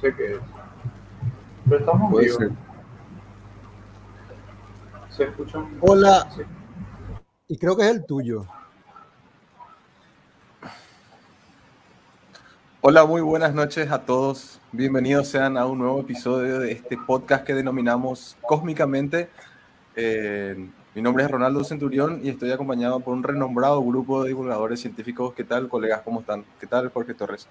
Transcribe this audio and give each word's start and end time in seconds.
sé 0.00 0.14
qué 0.14 0.32
es. 0.34 0.38
Pero 1.68 1.80
estamos 1.80 2.10
Puede 2.10 2.26
vivos. 2.26 2.38
ser. 2.38 2.50
Se 5.10 5.24
escucha 5.24 5.58
un- 5.58 5.78
Hola. 5.80 6.28
Sí. 6.34 6.42
Y 7.48 7.58
creo 7.58 7.76
que 7.76 7.82
es 7.84 7.90
el 7.90 8.04
tuyo. 8.06 8.44
Hola, 12.80 13.04
muy 13.06 13.20
buenas 13.20 13.54
noches 13.54 13.90
a 13.90 14.02
todos. 14.02 14.60
Bienvenidos 14.70 15.28
sean 15.28 15.56
a 15.56 15.66
un 15.66 15.78
nuevo 15.78 16.00
episodio 16.00 16.60
de 16.60 16.72
este 16.72 16.96
podcast 16.96 17.44
que 17.44 17.54
denominamos 17.54 18.36
Cósmicamente. 18.42 19.28
Eh, 19.96 20.68
mi 20.94 21.02
nombre 21.02 21.24
es 21.24 21.30
Ronaldo 21.30 21.64
Centurión 21.64 22.20
y 22.22 22.28
estoy 22.28 22.52
acompañado 22.52 23.00
por 23.00 23.14
un 23.14 23.22
renombrado 23.24 23.82
grupo 23.82 24.22
de 24.22 24.28
divulgadores 24.28 24.80
científicos. 24.80 25.34
¿Qué 25.34 25.42
tal, 25.44 25.68
colegas? 25.68 26.02
¿Cómo 26.02 26.20
están? 26.20 26.44
¿Qué 26.60 26.66
tal, 26.66 26.88
Jorge 26.90 27.14
Torres? 27.14 27.48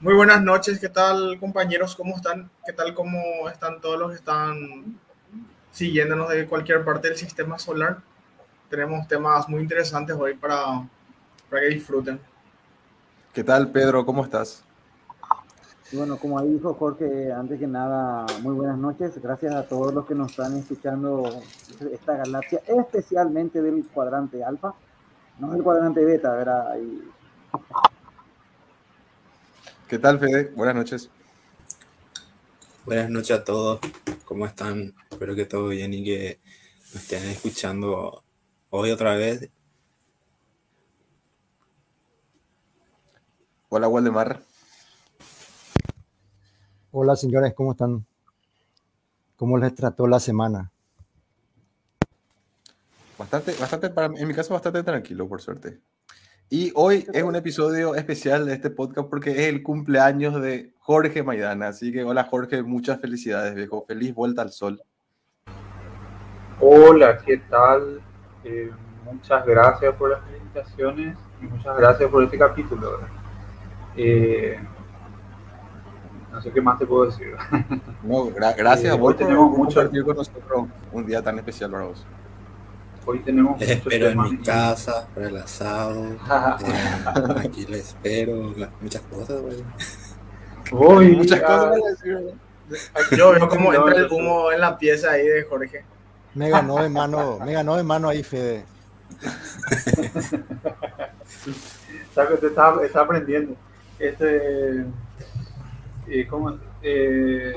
Muy 0.00 0.14
buenas 0.14 0.40
noches, 0.40 0.78
¿qué 0.78 0.88
tal 0.88 1.36
compañeros? 1.40 1.96
¿Cómo 1.96 2.14
están? 2.14 2.48
¿Qué 2.64 2.72
tal 2.72 2.94
cómo 2.94 3.48
están 3.52 3.80
todos 3.80 3.98
los 3.98 4.10
que 4.10 4.16
están 4.18 4.96
siguiéndonos 5.72 6.28
de 6.28 6.46
cualquier 6.46 6.84
parte 6.84 7.08
del 7.08 7.16
sistema 7.16 7.58
solar? 7.58 7.98
Tenemos 8.70 9.08
temas 9.08 9.48
muy 9.48 9.60
interesantes 9.60 10.14
hoy 10.14 10.34
para, 10.34 10.88
para 11.50 11.62
que 11.62 11.68
disfruten. 11.70 12.20
¿Qué 13.32 13.42
tal, 13.42 13.72
Pedro? 13.72 14.06
¿Cómo 14.06 14.22
estás? 14.22 14.62
Bueno, 15.92 16.16
como 16.16 16.38
ahí 16.38 16.48
dijo 16.48 16.74
Jorge, 16.74 17.32
antes 17.32 17.58
que 17.58 17.66
nada, 17.66 18.24
muy 18.42 18.54
buenas 18.54 18.78
noches. 18.78 19.20
Gracias 19.20 19.52
a 19.52 19.66
todos 19.66 19.92
los 19.92 20.06
que 20.06 20.14
nos 20.14 20.30
están 20.30 20.56
escuchando 20.56 21.28
esta 21.90 22.14
galaxia, 22.14 22.60
especialmente 22.68 23.60
del 23.60 23.84
cuadrante 23.88 24.44
alfa, 24.44 24.74
no 25.40 25.50
del 25.50 25.64
cuadrante 25.64 26.04
beta, 26.04 26.30
¿verdad? 26.34 26.76
Y 26.76 27.02
¿Qué 29.88 29.98
tal, 29.98 30.18
Fede? 30.18 30.52
Buenas 30.54 30.74
noches. 30.74 31.08
Buenas 32.84 33.08
noches 33.08 33.30
a 33.30 33.42
todos, 33.42 33.80
¿cómo 34.26 34.44
están? 34.44 34.94
Espero 35.10 35.34
que 35.34 35.46
todo 35.46 35.68
bien 35.68 35.94
y 35.94 36.04
que 36.04 36.40
nos 36.92 36.96
estén 36.96 37.24
escuchando 37.24 38.22
hoy 38.68 38.90
otra 38.90 39.14
vez. 39.14 39.48
Hola, 43.70 43.88
Waldemar. 43.88 44.42
Hola, 46.92 47.16
señores, 47.16 47.54
¿cómo 47.54 47.72
están? 47.72 48.04
¿Cómo 49.36 49.56
les 49.56 49.74
trató 49.74 50.06
la 50.06 50.20
semana? 50.20 50.70
Bastante, 53.16 53.54
bastante, 53.54 53.88
para, 53.88 54.14
en 54.14 54.28
mi 54.28 54.34
caso, 54.34 54.52
bastante 54.52 54.82
tranquilo, 54.82 55.26
por 55.26 55.40
suerte. 55.40 55.80
Y 56.50 56.72
hoy 56.74 57.06
es 57.12 57.22
un 57.22 57.36
episodio 57.36 57.94
especial 57.94 58.46
de 58.46 58.54
este 58.54 58.70
podcast 58.70 59.08
porque 59.10 59.30
es 59.32 59.38
el 59.48 59.62
cumpleaños 59.62 60.40
de 60.40 60.72
Jorge 60.78 61.22
Maidana. 61.22 61.68
Así 61.68 61.92
que, 61.92 62.04
hola 62.04 62.24
Jorge, 62.24 62.62
muchas 62.62 63.00
felicidades, 63.00 63.54
viejo. 63.54 63.84
Feliz 63.86 64.14
vuelta 64.14 64.42
al 64.42 64.50
sol. 64.50 64.80
Hola, 66.60 67.18
¿qué 67.18 67.36
tal? 67.50 68.00
Eh, 68.44 68.70
muchas 69.04 69.44
gracias 69.44 69.94
por 69.96 70.10
las 70.10 70.20
felicitaciones 70.24 71.16
y 71.42 71.46
muchas 71.46 71.76
gracias 71.76 72.10
por 72.10 72.24
este 72.24 72.38
capítulo. 72.38 72.98
Eh, 73.96 74.58
no 76.32 76.40
sé 76.40 76.50
qué 76.50 76.60
más 76.62 76.78
te 76.78 76.86
puedo 76.86 77.06
decir. 77.06 77.34
No, 78.02 78.26
gra- 78.30 78.56
gracias 78.56 78.86
Eh, 78.86 78.90
a 78.90 78.94
vos 78.94 79.08
hoy 79.08 79.14
por, 79.14 79.16
tenemos 79.26 79.48
por 79.50 79.58
mucho- 79.58 79.74
compartir 79.80 80.04
con 80.04 80.16
nosotros 80.16 80.66
un 80.92 81.04
día 81.06 81.20
tan 81.20 81.36
especial 81.38 81.70
para 81.70 81.84
vos. 81.84 82.06
Hoy 83.10 83.20
tenemos 83.20 83.58
Les 83.58 83.68
muchos 83.84 83.90
espero 83.92 84.08
en 84.08 84.20
mi 84.20 84.30
y- 84.34 84.38
casa, 84.42 85.08
para 85.14 85.28
el 85.28 85.36
asado. 85.38 86.04
eh, 86.12 87.38
aquí 87.38 87.64
les 87.64 87.88
espero, 87.88 88.54
muchas 88.82 89.00
cosas, 89.00 89.40
güey. 89.40 89.64
Hoy, 90.72 91.16
Muchas 91.16 91.40
cosas 91.40 91.78
Yo 93.16 93.32
veo 93.32 93.48
cómo 93.48 93.72
no, 93.72 93.88
entra 93.88 94.02
el 94.04 94.12
humo 94.12 94.52
en 94.52 94.60
la 94.60 94.76
pieza 94.76 95.12
ahí 95.12 95.26
de 95.26 95.42
Jorge. 95.44 95.86
Me 96.34 96.50
ganó 96.50 96.82
de 96.82 96.90
mano, 96.90 97.38
me 97.42 97.54
ganó 97.54 97.76
de 97.76 97.82
mano 97.82 98.10
ahí, 98.10 98.22
Fede. 98.22 98.66
Está, 102.10 102.28
te 102.28 102.46
está, 102.46 102.74
está 102.84 103.00
aprendiendo. 103.00 103.56
Este, 103.98 104.84
eh, 106.08 106.26
¿cómo? 106.28 106.58
Eh, 106.82 107.54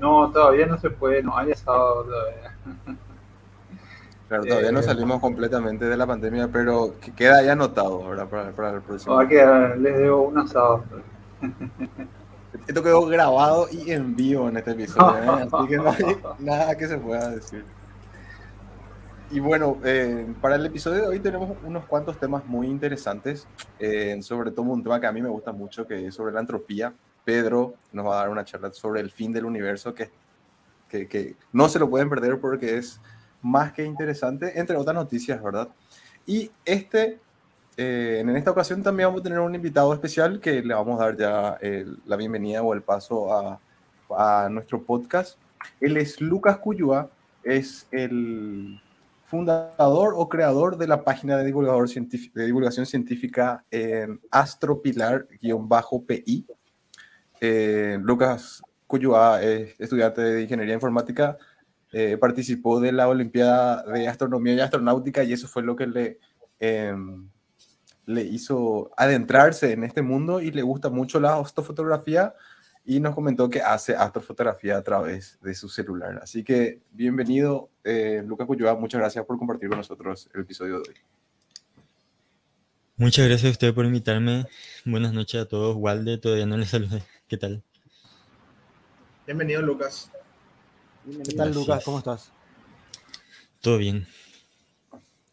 no, 0.00 0.30
todavía 0.30 0.64
no 0.64 0.78
se 0.78 0.88
puede, 0.88 1.22
no 1.22 1.36
hay 1.36 1.52
asado 1.52 2.04
todavía. 2.04 2.56
Claro, 4.28 4.44
todavía 4.44 4.72
no 4.72 4.80
Eh, 4.80 4.82
salimos 4.82 5.20
completamente 5.20 5.86
de 5.86 5.96
la 5.96 6.06
pandemia, 6.06 6.48
pero 6.48 6.94
que 7.00 7.12
queda 7.12 7.42
ya 7.42 7.52
anotado 7.52 8.06
¿verdad? 8.08 8.28
Para, 8.28 8.50
para 8.52 8.70
el 8.74 8.82
próximo. 8.82 9.14
Va 9.14 9.22
a 9.22 9.28
quedar, 9.28 9.78
les 9.78 9.96
debo 9.96 10.28
un 10.28 10.38
asado. 10.38 10.84
Esto 12.66 12.82
quedó 12.82 13.06
grabado 13.06 13.66
y 13.70 13.90
en 13.90 14.14
vivo 14.14 14.48
en 14.48 14.58
este 14.58 14.72
episodio, 14.72 15.22
¿eh? 15.22 15.48
así 15.52 15.68
que 15.68 15.76
no 15.78 15.90
hay 15.90 16.16
nada 16.38 16.76
que 16.76 16.86
se 16.86 16.98
pueda 16.98 17.30
decir. 17.30 17.64
Y 19.30 19.40
bueno, 19.40 19.78
eh, 19.84 20.26
para 20.40 20.56
el 20.56 20.64
episodio 20.66 21.02
de 21.02 21.08
hoy 21.08 21.20
tenemos 21.20 21.56
unos 21.62 21.84
cuantos 21.84 22.18
temas 22.18 22.44
muy 22.46 22.66
interesantes, 22.66 23.46
eh, 23.78 24.18
sobre 24.22 24.50
todo 24.50 24.62
un 24.62 24.82
tema 24.82 25.00
que 25.00 25.06
a 25.06 25.12
mí 25.12 25.20
me 25.20 25.28
gusta 25.28 25.52
mucho, 25.52 25.86
que 25.86 26.06
es 26.06 26.14
sobre 26.14 26.32
la 26.32 26.40
entropía. 26.40 26.92
Pedro 27.24 27.74
nos 27.92 28.06
va 28.06 28.14
a 28.14 28.18
dar 28.20 28.30
una 28.30 28.44
charla 28.44 28.72
sobre 28.72 29.00
el 29.00 29.10
fin 29.10 29.32
del 29.32 29.44
universo, 29.44 29.94
que, 29.94 30.10
que, 30.88 31.06
que 31.06 31.36
no 31.52 31.68
se 31.68 31.78
lo 31.78 31.90
pueden 31.90 32.08
perder 32.08 32.40
porque 32.40 32.78
es 32.78 33.00
más 33.42 33.72
que 33.72 33.84
interesante, 33.84 34.58
entre 34.58 34.76
otras 34.76 34.94
noticias, 34.94 35.42
¿verdad? 35.42 35.68
Y 36.26 36.50
este, 36.64 37.18
eh, 37.76 38.18
en 38.20 38.30
esta 38.36 38.50
ocasión 38.50 38.82
también 38.82 39.08
vamos 39.08 39.20
a 39.20 39.24
tener 39.24 39.40
un 39.40 39.54
invitado 39.54 39.92
especial 39.94 40.40
que 40.40 40.62
le 40.62 40.74
vamos 40.74 41.00
a 41.00 41.04
dar 41.04 41.16
ya 41.16 41.58
el- 41.60 41.98
la 42.06 42.16
bienvenida 42.16 42.62
o 42.62 42.74
el 42.74 42.82
paso 42.82 43.32
a, 43.32 43.60
a 44.16 44.48
nuestro 44.48 44.82
podcast. 44.82 45.38
Él 45.80 45.96
es 45.96 46.20
Lucas 46.20 46.58
Cuyúa, 46.58 47.10
es 47.42 47.86
el 47.90 48.80
fundador 49.24 50.14
o 50.16 50.28
creador 50.28 50.76
de 50.78 50.86
la 50.86 51.04
página 51.04 51.36
de, 51.36 51.44
divulgador 51.44 51.88
de 51.88 52.46
divulgación 52.46 52.86
científica 52.86 53.64
en 53.70 54.20
astropilar-pi. 54.30 56.46
Eh, 57.40 57.98
Lucas 58.00 58.62
Cuyúa 58.86 59.42
es 59.42 59.78
estudiante 59.78 60.22
de 60.22 60.42
ingeniería 60.42 60.74
informática, 60.74 61.36
eh, 61.92 62.16
participó 62.18 62.80
de 62.80 62.92
la 62.92 63.08
Olimpiada 63.08 63.82
de 63.82 64.08
Astronomía 64.08 64.54
y 64.54 64.60
Astronáutica 64.60 65.24
y 65.24 65.32
eso 65.32 65.48
fue 65.48 65.62
lo 65.62 65.74
que 65.74 65.86
le, 65.86 66.18
em, 66.60 67.28
le 68.06 68.22
hizo 68.22 68.90
adentrarse 68.96 69.72
en 69.72 69.84
este 69.84 70.02
mundo 70.02 70.40
y 70.40 70.50
le 70.50 70.62
gusta 70.62 70.90
mucho 70.90 71.20
la 71.20 71.36
astrofotografía 71.36 72.34
y 72.84 73.00
nos 73.00 73.14
comentó 73.14 73.50
que 73.50 73.60
hace 73.60 73.94
astrofotografía 73.94 74.78
a 74.78 74.82
través 74.82 75.38
de 75.42 75.54
su 75.54 75.68
celular. 75.68 76.20
Así 76.22 76.42
que 76.42 76.80
bienvenido, 76.90 77.70
eh, 77.84 78.22
Lucas 78.24 78.46
Cuyuá, 78.46 78.74
muchas 78.76 79.00
gracias 79.00 79.26
por 79.26 79.38
compartir 79.38 79.68
con 79.68 79.76
nosotros 79.76 80.30
el 80.34 80.40
episodio 80.40 80.80
de 80.80 80.88
hoy. 80.88 80.96
Muchas 82.96 83.28
gracias 83.28 83.48
a 83.48 83.52
usted 83.52 83.74
por 83.74 83.84
invitarme. 83.84 84.46
Buenas 84.84 85.12
noches 85.12 85.42
a 85.42 85.46
todos. 85.46 85.76
Walde, 85.76 86.18
todavía 86.18 86.46
no 86.46 86.56
les 86.56 86.70
saludé. 86.70 87.02
¿Qué 87.28 87.36
tal? 87.36 87.62
Bienvenido, 89.26 89.60
Lucas. 89.62 90.10
¿Qué 91.08 91.32
tal, 91.34 91.48
Gracias. 91.52 91.56
Lucas? 91.56 91.84
¿Cómo 91.84 91.98
estás? 91.98 92.32
Todo 93.62 93.78
bien. 93.78 94.06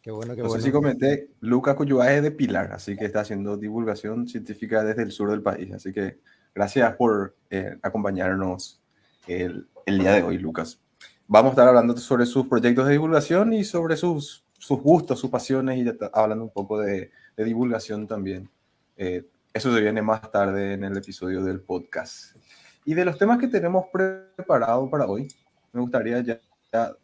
Qué 0.00 0.10
bueno, 0.10 0.34
qué 0.34 0.42
No 0.42 0.48
bueno. 0.48 0.62
sé 0.62 0.68
si 0.68 0.72
comenté, 0.72 1.28
Lucas 1.40 1.74
Cuyuá 1.74 2.12
es 2.14 2.22
de 2.22 2.30
Pilar, 2.30 2.72
así 2.72 2.96
que 2.96 3.04
está 3.04 3.20
haciendo 3.20 3.56
divulgación 3.56 4.26
científica 4.28 4.84
desde 4.84 5.02
el 5.02 5.10
sur 5.12 5.30
del 5.30 5.42
país. 5.42 5.72
Así 5.74 5.92
que 5.92 6.18
gracias 6.54 6.94
por 6.96 7.34
eh, 7.50 7.76
acompañarnos 7.82 8.80
el, 9.26 9.66
el 9.84 9.98
día 9.98 10.12
de 10.12 10.22
hoy, 10.22 10.38
Lucas. 10.38 10.80
Vamos 11.26 11.50
a 11.50 11.52
estar 11.52 11.68
hablando 11.68 11.96
sobre 11.98 12.24
sus 12.24 12.46
proyectos 12.46 12.86
de 12.86 12.92
divulgación 12.92 13.52
y 13.52 13.64
sobre 13.64 13.96
sus, 13.96 14.44
sus 14.58 14.80
gustos, 14.80 15.18
sus 15.18 15.28
pasiones 15.30 15.76
y 15.78 15.84
ya 15.84 15.90
está 15.90 16.10
hablando 16.14 16.44
un 16.44 16.50
poco 16.50 16.78
de, 16.80 17.10
de 17.36 17.44
divulgación 17.44 18.06
también. 18.06 18.48
Eh, 18.96 19.24
eso 19.52 19.74
se 19.74 19.80
viene 19.80 20.02
más 20.02 20.30
tarde 20.30 20.74
en 20.74 20.84
el 20.84 20.96
episodio 20.96 21.42
del 21.42 21.60
podcast. 21.60 22.36
Y 22.84 22.94
de 22.94 23.04
los 23.04 23.18
temas 23.18 23.38
que 23.40 23.48
tenemos 23.48 23.86
preparado 23.92 24.88
para 24.88 25.06
hoy, 25.06 25.26
me 25.76 25.82
gustaría 25.82 26.20
ya, 26.20 26.40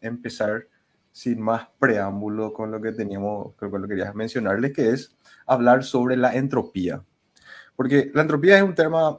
empezar 0.01 0.67
sin 1.13 1.41
más 1.41 1.69
preámbulo 1.79 2.53
con 2.53 2.71
lo 2.71 2.81
que 2.81 2.93
teníamos, 2.93 3.55
con 3.55 3.71
lo 3.71 3.83
que 3.83 3.95
quería 3.95 4.13
mencionarles, 4.13 4.73
que 4.73 4.91
es 4.91 5.15
hablar 5.47 5.85
sobre 5.85 6.17
la 6.17 6.35
entropía. 6.35 7.05
Porque 7.77 8.11
la 8.15 8.23
entropía 8.23 8.57
es 8.57 8.63
un 8.63 8.75
tema 8.75 9.19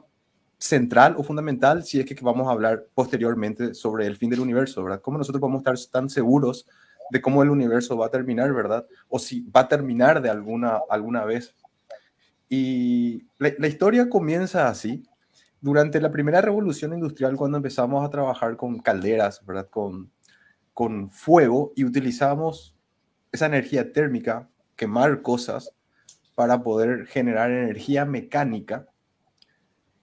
central 0.58 1.14
o 1.18 1.22
fundamental 1.22 1.84
si 1.84 2.00
es 2.00 2.06
que 2.06 2.16
vamos 2.22 2.48
a 2.48 2.52
hablar 2.52 2.86
posteriormente 2.94 3.74
sobre 3.74 4.06
el 4.06 4.16
fin 4.16 4.30
del 4.30 4.40
universo, 4.40 4.82
¿verdad? 4.82 5.00
¿Cómo 5.00 5.18
nosotros 5.18 5.40
podemos 5.40 5.60
estar 5.60 5.76
tan 5.92 6.08
seguros 6.08 6.66
de 7.10 7.20
cómo 7.20 7.42
el 7.42 7.50
universo 7.50 7.96
va 7.96 8.06
a 8.06 8.10
terminar, 8.10 8.52
¿verdad? 8.52 8.86
O 9.08 9.18
si 9.18 9.42
va 9.42 9.62
a 9.62 9.68
terminar 9.68 10.20
de 10.22 10.30
alguna, 10.30 10.80
alguna 10.88 11.24
vez. 11.24 11.54
Y 12.48 13.26
la 13.38 13.66
historia 13.66 14.08
comienza 14.08 14.68
así. 14.68 15.04
Durante 15.64 15.98
la 15.98 16.10
primera 16.10 16.42
revolución 16.42 16.92
industrial, 16.92 17.36
cuando 17.36 17.56
empezamos 17.56 18.04
a 18.04 18.10
trabajar 18.10 18.54
con 18.58 18.80
calderas, 18.80 19.42
¿verdad? 19.46 19.66
Con, 19.70 20.12
con 20.74 21.08
fuego 21.08 21.72
y 21.74 21.84
utilizamos 21.84 22.76
esa 23.32 23.46
energía 23.46 23.90
térmica, 23.90 24.50
quemar 24.76 25.22
cosas, 25.22 25.72
para 26.34 26.62
poder 26.62 27.06
generar 27.06 27.50
energía 27.50 28.04
mecánica, 28.04 28.88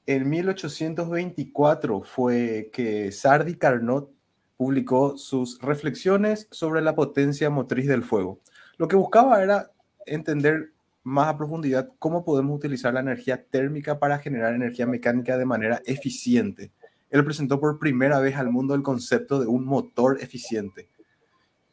en 0.07 0.31
1824 0.31 2.01
fue 2.01 2.71
que 2.73 3.11
Sardi 3.11 3.53
Carnot 3.53 4.09
publicó 4.57 5.15
sus 5.15 5.61
reflexiones 5.61 6.47
sobre 6.49 6.81
la 6.81 6.95
potencia 6.95 7.51
motriz 7.51 7.85
del 7.85 8.03
fuego. 8.03 8.41
Lo 8.77 8.87
que 8.87 8.95
buscaba 8.95 9.43
era 9.43 9.69
entender 10.07 10.71
más 11.03 11.27
a 11.27 11.37
profundidad 11.37 11.91
cómo 11.99 12.23
podemos 12.23 12.55
utilizar 12.55 12.93
la 12.93 12.99
energía 12.99 13.43
térmica 13.43 13.99
para 13.99 14.19
generar 14.19 14.53
energía 14.53 14.85
mecánica 14.85 15.37
de 15.37 15.45
manera 15.45 15.81
eficiente. 15.85 16.71
Él 17.09 17.25
presentó 17.25 17.59
por 17.59 17.79
primera 17.79 18.19
vez 18.19 18.35
al 18.37 18.49
mundo 18.51 18.73
el 18.73 18.83
concepto 18.83 19.39
de 19.39 19.47
un 19.47 19.65
motor 19.65 20.17
eficiente. 20.21 20.89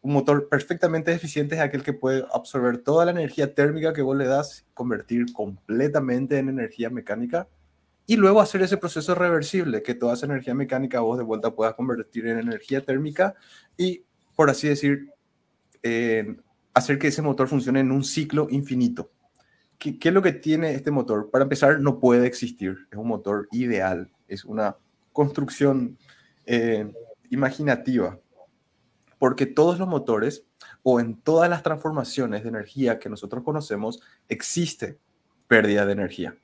Un 0.01 0.13
motor 0.13 0.49
perfectamente 0.49 1.13
eficiente 1.13 1.57
es 1.57 1.61
aquel 1.61 1.83
que 1.83 1.93
puede 1.93 2.25
absorber 2.33 2.79
toda 2.79 3.05
la 3.05 3.11
energía 3.11 3.55
térmica 3.55 3.93
que 3.93 4.03
vos 4.03 4.17
le 4.17 4.27
das, 4.27 4.67
convertir 4.75 5.33
completamente 5.33 6.39
en 6.39 6.49
energía 6.49 6.89
mecánica 6.89 7.49
y 8.07 8.17
luego 8.17 8.41
hacer 8.41 8.63
ese 8.63 8.79
proceso 8.79 9.15
reversible, 9.15 9.83
que 9.83 9.95
toda 9.95 10.15
esa 10.15 10.27
energía 10.27 10.55
mecánica 10.55 11.01
vos 11.01 11.19
de 11.19 11.25
vuelta 11.25 11.55
puedas 11.55 11.75
convertir 11.75 12.27
en 12.27 12.39
energía 12.39 12.85
térmica 12.85 13.35
y, 13.77 14.03
por 14.35 14.49
así 14.49 14.69
decir, 14.69 15.13
hacer 16.73 16.99
que 16.99 17.09
ese 17.09 17.23
motor 17.23 17.49
funcione 17.49 17.81
en 17.81 17.93
un 17.93 18.03
ciclo 18.03 18.47
infinito. 18.51 19.11
¿Qué, 19.79 19.97
es 20.01 20.13
lo 20.13 20.23
que 20.23 20.33
tiene 20.33 20.75
este 20.75 20.91
motor? 20.91 21.31
Para 21.31 21.45
empezar, 21.45 21.81
no 21.81 22.01
puede 22.01 22.27
existir. 22.27 22.89
Es 22.91 22.99
un 22.99 23.09
motor 23.09 23.49
ideal. 23.53 24.11
Es 24.27 24.45
una 24.45 24.77
construcción 25.13 25.99
eh, 26.47 26.93
imaginativa. 27.31 28.19
Porque 29.19 29.47
todos 29.47 29.79
los 29.79 29.89
motores 29.89 30.45
o 30.83 31.01
en 31.01 31.17
todas 31.17 31.49
las 31.49 31.63
transformaciones 31.63 32.43
de 32.43 32.49
energía 32.49 32.99
que 32.99 33.09
nosotros 33.09 33.45
conocemos 33.45 34.01
existe 34.29 34.99
pérdida 35.47 35.87
de 35.87 35.93
energía. 35.93 36.37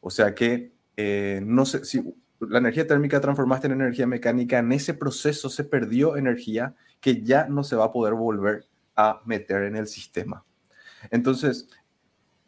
O 0.00 0.10
sea 0.10 0.34
que 0.34 0.72
eh, 0.96 1.40
no 1.44 1.64
sé 1.64 1.84
si 1.84 2.02
la 2.40 2.58
energía 2.58 2.86
térmica 2.86 3.20
transformaste 3.20 3.66
en 3.66 3.74
energía 3.74 4.06
mecánica, 4.06 4.58
en 4.58 4.72
ese 4.72 4.94
proceso 4.94 5.50
se 5.50 5.64
perdió 5.64 6.16
energía 6.16 6.74
que 7.00 7.22
ya 7.22 7.46
no 7.48 7.64
se 7.64 7.76
va 7.76 7.86
a 7.86 7.92
poder 7.92 8.14
volver 8.14 8.66
a 8.96 9.20
meter 9.24 9.64
en 9.64 9.76
el 9.76 9.86
sistema. 9.86 10.44
Entonces, 11.10 11.68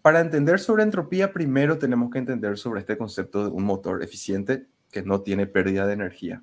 para 0.03 0.21
entender 0.21 0.59
sobre 0.59 0.83
entropía, 0.83 1.33
primero 1.33 1.79
tenemos 1.79 2.11
que 2.11 2.19
entender 2.19 2.59
sobre 2.59 2.81
este 2.81 2.97
concepto 2.97 3.45
de 3.45 3.51
un 3.51 3.65
motor 3.65 4.03
eficiente 4.03 4.67
que 4.91 5.03
no 5.03 5.21
tiene 5.21 5.47
pérdida 5.47 5.87
de 5.87 5.93
energía. 5.93 6.43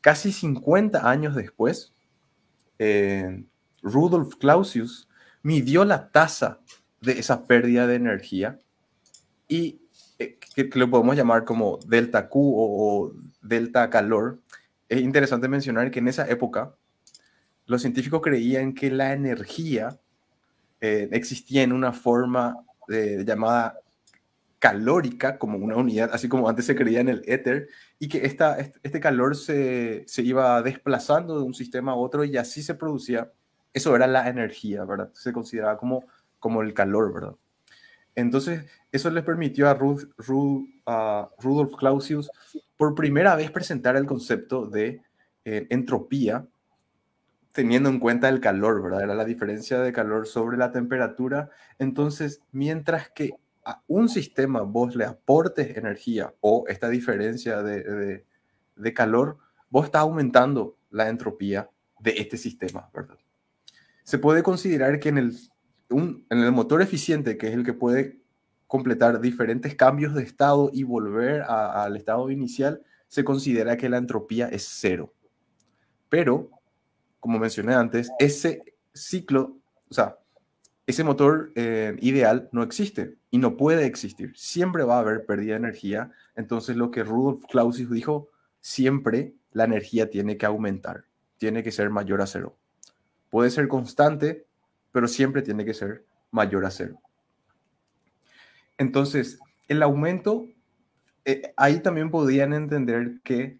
Casi 0.00 0.32
50 0.32 1.08
años 1.08 1.34
después, 1.34 1.94
eh, 2.78 3.44
Rudolf 3.82 4.36
Clausius 4.36 5.08
midió 5.42 5.84
la 5.84 6.10
tasa 6.10 6.60
de 7.00 7.18
esa 7.18 7.46
pérdida 7.46 7.86
de 7.86 7.96
energía 7.96 8.58
y 9.48 9.80
eh, 10.18 10.38
que, 10.54 10.70
lo 10.74 10.88
podemos 10.88 11.16
llamar 11.16 11.44
como 11.44 11.78
delta 11.86 12.28
Q 12.28 12.40
o, 12.56 13.12
delta 13.42 13.90
calor, 13.90 14.40
es 14.88 15.00
interesante 15.00 15.48
mencionar 15.48 15.90
que 15.90 15.98
en 15.98 16.08
esa 16.08 16.28
época 16.28 16.74
los 17.66 17.82
científicos 17.82 18.20
creían 18.22 18.72
que 18.72 18.90
la 18.90 19.12
energía 19.12 19.98
eh, 20.82 21.08
existía 21.12 21.62
en 21.62 21.72
una 21.72 21.92
forma 21.92 22.66
llamada 22.88 23.78
calórica, 24.58 25.38
como 25.38 25.56
una 25.56 25.76
unidad, 25.76 26.10
así 26.12 26.28
como 26.28 26.48
antes 26.48 26.66
se 26.66 26.76
creía 26.76 27.00
en 27.00 27.08
el 27.08 27.22
éter, 27.26 27.68
y 27.98 28.08
que 28.08 28.26
esta, 28.26 28.58
este 28.58 29.00
calor 29.00 29.34
se, 29.34 30.04
se 30.06 30.22
iba 30.22 30.60
desplazando 30.60 31.38
de 31.38 31.44
un 31.44 31.54
sistema 31.54 31.92
a 31.92 31.96
otro 31.96 32.24
y 32.24 32.36
así 32.36 32.62
se 32.62 32.74
producía, 32.74 33.32
eso 33.72 33.96
era 33.96 34.06
la 34.06 34.28
energía, 34.28 34.84
¿verdad? 34.84 35.10
Se 35.14 35.32
consideraba 35.32 35.78
como, 35.78 36.04
como 36.38 36.62
el 36.62 36.74
calor, 36.74 37.14
¿verdad? 37.14 37.34
Entonces, 38.14 38.64
eso 38.90 39.10
les 39.10 39.24
permitió 39.24 39.68
a, 39.68 39.74
Rudolf 41.38 41.76
Clausius 41.78 42.30
por 42.76 42.94
primera 42.94 43.34
vez 43.34 43.50
presentar 43.50 43.96
el 43.96 44.06
concepto 44.06 44.66
de 44.66 45.00
eh, 45.44 45.66
entropía, 45.70 46.46
teniendo 47.52 47.88
en 47.88 48.00
cuenta 48.00 48.28
el 48.28 48.40
calor, 48.40 48.82
¿verdad? 48.82 49.02
Era 49.02 49.14
la 49.14 49.24
diferencia 49.24 49.80
de 49.80 49.92
calor 49.92 50.26
sobre 50.26 50.56
la 50.56 50.72
temperatura. 50.72 51.50
Entonces, 51.78 52.42
mientras 52.50 53.10
que 53.10 53.30
a 53.64 53.82
un 53.86 54.08
sistema 54.08 54.62
vos 54.62 54.96
le 54.96 55.04
aportes 55.04 55.76
energía 55.76 56.34
o 56.40 56.64
esta 56.66 56.88
diferencia 56.88 57.62
de, 57.62 58.24
de 58.76 58.94
calor, 58.94 59.38
vos 59.70 59.84
estás 59.86 60.02
aumentando 60.02 60.76
la 60.90 61.08
entropía 61.08 61.70
de 62.00 62.14
este 62.18 62.36
sistema, 62.36 62.90
¿verdad? 62.92 63.18
Se 64.02 64.18
puede 64.18 64.42
considerar 64.42 64.98
que 64.98 65.10
en 65.10 65.18
el 65.18 65.36
en 65.92 66.24
el 66.30 66.52
motor 66.52 66.82
eficiente, 66.82 67.36
que 67.36 67.48
es 67.48 67.54
el 67.54 67.64
que 67.64 67.72
puede 67.72 68.20
completar 68.66 69.20
diferentes 69.20 69.74
cambios 69.74 70.14
de 70.14 70.22
estado 70.22 70.70
y 70.72 70.82
volver 70.82 71.42
al 71.42 71.96
estado 71.96 72.30
inicial, 72.30 72.82
se 73.08 73.24
considera 73.24 73.76
que 73.76 73.88
la 73.88 73.98
entropía 73.98 74.48
es 74.48 74.66
cero. 74.66 75.14
Pero, 76.08 76.50
como 77.22 77.38
mencioné 77.38 77.72
antes, 77.72 78.10
ese 78.18 78.74
ciclo, 78.92 79.56
o 79.88 79.94
sea, 79.94 80.18
ese 80.88 81.04
motor 81.04 81.52
eh, 81.54 81.96
ideal 82.00 82.48
no 82.50 82.64
existe 82.64 83.14
y 83.30 83.38
no 83.38 83.56
puede 83.56 83.86
existir. 83.86 84.32
Siempre 84.36 84.82
va 84.82 84.96
a 84.96 85.00
haber 85.02 85.24
pérdida 85.24 85.52
de 85.52 85.58
energía. 85.58 86.10
Entonces, 86.34 86.74
lo 86.74 86.90
que 86.90 87.04
Rudolf 87.04 87.44
Clausius 87.48 87.92
dijo, 87.92 88.28
siempre 88.60 89.34
la 89.52 89.62
energía 89.62 90.10
tiene 90.10 90.36
que 90.36 90.46
aumentar, 90.46 91.04
tiene 91.38 91.62
que 91.62 91.70
ser 91.70 91.90
mayor 91.90 92.20
a 92.22 92.26
cero. 92.26 92.56
Puede 93.30 93.50
ser 93.50 93.68
constante, 93.68 94.44
pero 94.90 95.06
siempre 95.06 95.42
tiene 95.42 95.64
que 95.64 95.74
ser 95.74 96.04
mayor 96.32 96.66
a 96.66 96.72
cero. 96.72 97.00
Entonces, 98.78 99.38
el 99.68 99.80
aumento, 99.84 100.48
eh, 101.24 101.54
ahí 101.56 101.78
también 101.78 102.10
podrían 102.10 102.52
entender 102.52 103.20
que 103.22 103.58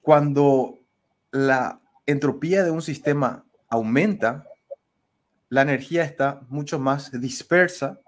cuando 0.00 0.78
la 1.30 1.82
entropía 2.06 2.64
de 2.64 2.70
un 2.70 2.82
sistema 2.82 3.44
aumenta, 3.68 4.46
la 5.48 5.62
energía 5.62 6.04
está 6.04 6.42
mucho 6.48 6.78
más 6.78 7.10
dispersa 7.20 8.00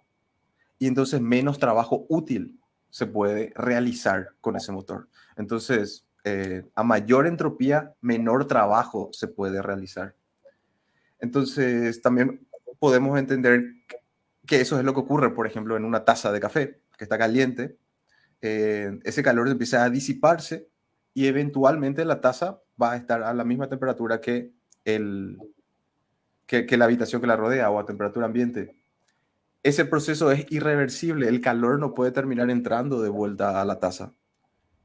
y 0.78 0.86
entonces 0.86 1.20
menos 1.20 1.58
trabajo 1.58 2.06
útil 2.08 2.60
se 2.90 3.06
puede 3.06 3.52
realizar 3.56 4.30
con 4.40 4.56
ese 4.56 4.72
motor. 4.72 5.08
Entonces, 5.36 6.06
eh, 6.24 6.64
a 6.74 6.82
mayor 6.82 7.26
entropía, 7.26 7.94
menor 8.00 8.46
trabajo 8.46 9.10
se 9.12 9.28
puede 9.28 9.62
realizar. 9.62 10.14
Entonces, 11.20 12.02
también 12.02 12.46
podemos 12.78 13.18
entender 13.18 13.64
que 14.46 14.60
eso 14.60 14.78
es 14.78 14.84
lo 14.84 14.94
que 14.94 15.00
ocurre, 15.00 15.34
por 15.34 15.46
ejemplo, 15.46 15.76
en 15.76 15.84
una 15.84 16.04
taza 16.04 16.32
de 16.32 16.40
café 16.40 16.80
que 16.96 17.04
está 17.04 17.18
caliente. 17.18 17.76
Eh, 18.40 18.98
ese 19.04 19.22
calor 19.22 19.48
empieza 19.48 19.84
a 19.84 19.90
disiparse 19.90 20.68
y 21.14 21.26
eventualmente 21.26 22.04
la 22.04 22.20
taza 22.20 22.60
va 22.80 22.92
a 22.92 22.96
estar 22.96 23.22
a 23.22 23.32
la 23.34 23.44
misma 23.44 23.68
temperatura 23.68 24.20
que, 24.20 24.52
el, 24.84 25.38
que, 26.46 26.76
la 26.76 26.84
habitación 26.84 27.20
que 27.20 27.26
la 27.26 27.36
rodea 27.36 27.70
o 27.70 27.78
a 27.78 27.86
temperatura 27.86 28.26
ambiente. 28.26 28.76
Ese 29.62 29.84
proceso 29.84 30.30
es 30.30 30.46
irreversible, 30.50 31.28
el 31.28 31.40
calor 31.40 31.78
no 31.78 31.94
puede 31.94 32.12
terminar 32.12 32.50
entrando 32.50 33.02
de 33.02 33.08
vuelta 33.08 33.60
a 33.60 33.64
la 33.64 33.80
taza. 33.80 34.14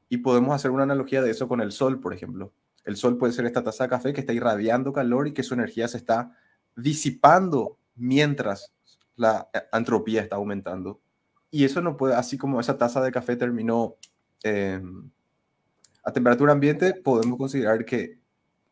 Y 0.08 0.18
podemos 0.18 0.54
hacer 0.54 0.70
una 0.70 0.82
analogía 0.82 1.22
de 1.22 1.30
eso 1.30 1.48
con 1.48 1.60
el 1.60 1.72
sol, 1.72 2.00
por 2.00 2.12
ejemplo. 2.12 2.52
El 2.84 2.96
sol 2.96 3.16
puede 3.16 3.32
ser 3.32 3.46
esta 3.46 3.62
taza 3.62 3.84
de 3.84 3.90
café 3.90 4.12
que 4.12 4.20
está 4.20 4.32
irradiando 4.32 4.92
calor 4.92 5.28
y 5.28 5.32
que 5.32 5.44
su 5.44 5.54
energía 5.54 5.86
se 5.86 5.98
está 5.98 6.36
disipando 6.74 7.78
mientras 7.94 8.72
la 9.16 9.48
entropía 9.72 10.22
está 10.22 10.36
aumentando. 10.36 11.00
Y 11.50 11.64
eso 11.64 11.80
no 11.80 11.96
puede, 11.96 12.14
así 12.14 12.38
como 12.38 12.60
esa 12.60 12.78
taza 12.78 13.00
de 13.02 13.12
café 13.12 13.36
terminó 13.36 13.96
em, 14.42 15.10
a 16.02 16.12
temperatura 16.12 16.52
ambiente, 16.52 16.94
podemos 16.94 17.38
considerar 17.38 17.84
que 17.84 18.18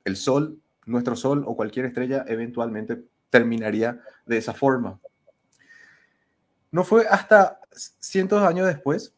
el 0.05 0.17
sol, 0.17 0.61
nuestro 0.87 1.17
sol 1.17 1.45
o 1.47 1.57
cualquier 1.57 1.87
estrella 1.87 2.25
eventualmente 2.27 3.05
terminaría 3.31 4.01
de 4.27 4.37
esa 4.37 4.55
forma. 4.55 5.01
No 6.73 6.85
fue 6.85 7.07
hasta 7.09 7.61
cientos 8.01 8.43
de 8.43 8.49
años 8.49 8.67
después, 8.67 9.15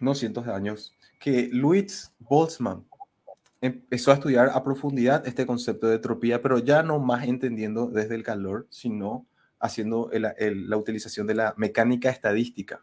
no 0.00 0.14
cientos 0.14 0.46
de 0.46 0.52
años, 0.52 0.94
que 1.20 1.48
Louis 1.52 2.12
Boltzmann 2.18 2.84
empezó 3.60 4.10
a 4.10 4.14
estudiar 4.14 4.50
a 4.52 4.64
profundidad 4.64 5.26
este 5.26 5.46
concepto 5.46 5.86
de 5.86 5.96
entropía, 5.96 6.40
pero 6.40 6.58
ya 6.58 6.82
no 6.82 6.98
más 6.98 7.24
entendiendo 7.24 7.86
desde 7.88 8.14
el 8.14 8.22
calor, 8.22 8.66
sino 8.70 9.26
haciendo 9.58 10.10
la 10.12 10.76
utilización 10.76 11.26
de 11.26 11.34
la 11.34 11.54
mecánica 11.58 12.08
estadística. 12.08 12.82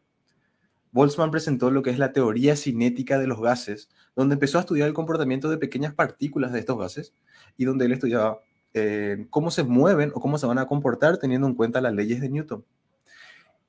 Boltzmann 0.98 1.30
presentó 1.30 1.70
lo 1.70 1.84
que 1.84 1.92
es 1.92 2.00
la 2.00 2.12
teoría 2.12 2.56
cinética 2.56 3.20
de 3.20 3.28
los 3.28 3.40
gases, 3.40 3.88
donde 4.16 4.34
empezó 4.34 4.58
a 4.58 4.62
estudiar 4.62 4.88
el 4.88 4.96
comportamiento 4.96 5.48
de 5.48 5.60
pequeñas 5.60 5.94
partículas 5.94 6.52
de 6.52 6.58
estos 6.58 6.76
gases 6.76 7.14
y 7.56 7.66
donde 7.66 7.86
él 7.86 7.92
estudiaba 7.92 8.40
eh, 8.74 9.28
cómo 9.30 9.52
se 9.52 9.62
mueven 9.62 10.12
o 10.16 10.20
cómo 10.20 10.40
se 10.40 10.48
van 10.48 10.58
a 10.58 10.66
comportar 10.66 11.20
teniendo 11.20 11.46
en 11.46 11.54
cuenta 11.54 11.82
las 11.82 11.94
leyes 11.94 12.20
de 12.20 12.30
Newton. 12.30 12.66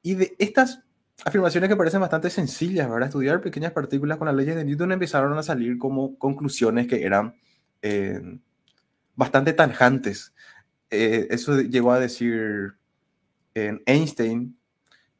Y 0.00 0.14
de 0.14 0.36
estas 0.38 0.80
afirmaciones 1.22 1.68
que 1.68 1.76
parecen 1.76 2.00
bastante 2.00 2.30
sencillas, 2.30 2.88
¿verdad? 2.88 3.08
Estudiar 3.08 3.42
pequeñas 3.42 3.72
partículas 3.72 4.16
con 4.16 4.26
las 4.26 4.34
leyes 4.34 4.56
de 4.56 4.64
Newton 4.64 4.92
empezaron 4.92 5.36
a 5.36 5.42
salir 5.42 5.76
como 5.76 6.18
conclusiones 6.18 6.86
que 6.86 7.04
eran 7.04 7.34
eh, 7.82 8.22
bastante 9.14 9.52
tanjantes. 9.52 10.32
Eh, 10.88 11.26
eso 11.28 11.60
llegó 11.60 11.92
a 11.92 12.00
decir 12.00 12.72
en 13.52 13.82
Einstein 13.84 14.58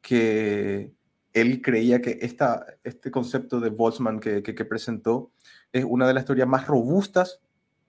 que 0.01 0.91
él 1.33 1.61
creía 1.61 2.01
que 2.01 2.19
esta, 2.21 2.65
este 2.83 3.11
concepto 3.11 3.59
de 3.59 3.69
Boltzmann 3.69 4.19
que, 4.19 4.41
presentó 4.65 5.31
es 5.71 5.85
una 5.85 6.07
de 6.07 6.13
las 6.13 6.25
teorías 6.25 6.47
más 6.47 6.67
robustas 6.67 7.41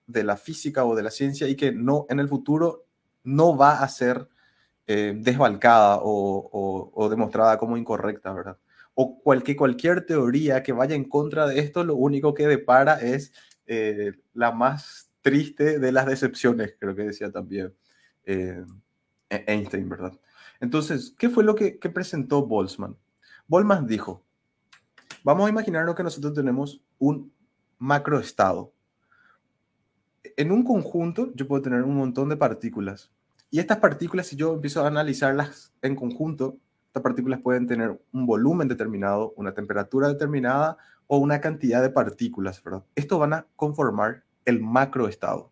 de 0.07 0.23
la 0.23 0.37
física 0.37 0.85
o 0.85 0.95
de 0.95 1.03
la 1.03 1.11
ciencia 1.11 1.47
y 1.47 1.55
que 1.55 1.71
no 1.71 2.05
en 2.09 2.19
el 2.19 2.29
futuro 2.29 2.85
no 3.23 3.55
va 3.55 3.81
a 3.81 3.87
ser 3.87 4.27
eh, 4.87 5.13
desbalcada 5.15 5.99
o, 6.01 7.07
demostrada 7.09 7.57
como 7.57 7.77
incorrecta, 7.77 8.33
¿verdad? 8.33 8.57
O 8.93 9.19
cualquier, 9.21 9.57
cualquier 9.57 10.05
teoría 10.05 10.63
que 10.63 10.73
vaya 10.73 10.95
en 10.95 11.05
contra 11.05 11.47
de 11.47 11.59
esto, 11.59 11.83
lo 11.83 11.95
único 11.95 12.33
que 12.33 12.47
depara 12.47 12.99
es 12.99 13.33
eh, 13.67 14.13
la 14.33 14.51
más 14.51 15.11
triste 15.21 15.79
de 15.79 15.91
las 15.91 16.05
decepciones, 16.05 16.75
creo 16.79 16.95
que 16.95 17.03
decía 17.03 17.31
también 17.31 17.73
eh, 18.25 18.63
Einstein, 19.29 19.87
¿verdad? 19.87 20.13
Entonces, 20.59 21.15
¿qué 21.17 21.29
fue 21.29 21.43
lo 21.43 21.55
que 21.55 21.77
presentó 21.93 22.45
Boltzmann? 22.45 22.97
Boltzmann 23.51 23.85
dijo, 23.85 24.23
vamos 25.25 25.45
a 25.45 25.49
imaginarnos 25.49 25.93
que 25.93 26.03
nosotros 26.03 26.33
tenemos 26.33 26.81
un 26.99 27.33
macroestado. 27.79 28.71
En 30.37 30.53
un 30.53 30.63
conjunto 30.63 31.33
yo 31.35 31.49
puedo 31.49 31.61
tener 31.61 31.83
un 31.83 31.97
montón 31.97 32.29
de 32.29 32.37
partículas. 32.37 33.11
Y 33.49 33.59
estas 33.59 33.79
partículas, 33.79 34.27
si 34.27 34.37
yo 34.37 34.53
empiezo 34.53 34.81
a 34.81 34.87
analizarlas 34.87 35.73
en 35.81 35.97
conjunto, 35.97 36.59
estas 36.87 37.03
partículas 37.03 37.41
pueden 37.41 37.67
tener 37.67 38.01
un 38.13 38.25
volumen 38.25 38.69
determinado, 38.69 39.33
una 39.35 39.53
temperatura 39.53 40.07
determinada 40.07 40.77
o 41.07 41.17
una 41.17 41.41
cantidad 41.41 41.81
de 41.81 41.89
partículas, 41.89 42.63
¿verdad? 42.63 42.85
Esto 42.95 43.19
van 43.19 43.33
a 43.33 43.47
conformar 43.57 44.23
el 44.45 44.61
macroestado. 44.61 45.51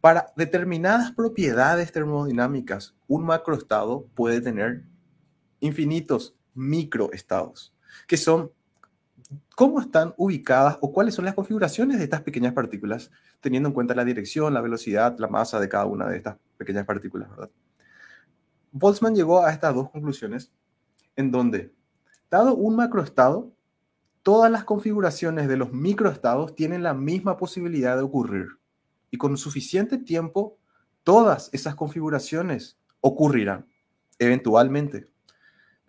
Para 0.00 0.32
determinadas 0.36 1.12
propiedades 1.12 1.92
termodinámicas, 1.92 2.96
un 3.06 3.24
macroestado 3.24 4.08
puede 4.16 4.40
tener 4.40 4.82
infinitos 5.60 6.34
microestados, 6.54 7.74
que 8.06 8.16
son 8.16 8.50
cómo 9.54 9.80
están 9.80 10.14
ubicadas 10.16 10.78
o 10.80 10.92
cuáles 10.92 11.14
son 11.14 11.24
las 11.24 11.34
configuraciones 11.34 11.98
de 11.98 12.04
estas 12.04 12.22
pequeñas 12.22 12.52
partículas, 12.52 13.10
teniendo 13.40 13.68
en 13.68 13.74
cuenta 13.74 13.94
la 13.94 14.04
dirección, 14.04 14.54
la 14.54 14.60
velocidad, 14.60 15.18
la 15.18 15.28
masa 15.28 15.60
de 15.60 15.68
cada 15.68 15.86
una 15.86 16.08
de 16.08 16.16
estas 16.16 16.36
pequeñas 16.56 16.86
partículas, 16.86 17.30
¿verdad? 17.30 17.50
Boltzmann 18.72 19.14
llegó 19.14 19.44
a 19.44 19.52
estas 19.52 19.74
dos 19.74 19.90
conclusiones 19.90 20.50
en 21.16 21.30
donde, 21.30 21.74
dado 22.30 22.54
un 22.54 22.76
macroestado, 22.76 23.52
todas 24.22 24.50
las 24.50 24.64
configuraciones 24.64 25.48
de 25.48 25.56
los 25.56 25.72
microestados 25.72 26.54
tienen 26.54 26.82
la 26.82 26.94
misma 26.94 27.36
posibilidad 27.36 27.96
de 27.96 28.02
ocurrir. 28.02 28.46
Y 29.10 29.18
con 29.18 29.36
suficiente 29.36 29.98
tiempo, 29.98 30.56
todas 31.02 31.50
esas 31.52 31.74
configuraciones 31.74 32.78
ocurrirán, 33.00 33.66
eventualmente 34.18 35.11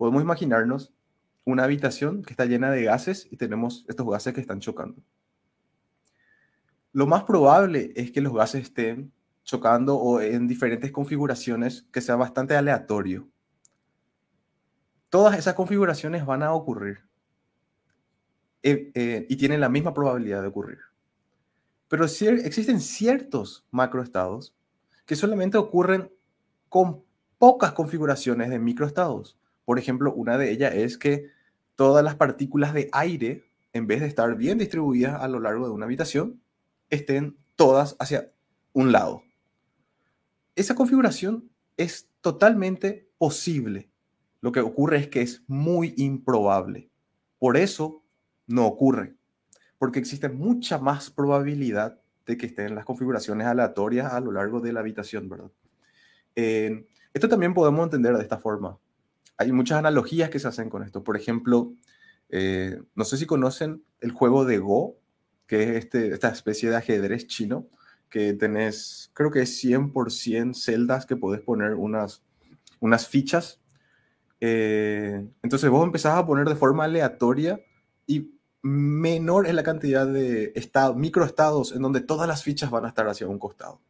podemos 0.04 0.22
imaginarnos 0.22 0.94
una 1.46 1.64
habitación 1.64 2.24
que 2.24 2.34
está 2.34 2.44
llena 2.44 2.70
de 2.72 2.84
gases 2.84 3.26
y 3.32 3.38
tenemos 3.38 3.86
estos 3.88 4.06
gases 4.06 4.34
que 4.34 4.42
están 4.42 4.60
chocando. 4.60 5.02
Lo 6.92 7.08
más 7.08 7.24
probable 7.24 7.94
es 7.96 8.12
que 8.12 8.20
los 8.20 8.34
gases 8.34 8.64
estén 8.64 9.14
chocando 9.46 9.96
o 9.96 10.20
en 10.20 10.46
diferentes 10.46 10.92
configuraciones 10.92 11.84
que 11.90 12.02
sea 12.02 12.18
bastante 12.18 12.54
aleatorio. 12.54 13.30
Todas 15.08 15.40
esas 15.40 15.54
configuraciones 15.54 16.26
van 16.26 16.44
a 16.44 16.52
ocurrir 16.52 16.98
eh, 18.62 18.92
eh, 18.96 19.26
y 19.30 19.38
tienen 19.38 19.62
la 19.62 19.70
misma 19.70 19.94
probabilidad 19.94 20.42
de 20.42 20.50
ocurrir. 20.50 20.80
Pero 21.88 22.04
existen 22.04 22.82
ciertos 22.82 23.66
macroestados 23.72 24.54
que 25.06 25.16
solamente 25.16 25.58
ocurren 25.58 26.12
con 26.68 27.06
pocas 27.38 27.72
configuraciones 27.72 28.50
de 28.50 28.60
microestados. 28.60 29.38
Por 29.66 29.80
ejemplo, 29.80 30.14
una 30.14 30.38
de 30.38 30.52
ellas 30.52 30.74
es 30.74 30.98
que 30.98 31.28
todas 31.76 32.04
las 32.04 32.16
partículas 32.16 32.74
de 32.74 32.90
aire, 32.92 33.46
en 33.72 33.88
vez 33.88 34.02
de 34.02 34.08
estar 34.08 34.36
bien 34.36 34.58
distribuidas 34.58 35.22
a 35.22 35.28
lo 35.28 35.40
largo 35.40 35.68
de 35.68 35.74
una 35.74 35.86
habitación, 35.86 36.42
estén 36.90 37.38
todas 37.56 37.96
hacia 38.00 38.32
un 38.74 38.92
lado. 38.92 39.24
Esa 40.56 40.76
configuración 40.76 41.50
es 41.78 42.10
totalmente 42.22 43.10
posible. 43.18 43.90
Lo 44.42 44.52
que 44.52 44.60
ocurre 44.60 44.98
es 44.98 45.08
que 45.08 45.22
es 45.22 45.44
muy 45.48 45.94
improbable. 45.98 46.90
Por 47.40 47.58
eso 47.58 48.04
no 48.46 48.66
ocurre, 48.68 49.16
porque 49.78 50.00
existe 50.00 50.30
mucha 50.30 50.78
más 50.78 51.10
probabilidad 51.10 52.00
de 52.26 52.38
que 52.38 52.46
estén 52.46 52.76
las 52.76 52.86
configuraciones 52.86 53.48
aleatorias 53.48 54.14
a 54.14 54.20
lo 54.20 54.32
largo 54.32 54.60
de 54.60 54.74
la 54.74 54.82
habitación, 54.82 55.30
¿verdad? 55.30 55.52
Esto 56.36 57.30
también 57.30 57.54
podemos 57.54 57.84
entender 57.84 58.16
de 58.16 58.24
esta 58.24 58.38
forma 58.38 58.78
hay 59.44 59.52
muchas 59.52 59.80
analogías 59.80 60.30
que 60.30 60.40
se 60.40 60.48
hacen 60.48 60.70
con 60.70 60.84
esto. 60.84 61.04
Por 61.04 61.18
ejemplo, 61.18 61.74
eh, 62.30 62.82
no 62.96 63.06
sé 63.06 63.18
si 63.18 63.26
conocen 63.26 63.84
el 64.02 64.12
juego 64.12 64.46
de 64.46 64.58
Go, 64.58 64.98
que 65.46 65.64
es 65.64 65.70
este, 65.86 66.14
esta 66.14 66.30
especie 66.30 66.70
de 66.70 66.78
ajedrez 66.78 67.28
chino, 67.28 67.68
que 68.10 68.34
tenés, 68.34 69.12
creo 69.14 69.32
que 69.32 69.42
es 69.42 69.64
100% 69.64 70.54
celdas 70.54 71.06
que 71.06 71.16
podés 71.16 71.42
poner 71.42 71.76
unas, 71.76 72.24
unas 72.80 73.08
fichas. 73.08 73.62
Eh, 74.40 75.28
entonces 75.42 75.70
vos 75.70 75.86
empezás 75.86 76.18
a 76.18 76.26
poner 76.26 76.48
de 76.48 76.56
forma 76.56 76.86
aleatoria 76.86 77.60
y 78.06 78.32
menor 78.62 79.48
es 79.48 79.54
la 79.54 79.64
cantidad 79.64 80.08
de 80.08 80.54
estado, 80.56 80.96
microestados 80.96 81.74
en 81.74 81.82
donde 81.82 82.02
todas 82.02 82.28
las 82.28 82.44
fichas 82.44 82.72
van 82.72 82.86
a 82.86 82.90
estar 82.90 83.08
hacia 83.08 83.28
un 83.28 83.40
costado. 83.40 83.82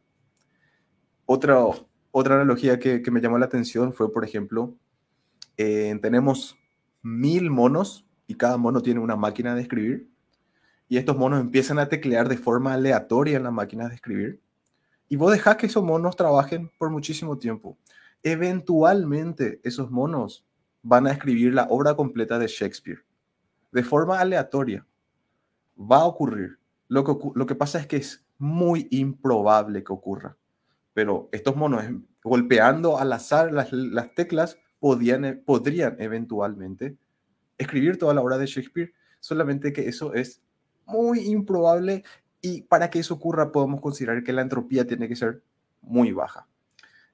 Otra, 1.26 1.64
otra 2.10 2.34
analogía 2.34 2.78
que, 2.78 3.00
que 3.02 3.10
me 3.10 3.20
llamó 3.20 3.38
la 3.38 3.46
atención 3.46 3.92
fue, 3.92 4.12
por 4.12 4.24
ejemplo, 4.24 4.76
eh, 5.56 5.96
tenemos 6.00 6.56
mil 7.02 7.50
monos 7.50 8.06
y 8.26 8.34
cada 8.34 8.56
mono 8.56 8.82
tiene 8.82 9.00
una 9.00 9.16
máquina 9.16 9.54
de 9.54 9.62
escribir. 9.62 10.08
Y 10.88 10.96
estos 10.96 11.16
monos 11.16 11.40
empiezan 11.40 11.78
a 11.78 11.88
teclear 11.88 12.28
de 12.28 12.36
forma 12.36 12.74
aleatoria 12.74 13.36
en 13.36 13.44
las 13.44 13.52
máquinas 13.52 13.88
de 13.88 13.96
escribir. 13.96 14.40
Y 15.08 15.16
vos 15.16 15.32
dejás 15.32 15.56
que 15.56 15.66
esos 15.66 15.84
monos 15.84 16.16
trabajen 16.16 16.70
por 16.78 16.90
muchísimo 16.90 17.38
tiempo. 17.38 17.78
Eventualmente 18.22 19.60
esos 19.62 19.90
monos 19.90 20.46
van 20.82 21.06
a 21.06 21.12
escribir 21.12 21.54
la 21.54 21.64
obra 21.64 21.94
completa 21.94 22.38
de 22.38 22.46
Shakespeare. 22.46 23.04
De 23.72 23.82
forma 23.82 24.20
aleatoria. 24.20 24.86
Va 25.78 25.98
a 25.98 26.04
ocurrir. 26.06 26.58
Lo 26.88 27.04
que, 27.04 27.12
lo 27.34 27.46
que 27.46 27.54
pasa 27.54 27.78
es 27.78 27.86
que 27.86 27.96
es 27.96 28.24
muy 28.38 28.88
improbable 28.90 29.82
que 29.82 29.92
ocurra. 29.92 30.36
Pero 30.92 31.28
estos 31.32 31.56
monos 31.56 31.82
golpeando 32.22 32.98
al 32.98 33.12
azar 33.12 33.52
las, 33.52 33.72
las 33.72 34.14
teclas 34.14 34.58
podían, 34.84 35.40
podrían 35.46 35.96
eventualmente 35.98 36.98
escribir 37.56 37.98
toda 37.98 38.12
la 38.12 38.20
obra 38.20 38.36
de 38.36 38.44
Shakespeare, 38.44 38.92
solamente 39.18 39.72
que 39.72 39.88
eso 39.88 40.12
es 40.12 40.42
muy 40.84 41.20
improbable 41.20 42.04
y 42.42 42.60
para 42.60 42.90
que 42.90 42.98
eso 42.98 43.14
ocurra 43.14 43.50
podemos 43.50 43.80
considerar 43.80 44.22
que 44.22 44.34
la 44.34 44.42
entropía 44.42 44.86
tiene 44.86 45.08
que 45.08 45.16
ser 45.16 45.40
muy 45.80 46.12
baja. 46.12 46.46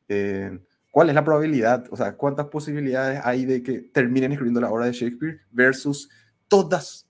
Eh, 0.08 0.58
¿Cuál 0.90 1.10
es 1.10 1.14
la 1.14 1.22
probabilidad? 1.22 1.86
O 1.92 1.96
sea, 1.96 2.16
¿cuántas 2.16 2.46
posibilidades 2.46 3.20
hay 3.22 3.44
de 3.44 3.62
que 3.62 3.78
terminen 3.82 4.32
escribiendo 4.32 4.60
la 4.60 4.72
obra 4.72 4.86
de 4.86 4.92
Shakespeare 4.92 5.38
versus 5.52 6.10
todas 6.48 7.06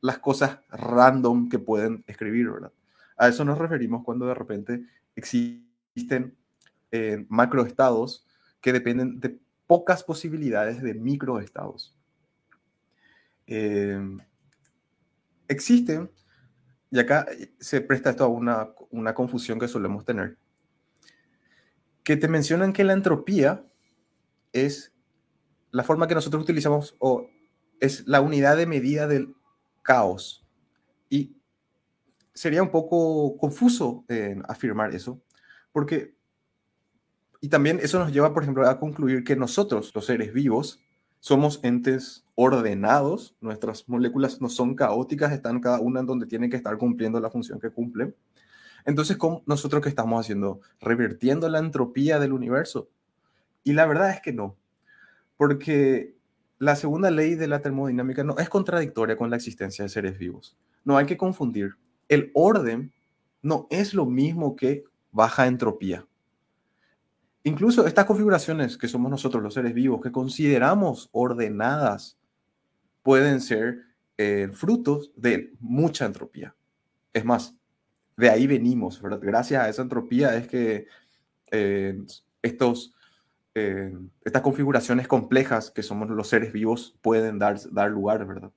las 0.00 0.18
cosas 0.18 0.58
random 0.68 1.48
que 1.48 1.60
pueden 1.60 2.02
escribir, 2.08 2.50
¿verdad? 2.50 2.72
A 3.16 3.28
eso 3.28 3.44
nos 3.44 3.56
referimos 3.56 4.02
cuando 4.02 4.26
de 4.26 4.34
repente 4.34 4.84
existen 5.14 6.36
eh, 6.90 7.24
macroestados 7.28 8.26
que 8.60 8.72
dependen 8.72 9.20
de 9.20 9.38
pocas 9.72 10.04
posibilidades 10.04 10.82
de 10.82 10.92
microestados. 10.92 11.96
Eh, 13.46 13.98
existen, 15.48 16.10
y 16.90 16.98
acá 16.98 17.26
se 17.58 17.80
presta 17.80 18.10
esto 18.10 18.24
a 18.24 18.28
una, 18.28 18.68
una 18.90 19.14
confusión 19.14 19.58
que 19.58 19.68
solemos 19.68 20.04
tener, 20.04 20.36
que 22.04 22.18
te 22.18 22.28
mencionan 22.28 22.74
que 22.74 22.84
la 22.84 22.92
entropía 22.92 23.64
es 24.52 24.92
la 25.70 25.84
forma 25.84 26.06
que 26.06 26.16
nosotros 26.16 26.42
utilizamos 26.42 26.94
o 26.98 27.30
es 27.80 28.06
la 28.06 28.20
unidad 28.20 28.58
de 28.58 28.66
medida 28.66 29.06
del 29.06 29.34
caos. 29.80 30.46
Y 31.08 31.34
sería 32.34 32.62
un 32.62 32.70
poco 32.70 33.38
confuso 33.38 34.04
afirmar 34.48 34.94
eso, 34.94 35.22
porque 35.72 36.14
y 37.42 37.48
también 37.48 37.80
eso 37.82 37.98
nos 37.98 38.12
lleva, 38.12 38.32
por 38.32 38.44
ejemplo, 38.44 38.68
a 38.68 38.78
concluir 38.78 39.24
que 39.24 39.34
nosotros, 39.34 39.90
los 39.96 40.06
seres 40.06 40.32
vivos, 40.32 40.80
somos 41.18 41.58
entes 41.64 42.24
ordenados, 42.36 43.34
nuestras 43.40 43.88
moléculas 43.88 44.40
no 44.40 44.48
son 44.48 44.76
caóticas, 44.76 45.32
están 45.32 45.58
cada 45.58 45.80
una 45.80 46.00
en 46.00 46.06
donde 46.06 46.26
tienen 46.26 46.50
que 46.50 46.56
estar 46.56 46.78
cumpliendo 46.78 47.18
la 47.18 47.30
función 47.30 47.58
que 47.58 47.70
cumplen. 47.70 48.14
Entonces, 48.86 49.16
¿cómo 49.16 49.42
nosotros 49.44 49.82
qué 49.82 49.88
estamos 49.88 50.20
haciendo? 50.20 50.60
Revirtiendo 50.80 51.48
la 51.48 51.58
entropía 51.58 52.20
del 52.20 52.32
universo. 52.32 52.88
Y 53.64 53.72
la 53.72 53.86
verdad 53.86 54.10
es 54.10 54.20
que 54.20 54.32
no, 54.32 54.56
porque 55.36 56.14
la 56.60 56.76
segunda 56.76 57.10
ley 57.10 57.34
de 57.34 57.48
la 57.48 57.60
termodinámica 57.60 58.22
no 58.22 58.38
es 58.38 58.48
contradictoria 58.48 59.16
con 59.16 59.30
la 59.30 59.36
existencia 59.36 59.82
de 59.82 59.88
seres 59.88 60.16
vivos. 60.16 60.56
No 60.84 60.96
hay 60.96 61.06
que 61.06 61.16
confundir. 61.16 61.74
El 62.08 62.30
orden 62.34 62.92
no 63.42 63.66
es 63.68 63.94
lo 63.94 64.06
mismo 64.06 64.54
que 64.54 64.84
baja 65.10 65.48
entropía 65.48 66.06
incluso 67.44 67.86
estas 67.86 68.04
configuraciones 68.04 68.76
que 68.76 68.88
somos 68.88 69.10
nosotros 69.10 69.42
los 69.42 69.54
seres 69.54 69.74
vivos, 69.74 70.00
que 70.00 70.12
consideramos 70.12 71.08
ordenadas, 71.12 72.18
pueden 73.02 73.40
ser 73.40 73.82
eh, 74.18 74.48
frutos 74.52 75.10
de 75.16 75.52
mucha 75.60 76.04
entropía. 76.04 76.54
Es 77.12 77.24
más, 77.24 77.54
de 78.16 78.30
ahí 78.30 78.46
venimos, 78.46 79.00
¿verdad? 79.00 79.20
Gracias 79.20 79.62
a 79.62 79.68
esa 79.68 79.82
entropía 79.82 80.36
es 80.36 80.46
que 80.46 80.86
eh, 81.50 82.00
estos, 82.42 82.94
eh, 83.54 83.92
estas 84.24 84.42
configuraciones 84.42 85.08
complejas 85.08 85.70
que 85.70 85.82
somos 85.82 86.08
los 86.10 86.28
seres 86.28 86.52
vivos 86.52 86.96
pueden 87.02 87.38
dar, 87.38 87.58
dar 87.70 87.90
lugar, 87.90 88.26
¿verdad? 88.26 88.50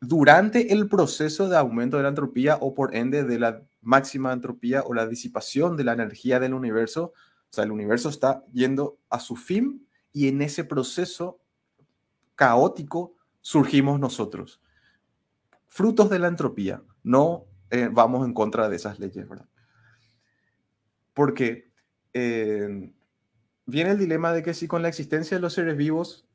Durante 0.00 0.72
el 0.72 0.88
proceso 0.88 1.48
de 1.48 1.56
aumento 1.56 1.98
de 1.98 2.04
la 2.04 2.08
entropía 2.08 2.56
o 2.60 2.74
por 2.74 2.94
ende 2.94 3.24
de 3.24 3.38
la 3.38 3.62
máxima 3.82 4.32
entropía 4.32 4.82
o 4.82 4.94
la 4.94 5.06
disipación 5.06 5.76
de 5.76 5.84
la 5.84 5.92
energía 5.92 6.40
del 6.40 6.54
universo, 6.54 7.12
o 7.50 7.52
sea, 7.52 7.64
el 7.64 7.72
universo 7.72 8.08
está 8.08 8.44
yendo 8.52 9.00
a 9.08 9.18
su 9.18 9.34
fin 9.34 9.88
y 10.12 10.28
en 10.28 10.40
ese 10.40 10.64
proceso 10.64 11.40
caótico 12.36 13.16
surgimos 13.40 13.98
nosotros. 13.98 14.60
Frutos 15.66 16.10
de 16.10 16.20
la 16.20 16.28
entropía, 16.28 16.82
no 17.02 17.46
eh, 17.70 17.88
vamos 17.90 18.24
en 18.24 18.34
contra 18.34 18.68
de 18.68 18.76
esas 18.76 19.00
leyes, 19.00 19.28
¿verdad? 19.28 19.48
Porque 21.12 21.72
eh, 22.12 22.92
viene 23.66 23.90
el 23.90 23.98
dilema 23.98 24.32
de 24.32 24.44
que 24.44 24.54
si 24.54 24.68
con 24.68 24.82
la 24.82 24.88
existencia 24.88 25.36
de 25.36 25.40
los 25.40 25.54
seres 25.54 25.76
vivos 25.76 26.28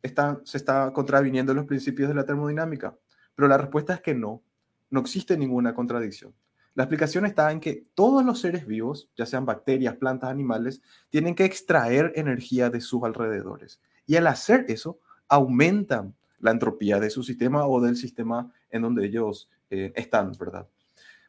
se 0.43 0.57
está 0.57 0.91
contraviniendo 0.91 1.53
los 1.53 1.65
principios 1.65 2.10
de 2.10 2.15
la 2.15 2.25
termodinámica, 2.25 2.98
pero 3.36 3.48
la 3.48 3.57
respuesta 3.57 3.93
es 3.93 4.01
que 4.01 4.15
no, 4.15 4.43
no 4.89 5.00
existe 5.00 5.38
ninguna 5.38 5.74
contradicción. 5.74 6.34
La 6.75 6.84
explicación 6.84 7.25
está 7.25 7.51
en 7.51 7.62
que 7.62 7.88
todos 7.96 8.24
los 8.24 8.41
seres 8.41 8.67
vivos, 8.67 9.10
ya 9.15 9.25
sean 9.25 9.46
bacterias, 9.46 9.96
plantas, 9.96 10.29
animales, 10.29 10.82
tienen 11.10 11.34
que 11.34 11.46
extraer 11.46 12.12
energía 12.15 12.70
de 12.70 12.82
sus 12.82 13.03
alrededores. 13.03 13.79
Y 14.05 14.17
al 14.17 14.27
hacer 14.27 14.65
eso, 14.67 15.00
aumentan 15.29 16.15
la 16.39 16.51
entropía 16.51 17.00
de 17.00 17.10
su 17.10 17.24
sistema 17.24 17.65
o 17.65 17.79
del 17.79 17.96
sistema 17.96 18.51
en 18.70 18.82
donde 18.82 19.05
ellos 19.05 19.50
eh, 19.70 19.94
están, 19.96 20.34
¿verdad? 20.38 20.67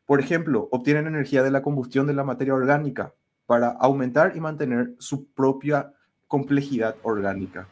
Por 0.05 0.21
ejemplo, 0.21 0.69
obtienen 0.73 1.07
energía 1.07 1.45
de 1.45 1.51
la 1.51 1.63
combustión 1.63 2.09
de 2.09 2.15
la 2.15 2.25
materia 2.25 2.55
orgánica 2.55 3.15
para 3.47 3.69
aumentar 3.69 4.37
y 4.37 4.41
mantener 4.41 4.95
su 4.99 5.27
propia 5.27 5.93
complejidad 6.27 6.97
orgánica. 7.03 7.69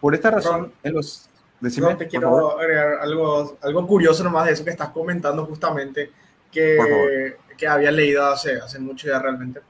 Por 0.00 0.14
esta 0.14 0.30
razón, 0.30 0.72
en 0.82 0.94
los... 0.94 1.28
Decime, 1.60 1.94
te 1.96 2.08
quiero 2.08 2.58
agregar 2.58 3.00
algo, 3.00 3.58
algo 3.60 3.86
curioso 3.86 4.24
nomás 4.24 4.46
de 4.46 4.52
eso 4.52 4.64
que 4.64 4.70
estás 4.70 4.88
comentando 4.90 5.44
justamente, 5.44 6.10
que, 6.50 7.36
que 7.56 7.66
había 7.66 7.90
leído 7.90 8.26
hace, 8.26 8.56
hace 8.56 8.78
mucho 8.78 9.08
ya 9.08 9.18
realmente. 9.18 9.60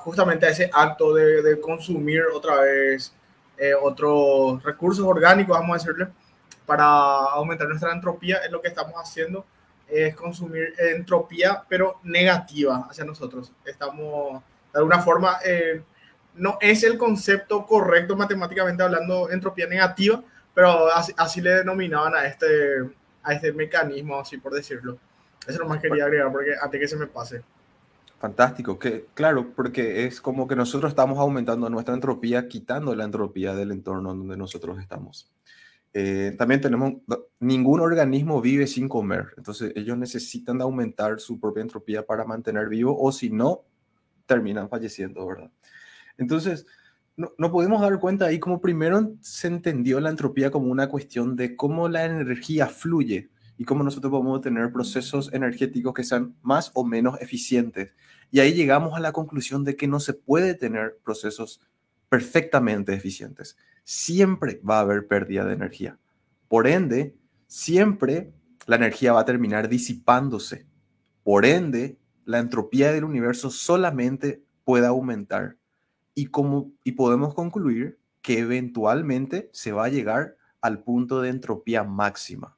justamente 0.00 0.46
a 0.46 0.50
ese 0.50 0.70
acto 0.72 1.14
de, 1.14 1.42
de 1.42 1.60
consumir 1.60 2.22
otra 2.32 2.60
vez 2.60 3.12
eh, 3.58 3.74
otros 3.74 4.62
recursos 4.62 5.04
orgánicos, 5.04 5.58
vamos 5.58 5.76
a 5.76 5.78
decirle, 5.86 6.08
para 6.64 6.84
aumentar 6.84 7.68
nuestra 7.68 7.92
entropía, 7.92 8.38
es 8.38 8.50
lo 8.50 8.60
que 8.60 8.68
estamos 8.68 8.94
haciendo 8.96 9.44
es 9.88 10.14
consumir 10.16 10.74
entropía, 10.78 11.62
pero 11.68 12.00
negativa 12.02 12.86
hacia 12.90 13.04
nosotros. 13.04 13.52
Estamos, 13.64 14.42
de 14.72 14.78
alguna 14.78 15.00
forma, 15.00 15.38
eh, 15.44 15.82
no 16.34 16.58
es 16.60 16.82
el 16.82 16.98
concepto 16.98 17.64
correcto 17.64 18.16
matemáticamente 18.16 18.82
hablando, 18.82 19.30
entropía 19.30 19.66
negativa, 19.66 20.22
pero 20.54 20.88
así, 20.92 21.40
le 21.40 21.56
denominaban 21.56 22.14
a 22.14 22.26
este, 22.26 22.82
a 23.26 23.34
este 23.34 23.52
mecanismo, 23.52 24.18
así 24.18 24.38
por 24.38 24.54
decirlo. 24.54 24.98
Eso 25.46 25.64
más 25.66 25.80
quería 25.82 26.04
agregar, 26.04 26.30
porque 26.32 26.52
antes 26.60 26.80
que 26.80 26.88
se 26.88 26.96
me 26.96 27.06
pase. 27.06 27.42
Fantástico, 28.18 28.78
que 28.78 29.06
claro, 29.12 29.52
porque 29.54 30.06
es 30.06 30.20
como 30.20 30.46
que 30.48 30.56
nosotros 30.56 30.90
estamos 30.90 31.18
aumentando 31.18 31.68
nuestra 31.68 31.94
entropía, 31.94 32.48
quitando 32.48 32.94
la 32.94 33.04
entropía 33.04 33.54
del 33.54 33.72
entorno 33.72 34.14
donde 34.14 34.36
nosotros 34.36 34.78
estamos. 34.80 35.30
Eh, 35.92 36.34
también 36.38 36.60
tenemos, 36.60 36.94
ningún 37.40 37.80
organismo 37.80 38.40
vive 38.40 38.66
sin 38.66 38.88
comer, 38.88 39.28
entonces 39.36 39.72
ellos 39.76 39.96
necesitan 39.98 40.60
aumentar 40.60 41.20
su 41.20 41.40
propia 41.40 41.62
entropía 41.62 42.04
para 42.04 42.24
mantener 42.24 42.68
vivo 42.68 42.96
o 42.98 43.12
si 43.12 43.30
no, 43.30 43.62
terminan 44.26 44.68
falleciendo, 44.68 45.26
¿verdad? 45.26 45.50
Entonces, 46.18 46.66
no, 47.16 47.32
no 47.38 47.50
podemos 47.50 47.80
dar 47.80 47.98
cuenta 47.98 48.26
ahí 48.26 48.38
como 48.38 48.60
primero 48.60 49.14
se 49.20 49.48
entendió 49.48 50.00
la 50.00 50.10
entropía 50.10 50.50
como 50.50 50.70
una 50.70 50.88
cuestión 50.88 51.36
de 51.36 51.56
cómo 51.56 51.88
la 51.88 52.04
energía 52.04 52.66
fluye 52.66 53.30
y 53.58 53.64
cómo 53.64 53.82
nosotros 53.82 54.10
podemos 54.10 54.40
tener 54.40 54.72
procesos 54.72 55.32
energéticos 55.32 55.94
que 55.94 56.04
sean 56.04 56.36
más 56.42 56.70
o 56.74 56.84
menos 56.84 57.20
eficientes. 57.20 57.92
Y 58.30 58.40
ahí 58.40 58.52
llegamos 58.52 58.94
a 58.94 59.00
la 59.00 59.12
conclusión 59.12 59.64
de 59.64 59.76
que 59.76 59.88
no 59.88 60.00
se 60.00 60.12
puede 60.12 60.54
tener 60.54 60.98
procesos 61.02 61.60
perfectamente 62.08 62.92
eficientes 62.92 63.56
siempre 63.86 64.60
va 64.68 64.78
a 64.78 64.80
haber 64.80 65.06
pérdida 65.06 65.44
de 65.44 65.54
energía. 65.54 65.96
Por 66.48 66.66
ende, 66.66 67.16
siempre 67.46 68.32
la 68.66 68.76
energía 68.76 69.12
va 69.12 69.20
a 69.20 69.24
terminar 69.24 69.68
disipándose. 69.68 70.66
Por 71.22 71.46
ende, 71.46 71.96
la 72.24 72.40
entropía 72.40 72.92
del 72.92 73.04
universo 73.04 73.48
solamente 73.48 74.42
puede 74.64 74.86
aumentar. 74.86 75.56
Y, 76.16 76.28
podemos 76.92 77.34
concluir 77.34 78.00
que 78.22 78.40
eventualmente 78.40 79.48
se 79.52 79.70
va 79.70 79.84
a 79.84 79.88
llegar 79.88 80.36
al 80.60 80.82
punto 80.82 81.20
de 81.20 81.28
entropía 81.28 81.84
máxima. 81.84 82.56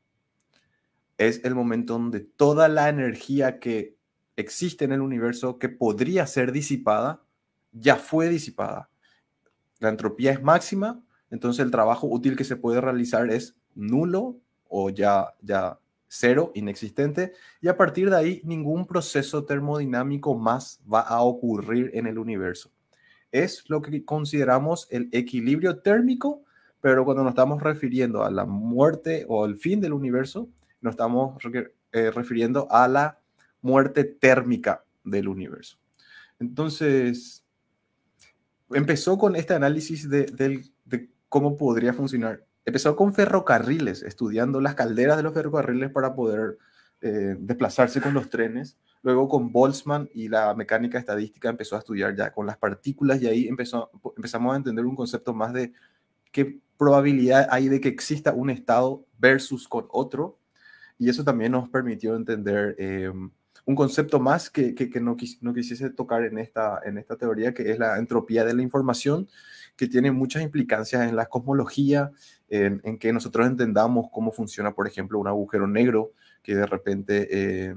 Es 1.19 1.45
el 1.45 1.55
momento 1.55 1.93
donde 1.93 2.21
toda 2.21 2.69
la 2.69 2.89
energía 2.89 3.59
que 3.59 3.99
existe 4.37 4.87
en 4.87 4.93
el 4.93 5.03
universo 5.03 5.59
que 5.59 5.69
podría 5.69 6.27
ser 6.27 6.53
disipada, 6.53 7.21
ya 7.73 7.97
fue 7.97 8.31
disipada. 8.31 8.89
La 9.81 9.91
entropía 9.91 10.33
es 10.33 10.43
máxima 10.43 11.03
entonces 11.31 11.65
el 11.65 11.71
trabajo 11.71 12.07
útil 12.07 12.37
que 12.37 12.45
se 12.45 12.57
puede 12.57 12.81
realizar 12.81 13.31
es 13.31 13.57
nulo 13.75 14.41
o 14.69 14.91
ya, 14.91 15.35
ya 15.41 15.79
cero, 16.07 16.53
inexistente, 16.55 17.33
y 17.61 17.69
a 17.69 17.77
partir 17.77 18.11
de 18.11 18.17
ahí 18.17 18.41
ningún 18.45 18.87
proceso 18.87 19.45
termodinámico 19.45 20.35
más 20.35 20.81
va 20.91 21.01
a 21.01 21.23
ocurrir 21.23 21.91
en 21.95 22.07
el 22.07 22.19
universo. 22.19 22.71
Es 23.33 23.69
lo 23.69 23.83
que 23.83 24.05
consideramos 24.05 24.87
el 24.91 25.09
equilibrio 25.13 25.79
térmico, 25.79 26.43
pero 26.81 27.05
cuando 27.05 27.23
nos 27.23 27.33
estamos 27.33 27.63
refiriendo 27.63 28.23
a 28.23 28.31
la 28.31 28.45
muerte 28.45 29.27
o 29.29 29.45
al 29.45 29.57
fin 29.57 29.81
del 29.81 29.93
universo, 29.93 30.49
nos 30.81 30.93
estamos 30.93 31.37
eh, 31.93 32.11
refiriendo 32.11 32.69
a 32.71 32.89
la 32.89 33.19
muerte 33.61 34.05
térmica 34.05 34.85
del 35.05 35.29
universo. 35.29 35.79
Entonces, 36.39 37.45
empezó 38.71 39.19
con 39.19 39.37
este 39.37 39.55
análisis 39.55 40.09
de, 40.09 40.71
cómo 41.29 41.57
podría 41.57 41.93
funcionar. 41.93 42.45
Empezó 42.65 42.97
con 42.97 43.15
ferrocarriles, 43.15 44.03
estudiando 44.03 44.61
las 44.61 44.75
calderas 44.75 45.17
de 45.17 45.23
los 45.23 45.35
ferrocarriles 45.35 45.91
para 45.91 46.15
poder 46.15 46.59
eh, 47.01 47.37
desplazarse 47.39 48.01
con 48.01 48.15
los 48.15 48.29
trenes. 48.29 48.77
Luego 49.03 49.29
con 49.29 49.53
Boltzmann 49.53 50.09
y 50.13 50.29
la 50.29 50.55
mecánica 50.55 50.99
estadística 50.99 51.49
empezó 51.49 51.77
a 51.77 51.81
estudiar 51.81 52.17
ya 52.17 52.33
con 52.33 52.47
las 52.47 52.57
partículas 52.57 53.23
y 53.23 53.27
ahí 53.27 53.49
empezó, 53.49 53.91
empezamos 54.17 54.53
a 54.53 54.57
entender 54.57 54.85
un 54.85 54.97
concepto 54.97 55.33
más 55.33 55.53
de 55.53 55.73
qué 56.33 56.61
probabilidad 56.77 57.49
hay 57.51 57.69
de 57.69 57.81
que 57.81 57.89
exista 57.89 58.33
un 58.33 58.51
estado 58.51 59.05
versus 59.19 59.69
con 59.69 59.87
otro. 59.91 60.39
Y 60.99 61.09
eso 61.09 61.23
también 61.23 61.53
nos 61.53 61.69
permitió 61.69 62.17
entender 62.17 62.75
eh, 62.79 63.13
un 63.69 63.75
concepto 63.75 64.19
más 64.19 64.49
que, 64.51 64.75
que, 64.75 64.89
no, 65.01 65.17
no, 65.43 65.55
quisiese 65.55 65.91
tocar 65.91 66.25
en 66.25 66.39
esta, 66.39 66.81
en 66.85 66.99
esta 66.99 67.17
teoría, 67.17 67.53
que 67.53 67.71
es 67.71 67.79
la 67.79 67.99
entropía 67.99 68.45
de 68.45 68.55
la 68.55 68.63
información, 68.63 69.29
que 69.77 69.87
tiene 69.87 70.11
muchas 70.11 70.43
implicancias 70.43 71.09
en 71.09 71.15
la 71.15 71.27
cosmología, 71.27 72.11
en, 72.49 72.81
en 72.83 72.99
que 72.99 73.13
nosotros 73.13 73.47
entendamos 73.47 74.07
cómo 74.11 74.33
funciona, 74.33 74.75
por 74.75 74.89
ejemplo, 74.89 75.19
un 75.19 75.29
agujero 75.29 75.67
negro 75.67 76.13
que 76.43 76.55
de 76.55 76.67
repente 76.67 77.29
eh, 77.31 77.77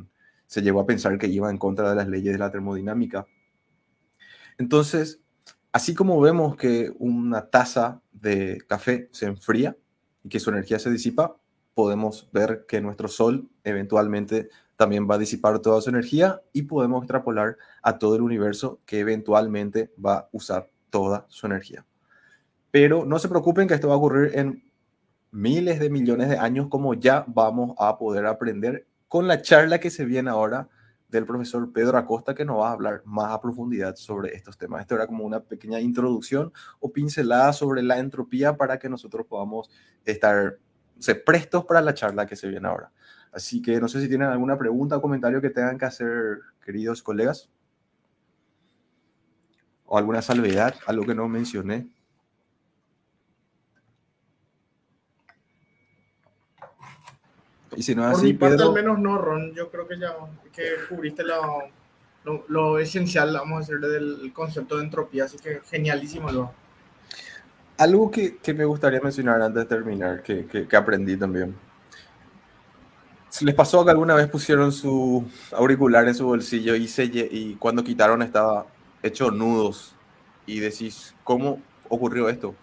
se 0.51 0.61
llevó 0.61 0.81
a 0.81 0.85
pensar 0.85 1.17
que 1.17 1.27
iba 1.27 1.49
en 1.49 1.57
contra 1.57 1.89
de 1.89 1.95
las 1.95 2.09
leyes 2.09 2.33
de 2.33 2.37
la 2.37 2.51
termodinámica. 2.51 3.25
Entonces, 4.57 5.21
así 5.71 5.93
como 5.93 6.19
vemos 6.19 6.57
que 6.57 6.91
una 6.99 7.49
taza 7.49 8.01
de 8.11 8.57
café 8.67 9.07
se 9.13 9.27
enfría 9.27 9.77
y 10.25 10.27
que 10.27 10.41
su 10.41 10.49
energía 10.49 10.77
se 10.77 10.91
disipa, 10.91 11.37
podemos 11.73 12.29
ver 12.33 12.65
que 12.67 12.81
nuestro 12.81 13.07
Sol 13.07 13.49
eventualmente 13.63 14.49
también 14.75 15.07
va 15.09 15.15
a 15.15 15.19
disipar 15.19 15.59
toda 15.59 15.79
su 15.79 15.89
energía 15.89 16.41
y 16.51 16.63
podemos 16.63 17.01
extrapolar 17.03 17.55
a 17.81 17.97
todo 17.97 18.17
el 18.17 18.21
universo 18.21 18.81
que 18.85 18.99
eventualmente 18.99 19.93
va 20.05 20.17
a 20.17 20.29
usar 20.33 20.69
toda 20.89 21.27
su 21.29 21.45
energía. 21.45 21.85
Pero 22.71 23.05
no 23.05 23.19
se 23.19 23.29
preocupen 23.29 23.69
que 23.69 23.75
esto 23.75 23.87
va 23.87 23.93
a 23.93 23.97
ocurrir 23.97 24.37
en 24.37 24.69
miles 25.31 25.79
de 25.79 25.89
millones 25.89 26.27
de 26.27 26.37
años 26.37 26.67
como 26.67 26.93
ya 26.93 27.23
vamos 27.25 27.73
a 27.79 27.97
poder 27.97 28.25
aprender 28.25 28.90
con 29.12 29.28
la 29.28 29.41
charla 29.41 29.82
que 29.82 29.89
se 29.89 30.06
viene 30.06 30.30
ahora 30.30 30.69
del 31.10 31.26
profesor 31.26 31.74
Pedro 31.74 31.97
Acosta 31.97 32.34
que 32.34 32.45
nos 32.45 32.60
va 32.60 32.69
a 32.69 32.71
hablar 32.71 33.02
más 33.04 33.34
a 33.34 33.41
profundidad 33.41 33.97
sobre 33.97 34.34
estos 34.34 34.58
temas. 34.58 34.80
Esto 34.80 34.95
era 34.95 35.06
como 35.06 35.26
una 35.26 35.41
pequeña 35.41 35.82
introducción 35.82 36.54
o 36.80 36.93
pincelada 36.93 37.52
sobre 37.52 37.84
la 37.84 38.00
entropía 38.00 38.56
para 38.56 38.80
que 38.80 38.88
nosotros 38.88 39.28
podamos 39.28 39.69
estar 40.06 40.60
prestos 41.26 41.65
para 41.65 41.82
la 41.82 41.93
charla 41.93 42.26
que 42.26 42.38
se 42.38 42.47
viene 42.47 42.69
ahora. 42.69 42.89
Así 43.34 43.62
que 43.62 43.82
no 43.82 43.89
sé 43.89 44.00
si 44.00 44.08
tienen 44.08 44.30
alguna 44.30 44.58
pregunta 44.58 44.95
o 44.95 45.02
comentario 45.02 45.41
que 45.41 45.50
tengan 45.50 45.78
que 45.78 45.84
hacer, 45.84 46.39
queridos 46.63 47.04
colegas. 47.04 47.50
o 49.84 49.97
alguna 49.97 50.21
salvedad, 50.21 50.74
algo 50.88 51.06
que 51.06 51.15
no 51.15 51.28
mencioné. 51.28 51.89
Y 57.75 57.84
si 57.84 57.95
no 57.95 58.03
es 58.03 58.10
Por 58.10 58.19
así, 58.19 58.27
mi 58.27 58.34
parte, 58.34 58.57
Pedro, 58.57 58.69
al 58.69 58.73
menos 58.73 58.99
no, 58.99 59.17
Ron. 59.17 59.53
Yo 59.53 59.69
creo 59.71 59.88
que 59.88 59.97
ya 59.99 60.15
que 60.53 60.86
cubriste 60.89 61.23
lo, 61.23 61.63
lo, 62.25 62.45
lo 62.49 62.79
esencial, 62.79 63.34
vamos 63.34 63.57
a 63.57 63.60
decir, 63.73 63.79
del 63.79 64.31
concepto 64.34 64.77
de 64.77 64.84
entropía. 64.86 65.25
Así 65.25 65.38
que 65.39 65.62
genialísimo, 65.69 66.31
lo. 66.31 66.51
algo 67.77 68.10
que, 68.12 68.38
que 68.38 68.53
me 68.53 68.63
gustaría 68.65 69.01
mencionar 69.01 69.41
antes 69.41 69.63
de 69.63 69.65
terminar, 69.69 70.23
que, 70.23 70.45
que- 70.47 70.67
que 70.67 70.75
aprendí 70.77 71.17
también. 71.17 71.55
¿Se 73.29 73.45
les 73.45 73.55
pasó 73.55 73.84
que 73.86 73.91
alguna 73.91 74.13
vez 74.15 74.27
pusieron 74.27 74.71
su 74.73 75.25
auricular 75.53 76.07
en 76.07 76.15
su 76.15 76.25
bolsillo 76.25 76.75
y, 76.75 76.88
se, 76.88 77.05
y 77.05 77.55
cuando 77.55 77.84
quitaron 77.84 78.21
estaba 78.21 78.65
hecho 79.01 79.31
nudos? 79.31 79.95
Y 80.45 80.60
decís, 80.60 81.15
¿cómo 81.23 81.62
ocurrió 81.88 82.27
esto? 82.27 82.55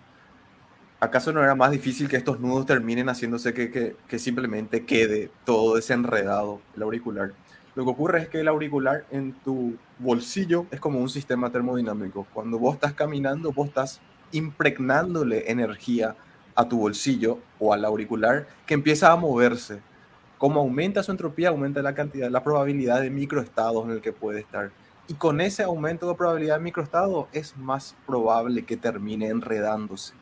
¿Acaso 1.01 1.33
no 1.33 1.45
era 1.45 1.55
más 1.55 1.71
difícil 1.71 2.09
que 2.09 2.17
estos 2.17 2.41
nudos 2.41 2.67
terminen 2.67 3.09
haciéndose 3.09 3.55
que, 3.55 4.19
simplemente 4.19 4.85
quede 4.85 5.31
todo 5.45 5.77
desenredado 5.77 6.61
el 6.75 6.83
auricular? 6.83 7.35
Lo 7.77 7.85
que 7.85 7.91
ocurre 7.91 8.23
es 8.23 8.29
que 8.29 8.41
el 8.41 8.49
auricular 8.49 9.05
en 9.13 9.33
tu 9.45 9.77
bolsillo 10.01 10.67
es 10.73 10.81
como 10.81 10.99
un 10.99 11.09
sistema 11.09 11.53
termodinámico. 11.53 12.27
Cuando 12.35 12.59
vos 12.59 12.75
estás 12.75 12.95
caminando, 12.95 13.53
vos 13.53 13.69
estás 13.69 14.01
impregnándole 14.33 15.49
energía 15.49 16.17
a 16.57 16.69
tu 16.69 16.81
bolsillo 16.81 17.39
o 17.61 17.73
al 17.73 17.85
auricular 17.85 18.49
que 18.67 18.75
empieza 18.75 19.13
a 19.13 19.17
moverse. 19.17 19.81
Como 20.37 20.59
aumenta 20.59 21.05
su 21.05 21.13
entropía, 21.13 21.51
aumenta 21.51 21.81
la 21.81 21.95
cantidad, 21.95 22.29
la 22.29 22.43
probabilidad 22.43 23.03
de 23.03 23.11
microestados 23.11 23.85
en 23.85 23.93
el 23.93 24.01
que 24.01 24.13
puede 24.13 24.41
estar. 24.41 24.73
Y 25.07 25.15
con 25.15 25.41
ese 25.41 25.63
aumento 25.63 26.09
de 26.09 26.17
probabilidad 26.17 26.57
de 26.57 26.65
microestado 26.65 27.29
es 27.33 27.57
más 27.57 27.95
probable 28.05 28.65
que 28.65 28.77
termine 28.77 29.29
enredándose. 29.29 30.15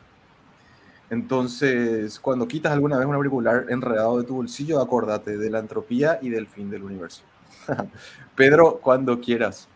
Entonces, 1.09 2.19
cuando 2.19 2.47
quitas 2.47 2.73
alguna 2.73 2.97
vez 2.97 3.07
un 3.07 3.15
auricular 3.15 3.65
enredado 3.69 4.17
de 4.17 4.25
tu 4.25 4.35
bolsillo, 4.35 4.81
acordate 4.81 5.37
de 5.37 5.49
la 5.49 5.59
entropía 5.59 6.19
y 6.21 6.29
del 6.29 6.47
fin 6.47 6.69
del 6.69 6.83
universo. 6.83 7.23
Pedro, 8.35 8.79
cuando 8.81 9.19
quieras. 9.19 9.69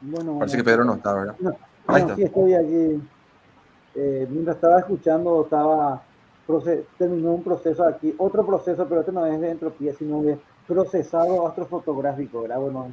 Bueno, 0.00 0.38
Parece 0.38 0.56
que. 0.58 0.64
Pedro 0.64 0.84
no 0.84 0.94
está, 0.94 1.14
¿verdad? 1.14 1.36
No, 1.40 1.50
Ahí 1.86 2.02
no, 2.02 2.08
está. 2.08 2.16
sí 2.16 2.22
estoy 2.22 2.54
aquí. 2.54 3.02
Eh, 3.94 4.26
mientras 4.30 4.56
estaba 4.56 4.78
escuchando, 4.78 5.42
estaba 5.42 6.02
terminó 6.96 7.32
un 7.32 7.42
proceso 7.42 7.84
aquí, 7.84 8.14
otro 8.16 8.44
proceso, 8.46 8.86
pero 8.88 9.00
este 9.00 9.12
no 9.12 9.26
es 9.26 9.38
de 9.40 9.50
entropía, 9.50 9.92
sino 9.92 10.22
de 10.22 10.38
procesado 10.66 11.46
astrofotográfico, 11.46 12.42
¿verdad? 12.42 12.58
Bueno, 12.58 12.92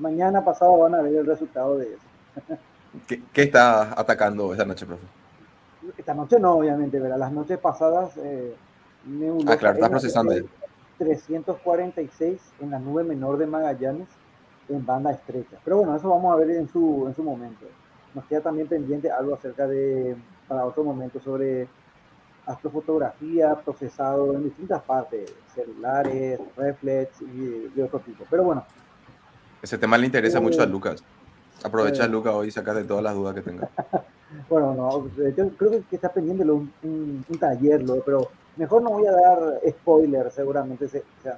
mañana 0.00 0.44
pasado 0.44 0.78
van 0.78 0.94
a 0.96 1.02
ver 1.02 1.14
el 1.14 1.26
resultado 1.26 1.78
de 1.78 1.94
eso. 1.94 2.58
¿Qué, 3.06 3.22
qué 3.32 3.42
está 3.42 3.98
atacando 3.98 4.52
esta 4.52 4.64
noche, 4.64 4.86
profe? 4.86 5.04
Esta 5.96 6.14
noche 6.14 6.40
no, 6.40 6.54
obviamente, 6.54 6.98
¿verdad? 6.98 7.18
Las 7.18 7.32
noches 7.32 7.58
pasadas, 7.58 8.16
eh, 8.16 8.54
Ah, 9.46 9.56
claro, 9.56 9.76
está 9.76 9.86
NGC 9.86 9.90
procesando 9.90 10.32
ahí. 10.32 10.48
346 10.98 12.40
en 12.60 12.70
la 12.70 12.78
nube 12.78 13.02
menor 13.02 13.38
de 13.38 13.46
Magallanes 13.46 14.08
en 14.68 14.84
banda 14.84 15.10
estrecha. 15.10 15.56
Pero 15.64 15.78
bueno, 15.78 15.96
eso 15.96 16.08
vamos 16.10 16.32
a 16.32 16.36
ver 16.36 16.50
en 16.50 16.68
su, 16.68 17.06
en 17.08 17.14
su 17.14 17.22
momento. 17.22 17.66
Nos 18.14 18.24
queda 18.26 18.42
también 18.42 18.68
pendiente 18.68 19.10
algo 19.10 19.34
acerca 19.34 19.66
de, 19.66 20.16
para 20.46 20.66
otro 20.66 20.84
momento, 20.84 21.18
sobre 21.20 21.68
astrofotografía, 22.46 23.54
procesado 23.54 24.34
en 24.34 24.44
distintas 24.44 24.82
partes, 24.82 25.32
celulares, 25.54 26.40
reflex 26.56 27.22
y 27.22 27.68
de 27.74 27.82
otro 27.82 28.00
tipo. 28.00 28.24
Pero 28.28 28.44
bueno, 28.44 28.64
Ese 29.62 29.78
tema 29.78 29.98
le 29.98 30.06
interesa 30.06 30.40
mucho 30.40 30.62
a 30.62 30.66
Lucas. 30.66 31.02
Aprovecha, 31.62 32.04
eh. 32.04 32.08
Lucas, 32.08 32.32
hoy 32.34 32.48
y 32.48 32.50
sacate 32.50 32.84
todas 32.84 33.02
las 33.04 33.14
dudas 33.14 33.34
que 33.34 33.42
tengas. 33.42 33.68
Bueno, 34.48 34.74
no, 34.74 35.08
yo 35.36 35.48
creo 35.56 35.82
que 35.90 35.96
está 35.96 36.08
pendiente 36.12 36.44
un, 36.44 36.72
un- 36.84 37.24
un 37.28 37.38
taller, 37.38 37.82
lo- 37.82 38.00
pero 38.04 38.28
mejor 38.56 38.80
no 38.80 38.90
voy 38.90 39.04
a 39.04 39.10
dar 39.10 39.60
spoiler, 39.68 40.30
seguramente 40.30 40.88
se, 40.88 40.98
o 41.00 41.22
sea, 41.24 41.36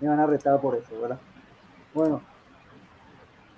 me 0.00 0.08
van 0.08 0.18
a 0.18 0.26
retar 0.26 0.60
por 0.60 0.74
eso, 0.74 1.00
¿verdad? 1.00 1.18
Bueno, 1.94 2.20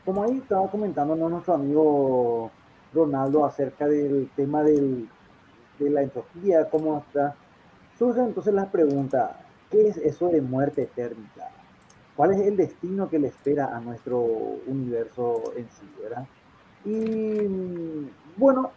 como 0.05 0.23
ahí 0.23 0.37
estaba 0.37 0.71
comentándonos 0.71 1.31
nuestro 1.31 1.55
amigo 1.55 2.51
Ronaldo 2.93 3.47
acerca 3.47 3.87
del 3.89 4.29
tema 4.37 4.63
del, 4.63 5.09
de 5.79 5.89
la 5.91 6.03
entropía, 6.03 6.69
cómo 6.69 6.99
está, 7.09 7.35
surge 7.99 8.21
entonces 8.21 8.53
la 8.53 8.71
pregunta, 8.71 9.41
¿qué 9.71 9.89
es 9.89 9.97
eso 9.97 10.29
de 10.29 10.43
muerte 10.43 10.91
térmica? 10.95 11.49
¿Cuál 12.17 12.33
es 12.33 12.41
el 12.47 12.57
destino 12.57 13.09
que 13.09 13.19
le 13.19 13.29
espera 13.29 13.77
a 13.77 13.81
nuestro 13.81 14.23
universo 14.67 15.53
en 15.57 15.69
sí, 15.71 15.89
verdad? 16.03 16.27
Y 16.85 18.11
bueno, 18.37 18.73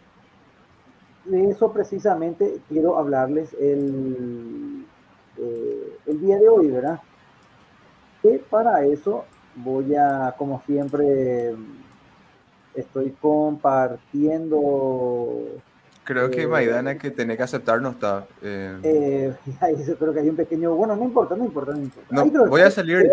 de 1.24 1.50
eso 1.50 1.72
precisamente 1.72 2.60
quiero 2.68 2.98
hablarles 2.98 3.52
el, 3.54 4.86
eh, 5.36 5.98
el 6.06 6.20
día 6.20 6.38
de 6.38 6.48
hoy, 6.48 6.68
¿verdad? 6.68 7.00
Que 8.22 8.42
para 8.50 8.84
eso 8.84 9.24
voy 9.56 9.94
a, 9.94 10.34
como 10.36 10.60
siempre, 10.62 11.54
estoy 12.74 13.12
compartiendo. 13.20 15.60
Creo 16.08 16.30
que 16.30 16.42
Eh, 16.44 16.46
Maidana 16.46 16.96
que 16.96 17.10
tiene 17.10 17.36
que 17.36 17.42
aceptar 17.42 17.82
no 17.82 17.90
está. 17.90 18.26
eh, 18.40 18.78
eh, 18.82 19.36
ahí 19.60 19.76
se- 19.84 19.94
creo 19.94 20.14
que 20.14 20.20
hay 20.20 20.28
un 20.30 20.36
pequeño. 20.36 20.74
Bueno, 20.74 20.96
no 20.96 21.04
importa, 21.04 21.36
no 21.36 21.44
importa, 21.44 21.72
no 21.72 21.80
importa. 21.82 22.08
no, 22.10 22.22
Ahí 22.22 22.30
creo- 22.30 22.46
voy 22.48 22.62
a 22.62 22.70
salir. 22.70 23.12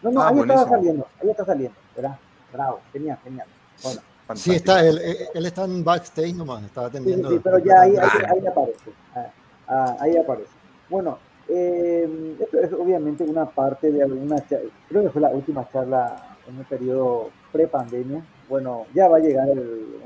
No, 0.00 0.10
no, 0.10 0.20
Ah, 0.22 0.28
ahí 0.28 0.34
buenísimo. 0.36 0.62
estaba 0.62 0.76
saliendo, 0.78 1.06
ahí 1.22 1.28
está 1.30 1.44
saliendo, 1.44 1.76
¿verdad? 1.94 2.16
Bravo, 2.50 2.80
genial, 2.94 3.18
genial. 3.22 3.46
Bueno, 3.82 4.00
Sí, 4.36 4.54
está, 4.54 4.86
él, 4.86 4.98
está 5.34 5.64
en 5.64 5.84
backstage 5.84 6.34
nomás, 6.34 6.62
está 6.64 6.80
Sí, 6.82 6.86
sí, 6.86 6.96
atendiendo. 6.96 7.30
sí, 7.30 7.40
pero 7.44 7.58
ya 7.58 7.80
ahí, 7.82 7.96
ahí, 7.96 7.98
Ah. 8.02 8.32
ahí 8.32 8.46
aparece. 8.46 8.90
Ah, 9.14 9.26
ah, 9.68 9.96
ahí 10.00 10.16
aparece. 10.16 10.50
Bueno, 10.88 11.18
eh, 11.48 12.36
esto 12.40 12.58
es 12.58 12.72
obviamente 12.72 13.24
una 13.24 13.44
parte 13.50 13.92
de 13.92 14.02
alguna 14.02 14.36
charla, 14.48 14.70
creo 14.88 15.02
que 15.02 15.10
fue 15.10 15.20
la 15.20 15.28
última 15.28 15.68
charla 15.70 16.36
en 16.46 16.58
el 16.58 16.64
periodo 16.64 17.30
pre-pandemia. 17.52 18.22
Bueno, 18.48 18.86
ya 18.94 19.08
va 19.08 19.18
a 19.18 19.20
llegar 19.20 19.46
el, 19.50 19.96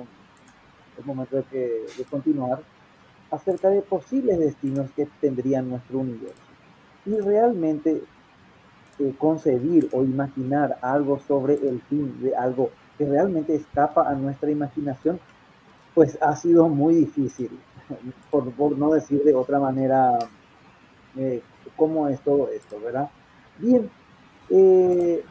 momento 1.04 1.36
de, 1.36 1.42
que, 1.44 1.86
de 1.96 2.04
continuar 2.04 2.62
acerca 3.30 3.70
de 3.70 3.80
posibles 3.82 4.38
destinos 4.38 4.90
que 4.94 5.06
tendría 5.20 5.62
nuestro 5.62 5.98
universo. 5.98 6.42
Y 7.06 7.16
realmente 7.16 8.02
eh, 8.98 9.14
concebir 9.18 9.88
o 9.92 10.04
imaginar 10.04 10.78
algo 10.82 11.18
sobre 11.18 11.54
el 11.54 11.80
fin 11.88 12.20
de 12.22 12.36
algo 12.36 12.70
que 12.98 13.06
realmente 13.06 13.54
escapa 13.54 14.08
a 14.08 14.14
nuestra 14.14 14.50
imaginación, 14.50 15.18
pues 15.94 16.18
ha 16.20 16.36
sido 16.36 16.68
muy 16.68 16.94
difícil, 16.94 17.50
por, 18.30 18.52
por 18.52 18.76
no 18.76 18.92
decir 18.92 19.24
de 19.24 19.34
otra 19.34 19.58
manera 19.58 20.18
eh, 21.16 21.42
cómo 21.76 22.08
es 22.08 22.20
todo 22.20 22.50
esto, 22.50 22.78
¿verdad? 22.80 23.10
Bien, 23.58 23.90
eh, 24.50 25.24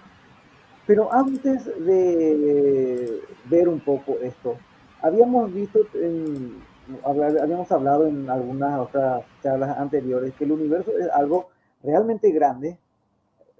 pero 0.87 1.13
antes 1.13 1.65
de 1.65 3.21
ver 3.45 3.69
un 3.69 3.79
poco 3.79 4.17
esto, 4.21 4.57
habíamos 5.01 5.53
visto, 5.53 5.79
en, 5.93 6.61
habíamos 7.03 7.71
hablado 7.71 8.07
en 8.07 8.29
algunas 8.29 8.79
otras 8.79 9.23
charlas 9.41 9.77
anteriores 9.77 10.33
que 10.35 10.43
el 10.43 10.51
universo 10.51 10.91
es 10.97 11.09
algo 11.09 11.49
realmente 11.83 12.31
grande, 12.31 12.77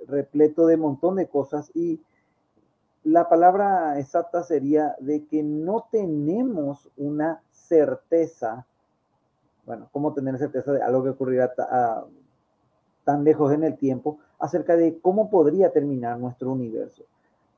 repleto 0.07 0.65
de 0.65 0.77
montón 0.77 1.15
de 1.15 1.27
cosas 1.27 1.71
y 1.75 2.01
la 3.03 3.27
palabra 3.29 3.99
exacta 3.99 4.43
sería 4.43 4.95
de 4.99 5.25
que 5.25 5.41
no 5.41 5.87
tenemos 5.91 6.89
una 6.97 7.41
certeza, 7.51 8.65
bueno, 9.65 9.89
¿cómo 9.91 10.13
tener 10.13 10.37
certeza 10.37 10.71
de 10.71 10.83
algo 10.83 11.03
que 11.03 11.09
ocurrirá 11.09 11.51
tan 13.03 13.23
lejos 13.23 13.53
en 13.53 13.63
el 13.63 13.77
tiempo 13.77 14.19
acerca 14.37 14.75
de 14.75 14.99
cómo 14.99 15.31
podría 15.31 15.71
terminar 15.71 16.19
nuestro 16.19 16.51
universo? 16.51 17.03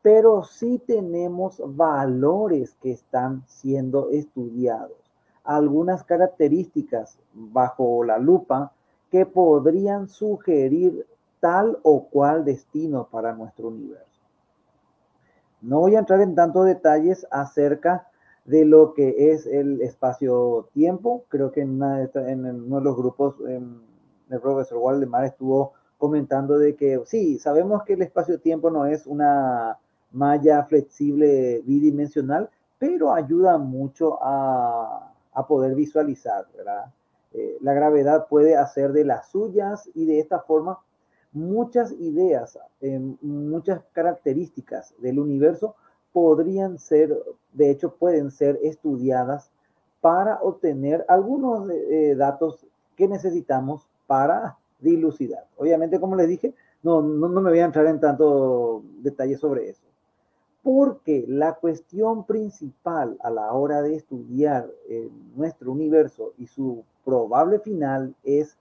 Pero 0.04 0.44
sí 0.44 0.80
tenemos 0.86 1.60
valores 1.66 2.76
que 2.82 2.92
están 2.92 3.44
siendo 3.48 4.12
estudiados, 4.12 5.12
algunas 5.44 6.04
características 6.04 7.18
bajo 7.34 8.04
la 8.04 8.20
lupa 8.20 8.74
que 9.10 9.26
podrían 9.26 10.08
sugerir 10.10 11.08
tal 11.40 11.80
o 11.84 12.06
cual 12.10 12.46
destino 12.46 13.08
para 13.10 13.34
nuestro 13.34 13.70
universo. 13.70 14.22
No 15.62 15.80
voy 15.80 15.96
a 15.96 16.00
entrar 16.00 16.22
en 16.22 16.36
tantos 16.36 16.66
detalles 16.66 17.26
acerca 17.32 18.08
de 18.46 18.66
lo 18.66 18.94
que 18.94 19.32
es 19.32 19.46
el 19.46 19.82
espacio-tiempo. 19.82 21.24
Creo 21.30 21.52
que 21.52 21.62
en, 21.62 21.82
una 21.82 22.02
en 22.02 22.46
uno 22.46 22.80
de 22.80 22.84
los 22.84 22.98
grupos 22.98 23.36
el 23.48 24.42
profesor 24.42 24.80
Waldemar 24.80 25.26
estuvo 25.26 25.74
comentando 25.98 26.58
de 26.58 26.76
que 26.76 27.02
sí, 27.06 27.40
sabemos 27.40 27.84
que 27.84 27.94
el 27.94 28.02
espacio-tiempo 28.02 28.70
no 28.70 28.86
es 28.86 29.08
una 29.08 29.80
malla 30.14 30.64
flexible 30.64 31.62
bidimensional, 31.66 32.50
pero 32.80 33.14
ayuda 33.14 33.58
mucho 33.58 34.18
a, 34.22 35.10
poder 35.48 35.76
visualizar, 35.76 36.46
¿verdad? 36.56 36.86
Eh, 37.34 37.58
la 37.62 37.74
gravedad 37.74 38.28
puede 38.28 38.56
hacer 38.56 38.94
de 38.94 39.04
las 39.04 39.30
suyas 39.30 39.90
y 39.96 40.06
de 40.06 40.20
esta 40.20 40.40
forma 40.42 40.80
muchas 41.32 41.92
ideas, 41.94 42.60
eh, 42.82 43.00
muchas 43.22 43.82
características 43.92 44.94
del 45.00 45.20
universo 45.20 45.76
podrían 46.12 46.78
ser, 46.78 47.18
de 47.52 47.72
hecho 47.72 47.96
pueden 47.96 48.30
ser 48.30 48.60
estudiadas 48.62 49.52
para 50.00 50.40
obtener 50.42 51.04
algunos 51.08 51.70
eh, 51.72 52.14
datos 52.16 52.66
que 52.96 53.08
necesitamos 53.08 53.88
para 54.06 54.58
dilucidar. 54.80 55.48
Obviamente, 55.58 56.00
como 56.00 56.16
les 56.16 56.28
dije, 56.28 56.54
no, 56.84 57.02
no, 57.02 57.30
me 57.30 57.50
voy 57.50 57.60
a 57.60 57.66
entrar 57.66 57.88
en 57.88 58.00
tanto 58.00 58.84
detalle 59.02 59.38
sobre 59.38 59.70
eso. 59.70 59.84
Porque 60.64 61.26
la 61.28 61.56
cuestión 61.56 62.26
principal 62.26 63.18
a 63.22 63.30
la 63.30 63.52
hora 63.52 63.82
de 63.82 63.96
estudiar 63.96 64.70
eh, 64.88 65.10
nuestro 65.36 65.72
universo 65.72 66.34
y 66.38 66.48
su 66.48 66.84
probable 67.04 67.60
final 67.60 68.16
es 68.24 68.58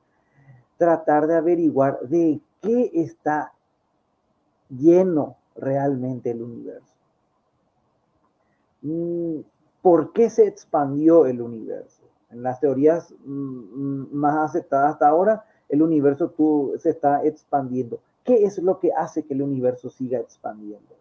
tratar 0.77 1.29
de 1.29 1.37
averiguar 1.37 2.01
de 2.01 2.41
qué 2.61 2.91
está 2.93 3.53
lleno 4.69 5.37
realmente 5.55 6.31
el 6.31 6.43
universo. 6.43 6.93
Mm, 8.83 9.41
¿Por 9.81 10.13
qué 10.13 10.29
se 10.29 10.47
expandió 10.47 11.27
el 11.27 11.41
universo? 11.41 12.03
En 12.31 12.43
las 12.43 12.59
teorías 12.61 13.15
mm, 13.25 14.07
más 14.13 14.51
aceptadas 14.51 14.95
hasta 14.95 15.09
ahora, 15.09 15.45
el 15.69 15.83
universo 15.83 16.33
se 16.79 16.91
está 16.91 17.25
expandiendo. 17.25 18.01
¿Qué 18.25 18.45
es 18.45 18.59
lo 18.59 18.79
que 18.79 18.93
hace 18.93 19.25
que 19.25 19.35
el 19.35 19.43
universo 19.43 19.91
siga 19.91 20.19
expandiendo? 20.19 20.95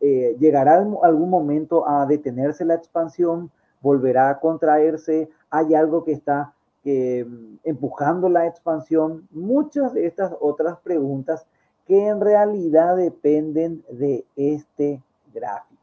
Eh, 0.00 0.36
¿Llegará 0.38 0.76
algún 0.76 1.30
momento 1.30 1.86
a 1.88 2.06
detenerse 2.06 2.64
la 2.64 2.74
expansión? 2.74 3.50
¿Volverá 3.80 4.30
a 4.30 4.40
contraerse? 4.40 5.28
¿Hay 5.50 5.74
algo 5.74 6.04
que 6.04 6.12
está 6.12 6.54
empujando 6.84 8.28
la 8.28 8.46
expansión? 8.46 9.26
Muchas 9.30 9.92
de 9.94 10.06
estas 10.06 10.32
otras 10.40 10.78
preguntas 10.80 11.46
que 11.86 12.08
en 12.08 12.20
realidad 12.20 12.96
dependen 12.96 13.84
de 13.90 14.24
este 14.36 15.02
gráfico. 15.32 15.74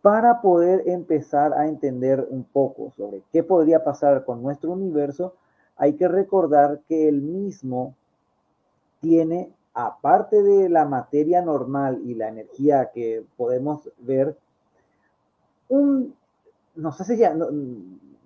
Para 0.00 0.40
poder 0.40 0.82
empezar 0.88 1.52
a 1.54 1.68
entender 1.68 2.26
un 2.28 2.44
poco 2.44 2.90
sobre 2.90 3.22
qué 3.32 3.44
podría 3.44 3.84
pasar 3.84 4.24
con 4.24 4.42
nuestro 4.42 4.72
universo, 4.72 5.34
hay 5.76 5.94
que 5.94 6.08
recordar 6.08 6.80
que 6.88 7.08
el 7.08 7.22
mismo 7.22 7.94
tiene, 9.00 9.52
aparte 9.74 10.42
de 10.42 10.68
la 10.68 10.84
materia 10.84 11.42
normal 11.42 12.00
y 12.04 12.14
la 12.14 12.28
energía 12.28 12.90
que 12.92 13.24
podemos 13.36 13.90
ver, 13.98 14.36
un, 15.68 16.14
no 16.74 16.90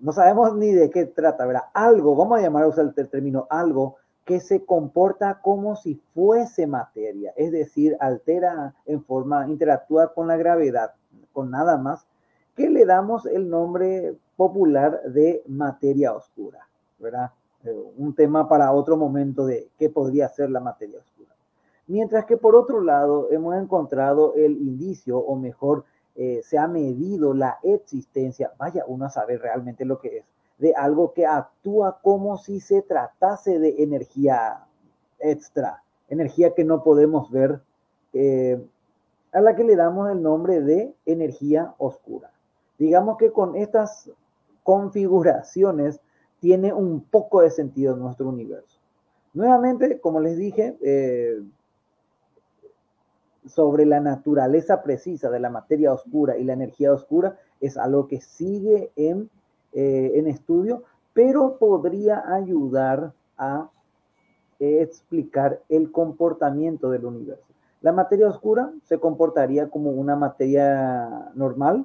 no, 0.01 0.13
sabemos 0.13 0.55
ni 0.57 0.73
de 0.73 0.91
qué 0.91 1.07
trata, 1.07 1.47
¿verdad? 1.47 1.65
Algo, 1.73 2.17
vamos 2.17 2.39
a 2.39 2.43
llamar 2.43 2.65
a 2.65 2.69
usar 2.69 2.93
el 2.97 3.09
término 3.09 3.47
algo, 3.51 3.97
que 4.25 4.41
se 4.41 4.65
comporta 4.65 5.41
como 5.41 5.77
si 5.77 5.95
fuese 6.13 6.67
materia, 6.67 7.33
es 7.37 7.53
decir, 7.53 7.97
altera 8.01 8.75
en 8.85 9.05
forma, 9.05 9.49
interactúa 9.49 10.13
con 10.13 10.27
la 10.27 10.37
gravedad 10.37 10.95
con 11.33 11.51
nada 11.51 11.77
más, 11.77 12.07
que 12.57 12.69
le 12.69 12.85
damos 12.87 13.27
el 13.27 13.49
nombre 13.49 14.17
popular 14.37 15.03
de 15.05 15.43
materia 15.47 16.13
oscura, 16.13 16.67
¿verdad? 16.99 17.31
Eh, 17.65 17.93
un 17.99 18.15
tema 18.15 18.49
para 18.49 18.73
otro 18.73 18.97
momento 18.97 19.47
de 19.47 19.69
qué 19.79 19.91
podría 19.91 20.29
ser 20.29 20.51
la 20.51 20.61
materia 20.61 20.99
oscura. 20.99 21.16
Mientras 21.87 22.25
que 22.25 22.37
por 22.37 22.57
otro 22.57 22.81
lado 22.81 23.29
hemos 23.31 23.55
encontrado 23.57 24.35
el 24.35 24.53
indicio, 24.53 25.19
o 25.19 25.37
mejor, 25.37 25.85
eh, 26.17 26.41
se 26.43 26.59
ha 26.59 26.67
medido 26.67 27.35
la 27.35 27.59
existencia, 27.63 28.53
vaya 28.59 28.85
uno 28.87 29.07
a 29.07 29.11
saber 29.11 29.41
realmente 29.41 29.85
lo 29.85 30.01
que 30.01 30.19
es, 30.19 30.25
de 30.59 30.75
algo 30.75 31.13
que 31.13 31.27
actúa 31.27 32.01
como 32.03 32.39
si 32.39 32.61
se 32.61 32.83
tratase 32.83 33.59
de 33.59 33.83
energía 33.83 34.65
extra, 35.19 35.83
energía 36.09 36.55
que 36.55 36.65
no 36.65 36.83
podemos 36.83 37.31
ver, 37.31 37.61
eh, 38.15 38.65
a 39.33 39.41
la 39.41 39.55
que 39.55 39.65
le 39.65 39.77
damos 39.77 40.11
el 40.11 40.23
nombre 40.23 40.63
de 40.63 40.95
energía 41.05 41.75
oscura. 41.79 42.31
Digamos 42.79 43.19
que 43.19 43.31
con 43.31 43.55
estas 43.55 44.11
configuraciones 44.63 46.01
tiene 46.41 46.73
un 46.73 47.03
poco 47.03 47.43
de 47.43 47.51
sentido 47.51 47.97
nuestro 47.97 48.29
universo. 48.29 48.81
Nuevamente, 49.35 50.01
como 50.01 50.21
les 50.21 50.39
dije, 50.39 50.77
eh, 50.81 51.43
sobre 53.47 53.87
la 53.87 54.01
naturaleza 54.01 54.83
precisa 54.83 55.31
de 55.31 55.41
la 55.41 55.51
materia 55.51 55.93
oscura 55.93 56.37
y 56.37 56.45
la 56.45 56.53
energía 56.53 56.93
oscura 56.93 57.39
es 57.61 57.77
algo 57.77 58.07
que 58.09 58.21
sigue 58.21 58.91
en, 58.97 59.31
eh, 59.73 60.13
en 60.15 60.27
estudio, 60.27 60.83
pero 61.13 61.57
podría 61.59 62.25
ayudar 62.35 63.13
a 63.39 63.71
explicar 64.59 65.61
el 65.69 65.93
comportamiento 65.93 66.91
del 66.91 67.05
universo. 67.05 67.53
La 67.83 67.93
materia 67.93 68.29
oscura 68.29 68.73
se 68.85 68.99
comportaría 68.99 69.69
como 69.69 69.91
una 69.91 70.17
materia 70.17 71.31
normal, 71.35 71.85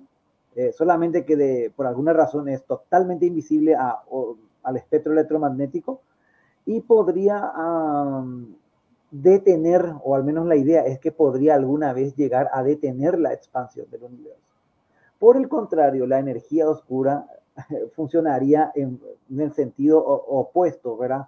eh, 0.55 0.71
solamente 0.71 1.25
que 1.25 1.71
por 1.75 1.85
alguna 1.85 2.13
razón 2.13 2.49
es 2.49 2.63
totalmente 2.65 3.25
invisible 3.25 3.75
al 3.75 4.77
espectro 4.77 5.13
electromagnético 5.13 6.01
y 6.65 6.81
podría 6.81 7.51
detener, 9.11 9.93
o 10.03 10.15
al 10.15 10.23
menos 10.23 10.45
la 10.47 10.55
idea 10.55 10.85
es 10.85 10.99
que 10.99 11.11
podría 11.11 11.55
alguna 11.55 11.93
vez 11.93 12.15
llegar 12.15 12.49
a 12.53 12.63
detener 12.63 13.19
la 13.19 13.33
expansión 13.33 13.87
del 13.91 14.03
universo. 14.03 14.55
Por 15.19 15.37
el 15.37 15.47
contrario, 15.47 16.07
la 16.07 16.19
energía 16.19 16.69
oscura 16.69 17.27
funcionaría 17.95 18.71
en, 18.73 18.99
el 19.37 19.51
sentido 19.53 20.03
opuesto, 20.03 20.97
¿verdad? 20.97 21.27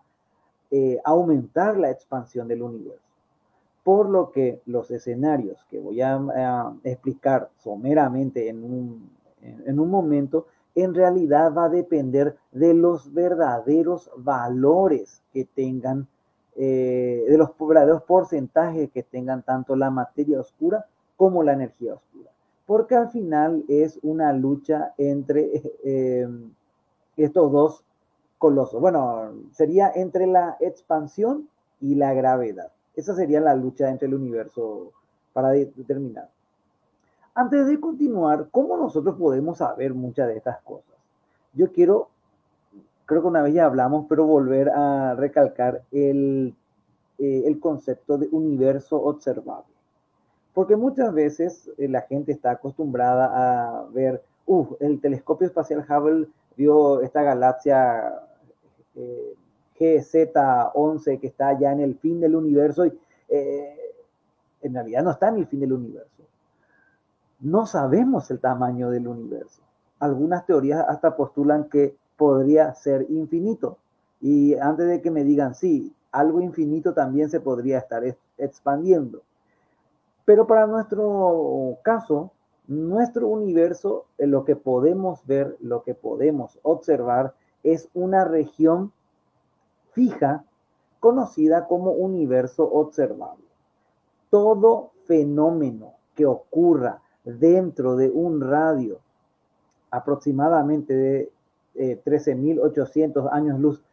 Eh, 0.72 1.00
aumentar 1.04 1.78
la 1.78 1.91
expansión 1.91 2.48
del 2.48 2.63
universo 2.63 3.13
por 3.84 4.10
lo 4.10 4.32
que 4.32 4.62
los 4.65 4.89
escenarios 4.91 5.65
que 5.69 5.80
voy 5.80 6.02
a, 6.02 6.74
explicar 6.84 7.50
someramente 7.58 8.50
en 8.50 8.63
un, 8.63 9.10
en, 9.41 9.80
un 9.80 9.89
momento, 9.89 10.48
en 10.74 10.93
realidad 10.93 11.54
va 11.54 11.65
a 11.65 11.69
depender 11.69 12.38
de 12.52 12.74
los 12.74 13.13
verdaderos 13.13 14.10
valores 14.17 15.22
que 15.34 15.46
tengan, 15.46 16.08
eh, 16.56 17.26
de 17.28 17.38
los 17.38 17.50
verdaderos 17.58 18.04
porcentajes 18.04 18.92
que 18.92 19.04
tengan 19.04 19.44
tanto 19.44 19.76
la 19.76 19.89
materia 19.89 20.39
oscura 20.39 20.86
como 21.18 21.44
la 21.44 21.54
energía 21.54 21.96
oscura. 21.96 22.30
Porque 22.66 22.96
al 22.96 23.10
final 23.10 23.63
es 23.68 24.00
una 24.04 24.34
lucha 24.34 24.94
entre 24.98 25.50
eh, 25.84 26.28
estos 27.18 27.52
dos 27.52 27.84
colosos. 28.38 28.80
Bueno, 28.82 29.32
sería 29.52 29.92
entre 29.94 30.28
la 30.28 30.58
expansión 30.60 31.48
y 31.82 31.96
la 31.96 32.13
gravedad. 32.13 32.72
Esa 32.96 33.16
sería 33.16 33.42
la 33.42 33.56
lucha 33.56 33.89
entre 33.89 34.08
el 34.08 34.13
universo 34.13 34.92
para 35.34 35.50
determinar. 35.50 36.30
Antes 37.36 37.66
de 37.68 37.80
continuar, 37.80 38.48
¿cómo 38.52 38.78
nosotros 38.78 39.16
podemos 39.18 39.58
saber 39.58 39.94
muchas 39.94 40.28
de 40.28 40.38
estas 40.38 40.62
cosas? 40.62 40.96
Yo 41.54 41.72
quiero, 41.72 42.10
creo 43.06 43.22
que 43.22 43.28
una 43.28 43.42
vez 43.42 43.54
ya 43.54 43.66
hablamos, 43.66 44.06
pero 44.08 44.26
volver 44.26 44.70
a 44.70 45.16
recalcar 45.16 45.84
el, 45.92 46.56
eh, 47.20 47.44
el 47.46 47.60
concepto 47.60 48.18
de 48.18 48.28
universo 48.32 49.02
observable. 49.02 49.74
Porque 50.54 50.76
muchas 50.76 51.13
veces 51.13 51.70
eh, 51.78 51.88
la 51.88 52.02
gente 52.02 52.32
está 52.32 52.52
acostumbrada 52.52 53.80
a 53.80 53.86
ver, 53.88 54.24
uff, 54.46 54.74
el 54.80 55.02
telescopio 55.02 55.48
espacial 55.48 55.86
Hubble 55.88 56.28
vio 56.56 57.02
esta 57.02 57.24
galaxia 57.24 58.13
eh, 58.96 59.36
GZ11 59.80 61.20
que 61.20 61.28
está 61.28 61.58
ya 61.60 61.72
en 61.72 61.82
el 61.82 61.96
fin 61.96 62.20
del 62.20 62.36
universo 62.36 62.86
y 62.86 62.98
eh, 63.30 63.76
en 64.62 64.74
realidad 64.74 65.04
no 65.04 65.12
está 65.12 65.30
en 65.30 65.38
el 65.38 65.48
fin 65.48 65.60
del 65.60 65.74
universo. 65.74 66.24
No 67.39 67.66
sabemos 67.66 68.30
el 68.32 68.39
tamaño 68.39 68.89
del 68.89 69.08
universo. 69.08 69.62
Algunas 70.00 70.46
teorías 70.46 70.86
hasta 70.88 71.16
postulan 71.16 71.66
que 71.70 71.96
podría 72.17 72.73
ser 72.73 73.06
infinito. 73.10 73.78
Y 74.21 74.56
antes 74.56 74.88
de 74.88 75.02
que 75.02 75.12
me 75.12 75.23
digan, 75.23 75.56
sí, 75.56 75.93
algo 76.12 76.41
infinito 76.41 76.93
también 76.93 77.30
se 77.30 77.41
podría 77.41 77.80
estar 77.80 78.04
expandiendo. 78.38 79.21
Pero 80.26 80.47
para 80.47 80.67
nuestro 80.67 81.78
caso, 81.84 82.32
nuestro 82.67 83.28
universo, 83.28 84.06
lo 84.17 84.45
que 84.45 84.56
podemos 84.56 85.26
ver, 85.26 85.58
lo 85.60 85.84
que 85.84 85.95
podemos 85.95 86.60
observar, 86.62 87.34
es 87.63 87.89
una 87.93 88.23
región 88.23 88.93
fija 89.91 90.45
conocida 90.99 91.67
como 91.67 91.91
universo 91.91 92.63
observable. 92.71 93.43
Todo 94.30 94.91
fenómeno 95.06 95.93
que 96.15 96.26
ocurra 96.26 97.02
dentro 97.26 97.95
de 97.95 98.10
un 98.10 98.41
radio 98.41 98.99
aproximadamente 99.91 100.95
de 100.95 101.32
13.800 101.75 103.25
eh, 103.25 103.29
años 103.31 103.59
luz 103.59 103.83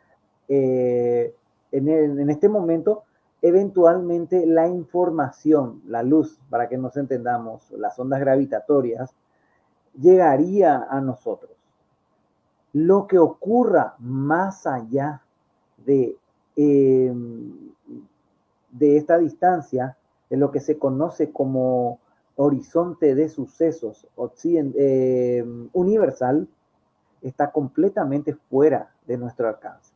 eh, 0.49 1.35
en, 1.73 2.31
este 2.31 2.49
momento, 2.49 3.05
eventualmente 3.41 4.47
la 4.47 4.69
información, 4.69 5.83
la 5.87 6.03
luz, 6.03 6.41
para 6.51 6.69
que 6.69 6.77
nos 6.77 6.97
entendamos, 6.97 7.71
las 7.73 7.99
ondas 7.99 8.21
gravitatorias, 8.21 9.15
llegaría 9.99 10.87
a 10.91 11.01
nosotros. 11.01 11.53
Lo 12.73 13.07
que 13.07 13.19
ocurra 13.19 13.95
más 13.99 14.67
allá 14.67 15.23
de 15.85 16.17
de 18.71 18.97
esta 18.97 19.19
distancia, 19.19 19.97
en 20.31 20.41
lo 20.41 20.51
que 20.51 20.61
se 20.61 20.79
conoce 20.79 21.33
como 21.33 21.99
horizonte 22.37 23.15
de 23.15 23.29
sucesos 23.29 24.07
eh, 24.45 25.45
universal, 25.73 26.49
está 27.23 27.51
completamente 27.51 28.35
fuera 28.35 28.91
de 29.07 29.17
nuestro 29.17 29.49
alcance. 29.49 29.93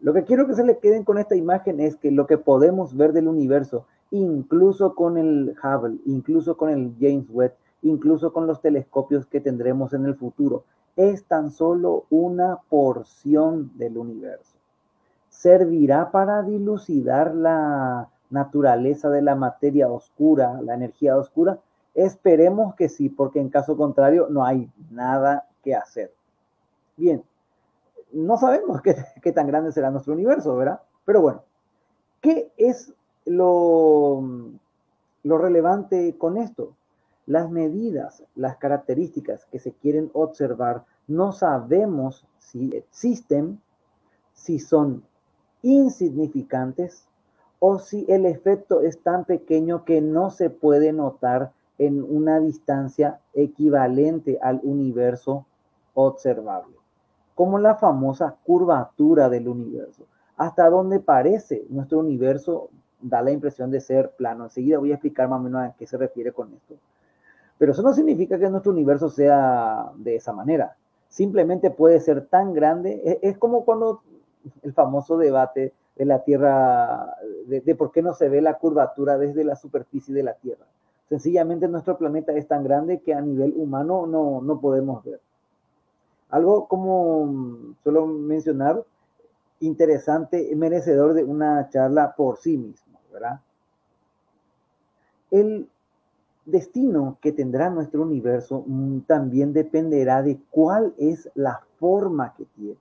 Lo 0.00 0.12
que 0.12 0.24
quiero 0.24 0.46
que 0.46 0.54
se 0.54 0.64
le 0.64 0.78
queden 0.78 1.04
con 1.04 1.18
esta 1.18 1.34
imagen 1.34 1.80
es 1.80 1.96
que 1.96 2.12
lo 2.12 2.26
que 2.26 2.38
podemos 2.38 2.96
ver 2.96 3.12
del 3.12 3.26
universo, 3.26 3.86
incluso 4.10 4.94
con 4.94 5.18
el 5.18 5.56
Hubble, 5.62 5.98
incluso 6.06 6.56
con 6.56 6.70
el 6.70 6.94
James 7.00 7.26
Webb, 7.30 7.54
incluso 7.82 8.32
con 8.32 8.46
los 8.46 8.60
telescopios 8.60 9.26
que 9.26 9.40
tendremos 9.40 9.92
en 9.92 10.04
el 10.04 10.14
futuro, 10.14 10.64
es 10.94 11.24
tan 11.24 11.50
solo 11.50 12.04
una 12.10 12.58
porción 12.68 13.72
del 13.76 13.98
universo. 13.98 14.56
¿Servirá 15.28 16.10
para 16.10 16.42
dilucidar 16.42 17.34
la 17.34 18.08
naturaleza 18.30 19.08
de 19.10 19.22
la 19.22 19.34
materia 19.34 19.88
oscura, 19.88 20.60
la 20.62 20.74
energía 20.74 21.16
oscura? 21.16 21.58
Esperemos 21.94 22.74
que 22.74 22.88
sí, 22.88 23.08
porque 23.08 23.40
en 23.40 23.48
caso 23.48 23.76
contrario 23.76 24.28
no 24.30 24.44
hay 24.44 24.70
nada 24.90 25.46
que 25.62 25.74
hacer. 25.74 26.12
Bien, 26.98 27.22
no 28.12 28.36
sabemos 28.36 28.82
qué, 29.22 29.32
tan 29.32 29.46
grande 29.46 29.72
será 29.72 29.90
nuestro 29.90 30.12
universo, 30.12 30.54
¿verdad? 30.56 30.82
Pero 31.04 31.22
bueno, 31.22 31.42
¿qué 32.20 32.52
es 32.56 32.92
lo 33.24 34.22
relevante 35.24 36.16
con 36.18 36.36
esto? 36.36 36.74
Las 37.26 37.50
medidas, 37.50 38.24
las 38.34 38.56
características 38.56 39.46
que 39.46 39.60
se 39.60 39.72
quieren 39.72 40.10
observar, 40.12 40.84
no 41.06 41.32
sabemos 41.32 42.26
si 42.38 42.74
existen, 42.74 43.60
si 44.32 44.58
son 44.58 45.04
insignificantes 45.62 47.06
o 47.60 47.78
si 47.78 48.06
el 48.08 48.26
efecto 48.26 48.82
es 48.82 49.00
tan 49.02 49.24
pequeño 49.24 49.84
que 49.84 50.00
no 50.00 50.30
se 50.30 50.50
puede 50.50 50.92
notar 50.92 51.52
en 51.78 52.02
una 52.02 52.40
distancia 52.40 53.20
equivalente 53.34 54.38
al 54.42 54.60
universo 54.64 55.46
observable, 55.94 56.77
como 57.38 57.56
la 57.60 57.76
famosa 57.76 58.34
curvatura 58.42 59.28
del 59.28 59.46
universo, 59.46 60.08
hasta 60.36 60.68
donde 60.68 60.98
parece 60.98 61.64
nuestro 61.68 62.00
universo 62.00 62.68
da 63.00 63.22
la 63.22 63.30
impresión 63.30 63.70
de 63.70 63.80
ser 63.80 64.10
plano. 64.10 64.42
Enseguida 64.42 64.78
voy 64.78 64.90
a 64.90 64.94
explicar 64.94 65.28
más 65.28 65.38
o 65.38 65.44
menos 65.44 65.62
a 65.62 65.72
qué 65.78 65.86
se 65.86 65.96
refiere 65.96 66.32
con 66.32 66.52
esto. 66.52 66.74
Pero 67.56 67.70
eso 67.70 67.82
no 67.82 67.92
significa 67.92 68.40
que 68.40 68.50
nuestro 68.50 68.72
universo 68.72 69.08
sea 69.08 69.92
de 69.94 70.16
esa 70.16 70.32
manera. 70.32 70.74
Simplemente 71.06 71.70
puede 71.70 72.00
ser 72.00 72.26
tan 72.26 72.54
grande. 72.54 73.20
Es, 73.22 73.38
como 73.38 73.64
cuando 73.64 74.02
el 74.62 74.72
famoso 74.72 75.16
debate 75.16 75.72
de 75.94 76.04
la 76.06 76.24
Tierra, 76.24 77.14
de, 77.46 77.60
de, 77.60 77.74
por 77.76 77.92
qué 77.92 78.02
no 78.02 78.14
se 78.14 78.28
ve 78.28 78.42
la 78.42 78.54
curvatura 78.54 79.16
desde 79.16 79.44
la 79.44 79.54
superficie 79.54 80.12
de 80.12 80.24
la 80.24 80.34
Tierra. 80.34 80.66
Sencillamente 81.08 81.68
nuestro 81.68 81.98
planeta 81.98 82.32
es 82.32 82.48
tan 82.48 82.64
grande 82.64 82.98
que 82.98 83.14
a 83.14 83.20
nivel 83.20 83.54
humano 83.56 84.08
no, 84.08 84.40
no 84.40 84.60
podemos 84.60 85.04
ver. 85.04 85.20
Algo 86.30 86.68
como 86.68 87.74
suelo 87.82 88.06
mencionar, 88.06 88.84
interesante, 89.60 90.54
merecedor 90.54 91.14
de 91.14 91.24
una 91.24 91.68
charla 91.70 92.14
por 92.14 92.38
sí 92.38 92.56
mismo, 92.56 92.98
¿verdad? 93.12 93.40
El 95.30 95.68
destino 96.44 97.18
que 97.20 97.32
tendrá 97.32 97.70
nuestro 97.70 98.02
universo 98.02 98.64
mm, 98.66 99.00
también 99.00 99.52
dependerá 99.52 100.22
de 100.22 100.38
cuál 100.50 100.94
es 100.98 101.30
la 101.34 101.60
forma 101.78 102.34
que 102.34 102.44
tiene. 102.56 102.78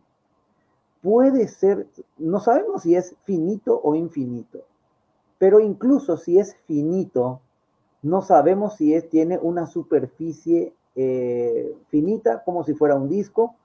Puede 1.02 1.48
ser, 1.48 1.88
no 2.18 2.40
sabemos 2.40 2.84
si 2.84 2.96
es 2.96 3.16
finito 3.24 3.80
o 3.84 3.96
infinito, 3.96 4.60
pero 5.38 5.60
incluso 5.60 6.18
si 6.18 6.40
es 6.40 6.56
finito, 6.66 7.42
no 8.02 8.22
sabemos 8.22 8.76
si 8.76 8.94
es, 8.94 9.10
tiene 9.10 9.38
una 9.38 9.68
superficie 9.68 10.74
eh, 11.00 11.78
finita, 11.90 12.44
como 12.44 12.64
si 12.64 12.74
fuera 12.74 12.96
un 12.96 13.08
disco, 13.08 13.56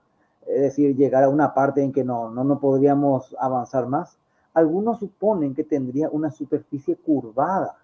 es 0.46 0.60
decir, 0.60 0.94
llegar 0.94 1.24
a 1.24 1.30
una 1.30 1.54
parte 1.54 1.82
en 1.82 1.90
que 1.90 2.04
no, 2.04 2.30
no, 2.30 2.44
no 2.44 2.60
podríamos 2.60 3.34
avanzar 3.40 3.86
más. 3.86 4.18
Algunos 4.52 4.98
suponen 4.98 5.54
que 5.54 5.64
tendría 5.64 6.10
una 6.10 6.30
superficie 6.30 6.94
curvada, 6.96 7.74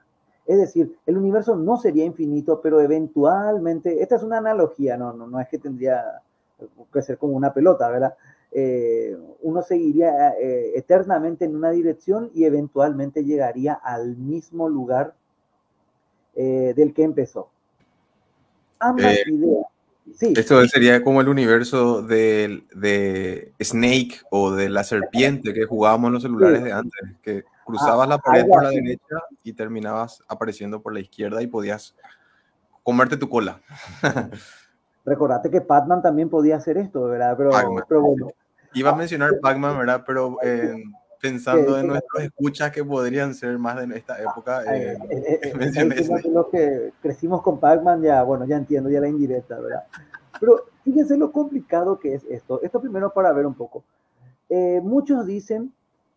es 0.44 0.58
decir, 0.58 0.94
el 1.06 1.16
universo 1.16 1.56
no 1.56 1.78
sería 1.78 2.04
infinito, 2.04 2.60
pero 2.60 2.80
eventualmente, 2.80 4.02
esta 4.02 4.16
es 4.16 4.22
una 4.22 4.38
analogía, 4.38 4.98
no, 4.98 5.14
no, 5.14 5.26
no 5.26 5.40
es 5.40 5.48
que 5.48 5.58
tendría 5.58 6.22
que 6.92 7.02
ser 7.02 7.16
como 7.16 7.34
una 7.34 7.54
pelota, 7.54 7.88
¿verdad? 7.88 8.14
Eh, 8.52 9.16
uno 9.42 9.62
seguiría 9.62 10.30
eh, 10.38 10.72
eternamente 10.74 11.46
en 11.46 11.56
una 11.56 11.70
dirección 11.70 12.30
y 12.34 12.44
eventualmente 12.44 13.24
llegaría 13.24 13.74
al 13.74 14.16
mismo 14.16 14.68
lugar 14.68 15.14
del 16.34 16.94
que 16.94 17.02
empezó. 17.02 17.48
Ambas 18.80 19.04
Eh, 19.14 19.22
ideas. 19.28 19.66
Sí, 20.16 20.32
Esto 20.36 20.66
sería 20.66 21.04
como 21.04 21.20
el 21.20 21.28
universo 21.28 22.00
de, 22.02 22.64
de 22.74 23.52
Snake 23.62 24.20
o 24.30 24.50
de 24.52 24.68
la 24.70 24.82
serpiente 24.82 25.52
que 25.52 25.66
jugábamos 25.66 26.08
en 26.08 26.12
los 26.14 26.22
celulares 26.22 26.58
Sí. 26.60 26.64
de 26.64 26.72
antes, 26.72 27.00
que 27.22 27.44
cruzabas 27.66 28.08
la 28.08 28.14
Ah, 28.14 28.20
pared 28.24 28.46
por 28.48 28.62
la 28.62 28.70
derecha 28.70 29.16
y 29.44 29.52
terminabas 29.52 30.22
apareciendo 30.26 30.80
por 30.80 30.94
la 30.94 31.00
izquierda 31.00 31.42
y 31.42 31.46
podías 31.46 31.94
comerte 32.82 33.16
tu 33.18 33.28
cola. 33.28 33.60
recordate 35.04 35.50
que 35.50 35.60
Batman 35.60 36.02
también 36.02 36.28
podía 36.30 36.56
hacer 36.56 36.78
esto, 36.78 37.04
¿verdad? 37.04 37.34
Pero, 37.36 37.50
Pac-Man. 37.50 37.84
pero 37.88 38.00
bueno, 38.02 38.28
Iba 38.74 38.90
a 38.90 38.94
mencionar 38.96 39.38
Pac-Man, 39.40 39.78
¿verdad? 39.78 40.04
Pero 40.06 40.36
eh, 40.42 40.82
pensando 41.20 41.78
en 41.78 41.88
nuestros 41.88 42.22
escuchas 42.22 42.70
que 42.70 42.84
podrían 42.84 43.34
ser 43.34 43.58
más 43.58 43.88
de 43.88 43.96
esta 43.96 44.20
época, 44.22 44.62
eh, 44.64 44.92
eh, 44.92 44.98
eh, 45.10 45.40
eh, 45.42 45.54
mencioné 45.56 45.96
los 46.30 46.46
que 46.48 46.92
crecimos 47.02 47.42
con 47.42 47.58
Pac-Man, 47.58 48.02
ya, 48.02 48.22
bueno, 48.22 48.44
ya 48.44 48.56
entiendo 48.56 48.88
ya 48.90 49.00
la 49.00 49.08
indirecta, 49.08 49.58
¿verdad? 49.58 49.84
Pero 50.40 50.66
fíjense 50.84 51.16
lo 51.16 51.32
complicado 51.32 51.98
que 51.98 52.14
es 52.14 52.24
esto. 52.30 52.60
Esto 52.62 52.80
primero 52.80 53.12
para 53.12 53.32
ver 53.32 53.46
un 53.46 53.54
poco. 53.54 53.82
Eh, 54.48 54.80
muchos 54.82 55.26
dicen 55.26 55.72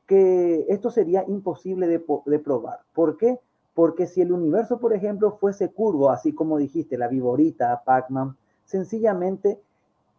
que 0.05 0.65
esto 0.69 0.91
sería 0.91 1.23
imposible 1.27 1.87
de, 1.87 1.99
po- 1.99 2.23
de 2.25 2.37
probar. 2.39 2.79
¿Por 2.93 3.17
qué? 3.17 3.39
Porque 3.73 4.05
si 4.05 4.21
el 4.21 4.31
universo, 4.31 4.79
por 4.79 4.93
ejemplo, 4.93 5.37
fuese 5.39 5.69
curvo, 5.69 6.11
así 6.11 6.33
como 6.33 6.57
dijiste, 6.57 6.97
la 6.97 7.07
viborita, 7.07 7.81
Pac-Man, 7.83 8.35
sencillamente 8.65 9.59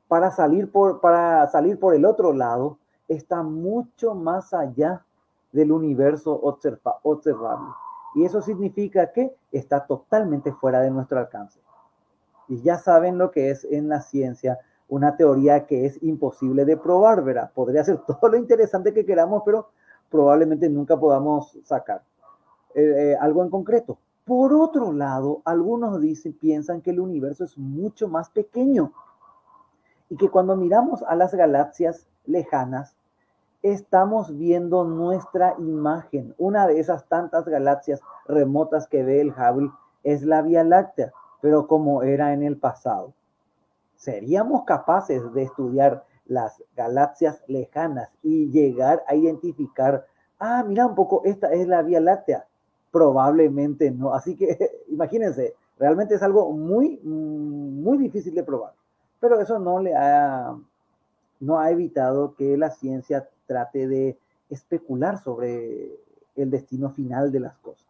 para 0.08 0.30
salir 0.30 0.70
por, 0.70 1.00
para 1.00 1.48
salir 1.48 1.78
por 1.78 1.94
el 1.94 2.04
otro 2.04 2.32
lado, 2.32 2.78
está 3.08 3.42
mucho 3.42 4.14
más 4.14 4.54
allá 4.54 5.04
del 5.52 5.72
universo 5.72 6.38
observa- 6.42 6.98
observable. 7.02 7.68
Y 8.14 8.24
eso 8.24 8.42
significa 8.42 9.12
que 9.12 9.34
está 9.50 9.86
totalmente 9.86 10.52
fuera 10.52 10.80
de 10.80 10.90
nuestro 10.90 11.18
alcance. 11.18 11.60
Y 12.48 12.60
ya 12.62 12.78
saben 12.78 13.18
lo 13.18 13.30
que 13.30 13.50
es 13.50 13.64
en 13.64 13.88
la 13.88 14.00
ciencia 14.00 14.58
una 14.88 15.16
teoría 15.16 15.64
que 15.66 15.86
es 15.86 16.02
imposible 16.02 16.66
de 16.66 16.76
probar, 16.76 17.24
¿verdad? 17.24 17.50
Podría 17.54 17.82
ser 17.84 17.98
todo 18.06 18.28
lo 18.28 18.36
interesante 18.36 18.92
que 18.92 19.06
queramos, 19.06 19.42
pero 19.44 19.70
probablemente 20.10 20.68
nunca 20.68 20.98
podamos 20.98 21.58
sacar 21.64 22.02
eh, 22.74 22.82
eh, 23.12 23.16
algo 23.18 23.42
en 23.42 23.50
concreto. 23.50 23.98
Por 24.24 24.52
otro 24.52 24.92
lado, 24.92 25.40
algunos 25.44 26.00
dicen, 26.00 26.34
piensan 26.34 26.80
que 26.82 26.90
el 26.90 27.00
universo 27.00 27.44
es 27.44 27.56
mucho 27.56 28.06
más 28.08 28.30
pequeño 28.30 28.92
y 30.10 30.16
que 30.16 30.28
cuando 30.28 30.56
miramos 30.56 31.02
a 31.02 31.14
las 31.16 31.34
galaxias 31.34 32.06
lejanas, 32.26 32.96
estamos 33.62 34.36
viendo 34.36 34.84
nuestra 34.84 35.54
imagen. 35.58 36.34
Una 36.38 36.66
de 36.66 36.80
esas 36.80 37.06
tantas 37.06 37.46
galaxias 37.46 38.00
remotas 38.26 38.86
que 38.88 39.02
ve 39.02 39.20
el 39.20 39.30
Hubble 39.30 39.70
es 40.02 40.22
la 40.22 40.42
Vía 40.42 40.64
Láctea, 40.64 41.12
pero 41.40 41.66
como 41.66 42.02
era 42.02 42.32
en 42.32 42.42
el 42.42 42.56
pasado. 42.56 43.12
¿Seríamos 43.96 44.64
capaces 44.64 45.32
de 45.32 45.44
estudiar 45.44 46.04
las 46.26 46.62
galaxias 46.76 47.42
lejanas 47.46 48.10
y 48.22 48.50
llegar 48.50 49.04
a 49.06 49.14
identificar, 49.14 50.06
ah, 50.40 50.64
mira 50.66 50.86
un 50.86 50.94
poco, 50.94 51.22
esta 51.24 51.52
es 51.52 51.68
la 51.68 51.82
Vía 51.82 52.00
Láctea? 52.00 52.46
Probablemente 52.90 53.90
no. 53.90 54.12
Así 54.12 54.36
que 54.36 54.58
imagínense, 54.88 55.54
realmente 55.78 56.16
es 56.16 56.22
algo 56.22 56.50
muy, 56.52 56.98
muy 57.04 57.98
difícil 57.98 58.34
de 58.34 58.42
probar. 58.42 58.72
Pero 59.20 59.40
eso 59.40 59.58
no 59.60 59.78
le 59.78 59.94
ha, 59.94 60.56
no 61.42 61.58
ha 61.58 61.70
evitado 61.70 62.34
que 62.36 62.56
la 62.56 62.70
ciencia 62.70 63.28
trate 63.46 63.88
de 63.88 64.16
especular 64.48 65.18
sobre 65.18 65.98
el 66.36 66.50
destino 66.50 66.90
final 66.90 67.32
de 67.32 67.40
las 67.40 67.58
cosas. 67.58 67.86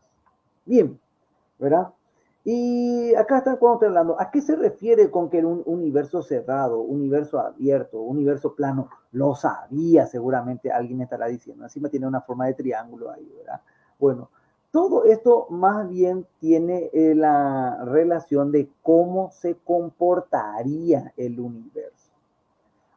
Bien, 0.64 0.98
¿verdad? 1.58 1.92
Y 2.44 3.14
acá 3.14 3.38
está 3.38 3.56
cuando 3.56 3.86
hablando, 3.86 4.20
¿a 4.20 4.30
qué 4.30 4.40
se 4.40 4.56
refiere 4.56 5.10
con 5.10 5.28
que 5.28 5.44
un 5.44 5.62
universo 5.66 6.22
cerrado, 6.22 6.80
universo 6.80 7.38
abierto, 7.38 8.00
universo 8.00 8.54
plano? 8.54 8.88
Lo 9.12 9.34
sabía 9.34 10.06
seguramente, 10.06 10.72
alguien 10.72 11.02
estará 11.02 11.26
diciendo. 11.26 11.64
Encima 11.64 11.90
tiene 11.90 12.06
una 12.06 12.22
forma 12.22 12.46
de 12.46 12.54
triángulo 12.54 13.10
ahí, 13.10 13.30
¿verdad? 13.36 13.60
Bueno, 13.98 14.30
todo 14.72 15.04
esto 15.04 15.46
más 15.50 15.88
bien 15.88 16.26
tiene 16.40 16.90
eh, 16.94 17.14
la 17.14 17.84
relación 17.84 18.50
de 18.50 18.70
cómo 18.82 19.30
se 19.30 19.56
comportaría 19.56 21.12
el 21.18 21.38
universo. 21.38 22.01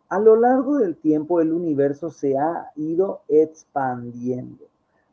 A 0.09 0.19
lo 0.19 0.35
largo 0.35 0.77
del 0.77 0.95
tiempo 0.97 1.41
el 1.41 1.51
universo 1.51 2.11
se 2.11 2.37
ha 2.37 2.71
ido 2.75 3.21
expandiendo. 3.27 4.65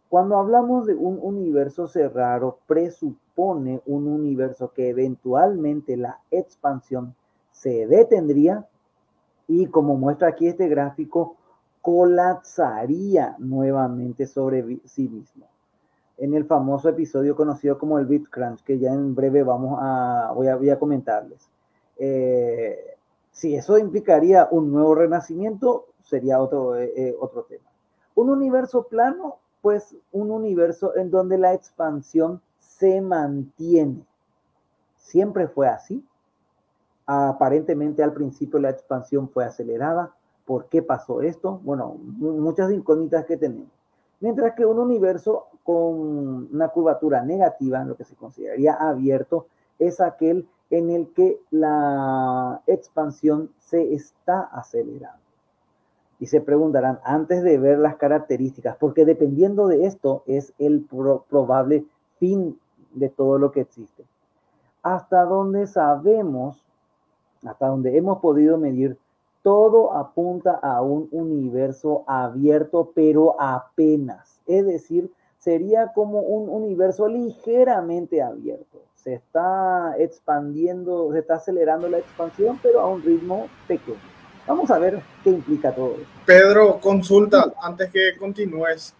Cuando 0.08 0.36
hablamos 0.36 0.86
de 0.86 0.94
un 0.94 1.18
universo 1.22 1.86
cerrado, 1.86 2.58
presupone 2.66 3.80
un 3.86 4.06
universo 4.06 4.72
que 4.74 4.90
eventualmente 4.90 5.96
la 5.96 6.18
expansión 6.30 7.14
se 7.50 7.86
detendría 7.86 8.66
y 9.48 9.66
como 9.66 9.96
muestra 9.96 10.28
aquí 10.28 10.48
este 10.48 10.68
gráfico, 10.68 11.36
colapsaría 11.80 13.34
nuevamente 13.38 14.26
sobre 14.26 14.78
sí 14.84 15.08
mismo. 15.08 15.46
En 16.18 16.34
el 16.34 16.44
famoso 16.44 16.88
episodio 16.88 17.34
conocido 17.34 17.78
como 17.78 17.98
el 17.98 18.06
Bit 18.06 18.28
Crunch, 18.28 18.62
que 18.62 18.78
ya 18.78 18.92
en 18.92 19.14
breve 19.14 19.42
vamos 19.42 19.78
a, 19.80 20.32
voy 20.34 20.70
a, 20.70 20.78
comentarles. 20.78 21.48
Eh, 21.98 22.91
si 23.32 23.56
eso 23.56 23.78
implicaría 23.78 24.46
un 24.50 24.70
nuevo 24.70 24.94
renacimiento, 24.94 25.86
sería 26.02 26.40
otro, 26.40 26.76
eh, 26.76 26.92
eh, 26.94 27.16
otro 27.18 27.44
tema. 27.44 27.64
Un 28.14 28.30
universo 28.30 28.84
plano, 28.84 29.38
pues 29.62 29.96
un 30.12 30.30
universo 30.30 30.94
en 30.96 31.10
donde 31.10 31.38
la 31.38 31.54
expansión 31.54 32.42
se 32.58 33.00
mantiene. 33.00 34.04
Siempre 34.96 35.48
fue 35.48 35.68
así. 35.68 36.04
Aparentemente 37.06 38.02
al 38.02 38.12
principio 38.12 38.58
la 38.58 38.70
expansión 38.70 39.28
fue 39.28 39.44
acelerada. 39.44 40.14
¿Por 40.44 40.66
qué 40.66 40.82
pasó 40.82 41.22
esto? 41.22 41.60
Bueno, 41.64 41.96
muchas 41.98 42.70
incógnitas 42.70 43.24
que 43.24 43.36
tenemos. 43.36 43.68
Mientras 44.20 44.54
que 44.54 44.66
un 44.66 44.78
universo 44.78 45.46
con 45.64 46.48
una 46.52 46.68
curvatura 46.68 47.22
negativa, 47.24 47.82
lo 47.84 47.96
que 47.96 48.04
se 48.04 48.14
consideraría 48.14 48.74
abierto, 48.74 49.46
es 49.78 50.00
aquel 50.00 50.46
en 50.72 50.88
el 50.88 51.12
que 51.12 51.38
la 51.50 52.62
expansión 52.66 53.50
se 53.58 53.92
está 53.92 54.40
acelerando. 54.40 55.20
Y 56.18 56.26
se 56.26 56.40
preguntarán, 56.40 56.98
antes 57.04 57.42
de 57.42 57.58
ver 57.58 57.78
las 57.78 57.96
características, 57.96 58.76
porque 58.76 59.04
dependiendo 59.04 59.68
de 59.68 59.84
esto 59.84 60.22
es 60.26 60.54
el 60.58 60.86
probable 61.28 61.84
fin 62.18 62.58
de 62.94 63.10
todo 63.10 63.38
lo 63.38 63.52
que 63.52 63.60
existe. 63.60 64.04
Hasta 64.82 65.24
donde 65.24 65.66
sabemos, 65.66 66.64
hasta 67.44 67.66
donde 67.66 67.98
hemos 67.98 68.20
podido 68.20 68.56
medir, 68.56 68.96
todo 69.42 69.92
apunta 69.92 70.52
a 70.54 70.80
un 70.80 71.06
universo 71.10 72.02
abierto, 72.06 72.92
pero 72.94 73.38
apenas. 73.38 74.40
Es 74.46 74.64
decir, 74.64 75.12
sería 75.36 75.92
como 75.92 76.20
un 76.20 76.48
universo 76.48 77.08
ligeramente 77.08 78.22
abierto 78.22 78.78
se 79.02 79.14
está 79.14 79.94
expandiendo, 79.98 81.10
se 81.12 81.18
está 81.20 81.34
acelerando 81.34 81.88
la 81.88 81.98
expansión, 81.98 82.58
pero 82.62 82.80
a 82.80 82.86
un 82.86 83.02
ritmo 83.02 83.48
pequeño. 83.66 83.98
Vamos 84.46 84.70
a 84.70 84.78
ver 84.78 85.00
qué 85.22 85.30
implica 85.30 85.72
todo 85.74 85.92
esto. 85.92 86.06
Pedro, 86.24 86.78
consulta, 86.80 87.52
antes 87.62 87.90
que 87.90 88.16
continúes, 88.16 88.94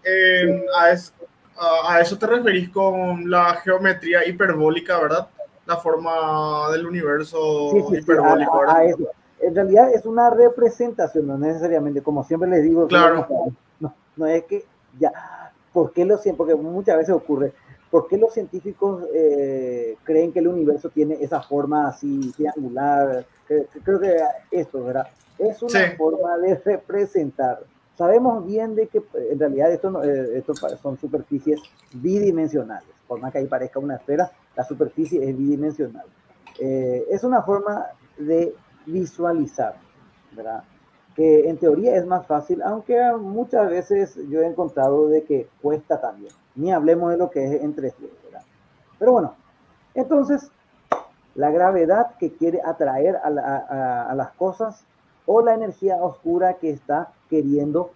a, 0.77 2.01
eso 2.01 2.19
te 2.19 2.27
referís 2.27 2.71
con 2.71 3.31
la 3.31 3.55
geometría 3.57 4.27
hiperbólica, 4.27 5.01
¿verdad? 5.01 5.29
La 5.67 5.77
forma 5.77 6.71
del 6.73 6.87
universo 6.87 7.71
hiperbólico, 7.93 8.61
¿verdad? 8.61 8.85
En 9.41 9.55
realidad 9.57 9.93
es 9.93 10.07
una 10.07 10.31
representación, 10.31 11.27
no 11.27 11.37
necesariamente, 11.37 12.01
como 12.01 12.23
siempre 12.23 12.49
les 12.49 12.63
digo, 12.63 12.87
claro. 12.87 13.27
no, 13.81 13.93
no 14.17 14.27
es 14.27 14.45
que 14.45 14.65
ya, 15.01 15.13
¿por 15.73 15.93
qué 15.93 16.05
lo 16.05 16.17
siento? 16.19 16.39
Porque 16.39 16.55
muchas 16.55 16.97
veces 16.97 17.15
ocurre, 17.15 17.53
¿Por 17.93 18.09
qué 18.09 18.17
los 18.17 18.33
científicos 18.33 19.05
eh, 19.13 19.99
creen 20.03 20.33
que 20.33 20.39
el 20.39 20.49
universo 20.49 20.89
tiene 20.89 21.19
esa 21.21 21.43
forma 21.43 21.89
así 21.89 22.33
triangular? 22.35 23.27
Creo 23.85 24.01
que 24.01 24.17
esto, 24.51 24.83
¿verdad? 24.83 25.09
Es 25.39 25.63
una 25.63 25.95
forma 25.99 26.39
de 26.39 26.55
representar. 26.55 27.63
Sabemos 27.95 28.47
bien 28.47 28.75
de 28.75 28.87
que 28.87 29.03
en 29.31 29.39
realidad 29.39 29.71
esto, 29.71 30.03
eh, 30.03 30.43
son 30.83 30.99
superficies 30.99 31.61
bidimensionales. 31.93 32.89
Por 33.07 33.21
más 33.21 33.31
que 33.31 33.41
ahí 33.41 33.47
parezca 33.47 33.79
una 33.79 33.97
esfera, 33.97 34.33
la 34.57 34.65
superficie 34.65 35.29
es 35.29 35.37
bidimensional. 35.37 36.07
Eh, 36.61 37.05
es 37.11 37.23
una 37.25 37.43
forma 37.43 37.89
de 38.17 38.55
visualizar, 38.87 39.77
¿verdad? 40.35 40.65
Que 41.15 41.47
en 41.47 41.59
teoría 41.59 41.95
es 41.95 42.07
más 42.07 42.27
fácil, 42.27 42.63
aunque 42.63 42.99
muchas 43.21 43.69
veces 43.69 44.19
yo 44.31 44.41
he 44.41 44.47
encontrado 44.47 45.09
de 45.09 45.25
que 45.25 45.47
cuesta 45.61 46.01
también 46.01 46.33
ni 46.55 46.73
hablemos 46.73 47.11
de 47.11 47.19
lo 47.19 47.31
que 47.31 47.45
es 47.45 47.63
entre 47.63 47.95
¿verdad? 48.25 48.43
Pero 48.99 49.13
bueno, 49.13 49.35
entonces, 49.95 50.51
la 51.35 51.51
gravedad 51.51 52.17
que 52.19 52.33
quiere 52.33 52.61
atraer 52.65 53.17
a, 53.17 54.13
las 54.15 54.33
cosas 54.33 54.85
o 55.27 55.43
la 55.43 55.55
energía 55.55 55.97
oscura 55.97 56.55
que 56.55 56.71
está 56.71 57.13
queriendo 57.29 57.91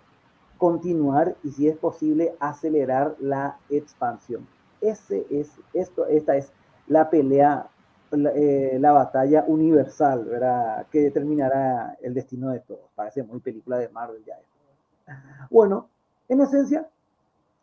continuar 0.59 1.37
y 1.43 1.51
si 1.51 1.69
es 1.69 1.77
posible 1.77 2.35
acelerar 2.41 3.15
la 3.21 3.59
expansión. 3.69 4.47
Ese 4.81 5.27
es, 5.31 5.51
esto, 5.75 6.07
esta 6.07 6.37
es 6.37 6.53
la 6.87 7.11
pelea, 7.11 7.67
la, 8.11 8.31
eh, 8.35 8.79
batalla 8.81 9.45
universal, 9.47 10.25
¿verdad? 10.25 10.87
Que 10.91 11.01
determinará 11.01 11.97
el 12.03 12.15
destino 12.15 12.51
de 12.51 12.61
todos. 12.61 12.89
Parece 12.95 13.23
muy 13.23 13.41
película 13.41 13.79
de 13.79 13.89
Marvel 13.91 14.25
ya. 14.25 14.39
Bueno, 15.51 15.89
en 16.29 16.41
esencia, 16.41 16.89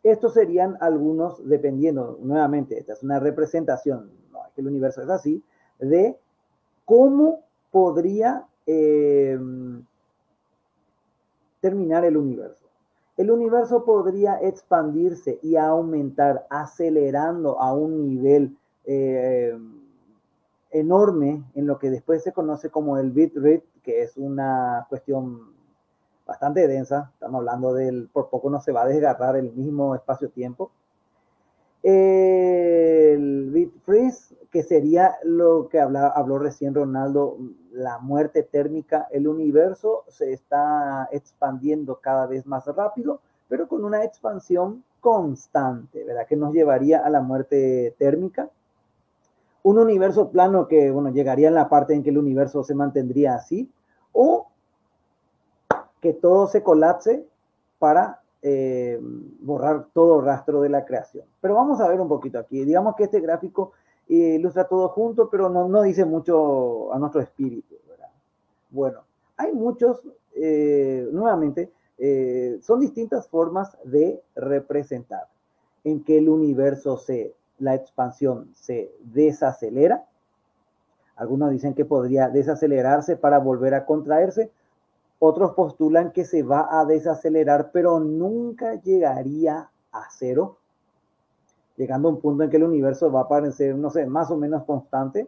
estos 0.04 0.34
serían 0.34 0.76
algunos, 0.80 1.46
dependiendo, 1.48 2.18
nuevamente, 2.20 2.78
esta 2.78 2.92
es 2.92 3.02
una 3.02 3.18
representación, 3.18 4.10
no 4.30 4.40
que 4.54 4.60
el 4.60 4.68
universo 4.68 5.02
es 5.02 5.08
así, 5.08 5.42
de 5.78 6.16
cómo 6.84 7.40
podría 7.70 8.46
eh, 8.66 9.38
terminar 11.60 12.04
el 12.04 12.18
universo. 12.18 12.66
El 13.16 13.30
universo 13.30 13.84
podría 13.84 14.38
expandirse 14.42 15.38
y 15.42 15.56
aumentar, 15.56 16.46
acelerando 16.50 17.58
a 17.58 17.72
un 17.72 18.02
nivel 18.02 18.56
eh, 18.84 19.56
enorme 20.70 21.44
en 21.54 21.66
lo 21.66 21.78
que 21.78 21.90
después 21.90 22.22
se 22.22 22.32
conoce 22.32 22.68
como 22.68 22.98
el 22.98 23.10
bit 23.10 23.34
rate, 23.36 23.64
que 23.82 24.02
es 24.02 24.18
una 24.18 24.84
cuestión 24.90 25.53
bastante 26.26 26.66
densa, 26.66 27.10
estamos 27.12 27.40
hablando 27.40 27.74
del, 27.74 28.08
por 28.12 28.30
poco 28.30 28.50
no 28.50 28.60
se 28.60 28.72
va 28.72 28.82
a 28.82 28.86
desgarrar 28.86 29.36
el 29.36 29.52
mismo 29.52 29.94
espacio-tiempo. 29.94 30.70
El 31.82 33.50
bit 33.50 33.74
freeze, 33.84 34.34
que 34.50 34.62
sería 34.62 35.16
lo 35.22 35.68
que 35.68 35.78
habló 35.80 36.38
recién 36.38 36.74
Ronaldo, 36.74 37.36
la 37.72 37.98
muerte 37.98 38.42
térmica, 38.42 39.06
el 39.10 39.28
universo 39.28 40.04
se 40.08 40.32
está 40.32 41.08
expandiendo 41.12 41.96
cada 42.00 42.26
vez 42.26 42.46
más 42.46 42.66
rápido, 42.66 43.20
pero 43.48 43.68
con 43.68 43.84
una 43.84 44.02
expansión 44.02 44.82
constante, 45.00 46.04
¿verdad? 46.04 46.26
Que 46.26 46.36
nos 46.36 46.54
llevaría 46.54 47.04
a 47.04 47.10
la 47.10 47.20
muerte 47.20 47.94
térmica. 47.98 48.48
Un 49.62 49.78
universo 49.78 50.30
plano 50.30 50.66
que, 50.66 50.90
bueno, 50.90 51.10
llegaría 51.10 51.48
en 51.48 51.54
la 51.54 51.68
parte 51.68 51.92
en 51.92 52.02
que 52.02 52.10
el 52.10 52.18
universo 52.18 52.64
se 52.64 52.74
mantendría 52.74 53.34
así, 53.34 53.70
o 54.12 54.46
que 56.04 56.12
todo 56.12 56.46
se 56.48 56.62
colapse 56.62 57.26
para 57.78 58.20
eh, 58.42 59.00
borrar 59.40 59.86
todo 59.94 60.20
rastro 60.20 60.60
de 60.60 60.68
la 60.68 60.84
creación. 60.84 61.24
Pero 61.40 61.54
vamos 61.54 61.80
a 61.80 61.88
ver 61.88 61.98
un 61.98 62.08
poquito 62.08 62.38
aquí. 62.38 62.62
Digamos 62.62 62.94
que 62.94 63.04
este 63.04 63.20
gráfico 63.20 63.72
eh, 64.06 64.36
ilustra 64.38 64.68
todo 64.68 64.90
junto, 64.90 65.30
pero 65.30 65.48
no, 65.48 65.66
no, 65.66 65.80
dice 65.80 66.04
mucho 66.04 66.92
a 66.92 66.98
nuestro 66.98 67.22
espíritu. 67.22 67.74
Bueno, 68.68 69.00
hay 69.38 69.54
muchos, 69.54 70.02
eh, 70.34 71.08
nuevamente, 71.10 71.72
son 72.60 72.80
distintas 72.80 73.26
formas 73.28 73.78
de 73.84 74.20
representar 74.34 75.28
en 75.84 76.04
que 76.04 76.18
el 76.18 76.28
universo 76.28 76.98
se, 76.98 77.32
la 77.58 77.74
expansión 77.74 78.50
se 78.54 78.92
desacelera. 79.00 80.04
Algunos 81.16 81.50
dicen 81.50 81.72
que 81.72 81.86
podría 81.86 82.28
desacelerarse 82.28 83.16
para 83.16 83.38
volver 83.38 83.72
a 83.72 83.86
contraerse 83.86 84.50
otros 85.26 85.52
postulan 85.52 86.12
que 86.12 86.26
se 86.26 86.42
va 86.42 86.68
a 86.70 86.84
desacelerar, 86.84 87.70
pero 87.72 87.98
nunca 87.98 88.74
llegaría 88.74 89.70
a 89.90 90.02
cero, 90.10 90.58
llegando 91.76 92.08
a 92.08 92.12
un 92.12 92.20
punto 92.20 92.44
en 92.44 92.50
que 92.50 92.58
el 92.58 92.64
universo 92.64 93.10
va 93.10 93.22
a 93.22 93.28
parecer, 93.28 93.74
no 93.74 93.88
sé, 93.88 94.04
más 94.04 94.30
o 94.30 94.36
menos 94.36 94.64
constante. 94.64 95.26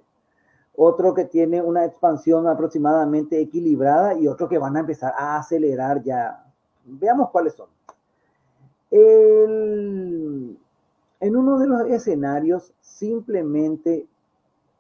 Otro 0.76 1.14
que 1.14 1.24
tiene 1.24 1.62
una 1.62 1.86
expansión 1.86 2.47
aproximadamente 2.47 3.40
equilibrada 3.40 4.12
y 4.12 4.28
otro 4.28 4.47
que 4.51 4.59
van 4.59 4.76
a 4.76 4.80
empezar 4.80 5.14
a 5.16 5.38
acelerar 5.38 6.03
ya. 6.03 6.44
Veamos 6.84 7.30
cuáles 7.30 7.55
son. 7.55 7.68
en 8.90 10.59
uno 11.20 11.59
de 11.59 11.66
los 11.66 11.86
escenarios, 11.86 12.74
simplemente 12.82 14.07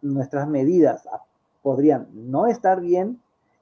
nuestras 0.02 0.46
medidas 0.46 1.08
podrían 1.62 2.06
no 2.12 2.46
estar 2.46 2.82
bien 2.82 3.18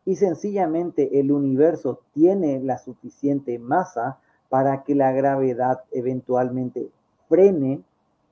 y 0.06 0.16
sencillamente 0.16 1.18
el 1.18 1.32
universo 1.32 2.00
tiene 2.12 2.60
la 2.60 2.78
suficiente 2.78 3.58
masa 3.58 4.18
para 4.48 4.84
que 4.84 4.94
la 4.94 5.12
gravedad 5.12 5.80
eventualmente 5.90 6.90
frene 7.28 7.82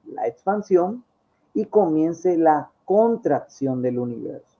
la 0.06 0.26
expansión 0.26 1.04
y 1.54 1.64
comience 1.66 2.36
la 2.36 2.70
contracción 2.84 3.82
del 3.82 3.98
universo. 3.98 4.58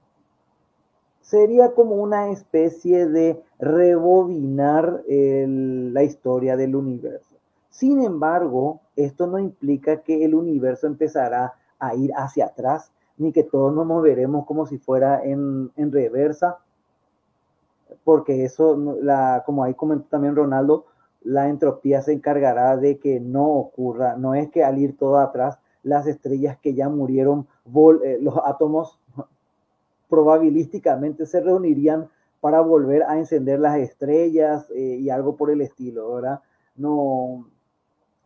sería 1.20 1.72
como 1.72 1.94
una 1.94 2.30
especie 2.30 3.06
de 3.06 3.42
rebobinar 3.58 5.02
la 5.06 6.02
historia 6.02 6.56
del 6.56 6.74
universo. 6.74 7.36
Sin 7.70 8.02
embargo, 8.02 8.80
esto 8.96 9.26
no 9.26 9.38
implica 9.38 10.02
que 10.02 10.24
el 10.24 10.34
universo 10.34 10.86
empezará 10.86 11.54
a 11.78 11.94
ir 11.94 12.10
hacia 12.16 12.46
atrás, 12.46 12.92
ni 13.16 13.32
que 13.32 13.44
todos 13.44 13.72
nos 13.72 13.86
moveremos 13.86 14.44
como 14.46 14.66
si 14.66 14.78
fuera 14.78 15.22
en 15.24 15.70
reversa, 15.92 16.58
porque 18.04 18.44
eso, 18.44 18.76
la, 19.00 19.42
como 19.46 19.64
ahí 19.64 19.74
comentó 19.74 20.06
también 20.08 20.36
Ronaldo, 20.36 20.86
la 21.24 21.48
entropía 21.48 22.02
se 22.02 22.12
encargará 22.12 22.76
de 22.76 22.98
que 22.98 23.20
no 23.20 23.46
ocurra. 23.46 24.16
No 24.16 24.34
es 24.34 24.50
que 24.50 24.64
al 24.64 24.78
ir 24.78 24.96
todo 24.96 25.18
atrás, 25.18 25.58
las 25.82 26.06
estrellas 26.06 26.58
que 26.60 26.74
ya 26.74 26.88
murieron, 26.88 27.46
eh, 28.04 28.18
los 28.20 28.36
átomos 28.44 28.98
probabilísticamente 30.08 31.26
se 31.26 31.40
reunirían 31.40 32.08
para 32.40 32.60
volver 32.60 33.04
a 33.04 33.18
encender 33.18 33.60
las 33.60 33.78
estrellas 33.78 34.68
eh, 34.74 34.98
y 35.00 35.10
algo 35.10 35.36
por 35.36 35.50
el 35.50 35.60
estilo, 35.60 36.14
¿verdad? 36.14 36.40
No, 36.76 37.46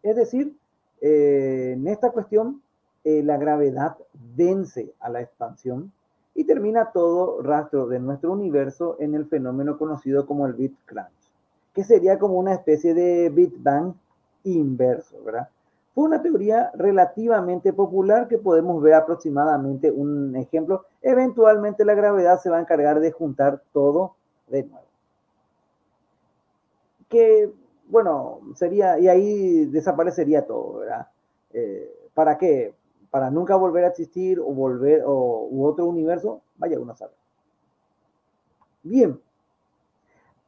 es 0.02 0.16
decir, 0.16 0.56
eh, 1.00 1.72
en 1.76 1.86
esta 1.88 2.10
cuestión, 2.10 2.62
la 3.04 3.36
gravedad 3.36 3.96
vence 4.34 4.92
a 4.98 5.08
la 5.08 5.20
expansión 5.20 5.92
y 6.37 6.45
termina 6.45 6.93
todo 6.93 7.43
rastro 7.43 7.87
de 7.87 7.99
nuestro 7.99 8.30
universo 8.30 8.97
en 9.01 9.14
el 9.14 9.26
fenómeno 9.26 9.78
conocido 9.78 10.26
como 10.26 10.47
el 10.47 10.53
Big 10.53 10.74
Crunch, 10.84 11.32
que 11.72 11.82
sería 11.82 12.18
como 12.18 12.34
una 12.39 12.53
especie 12.53 12.93
de 12.93 13.30
Big 13.30 13.55
Bang 13.57 13.95
inverso, 14.45 15.16
¿verdad? 15.24 15.49
Fue 15.95 16.05
una 16.05 16.20
teoría 16.20 16.70
relativamente 16.74 17.72
popular 17.72 18.28
que 18.28 18.37
podemos 18.37 18.82
ver 18.82 18.93
aproximadamente 18.93 19.91
un 19.91 20.37
ejemplo. 20.37 20.84
Eventualmente 21.01 21.87
la 21.87 21.95
gravedad 21.95 22.39
se 22.39 22.51
va 22.51 22.59
a 22.59 22.61
encargar 22.61 23.01
de 23.01 23.12
juntar 23.12 23.62
todo 23.72 24.14
de 24.49 24.64
nuevo. 24.64 24.87
Que, 27.09 27.51
bueno, 27.89 28.41
sería, 28.57 28.99
y 28.99 29.09
ahí 29.09 29.64
desaparecería 29.64 30.45
todo, 30.45 30.80
¿verdad? 30.80 31.07
Eh, 31.55 31.91
¿Para 32.12 32.37
qué? 32.37 32.74
Para 33.16 33.30
nunca 33.30 33.56
volver 33.56 33.82
a 33.84 33.88
existir 33.88 34.38
o 34.38 34.52
volver, 34.52 35.02
o, 35.06 35.48
otro 35.66 35.86
universo, 35.86 36.42
vaya 36.58 36.78
uno 36.78 36.92
a 36.92 36.96
saber. 36.96 37.16
Bien, 38.82 39.18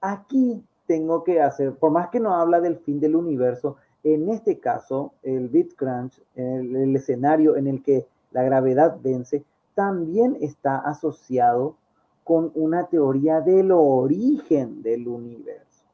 aquí 0.02 0.62
tengo 0.86 1.24
que 1.24 1.40
hacer, 1.40 1.74
por 1.76 1.92
más 1.92 2.10
que 2.10 2.20
no 2.20 2.34
habla 2.34 2.60
del 2.60 2.76
fin 2.76 3.00
del 3.00 3.16
universo, 3.16 3.76
en 4.04 4.28
este 4.28 4.58
caso, 4.58 5.14
el 5.22 5.48
Bit 5.48 5.76
Crunch, 5.76 6.20
el, 6.34 6.76
el 6.76 6.94
escenario 6.94 7.56
en 7.56 7.68
el 7.68 7.82
que 7.82 8.06
la 8.32 8.42
gravedad 8.42 8.98
vence, 9.02 9.46
también 9.74 10.36
está 10.38 10.76
asociado 10.76 11.74
con 12.22 12.52
una 12.54 12.86
teoría 12.88 13.40
del 13.40 13.72
origen 13.72 14.82
del 14.82 15.08
universo. 15.08 15.86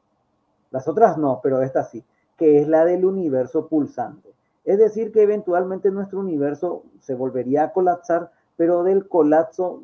Las 0.71 0.89
otras 0.89 1.17
no, 1.17 1.39
pero 1.41 1.61
esta 1.61 1.85
sí, 1.85 2.03
que 2.35 2.59
es 2.59 2.67
la 2.67 2.83
del 2.83 3.05
universo 3.05 3.65
pulsante. 3.65 4.34
Es 4.65 4.79
decir, 4.79 5.11
que 5.11 5.21
eventualmente 5.21 5.91
nuestro 5.91 6.19
universo 6.19 6.83
se 6.99 7.13
volvería 7.13 7.65
a 7.65 7.71
colapsar, 7.71 8.31
pero 8.57 8.83
del 8.83 9.07
colapso, 9.07 9.83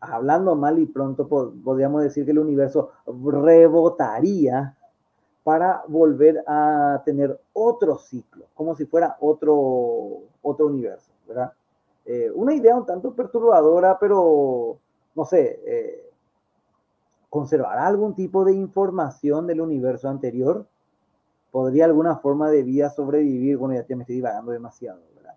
hablando 0.00 0.56
mal 0.56 0.78
y 0.78 0.86
pronto, 0.86 1.28
podríamos 1.28 2.02
decir 2.02 2.24
que 2.24 2.30
el 2.30 2.38
universo 2.38 2.92
rebotaría 3.06 4.74
para 5.44 5.84
volver 5.86 6.42
a 6.46 7.02
tener 7.04 7.38
otro 7.52 7.98
ciclo, 7.98 8.46
como 8.54 8.74
si 8.74 8.86
fuera 8.86 9.16
otro, 9.20 10.22
otro 10.42 10.66
universo, 10.66 11.12
¿verdad? 11.28 11.52
Eh, 12.04 12.30
una 12.34 12.54
idea 12.54 12.76
un 12.76 12.86
tanto 12.86 13.14
perturbadora, 13.14 13.98
pero 13.98 14.78
no 15.14 15.24
sé, 15.24 15.60
eh, 15.66 16.10
¿conservará 17.28 17.86
algún 17.86 18.14
tipo 18.14 18.44
de 18.44 18.54
información 18.54 19.46
del 19.46 19.60
universo 19.60 20.08
anterior? 20.08 20.66
¿Podría 21.50 21.84
alguna 21.84 22.16
forma 22.16 22.50
de 22.50 22.62
vida 22.62 22.90
sobrevivir? 22.90 23.56
Bueno, 23.56 23.74
ya, 23.74 23.96
me 23.96 24.02
estoy 24.02 24.16
divagando 24.16 24.52
demasiado, 24.52 25.00
¿verdad? 25.14 25.34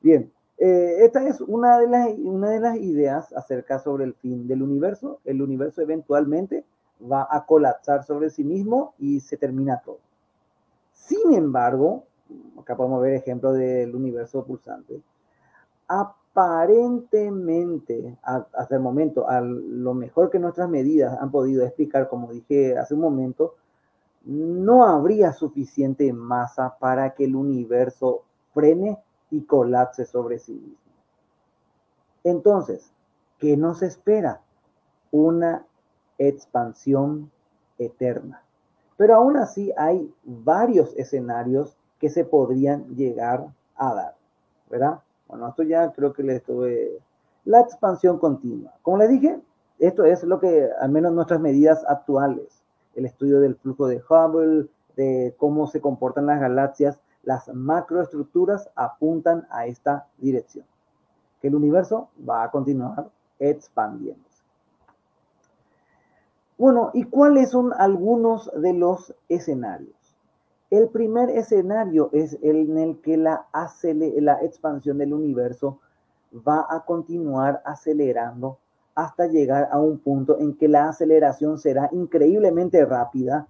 Bien, 0.00 0.32
eh, 0.58 0.96
esta 1.00 1.26
es 1.26 1.40
una 1.40 1.78
de, 1.78 1.88
las, 1.88 2.08
una 2.18 2.50
de 2.50 2.60
las 2.60 2.76
ideas 2.76 3.32
acerca 3.32 3.78
sobre 3.78 4.04
el 4.04 4.14
fin 4.14 4.46
del 4.46 4.62
universo. 4.62 5.20
El 5.24 5.42
universo 5.42 5.82
eventualmente 5.82 6.64
va 7.00 7.26
a 7.30 7.44
colapsar 7.44 8.04
sobre 8.04 8.30
sí 8.30 8.44
mismo 8.44 8.94
y 8.98 9.20
se 9.20 9.36
termina 9.36 9.82
todo. 9.84 9.98
Sin 10.92 11.34
embargo, 11.34 12.04
acá 12.58 12.76
podemos 12.76 13.02
ver 13.02 13.14
ejemplo 13.14 13.52
del 13.52 13.94
universo 13.94 14.44
pulsante, 14.44 15.00
aparentemente, 15.86 18.16
a, 18.22 18.46
hasta 18.54 18.76
el 18.76 18.80
momento, 18.80 19.28
a 19.28 19.40
lo 19.40 19.94
mejor 19.94 20.30
que 20.30 20.38
nuestras 20.38 20.68
medidas 20.68 21.18
han 21.20 21.30
podido 21.30 21.64
explicar, 21.64 22.08
como 22.08 22.32
dije 22.32 22.78
hace 22.78 22.94
un 22.94 23.00
momento, 23.00 23.54
no 24.24 24.86
habría 24.86 25.32
suficiente 25.32 26.12
masa 26.12 26.76
para 26.78 27.14
que 27.14 27.24
el 27.24 27.36
universo 27.36 28.22
frene 28.52 28.98
y 29.30 29.42
colapse 29.42 30.04
sobre 30.04 30.38
sí 30.38 30.52
mismo. 30.52 30.76
Entonces, 32.22 32.90
¿qué 33.38 33.56
nos 33.56 33.82
espera? 33.82 34.40
Una 35.10 35.66
expansión 36.18 37.30
eterna. 37.78 38.42
Pero 38.96 39.16
aún 39.16 39.36
así 39.36 39.72
hay 39.76 40.12
varios 40.24 40.94
escenarios 40.96 41.76
que 41.98 42.08
se 42.08 42.24
podrían 42.24 42.94
llegar 42.94 43.46
a 43.76 43.94
dar, 43.94 44.14
¿verdad? 44.70 45.00
Bueno, 45.28 45.48
esto 45.48 45.62
ya 45.62 45.92
creo 45.92 46.12
que 46.12 46.22
les 46.22 46.36
estuve... 46.36 47.00
La 47.44 47.60
expansión 47.60 48.18
continua. 48.18 48.72
Como 48.80 48.98
les 48.98 49.10
dije, 49.10 49.38
esto 49.78 50.04
es 50.04 50.22
lo 50.22 50.40
que, 50.40 50.70
al 50.80 50.90
menos 50.90 51.12
nuestras 51.12 51.40
medidas 51.40 51.84
actuales, 51.86 52.63
el 52.96 53.06
estudio 53.06 53.40
del 53.40 53.56
flujo 53.56 53.86
de 53.86 54.02
Hubble, 54.08 54.68
de 54.96 55.34
cómo 55.38 55.66
se 55.66 55.80
comportan 55.80 56.26
las 56.26 56.40
galaxias, 56.40 57.00
las 57.22 57.52
macroestructuras 57.52 58.70
apuntan 58.74 59.46
a 59.50 59.66
esta 59.66 60.06
dirección, 60.18 60.66
que 61.40 61.48
el 61.48 61.54
universo 61.54 62.10
va 62.28 62.44
a 62.44 62.50
continuar 62.50 63.10
expandiéndose. 63.38 64.44
Bueno, 66.56 66.90
¿y 66.94 67.04
cuáles 67.04 67.50
son 67.50 67.72
algunos 67.76 68.50
de 68.54 68.74
los 68.74 69.14
escenarios? 69.28 69.96
El 70.70 70.88
primer 70.88 71.30
escenario 71.30 72.10
es 72.12 72.38
el 72.42 72.70
en 72.70 72.78
el 72.78 73.00
que 73.00 73.16
la, 73.16 73.46
la 73.82 74.42
expansión 74.42 74.98
del 74.98 75.12
universo 75.12 75.80
va 76.46 76.66
a 76.68 76.84
continuar 76.84 77.62
acelerando 77.64 78.58
hasta 78.94 79.26
llegar 79.26 79.68
a 79.70 79.80
un 79.80 79.98
punto 79.98 80.38
en 80.38 80.56
que 80.56 80.68
la 80.68 80.88
aceleración 80.88 81.58
será 81.58 81.88
increíblemente 81.92 82.84
rápida, 82.84 83.48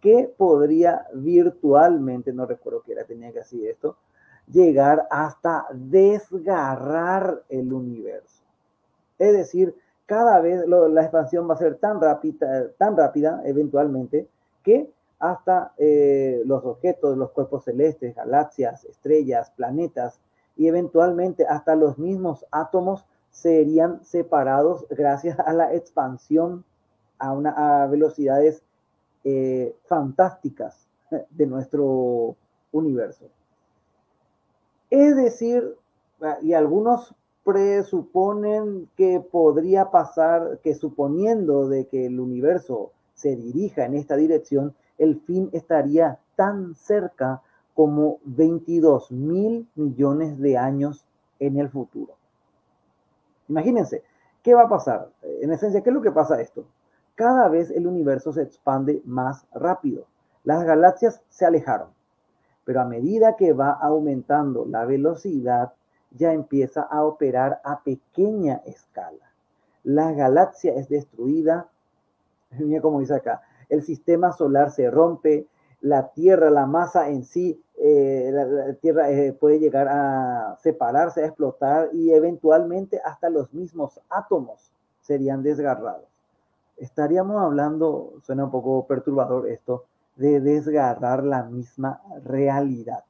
que 0.00 0.32
podría 0.36 1.06
virtualmente, 1.14 2.32
no 2.32 2.46
recuerdo 2.46 2.82
qué 2.82 2.92
era, 2.92 3.04
tenía 3.04 3.32
que 3.32 3.40
decir 3.40 3.68
esto, 3.68 3.96
llegar 4.50 5.06
hasta 5.10 5.66
desgarrar 5.72 7.42
el 7.48 7.72
universo. 7.72 8.44
Es 9.18 9.32
decir, 9.32 9.74
cada 10.06 10.40
vez 10.40 10.66
la 10.66 11.02
expansión 11.02 11.48
va 11.48 11.54
a 11.54 11.58
ser 11.58 11.76
tan 11.76 12.00
rápida, 12.00 12.68
tan 12.78 12.96
rápida 12.96 13.42
eventualmente, 13.44 14.28
que 14.62 14.90
hasta 15.18 15.72
eh, 15.78 16.42
los 16.44 16.64
objetos, 16.64 17.16
los 17.16 17.30
cuerpos 17.30 17.64
celestes, 17.64 18.14
galaxias, 18.14 18.84
estrellas, 18.84 19.50
planetas 19.50 20.20
y 20.56 20.68
eventualmente 20.68 21.46
hasta 21.46 21.74
los 21.74 21.98
mismos 21.98 22.46
átomos 22.50 23.06
serían 23.36 24.02
separados 24.02 24.86
gracias 24.88 25.38
a 25.38 25.52
la 25.52 25.74
expansión 25.74 26.64
a, 27.18 27.32
una, 27.32 27.50
a 27.82 27.86
velocidades 27.86 28.62
eh, 29.24 29.76
fantásticas 29.84 30.88
de 31.30 31.46
nuestro 31.46 32.34
universo. 32.72 33.26
Es 34.88 35.14
decir, 35.16 35.76
y 36.40 36.54
algunos 36.54 37.14
presuponen 37.44 38.88
que 38.96 39.20
podría 39.20 39.90
pasar, 39.90 40.58
que 40.62 40.74
suponiendo 40.74 41.68
de 41.68 41.86
que 41.86 42.06
el 42.06 42.18
universo 42.18 42.92
se 43.14 43.36
dirija 43.36 43.84
en 43.84 43.94
esta 43.94 44.16
dirección, 44.16 44.74
el 44.96 45.20
fin 45.20 45.50
estaría 45.52 46.18
tan 46.36 46.74
cerca 46.74 47.42
como 47.74 48.18
22 48.24 49.12
mil 49.12 49.68
millones 49.74 50.38
de 50.38 50.56
años 50.56 51.04
en 51.38 51.58
el 51.58 51.68
futuro. 51.68 52.14
Imagínense, 53.48 54.02
¿qué 54.42 54.54
va 54.54 54.62
a 54.62 54.68
pasar? 54.68 55.10
En 55.22 55.52
esencia, 55.52 55.82
¿qué 55.82 55.90
es 55.90 55.94
lo 55.94 56.02
que 56.02 56.12
pasa 56.12 56.40
esto? 56.40 56.66
Cada 57.14 57.48
vez 57.48 57.70
el 57.70 57.86
universo 57.86 58.32
se 58.32 58.42
expande 58.42 59.02
más 59.04 59.46
rápido. 59.52 60.06
Las 60.44 60.64
galaxias 60.64 61.22
se 61.28 61.46
alejaron, 61.46 61.88
pero 62.64 62.80
a 62.80 62.84
medida 62.84 63.36
que 63.36 63.52
va 63.52 63.70
aumentando 63.70 64.66
la 64.66 64.84
velocidad, 64.84 65.72
ya 66.10 66.32
empieza 66.32 66.82
a 66.82 67.04
operar 67.04 67.60
a 67.64 67.82
pequeña 67.82 68.62
escala. 68.64 69.32
La 69.82 70.12
galaxia 70.12 70.74
es 70.74 70.88
destruida, 70.88 71.68
mira 72.58 72.80
como 72.80 73.00
dice 73.00 73.14
acá, 73.14 73.42
el 73.68 73.82
sistema 73.82 74.32
solar 74.32 74.70
se 74.70 74.90
rompe, 74.90 75.46
la 75.80 76.08
Tierra, 76.08 76.50
la 76.50 76.66
masa 76.66 77.08
en 77.08 77.24
sí, 77.24 77.62
eh, 77.78 78.30
la, 78.32 78.72
Tierra 78.74 79.10
eh, 79.10 79.32
puede 79.32 79.58
llegar 79.58 79.88
a 79.88 80.56
separarse, 80.62 81.22
a 81.22 81.26
explotar 81.26 81.90
y 81.92 82.12
eventualmente 82.12 83.00
hasta 83.04 83.28
los 83.28 83.52
mismos 83.52 84.00
átomos 84.08 84.72
serían 85.00 85.42
desgarrados. 85.42 86.08
Estaríamos 86.76 87.42
hablando, 87.42 88.14
suena 88.22 88.44
un 88.44 88.50
poco 88.50 88.86
perturbador 88.86 89.48
esto, 89.48 89.84
de 90.16 90.40
desgarrar 90.40 91.24
la 91.24 91.42
misma 91.44 92.02
realidad. 92.24 93.04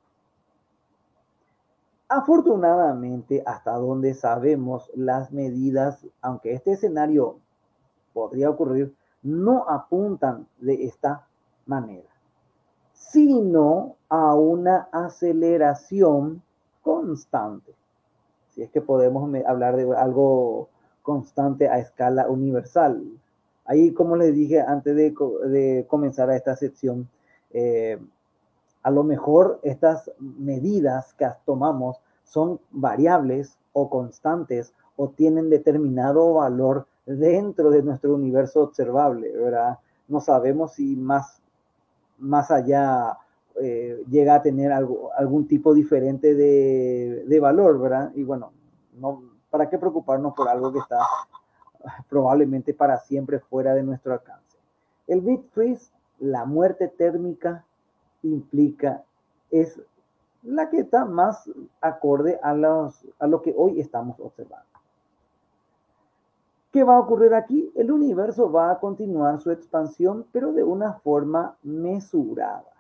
Afortunadamente, 2.08 3.42
hasta 3.44 3.72
donde 3.72 4.14
sabemos 4.14 4.90
las 4.94 5.32
medidas, 5.32 6.06
aunque 6.20 6.52
este 6.54 6.72
escenario 6.72 7.38
podría 8.12 8.50
ocurrir, 8.50 8.94
no 9.22 9.68
apuntan 9.68 10.46
de 10.58 10.84
esta 10.84 11.26
manera, 11.66 12.08
sino 13.10 13.96
a 14.08 14.34
una 14.34 14.88
aceleración 14.92 16.42
constante. 16.82 17.72
Si 18.50 18.62
es 18.62 18.70
que 18.70 18.80
podemos 18.80 19.32
hablar 19.46 19.76
de 19.76 19.94
algo 19.96 20.68
constante 21.02 21.68
a 21.68 21.78
escala 21.78 22.28
universal. 22.28 23.02
Ahí, 23.64 23.92
como 23.92 24.16
les 24.16 24.34
dije 24.34 24.60
antes 24.60 24.96
de, 24.96 25.84
comenzar 25.88 26.30
a 26.30 26.36
esta 26.36 26.56
sección, 26.56 27.08
eh, 27.52 27.98
a 28.82 28.90
lo 28.90 29.02
mejor 29.02 29.60
estas 29.62 30.10
medidas 30.18 31.14
que 31.14 31.28
tomamos 31.44 32.00
son 32.24 32.60
variables 32.70 33.56
o 33.72 33.88
constantes 33.90 34.72
o 34.96 35.08
tienen 35.08 35.50
determinado 35.50 36.34
valor 36.34 36.86
dentro 37.04 37.70
de 37.70 37.82
nuestro 37.82 38.14
universo 38.14 38.62
observable, 38.62 39.30
¿verdad? 39.36 39.78
No 40.08 40.20
sabemos 40.20 40.72
si 40.72 40.96
más, 40.96 41.40
más 42.18 42.50
allá 42.50 43.18
eh, 43.60 44.04
llega 44.08 44.34
a 44.36 44.42
tener 44.42 44.72
algo, 44.72 45.10
algún 45.16 45.48
tipo 45.48 45.74
diferente 45.74 46.34
de, 46.34 47.24
de, 47.26 47.40
valor, 47.40 47.80
¿verdad? 47.80 48.12
Y 48.14 48.22
bueno, 48.22 48.52
no, 48.94 49.22
¿para 49.50 49.68
qué 49.68 49.78
preocuparnos 49.78 50.34
por 50.34 50.48
algo 50.48 50.72
que 50.72 50.80
está 50.80 50.98
probablemente 52.08 52.74
para 52.74 52.98
siempre 52.98 53.40
fuera 53.40 53.74
de 53.74 53.82
nuestro 53.82 54.12
alcance? 54.12 54.58
El 55.06 55.22
bit 55.22 55.48
freeze, 55.52 55.90
la 56.18 56.44
muerte 56.44 56.88
térmica, 56.88 57.64
implica, 58.22 59.02
es 59.50 59.80
la 60.42 60.68
que 60.68 60.80
está 60.80 61.04
más 61.04 61.50
acorde 61.80 62.38
a, 62.42 62.54
los, 62.54 63.06
a 63.18 63.26
lo 63.26 63.42
que 63.42 63.54
hoy 63.56 63.80
estamos 63.80 64.18
observando. 64.20 64.75
¿Qué 66.76 66.84
va 66.84 66.96
a 66.96 67.00
ocurrir 67.00 67.32
aquí? 67.32 67.72
El 67.74 67.90
universo 67.90 68.52
va 68.52 68.70
a 68.70 68.78
continuar 68.78 69.40
su 69.40 69.50
expansión, 69.50 70.26
pero 70.30 70.52
de 70.52 70.62
una 70.62 70.92
forma 70.92 71.56
mesurada. 71.62 72.70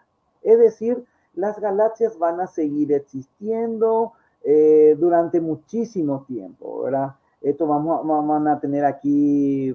Es 0.42 0.58
decir, 0.58 1.06
las 1.32 1.58
galaxias 1.58 2.18
van 2.18 2.38
a 2.42 2.46
seguir 2.46 2.92
existiendo 2.92 4.12
eh, 4.44 4.98
durante 5.00 5.40
muchísimo 5.40 6.26
tiempo, 6.28 6.82
¿verdad? 6.82 7.14
Esto 7.40 7.66
vamos, 7.66 8.06
vamos 8.06 8.46
a 8.46 8.60
tener 8.60 8.84
aquí 8.84 9.74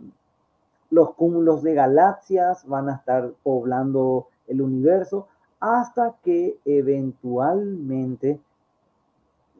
los 0.91 1.15
cúmulos 1.15 1.63
de 1.63 1.73
galaxias, 1.73 2.63
van 2.67 2.89
a 2.89 2.97
estar 2.97 3.33
poblando 3.41 4.27
el 4.45 4.61
universo, 4.61 5.29
hasta 5.59 6.13
que 6.23 6.59
eventualmente 6.65 8.39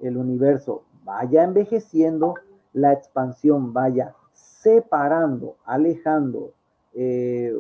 el 0.03 0.17
universo 0.17 0.83
vaya 1.03 1.45
envejeciendo, 1.45 2.35
la 2.73 2.93
expansión 2.93 3.73
vaya 3.73 4.13
separando, 4.61 5.55
alejando 5.65 6.53
eh, 6.93 7.53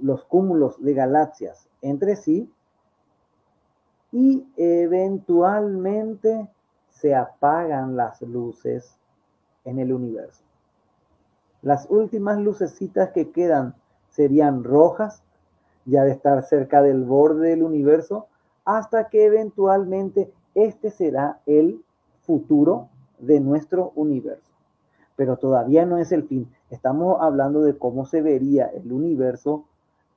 los 0.00 0.24
cúmulos 0.24 0.82
de 0.82 0.94
galaxias 0.94 1.68
entre 1.80 2.16
sí 2.16 2.50
y 4.12 4.46
eventualmente 4.56 6.48
se 6.90 7.14
apagan 7.14 7.96
las 7.96 8.20
luces 8.22 8.96
en 9.64 9.78
el 9.78 9.92
universo. 9.92 10.44
Las 11.62 11.86
últimas 11.90 12.38
lucecitas 12.38 13.10
que 13.10 13.30
quedan 13.30 13.74
serían 14.10 14.62
rojas 14.62 15.22
ya 15.86 16.04
de 16.04 16.12
estar 16.12 16.42
cerca 16.44 16.82
del 16.82 17.04
borde 17.04 17.50
del 17.50 17.62
universo, 17.62 18.26
hasta 18.64 19.08
que 19.08 19.26
eventualmente 19.26 20.32
este 20.54 20.90
será 20.90 21.40
el 21.46 21.84
futuro 22.22 22.88
de 23.18 23.40
nuestro 23.40 23.92
universo. 23.94 24.53
Pero 25.16 25.36
todavía 25.36 25.86
no 25.86 25.98
es 25.98 26.12
el 26.12 26.24
fin. 26.24 26.48
Estamos 26.70 27.18
hablando 27.20 27.62
de 27.62 27.78
cómo 27.78 28.04
se 28.04 28.22
vería 28.22 28.66
el 28.66 28.92
universo 28.92 29.64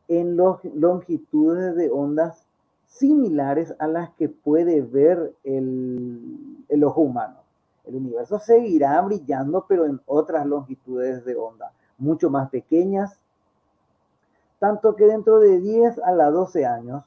en 0.08 0.38
longitudes 0.38 1.76
de 1.76 1.89
ondas 1.91 2.45
similares 2.88 3.76
a 3.80 3.88
las 3.88 4.12
que 4.12 4.30
puede 4.30 4.82
ver 4.82 5.34
el, 5.43 6.64
el 6.70 6.84
ojo 6.84 7.02
humano. 7.02 7.36
El 7.86 7.95
universo 7.95 8.39
seguirá 8.39 9.00
brillando, 9.02 9.66
pero 9.68 9.86
en 9.86 10.02
otras 10.06 10.45
longitudes 10.45 11.24
de 11.26 11.36
onda, 11.36 11.72
mucho 11.98 12.30
más 12.30 12.50
pequeñas, 12.50 13.20
tanto 14.60 14.95
que 14.95 15.06
dentro 15.06 15.39
de 15.39 15.60
10 15.60 16.00
a 16.00 16.12
la 16.12 16.30
12 16.30 16.66
años, 16.66 17.04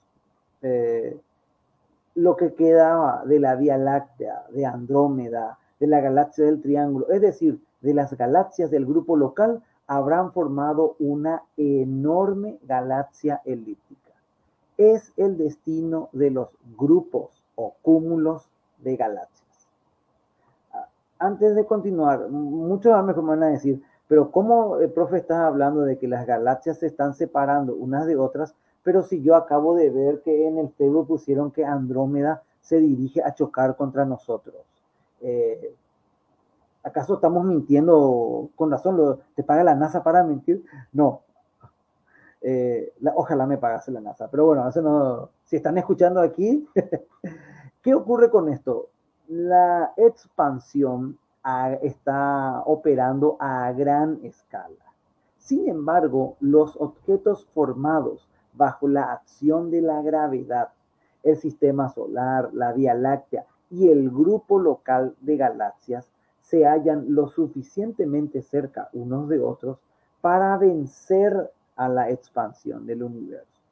eh, 0.62 1.18
lo 2.14 2.36
que 2.36 2.54
quedaba 2.54 3.24
de 3.24 3.40
la 3.40 3.56
Vía 3.56 3.76
Láctea, 3.76 4.44
de 4.50 4.66
Andrómeda, 4.66 5.58
de 5.78 5.86
la 5.86 6.00
galaxia 6.00 6.44
del 6.44 6.60
Triángulo, 6.60 7.08
es 7.10 7.20
decir, 7.20 7.60
de 7.80 7.94
las 7.94 8.16
galaxias 8.16 8.70
del 8.70 8.86
grupo 8.86 9.16
local, 9.16 9.62
habrán 9.86 10.32
formado 10.32 10.94
una 10.98 11.42
enorme 11.56 12.58
galaxia 12.62 13.42
elíptica. 13.44 14.12
Es 14.76 15.12
el 15.16 15.36
destino 15.36 16.08
de 16.12 16.30
los 16.30 16.48
grupos 16.76 17.44
o 17.56 17.74
cúmulos 17.82 18.48
de 18.78 18.96
galaxias. 18.96 19.68
Ah, 20.72 20.86
antes 21.18 21.54
de 21.54 21.66
continuar, 21.66 22.28
muchos 22.28 23.04
me 23.04 23.12
van 23.12 23.42
a 23.42 23.48
decir, 23.48 23.82
pero 24.06 24.30
¿cómo 24.30 24.78
el 24.78 24.90
profe 24.90 25.18
está 25.18 25.46
hablando 25.46 25.82
de 25.82 25.98
que 25.98 26.08
las 26.08 26.26
galaxias 26.26 26.78
se 26.78 26.86
están 26.86 27.14
separando 27.14 27.74
unas 27.74 28.06
de 28.06 28.16
otras? 28.16 28.54
Pero 28.82 29.02
si 29.02 29.22
yo 29.22 29.36
acabo 29.36 29.74
de 29.74 29.90
ver 29.90 30.22
que 30.22 30.46
en 30.46 30.58
el 30.58 30.70
Facebook 30.70 31.08
pusieron 31.08 31.50
que 31.50 31.64
Andrómeda 31.64 32.42
se 32.60 32.78
dirige 32.78 33.22
a 33.22 33.34
chocar 33.34 33.76
contra 33.76 34.04
nosotros. 34.04 34.62
Eh, 35.20 35.74
¿Acaso 36.82 37.14
estamos 37.14 37.44
mintiendo 37.44 38.50
con 38.56 38.70
razón? 38.70 39.20
¿Te 39.34 39.42
paga 39.42 39.64
la 39.64 39.74
NASA 39.74 40.02
para 40.02 40.24
mentir? 40.24 40.64
No. 40.92 41.22
Eh, 42.40 42.94
ojalá 43.14 43.46
me 43.46 43.58
pagase 43.58 43.92
la 43.92 44.00
NASA. 44.00 44.28
Pero 44.30 44.46
bueno, 44.46 44.66
eso 44.68 44.80
no, 44.80 45.30
si 45.44 45.56
están 45.56 45.76
escuchando 45.76 46.20
aquí, 46.20 46.66
¿qué 47.82 47.94
ocurre 47.94 48.30
con 48.30 48.48
esto? 48.48 48.88
La 49.28 49.92
expansión 49.96 51.18
está 51.82 52.62
operando 52.66 53.36
a 53.40 53.72
gran 53.72 54.20
escala. 54.22 54.84
Sin 55.38 55.68
embargo, 55.68 56.36
los 56.40 56.76
objetos 56.76 57.46
formados 57.54 58.28
bajo 58.52 58.88
la 58.88 59.12
acción 59.12 59.70
de 59.70 59.80
la 59.80 60.02
gravedad, 60.02 60.68
el 61.22 61.36
sistema 61.36 61.88
solar, 61.88 62.50
la 62.52 62.72
Vía 62.72 62.94
Láctea 62.94 63.46
y 63.70 63.88
el 63.88 64.10
grupo 64.10 64.58
local 64.58 65.14
de 65.20 65.36
galaxias 65.36 66.08
se 66.50 66.66
hallan 66.66 67.14
lo 67.14 67.28
suficientemente 67.28 68.42
cerca 68.42 68.88
unos 68.92 69.28
de 69.28 69.38
otros 69.38 69.78
para 70.20 70.58
vencer 70.58 71.52
a 71.76 71.88
la 71.88 72.10
expansión 72.10 72.86
del 72.86 73.04
universo. 73.04 73.62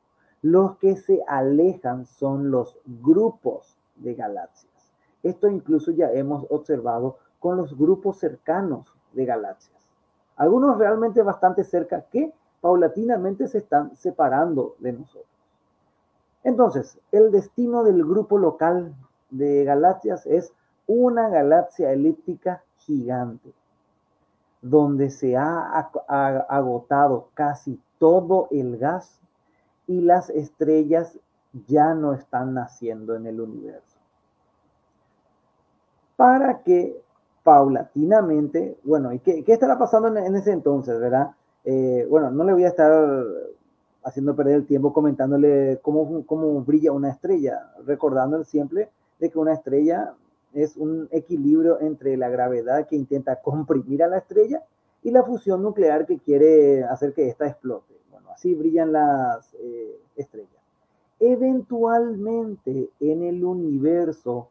Los 0.43 0.77
que 0.77 0.95
se 0.95 1.21
alejan 1.27 2.07
son 2.07 2.53
los 2.53 2.79
grupos 2.87 3.77
de 3.97 4.15
galaxias. 4.15 4.93
Esto 5.25 5.49
incluso 5.49 5.91
ya 5.91 6.13
hemos 6.13 6.47
observado 6.51 7.19
con 7.41 7.57
los 7.57 7.77
grupos 7.77 8.19
cercanos 8.19 8.87
de 9.13 9.25
galaxias. 9.25 9.77
Algunos 10.37 10.79
realmente 10.79 11.21
bastante 11.23 11.65
cerca 11.65 12.03
que 12.03 12.33
paulatinamente 12.61 13.49
se 13.49 13.59
están 13.59 13.97
separando 13.97 14.77
de 14.79 14.93
nosotros. 14.93 15.27
Entonces, 16.45 16.97
el 17.11 17.33
destino 17.33 17.83
del 17.83 18.05
grupo 18.05 18.39
local 18.39 18.95
de 19.31 19.65
galaxias 19.65 20.25
es 20.27 20.53
una 20.89 21.29
galaxia 21.29 21.93
elíptica 21.93 22.65
gigante, 22.79 23.53
donde 24.61 25.11
se 25.11 25.37
ha 25.37 25.89
agotado 26.49 27.29
casi 27.35 27.81
todo 27.99 28.49
el 28.51 28.79
gas 28.79 29.21
y 29.87 30.01
las 30.01 30.31
estrellas 30.31 31.17
ya 31.67 31.95
no 31.95 32.15
están 32.15 32.55
naciendo 32.55 33.15
en 33.15 33.27
el 33.27 33.41
universo. 33.41 33.99
Para 36.17 36.63
que 36.63 37.01
paulatinamente, 37.45 38.79
bueno, 38.83 39.13
¿y 39.13 39.21
qué, 39.21 39.45
estará 39.47 39.79
pasando 39.79 40.09
en, 40.09 40.35
ese 40.35 40.53
entonces, 40.53 40.99
verdad? 40.99 41.33
Eh, 41.65 42.07
bueno, 42.11 42.31
no 42.31 42.45
le 42.45 42.55
voy 42.55 42.65
a 42.65 42.69
estar 42.69 43.25
haciendo 44.05 44.35
perder 44.35 44.57
el 44.57 44.67
tiempo 44.67 44.93
comentándole 44.93 45.79
cómo, 45.83 46.25
cómo 46.27 46.63
brilla 46.63 46.93
una 46.93 47.11
estrella, 47.11 47.71
recordándole 47.85 48.45
siempre 48.45 48.89
de 49.19 49.31
que 49.31 49.39
una 49.39 49.53
estrella 49.53 50.15
es 50.53 50.77
un 50.77 51.09
equilibrio 51.11 51.81
entre 51.81 52.17
la 52.17 52.29
gravedad 52.29 52.87
que 52.87 52.97
intenta 52.97 53.41
comprimir 53.41 54.03
a 54.03 54.09
la 54.09 54.19
estrella 54.19 54.63
y 55.03 55.11
la 55.11 55.23
fusión 55.23 55.63
nuclear 55.63 56.07
que 56.07 56.19
quiere 56.19 56.85
hacer 56.85 57.13
que 57.13 57.29
ésta 57.29 57.47
explote. 57.47 57.95
Bueno, 58.11 58.31
así 58.31 58.55
brillan 58.55 58.93
las 58.93 59.55
eh, 59.55 60.01
estrellas. 60.17 60.51
Eventualmente 61.21 62.91
en 63.01 63.23
el 63.23 63.45
universo, 63.45 64.49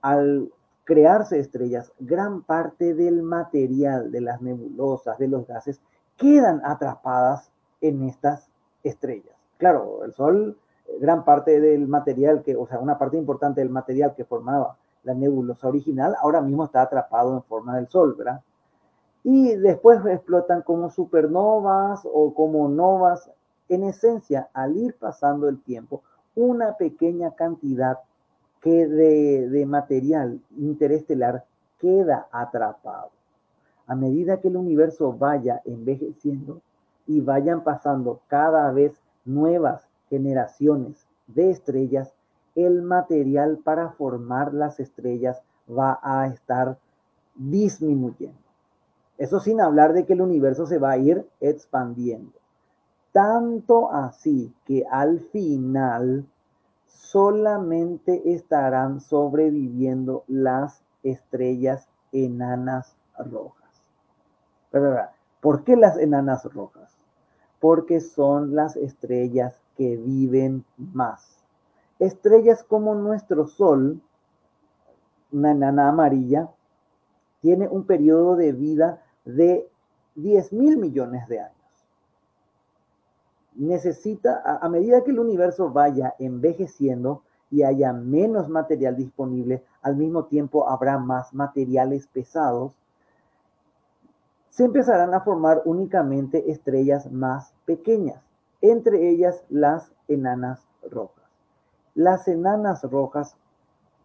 al 0.00 0.50
crearse 0.84 1.38
estrellas, 1.38 1.92
gran 1.98 2.42
parte 2.42 2.94
del 2.94 3.22
material 3.22 4.10
de 4.10 4.20
las 4.20 4.40
nebulosas, 4.40 5.18
de 5.18 5.28
los 5.28 5.46
gases, 5.46 5.80
quedan 6.16 6.60
atrapadas 6.64 7.50
en 7.80 8.04
estas 8.04 8.48
estrellas. 8.82 9.36
Claro, 9.58 10.04
el 10.04 10.12
Sol, 10.12 10.56
gran 11.00 11.24
parte 11.24 11.60
del 11.60 11.86
material 11.86 12.42
que, 12.42 12.56
o 12.56 12.66
sea, 12.66 12.78
una 12.78 12.98
parte 12.98 13.16
importante 13.16 13.60
del 13.60 13.70
material 13.70 14.14
que 14.14 14.24
formaba 14.24 14.76
la 15.04 15.14
nebulosa 15.14 15.68
original, 15.68 16.14
ahora 16.20 16.40
mismo 16.40 16.64
está 16.64 16.82
atrapado 16.82 17.34
en 17.34 17.42
forma 17.42 17.76
del 17.76 17.88
Sol, 17.88 18.14
¿verdad? 18.16 18.40
Y 19.24 19.54
después 19.56 20.04
explotan 20.06 20.62
como 20.62 20.90
supernovas 20.90 22.02
o 22.04 22.32
como 22.34 22.68
novas. 22.68 23.30
En 23.68 23.84
esencia, 23.84 24.48
al 24.54 24.76
ir 24.76 24.94
pasando 24.94 25.48
el 25.48 25.60
tiempo, 25.62 26.02
una 26.34 26.76
pequeña 26.76 27.32
cantidad 27.32 27.98
que 28.60 28.86
de, 28.86 29.48
de 29.48 29.66
material 29.66 30.40
interestelar 30.56 31.44
queda 31.78 32.28
atrapado. 32.32 33.10
A 33.86 33.94
medida 33.94 34.40
que 34.40 34.48
el 34.48 34.56
universo 34.56 35.12
vaya 35.12 35.60
envejeciendo 35.64 36.60
y 37.06 37.20
vayan 37.20 37.62
pasando 37.62 38.20
cada 38.28 38.70
vez 38.72 39.00
nuevas 39.24 39.87
generaciones 40.08 41.06
de 41.26 41.50
estrellas, 41.50 42.12
el 42.54 42.82
material 42.82 43.58
para 43.58 43.90
formar 43.90 44.52
las 44.52 44.80
estrellas 44.80 45.42
va 45.70 45.98
a 46.02 46.26
estar 46.26 46.78
disminuyendo. 47.34 48.38
Eso 49.16 49.40
sin 49.40 49.60
hablar 49.60 49.92
de 49.92 50.06
que 50.06 50.12
el 50.12 50.22
universo 50.22 50.66
se 50.66 50.78
va 50.78 50.92
a 50.92 50.98
ir 50.98 51.28
expandiendo. 51.40 52.38
Tanto 53.12 53.90
así 53.92 54.52
que 54.64 54.84
al 54.90 55.20
final 55.20 56.26
solamente 56.86 58.32
estarán 58.32 59.00
sobreviviendo 59.00 60.24
las 60.26 60.82
estrellas 61.02 61.88
enanas 62.12 62.96
rojas. 63.18 63.58
¿Por 65.40 65.64
qué 65.64 65.76
las 65.76 65.96
enanas 65.96 66.44
rojas? 66.52 66.92
Porque 67.60 68.00
son 68.00 68.54
las 68.54 68.76
estrellas 68.76 69.60
que 69.78 69.96
viven 69.96 70.64
más. 70.76 71.38
Estrellas 72.00 72.64
como 72.64 72.96
nuestro 72.96 73.46
Sol, 73.46 74.00
una 75.32 75.52
enana 75.52 75.88
amarilla, 75.88 76.50
tiene 77.40 77.68
un 77.68 77.84
periodo 77.84 78.34
de 78.34 78.52
vida 78.52 79.02
de 79.24 79.70
10 80.16 80.52
mil 80.52 80.76
millones 80.76 81.28
de 81.28 81.40
años. 81.40 81.54
Necesita, 83.54 84.42
a 84.60 84.68
medida 84.68 85.04
que 85.04 85.12
el 85.12 85.20
universo 85.20 85.70
vaya 85.70 86.14
envejeciendo 86.18 87.22
y 87.50 87.62
haya 87.62 87.92
menos 87.92 88.48
material 88.48 88.96
disponible, 88.96 89.64
al 89.82 89.96
mismo 89.96 90.24
tiempo 90.24 90.68
habrá 90.68 90.98
más 90.98 91.32
materiales 91.32 92.08
pesados, 92.08 92.72
se 94.48 94.64
empezarán 94.64 95.14
a 95.14 95.20
formar 95.20 95.62
únicamente 95.66 96.50
estrellas 96.50 97.10
más 97.12 97.54
pequeñas, 97.64 98.27
entre 98.60 99.08
ellas 99.08 99.44
las 99.48 99.92
enanas 100.08 100.66
rojas. 100.90 101.24
Las 101.94 102.28
enanas 102.28 102.82
rojas 102.84 103.36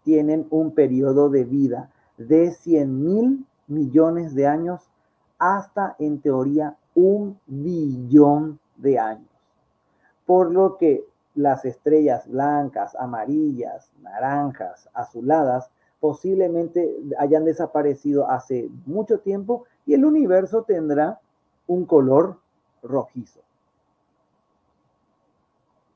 tienen 0.04 0.48
un 0.50 0.72
periodo 0.72 1.30
de 1.30 1.44
vida 1.44 1.90
de 2.18 2.52
100 2.52 3.04
mil 3.04 3.46
millones 3.68 4.36
de 4.36 4.48
años 4.48 4.90
hasta 5.40 5.96
en 6.00 6.22
teoría 6.22 6.78
un 6.96 7.40
billón 7.48 8.60
de 8.78 9.00
años. 9.00 9.30
Por 10.26 10.52
lo 10.52 10.78
que 10.78 11.06
las 11.36 11.66
estrellas 11.66 12.28
blancas, 12.28 12.96
amarillas, 12.96 13.92
naranjas, 14.02 14.90
azuladas, 14.94 15.70
posiblemente 16.00 16.98
hayan 17.18 17.46
desaparecido 17.46 18.30
hace 18.30 18.70
mucho 18.86 19.20
tiempo 19.20 19.66
y 19.86 19.94
el 19.94 20.06
universo 20.06 20.64
tendrá 20.64 21.20
un 21.68 21.86
color 21.86 22.40
rojizo. 22.82 23.43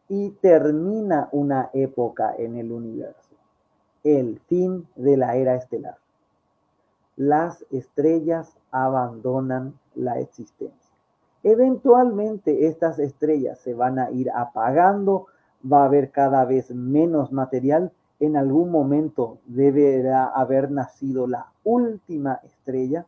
Y 0.10 0.30
termina 0.42 1.30
una 1.32 1.70
época 1.74 2.34
en 2.38 2.56
el 2.56 2.72
universo, 2.72 3.36
el 4.04 4.40
fin 4.48 4.88
de 4.96 5.18
la 5.18 5.36
era 5.36 5.56
estelar 5.56 5.98
las 7.18 7.66
estrellas 7.72 8.56
abandonan 8.72 9.74
la 9.96 10.20
existencia. 10.20 10.96
Eventualmente 11.44 12.68
estas 12.68 13.00
estrellas 13.00 13.60
se 13.60 13.74
van 13.74 14.00
a 14.00 14.12
ir 14.12 14.30
apagando, 14.32 15.26
va 15.70 15.82
a 15.82 15.86
haber 15.86 16.12
cada 16.12 16.46
vez 16.46 16.74
menos 16.74 17.32
material, 17.32 17.92
en 18.20 18.38
algún 18.38 18.72
momento 18.72 19.40
deberá 19.46 20.26
haber 20.26 20.72
nacido 20.72 21.28
la 21.28 21.48
última 21.64 22.40
estrella 22.44 23.06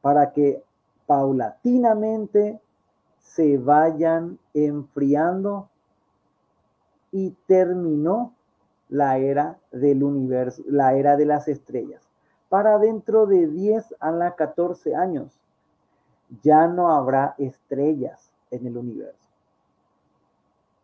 para 0.00 0.32
que 0.32 0.62
paulatinamente 1.06 2.60
se 3.26 3.58
vayan 3.58 4.38
enfriando 4.54 5.68
y 7.12 7.30
terminó 7.46 8.34
la 8.88 9.18
era 9.18 9.58
del 9.72 10.02
universo, 10.02 10.62
la 10.66 10.94
era 10.94 11.16
de 11.16 11.26
las 11.26 11.48
estrellas 11.48 12.06
para 12.48 12.78
dentro 12.78 13.26
de 13.26 13.46
10 13.46 13.96
a 14.00 14.10
la 14.12 14.34
14 14.34 14.94
años. 14.94 15.38
Ya 16.42 16.66
no 16.66 16.92
habrá 16.92 17.34
estrellas 17.38 18.30
en 18.50 18.66
el 18.66 18.76
universo. 18.76 19.28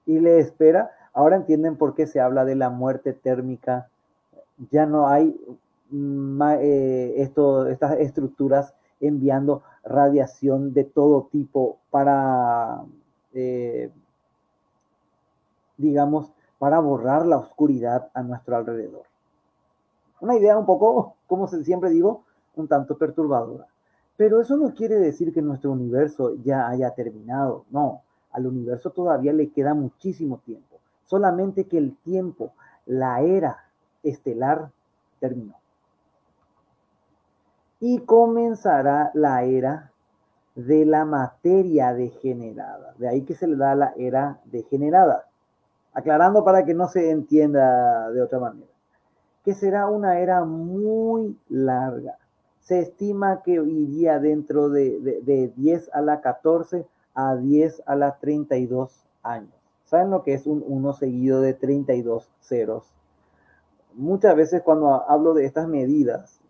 Y 0.07 0.19
le 0.19 0.39
espera, 0.39 0.91
ahora 1.13 1.37
entienden 1.37 1.77
por 1.77 1.95
qué 1.95 2.07
se 2.07 2.21
habla 2.21 2.45
de 2.45 2.57
la 2.57 2.71
muerte 2.71 3.13
térmica. 3.13 3.89
Ya 4.71 4.87
no 4.87 5.09
hay 5.09 5.41
mm, 5.91 6.43
eh, 6.61 7.15
esto, 7.23 7.67
estas 7.69 7.99
estructuras 7.99 8.75
enviando 9.01 9.63
radiación 9.85 10.73
de 10.73 10.85
todo 10.85 11.29
tipo 11.31 11.79
para, 11.91 12.83
eh, 13.35 13.91
digamos, 15.77 16.33
para 16.59 16.79
borrar 16.79 17.27
la 17.27 17.39
oscuridad 17.39 18.11
a 18.15 18.23
nuestro 18.23 18.57
alrededor. 18.57 19.03
Una 20.21 20.37
idea 20.37 20.57
un 20.57 20.67
poco, 20.67 21.17
como 21.27 21.49
siempre 21.49 21.91
digo, 21.91 22.23
un 22.55 22.69
tanto 22.69 22.97
perturbadora. 22.97 23.67
Pero 24.17 24.41
eso 24.41 24.57
no 24.57 24.73
quiere 24.75 24.97
decir 24.97 25.33
que 25.33 25.43
nuestro 25.43 25.73
universo 25.73 26.35
ya 26.45 26.69
haya 26.69 26.95
terminado. 26.95 27.65
No, 27.71 28.03
al 28.31 28.47
universo 28.47 28.91
todavía 28.91 29.33
le 29.33 29.51
queda 29.51 29.75
muchísimo 29.75 30.39
tiempo. 30.45 30.79
Solamente 31.05 31.65
que 31.65 31.79
el 31.79 31.97
tiempo, 32.05 32.53
la 32.87 33.21
era 33.23 33.65
estelar, 34.03 34.71
terminó. 35.19 35.55
Y 37.83 37.99
comenzará 37.99 39.11
la 39.13 39.43
era 39.43 39.91
de 40.55 40.87
la 40.87 41.05
materia 41.05 41.93
degenerada. 41.93 42.95
De 42.97 43.09
ahí 43.09 43.23
que 43.23 43.35
se 43.35 43.47
le 43.47 43.57
da 43.57 43.75
la 43.75 43.93
era 43.99 44.41
degenerada. 44.45 45.27
Aclarando 45.93 46.43
para 46.45 46.65
que 46.65 46.73
no 46.73 46.89
se 46.89 47.11
entienda 47.11 48.11
de 48.11 48.23
otra 48.23 48.39
manera 48.39 48.73
que 49.45 49.55
será 49.55 49.89
una 49.89 50.19
era 50.21 50.45
muy 50.45 51.37
larga. 51.49 52.19
Se 52.61 52.79
estima 52.79 53.43
que 53.43 53.55
iría 53.55 54.19
dentro 54.21 54.69
de, 54.71 55.53
10 55.57 55.91
a 55.93 56.01
la 56.01 56.21
14 56.21 56.87
a 57.15 57.37
10 57.37 57.83
a 57.87 57.97
la 57.97 58.19
32 58.19 59.05
años. 59.23 59.53
¿Saben 59.85 60.11
lo 60.11 60.23
que 60.23 60.35
es 60.35 60.47
un 60.47 60.65
1 60.67 60.93
seguido 60.95 61.41
de 61.41 61.55
32 61.55 62.31
ceros? 62.41 62.95
Muchas 63.95 64.37
veces 64.37 64.63
cuando 64.63 65.09
hablo 65.09 65.35
de 65.35 65.45
estas 65.45 65.69
medidas, 65.69 66.41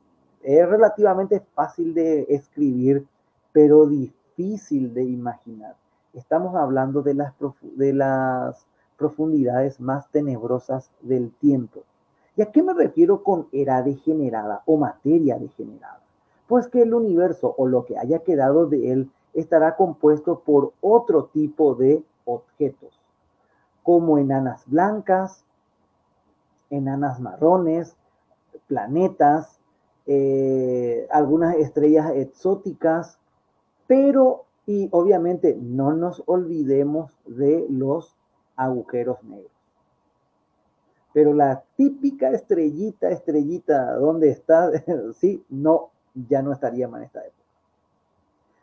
es 0.42 0.68
relativamente 0.68 1.40
fácil 1.54 1.94
de 1.94 2.26
escribir, 2.28 3.06
pero 3.52 3.86
difícil 3.86 4.92
de 4.94 5.04
imaginar. 5.04 5.76
Estamos 6.14 6.54
hablando 6.56 7.02
de 7.02 7.14
las, 7.14 7.32
de 7.76 7.92
las 7.92 8.66
profundidades 8.96 9.80
más 9.80 10.10
tenebrosas 10.10 10.90
del 11.00 11.32
tiempo. 11.32 11.82
¿Y 12.36 12.42
a 12.42 12.50
qué 12.50 12.62
me 12.62 12.74
refiero 12.74 13.22
con 13.22 13.48
era 13.52 13.82
degenerada 13.82 14.62
o 14.66 14.76
materia 14.76 15.38
degenerada? 15.38 16.00
Pues 16.48 16.68
que 16.68 16.82
el 16.82 16.94
universo 16.94 17.54
o 17.56 17.66
lo 17.66 17.84
que 17.84 17.98
haya 17.98 18.20
quedado 18.20 18.66
de 18.66 18.92
él 18.92 19.10
estará 19.34 19.76
compuesto 19.76 20.40
por 20.40 20.72
otro 20.80 21.26
tipo 21.26 21.74
de 21.74 22.04
objetos, 22.24 22.98
como 23.82 24.18
enanas 24.18 24.64
blancas, 24.66 25.44
enanas 26.70 27.20
marrones, 27.20 27.96
planetas, 28.66 29.61
eh, 30.06 31.06
algunas 31.10 31.56
estrellas 31.56 32.12
exóticas, 32.14 33.18
pero 33.86 34.46
y 34.66 34.88
obviamente 34.92 35.56
no 35.60 35.92
nos 35.92 36.22
olvidemos 36.26 37.18
de 37.26 37.66
los 37.68 38.16
agujeros 38.56 39.22
negros. 39.24 39.50
Pero 41.12 41.34
la 41.34 41.62
típica 41.76 42.30
estrellita, 42.30 43.10
estrellita, 43.10 43.94
¿dónde 43.96 44.30
está? 44.30 44.70
sí, 45.14 45.44
no, 45.50 45.90
ya 46.14 46.42
no 46.42 46.52
estaría 46.52 46.86
en 46.86 47.02
esta 47.02 47.20
época. 47.20 47.42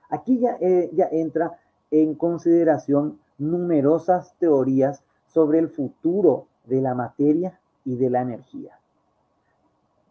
Aquí 0.09 0.39
ya, 0.39 0.57
eh, 0.59 0.89
ya 0.93 1.07
entra 1.11 1.59
en 1.91 2.15
consideración 2.15 3.19
numerosas 3.37 4.33
teorías 4.39 5.03
sobre 5.27 5.59
el 5.59 5.69
futuro 5.69 6.47
de 6.65 6.81
la 6.81 6.95
materia 6.95 7.59
y 7.85 7.95
de 7.95 8.09
la 8.09 8.21
energía. 8.21 8.78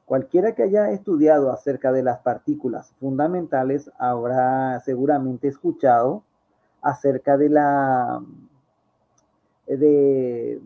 Cualquiera 0.08 0.54
que 0.54 0.62
haya 0.62 0.90
estudiado 0.90 1.52
acerca 1.52 1.92
de 1.92 2.02
las 2.02 2.20
partículas 2.20 2.94
fundamentales 2.98 3.90
habrá 3.98 4.80
seguramente 4.80 5.48
escuchado 5.48 6.22
acerca 6.80 7.36
de 7.36 7.50
la, 7.50 8.22
de, 9.66 10.62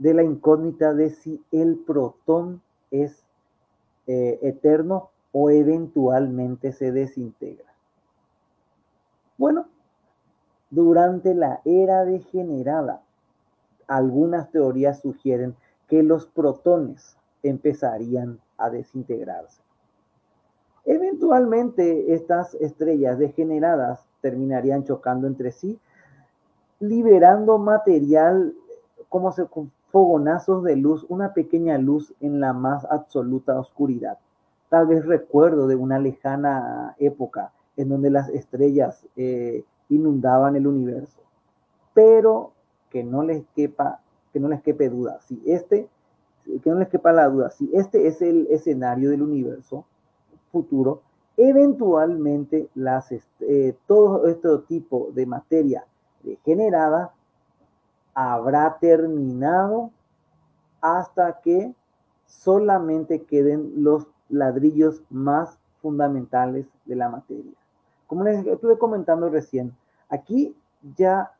la 0.00 0.24
incógnita 0.24 0.92
de 0.92 1.10
si 1.10 1.40
el 1.52 1.76
protón 1.76 2.60
es 2.90 3.24
eh, 4.08 4.40
eterno 4.42 5.10
o 5.30 5.50
eventualmente 5.50 6.72
se 6.72 6.90
desintegra. 6.90 7.72
Bueno, 9.36 9.68
durante 10.70 11.32
la 11.32 11.60
era 11.64 12.04
degenerada, 12.04 13.02
algunas 13.86 14.50
teorías 14.50 15.00
sugieren 15.00 15.54
que 15.86 16.02
los 16.02 16.26
protones 16.26 17.16
empezarían 17.44 18.40
a 18.58 18.70
desintegrarse. 18.70 19.62
Eventualmente 20.84 22.14
estas 22.14 22.54
estrellas 22.54 23.18
degeneradas 23.18 24.06
terminarían 24.20 24.84
chocando 24.84 25.26
entre 25.26 25.52
sí, 25.52 25.78
liberando 26.80 27.58
material 27.58 28.54
como 29.08 29.32
se, 29.32 29.46
fogonazos 29.90 30.62
de 30.64 30.76
luz, 30.76 31.06
una 31.08 31.32
pequeña 31.32 31.78
luz 31.78 32.14
en 32.20 32.40
la 32.40 32.52
más 32.52 32.84
absoluta 32.84 33.58
oscuridad. 33.58 34.18
Tal 34.68 34.86
vez 34.86 35.06
recuerdo 35.06 35.66
de 35.66 35.76
una 35.76 35.98
lejana 35.98 36.94
época 36.98 37.52
en 37.76 37.88
donde 37.88 38.10
las 38.10 38.28
estrellas 38.28 39.06
eh, 39.16 39.64
inundaban 39.88 40.56
el 40.56 40.66
universo. 40.66 41.20
Pero 41.94 42.52
que 42.90 43.02
no 43.02 43.22
les 43.22 43.44
quepa, 43.54 44.00
que 44.32 44.40
no 44.40 44.48
les 44.48 44.62
quepe 44.62 44.88
duda. 44.90 45.20
Si 45.22 45.42
este, 45.46 45.88
que 46.62 46.70
no 46.70 46.78
les 46.78 46.88
quepa 46.88 47.12
la 47.12 47.28
duda, 47.28 47.50
si 47.50 47.70
este 47.74 48.06
es 48.06 48.22
el 48.22 48.46
escenario 48.50 49.10
del 49.10 49.22
universo 49.22 49.84
futuro, 50.50 51.02
eventualmente 51.36 52.68
las, 52.74 53.12
eh, 53.12 53.76
todo 53.86 54.26
este 54.26 54.48
tipo 54.66 55.10
de 55.12 55.26
materia 55.26 55.84
degenerada 56.22 57.12
habrá 58.14 58.78
terminado 58.80 59.90
hasta 60.80 61.40
que 61.40 61.74
solamente 62.26 63.22
queden 63.22 63.84
los 63.84 64.06
ladrillos 64.28 65.02
más 65.10 65.58
fundamentales 65.80 66.66
de 66.84 66.96
la 66.96 67.08
materia. 67.08 67.52
Como 68.06 68.24
les 68.24 68.46
estuve 68.46 68.78
comentando 68.78 69.28
recién, 69.28 69.74
aquí 70.08 70.56
ya 70.96 71.32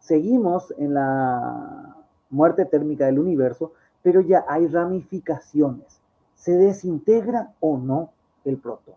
seguimos 0.00 0.74
en 0.76 0.94
la 0.94 1.95
muerte 2.36 2.66
térmica 2.66 3.06
del 3.06 3.18
universo, 3.18 3.72
pero 4.02 4.20
ya 4.20 4.44
hay 4.46 4.66
ramificaciones. 4.66 6.00
¿Se 6.34 6.52
desintegra 6.52 7.54
o 7.60 7.78
no 7.78 8.10
el 8.44 8.58
protón? 8.58 8.94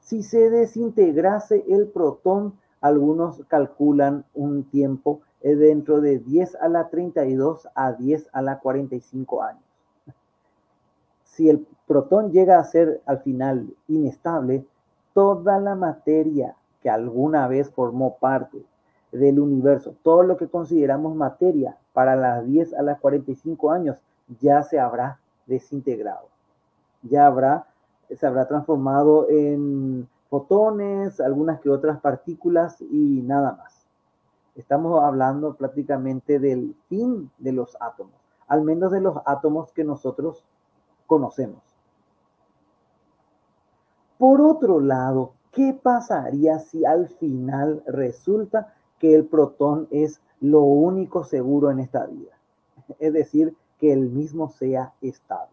Si 0.00 0.24
se 0.24 0.50
desintegrase 0.50 1.64
el 1.68 1.86
protón, 1.86 2.54
algunos 2.80 3.42
calculan 3.46 4.24
un 4.34 4.64
tiempo 4.64 5.20
dentro 5.40 6.00
de 6.00 6.18
10 6.18 6.56
a 6.56 6.68
la 6.68 6.88
32 6.88 7.68
a 7.74 7.92
10 7.92 8.28
a 8.32 8.42
la 8.42 8.58
45 8.58 9.42
años. 9.42 9.62
Si 11.22 11.48
el 11.48 11.64
protón 11.86 12.32
llega 12.32 12.58
a 12.58 12.64
ser 12.64 13.00
al 13.06 13.20
final 13.20 13.72
inestable, 13.86 14.66
toda 15.14 15.60
la 15.60 15.76
materia 15.76 16.56
que 16.82 16.90
alguna 16.90 17.46
vez 17.46 17.70
formó 17.70 18.16
parte 18.18 18.64
del 19.12 19.38
universo, 19.38 19.94
todo 20.02 20.22
lo 20.22 20.36
que 20.36 20.48
consideramos 20.48 21.14
materia 21.14 21.76
para 21.98 22.14
las 22.14 22.46
10 22.46 22.74
a 22.74 22.82
las 22.82 23.00
45 23.00 23.72
años, 23.72 24.00
ya 24.40 24.62
se 24.62 24.78
habrá 24.78 25.18
desintegrado. 25.46 26.28
Ya 27.02 27.26
habrá, 27.26 27.66
se 28.08 28.24
habrá 28.24 28.46
transformado 28.46 29.28
en 29.28 30.08
fotones, 30.30 31.18
algunas 31.18 31.58
que 31.58 31.70
otras 31.70 31.98
partículas 31.98 32.80
y 32.82 33.22
nada 33.22 33.56
más. 33.56 33.84
Estamos 34.54 35.02
hablando 35.02 35.56
prácticamente 35.56 36.38
del 36.38 36.76
fin 36.88 37.32
de 37.36 37.50
los 37.50 37.76
átomos, 37.80 38.14
al 38.46 38.62
menos 38.62 38.92
de 38.92 39.00
los 39.00 39.16
átomos 39.26 39.72
que 39.72 39.82
nosotros 39.82 40.44
conocemos. 41.08 41.64
Por 44.18 44.40
otro 44.40 44.78
lado, 44.78 45.32
¿qué 45.50 45.76
pasaría 45.82 46.60
si 46.60 46.84
al 46.84 47.08
final 47.08 47.82
resulta 47.88 48.72
que 49.00 49.16
el 49.16 49.26
protón 49.26 49.88
es 49.90 50.20
lo 50.40 50.60
único 50.60 51.24
seguro 51.24 51.70
en 51.70 51.80
esta 51.80 52.06
vida? 52.06 52.32
Es 52.98 53.12
decir, 53.12 53.56
que 53.78 53.92
el 53.92 54.08
mismo 54.10 54.48
sea 54.50 54.92
estable. 55.00 55.52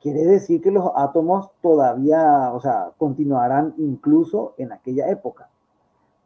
Quiere 0.00 0.24
decir 0.24 0.60
que 0.60 0.72
los 0.72 0.90
átomos 0.96 1.50
todavía, 1.62 2.52
o 2.52 2.60
sea, 2.60 2.90
continuarán 2.98 3.74
incluso 3.78 4.54
en 4.58 4.72
aquella 4.72 5.08
época. 5.08 5.48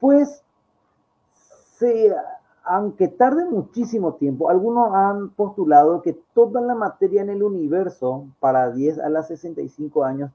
Pues 0.00 0.42
aunque 2.64 3.08
tarde 3.08 3.44
muchísimo 3.44 4.14
tiempo, 4.14 4.50
algunos 4.50 4.92
han 4.94 5.30
postulado 5.30 6.02
que 6.02 6.14
toda 6.34 6.60
la 6.60 6.74
materia 6.74 7.22
en 7.22 7.30
el 7.30 7.42
universo 7.42 8.26
para 8.40 8.70
10 8.70 8.98
a 9.00 9.08
las 9.08 9.28
65 9.28 10.04
años 10.04 10.30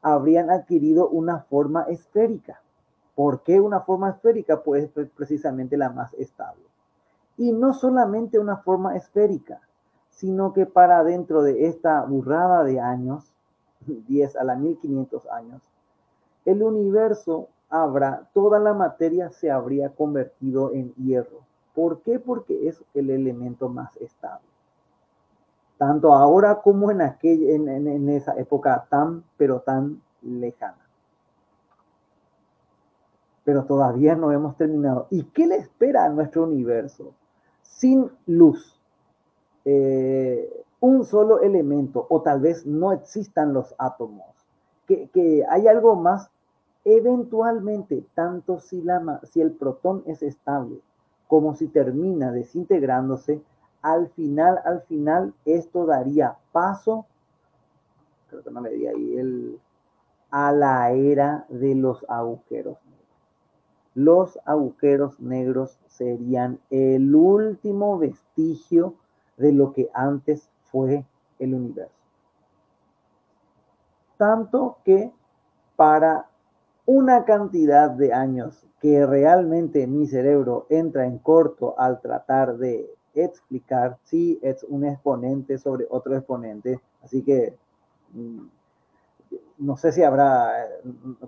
habrían 0.00 0.50
adquirido 0.50 1.08
una 1.08 1.40
forma 1.40 1.82
esférica. 1.84 2.61
¿Por 3.14 3.42
qué 3.42 3.60
una 3.60 3.80
forma 3.80 4.10
esférica? 4.10 4.62
Pues 4.62 4.90
precisamente 5.16 5.76
la 5.76 5.90
más 5.90 6.14
estable. 6.14 6.64
Y 7.36 7.52
no 7.52 7.74
solamente 7.74 8.38
una 8.38 8.58
forma 8.58 8.96
esférica, 8.96 9.60
sino 10.10 10.52
que 10.52 10.66
para 10.66 11.02
dentro 11.04 11.42
de 11.42 11.66
esta 11.66 12.02
burrada 12.02 12.64
de 12.64 12.80
años, 12.80 13.32
10 13.86 14.36
a 14.36 14.44
la 14.44 14.56
1500 14.56 15.26
años, 15.28 15.62
el 16.44 16.62
universo 16.62 17.48
habrá, 17.68 18.28
toda 18.34 18.58
la 18.58 18.74
materia 18.74 19.30
se 19.30 19.50
habría 19.50 19.90
convertido 19.90 20.72
en 20.72 20.92
hierro. 20.94 21.40
¿Por 21.74 22.02
qué? 22.02 22.18
Porque 22.18 22.68
es 22.68 22.82
el 22.94 23.10
elemento 23.10 23.68
más 23.68 23.96
estable. 23.96 24.46
Tanto 25.78 26.12
ahora 26.12 26.60
como 26.60 26.90
en, 26.90 27.00
aquella, 27.00 27.54
en, 27.54 28.08
esa 28.10 28.38
época 28.38 28.86
tan, 28.88 29.24
pero 29.36 29.60
tan 29.60 30.02
lejana. 30.20 30.81
Pero 33.44 33.64
todavía 33.64 34.14
no 34.14 34.32
hemos 34.32 34.56
terminado. 34.56 35.06
¿Y 35.10 35.24
qué 35.24 35.46
le 35.46 35.56
espera 35.56 36.04
a 36.04 36.08
nuestro 36.08 36.44
universo? 36.44 37.12
Sin 37.62 38.10
luz, 38.26 38.80
eh, 39.64 40.64
un 40.80 41.04
solo 41.04 41.40
elemento, 41.40 42.06
o 42.08 42.22
tal 42.22 42.40
vez 42.40 42.66
no 42.66 42.92
existan 42.92 43.52
los 43.52 43.74
átomos, 43.78 44.26
que, 44.86 45.08
que 45.08 45.44
hay 45.48 45.66
algo 45.66 45.96
más 45.96 46.30
Eventualmente, 46.84 48.04
tanto 48.14 48.58
si, 48.58 48.82
la, 48.82 49.20
si 49.22 49.40
el 49.40 49.52
protón 49.52 50.02
es 50.06 50.22
estable 50.22 50.80
como 51.28 51.54
si 51.54 51.68
termina 51.68 52.32
desintegrándose, 52.32 53.40
al 53.82 54.08
final, 54.10 54.60
al 54.64 54.82
final, 54.82 55.32
esto 55.44 55.86
daría 55.86 56.36
paso, 56.50 57.06
creo 58.28 58.42
que 58.42 58.50
no 58.50 58.62
di 58.62 58.86
ahí, 58.86 59.58
a 60.30 60.52
la 60.52 60.90
era 60.92 61.46
de 61.48 61.74
los 61.74 62.04
agujeros. 62.08 62.76
Los 63.94 64.38
agujeros 64.44 65.20
negros 65.20 65.78
serían 65.86 66.58
el 66.70 67.14
último 67.14 67.98
vestigio 67.98 68.94
de 69.36 69.52
lo 69.52 69.72
que 69.72 69.90
antes 69.92 70.48
fue 70.62 71.04
el 71.38 71.54
universo. 71.54 71.92
Tanto 74.16 74.78
que 74.84 75.12
para 75.76 76.26
una 76.86 77.24
cantidad 77.24 77.90
de 77.90 78.12
años 78.12 78.66
que 78.80 79.06
realmente 79.06 79.86
mi 79.86 80.06
cerebro 80.06 80.66
entra 80.68 81.06
en 81.06 81.18
corto 81.18 81.78
al 81.78 82.00
tratar 82.00 82.56
de 82.56 82.90
explicar 83.14 83.98
si 84.04 84.38
es 84.42 84.64
un 84.64 84.84
exponente 84.84 85.58
sobre 85.58 85.86
otro 85.90 86.16
exponente. 86.16 86.80
Así 87.02 87.22
que 87.22 87.56
mm, 88.12 88.46
no 89.62 89.76
sé 89.76 89.92
si 89.92 90.02
habrá 90.02 90.68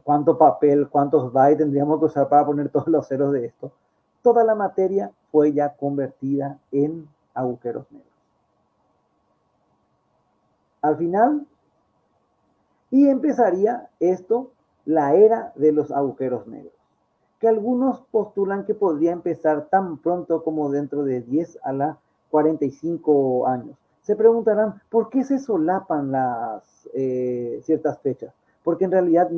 cuánto 0.02 0.36
papel, 0.36 0.88
cuántos 0.88 1.32
bytes 1.32 1.58
tendríamos 1.58 2.00
que 2.00 2.06
usar 2.06 2.28
para 2.28 2.44
poner 2.44 2.68
todos 2.68 2.88
los 2.88 3.06
ceros 3.06 3.32
de 3.32 3.46
esto. 3.46 3.72
Toda 4.22 4.42
la 4.42 4.54
materia 4.54 5.12
fue 5.30 5.52
ya 5.52 5.74
convertida 5.74 6.58
en 6.72 7.08
agujeros 7.32 7.90
negros. 7.92 8.10
Al 10.82 10.96
final, 10.96 11.46
y 12.90 13.08
empezaría 13.08 13.88
esto 14.00 14.50
la 14.84 15.14
era 15.14 15.52
de 15.54 15.72
los 15.72 15.90
agujeros 15.90 16.46
negros, 16.46 16.74
que 17.38 17.48
algunos 17.48 18.02
postulan 18.10 18.64
que 18.64 18.74
podría 18.74 19.12
empezar 19.12 19.68
tan 19.70 19.98
pronto 19.98 20.42
como 20.42 20.70
dentro 20.70 21.04
de 21.04 21.20
10 21.22 21.58
a 21.62 21.72
la 21.72 21.98
45 22.30 23.46
años. 23.46 23.76
Se 24.04 24.16
preguntarán, 24.16 24.82
¿por 24.90 25.08
qué 25.08 25.24
se 25.24 25.38
solapan 25.38 26.12
las 26.12 26.88
eh, 26.92 27.60
ciertas 27.64 27.98
fechas? 28.00 28.34
Porque 28.62 28.84
en 28.84 28.92
realidad 28.92 29.30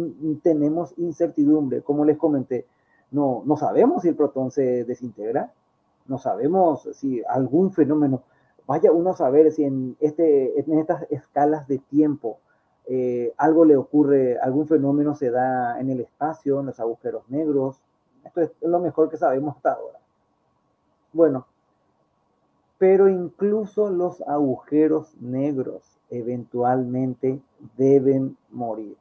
tenemos 0.42 0.92
incertidumbre, 0.98 1.82
como 1.82 2.04
les 2.04 2.18
comenté. 2.18 2.66
No, 3.12 3.42
no 3.46 3.56
sabemos 3.56 4.02
si 4.02 4.08
el 4.08 4.16
protón 4.16 4.50
se 4.50 4.84
desintegra, 4.84 5.52
no 6.08 6.18
sabemos 6.18 6.88
si 6.92 7.22
algún 7.28 7.72
fenómeno 7.72 8.24
vaya 8.66 8.90
uno 8.90 9.10
a 9.10 9.16
saber 9.16 9.52
si 9.52 9.62
en, 9.62 9.96
este, 10.00 10.58
en 10.58 10.78
estas 10.80 11.06
escalas 11.10 11.68
de 11.68 11.78
tiempo 11.78 12.40
eh, 12.86 13.32
algo 13.36 13.64
le 13.64 13.76
ocurre, 13.76 14.38
algún 14.40 14.66
fenómeno 14.66 15.14
se 15.14 15.30
da 15.30 15.78
en 15.80 15.90
el 15.90 16.00
espacio, 16.00 16.58
en 16.58 16.66
los 16.66 16.80
agujeros 16.80 17.22
negros. 17.28 17.80
Esto 18.24 18.40
es 18.40 18.50
lo 18.62 18.80
mejor 18.80 19.08
que 19.08 19.16
sabemos 19.16 19.54
hasta 19.56 19.74
ahora. 19.74 20.00
Bueno, 21.12 21.46
pero 22.78 23.08
incluso 23.08 23.90
los 23.90 24.20
agujeros 24.22 25.16
negros 25.20 25.98
eventualmente 26.10 27.40
deben 27.76 28.36
morir. 28.50 28.96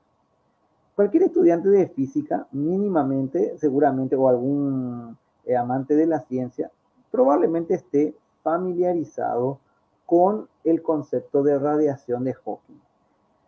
Cualquier 0.95 1.23
estudiante 1.23 1.69
de 1.69 1.87
física, 1.89 2.47
mínimamente, 2.51 3.57
seguramente, 3.57 4.15
o 4.15 4.29
algún 4.29 5.17
eh, 5.45 5.57
amante 5.57 5.95
de 5.95 6.07
la 6.07 6.21
ciencia, 6.21 6.71
probablemente 7.11 7.73
esté 7.73 8.15
familiarizado 8.43 9.59
con 10.05 10.47
el 10.63 10.81
concepto 10.81 11.43
de 11.43 11.59
radiación 11.59 12.23
de 12.23 12.33
Hawking. 12.33 12.79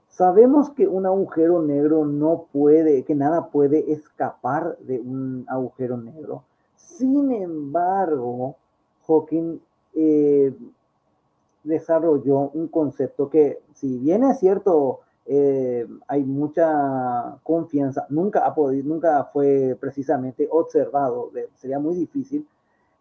Sabemos 0.10 0.72
que 0.72 0.88
un 0.88 1.06
agujero 1.06 1.62
negro 1.62 2.06
no 2.06 2.48
puede, 2.52 3.04
que 3.04 3.16
nada 3.16 3.50
puede 3.50 3.92
escapar 3.94 4.78
de 4.80 5.00
un 5.00 5.46
agujero 5.48 5.96
negro. 5.96 6.44
Sin 6.76 7.32
embargo, 7.32 8.56
Hawking 9.06 9.60
eh, 9.94 10.54
desarrolló 11.64 12.50
un 12.54 12.68
concepto 12.68 13.30
que, 13.30 13.60
si 13.74 13.98
bien 13.98 14.24
es 14.24 14.40
cierto, 14.40 15.02
eh, 15.26 15.88
hay 16.08 16.24
mucha 16.24 17.38
confianza, 17.44 18.06
nunca, 18.10 18.46
ha 18.46 18.56
podido, 18.56 18.88
nunca 18.88 19.26
fue 19.26 19.78
precisamente 19.80 20.48
observado, 20.50 21.32
sería 21.56 21.80
muy 21.80 21.96
difícil, 21.96 22.48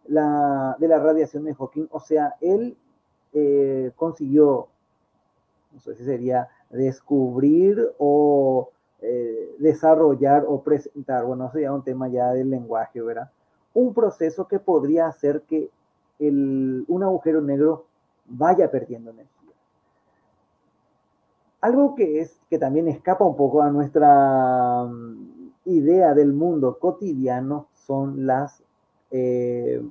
la, 0.07 0.75
de 0.79 0.87
la 0.87 0.99
radiación 0.99 1.43
de 1.45 1.53
Hawking. 1.53 1.87
O 1.91 1.99
sea, 1.99 2.35
él 2.41 2.77
eh, 3.33 3.91
consiguió, 3.95 4.67
no 5.71 5.79
sé 5.79 5.95
si 5.95 6.03
sería 6.05 6.47
descubrir 6.69 7.93
o 7.97 8.69
desarrollar 9.59 10.43
o 10.47 10.63
presentar, 10.63 11.23
bueno, 11.23 11.51
sería 11.51 11.71
un 11.71 11.83
tema 11.83 12.07
ya 12.07 12.31
del 12.33 12.49
lenguaje, 12.49 12.99
¿verdad? 12.99 13.29
Un 13.73 13.93
proceso 13.93 14.47
que 14.47 14.57
podría 14.59 15.05
hacer 15.05 15.43
que 15.43 15.69
un 16.19 17.03
agujero 17.03 17.41
negro 17.41 17.85
vaya 18.25 18.69
perdiendo 18.69 19.11
energía. 19.11 19.37
Algo 21.61 21.95
que 21.95 22.21
es 22.21 22.39
que 22.49 22.59
también 22.59 22.87
escapa 22.87 23.25
un 23.25 23.35
poco 23.35 23.61
a 23.61 23.71
nuestra 23.71 24.85
mm, 24.85 25.51
idea 25.65 26.13
del 26.13 26.33
mundo 26.33 26.77
cotidiano 26.79 27.67
son 27.73 28.27
las, 28.27 28.63
eh, 29.11 29.81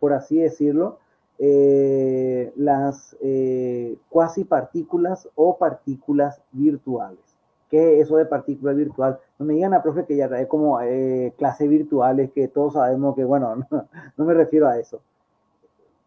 por 0.00 0.12
así 0.12 0.38
decirlo, 0.38 0.98
eh, 1.38 2.52
las 2.56 3.16
eh, 3.20 3.96
cuasi 4.08 4.44
partículas 4.44 5.28
o 5.34 5.56
partículas 5.56 6.40
virtuales. 6.52 7.20
¿Qué 7.70 8.00
es 8.00 8.06
eso 8.06 8.16
de 8.16 8.26
partícula 8.26 8.72
virtual? 8.72 9.18
No 9.38 9.46
me 9.46 9.54
digan 9.54 9.72
a 9.72 9.82
profe 9.82 10.04
que 10.04 10.16
ya 10.16 10.26
es 10.26 10.46
como 10.46 10.78
clases 11.38 11.70
virtuales 11.70 12.30
que 12.32 12.48
todos 12.48 12.74
sabemos 12.74 13.14
que, 13.16 13.24
bueno, 13.24 13.66
no 14.16 14.24
me 14.24 14.34
refiero 14.34 14.68
a 14.68 14.78
eso. 14.78 15.00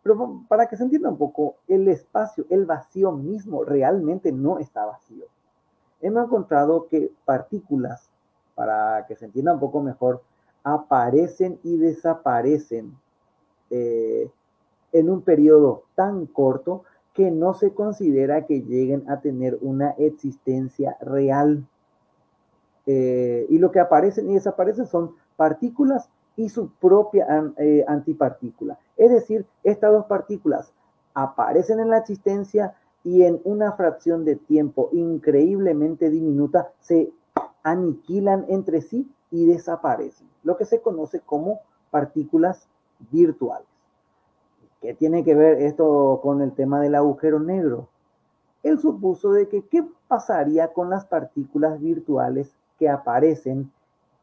Pero 0.06 0.44
para 0.48 0.68
que 0.68 0.78
se 0.78 0.84
entienda 0.84 1.10
un 1.10 1.18
poco, 1.18 1.56
el 1.68 1.88
espacio, 1.88 2.46
el 2.52 2.68
vacío 2.68 3.12
mismo 3.12 3.64
realmente 3.64 4.32
no 4.32 4.60
está 4.60 4.86
vacío. 4.86 5.26
Hemos 6.00 6.26
encontrado 6.26 6.88
que 6.88 7.12
partículas, 7.26 8.12
para 8.54 9.08
que 9.08 9.16
se 9.16 9.26
entienda 9.26 9.56
un 9.56 9.60
poco 9.60 9.82
mejor, 9.82 10.22
aparecen 10.64 11.60
y 11.64 11.78
desaparecen 11.78 12.96
eh, 13.72 14.30
en 14.92 15.10
un 15.10 15.24
periodo 15.24 15.86
tan 15.96 16.28
corto 16.28 16.84
que 17.16 17.32
no 17.32 17.56
se 17.56 17.74
considera 17.74 18.46
que 18.46 18.62
lleguen 18.62 19.10
a 19.10 19.22
tener 19.22 19.58
una 19.60 19.90
existencia 19.98 20.98
real. 21.02 21.66
Eh, 22.86 23.48
y 23.50 23.58
lo 23.58 23.72
que 23.72 23.80
aparecen 23.80 24.30
y 24.30 24.36
desaparecen 24.36 24.86
son 24.86 25.16
partículas 25.36 26.12
y 26.38 26.50
su 26.50 26.70
propia 26.70 27.28
eh, 27.58 27.84
antipartícula. 27.88 28.78
Es 28.98 29.12
decir, 29.12 29.46
estas 29.64 29.92
dos 29.92 30.06
partículas 30.06 30.72
aparecen 31.14 31.80
en 31.80 31.90
la 31.90 32.00
existencia 32.00 32.76
y 33.04 33.24
en 33.24 33.40
una 33.44 33.74
fracción 33.74 34.26
de 34.26 34.36
tiempo 34.36 34.90
increíblemente 34.92 36.10
diminuta 36.10 36.72
se 36.80 37.12
aniquilan 37.64 38.46
entre 38.50 38.82
sí 38.82 39.10
y 39.32 39.46
desaparecen, 39.46 40.28
lo 40.44 40.58
que 40.58 40.66
se 40.66 40.82
conoce 40.82 41.20
como 41.20 41.62
partículas 41.92 42.68
virtuales. 43.12 43.68
¿Qué 44.82 44.94
tiene 44.94 45.24
que 45.24 45.36
ver 45.36 45.62
esto 45.62 46.20
con 46.22 46.42
el 46.42 46.54
tema 46.54 46.80
del 46.80 46.96
agujero 46.96 47.40
negro? 47.40 47.88
Él 48.64 48.80
supuso 48.80 49.32
de 49.32 49.48
que 49.48 49.64
qué 49.64 49.86
pasaría 50.08 50.74
con 50.74 50.90
las 50.90 51.06
partículas 51.06 51.80
virtuales 51.80 52.56
que 52.78 52.90
aparecen 52.90 53.72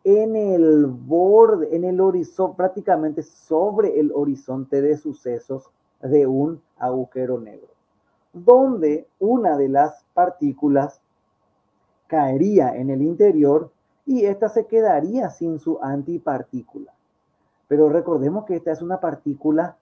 en 0.05 0.37
el 0.37 0.87
borde, 0.87 1.75
en 1.75 1.85
el 1.85 2.01
horizonte, 2.01 2.57
prácticamente 2.57 3.23
sobre 3.23 3.99
el 4.01 4.11
horizonte 4.13 4.83
de 4.83 4.97
sucesos 4.97 5.71
de 6.01 6.27
un 6.27 6.61
agujero 6.79 7.39
negro, 7.39 7.69
donde 8.33 9.07
una 9.21 9.57
de 9.57 9.69
las 9.69 10.05
partículas 10.15 11.01
caería 12.09 12.75
en 12.77 12.91
el 12.91 13.03
interior 13.03 13.71
y 14.05 14.25
esta 14.25 14.49
se 14.49 14.67
quedaría 14.67 15.31
sin 15.31 15.59
su 15.59 15.79
antipartícula. 15.81 16.93
Pero 17.69 17.89
recordemos 17.89 18.45
que 18.45 18.57
esta 18.57 18.73
es 18.73 18.83
una 18.83 19.01
partícula 19.01 19.77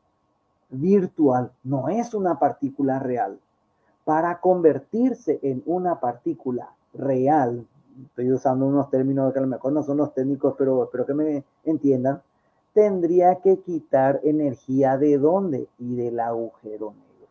virtual, 0.69 1.51
no 1.65 1.89
es 1.89 2.15
una 2.15 2.39
partícula 2.39 2.99
real. 2.99 3.41
Para 4.05 4.41
convertirse 4.41 5.41
en 5.43 5.63
una 5.67 5.99
partícula 5.99 6.71
real, 6.93 7.67
estoy 8.07 8.33
usando 8.33 8.67
unos 8.67 8.91
términos 8.91 9.33
que 9.33 9.39
a 9.39 9.43
lo 9.43 9.49
mejor 9.49 9.73
no 9.73 9.83
son 9.83 9.99
los 9.99 10.15
técnicos, 10.15 10.55
pero 10.57 10.85
espero 10.85 11.07
que 11.07 11.15
me 11.15 11.45
entiendan, 11.65 12.23
tendría 12.73 13.37
que 13.37 13.59
quitar 13.59 14.21
energía 14.23 14.97
de 14.97 15.19
dónde 15.19 15.69
y 15.79 15.97
del 15.97 16.21
agujero 16.21 16.93
negro. 16.93 17.29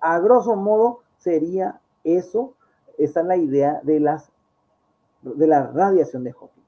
A 0.00 0.18
grosso 0.18 0.56
modo 0.56 1.00
sería 1.18 1.80
eso, 2.04 2.54
esa 2.98 3.20
es 3.20 3.26
la 3.26 3.36
idea 3.36 3.80
de, 3.82 4.00
las, 4.00 4.30
de 5.22 5.46
la 5.46 5.66
radiación 5.66 6.24
de 6.24 6.32
Hawking. 6.32 6.62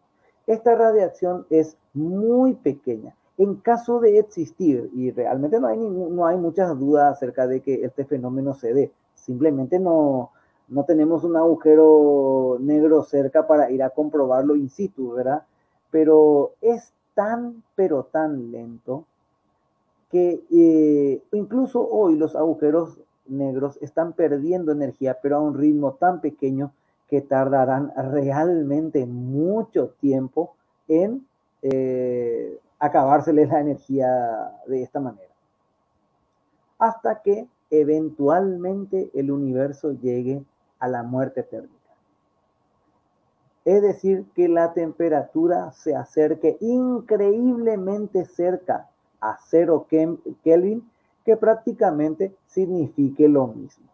Esta 0.47 0.75
radiación 0.75 1.47
es 1.51 1.77
muy 1.95 2.55
pequeña. 2.55 3.15
En 3.39 3.57
caso 3.57 3.99
de 3.99 4.19
existir, 4.19 4.91
y 4.95 5.11
realmente 5.11 5.59
no 5.59 5.67
hay, 5.67 5.79
no 5.79 6.27
hay 6.27 6.37
muchas 6.37 6.79
dudas 6.79 7.15
acerca 7.15 7.47
de 7.47 7.61
que 7.61 7.85
este 7.85 8.05
fenómeno 8.05 8.55
se 8.55 8.75
dé, 8.75 8.93
simplemente 9.15 9.79
no, 9.79 10.31
no 10.73 10.85
tenemos 10.85 11.23
un 11.23 11.37
agujero 11.37 12.57
negro 12.59 13.03
cerca 13.03 13.47
para 13.47 13.71
ir 13.71 13.83
a 13.83 13.91
comprobarlo 13.91 14.57
in 14.57 14.71
situ, 14.71 15.13
¿verdad? 15.13 15.43
Pero 15.91 16.53
es 16.63 16.93
tan, 17.15 17.63
pero 17.75 18.05
tan 18.05 18.51
lento 18.51 19.05
que 20.11 20.43
eh, 20.51 21.23
incluso 21.33 21.87
hoy 21.87 22.17
los 22.17 22.35
agujeros 22.37 22.99
negros 23.27 23.79
están 23.83 24.15
perdiendo 24.15 24.73
energía, 24.73 25.19
pero 25.23 25.37
a 25.37 25.41
un 25.41 25.55
ritmo 25.55 25.93
tan 25.93 26.23
pequeño 26.23 26.73
que 27.07 27.21
tardarán 27.21 27.93
realmente 27.95 29.05
mucho 29.05 29.91
tiempo 30.01 30.55
en 30.89 31.27
eh, 31.61 32.59
la 32.81 33.61
energía 33.61 34.53
de 34.67 34.83
esta 34.83 35.01
manera. 35.01 35.35
Hasta 36.79 37.21
que 37.21 37.47
eventualmente 37.71 39.11
el 39.15 39.31
universo 39.31 39.93
llegue 39.93 40.43
a 40.83 40.89
la 40.89 41.05
muerte 41.05 41.45
térmica. 41.45 41.95
Es 43.65 43.81
decir, 43.81 44.27
que 44.35 44.49
la 44.49 44.73
temperatura 44.73 45.71
se 45.71 45.95
acerque 45.95 46.57
increíblemente 46.61 48.25
cerca 48.25 48.89
a 49.21 49.39
cero 49.47 49.87
Kelvin, 49.89 50.91
que 51.25 51.37
prácticamente 51.37 52.35
signifique 52.49 53.29
lo 53.29 53.47
mismo. 53.47 53.87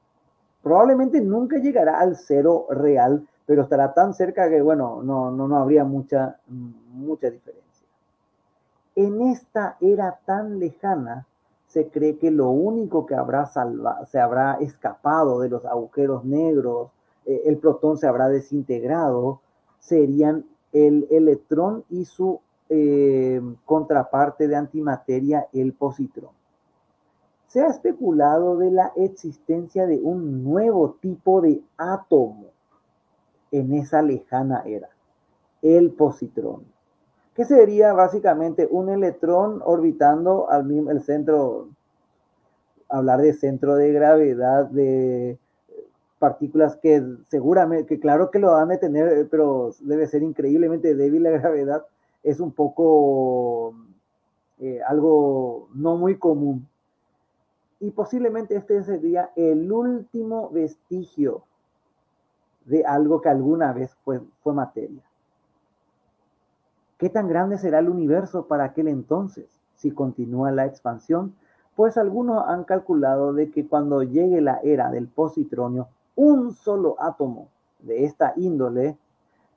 Probablemente 0.63 1.21
nunca 1.21 1.59
llegará 1.59 2.01
al 2.01 2.17
cero 2.17 2.67
real, 2.71 3.29
pero 3.45 3.65
estará 3.65 3.93
tan 3.93 4.15
cerca 4.15 4.49
que, 4.49 4.63
bueno, 4.63 5.03
no, 5.03 5.31
no, 5.31 5.47
no 5.47 5.59
habría 5.59 5.85
mucha, 5.85 6.41
mucha 6.47 7.29
diferencia. 7.29 7.87
En 8.95 9.21
esta 9.21 9.77
era 9.83 10.19
tan 10.25 10.59
lejana, 10.59 11.27
se 11.69 11.89
cree 11.89 12.17
que 12.17 12.31
lo 12.31 12.49
único 12.49 13.07
que 13.07 13.15
habrá 13.15 13.47
salva, 13.47 14.05
se 14.07 14.19
habrá 14.19 14.55
escapado 14.55 15.41
de 15.41 15.51
los 15.51 15.65
agujeros 15.67 16.25
negros, 16.25 16.91
eh, 17.27 17.43
el 17.45 17.59
protón 17.59 17.99
se 17.99 18.09
habrá 18.09 18.29
desintegrado, 18.29 19.41
serían 19.79 20.47
el 20.73 21.07
electrón 21.11 21.85
y 21.91 22.07
su 22.07 22.41
eh, 22.71 23.41
contraparte 23.65 24.49
de 24.49 24.57
antimateria, 24.57 25.47
el 25.53 25.75
positrón. 25.75 26.33
Se 27.47 27.61
ha 27.61 27.67
especulado 27.67 28.57
de 28.57 28.71
la 28.71 28.93
existencia 28.97 29.87
de 29.87 29.99
un 29.99 30.45
nuevo 30.45 30.97
tipo 31.01 31.41
de 31.41 31.63
átomo 31.77 32.47
en 33.51 33.75
esa 33.75 34.03
lejana 34.03 34.63
era, 34.67 34.89
el 35.63 35.93
positrón 35.93 36.78
que 37.39 37.45
sería 37.45 37.93
básicamente 37.93 38.67
un 38.69 38.89
electrón 38.89 39.63
orbitando 39.65 40.51
al 40.51 40.65
mismo 40.65 40.91
el 40.91 41.03
centro, 41.03 41.69
hablar 42.89 43.21
de 43.21 43.33
centro 43.33 43.77
de 43.77 43.93
gravedad, 43.93 44.67
de 44.67 45.39
partículas 46.19 46.75
que 46.79 47.01
seguramente, 47.29 47.87
que 47.87 48.01
claro 48.01 48.33
que 48.33 48.41
lo 48.41 48.51
van 48.51 48.73
a 48.73 48.79
tener, 48.79 49.29
pero 49.31 49.71
debe 49.79 50.09
ser 50.09 50.25
increíblemente 50.25 50.97
débil 50.97 51.23
la 51.23 51.31
gravedad, 51.31 51.87
es 52.25 52.41
un 52.41 52.51
poco 52.51 53.73
eh, 54.59 54.81
algo 54.85 55.69
no 55.75 55.97
muy 55.97 56.19
común. 56.19 56.67
Y 57.79 57.93
posiblemente 57.93 58.57
este 58.57 58.83
sería 58.83 59.31
el 59.37 59.71
último 59.71 60.51
vestigio 60.51 61.45
de 62.65 62.85
algo 62.85 63.21
que 63.21 63.29
alguna 63.29 63.73
vez 63.73 63.95
fue, 64.05 64.21
fue 64.43 64.55
materia. 64.55 65.08
¿Qué 66.99 67.09
tan 67.09 67.29
grande 67.29 67.59
será 67.59 67.79
el 67.79 67.89
universo 67.89 68.49
para 68.49 68.65
aquel 68.65 68.89
entonces 68.89 69.61
si 69.77 69.93
continúa 69.93 70.51
la 70.51 70.67
expansión? 70.67 71.33
Pues 71.77 71.97
algunos 71.97 72.45
han 72.49 72.65
calculado 72.65 73.33
de 73.33 73.53
que 73.53 73.69
cuando 73.69 74.03
llegue 74.03 74.41
la 74.41 74.59
era 74.65 74.91
del 74.91 75.07
positronio, 75.07 75.87
un 76.17 76.53
solo 76.53 76.97
átomo 76.99 77.51
de 77.79 78.05
esta 78.05 78.33
índole 78.35 78.99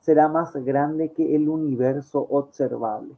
será 0.01 0.27
más 0.27 0.55
grande 0.55 1.13
que 1.13 1.35
el 1.35 1.49
universo 1.49 2.27
observable. 2.29 3.15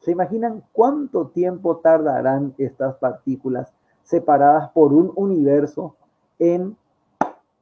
¿Se 0.00 0.10
imaginan 0.10 0.62
cuánto 0.72 1.28
tiempo 1.28 1.78
tardarán 1.78 2.54
estas 2.58 2.96
partículas 2.96 3.72
separadas 4.02 4.68
por 4.72 4.92
un 4.92 5.10
universo 5.16 5.96
en 6.38 6.76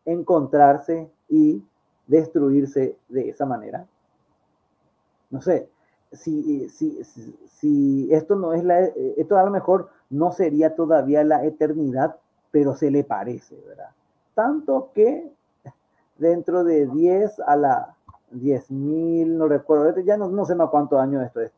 encontrarse 0.05 1.09
y 1.29 1.63
destruirse 2.09 2.97
de 3.09 3.29
esa 3.29 3.47
manera? 3.47 3.87
No 5.35 5.43
sé, 5.43 5.68
si, 6.12 6.68
si, 6.68 7.03
si, 7.05 8.09
esto 8.12 8.37
no 8.37 8.53
es 8.53 8.62
la, 8.62 8.80
esto 9.16 9.37
a 9.37 9.45
lo 9.45 9.51
mejor 9.51 9.89
no 10.11 10.30
sería 10.32 10.74
todavía 10.76 11.24
la 11.24 11.45
eternidad, 11.45 12.16
pero 12.51 12.74
se 12.74 12.91
le 12.91 13.03
parece, 13.03 13.61
¿verdad? 13.66 13.91
tanto 14.35 14.91
que 14.95 15.32
dentro 16.18 16.64
de 16.64 16.87
10 16.87 17.41
a 17.41 17.57
la 17.57 17.97
10.000, 18.32 19.26
no 19.37 19.49
recuerdo, 19.49 20.01
ya 20.01 20.16
no, 20.16 20.28
no 20.28 20.45
sé 20.45 20.55
más 20.55 20.70
cuántos 20.70 21.01
años 21.01 21.24
esto 21.24 21.41
es, 21.41 21.53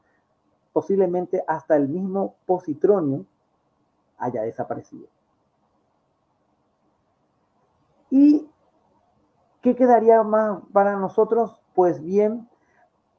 posiblemente 0.72 1.42
hasta 1.46 1.76
el 1.76 1.88
mismo 1.88 2.34
positronio 2.44 3.24
haya 4.18 4.42
desaparecido. 4.42 5.06
¿Y 8.10 8.48
qué 9.62 9.74
quedaría 9.74 10.22
más 10.22 10.60
para 10.72 10.96
nosotros? 10.96 11.60
Pues 11.74 12.02
bien, 12.02 12.48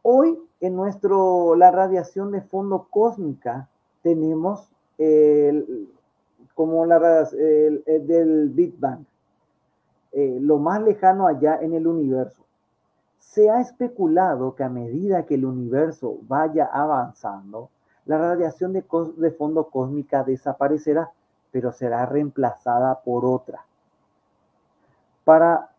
hoy 0.01 0.39
en 0.59 0.75
nuestro, 0.75 1.55
la 1.55 1.71
radiación 1.71 2.31
de 2.31 2.41
fondo 2.41 2.87
cósmica 2.89 3.69
tenemos 4.01 4.69
el, 4.97 5.89
como 6.55 6.85
la 6.85 6.99
del 6.99 8.49
Big 8.49 8.79
Bang. 8.79 9.05
Eh, 10.11 10.39
lo 10.41 10.57
más 10.57 10.81
lejano 10.81 11.27
allá 11.27 11.59
en 11.61 11.73
el 11.73 11.85
universo. 11.85 12.43
Se 13.19 13.49
ha 13.49 13.61
especulado 13.61 14.55
que 14.55 14.63
a 14.63 14.69
medida 14.69 15.25
que 15.25 15.35
el 15.35 15.45
universo 15.45 16.17
vaya 16.23 16.65
avanzando, 16.65 17.69
la 18.05 18.17
radiación 18.17 18.73
de, 18.73 18.83
de 19.17 19.31
fondo 19.31 19.65
cósmica 19.65 20.23
desaparecerá, 20.23 21.11
pero 21.51 21.71
será 21.71 22.05
reemplazada 22.05 23.01
por 23.01 23.25
otra. 23.25 23.65
Para 25.23 25.69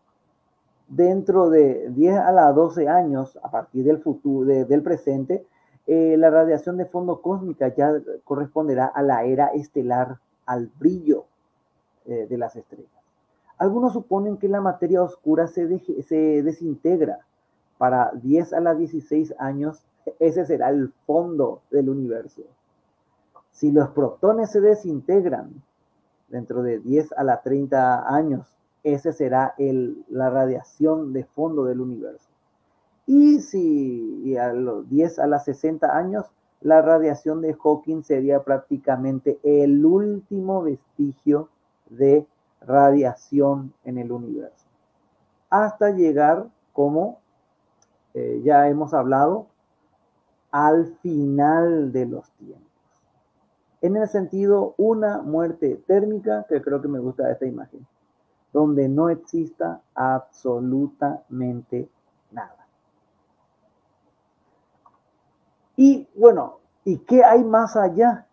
dentro 0.88 1.50
de 1.50 1.90
10 1.90 2.16
a 2.16 2.32
la 2.32 2.52
12 2.52 2.88
años, 2.88 3.38
a 3.42 3.50
partir 3.50 3.84
del 3.84 3.98
futuro, 3.98 4.46
del 4.46 4.82
presente, 4.82 5.46
eh, 5.86 6.16
la 6.18 6.30
radiación 6.30 6.76
de 6.76 6.86
fondo 6.86 7.22
cósmica 7.22 7.74
ya 7.74 7.92
corresponderá 8.24 8.86
a 8.86 9.02
la 9.02 9.24
era 9.24 9.48
estelar, 9.48 10.18
al 10.44 10.70
brillo 10.78 11.26
eh, 12.06 12.26
de 12.28 12.38
las 12.38 12.56
estrellas. 12.56 12.90
Algunos 13.58 13.92
suponen 13.92 14.36
que 14.38 14.48
la 14.48 14.60
materia 14.60 15.02
oscura 15.02 15.46
se, 15.46 15.66
desintegra. 15.66 17.20
Para 17.76 18.10
10 18.14 18.54
a 18.54 18.60
las 18.60 18.78
16 18.78 19.34
años, 19.38 19.84
ese 20.18 20.44
será 20.46 20.70
el 20.70 20.92
fondo 21.06 21.62
del 21.70 21.90
universo. 21.90 22.42
Si 23.50 23.70
los 23.70 23.90
protones 23.90 24.50
se 24.50 24.60
desintegran 24.60 25.62
dentro 26.28 26.62
de 26.62 26.80
10 26.80 27.12
a 27.12 27.24
las 27.24 27.42
30 27.42 28.14
años, 28.14 28.57
ese 28.94 29.12
será 29.12 29.54
la 30.08 30.30
radiación 30.30 31.12
de 31.12 31.24
fondo 31.24 31.64
del 31.64 31.80
universo. 31.80 32.28
Y 33.06 33.40
si 33.40 34.36
a 34.36 34.52
los 34.52 34.88
10 34.88 35.18
a 35.18 35.26
las 35.26 35.44
60 35.44 35.96
años, 35.96 36.26
la 36.60 36.82
radiación 36.82 37.40
de 37.40 37.54
Hawking 37.54 38.02
sería 38.02 38.42
prácticamente 38.42 39.38
el 39.42 39.84
último 39.84 40.62
vestigio 40.62 41.48
de 41.88 42.26
radiación 42.60 43.72
en 43.84 43.98
el 43.98 44.12
universo. 44.12 44.66
Hasta 45.50 45.90
llegar, 45.90 46.48
como 46.72 47.20
eh, 48.14 48.42
ya 48.44 48.68
hemos 48.68 48.92
hablado, 48.92 49.46
al 50.50 50.96
final 51.02 51.92
de 51.92 52.06
los 52.06 52.30
tiempos. 52.32 52.68
En 53.80 53.96
el 53.96 54.08
sentido, 54.08 54.74
una 54.76 55.22
muerte 55.22 55.80
térmica, 55.86 56.44
que 56.48 56.60
creo 56.60 56.82
que 56.82 56.88
me 56.88 56.98
gusta 56.98 57.30
esta 57.30 57.46
imagen, 57.46 57.86
donde 58.58 58.88
no 58.88 59.08
exista 59.08 59.80
absolutamente 59.94 61.88
nada. 62.32 62.66
Y 65.76 66.08
bueno, 66.16 66.58
¿y 66.84 66.98
qué 66.98 67.22
hay 67.22 67.44
más 67.44 67.76
allá? 67.76 68.26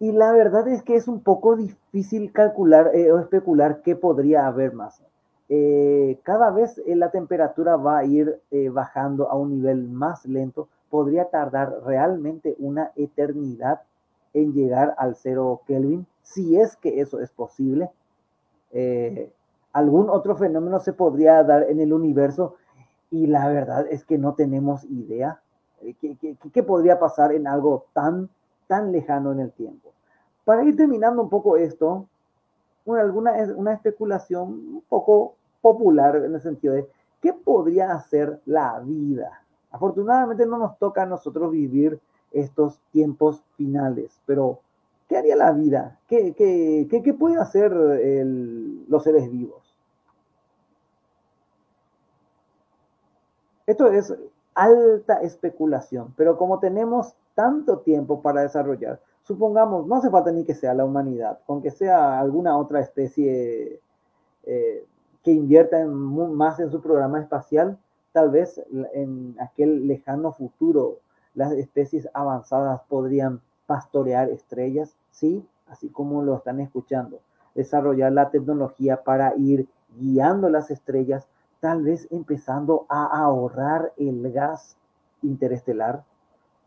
Y 0.00 0.10
la 0.10 0.32
verdad 0.32 0.66
es 0.66 0.82
que 0.82 0.96
es 0.96 1.06
un 1.06 1.20
poco 1.20 1.54
difícil 1.54 2.32
calcular 2.32 2.90
eh, 2.94 3.12
o 3.12 3.20
especular 3.20 3.80
qué 3.82 3.94
podría 3.94 4.48
haber 4.48 4.72
más. 4.72 5.00
Eh, 5.48 6.18
cada 6.24 6.50
vez 6.50 6.78
eh, 6.78 6.96
la 6.96 7.12
temperatura 7.12 7.76
va 7.76 7.98
a 7.98 8.04
ir 8.04 8.40
bajando 8.72 9.30
a 9.30 9.36
un 9.36 9.50
nivel 9.50 9.88
más 9.88 10.26
lento. 10.26 10.68
Podría 10.90 11.26
tardar 11.30 11.80
realmente 11.84 12.56
una 12.58 12.90
eternidad 12.96 13.82
en 14.32 14.52
llegar 14.52 14.96
al 14.98 15.14
cero 15.14 15.60
Kelvin, 15.68 16.06
si 16.22 16.58
es 16.58 16.74
que 16.76 17.00
eso 17.00 17.20
es 17.20 17.30
posible. 17.30 17.88
Algún 19.74 20.08
otro 20.08 20.36
fenómeno 20.36 20.80
se 20.80 20.94
podría 20.94 21.42
dar 21.44 21.64
en 21.68 21.80
el 21.80 21.92
universo 21.92 22.56
y 23.10 23.26
la 23.26 23.48
verdad 23.48 23.86
es 23.90 24.04
que 24.04 24.16
no 24.16 24.34
tenemos 24.34 24.84
idea. 24.84 25.40
¿Qué, 26.00 26.16
qué 26.52 26.62
podría 26.62 26.98
pasar 26.98 27.32
en 27.32 27.46
algo 27.46 27.84
tan, 27.92 28.30
tan 28.66 28.90
lejano 28.90 29.32
en 29.32 29.40
el 29.40 29.52
tiempo? 29.52 29.92
Para 30.44 30.64
ir 30.64 30.76
terminando 30.76 31.22
un 31.22 31.28
poco 31.28 31.56
esto, 31.56 32.06
una, 32.86 33.00
alguna, 33.00 33.32
una 33.56 33.72
especulación 33.72 34.48
un 34.48 34.84
poco 34.88 35.34
popular 35.60 36.16
en 36.16 36.34
el 36.34 36.40
sentido 36.40 36.74
de 36.74 36.88
qué 37.20 37.32
podría 37.32 37.92
hacer 37.92 38.40
la 38.46 38.78
vida. 38.80 39.42
Afortunadamente 39.70 40.46
no 40.46 40.58
nos 40.58 40.78
toca 40.78 41.02
a 41.02 41.06
nosotros 41.06 41.50
vivir 41.50 41.98
estos 42.32 42.78
tiempos 42.90 43.42
finales, 43.56 44.20
pero 44.26 44.60
¿qué 45.08 45.16
haría 45.16 45.36
la 45.36 45.52
vida? 45.52 45.98
¿Qué, 46.08 46.34
qué, 46.34 46.86
qué, 46.88 47.14
puede 47.14 47.38
hacer 47.38 47.72
los 47.72 49.02
seres 49.02 49.30
vivos? 49.30 49.63
Esto 53.66 53.88
es 53.88 54.14
alta 54.54 55.20
especulación, 55.22 56.12
pero 56.16 56.36
como 56.36 56.58
tenemos 56.58 57.14
tanto 57.34 57.78
tiempo 57.78 58.20
para 58.20 58.42
desarrollar, 58.42 59.00
supongamos, 59.22 59.86
no 59.86 59.96
hace 59.96 60.10
falta 60.10 60.30
ni 60.30 60.44
que 60.44 60.54
sea 60.54 60.74
la 60.74 60.84
humanidad, 60.84 61.38
con 61.46 61.62
que 61.62 61.70
sea 61.70 62.20
alguna 62.20 62.56
otra 62.58 62.80
especie 62.80 63.80
eh, 64.44 64.86
que 65.22 65.32
invierta 65.32 65.84
más 65.86 66.60
en 66.60 66.70
su 66.70 66.80
programa 66.80 67.20
espacial, 67.20 67.78
tal 68.12 68.30
vez 68.30 68.60
en 68.92 69.34
aquel 69.40 69.88
lejano 69.88 70.32
futuro 70.32 70.98
las 71.34 71.52
especies 71.52 72.08
avanzadas 72.14 72.82
podrían 72.88 73.40
pastorear 73.66 74.28
estrellas, 74.30 74.94
sí, 75.10 75.44
así 75.68 75.88
como 75.88 76.22
lo 76.22 76.36
están 76.36 76.60
escuchando, 76.60 77.18
desarrollar 77.54 78.12
la 78.12 78.30
tecnología 78.30 79.02
para 79.02 79.34
ir 79.36 79.66
guiando 79.98 80.48
las 80.48 80.70
estrellas, 80.70 81.26
tal 81.64 81.82
vez 81.82 82.06
empezando 82.10 82.84
a 82.90 83.06
ahorrar 83.06 83.94
el 83.96 84.30
gas 84.30 84.76
interestelar, 85.22 86.04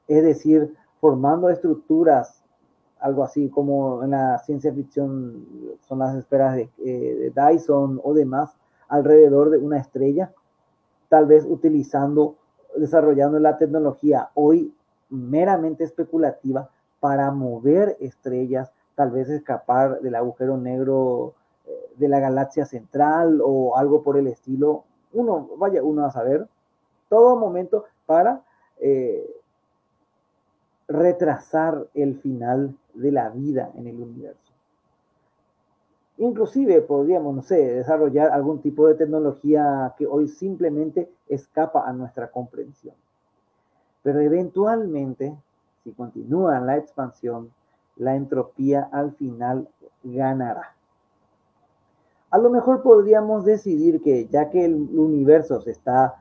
es 0.07 0.23
decir, 0.23 0.73
formando 0.99 1.51
estructuras 1.51 2.43
algo 2.99 3.23
así 3.23 3.47
como 3.49 4.03
en 4.03 4.09
la 4.09 4.39
ciencia 4.39 4.73
ficción 4.73 5.45
son 5.87 5.99
las 5.99 6.15
esferas 6.15 6.57
eh, 6.57 6.67
de, 6.83 7.29
Dyson 7.29 8.01
o 8.03 8.15
demás, 8.15 8.57
alrededor 8.87 9.51
de 9.51 9.59
una 9.59 9.77
estrella, 9.77 10.33
tal 11.09 11.27
vez 11.27 11.45
utilizando, 11.45 12.33
desarrollando 12.75 13.37
la 13.37 13.55
tecnología 13.59 14.31
hoy 14.33 14.73
meramente 15.09 15.83
especulativa 15.83 16.71
para 16.99 17.29
mover 17.29 17.97
estrellas, 17.99 18.71
tal 18.95 19.11
vez 19.11 19.29
escapar 19.29 20.01
del 20.01 20.15
agujero 20.15 20.57
negro 20.57 21.35
de 21.95 22.07
la 22.07 22.19
galaxia 22.19 22.65
central 22.65 23.41
o 23.43 23.75
algo 23.75 24.03
por 24.03 24.17
el 24.17 24.27
estilo. 24.27 24.83
Uno, 25.13 25.49
vaya 25.57 25.83
uno 25.83 26.05
a 26.05 26.11
saber, 26.11 26.47
todo 27.09 27.37
momento 27.37 27.85
para 28.05 28.41
eh, 28.79 29.29
retrasar 30.87 31.87
el 31.93 32.19
final 32.19 32.75
de 32.93 33.11
la 33.11 33.29
vida 33.29 33.71
en 33.75 33.87
el 33.87 33.99
universo. 33.99 34.53
Inclusive 36.17 36.81
podríamos, 36.81 37.35
no 37.35 37.41
sé, 37.43 37.57
desarrollar 37.57 38.31
algún 38.31 38.59
tipo 38.61 38.87
de 38.87 38.95
tecnología 38.95 39.93
que 39.97 40.07
hoy 40.07 40.27
simplemente 40.27 41.09
escapa 41.27 41.87
a 41.87 41.93
nuestra 41.93 42.31
comprensión. 42.31 42.95
Pero 44.01 44.19
eventualmente, 44.21 45.37
si 45.83 45.91
continúa 45.91 46.59
la 46.59 46.77
expansión, 46.77 47.51
la 47.97 48.15
entropía 48.15 48.89
al 48.91 49.11
final 49.13 49.67
ganará. 50.03 50.76
A 52.29 52.37
lo 52.37 52.49
mejor 52.49 52.81
podríamos 52.81 53.45
decidir 53.45 54.01
que 54.01 54.27
ya 54.27 54.49
que 54.49 54.65
el 54.65 54.75
universo 54.75 55.61
se 55.61 55.71
está 55.71 56.15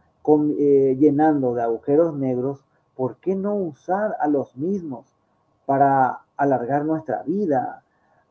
eh, 0.58 0.96
llenando 0.98 1.54
de 1.54 1.62
agujeros 1.62 2.14
negros, 2.14 2.64
¿por 2.94 3.16
qué 3.16 3.34
no 3.34 3.54
usar 3.56 4.16
a 4.20 4.28
los 4.28 4.56
mismos 4.56 5.06
para 5.66 6.20
alargar 6.36 6.84
nuestra 6.84 7.22
vida, 7.22 7.82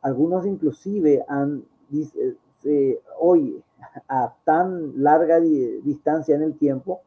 algunos 0.02 0.45
inclusive 0.45 1.26
hoy, 3.19 3.64
a 4.07 4.34
tan 4.43 5.03
larga 5.03 5.39
distancia 5.39 6.35
en 6.35 6.43
el 6.43 6.57
tiempo, 6.57 7.02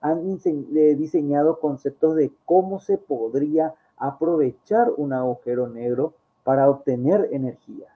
han 0.00 0.38
eh, 0.44 0.94
diseñado 0.96 1.60
conceptos 1.60 2.14
de 2.16 2.32
cómo 2.44 2.80
se 2.80 2.98
podría 2.98 3.74
aprovechar 3.96 4.92
un 4.96 5.12
agujero 5.12 5.68
negro 5.68 6.14
para 6.42 6.68
obtener 6.68 7.28
energía. 7.32 7.93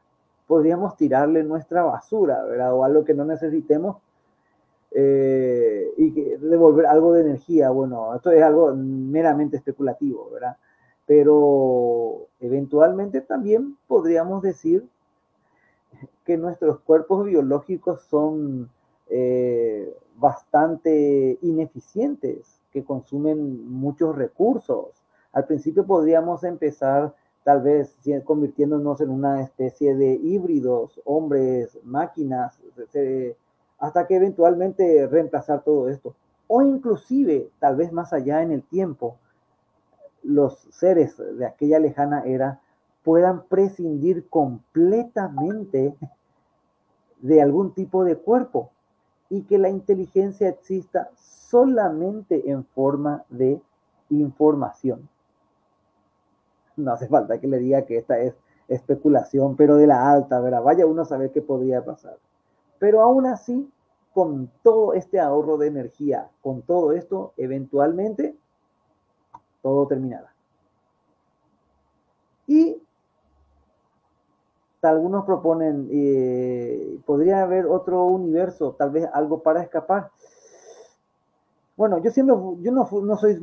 Podríamos 0.48 0.96
tirarle 0.96 1.44
nuestra 1.44 1.84
basura, 1.84 2.42
¿verdad? 2.42 2.74
O 2.74 2.82
algo 2.82 3.04
que 3.04 3.14
no 3.14 3.24
necesitemos 3.24 3.98
eh, 4.90 5.92
y 5.96 6.10
devolver 6.10 6.86
algo 6.86 7.12
de 7.12 7.20
energía. 7.20 7.70
Bueno, 7.70 8.14
esto 8.16 8.32
es 8.32 8.42
algo 8.42 8.74
meramente 8.74 9.58
especulativo, 9.58 10.30
¿verdad? 10.32 10.56
Pero 11.06 12.26
eventualmente 12.40 13.20
también 13.20 13.76
podríamos 13.86 14.42
decir 14.42 14.88
que 16.24 16.36
nuestros 16.36 16.80
cuerpos 16.80 17.24
biológicos 17.24 18.02
son 18.02 18.70
eh, 19.08 19.94
bastante 20.16 21.38
ineficientes, 21.42 22.60
que 22.72 22.84
consumen 22.84 23.70
muchos 23.70 24.16
recursos. 24.16 24.88
Al 25.32 25.46
principio 25.46 25.86
podríamos 25.86 26.44
empezar 26.44 27.14
tal 27.48 27.62
vez 27.62 27.96
convirtiéndonos 28.26 29.00
en 29.00 29.08
una 29.08 29.40
especie 29.40 29.94
de 29.94 30.20
híbridos, 30.22 31.00
hombres, 31.06 31.78
máquinas, 31.82 32.60
hasta 33.78 34.06
que 34.06 34.16
eventualmente 34.16 35.06
reemplazar 35.06 35.62
todo 35.62 35.88
esto. 35.88 36.14
O 36.46 36.60
inclusive, 36.60 37.48
tal 37.58 37.76
vez 37.76 37.90
más 37.90 38.12
allá 38.12 38.42
en 38.42 38.52
el 38.52 38.62
tiempo, 38.64 39.16
los 40.22 40.58
seres 40.72 41.16
de 41.16 41.46
aquella 41.46 41.78
lejana 41.78 42.20
era 42.26 42.60
puedan 43.02 43.44
prescindir 43.44 44.28
completamente 44.28 45.96
de 47.22 47.40
algún 47.40 47.72
tipo 47.72 48.04
de 48.04 48.16
cuerpo 48.16 48.72
y 49.30 49.44
que 49.44 49.56
la 49.56 49.70
inteligencia 49.70 50.50
exista 50.50 51.08
solamente 51.16 52.50
en 52.50 52.62
forma 52.66 53.24
de 53.30 53.58
información. 54.10 55.08
No 56.78 56.92
hace 56.92 57.08
falta 57.08 57.38
que 57.38 57.46
le 57.46 57.58
diga 57.58 57.82
que 57.82 57.98
esta 57.98 58.18
es 58.18 58.34
especulación, 58.68 59.56
pero 59.56 59.76
de 59.76 59.86
la 59.86 60.10
alta, 60.10 60.40
¿verdad? 60.40 60.62
Vaya 60.62 60.86
uno 60.86 61.02
a 61.02 61.06
saber 61.06 61.32
qué 61.32 61.42
podría 61.42 61.84
pasar. 61.84 62.16
Pero 62.78 63.02
aún 63.02 63.26
así, 63.26 63.70
con 64.12 64.50
todo 64.62 64.94
este 64.94 65.18
ahorro 65.18 65.56
de 65.56 65.68
energía, 65.68 66.28
con 66.42 66.62
todo 66.62 66.92
esto, 66.92 67.32
eventualmente 67.36 68.36
todo 69.62 69.86
terminará. 69.86 70.32
Y 72.46 72.80
algunos 74.82 75.24
proponen, 75.24 75.88
eh, 75.90 76.98
podría 77.04 77.42
haber 77.42 77.66
otro 77.66 78.04
universo, 78.04 78.74
tal 78.78 78.90
vez 78.90 79.08
algo 79.12 79.42
para 79.42 79.62
escapar. 79.62 80.10
Bueno, 81.78 81.98
yo 82.02 82.10
siempre, 82.10 82.34
yo 82.60 82.72
no, 82.72 82.88
no 82.90 83.16
soy, 83.16 83.38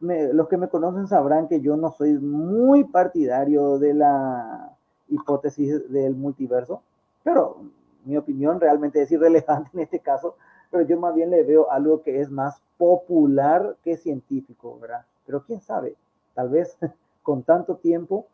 los 0.00 0.48
que 0.48 0.56
me 0.56 0.68
conocen 0.68 1.08
sabrán 1.08 1.48
que 1.48 1.60
yo 1.60 1.76
no 1.76 1.90
soy 1.90 2.12
muy 2.18 2.84
partidario 2.84 3.80
de 3.80 3.94
la 3.94 4.76
hipótesis 5.08 5.90
del 5.90 6.14
multiverso, 6.14 6.82
pero 7.24 7.56
mi 8.04 8.16
opinión 8.16 8.60
realmente 8.60 9.02
es 9.02 9.10
irrelevante 9.10 9.70
en 9.74 9.80
este 9.80 9.98
caso, 9.98 10.36
pero 10.70 10.84
yo 10.84 11.00
más 11.00 11.16
bien 11.16 11.30
le 11.30 11.42
veo 11.42 11.68
algo 11.68 12.00
que 12.02 12.20
es 12.20 12.30
más 12.30 12.62
popular 12.78 13.74
que 13.82 13.96
científico, 13.96 14.78
¿verdad? 14.80 15.04
Pero 15.26 15.42
quién 15.42 15.60
sabe, 15.60 15.96
tal 16.34 16.48
vez 16.48 16.78
con 17.24 17.42
tanto 17.42 17.74
tiempo 17.74 18.26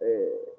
eh, 0.00 0.54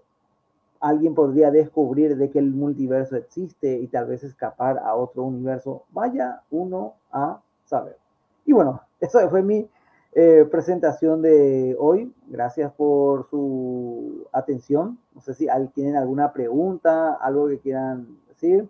alguien 0.80 1.16
podría 1.16 1.50
descubrir 1.50 2.16
de 2.16 2.30
que 2.30 2.38
el 2.38 2.52
multiverso 2.52 3.16
existe 3.16 3.80
y 3.80 3.88
tal 3.88 4.06
vez 4.06 4.24
escapar 4.24 4.78
a 4.78 4.94
otro 4.94 5.24
universo. 5.24 5.86
Vaya 5.90 6.44
uno 6.52 6.94
a 7.12 7.42
saber. 7.66 8.05
Y 8.46 8.54
bueno, 8.54 8.82
esa 9.00 9.28
fue 9.30 9.42
mi 9.42 9.68
eh, 10.14 10.48
presentación 10.50 11.22
de 11.22 11.76
hoy. 11.80 12.14
Gracias 12.28 12.72
por 12.74 13.30
su 13.30 14.28
atención. 14.32 14.98
No 15.14 15.22
sé 15.22 15.34
si 15.34 15.48
tienen 15.74 15.96
alguna 15.96 16.32
pregunta, 16.32 17.14
algo 17.16 17.48
que 17.48 17.60
quieran 17.60 18.08
decir. 18.30 18.68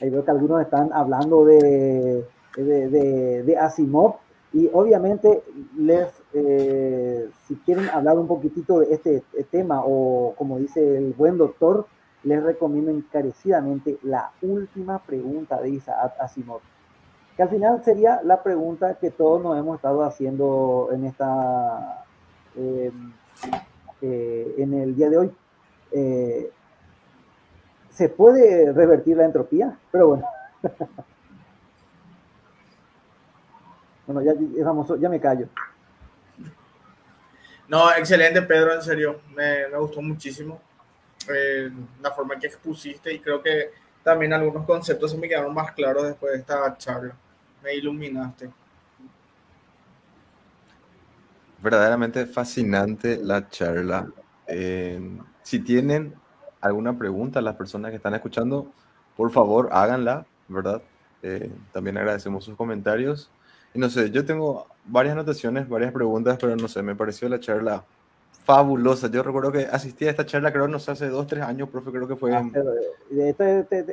Ahí 0.00 0.10
veo 0.10 0.24
que 0.24 0.30
algunos 0.30 0.60
están 0.60 0.92
hablando 0.92 1.44
de 1.44 2.26
de, 2.56 3.56
Asimov. 3.58 4.16
Y 4.52 4.68
obviamente, 4.72 5.42
les, 5.78 6.08
eh, 6.34 7.30
si 7.46 7.56
quieren 7.56 7.88
hablar 7.88 8.18
un 8.18 8.26
poquitito 8.26 8.80
de 8.80 8.92
este 8.92 9.22
tema, 9.50 9.82
o 9.84 10.34
como 10.36 10.58
dice 10.58 10.98
el 10.98 11.14
buen 11.14 11.38
doctor, 11.38 11.86
les 12.24 12.42
recomiendo 12.42 12.90
encarecidamente 12.90 13.98
la 14.02 14.30
última 14.42 14.98
pregunta 15.00 15.60
de 15.60 15.70
Isaac 15.70 16.14
Asimov, 16.20 16.60
que 17.36 17.42
al 17.42 17.48
final 17.48 17.82
sería 17.84 18.20
la 18.22 18.42
pregunta 18.42 18.94
que 18.94 19.10
todos 19.10 19.42
nos 19.42 19.58
hemos 19.58 19.76
estado 19.76 20.04
haciendo 20.04 20.90
en 20.92 21.04
esta 21.04 22.04
em, 22.56 23.12
eh, 24.00 24.54
en 24.58 24.74
el 24.74 24.94
día 24.94 25.10
de 25.10 25.18
hoy. 25.18 25.32
Eh, 25.92 26.50
¿Se 27.90 28.08
puede 28.08 28.72
revertir 28.72 29.16
la 29.16 29.24
entropía? 29.24 29.76
Pero 29.90 30.08
bueno. 30.08 30.26
Bueno, 34.04 34.20
ya, 34.20 34.34
ya 34.98 35.08
me 35.08 35.20
callo. 35.20 35.46
No, 37.68 37.90
excelente, 37.92 38.42
Pedro, 38.42 38.74
en 38.74 38.82
serio. 38.82 39.20
Me, 39.34 39.68
gustó 39.78 40.02
muchísimo 40.02 40.60
eh, 41.28 41.70
la 42.00 42.10
forma 42.10 42.38
que 42.38 42.46
expusiste 42.46 43.12
y 43.12 43.18
creo 43.20 43.42
que 43.42 43.70
también 44.02 44.32
algunos 44.32 44.66
conceptos 44.66 45.10
se 45.12 45.18
me 45.18 45.28
quedaron 45.28 45.54
más 45.54 45.72
claros 45.72 46.04
después 46.04 46.32
de 46.32 46.38
esta 46.38 46.76
charla. 46.76 47.14
Me 47.62 47.74
iluminaste. 47.74 48.50
Verdaderamente 51.62 52.26
fascinante 52.26 53.18
la 53.22 53.48
charla. 53.48 54.08
Eh, 54.48 55.00
si 55.42 55.60
tienen 55.60 56.14
alguna 56.60 56.98
pregunta, 56.98 57.40
las 57.40 57.54
personas 57.54 57.90
que 57.90 57.96
están 57.96 58.14
escuchando, 58.14 58.72
por 59.16 59.30
favor 59.30 59.68
háganla, 59.72 60.26
¿verdad? 60.48 60.82
Eh, 61.22 61.52
también 61.72 61.98
agradecemos 61.98 62.44
sus 62.44 62.56
comentarios. 62.56 63.30
Y 63.74 63.78
no 63.78 63.88
sé, 63.88 64.10
yo 64.10 64.24
tengo 64.24 64.66
varias 64.84 65.12
anotaciones, 65.12 65.68
varias 65.68 65.92
preguntas, 65.92 66.36
pero 66.40 66.56
no 66.56 66.68
sé, 66.68 66.82
me 66.82 66.96
pareció 66.96 67.28
la 67.28 67.38
charla 67.40 67.84
fabulosa. 68.44 69.08
Yo 69.08 69.22
recuerdo 69.22 69.52
que 69.52 69.66
asistí 69.70 70.06
a 70.06 70.10
esta 70.10 70.26
charla, 70.26 70.52
creo, 70.52 70.68
no 70.68 70.78
sé, 70.78 70.90
hace 70.90 71.08
dos, 71.08 71.26
tres 71.26 71.42
años, 71.42 71.68
profe, 71.68 71.90
creo 71.90 72.08
que 72.08 72.16
fue... 72.16 72.34
Ah, 72.34 72.44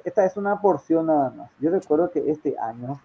esta, 0.05 0.25
es 0.25 0.37
una 0.37 0.59
porción 0.61 1.07
nada 1.07 1.29
más. 1.31 1.49
Yo 1.59 1.69
recuerdo 1.69 2.09
que 2.11 2.29
este 2.29 2.57
año, 2.57 2.99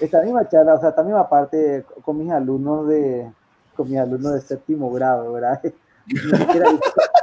esta 0.00 0.22
misma 0.22 0.48
charla, 0.48 0.74
o 0.74 0.80
sea, 0.80 0.90
esta 0.90 1.02
misma 1.02 1.28
parte 1.28 1.84
con 2.02 2.18
mis 2.18 2.30
alumnos 2.30 2.88
de, 2.88 3.30
con 3.76 3.88
mis 3.88 3.98
alumnos 3.98 4.34
de 4.34 4.40
séptimo 4.40 4.90
grado, 4.92 5.32
¿verdad? 5.32 5.60
Ni 6.06 6.20
siquiera, 6.20 6.70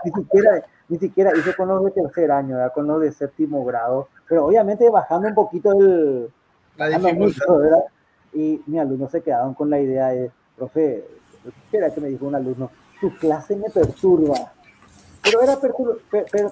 ni 0.03 0.11
siquiera, 0.11 0.63
ni 0.89 0.97
siquiera 0.97 1.37
hice 1.37 1.55
con 1.55 1.69
los 1.69 1.85
de 1.85 1.91
tercer 1.91 2.29
año, 2.29 2.57
¿verdad? 2.57 2.73
Con 2.73 2.85
los 2.85 2.99
de 2.99 3.13
séptimo 3.13 3.63
grado, 3.63 4.09
pero 4.27 4.45
obviamente 4.45 4.89
bajando 4.89 5.29
un 5.29 5.35
poquito 5.35 5.71
el... 5.71 6.29
La. 6.75 6.89
Y 8.33 8.61
mis 8.65 8.81
alumnos 8.81 9.11
se 9.11 9.21
quedaron 9.21 9.53
con 9.53 9.69
la 9.69 9.79
idea 9.79 10.07
de, 10.07 10.31
profe, 10.57 11.05
¿qué 11.71 11.77
era 11.77 11.93
que 11.93 12.01
me 12.01 12.09
dijo 12.09 12.25
un 12.25 12.35
alumno? 12.35 12.69
Tu 13.03 13.13
clase 13.17 13.57
me 13.57 13.69
perturba. 13.69 14.53
Pero 15.21 15.41
era, 15.41 15.59
pero, 15.59 15.99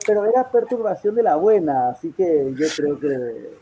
pero 0.05 0.25
era 0.25 0.51
perturbación 0.51 1.15
de 1.15 1.23
la 1.23 1.37
buena, 1.37 1.91
así 1.91 2.11
que 2.11 2.53
yo 2.53 2.67
creo 2.75 2.99
que, 2.99 3.07
eh, 3.07 3.57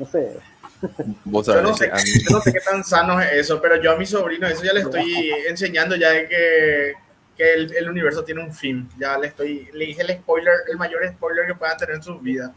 no 0.00 0.04
sé. 0.04 0.36
yo, 0.82 1.62
no 1.62 1.76
sé 1.76 1.92
yo 2.24 2.36
no 2.36 2.40
sé 2.40 2.52
qué 2.52 2.58
tan 2.58 2.82
sano 2.82 3.20
es 3.20 3.34
eso, 3.34 3.62
pero 3.62 3.80
yo 3.80 3.92
a 3.92 3.96
mi 3.96 4.04
sobrino 4.04 4.48
eso 4.48 4.64
ya 4.64 4.72
le 4.72 4.80
estoy 4.80 5.30
enseñando 5.48 5.94
ya 5.94 6.10
de 6.10 6.26
que, 6.26 6.94
que 7.36 7.54
el, 7.54 7.72
el, 7.76 7.88
universo 7.88 8.24
tiene 8.24 8.42
un 8.42 8.52
fin. 8.52 8.88
Ya 8.98 9.16
le 9.16 9.28
estoy, 9.28 9.68
le 9.74 9.86
dije 9.86 10.02
el 10.02 10.18
spoiler, 10.18 10.54
el 10.68 10.76
mayor 10.76 11.08
spoiler 11.08 11.46
que 11.46 11.54
puedan 11.54 11.78
tener 11.78 11.94
en 11.94 12.02
sus 12.02 12.20
vidas. 12.20 12.50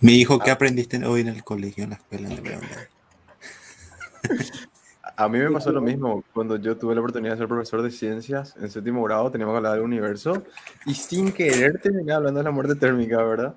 Mi 0.00 0.14
hijo, 0.14 0.38
¿qué 0.38 0.50
aprendiste 0.50 1.04
hoy 1.04 1.20
en 1.20 1.28
el 1.28 1.44
colegio, 1.44 1.84
en 1.84 1.90
la 1.90 1.96
escuela? 1.96 2.30
A 5.18 5.28
mí 5.28 5.40
me 5.40 5.50
pasó 5.50 5.72
lo 5.72 5.80
mismo 5.80 6.22
cuando 6.32 6.54
yo 6.58 6.76
tuve 6.76 6.94
la 6.94 7.00
oportunidad 7.00 7.32
de 7.32 7.38
ser 7.38 7.48
profesor 7.48 7.82
de 7.82 7.90
ciencias 7.90 8.54
en 8.56 8.70
séptimo 8.70 9.02
grado, 9.02 9.28
teníamos 9.32 9.54
que 9.54 9.56
hablar 9.56 9.72
del 9.72 9.82
universo 9.82 10.44
y 10.86 10.94
sin 10.94 11.32
querer 11.32 11.80
terminé 11.80 12.12
hablando 12.12 12.38
de 12.38 12.44
la 12.44 12.52
muerte 12.52 12.76
térmica, 12.76 13.20
¿verdad? 13.24 13.52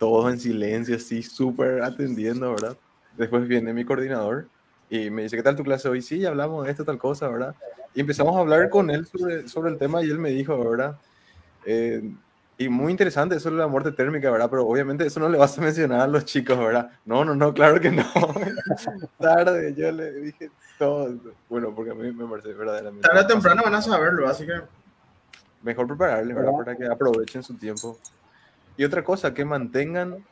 Todos 0.00 0.32
en 0.32 0.40
silencio, 0.40 0.96
así, 0.96 1.22
súper 1.22 1.80
atendiendo, 1.80 2.50
¿verdad? 2.50 2.76
Después 3.16 3.46
viene 3.46 3.72
mi 3.72 3.84
coordinador 3.84 4.48
y 4.90 5.10
me 5.10 5.22
dice, 5.22 5.36
¿qué 5.36 5.44
tal 5.44 5.54
tu 5.54 5.62
clase 5.62 5.88
hoy? 5.88 6.02
Sí, 6.02 6.26
hablamos 6.26 6.64
de 6.64 6.72
esto, 6.72 6.84
tal 6.84 6.98
cosa, 6.98 7.28
¿verdad? 7.28 7.54
Y 7.94 8.00
empezamos 8.00 8.34
a 8.34 8.40
hablar 8.40 8.68
con 8.68 8.90
él 8.90 9.06
sobre, 9.06 9.46
sobre 9.46 9.70
el 9.70 9.78
tema 9.78 10.02
y 10.02 10.10
él 10.10 10.18
me 10.18 10.30
dijo, 10.30 10.58
¿verdad? 10.58 10.98
Eh, 11.66 12.02
y 12.56 12.68
muy 12.68 12.92
interesante 12.92 13.36
eso 13.36 13.50
de 13.50 13.56
la 13.56 13.66
muerte 13.66 13.90
térmica, 13.90 14.30
¿verdad? 14.30 14.48
Pero 14.48 14.66
obviamente 14.66 15.06
eso 15.06 15.18
no 15.18 15.28
le 15.28 15.36
vas 15.36 15.58
a 15.58 15.60
mencionar 15.60 16.02
a 16.02 16.06
los 16.06 16.24
chicos, 16.24 16.56
¿verdad? 16.56 16.90
No, 17.04 17.24
no, 17.24 17.34
no, 17.34 17.52
claro 17.52 17.80
que 17.80 17.90
no. 17.90 18.04
Tarde, 19.18 19.74
yo 19.74 19.90
le 19.90 20.12
dije 20.12 20.50
todo. 20.78 21.14
Bueno, 21.48 21.74
porque 21.74 21.90
a 21.90 21.94
mí 21.94 22.12
me 22.12 22.26
parece 22.26 22.52
verdaderamente. 22.52 23.08
Tarde 23.08 23.22
o 23.22 23.26
temprano 23.26 23.62
van 23.64 23.74
a 23.74 23.82
saberlo, 23.82 24.28
así 24.28 24.46
que. 24.46 24.60
Mejor 25.62 25.86
prepararles, 25.88 26.36
¿verdad? 26.36 26.52
Para 26.56 26.76
que 26.76 26.86
aprovechen 26.86 27.42
su 27.42 27.54
tiempo. 27.54 27.98
Y 28.76 28.84
otra 28.84 29.02
cosa, 29.02 29.34
que 29.34 29.44
mantengan 29.44 30.24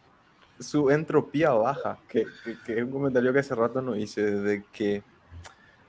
su 0.61 0.91
entropía 0.91 1.51
baja, 1.51 1.99
que, 2.07 2.27
que, 2.45 2.57
que 2.65 2.79
es 2.79 2.85
un 2.85 2.91
comentario 2.91 3.33
que 3.33 3.41
hace 3.41 3.55
rato 3.55 3.83
no 3.83 3.97
hice, 3.97 4.23
de 4.23 4.63
que, 4.73 5.03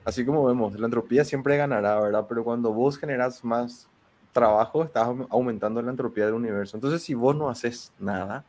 así 0.04 0.24
como 0.24 0.44
vemos, 0.46 0.78
la 0.80 0.86
entropía 0.86 1.24
siempre 1.24 1.56
ganará, 1.56 2.00
¿verdad? 2.00 2.26
Pero 2.28 2.42
cuando 2.42 2.72
vos 2.72 2.98
generas 2.98 3.44
más 3.44 3.88
trabajo, 4.34 4.84
estás 4.84 5.08
aumentando 5.30 5.80
la 5.80 5.90
entropía 5.90 6.26
del 6.26 6.34
universo. 6.34 6.76
Entonces, 6.76 7.02
si 7.02 7.14
vos 7.14 7.34
no 7.34 7.48
haces 7.48 7.90
nada, 7.98 8.44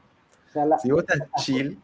O 0.50 0.52
sea, 0.52 0.66
la- 0.66 0.78
si 0.80 0.92
vos 0.92 1.06
estás 1.08 1.30
chill, 1.38 1.80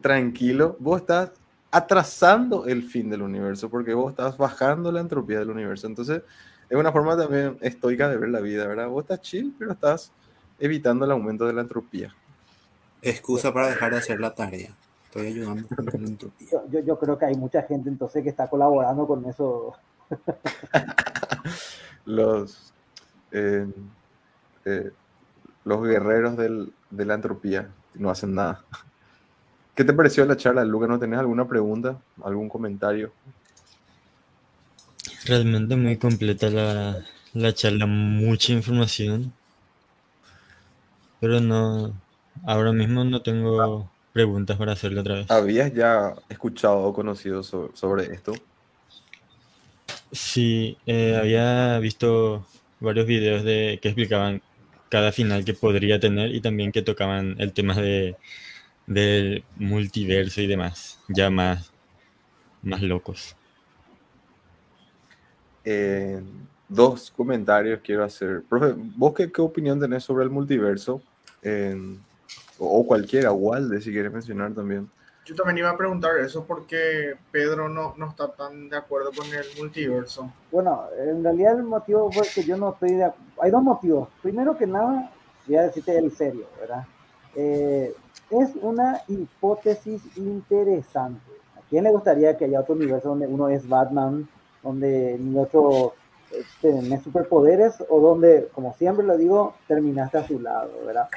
tranquilo, 0.00 0.76
vos 0.78 1.00
estás 1.00 1.32
atrasando 1.72 2.66
el 2.66 2.84
fin 2.84 3.10
del 3.10 3.22
universo, 3.22 3.68
porque 3.68 3.94
vos 3.94 4.10
estás 4.10 4.36
bajando 4.36 4.92
la 4.92 5.00
entropía 5.00 5.40
del 5.40 5.50
universo. 5.50 5.88
Entonces, 5.88 6.22
es 6.68 6.76
una 6.78 6.92
forma 6.92 7.16
también 7.16 7.58
estoica 7.60 8.08
de 8.08 8.16
ver 8.16 8.28
la 8.28 8.40
vida, 8.40 8.66
¿verdad? 8.66 8.88
Vos 8.88 9.02
estás 9.02 9.20
chill, 9.20 9.54
pero 9.58 9.72
estás 9.72 10.12
evitando 10.58 11.04
el 11.04 11.10
aumento 11.10 11.46
de 11.46 11.52
la 11.52 11.62
entropía. 11.62 12.14
Excusa 13.02 13.52
para 13.52 13.68
dejar 13.68 13.92
de 13.92 13.98
hacer 13.98 14.20
la 14.20 14.34
tarea. 14.34 14.70
Estoy 15.04 15.28
ayudando 15.28 15.68
con 15.68 15.84
la 15.86 15.92
entropía. 16.08 16.48
yo, 16.50 16.62
yo, 16.70 16.80
yo 16.80 16.98
creo 16.98 17.18
que 17.18 17.24
hay 17.24 17.36
mucha 17.36 17.62
gente 17.62 17.88
entonces 17.88 18.22
que 18.22 18.28
está 18.28 18.48
colaborando 18.48 19.06
con 19.06 19.24
eso. 19.26 19.74
Los, 22.04 22.72
eh, 23.36 23.66
eh, 24.66 24.90
los 25.64 25.82
guerreros 25.84 26.36
del- 26.36 26.72
de 26.90 27.04
la 27.06 27.14
entropía 27.14 27.70
no 27.94 28.10
hacen 28.10 28.34
nada. 28.34 28.64
¿Qué 29.76 29.84
te 29.84 29.92
pareció 29.92 30.24
la 30.26 30.36
charla, 30.36 30.64
Luca? 30.64 30.86
¿No 30.88 30.98
tenés 30.98 31.18
alguna 31.20 31.46
pregunta? 31.48 31.98
¿Algún 32.24 32.48
comentario? 32.48 33.12
Realmente 35.26 35.76
muy 35.76 35.98
completa 35.98 36.48
la, 36.48 37.04
la 37.34 37.52
charla, 37.52 37.84
mucha 37.84 38.54
información. 38.54 39.34
Pero 41.20 41.40
no, 41.40 41.92
ahora 42.46 42.72
mismo 42.72 43.04
no 43.04 43.20
tengo 43.22 43.90
preguntas 44.14 44.56
para 44.56 44.72
hacerle 44.72 45.00
otra 45.00 45.16
vez. 45.16 45.28
¿Habías 45.28 45.72
ya 45.72 46.14
escuchado 46.28 46.78
o 46.80 46.92
conocido 46.92 47.42
so- 47.42 47.70
sobre 47.74 48.12
esto? 48.12 48.32
Sí, 50.12 50.78
eh, 50.86 51.16
había 51.16 51.78
visto 51.78 52.46
varios 52.80 53.06
videos 53.06 53.44
de 53.44 53.78
que 53.80 53.88
explicaban 53.88 54.42
cada 54.88 55.12
final 55.12 55.44
que 55.44 55.54
podría 55.54 55.98
tener 55.98 56.34
y 56.34 56.40
también 56.40 56.72
que 56.72 56.82
tocaban 56.82 57.36
el 57.38 57.52
tema 57.52 57.74
de 57.74 58.16
del 58.86 59.44
multiverso 59.56 60.40
y 60.40 60.46
demás, 60.46 61.00
ya 61.08 61.28
más, 61.28 61.72
más 62.62 62.82
locos. 62.82 63.36
Eh, 65.64 66.22
dos 66.68 67.10
comentarios 67.10 67.80
quiero 67.82 68.04
hacer. 68.04 68.42
Profe, 68.48 68.74
¿vos 68.76 69.12
qué, 69.14 69.30
qué 69.30 69.42
opinión 69.42 69.80
tenés 69.80 70.04
sobre 70.04 70.24
el 70.24 70.30
multiverso? 70.30 71.02
Eh, 71.42 71.76
o, 72.58 72.86
cualquiera, 72.86 73.32
Walde, 73.32 73.80
si 73.80 73.92
quieres 73.92 74.12
mencionar 74.12 74.54
también. 74.54 74.88
Yo 75.26 75.34
también 75.34 75.58
iba 75.58 75.70
a 75.70 75.76
preguntar 75.76 76.16
eso 76.18 76.44
porque 76.44 77.14
Pedro 77.32 77.68
no, 77.68 77.94
no 77.96 78.08
está 78.10 78.28
tan 78.28 78.68
de 78.68 78.76
acuerdo 78.76 79.10
con 79.16 79.26
el 79.26 79.44
multiverso. 79.58 80.30
Bueno, 80.52 80.84
en 80.96 81.22
realidad 81.24 81.56
el 81.58 81.64
motivo 81.64 82.10
fue 82.12 82.22
que 82.32 82.44
yo 82.44 82.56
no 82.56 82.70
estoy 82.72 82.92
de 82.94 83.06
ac- 83.06 83.14
Hay 83.40 83.50
dos 83.50 83.62
motivos. 83.62 84.08
Primero 84.22 84.56
que 84.56 84.66
nada, 84.68 85.10
voy 85.46 85.56
a 85.56 85.62
decirte 85.64 85.98
el 85.98 86.16
serio, 86.16 86.46
¿verdad? 86.60 86.84
Eh, 87.34 87.92
es 88.30 88.50
una 88.62 89.02
hipótesis 89.08 90.00
interesante. 90.16 91.20
¿A 91.56 91.60
quién 91.68 91.82
le 91.84 91.90
gustaría 91.90 92.36
que 92.36 92.44
haya 92.44 92.60
otro 92.60 92.76
universo 92.76 93.08
donde 93.08 93.26
uno 93.26 93.48
es 93.48 93.68
Batman, 93.68 94.28
donde 94.62 95.14
el 95.16 95.36
otro 95.36 95.94
eh, 96.30 96.42
tiene 96.60 97.00
superpoderes 97.02 97.74
o 97.88 98.00
donde, 98.00 98.48
como 98.54 98.74
siempre 98.74 99.04
lo 99.04 99.16
digo, 99.16 99.54
terminaste 99.66 100.18
a 100.18 100.26
su 100.26 100.38
lado, 100.38 100.70
¿verdad? 100.86 101.08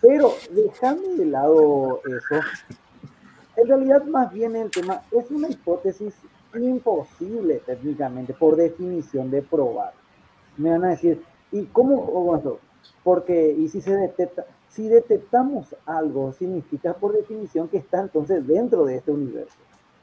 Pero 0.00 0.30
dejando 0.50 1.14
de 1.16 1.24
lado 1.26 2.00
eso, 2.06 2.40
en 3.56 3.68
realidad 3.68 4.04
más 4.04 4.32
bien 4.32 4.54
el 4.56 4.70
tema 4.70 5.02
es 5.10 5.30
una 5.30 5.48
hipótesis 5.48 6.14
imposible 6.54 7.60
técnicamente, 7.66 8.34
por 8.34 8.56
definición 8.56 9.30
de 9.30 9.42
probar. 9.42 9.92
Me 10.56 10.70
van 10.70 10.84
a 10.84 10.88
decir, 10.90 11.22
¿y 11.52 11.64
cómo? 11.66 12.02
bueno, 12.02 12.58
porque, 13.02 13.52
y 13.52 13.68
si 13.68 13.80
se 13.80 13.94
detecta, 13.94 14.46
si 14.68 14.88
detectamos 14.88 15.74
algo, 15.86 16.32
significa 16.32 16.94
por 16.94 17.12
definición 17.12 17.68
que 17.68 17.78
está 17.78 18.00
entonces 18.00 18.46
dentro 18.46 18.84
de 18.84 18.96
este 18.96 19.10
universo. 19.10 19.56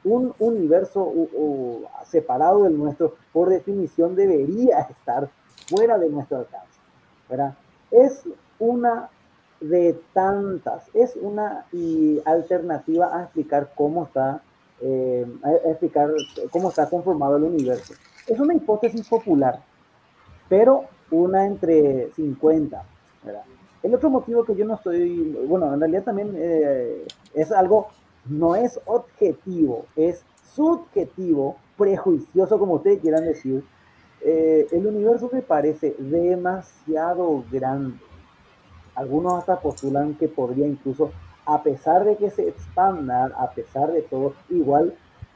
Un 0.04 0.34
universo 0.38 1.12
separado 2.04 2.64
del 2.64 2.76
nuestro, 2.76 3.14
por 3.32 3.48
definición, 3.48 4.14
debería 4.14 4.80
estar 4.80 5.30
fuera 5.68 5.98
de 5.98 6.10
nuestro 6.10 6.38
alcance. 6.38 6.78
¿verdad? 7.28 7.54
Es 7.90 8.24
una 8.58 9.08
de 9.68 9.98
tantas, 10.12 10.84
es 10.94 11.16
una 11.16 11.64
alternativa 12.24 13.16
a 13.16 13.22
explicar 13.24 13.72
cómo 13.74 14.04
está, 14.04 14.42
eh, 14.80 15.26
explicar 15.64 16.10
cómo 16.50 16.68
está 16.68 16.88
conformado 16.88 17.36
el 17.36 17.44
universo. 17.44 17.94
Es 18.26 18.38
una 18.38 18.54
hipótesis 18.54 19.08
popular, 19.08 19.60
pero 20.48 20.84
una 21.10 21.46
entre 21.46 22.10
50. 22.14 22.84
¿verdad? 23.22 23.44
El 23.82 23.94
otro 23.94 24.10
motivo 24.10 24.44
que 24.44 24.54
yo 24.54 24.64
no 24.66 24.74
estoy, 24.74 25.36
bueno, 25.46 25.72
en 25.72 25.80
realidad 25.80 26.04
también 26.04 26.34
eh, 26.36 27.06
es 27.32 27.50
algo, 27.50 27.88
no 28.26 28.56
es 28.56 28.78
objetivo, 28.84 29.86
es 29.96 30.24
subjetivo, 30.54 31.56
prejuicioso, 31.78 32.58
como 32.58 32.74
ustedes 32.74 33.00
quieran 33.00 33.24
decir. 33.24 33.64
Eh, 34.20 34.66
el 34.72 34.86
universo 34.86 35.28
me 35.32 35.42
parece 35.42 35.94
demasiado 35.98 37.44
grande. 37.50 37.98
Algunos 38.94 39.34
hasta 39.34 39.60
postulan 39.60 40.14
que 40.14 40.28
podría 40.28 40.66
incluso, 40.66 41.10
a 41.46 41.62
pesar 41.62 42.04
de 42.04 42.16
que 42.16 42.30
se 42.30 42.48
expanda, 42.48 43.26
a 43.36 43.50
pesar 43.50 43.92
de 43.92 44.02
todo, 44.02 44.34
igual 44.50 44.94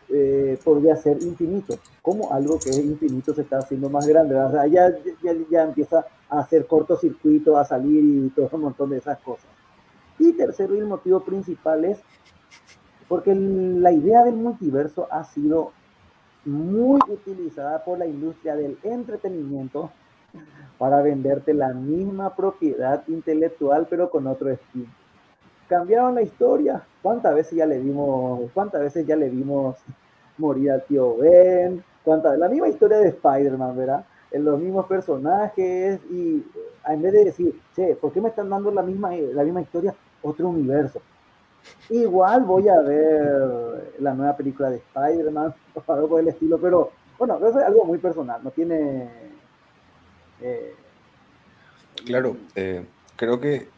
eh, 0.09 0.59
podría 0.65 0.97
ser 0.97 1.23
infinito. 1.23 1.75
Como 2.03 2.33
algo 2.33 2.59
que 2.59 2.71
es 2.71 2.79
infinito 2.79 3.35
se 3.35 3.43
está 3.43 3.59
haciendo 3.59 3.91
más 3.91 4.07
grande. 4.07 4.35
ya, 4.71 4.91
ya, 5.23 5.35
ya 5.51 5.63
empieza 5.65 6.07
a 6.31 6.41
hacer 6.41 6.67
cortocircuito, 6.67 7.59
a 7.59 7.65
salir 7.65 8.05
y 8.05 8.31
todo 8.31 8.49
un 8.53 8.63
montón 8.63 8.91
de 8.91 8.99
esas 8.99 9.19
cosas. 9.19 9.47
Y 10.19 10.33
tercero, 10.33 10.75
y 10.75 10.79
el 10.79 10.87
motivo 10.87 11.21
principal 11.21 11.85
es 11.85 11.99
porque 13.09 13.35
la 13.35 13.91
idea 13.91 14.25
del 14.25 14.37
multiverso 14.37 15.09
ha 15.11 15.25
sido 15.25 15.73
muy 16.45 17.01
utilizada 17.09 17.85
por 17.85 17.99
la 17.99 18.07
industria 18.07 18.55
del 18.55 18.79
entretenimiento 18.83 19.91
para 20.79 21.03
venderte 21.03 21.53
la 21.55 21.73
misma 21.73 22.35
propiedad 22.35 23.03
intelectual 23.09 23.87
pero 23.89 24.11
con 24.11 24.27
otro 24.27 24.51
estilo. 24.51 24.87
Cambiaron 25.69 26.15
la 26.15 26.23
historia. 26.23 26.83
¿Cuántas 27.03 27.35
veces 27.35 27.55
ya 27.55 27.67
le 27.67 27.79
vimos, 27.79 28.51
cuántas 28.55 28.81
veces 28.81 29.07
ya 29.07 29.17
le 29.17 29.29
vimos 29.29 29.77
morir 30.39 30.71
al 30.71 30.85
tío 30.85 31.17
Ben? 31.17 31.83
¿Cuántas? 32.05 32.39
La 32.39 32.49
misma 32.49 32.69
historia 32.69 32.99
de 32.99 33.09
Spider-Man, 33.09 33.77
¿verdad? 33.77 34.05
En 34.31 34.45
los 34.45 34.59
mismos 34.59 34.87
personajes 34.87 36.01
y 36.11 36.45
en 36.87 37.03
vez 37.03 37.13
de 37.13 37.25
decir, 37.25 37.61
che, 37.75 37.97
¿por 37.97 38.13
qué 38.13 38.21
me 38.21 38.29
están 38.29 38.49
dando 38.49 38.71
la 38.71 38.83
misma, 38.83 39.11
la 39.15 39.45
misma 39.45 39.61
historia? 39.61 39.95
Otro 40.23 40.49
universo. 40.49 41.01
Igual 41.91 42.45
voy 42.45 42.69
a 42.69 42.81
ver 42.81 43.93
la 43.99 44.15
nueva 44.15 44.37
película 44.37 44.71
de 44.71 44.77
Spider-Man 44.77 45.55
o 45.75 45.93
algo 45.93 46.09
por 46.09 46.21
el 46.21 46.29
estilo, 46.29 46.59
pero 46.59 46.91
bueno, 47.19 47.37
eso 47.39 47.59
es 47.59 47.67
algo 47.67 47.85
muy 47.85 47.99
personal, 47.99 48.41
no 48.43 48.51
tiene... 48.51 49.09
eh, 50.43 50.75
Claro, 52.07 52.37
eh, 52.55 52.85
creo 53.17 53.41
que 53.41 53.69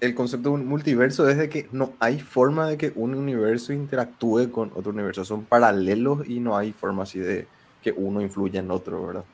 el 0.00 0.14
concepto 0.14 0.50
de 0.50 0.54
un 0.56 0.66
multiverso 0.68 1.28
es 1.28 1.38
de 1.38 1.48
que 1.48 1.68
no 1.72 1.92
hay 2.00 2.20
forma 2.20 2.66
de 2.68 2.76
que 2.76 2.92
un 2.96 3.14
universo 3.14 3.72
interactúe 3.72 4.50
con 4.50 4.70
otro 4.74 4.92
universo. 4.92 5.24
Son 5.24 5.44
paralelos 5.44 6.28
y 6.28 6.40
no 6.40 6.56
hay 6.56 6.72
forma 6.72 7.04
así 7.04 7.18
de 7.18 7.46
que 7.82 7.92
uno 7.92 8.20
influya 8.20 8.60
en 8.60 8.70
otro, 8.70 9.06
¿verdad? 9.06 9.24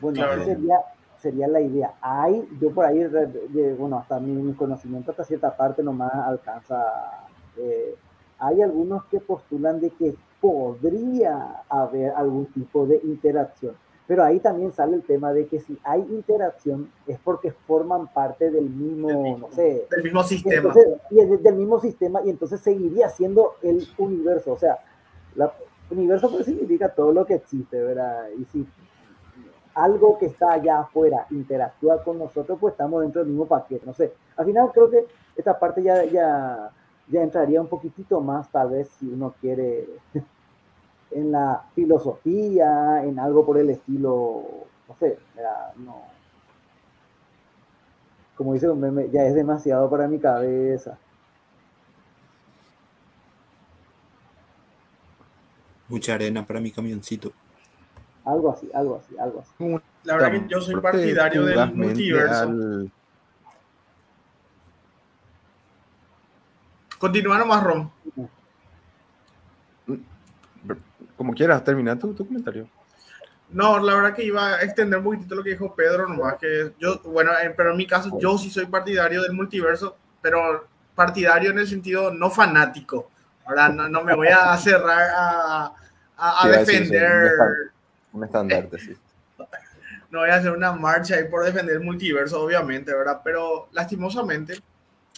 Bueno, 0.00 0.16
Claro. 0.18 0.42
esa 0.42 0.44
sería, 0.54 0.76
sería 1.20 1.48
la 1.48 1.60
idea. 1.60 1.94
Hay, 2.02 2.46
yo 2.60 2.70
por 2.70 2.84
ahí, 2.84 2.98
de- 2.98 3.26
de- 3.26 3.74
bueno, 3.74 3.98
hasta 3.98 4.20
mi, 4.20 4.30
mi 4.32 4.52
conocimiento 4.52 5.10
hasta 5.10 5.24
cierta 5.24 5.56
parte 5.56 5.82
nomás 5.82 6.12
alcanza. 6.14 6.76
eh, 7.56 7.94
hay 8.38 8.62
algunos 8.62 9.04
que 9.06 9.18
postulan 9.18 9.80
de 9.80 9.90
que 9.90 10.14
podría 10.40 11.62
haber 11.68 12.12
algún 12.12 12.46
tipo 12.46 12.86
de 12.86 13.00
interacción. 13.02 13.74
Pero 14.08 14.24
ahí 14.24 14.40
también 14.40 14.72
sale 14.72 14.96
el 14.96 15.02
tema 15.02 15.32
de 15.34 15.46
que 15.46 15.60
si 15.60 15.78
hay 15.84 16.00
interacción 16.00 16.90
es 17.06 17.18
porque 17.18 17.52
forman 17.52 18.08
parte 18.08 18.50
del 18.50 18.68
mismo, 18.70 19.36
no 19.38 19.50
sé, 19.52 19.86
Del 19.90 20.02
mismo 20.02 20.24
sistema. 20.24 20.56
entonces, 20.56 20.88
y 21.10 21.20
es 21.20 21.42
del 21.42 21.54
mismo 21.54 21.78
sistema 21.78 22.22
y 22.24 22.30
entonces 22.30 22.60
seguiría 22.60 23.10
siendo 23.10 23.56
el 23.62 23.86
universo. 23.98 24.52
O 24.52 24.58
sea, 24.58 24.78
el 25.36 25.50
universo 25.90 26.30
pues 26.30 26.46
significa 26.46 26.88
todo 26.88 27.12
lo 27.12 27.26
que 27.26 27.34
existe, 27.34 27.80
¿verdad? 27.82 28.28
Y 28.38 28.44
si 28.46 28.66
algo 29.74 30.18
que 30.18 30.26
está 30.26 30.52
allá 30.54 30.80
afuera 30.80 31.26
interactúa 31.30 32.02
con 32.02 32.18
nosotros, 32.18 32.58
pues 32.58 32.72
estamos 32.72 33.02
dentro 33.02 33.20
del 33.20 33.28
mismo 33.30 33.46
paquete. 33.46 33.84
No 33.86 33.92
sé, 33.92 34.14
al 34.36 34.46
final 34.46 34.70
creo 34.72 34.90
que 34.90 35.06
esta 35.36 35.58
parte 35.58 35.82
ya, 35.82 36.02
ya, 36.04 36.70
ya 37.08 37.22
entraría 37.22 37.60
un 37.60 37.68
poquitito 37.68 38.20
más, 38.22 38.50
tal 38.50 38.70
vez, 38.70 38.88
si 38.98 39.06
uno 39.06 39.34
quiere, 39.40 39.86
en 41.10 41.32
la 41.32 41.64
filosofía, 41.74 43.02
en 43.04 43.18
algo 43.18 43.44
por 43.46 43.58
el 43.58 43.70
estilo, 43.70 44.42
no 44.88 44.96
sé, 44.98 45.18
no. 45.76 46.02
Como 48.36 48.54
dice 48.54 48.68
un 48.68 48.80
meme, 48.80 49.08
ya 49.10 49.24
es 49.24 49.34
demasiado 49.34 49.90
para 49.90 50.06
mi 50.06 50.18
cabeza. 50.18 50.96
Mucha 55.88 56.14
arena 56.14 56.44
para 56.46 56.60
mi 56.60 56.70
camioncito. 56.70 57.32
Algo 58.24 58.50
así, 58.52 58.70
algo 58.74 58.96
así, 58.96 59.16
algo 59.18 59.40
así. 59.40 59.80
La 60.04 60.14
verdad 60.16 60.30
que 60.32 60.48
yo 60.48 60.60
soy 60.60 60.76
partidario 60.76 61.44
del 61.44 61.74
multiverso. 61.74 62.42
al- 62.42 62.92
Continúa 66.98 67.38
nomás, 67.38 67.62
Rom. 67.62 67.90
Como 71.18 71.34
quieras, 71.34 71.62
termina 71.64 71.98
tu, 71.98 72.14
tu 72.14 72.26
comentario. 72.26 72.66
No, 73.50 73.78
la 73.78 73.94
verdad 73.94 74.14
que 74.14 74.24
iba 74.24 74.54
a 74.54 74.62
extender 74.62 74.98
un 74.98 75.04
poquitito 75.04 75.34
lo 75.34 75.42
que 75.42 75.50
dijo 75.50 75.74
Pedro, 75.74 76.06
nomás 76.08 76.36
que 76.36 76.72
yo, 76.78 77.00
bueno, 77.04 77.32
eh, 77.42 77.52
pero 77.56 77.72
en 77.72 77.76
mi 77.78 77.86
caso 77.86 78.18
yo 78.20 78.38
sí 78.38 78.50
soy 78.50 78.66
partidario 78.66 79.22
del 79.22 79.32
multiverso, 79.32 79.96
pero 80.22 80.66
partidario 80.94 81.50
en 81.50 81.58
el 81.58 81.66
sentido 81.66 82.12
no 82.12 82.30
fanático. 82.30 83.10
Ahora 83.46 83.68
no, 83.70 83.88
no 83.88 84.04
me 84.04 84.14
voy 84.14 84.28
a 84.28 84.56
cerrar 84.58 85.10
a, 85.16 85.72
a- 86.16 86.44
a 86.44 86.48
defender, 86.50 87.32
Un 88.12 88.24
estandarte, 88.24 88.78
sí. 88.78 88.96
no 90.10 90.20
voy 90.20 90.30
a 90.30 90.36
hacer 90.36 90.52
una 90.52 90.72
marcha 90.72 91.16
ahí 91.16 91.24
por 91.24 91.44
defender 91.44 91.76
el 91.76 91.82
multiverso, 91.82 92.42
obviamente, 92.42 92.94
¿verdad? 92.94 93.20
Pero 93.24 93.68
lastimosamente, 93.72 94.60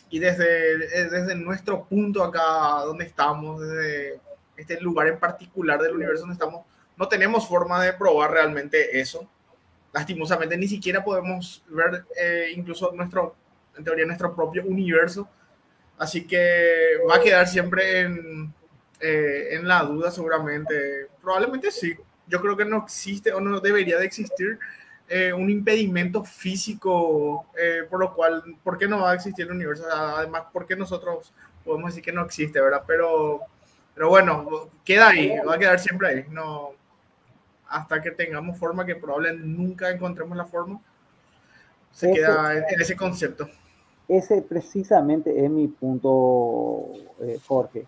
y 0.09 0.19
desde, 0.21 0.75
eh, 1.01 1.09
desde 1.11 1.35
nuestro 1.35 1.85
punto 1.85 2.23
acá 2.25 2.41
donde 2.85 3.05
estamos, 3.07 3.61
desde 3.61 4.21
este 4.61 4.81
lugar 4.81 5.09
en 5.09 5.19
particular 5.19 5.81
del 5.81 5.95
universo 5.95 6.21
donde 6.21 6.35
estamos, 6.35 6.65
no 6.97 7.09
tenemos 7.09 7.49
forma 7.49 7.83
de 7.83 7.93
probar 7.93 8.33
realmente 8.33 9.01
eso. 9.01 9.29
Lastimosamente, 9.93 10.57
ni 10.57 10.69
siquiera 10.69 11.03
podemos 11.03 11.65
ver 11.69 12.05
eh, 12.17 12.53
incluso 12.55 12.93
nuestro, 12.93 13.35
en 13.77 13.85
teoría, 13.85 14.07
nuestro 14.07 14.35
propio 14.35 14.65
universo. 14.65 15.29
Así 15.99 16.27
que 16.27 16.99
va 17.09 17.17
a 17.17 17.21
quedar 17.21 17.47
siempre 17.49 18.01
en, 18.01 18.53
eh, 19.01 19.49
en 19.53 19.67
la 19.67 19.83
duda 19.83 20.11
seguramente. 20.11 21.09
Probablemente 21.21 21.71
sí. 21.71 21.95
Yo 22.27 22.41
creo 22.41 22.57
que 22.57 22.65
no 22.65 22.79
existe 22.79 23.33
o 23.33 23.41
no 23.41 23.61
debería 23.61 23.99
de 23.99 24.05
existir 24.05 24.59
eh, 25.13 25.33
un 25.33 25.51
impedimento 25.51 26.23
físico 26.23 27.47
eh, 27.61 27.81
por 27.91 27.99
lo 27.99 28.15
cual, 28.15 28.45
¿por 28.63 28.79
qué 28.79 28.87
no 28.87 29.01
va 29.01 29.11
a 29.11 29.15
existir 29.15 29.45
el 29.45 29.51
universo? 29.51 29.85
Además, 29.93 30.45
¿por 30.53 30.67
qué 30.67 30.77
nosotros 30.77 31.33
podemos 31.65 31.91
decir 31.91 32.05
que 32.05 32.13
no 32.13 32.25
existe, 32.25 32.61
verdad? 32.61 32.85
Pero, 32.87 33.41
pero 34.01 34.09
bueno, 34.09 34.47
queda 34.83 35.09
ahí, 35.09 35.31
va 35.47 35.57
a 35.57 35.59
quedar 35.59 35.79
siempre 35.79 36.09
ahí. 36.09 36.25
No, 36.31 36.71
hasta 37.69 38.01
que 38.01 38.11
tengamos 38.13 38.57
forma, 38.57 38.87
que 38.87 38.97
probablemente 38.97 39.47
nunca 39.47 39.91
encontremos 39.91 40.35
la 40.39 40.47
forma, 40.47 40.81
se 41.93 42.11
queda 42.11 42.57
en, 42.57 42.65
en 42.67 42.81
ese 42.81 42.97
concepto. 42.97 43.47
Ese 44.09 44.41
precisamente 44.41 45.45
es 45.45 45.51
mi 45.51 45.69
punto, 45.69 46.87
eh, 47.21 47.39
Jorge. 47.47 47.87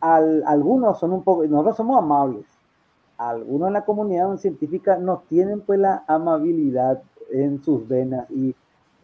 Al- 0.00 0.42
algunos 0.44 0.98
son 0.98 1.12
un 1.12 1.22
poco, 1.22 1.46
nosotros 1.46 1.76
somos 1.76 1.98
amables. 1.98 2.46
Algunos 3.18 3.68
en 3.68 3.74
la 3.74 3.84
comunidad 3.84 4.36
científica 4.38 4.96
no 4.96 5.22
tienen 5.28 5.60
pues 5.60 5.78
la 5.78 6.02
amabilidad 6.08 7.00
en 7.30 7.62
sus 7.62 7.86
venas 7.86 8.28
y 8.32 8.52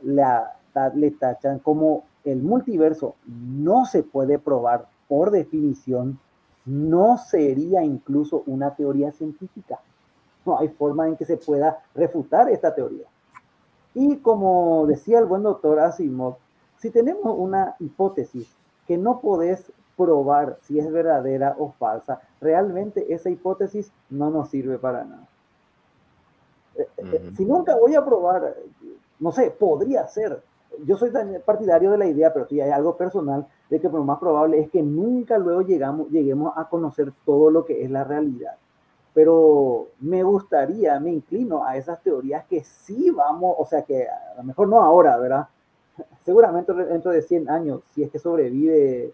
la, 0.02 0.56
le 0.96 1.12
tachan 1.12 1.60
como 1.60 2.02
el 2.24 2.42
multiverso 2.42 3.14
no 3.26 3.84
se 3.84 4.02
puede 4.02 4.40
probar 4.40 4.90
por 5.12 5.30
definición, 5.30 6.18
no 6.64 7.18
sería 7.18 7.82
incluso 7.82 8.44
una 8.46 8.74
teoría 8.74 9.12
científica. 9.12 9.78
No 10.46 10.58
hay 10.58 10.68
forma 10.68 11.06
en 11.06 11.18
que 11.18 11.26
se 11.26 11.36
pueda 11.36 11.84
refutar 11.94 12.48
esta 12.48 12.74
teoría. 12.74 13.04
Y 13.92 14.16
como 14.20 14.86
decía 14.86 15.18
el 15.18 15.26
buen 15.26 15.42
doctor 15.42 15.80
Asimov, 15.80 16.36
si 16.78 16.88
tenemos 16.88 17.36
una 17.38 17.76
hipótesis 17.78 18.56
que 18.86 18.96
no 18.96 19.20
podés 19.20 19.70
probar 19.98 20.56
si 20.62 20.78
es 20.78 20.90
verdadera 20.90 21.56
o 21.58 21.72
falsa, 21.72 22.22
realmente 22.40 23.12
esa 23.12 23.28
hipótesis 23.28 23.92
no 24.08 24.30
nos 24.30 24.48
sirve 24.48 24.78
para 24.78 25.04
nada. 25.04 25.28
Eh, 26.74 26.88
eh. 26.96 27.32
Si 27.36 27.44
nunca 27.44 27.76
voy 27.76 27.94
a 27.96 28.02
probar, 28.02 28.56
no 29.20 29.30
sé, 29.30 29.50
podría 29.50 30.08
ser. 30.08 30.42
Yo 30.84 30.96
soy 30.96 31.10
partidario 31.44 31.90
de 31.92 31.98
la 31.98 32.06
idea, 32.06 32.32
pero 32.32 32.46
sí 32.46 32.60
hay 32.60 32.70
algo 32.70 32.96
personal 32.96 33.46
de 33.70 33.80
que 33.80 33.88
lo 33.88 34.04
más 34.04 34.18
probable 34.18 34.60
es 34.60 34.70
que 34.70 34.82
nunca 34.82 35.38
luego 35.38 35.62
llegamos, 35.62 36.08
lleguemos 36.10 36.52
a 36.56 36.68
conocer 36.68 37.12
todo 37.24 37.50
lo 37.50 37.64
que 37.64 37.84
es 37.84 37.90
la 37.90 38.04
realidad 38.04 38.56
pero 39.14 39.88
me 40.00 40.22
gustaría, 40.22 40.98
me 40.98 41.12
inclino 41.12 41.64
a 41.64 41.76
esas 41.76 42.02
teorías 42.02 42.44
que 42.46 42.64
sí 42.64 43.10
vamos, 43.10 43.54
o 43.58 43.66
sea 43.66 43.82
que 43.82 44.06
a 44.08 44.34
lo 44.36 44.42
mejor 44.42 44.68
no 44.68 44.82
ahora, 44.82 45.18
¿verdad? 45.18 45.48
Seguramente 46.24 46.72
dentro 46.72 47.10
de 47.10 47.22
100 47.22 47.50
años, 47.50 47.82
si 47.94 48.02
es 48.02 48.10
que 48.10 48.18
sobrevive 48.18 49.12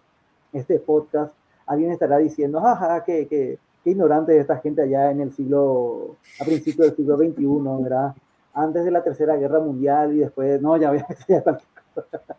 este 0.52 0.78
podcast, 0.78 1.34
alguien 1.66 1.90
estará 1.90 2.18
diciendo, 2.18 2.60
jaja, 2.60 3.02
qué, 3.04 3.26
qué 3.26 3.58
ignorante 3.84 4.38
esta 4.38 4.58
gente 4.58 4.82
allá 4.82 5.10
en 5.10 5.20
el 5.20 5.32
siglo, 5.32 6.16
a 6.40 6.44
principios 6.44 6.88
del 6.88 6.96
siglo 6.96 7.16
XXI, 7.16 7.82
¿verdad? 7.82 8.14
Antes 8.54 8.84
de 8.84 8.90
la 8.90 9.02
Tercera 9.02 9.36
Guerra 9.36 9.60
Mundial 9.60 10.14
y 10.14 10.18
después, 10.18 10.60
no, 10.60 10.76
ya, 10.80 10.92
ya 11.28 11.42
cualquier 11.42 11.68
cosa. 11.94 12.36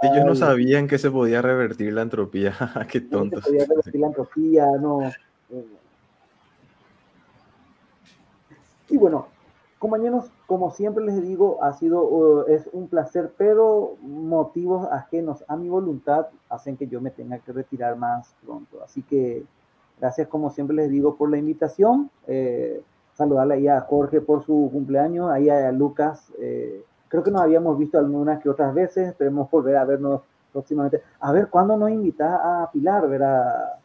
Ellos 0.00 0.24
no 0.24 0.32
Ay. 0.32 0.36
sabían 0.36 0.86
que 0.86 0.98
se 0.98 1.10
podía 1.10 1.42
revertir 1.42 1.92
la 1.92 2.02
entropía. 2.02 2.54
Qué 2.90 3.00
no 3.00 3.06
se 3.06 3.10
tontos. 3.10 3.44
podía 3.44 3.64
revertir 3.66 4.00
la 4.00 4.06
entropía, 4.06 4.66
no. 4.80 5.00
Y 8.90 8.96
bueno, 8.96 9.28
compañeros, 9.78 10.30
como 10.46 10.70
siempre 10.70 11.04
les 11.04 11.20
digo, 11.22 11.62
ha 11.62 11.72
sido, 11.74 12.02
uh, 12.02 12.44
es 12.48 12.68
un 12.72 12.88
placer, 12.88 13.32
pero 13.36 13.96
motivos 14.00 14.86
ajenos 14.90 15.44
a 15.48 15.56
mi 15.56 15.68
voluntad 15.68 16.28
hacen 16.48 16.76
que 16.76 16.86
yo 16.86 17.00
me 17.00 17.10
tenga 17.10 17.38
que 17.38 17.52
retirar 17.52 17.96
más 17.96 18.34
pronto. 18.44 18.82
Así 18.82 19.02
que 19.02 19.44
gracias, 20.00 20.28
como 20.28 20.50
siempre 20.50 20.76
les 20.76 20.90
digo, 20.90 21.16
por 21.16 21.30
la 21.30 21.38
invitación. 21.38 22.10
Eh, 22.26 22.82
saludarle 23.18 23.54
ahí 23.54 23.66
a 23.68 23.80
Jorge 23.80 24.20
por 24.20 24.44
su 24.44 24.70
cumpleaños, 24.72 25.28
ahí 25.30 25.50
a 25.50 25.72
Lucas. 25.72 26.32
eh, 26.38 26.82
creo 27.08 27.22
que 27.22 27.30
nos 27.32 27.42
habíamos 27.42 27.76
visto 27.78 27.98
algunas 27.98 28.40
que 28.40 28.48
otras 28.48 28.72
veces, 28.72 29.08
esperemos 29.08 29.50
volver 29.50 29.76
a 29.76 29.84
vernos 29.84 30.20
próximamente. 30.52 31.02
A 31.20 31.32
ver, 31.32 31.48
¿cuándo 31.48 31.76
nos 31.76 31.90
invita 31.90 32.62
a 32.62 32.70
Pilar? 32.70 33.08
Verá, 33.08 33.78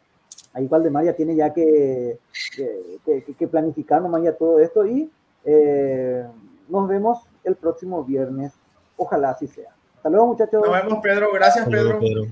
ahí 0.52 0.68
Valdemar 0.68 1.04
ya 1.04 1.14
tiene 1.14 1.34
ya 1.34 1.52
que, 1.52 2.18
que, 2.54 3.00
que- 3.04 3.34
que 3.34 3.48
planificar 3.48 4.00
nomás 4.02 4.22
ya 4.22 4.36
todo 4.36 4.60
esto 4.60 4.86
y 4.86 5.10
eh, 5.44 6.24
nos 6.68 6.86
vemos 6.88 7.18
el 7.42 7.56
próximo 7.56 8.04
viernes. 8.04 8.52
Ojalá 8.96 9.30
así 9.30 9.46
sea. 9.48 9.70
Hasta 9.96 10.10
luego, 10.10 10.28
muchachos. 10.28 10.62
Nos 10.64 10.72
vemos, 10.82 10.98
Pedro. 11.02 11.32
Gracias, 11.32 11.66
Pedro. 11.68 11.98
Pedro. 11.98 12.22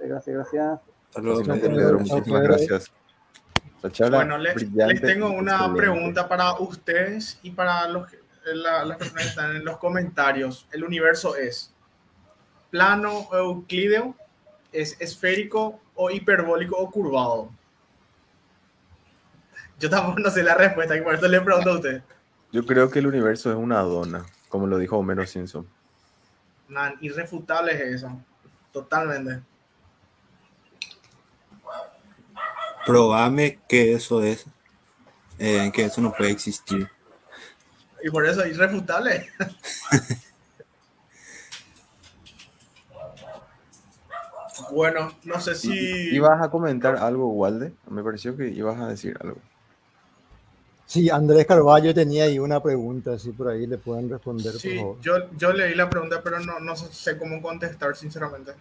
Gracias, 0.00 0.34
gracias. 0.34 0.80
Hasta 1.08 1.20
luego, 1.20 1.42
Pedro. 1.44 1.98
Muchísimas 2.00 2.42
gracias. 2.42 2.92
Bueno, 4.10 4.38
les, 4.38 4.54
tengo 5.00 5.30
una 5.30 5.52
excelente. 5.52 5.76
pregunta 5.80 6.28
para 6.28 6.54
ustedes 6.58 7.38
y 7.42 7.50
para 7.50 7.86
los, 7.88 8.08
la- 8.44 8.84
las 8.84 8.98
personas 8.98 9.22
que 9.24 9.28
están 9.28 9.56
en 9.56 9.64
los 9.64 9.78
comentarios. 9.78 10.66
¿El 10.72 10.84
universo 10.84 11.36
es 11.36 11.72
plano 12.70 13.28
o 13.30 13.36
euclídeo? 13.36 14.14
¿Es 14.72 15.00
esférico 15.00 15.80
o 15.94 16.10
hiperbólico 16.10 16.76
o 16.76 16.90
curvado? 16.90 17.50
Yo 19.78 19.88
tampoco 19.88 20.18
no 20.18 20.30
sé 20.30 20.42
la 20.42 20.54
respuesta, 20.54 20.96
y 20.96 21.00
por 21.02 21.14
eso 21.14 21.28
le 21.28 21.40
pregunto 21.40 21.70
a 21.70 21.74
usted. 21.76 22.02
Yo 22.50 22.66
creo 22.66 22.90
que 22.90 22.98
el 22.98 23.06
universo 23.06 23.50
es 23.50 23.56
una 23.56 23.80
dona, 23.80 24.26
como 24.48 24.66
lo 24.66 24.76
dijo 24.78 24.96
Homero 24.98 25.24
Simpson. 25.26 25.66
Man, 26.68 26.96
irrefutable 27.00 27.72
es 27.72 27.80
eso. 28.02 28.20
Totalmente. 28.72 29.40
Probame 32.88 33.58
que 33.68 33.92
eso 33.92 34.22
es, 34.22 34.46
eh, 35.38 35.70
que 35.74 35.84
eso 35.84 36.00
no 36.00 36.12
puede 36.12 36.30
existir. 36.30 36.90
Y 38.02 38.10
por 38.10 38.26
eso 38.26 38.46
irrefutable. 38.46 39.28
Bueno, 44.72 45.12
no 45.24 45.40
sé 45.40 45.54
si... 45.54 45.70
¿Ibas 46.14 46.42
a 46.42 46.50
comentar 46.50 46.96
algo, 46.96 47.28
Walde? 47.28 47.72
Me 47.90 48.02
pareció 48.02 48.36
que 48.36 48.48
ibas 48.48 48.78
a 48.78 48.88
decir 48.88 49.16
algo. 49.20 49.38
Sí, 50.86 51.10
Andrés 51.10 51.46
Carballo 51.46 51.94
tenía 51.94 52.24
ahí 52.24 52.38
una 52.38 52.62
pregunta, 52.62 53.18
si 53.18 53.30
por 53.30 53.48
ahí 53.48 53.66
le 53.66 53.78
pueden 53.78 54.08
responder, 54.10 54.52
por 54.52 54.60
Sí, 54.60 54.76
favor. 54.78 55.00
yo, 55.00 55.30
yo 55.36 55.52
leí 55.52 55.74
la 55.74 55.88
pregunta, 55.90 56.22
pero 56.22 56.40
no, 56.40 56.58
no 56.60 56.74
sé 56.76 57.18
cómo 57.18 57.42
contestar, 57.42 57.94
sinceramente. 57.94 58.52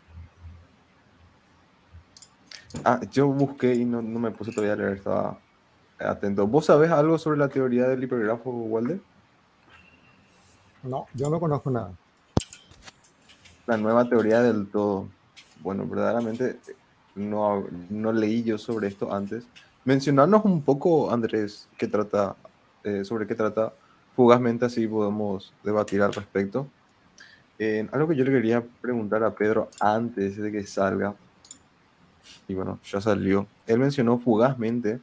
Ah, 2.84 3.00
yo 3.12 3.28
busqué 3.28 3.74
y 3.74 3.86
no, 3.86 4.02
no 4.02 4.20
me 4.20 4.32
puse 4.32 4.52
todavía 4.52 4.74
a 4.74 4.76
leer, 4.76 4.98
estaba 4.98 5.40
atento. 6.00 6.48
¿Vos 6.48 6.66
sabés 6.66 6.92
algo 6.92 7.18
sobre 7.18 7.40
la 7.40 7.48
teoría 7.48 7.88
del 7.88 8.04
hipergrafo, 8.04 8.50
Walde? 8.50 9.00
No, 10.84 11.08
yo 11.14 11.30
no 11.30 11.40
conozco 11.40 11.72
nada. 11.72 11.92
La 13.66 13.78
nueva 13.78 14.08
teoría 14.08 14.42
del 14.42 14.68
todo. 14.68 15.08
Bueno, 15.62 15.86
verdaderamente 15.88 16.60
no, 17.16 17.66
no 17.90 18.12
leí 18.12 18.44
yo 18.44 18.58
sobre 18.58 18.88
esto 18.88 19.14
antes. 19.14 19.48
Mencionarnos 19.86 20.46
un 20.46 20.62
poco, 20.62 21.12
Andrés, 21.12 21.68
qué 21.78 21.88
trata, 21.88 22.36
eh, 22.84 23.04
sobre 23.04 23.26
qué 23.26 23.36
trata 23.36 23.74
fugazmente, 24.16 24.66
así 24.66 24.88
podemos 24.88 25.54
debatir 25.64 26.02
al 26.02 26.14
respecto. 26.14 26.68
Eh, 27.60 27.88
algo 27.92 28.08
que 28.08 28.16
yo 28.16 28.24
le 28.24 28.32
quería 28.32 28.64
preguntar 28.82 29.24
a 29.24 29.34
Pedro 29.34 29.70
antes 29.80 30.38
de 30.38 30.52
que 30.52 30.64
salga, 30.64 31.16
y 32.48 32.54
bueno, 32.54 32.80
ya 32.86 33.02
salió. 33.02 33.48
Él 33.66 33.80
mencionó 33.80 34.20
fugazmente 34.20 35.00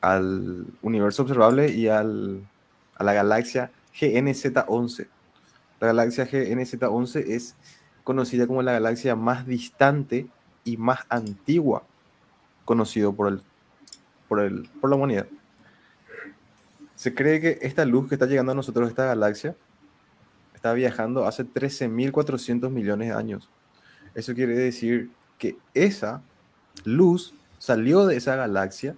al 0.00 0.66
universo 0.82 1.22
observable 1.22 1.70
y 1.70 1.88
al, 1.88 2.42
a 2.96 3.04
la 3.04 3.12
galaxia 3.12 3.70
GNZ11. 3.98 5.06
La 5.80 5.88
galaxia 5.88 6.28
GNZ11 6.28 7.24
es 7.28 7.54
conocida 8.04 8.46
como 8.46 8.62
la 8.62 8.72
galaxia 8.72 9.14
más 9.16 9.46
distante 9.46 10.26
y 10.64 10.76
más 10.76 11.00
antigua 11.08 11.84
conocido 12.64 13.12
por, 13.12 13.28
el, 13.28 13.40
por, 14.28 14.40
el, 14.40 14.68
por 14.80 14.90
la 14.90 14.96
humanidad. 14.96 15.26
Se 16.94 17.14
cree 17.14 17.40
que 17.40 17.58
esta 17.62 17.84
luz 17.84 18.08
que 18.08 18.14
está 18.14 18.26
llegando 18.26 18.52
a 18.52 18.54
nosotros, 18.54 18.88
esta 18.88 19.06
galaxia, 19.06 19.56
está 20.54 20.72
viajando 20.72 21.26
hace 21.26 21.44
13.400 21.44 22.70
millones 22.70 23.08
de 23.08 23.14
años. 23.14 23.48
Eso 24.14 24.34
quiere 24.34 24.54
decir 24.54 25.10
que 25.38 25.56
esa 25.74 26.22
luz 26.84 27.34
salió 27.58 28.06
de 28.06 28.16
esa 28.16 28.36
galaxia 28.36 28.96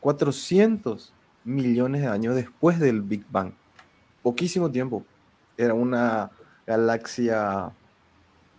400 0.00 1.12
millones 1.44 2.02
de 2.02 2.08
años 2.08 2.34
después 2.34 2.78
del 2.78 3.02
Big 3.02 3.24
Bang. 3.30 3.52
Poquísimo 4.22 4.70
tiempo. 4.70 5.04
Era 5.56 5.74
una 5.74 6.30
galaxia, 6.66 7.70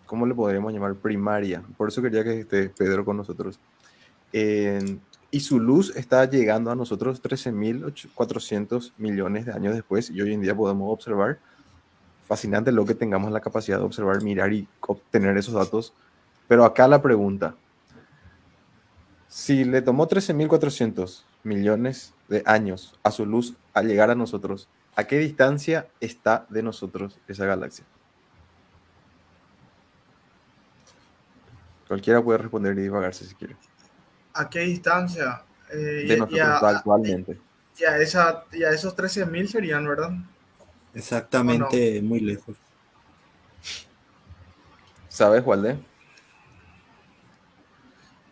¿cómo 0.06 0.26
le 0.26 0.34
podríamos 0.34 0.72
llamar? 0.72 0.94
Primaria. 0.96 1.62
Por 1.76 1.88
eso 1.88 2.02
quería 2.02 2.24
que 2.24 2.40
esté 2.40 2.68
Pedro 2.68 3.04
con 3.04 3.16
nosotros. 3.16 3.58
Y 4.32 5.40
su 5.40 5.60
luz 5.60 5.94
está 5.96 6.24
llegando 6.28 6.70
a 6.70 6.74
nosotros 6.74 7.22
13.400 7.22 8.92
millones 8.98 9.46
de 9.46 9.52
años 9.52 9.74
después 9.74 10.10
y 10.10 10.20
hoy 10.20 10.34
en 10.34 10.40
día 10.40 10.54
podemos 10.54 10.92
observar. 10.92 11.38
Fascinante 12.26 12.72
lo 12.72 12.84
que 12.84 12.94
tengamos 12.94 13.32
la 13.32 13.40
capacidad 13.40 13.78
de 13.78 13.84
observar, 13.84 14.22
mirar 14.22 14.52
y 14.52 14.68
obtener 14.80 15.36
esos 15.36 15.54
datos. 15.54 15.94
Pero 16.48 16.64
acá 16.64 16.86
la 16.88 17.00
pregunta, 17.00 17.54
si 19.30 19.64
le 19.64 19.80
tomó 19.80 20.08
13.400 20.08 21.24
millones 21.44 22.12
de 22.28 22.42
años 22.46 22.98
a 23.04 23.12
su 23.12 23.24
luz 23.24 23.54
a 23.74 23.82
llegar 23.82 24.10
a 24.10 24.16
nosotros, 24.16 24.68
¿a 24.96 25.04
qué 25.04 25.18
distancia 25.18 25.86
está 26.00 26.46
de 26.50 26.62
nosotros 26.64 27.16
esa 27.28 27.46
galaxia? 27.46 27.84
Cualquiera 31.86 32.22
puede 32.22 32.38
responder 32.38 32.76
y 32.76 32.82
divagarse 32.82 33.24
si 33.24 33.34
quiere. 33.36 33.56
¿A 34.34 34.50
qué 34.50 34.60
distancia? 34.60 35.42
Eh, 35.72 35.76
De 36.08 36.14
y- 36.16 36.18
nosotros 36.18 36.36
y 36.36 36.40
a- 36.40 36.56
actualmente. 36.68 37.38
y 37.78 37.84
a 37.84 37.98
esa, 37.98 38.44
y 38.52 38.64
a 38.64 38.70
esos 38.70 38.94
13.000 38.96 39.48
serían, 39.48 39.86
¿verdad? 39.86 40.10
Exactamente, 40.92 42.02
muy 42.02 42.18
lejos. 42.20 42.56
¿Sabes, 45.08 45.44
Walde? 45.44 45.78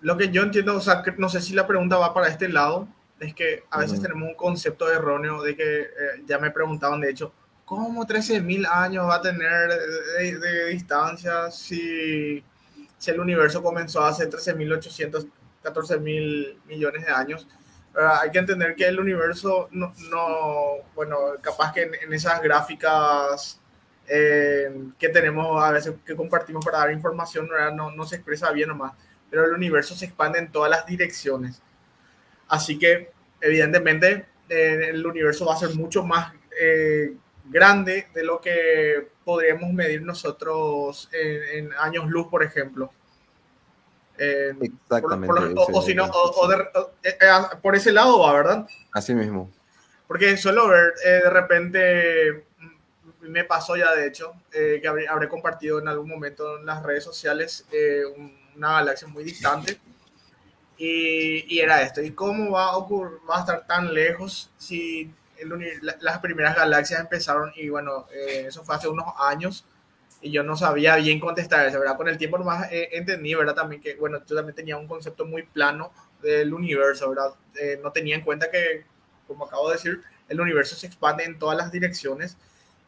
Lo 0.00 0.16
que 0.16 0.30
yo 0.30 0.42
entiendo, 0.42 0.76
o 0.76 0.80
sea, 0.80 1.02
que 1.02 1.12
no 1.18 1.28
sé 1.28 1.40
si 1.40 1.54
la 1.54 1.66
pregunta 1.66 1.96
va 1.96 2.14
para 2.14 2.28
este 2.28 2.48
lado, 2.48 2.88
es 3.20 3.34
que 3.34 3.64
a 3.70 3.78
veces 3.80 3.98
Ujú. 3.98 4.02
tenemos 4.02 4.28
un 4.28 4.34
concepto 4.36 4.90
erróneo 4.90 5.42
de 5.42 5.56
que 5.56 5.80
eh, 5.82 5.88
ya 6.26 6.38
me 6.38 6.50
preguntaban, 6.50 7.00
de 7.00 7.10
hecho, 7.10 7.32
¿cómo 7.64 8.06
13.000 8.06 8.66
años 8.66 9.08
va 9.08 9.16
a 9.16 9.22
tener 9.22 9.70
de, 10.18 10.38
de 10.38 10.66
distancia 10.66 11.50
si, 11.50 12.44
si 12.96 13.10
el 13.10 13.20
universo 13.20 13.62
comenzó 13.62 14.04
hace 14.04 14.28
13.800, 14.30 15.28
14.000 15.62 16.58
millones 16.66 17.04
de 17.06 17.12
años? 17.12 17.48
Ah, 17.96 18.20
hay 18.22 18.30
que 18.30 18.38
entender 18.38 18.76
que 18.76 18.86
el 18.86 19.00
universo 19.00 19.68
no, 19.72 19.92
no 20.10 20.84
bueno, 20.94 21.18
capaz 21.40 21.72
que 21.72 21.82
en, 21.82 21.94
en 21.94 22.12
esas 22.12 22.40
gráficas 22.40 23.60
eh, 24.06 24.70
que 24.98 25.08
tenemos 25.08 25.62
a 25.62 25.72
veces 25.72 25.94
que 26.04 26.14
compartimos 26.14 26.64
para 26.64 26.78
dar 26.78 26.92
información 26.92 27.48
¿verdad? 27.48 27.72
no, 27.72 27.90
no 27.90 28.04
se 28.06 28.16
expresa 28.16 28.52
bien 28.52 28.68
nomás, 28.68 28.92
pero 29.30 29.44
el 29.44 29.52
universo 29.52 29.94
se 29.94 30.06
expande 30.06 30.38
en 30.38 30.50
todas 30.50 30.70
las 30.70 30.86
direcciones. 30.86 31.60
Así 32.48 32.78
que, 32.78 33.10
evidentemente, 33.40 34.26
eh, 34.48 34.88
el 34.90 35.04
universo 35.06 35.44
va 35.46 35.54
a 35.54 35.58
ser 35.58 35.74
mucho 35.74 36.02
más 36.02 36.32
eh, 36.60 37.12
grande 37.44 38.08
de 38.14 38.24
lo 38.24 38.40
que 38.40 39.08
podríamos 39.24 39.72
medir 39.72 40.02
nosotros 40.02 41.08
en, 41.12 41.66
en 41.66 41.72
años 41.74 42.06
luz, 42.08 42.28
por 42.28 42.42
ejemplo. 42.42 42.90
Eh, 44.18 44.52
por- 44.56 44.66
Exactamente. 44.66 45.26
por, 45.26 45.40
lo- 45.42 45.60
o, 45.62 45.78
o 45.78 45.82
si 45.82 45.94
no, 45.94 46.04
o- 46.06 46.48
de- 46.48 46.56
eh, 47.04 47.16
eh, 47.20 47.28
por 47.62 47.76
ese 47.76 47.92
lado 47.92 48.18
va, 48.20 48.32
¿verdad? 48.32 48.66
Así 48.92 49.14
mismo. 49.14 49.50
Porque 50.08 50.36
suelo 50.36 50.68
ver 50.68 50.94
eh, 51.04 51.20
de 51.22 51.30
repente, 51.30 52.44
mm, 52.58 53.28
me 53.28 53.44
pasó 53.44 53.76
ya 53.76 53.94
de 53.94 54.06
hecho, 54.06 54.32
eh, 54.52 54.78
que 54.80 54.88
habré, 54.88 55.06
habré 55.06 55.28
compartido 55.28 55.78
en 55.78 55.86
algún 55.88 56.08
momento 56.08 56.58
en 56.58 56.66
las 56.66 56.82
redes 56.82 57.04
sociales 57.04 57.66
eh, 57.70 58.02
un- 58.16 58.47
una 58.58 58.72
galaxia 58.74 59.08
muy 59.08 59.24
distante. 59.24 59.80
Y, 60.76 61.44
y 61.52 61.58
era 61.60 61.82
esto, 61.82 62.00
¿y 62.02 62.12
cómo 62.12 62.52
va 62.52 62.66
a, 62.66 62.76
ocurrir, 62.76 63.18
va 63.28 63.38
a 63.38 63.40
estar 63.40 63.66
tan 63.66 63.92
lejos 63.92 64.50
si 64.58 65.12
el 65.36 65.48
la- 65.82 65.96
las 66.00 66.18
primeras 66.20 66.54
galaxias 66.56 67.00
empezaron? 67.00 67.52
Y 67.56 67.68
bueno, 67.68 68.06
eh, 68.12 68.44
eso 68.46 68.62
fue 68.62 68.76
hace 68.76 68.86
unos 68.88 69.06
años 69.18 69.64
y 70.20 70.30
yo 70.32 70.42
no 70.44 70.56
sabía 70.56 70.96
bien 70.96 71.20
contestar 71.20 71.66
eso, 71.66 71.80
¿verdad? 71.80 71.96
Con 71.96 72.08
el 72.08 72.18
tiempo 72.18 72.38
nomás 72.38 72.70
eh, 72.72 72.90
entendí, 72.92 73.34
¿verdad? 73.34 73.54
También 73.56 73.82
que, 73.82 73.96
bueno, 73.96 74.18
yo 74.26 74.36
también 74.36 74.54
tenía 74.54 74.76
un 74.76 74.86
concepto 74.88 75.24
muy 75.26 75.42
plano 75.44 75.92
del 76.22 76.54
universo, 76.54 77.08
¿verdad? 77.10 77.34
Eh, 77.56 77.80
no 77.82 77.92
tenía 77.92 78.16
en 78.16 78.22
cuenta 78.22 78.50
que, 78.50 78.84
como 79.26 79.46
acabo 79.46 79.68
de 79.70 79.76
decir, 79.76 80.02
el 80.28 80.40
universo 80.40 80.76
se 80.76 80.86
expande 80.86 81.24
en 81.24 81.38
todas 81.38 81.56
las 81.56 81.72
direcciones 81.72 82.36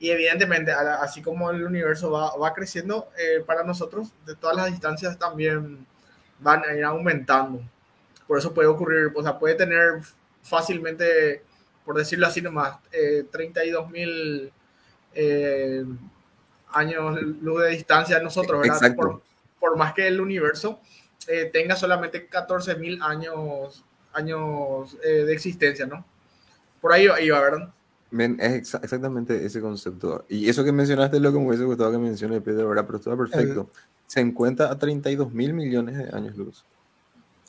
y 0.00 0.10
evidentemente, 0.10 0.72
así 0.72 1.22
como 1.22 1.50
el 1.50 1.62
universo 1.62 2.10
va, 2.10 2.34
va 2.36 2.52
creciendo, 2.52 3.10
eh, 3.16 3.44
para 3.46 3.62
nosotros, 3.62 4.12
de 4.26 4.34
todas 4.34 4.56
las 4.56 4.66
distancias 4.66 5.16
también 5.18 5.86
van 6.40 6.64
a 6.64 6.74
ir 6.74 6.82
aumentando. 6.82 7.62
Por 8.26 8.38
eso 8.38 8.52
puede 8.52 8.66
ocurrir, 8.66 9.12
o 9.14 9.22
sea, 9.22 9.38
puede 9.38 9.54
tener 9.54 10.00
fácilmente, 10.42 11.44
por 11.84 11.96
decirlo 11.96 12.26
así 12.26 12.40
nomás, 12.40 12.78
eh, 12.90 13.26
32 13.30 13.90
mil 13.90 14.52
eh, 15.14 15.84
años 16.72 17.20
luz 17.20 17.62
de 17.62 17.68
distancia 17.68 18.16
de 18.18 18.24
nosotros, 18.24 18.60
¿verdad? 18.60 18.94
Por, 18.96 19.22
por 19.58 19.76
más 19.76 19.92
que 19.92 20.08
el 20.08 20.20
universo 20.20 20.80
eh, 21.28 21.50
tenga 21.52 21.76
solamente 21.76 22.26
14 22.26 22.76
mil 22.76 23.02
años, 23.02 23.84
años 24.12 24.96
eh, 25.04 25.24
de 25.24 25.32
existencia, 25.32 25.86
¿no? 25.86 26.04
Por 26.80 26.92
ahí 26.92 27.08
iba, 27.20 27.40
¿verdad? 27.40 27.68
Men, 28.12 28.36
es 28.40 28.52
exa- 28.74 28.80
exactamente 28.82 29.44
ese 29.44 29.60
concepto. 29.60 30.24
Y 30.28 30.48
eso 30.48 30.64
que 30.64 30.72
mencionaste 30.72 31.16
es 31.18 31.22
lo 31.22 31.32
que 31.32 31.38
me 31.38 31.46
hubiese 31.48 31.64
gustado 31.64 31.92
que 31.92 31.98
mencione 31.98 32.40
Pedro, 32.40 32.68
¿verdad? 32.68 32.84
Pero 32.86 32.98
está 32.98 33.16
perfecto. 33.16 33.68
Se 34.06 34.20
encuentra 34.20 34.70
a 34.70 34.76
32 34.78 35.32
mil 35.32 35.52
millones 35.54 35.96
de 35.96 36.16
años 36.16 36.36
luz. 36.36 36.64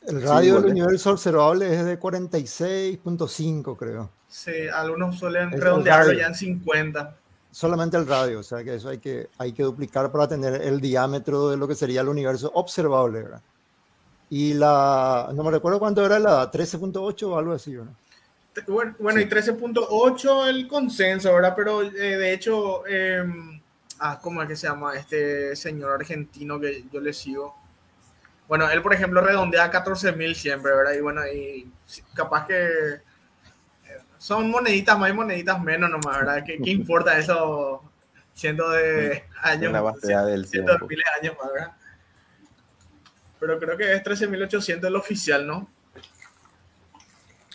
El 0.07 0.21
radio 0.21 0.59
del 0.61 0.71
universo 0.71 1.11
observable 1.11 1.73
es 1.75 1.85
de 1.85 1.99
46.5, 1.99 3.77
creo. 3.77 4.09
Sí, 4.27 4.51
algunos 4.73 5.17
suelen 5.19 5.49
Es 5.49 5.55
el 5.55 5.61
redondearlo 5.61 6.05
radio. 6.07 6.19
ya 6.19 6.27
en 6.27 6.35
50. 6.35 7.15
Solamente 7.51 7.97
el 7.97 8.07
radio, 8.07 8.39
o 8.39 8.43
sea 8.43 8.63
que 8.63 8.75
eso 8.75 8.89
hay 8.89 8.99
que, 8.99 9.27
hay 9.37 9.51
que 9.51 9.63
duplicar 9.63 10.09
para 10.11 10.27
tener 10.27 10.61
el 10.61 10.79
diámetro 10.79 11.49
de 11.49 11.57
lo 11.57 11.67
que 11.67 11.75
sería 11.75 12.01
el 12.01 12.07
universo 12.07 12.49
observable, 12.55 13.23
¿verdad? 13.23 13.41
Y 14.29 14.53
la, 14.53 15.29
no 15.35 15.43
me 15.43 15.51
recuerdo 15.51 15.77
cuánto 15.79 16.05
era 16.05 16.17
la 16.17 16.49
13.8 16.49 17.23
o 17.23 17.37
algo 17.37 17.51
así, 17.51 17.75
¿verdad? 17.75 17.91
Bueno, 18.67 18.95
bueno, 18.99 19.19
Sí. 19.19 19.25
y 19.25 19.29
13.8 19.29 20.47
el 20.47 20.67
consenso, 20.67 21.33
¿verdad? 21.33 21.53
Pero 21.55 21.83
eh, 21.83 21.91
de 22.17 22.33
hecho, 22.33 22.83
eh, 22.87 23.23
ah, 23.99 24.19
¿cómo 24.21 24.41
es 24.41 24.47
que 24.49 24.55
se 24.55 24.67
llama 24.67 24.95
este 24.95 25.55
señor 25.55 25.93
argentino 25.93 26.59
que 26.59 26.83
yo 26.91 26.99
le 26.99 27.13
sigo? 27.13 27.55
Bueno, 28.47 28.69
él, 28.69 28.81
por 28.81 28.93
ejemplo, 28.93 29.21
redondea 29.21 29.71
14.000 29.71 30.35
siempre, 30.35 30.73
¿verdad? 30.75 30.93
Y 30.93 30.99
bueno, 30.99 31.21
y 31.25 31.71
capaz 32.13 32.45
que 32.47 32.65
eh, 32.65 33.01
son 34.17 34.49
moneditas 34.51 34.99
más 34.99 35.09
y 35.09 35.13
moneditas 35.13 35.61
menos 35.61 35.89
nomás, 35.89 36.17
¿verdad? 36.19 36.43
¿Qué, 36.45 36.57
qué 36.61 36.69
importa 36.71 37.17
eso 37.17 37.81
cientos 38.33 38.73
de 38.73 39.23
años? 39.41 39.71
Del 40.25 40.45
cientos 40.45 40.77
de 40.81 40.87
miles 40.87 41.05
de 41.05 41.27
años 41.27 41.37
más, 41.41 41.53
¿verdad? 41.53 41.71
Pero 43.39 43.59
creo 43.59 43.77
que 43.77 43.93
es 43.93 44.03
13.800 44.03 44.85
el 44.85 44.95
oficial, 44.97 45.47
¿no? 45.47 45.69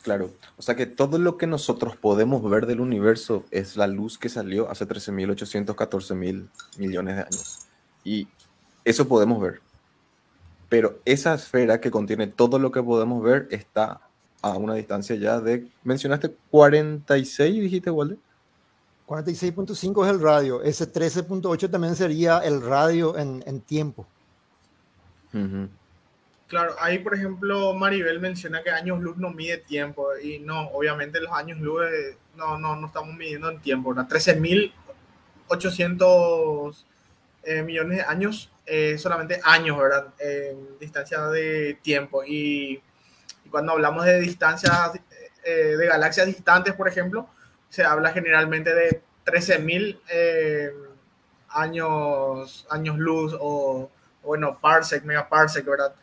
Claro, 0.06 0.30
o 0.56 0.62
sea 0.62 0.76
que 0.76 0.86
todo 0.86 1.18
lo 1.18 1.36
que 1.36 1.48
nosotros 1.48 1.96
podemos 1.96 2.48
ver 2.48 2.66
del 2.66 2.78
universo 2.78 3.44
es 3.50 3.76
la 3.76 3.88
luz 3.88 4.18
que 4.18 4.28
salió 4.28 4.70
hace 4.70 4.86
13.800, 4.86 5.74
14.000 5.74 6.48
millones 6.78 7.16
de 7.16 7.22
años. 7.22 7.66
Y 8.04 8.28
eso 8.84 9.08
podemos 9.08 9.42
ver. 9.42 9.60
Pero 10.68 11.00
esa 11.04 11.34
esfera 11.34 11.80
que 11.80 11.90
contiene 11.90 12.28
todo 12.28 12.60
lo 12.60 12.70
que 12.70 12.84
podemos 12.84 13.20
ver 13.20 13.48
está 13.50 14.00
a 14.42 14.50
una 14.56 14.74
distancia 14.74 15.16
ya 15.16 15.40
de, 15.40 15.66
mencionaste 15.82 16.36
46, 16.52 17.62
dijiste, 17.62 17.90
Walde. 17.90 18.16
46.5 19.08 20.04
es 20.04 20.10
el 20.12 20.20
radio, 20.20 20.62
ese 20.62 20.86
13.8 20.92 21.68
también 21.68 21.96
sería 21.96 22.38
el 22.38 22.62
radio 22.62 23.18
en, 23.18 23.42
en 23.44 23.60
tiempo. 23.60 24.06
Ujú. 25.34 25.68
Claro, 26.48 26.74
ahí 26.80 26.98
por 27.00 27.14
ejemplo 27.14 27.74
Maribel 27.74 28.20
menciona 28.20 28.62
que 28.62 28.70
años 28.70 29.00
luz 29.00 29.16
no 29.16 29.30
mide 29.30 29.58
tiempo 29.58 30.16
y 30.16 30.38
no, 30.38 30.68
obviamente 30.68 31.20
los 31.20 31.32
años 31.32 31.58
luz 31.58 31.82
no, 32.36 32.56
no, 32.58 32.76
no 32.76 32.86
estamos 32.86 33.12
midiendo 33.14 33.50
en 33.50 33.60
tiempo, 33.60 33.92
¿verdad? 33.92 34.08
13.800 34.08 36.84
eh, 37.42 37.62
millones 37.62 37.98
de 37.98 38.04
años, 38.04 38.52
eh, 38.64 38.96
solamente 38.96 39.40
años, 39.42 39.76
¿verdad? 39.76 40.14
Distancia 40.78 41.20
de 41.28 41.78
tiempo 41.82 42.22
y, 42.24 42.80
cuando 43.50 43.72
hablamos 43.72 44.04
de 44.04 44.20
distancias 44.20 44.92
eh, 45.44 45.76
de 45.76 45.86
galaxias 45.86 46.26
distantes, 46.26 46.74
por 46.74 46.88
ejemplo, 46.88 47.28
se 47.68 47.84
habla 47.84 48.12
generalmente 48.12 48.74
de 48.74 49.02
13.000 49.24 50.00
eh, 50.08 50.72
años, 51.50 52.66
años 52.68 52.98
luz 52.98 53.36
o, 53.38 53.88
bueno, 54.24 54.58
parsec, 54.60 55.04
megaparsec, 55.04 55.64
¿verdad? 55.64 55.94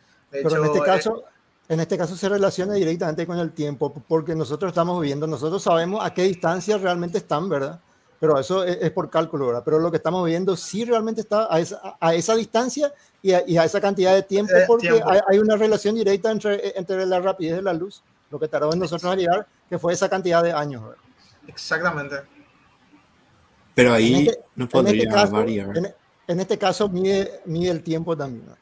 Pero 0.42 0.56
en 0.56 0.64
hecho, 0.64 0.74
este 0.74 0.78
eh, 0.78 0.84
caso, 0.84 1.24
en 1.68 1.80
este 1.80 1.98
caso 1.98 2.16
se 2.16 2.28
relaciona 2.28 2.74
directamente 2.74 3.26
con 3.26 3.38
el 3.38 3.52
tiempo, 3.52 3.92
porque 4.06 4.34
nosotros 4.34 4.70
estamos 4.70 5.00
viendo, 5.00 5.26
nosotros 5.26 5.62
sabemos 5.62 6.04
a 6.04 6.12
qué 6.12 6.22
distancia 6.24 6.76
realmente 6.78 7.18
están, 7.18 7.48
¿verdad? 7.48 7.80
Pero 8.20 8.38
eso 8.38 8.64
es, 8.64 8.78
es 8.80 8.90
por 8.90 9.10
cálculo, 9.10 9.48
¿verdad? 9.48 9.62
Pero 9.64 9.78
lo 9.78 9.90
que 9.90 9.98
estamos 9.98 10.24
viendo 10.26 10.56
sí 10.56 10.84
realmente 10.84 11.20
está 11.20 11.52
a 11.52 11.58
esa, 11.60 11.96
a 12.00 12.14
esa 12.14 12.34
distancia 12.36 12.92
y 13.22 13.32
a, 13.32 13.42
y 13.46 13.56
a 13.58 13.64
esa 13.64 13.80
cantidad 13.80 14.14
de 14.14 14.22
tiempo, 14.22 14.52
Eh, 14.54 14.64
porque 14.66 14.88
tiempo. 14.88 15.10
Hay, 15.10 15.20
hay 15.28 15.38
una 15.38 15.56
relación 15.56 15.94
directa 15.94 16.30
entre, 16.30 16.78
entre 16.78 17.04
la 17.06 17.20
rapidez 17.20 17.56
de 17.56 17.62
la 17.62 17.72
luz, 17.72 18.02
lo 18.30 18.38
que 18.38 18.48
tardó 18.48 18.72
en 18.72 18.78
nosotros 18.78 19.12
a 19.12 19.16
llegar, 19.16 19.46
que 19.68 19.78
fue 19.78 19.92
esa 19.92 20.08
cantidad 20.08 20.42
de 20.42 20.52
años, 20.52 20.82
¿verdad? 20.82 20.98
exactamente. 21.48 22.16
Pero 23.74 23.90
En 23.90 23.94
ahí 23.96 24.28
este, 24.28 24.40
no 24.54 24.64
en 24.64 24.70
podría 24.70 25.02
este 25.02 25.14
caso, 25.14 25.32
variar. 25.32 25.76
en, 25.76 25.94
en 26.28 26.40
este 26.40 26.56
caso 26.58 26.88
mide, 26.88 27.40
mide 27.44 27.70
el 27.70 27.82
tiempo 27.82 28.16
también. 28.16 28.46
¿no? 28.46 28.56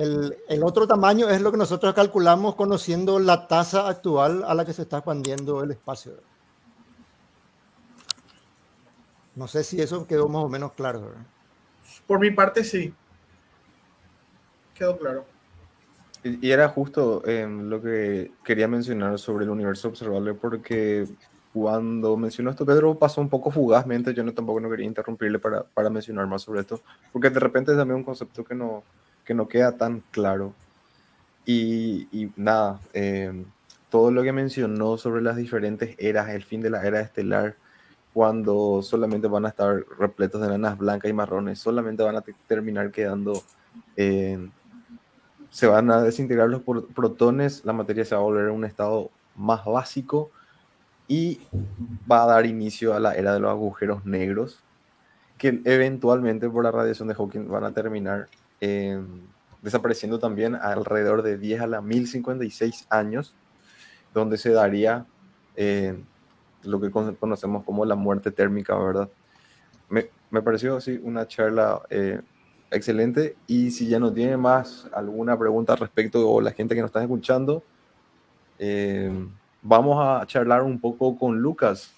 El, 0.00 0.38
el 0.48 0.62
otro 0.62 0.86
tamaño 0.86 1.28
es 1.28 1.42
lo 1.42 1.50
que 1.52 1.58
nosotros 1.58 1.92
calculamos 1.92 2.54
conociendo 2.54 3.18
la 3.18 3.46
tasa 3.48 3.86
actual 3.86 4.44
a 4.46 4.54
la 4.54 4.64
que 4.64 4.72
se 4.72 4.82
está 4.82 4.96
expandiendo 4.96 5.62
el 5.62 5.72
espacio. 5.72 6.12
No 9.36 9.46
sé 9.46 9.62
si 9.62 9.78
eso 9.82 10.06
quedó 10.06 10.26
más 10.26 10.42
o 10.42 10.48
menos 10.48 10.72
claro. 10.72 11.02
¿verdad? 11.02 11.26
Por 12.06 12.18
mi 12.18 12.30
parte, 12.30 12.64
sí. 12.64 12.94
Quedó 14.72 14.96
claro. 14.96 15.26
Y 16.24 16.48
y 16.48 16.50
era 16.50 16.66
justo 16.70 17.22
eh, 17.26 17.46
lo 17.46 17.82
que 17.82 18.32
quería 18.42 18.68
mencionar 18.68 19.18
sobre 19.18 19.44
el 19.44 19.50
universo 19.50 19.88
observable, 19.88 20.32
porque 20.32 21.06
cuando 21.52 22.16
mencionó 22.16 22.48
esto, 22.48 22.64
Pedro 22.64 22.98
pasó 22.98 23.20
un 23.20 23.28
poco 23.28 23.50
fugazmente. 23.50 24.14
Yo 24.14 24.24
no, 24.24 24.32
tampoco 24.32 24.60
no 24.60 24.70
quería 24.70 24.86
interrumpirle 24.86 25.38
para, 25.38 25.62
para 25.62 25.90
mencionar 25.90 26.26
más 26.26 26.40
sobre 26.40 26.60
esto, 26.60 26.80
porque 27.12 27.28
de 27.28 27.40
repente 27.40 27.72
es 27.72 27.76
también 27.76 27.98
un 27.98 28.04
concepto 28.04 28.42
que 28.42 28.54
no, 28.54 28.82
que 29.30 29.34
no 29.34 29.46
queda 29.46 29.76
tan 29.76 30.02
claro. 30.10 30.54
Y, 31.46 32.08
y 32.10 32.32
nada, 32.34 32.80
eh, 32.94 33.44
todo 33.88 34.10
lo 34.10 34.24
que 34.24 34.32
mencionó 34.32 34.98
sobre 34.98 35.22
las 35.22 35.36
diferentes 35.36 35.94
eras, 36.00 36.30
el 36.30 36.42
fin 36.42 36.60
de 36.60 36.68
la 36.68 36.84
era 36.84 37.00
estelar, 37.00 37.54
cuando 38.12 38.82
solamente 38.82 39.28
van 39.28 39.46
a 39.46 39.50
estar 39.50 39.84
repletos 40.00 40.40
de 40.40 40.48
enanas 40.48 40.76
blancas 40.76 41.08
y 41.08 41.14
marrones, 41.14 41.60
solamente 41.60 42.02
van 42.02 42.16
a 42.16 42.22
te- 42.22 42.34
terminar 42.48 42.90
quedando, 42.90 43.40
eh, 43.94 44.48
se 45.48 45.68
van 45.68 45.92
a 45.92 46.02
desintegrar 46.02 46.48
los 46.48 46.62
protones, 46.92 47.64
la 47.64 47.72
materia 47.72 48.04
se 48.04 48.16
va 48.16 48.22
a 48.22 48.24
volver 48.24 48.48
a 48.48 48.52
un 48.52 48.64
estado 48.64 49.12
más 49.36 49.64
básico 49.64 50.32
y 51.06 51.38
va 52.10 52.24
a 52.24 52.26
dar 52.26 52.46
inicio 52.46 52.94
a 52.94 52.98
la 52.98 53.14
era 53.14 53.32
de 53.32 53.38
los 53.38 53.50
agujeros 53.52 54.04
negros, 54.04 54.58
que 55.38 55.60
eventualmente 55.64 56.50
por 56.50 56.64
la 56.64 56.72
radiación 56.72 57.06
de 57.06 57.14
Hawking 57.14 57.46
van 57.46 57.62
a 57.62 57.70
terminar 57.70 58.26
eh, 58.60 59.00
desapareciendo 59.62 60.18
también 60.18 60.54
alrededor 60.54 61.22
de 61.22 61.38
10 61.38 61.60
a 61.60 61.66
la 61.66 61.80
1056 61.80 62.86
años, 62.90 63.34
donde 64.14 64.38
se 64.38 64.50
daría 64.50 65.06
eh, 65.56 65.98
lo 66.64 66.80
que 66.80 66.90
con- 66.90 67.14
conocemos 67.16 67.64
como 67.64 67.84
la 67.84 67.94
muerte 67.94 68.30
térmica, 68.30 68.76
¿verdad? 68.76 69.08
Me, 69.88 70.08
me 70.30 70.42
pareció 70.42 70.76
así 70.76 71.00
una 71.02 71.26
charla 71.26 71.82
eh, 71.90 72.20
excelente 72.70 73.36
y 73.46 73.70
si 73.70 73.88
ya 73.88 73.98
no 73.98 74.12
tiene 74.12 74.36
más 74.36 74.88
alguna 74.92 75.38
pregunta 75.38 75.74
respecto 75.76 76.28
o 76.30 76.40
la 76.40 76.52
gente 76.52 76.74
que 76.74 76.80
nos 76.80 76.88
está 76.88 77.02
escuchando, 77.02 77.62
eh, 78.58 79.12
vamos 79.62 79.96
a 80.00 80.24
charlar 80.26 80.62
un 80.62 80.80
poco 80.80 81.18
con 81.18 81.40
Lucas, 81.40 81.92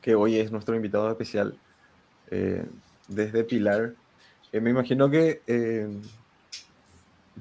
que 0.00 0.14
hoy 0.14 0.38
es 0.38 0.50
nuestro 0.52 0.74
invitado 0.74 1.10
especial 1.10 1.58
eh, 2.30 2.64
desde 3.08 3.44
Pilar. 3.44 3.94
Eh, 4.56 4.60
me 4.60 4.70
imagino 4.70 5.10
que 5.10 5.42
eh, 5.46 5.86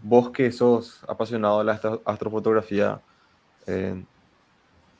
vos 0.04 0.32
que 0.32 0.52
sos 0.52 1.02
apasionado 1.08 1.60
de 1.60 1.64
la 1.66 1.74
astro- 1.74 2.02
astrofotografía, 2.04 3.00
eh, 3.68 4.04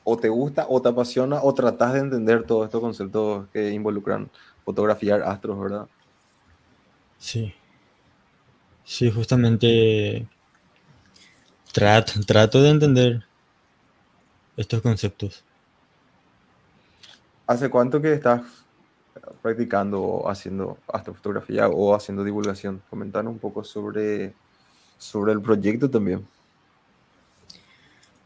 o 0.02 0.16
te 0.16 0.30
gusta, 0.30 0.64
o 0.68 0.80
te 0.80 0.88
apasiona, 0.88 1.42
o 1.42 1.52
tratás 1.52 1.92
de 1.92 1.98
entender 1.98 2.44
todos 2.46 2.64
estos 2.64 2.80
conceptos 2.80 3.48
que 3.52 3.70
involucran 3.70 4.30
fotografiar 4.64 5.22
astros, 5.24 5.60
¿verdad? 5.60 5.86
Sí. 7.18 7.52
Sí, 8.84 9.10
justamente 9.10 10.26
trato, 11.72 12.12
trato 12.26 12.62
de 12.62 12.70
entender 12.70 13.24
estos 14.56 14.80
conceptos. 14.80 15.44
¿Hace 17.46 17.68
cuánto 17.68 18.00
que 18.00 18.12
estás 18.14 18.42
practicando 19.42 20.02
o 20.02 20.28
haciendo 20.28 20.78
astrofotografía 20.88 21.68
o 21.68 21.94
haciendo 21.94 22.24
divulgación? 22.24 22.82
Comentanos 22.90 23.32
un 23.32 23.38
poco 23.38 23.64
sobre, 23.64 24.34
sobre 24.98 25.32
el 25.32 25.40
proyecto 25.40 25.90
también. 25.90 26.26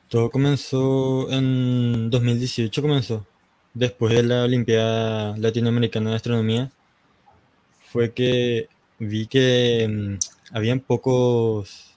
Todo 0.08 0.30
comenzó 0.30 1.30
en 1.30 2.10
2018, 2.10 2.82
comenzó. 2.82 3.26
Después 3.74 4.12
de 4.12 4.24
la 4.24 4.42
Olimpiada 4.42 5.36
Latinoamericana 5.36 6.10
de 6.10 6.16
Astronomía, 6.16 6.72
fue 7.92 8.12
que 8.12 8.68
vi 8.98 9.26
que 9.26 9.86
mm, 9.88 10.54
habían 10.56 10.80
pocos, 10.80 11.94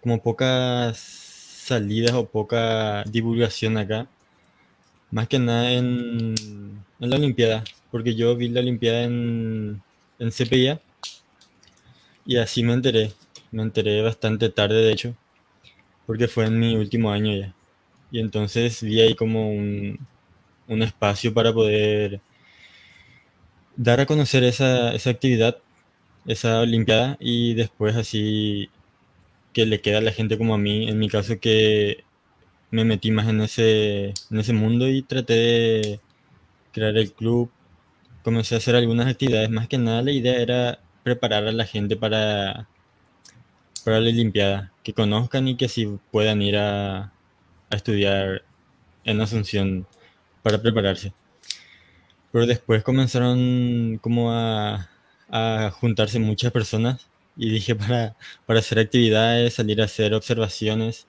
como 0.00 0.22
pocas 0.22 0.98
salidas 0.98 2.14
o 2.14 2.26
poca 2.26 3.04
divulgación 3.04 3.76
acá. 3.76 4.08
Más 5.10 5.28
que 5.28 5.38
nada 5.38 5.72
en, 5.72 6.34
en 7.00 7.10
la 7.10 7.16
Olimpiada, 7.16 7.64
porque 7.90 8.14
yo 8.14 8.36
vi 8.36 8.48
la 8.48 8.60
Olimpiada 8.60 9.04
en, 9.04 9.82
en 10.18 10.30
CPIA 10.30 10.80
y 12.24 12.36
así 12.36 12.62
me 12.62 12.74
enteré. 12.74 13.12
Me 13.52 13.62
enteré 13.62 14.02
bastante 14.02 14.50
tarde, 14.50 14.82
de 14.82 14.92
hecho 14.92 15.16
porque 16.06 16.28
fue 16.28 16.46
en 16.46 16.58
mi 16.58 16.76
último 16.76 17.10
año 17.10 17.36
ya. 17.36 17.54
Y 18.10 18.20
entonces 18.20 18.82
vi 18.82 19.00
ahí 19.00 19.14
como 19.14 19.50
un, 19.50 19.98
un 20.68 20.82
espacio 20.82 21.34
para 21.34 21.52
poder 21.52 22.20
dar 23.76 24.00
a 24.00 24.06
conocer 24.06 24.44
esa, 24.44 24.94
esa 24.94 25.10
actividad, 25.10 25.58
esa 26.26 26.60
Olimpiada, 26.60 27.16
y 27.20 27.54
después 27.54 27.96
así 27.96 28.70
que 29.52 29.66
le 29.66 29.80
queda 29.80 29.98
a 29.98 30.02
la 30.02 30.12
gente 30.12 30.38
como 30.38 30.54
a 30.54 30.58
mí, 30.58 30.88
en 30.88 30.98
mi 30.98 31.08
caso 31.08 31.40
que 31.40 32.04
me 32.70 32.84
metí 32.84 33.10
más 33.10 33.28
en 33.28 33.40
ese, 33.42 34.14
en 34.30 34.38
ese 34.40 34.52
mundo 34.52 34.88
y 34.88 35.02
traté 35.02 35.34
de 35.34 36.00
crear 36.76 36.96
el 36.96 37.12
club, 37.12 37.50
comencé 38.22 38.54
a 38.54 38.58
hacer 38.58 38.76
algunas 38.76 39.06
actividades, 39.08 39.50
más 39.50 39.68
que 39.68 39.78
nada 39.78 40.02
la 40.02 40.12
idea 40.12 40.36
era 40.36 40.80
preparar 41.04 41.46
a 41.46 41.52
la 41.52 41.64
gente 41.66 41.96
para 41.96 42.68
para 43.84 44.00
la 44.00 44.10
Olimpiada, 44.10 44.72
que 44.82 44.92
conozcan 44.92 45.46
y 45.48 45.56
que 45.56 45.66
así 45.66 45.88
puedan 46.10 46.42
ir 46.42 46.56
a, 46.56 47.12
a 47.70 47.76
estudiar 47.76 48.42
en 49.04 49.20
Asunción 49.20 49.86
para 50.42 50.60
prepararse. 50.60 51.12
Pero 52.32 52.46
después 52.46 52.82
comenzaron 52.82 53.98
como 54.02 54.32
a, 54.32 54.90
a 55.30 55.70
juntarse 55.70 56.18
muchas 56.18 56.52
personas 56.52 57.08
y 57.36 57.50
dije 57.50 57.74
para, 57.76 58.16
para 58.46 58.58
hacer 58.58 58.80
actividades, 58.80 59.54
salir 59.54 59.80
a 59.80 59.84
hacer 59.84 60.14
observaciones. 60.14 61.06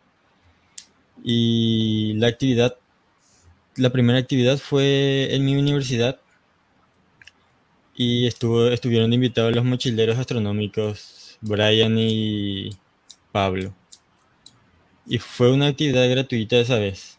Y 1.23 2.13
la 2.17 2.27
actividad, 2.27 2.77
la 3.77 3.89
primera 3.91 4.19
actividad 4.19 4.57
fue 4.57 5.33
en 5.33 5.45
mi 5.45 5.55
universidad 5.55 6.19
y 7.95 8.27
estuvo, 8.27 8.67
estuvieron 8.67 9.13
invitados 9.13 9.55
los 9.55 9.65
mochileros 9.65 10.17
astronómicos 10.17 11.37
Brian 11.41 11.97
y 11.97 12.71
Pablo. 13.31 13.73
Y 15.05 15.19
fue 15.19 15.51
una 15.51 15.67
actividad 15.67 16.09
gratuita 16.09 16.57
esa 16.57 16.77
vez, 16.77 17.17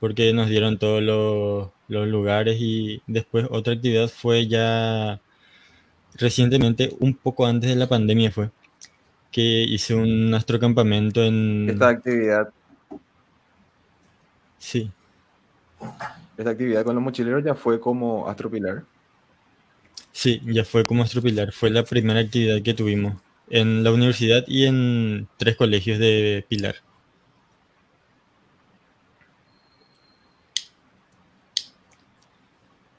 porque 0.00 0.32
nos 0.32 0.48
dieron 0.48 0.78
todos 0.78 1.02
los, 1.02 1.70
los 1.88 2.06
lugares 2.08 2.58
y 2.60 3.02
después 3.06 3.46
otra 3.50 3.74
actividad 3.74 4.08
fue 4.08 4.46
ya 4.46 5.20
recientemente, 6.14 6.94
un 7.00 7.14
poco 7.14 7.46
antes 7.46 7.70
de 7.70 7.76
la 7.76 7.88
pandemia 7.88 8.30
fue, 8.30 8.50
que 9.32 9.42
hice 9.42 9.94
un 9.94 10.34
astrocampamento 10.34 11.22
en... 11.22 11.68
Esta 11.70 11.88
actividad, 11.88 12.52
Sí, 14.58 14.90
esta 16.36 16.50
actividad 16.50 16.84
con 16.84 16.94
los 16.94 17.04
mochileros 17.04 17.44
ya 17.44 17.54
fue 17.54 17.80
como 17.80 18.28
astropilar. 18.28 18.84
sí, 20.12 20.40
ya 20.44 20.64
fue 20.64 20.84
como 20.86 21.02
astropilar. 21.02 21.52
Fue 21.52 21.70
la 21.70 21.84
primera 21.84 22.20
actividad 22.20 22.62
que 22.62 22.74
tuvimos 22.74 23.14
en 23.48 23.82
la 23.84 23.92
universidad 23.92 24.44
y 24.46 24.66
en 24.66 25.28
tres 25.38 25.56
colegios 25.56 25.98
de 25.98 26.44
Pilar. 26.48 26.76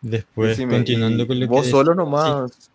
Después, 0.02 0.58
Decime, 0.58 0.76
continuando 0.76 1.24
¿y 1.24 1.28
con 1.28 1.40
lo 1.40 1.48
¿Vos 1.48 1.66
que... 1.66 1.72
solo 1.72 1.94
sí. 1.94 1.98
nomás, 1.98 2.72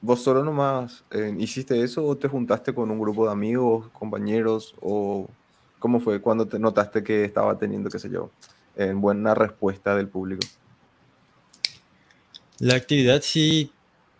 vos 0.00 0.22
solo 0.22 0.44
nomás 0.44 1.04
eh, 1.10 1.34
hiciste 1.38 1.82
eso 1.82 2.04
o 2.06 2.16
te 2.16 2.28
juntaste 2.28 2.74
con 2.74 2.90
un 2.90 2.98
grupo 3.00 3.26
de 3.26 3.32
amigos, 3.32 3.88
compañeros 3.92 4.74
o 4.80 5.28
cómo 5.78 6.00
fue 6.00 6.20
cuando 6.20 6.46
te 6.46 6.58
notaste 6.58 7.02
que 7.02 7.24
estaba 7.24 7.58
teniendo, 7.58 7.90
qué 7.90 7.98
sé 7.98 8.10
yo, 8.10 8.30
en 8.76 9.00
buena 9.00 9.34
respuesta 9.34 9.96
del 9.96 10.08
público? 10.08 10.46
La 12.58 12.74
actividad 12.74 13.20
sí 13.22 13.70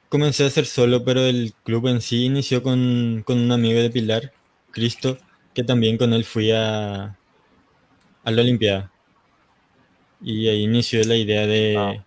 comencé 0.08 0.44
a 0.44 0.48
hacer 0.48 0.66
solo, 0.66 1.04
pero 1.04 1.20
el 1.20 1.54
club 1.64 1.88
en 1.88 2.00
sí 2.00 2.24
inició 2.24 2.62
con, 2.62 3.22
con 3.26 3.38
un 3.38 3.52
amigo 3.52 3.80
de 3.80 3.90
Pilar, 3.90 4.32
Cristo, 4.70 5.18
que 5.54 5.64
también 5.64 5.96
con 5.96 6.12
él 6.12 6.24
fui 6.24 6.50
a, 6.52 7.16
a 8.24 8.30
la 8.30 8.42
Olimpiada. 8.42 8.90
Y 10.20 10.48
ahí 10.48 10.62
inició 10.64 11.02
la 11.04 11.16
idea 11.16 11.46
de, 11.46 11.76
Ah, 11.78 12.04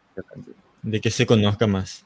de 0.82 1.02
que 1.02 1.10
se 1.10 1.26
conozca 1.26 1.68
más. 1.68 2.06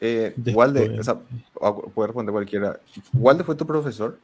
Eh, 0.00 0.34
Walde, 0.54 0.98
o 0.98 1.04
sea, 1.04 1.18
puede 1.94 2.06
responder 2.08 2.32
cualquiera. 2.32 2.80
¿Walde 3.12 3.44
fue 3.44 3.54
tu 3.54 3.66
profesor? 3.66 4.18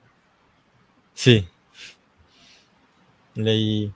Sí. 1.17 1.49
Leí. 3.37 3.93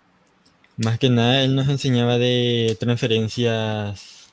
Más 0.78 0.98
que 0.98 1.10
nada, 1.10 1.44
él 1.44 1.56
nos 1.56 1.68
enseñaba 1.68 2.18
de 2.18 2.76
transferencias, 2.80 4.32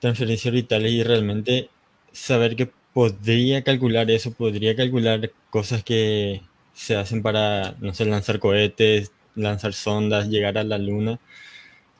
transferencias 0.00 0.52
orbitales 0.52 0.92
y 0.92 1.02
realmente 1.02 1.70
saber 2.12 2.56
que 2.56 2.70
podría 2.92 3.62
calcular 3.62 4.10
eso, 4.10 4.32
podría 4.32 4.76
calcular 4.76 5.30
cosas 5.50 5.82
que 5.84 6.42
se 6.74 6.96
hacen 6.96 7.22
para, 7.22 7.76
no 7.80 7.94
sé, 7.94 8.04
lanzar 8.04 8.38
cohetes, 8.38 9.12
lanzar 9.34 9.72
sondas, 9.72 10.28
llegar 10.28 10.58
a 10.58 10.64
la 10.64 10.78
luna. 10.78 11.20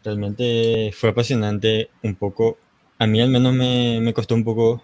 Realmente 0.04 0.92
fue 0.94 1.10
apasionante 1.10 1.90
un 2.02 2.16
poco. 2.16 2.58
A 2.98 3.06
mí 3.06 3.20
al 3.20 3.30
menos 3.30 3.54
me, 3.54 4.00
me 4.00 4.14
costó 4.14 4.34
un 4.34 4.44
poco 4.44 4.82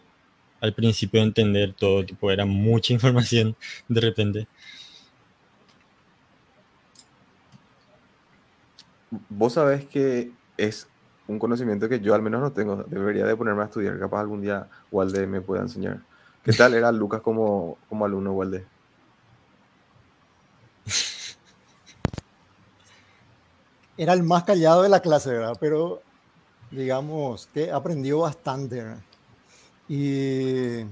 al 0.61 0.75
principio 0.75 1.23
entender 1.23 1.75
todo, 1.75 2.05
tipo, 2.05 2.31
era 2.31 2.45
mucha 2.45 2.93
información 2.95 3.57
de 3.89 4.01
repente. 4.01 4.49
Vos 9.31 9.55
sabés 9.55 9.87
que 9.87 10.31
es 10.57 10.87
un 11.29 11.39
conocimiento 11.39 11.89
que 11.89 12.01
yo 12.01 12.15
al 12.15 12.23
menos 12.23 12.41
no 12.41 12.53
tengo. 12.53 12.85
Debería 12.85 13.27
de 13.27 13.37
ponerme 13.37 13.63
a 13.63 13.67
estudiar. 13.67 13.99
Capaz 13.99 14.21
algún 14.21 14.43
día 14.43 14.69
Walde 14.91 15.27
me 15.27 15.41
pueda 15.41 15.63
enseñar. 15.63 16.01
¿Qué 16.43 16.53
tal 16.53 16.75
era 16.75 16.93
Lucas 16.93 17.21
como, 17.21 17.79
como 17.89 18.05
alumno, 18.05 18.33
Walde? 18.33 18.65
Era 23.97 24.13
el 24.13 24.23
más 24.23 24.45
callado 24.45 24.83
de 24.83 24.89
la 24.89 25.01
clase, 25.01 25.31
¿verdad? 25.31 25.57
Pero 25.61 26.03
digamos 26.71 27.49
que 27.53 27.73
aprendió 27.73 28.21
bastante, 28.21 28.77
¿verdad? 28.77 29.03
Y 29.89 30.85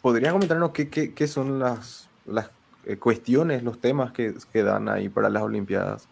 ¿Podrías 0.00 0.32
comentarnos 0.32 0.70
qué, 0.72 0.88
qué- 0.90 1.14
qué 1.14 1.26
son 1.28 1.58
las, 1.58 2.10
las 2.24 2.52
eh, 2.84 2.98
cuestiones, 2.98 3.62
los 3.62 3.80
temas 3.80 4.12
que, 4.12 4.34
que 4.52 4.62
dan 4.62 4.88
ahí 4.88 5.08
para 5.08 5.28
las 5.30 5.42
Olimpiadas? 5.42 6.10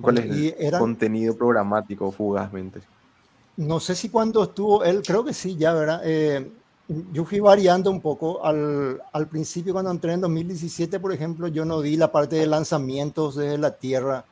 ¿Cuál 0.00 0.18
Bueno, 0.18 0.18
es 0.18 0.26
el 0.58 0.74
contenido 0.74 1.36
programático 1.36 2.10
fugazmente? 2.10 2.88
no 3.56 3.80
sé 3.80 3.94
si 3.96 4.10
cuando 4.10 4.44
estuvo 4.44 4.84
él, 4.84 5.04
creo 5.04 5.24
que 5.24 5.34
sí, 5.34 5.56
ya, 5.56 5.74
¿verdad? 5.74 6.00
Eh, 6.04 6.52
yo 6.86 7.24
fui 7.24 7.40
variando 7.40 7.90
un 7.90 8.00
poco. 8.00 8.44
Al, 8.44 9.02
al 9.12 9.28
principio, 9.28 9.72
cuando 9.72 9.90
entré 9.90 10.12
en 10.12 10.20
2017, 10.20 11.00
por 11.00 11.12
ejemplo, 11.12 11.48
yo 11.48 11.64
no 11.64 11.80
di 11.80 11.96
la 11.96 12.12
parte 12.12 12.36
de 12.36 12.46
lanzamientos 12.46 13.36
desde 13.36 13.58
la 13.58 13.76
Tierra. 13.78 14.28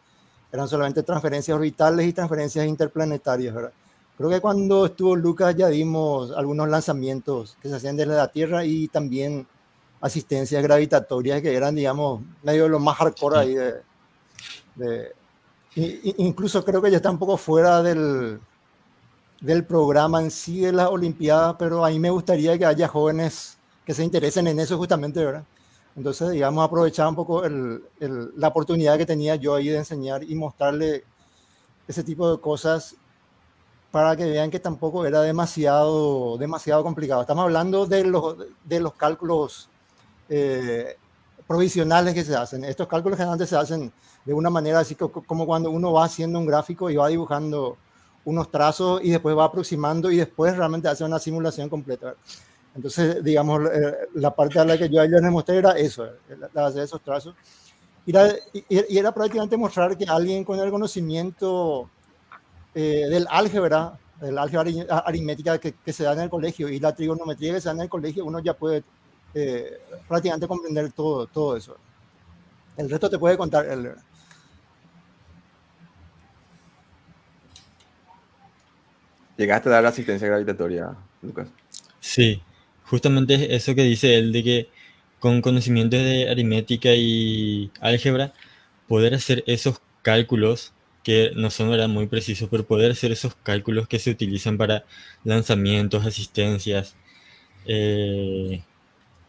Eran 0.52 0.68
solamente 0.68 1.02
transferencias 1.02 1.56
orbitales 1.56 2.06
y 2.06 2.12
transferencias 2.12 2.66
interplanetarias, 2.66 3.54
¿verdad? 3.54 3.74
Creo 4.16 4.30
que 4.30 4.40
cuando 4.40 4.86
estuvo 4.86 5.14
Lucas 5.14 5.54
ya 5.56 5.68
dimos 5.68 6.30
algunos 6.32 6.68
lanzamientos 6.68 7.56
que 7.60 7.68
se 7.68 7.76
hacían 7.76 7.96
desde 7.96 8.14
la 8.14 8.28
Tierra 8.28 8.64
y 8.64 8.88
también 8.88 9.46
asistencias 10.00 10.62
gravitatorias 10.62 11.42
que 11.42 11.54
eran, 11.54 11.74
digamos, 11.74 12.22
medio 12.42 12.68
lo 12.68 12.78
más 12.78 12.96
hardcore 12.96 13.38
ahí 13.38 13.54
de... 13.54 13.74
de- 14.76 15.12
incluso 16.18 16.64
creo 16.64 16.80
que 16.80 16.90
ya 16.90 16.96
está 16.98 17.10
un 17.10 17.18
poco 17.18 17.36
fuera 17.36 17.82
del, 17.82 18.40
del 19.40 19.64
programa 19.64 20.22
en 20.22 20.30
sí 20.30 20.60
de 20.60 20.72
las 20.72 20.88
Olimpiadas, 20.88 21.56
pero 21.58 21.84
a 21.84 21.90
mí 21.90 21.98
me 21.98 22.10
gustaría 22.10 22.56
que 22.58 22.64
haya 22.64 22.88
jóvenes 22.88 23.58
que 23.84 23.94
se 23.94 24.02
interesen 24.02 24.46
en 24.46 24.58
eso 24.58 24.78
justamente, 24.78 25.24
¿verdad? 25.24 25.44
Entonces, 25.94 26.30
digamos, 26.30 26.64
aprovechar 26.64 27.08
un 27.08 27.14
poco 27.14 27.44
el- 27.44 27.82
el- 28.00 28.32
la 28.36 28.48
oportunidad 28.48 28.96
que 28.98 29.06
tenía 29.06 29.36
yo 29.36 29.54
ahí 29.54 29.68
de 29.68 29.78
enseñar 29.78 30.22
y 30.24 30.34
mostrarle 30.34 31.04
ese 31.88 32.02
tipo 32.02 32.30
de 32.30 32.40
cosas 32.40 32.96
para 33.96 34.14
que 34.14 34.26
vean 34.26 34.50
que 34.50 34.60
tampoco 34.60 35.06
era 35.06 35.22
demasiado, 35.22 36.36
demasiado 36.36 36.82
complicado. 36.84 37.22
Estamos 37.22 37.44
hablando 37.44 37.86
de 37.86 38.04
los, 38.04 38.36
de 38.62 38.78
los 38.80 38.94
cálculos 38.94 39.70
eh, 40.28 40.96
provisionales 41.46 42.12
que 42.14 42.22
se 42.24 42.36
hacen. 42.36 42.64
Estos 42.64 42.88
cálculos 42.88 43.16
generalmente 43.16 43.46
se 43.46 43.56
hacen 43.56 43.90
de 44.26 44.34
una 44.34 44.50
manera 44.50 44.80
así 44.80 44.96
co- 44.96 45.10
como 45.10 45.46
cuando 45.46 45.70
uno 45.70 45.92
va 45.94 46.04
haciendo 46.04 46.38
un 46.38 46.44
gráfico 46.46 46.90
y 46.90 46.96
va 46.96 47.08
dibujando 47.08 47.78
unos 48.24 48.50
trazos 48.50 49.00
y 49.02 49.10
después 49.12 49.34
va 49.38 49.44
aproximando 49.46 50.10
y 50.10 50.18
después 50.18 50.54
realmente 50.56 50.88
hace 50.88 51.04
una 51.04 51.18
simulación 51.18 51.70
completa. 51.70 52.14
Entonces, 52.74 53.24
digamos, 53.24 53.62
eh, 53.72 53.94
la 54.14 54.34
parte 54.34 54.58
a 54.60 54.64
la 54.66 54.78
que 54.78 54.88
yo 54.90 55.00
a 55.00 55.06
ellos 55.06 55.22
les 55.22 55.32
mostré 55.32 55.58
era 55.58 55.72
eso, 55.72 56.06
la- 56.54 56.66
hacer 56.66 56.82
esos 56.84 57.02
trazos. 57.02 57.34
Y 58.04 58.10
era, 58.10 58.34
y 58.68 58.98
era 58.98 59.12
prácticamente 59.12 59.56
mostrar 59.56 59.96
que 59.96 60.04
alguien 60.06 60.44
con 60.44 60.58
el 60.60 60.70
conocimiento 60.70 61.90
eh, 62.76 63.06
del 63.08 63.26
álgebra, 63.30 63.98
del 64.20 64.36
álgebra 64.36 64.70
ari- 64.70 64.86
aritmética 64.88 65.58
que, 65.58 65.72
que 65.72 65.92
se 65.92 66.04
da 66.04 66.12
en 66.12 66.20
el 66.20 66.30
colegio 66.30 66.68
y 66.68 66.78
la 66.78 66.94
trigonometría 66.94 67.54
que 67.54 67.60
se 67.60 67.68
da 67.68 67.74
en 67.74 67.80
el 67.80 67.88
colegio, 67.88 68.24
uno 68.24 68.38
ya 68.38 68.52
puede 68.54 68.84
eh, 69.34 69.78
prácticamente 70.06 70.46
comprender 70.46 70.92
todo, 70.92 71.26
todo 71.26 71.56
eso. 71.56 71.76
El 72.76 72.90
resto 72.90 73.08
te 73.08 73.18
puede 73.18 73.36
contar. 73.38 73.66
¿verdad? 73.66 74.02
¿Llegaste 79.36 79.68
a 79.68 79.72
dar 79.72 79.86
asistencia 79.86 80.28
gravitatoria, 80.28 80.94
Lucas? 81.22 81.48
Sí, 82.00 82.42
justamente 82.84 83.34
es 83.34 83.62
eso 83.62 83.74
que 83.74 83.82
dice 83.82 84.16
él, 84.16 84.32
de 84.32 84.42
que 84.42 84.68
con 85.18 85.40
conocimientos 85.40 86.00
de 86.00 86.30
aritmética 86.30 86.90
y 86.94 87.70
álgebra, 87.80 88.32
poder 88.86 89.14
hacer 89.14 89.42
esos 89.46 89.80
cálculos 90.02 90.72
que 91.06 91.30
no 91.36 91.50
son 91.50 91.70
¿verdad? 91.70 91.86
muy 91.88 92.08
precisos, 92.08 92.48
pero 92.50 92.66
poder 92.66 92.90
hacer 92.90 93.12
esos 93.12 93.36
cálculos 93.36 93.86
que 93.86 94.00
se 94.00 94.10
utilizan 94.10 94.58
para 94.58 94.84
lanzamientos, 95.22 96.04
asistencias, 96.04 96.96
eh, 97.64 98.60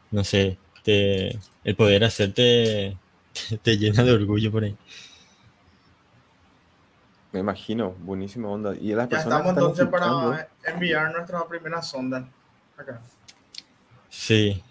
no 0.10 0.24
sé, 0.24 0.58
te- 0.84 1.38
el 1.64 1.76
poder 1.76 2.04
hacerte 2.04 2.98
te, 3.49 3.58
te 3.64 3.78
llena 3.78 4.04
de 4.04 4.12
orgullo 4.12 4.52
por 4.52 4.64
ahí. 4.64 4.76
Me 7.32 7.41
imagino, 7.41 7.91
buenísima 7.99 8.49
onda. 8.49 8.74
Y 8.76 8.94
las 8.95 9.06
Ya 9.08 9.18
personas 9.18 9.41
estamos 9.41 9.54
entonces 9.54 9.86
escuchando, 9.86 10.32
para 10.32 10.49
enviar 10.74 11.14
nuestra 11.14 11.48
primera 11.48 11.84
sonda. 11.84 12.28
Acá. 12.76 12.99
Sí, 14.10 14.64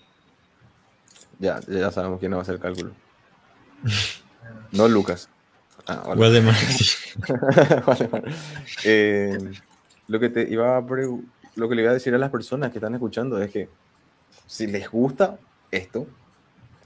ya, 1.38 1.60
ya 1.68 1.92
sabemos 1.92 2.18
quién 2.18 2.32
va 2.32 2.38
a 2.38 2.42
hacer 2.42 2.56
el 2.56 2.60
cálculo. 2.60 2.90
No 4.72 4.88
Lucas. 4.88 5.28
Ah, 5.88 6.02
hola. 6.06 6.20
Waldemar. 6.20 6.54
Eh, 8.84 9.38
lo 10.08 10.20
que 10.20 10.28
te 10.28 10.48
iba 10.50 10.76
a 10.76 10.80
lo 11.56 11.68
que 11.68 11.74
le 11.74 11.82
iba 11.82 11.90
a 11.90 11.94
decir 11.94 12.14
a 12.14 12.18
las 12.18 12.30
personas 12.30 12.70
que 12.70 12.78
están 12.78 12.94
escuchando 12.94 13.40
es 13.42 13.50
que 13.50 13.68
si 14.46 14.66
les 14.66 14.88
gusta 14.90 15.38
esto 15.70 16.06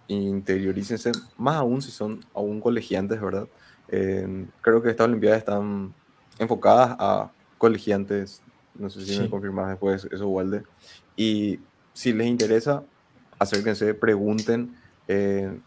interiorícense, 0.08 1.12
más 1.38 1.56
aún 1.56 1.82
si 1.82 1.90
son 1.90 2.20
aún 2.34 2.60
colegiantes, 2.60 3.20
¿verdad? 3.20 3.46
Eh, 3.88 4.46
creo 4.60 4.82
que 4.82 4.90
estas 4.90 5.06
Olimpiadas 5.06 5.38
están 5.38 5.92
enfocadas 6.38 6.96
a 6.98 7.30
colegiantes, 7.58 8.42
no 8.74 8.88
sé 8.90 9.04
si 9.04 9.16
me 9.18 9.24
Sí. 9.24 9.30
confirmas 9.30 9.68
después 9.70 10.06
eso, 10.10 10.28
Walde, 10.28 10.62
y 11.16 11.60
si 11.92 12.12
les 12.12 12.26
interesa, 12.26 12.82
acérquense, 13.38 13.94
pregunten. 13.94 14.76
eh, 15.12 15.60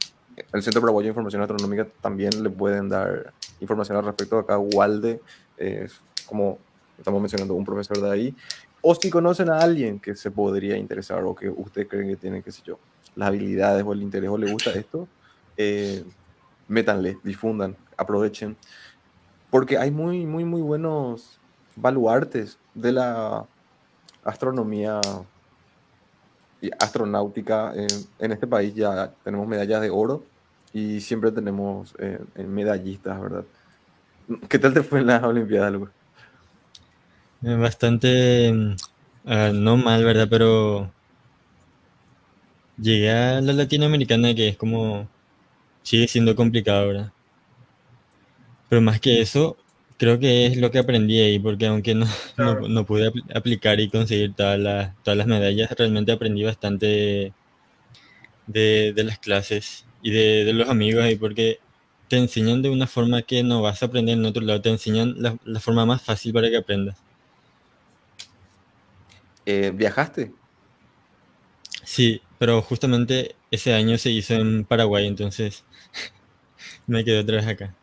el 0.53 0.63
Centro 0.63 0.81
Paraguayo 0.81 1.05
de 1.05 1.09
Información 1.09 1.41
Astronómica 1.41 1.87
también 2.01 2.41
le 2.41 2.49
pueden 2.49 2.89
dar 2.89 3.33
información 3.59 3.97
al 3.97 4.05
respecto. 4.05 4.37
Acá 4.37 4.57
Walde 4.57 5.21
es 5.57 5.99
como 6.25 6.57
estamos 6.97 7.21
mencionando 7.21 7.53
un 7.53 7.65
profesor 7.65 8.01
de 8.01 8.11
ahí. 8.11 8.35
O 8.81 8.95
si 8.95 9.09
conocen 9.09 9.49
a 9.49 9.59
alguien 9.59 9.99
que 9.99 10.15
se 10.15 10.29
podría 10.31 10.77
interesar 10.77 11.23
o 11.23 11.33
que 11.33 11.49
usted 11.49 11.87
cree 11.87 12.07
que 12.07 12.15
tiene, 12.17 12.41
qué 12.41 12.51
sé 12.51 12.61
yo, 12.65 12.79
las 13.15 13.29
habilidades 13.29 13.83
o 13.85 13.93
el 13.93 14.01
interés 14.01 14.29
o 14.29 14.37
le 14.37 14.51
gusta 14.51 14.71
esto, 14.71 15.07
eh, 15.55 16.03
métanle, 16.67 17.17
difundan, 17.23 17.77
aprovechen. 17.95 18.57
Porque 19.49 19.77
hay 19.77 19.91
muy, 19.91 20.25
muy, 20.25 20.43
muy 20.43 20.61
buenos 20.61 21.39
baluartes 21.75 22.57
de 22.73 22.91
la 22.91 23.45
astronomía 24.23 24.99
astronáutica. 26.79 27.73
eh, 27.75 28.05
en 28.19 28.31
este 28.31 28.47
país 28.47 28.73
ya 28.75 29.13
tenemos 29.23 29.47
medallas 29.47 29.81
de 29.81 29.89
oro 29.89 30.23
y 30.73 31.01
siempre 31.01 31.31
tenemos 31.31 31.93
eh, 31.99 32.19
eh, 32.35 32.43
medallistas, 32.43 33.21
¿verdad? 33.21 33.45
¿Qué 34.49 34.59
tal 34.59 34.73
te 34.73 34.83
fue 34.83 34.99
en 34.99 35.07
las 35.07 35.23
Olimpiadas, 35.23 35.71
Lucas? 35.73 35.93
Eh, 37.43 37.55
Bastante, 37.55 38.51
ah, 39.25 39.51
no 39.53 39.77
mal, 39.77 40.03
¿verdad? 40.03 40.27
Pero 40.29 40.91
llegué 42.77 43.09
a 43.11 43.41
la 43.41 43.53
latinoamericana 43.53 44.35
que 44.35 44.49
es 44.49 44.57
como, 44.57 45.07
sigue 45.83 46.07
siendo 46.07 46.35
complicado, 46.35 46.87
¿verdad? 46.87 47.13
Pero 48.69 48.81
más 48.81 48.99
que 48.99 49.21
eso, 49.21 49.57
creo 50.03 50.19
que 50.19 50.45
es 50.47 50.57
lo 50.57 50.71
que 50.71 50.79
aprendí 50.79 51.19
ahí, 51.19 51.39
porque 51.39 51.67
aunque 51.67 51.95
no, 51.95 52.05
no, 52.41 52.55
Claro. 52.55 52.67
no 52.67 52.85
pude 52.85 53.09
apl- 53.11 53.25
aplicar 53.35 53.79
y 53.79 53.89
conseguir 53.89 54.35
todas 54.35 54.59
las, 54.59 55.01
todas 55.03 55.17
las 55.17 55.27
medallas, 55.27 55.71
realmente 55.77 56.11
aprendí 56.11 56.43
bastante 56.43 57.35
de, 58.45 58.93
de 58.95 59.03
las 59.03 59.19
clases 59.19 59.87
y 60.01 60.11
de, 60.11 60.45
de 60.45 60.53
los 60.53 60.69
amigos 60.69 61.03
ahí, 61.03 61.15
porque 61.17 61.59
te 62.07 62.17
enseñan 62.17 62.61
de 62.61 62.69
una 62.69 62.87
forma 62.87 63.21
que 63.23 63.43
no 63.43 63.61
vas 63.61 63.81
a 63.83 63.87
aprender 63.87 64.17
en 64.17 64.25
otro 64.25 64.43
lado, 64.43 64.61
te 64.61 64.69
enseñan 64.69 65.15
la, 65.17 65.37
la 65.43 65.59
forma 65.59 65.85
más 65.85 66.01
fácil 66.03 66.33
para 66.33 66.49
que 66.49 66.57
aprendas. 66.57 67.03
Eh, 69.45 69.71
¿Viajaste? 69.73 70.33
Sí, 71.85 72.21
pero 72.37 72.61
justamente 72.61 73.37
ese 73.51 73.73
año 73.73 73.97
se 73.97 74.09
hizo 74.11 74.33
en 74.35 74.65
Paraguay, 74.65 75.07
entonces 75.07 75.65
me 76.87 77.03
quedé 77.05 77.19
otra 77.19 77.37
vez 77.37 77.47
acá. 77.47 77.77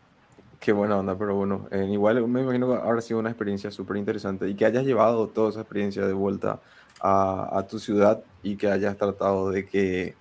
Qué 0.60 0.72
buena 0.72 0.98
onda, 0.98 1.16
pero 1.16 1.34
bueno, 1.34 1.66
eh, 1.70 1.88
igual 1.90 2.28
me 2.28 2.42
imagino 2.42 2.68
que 2.68 2.74
habrá 2.74 3.00
sido 3.00 3.18
una 3.18 3.30
experiencia 3.30 3.70
súper 3.70 3.96
interesante 3.96 4.46
y 4.46 4.54
que 4.54 4.66
hayas 4.66 4.84
llevado 4.84 5.26
toda 5.28 5.48
esa 5.48 5.60
experiencia 5.62 6.06
de 6.06 6.12
vuelta 6.12 6.60
a, 7.00 7.66
tu 7.66 7.78
ciudad 7.78 8.22
y 8.42 8.56
que 8.56 8.70
hayas 8.70 8.94
tratado 8.98 9.50
de 9.50 9.66
que 9.66 10.14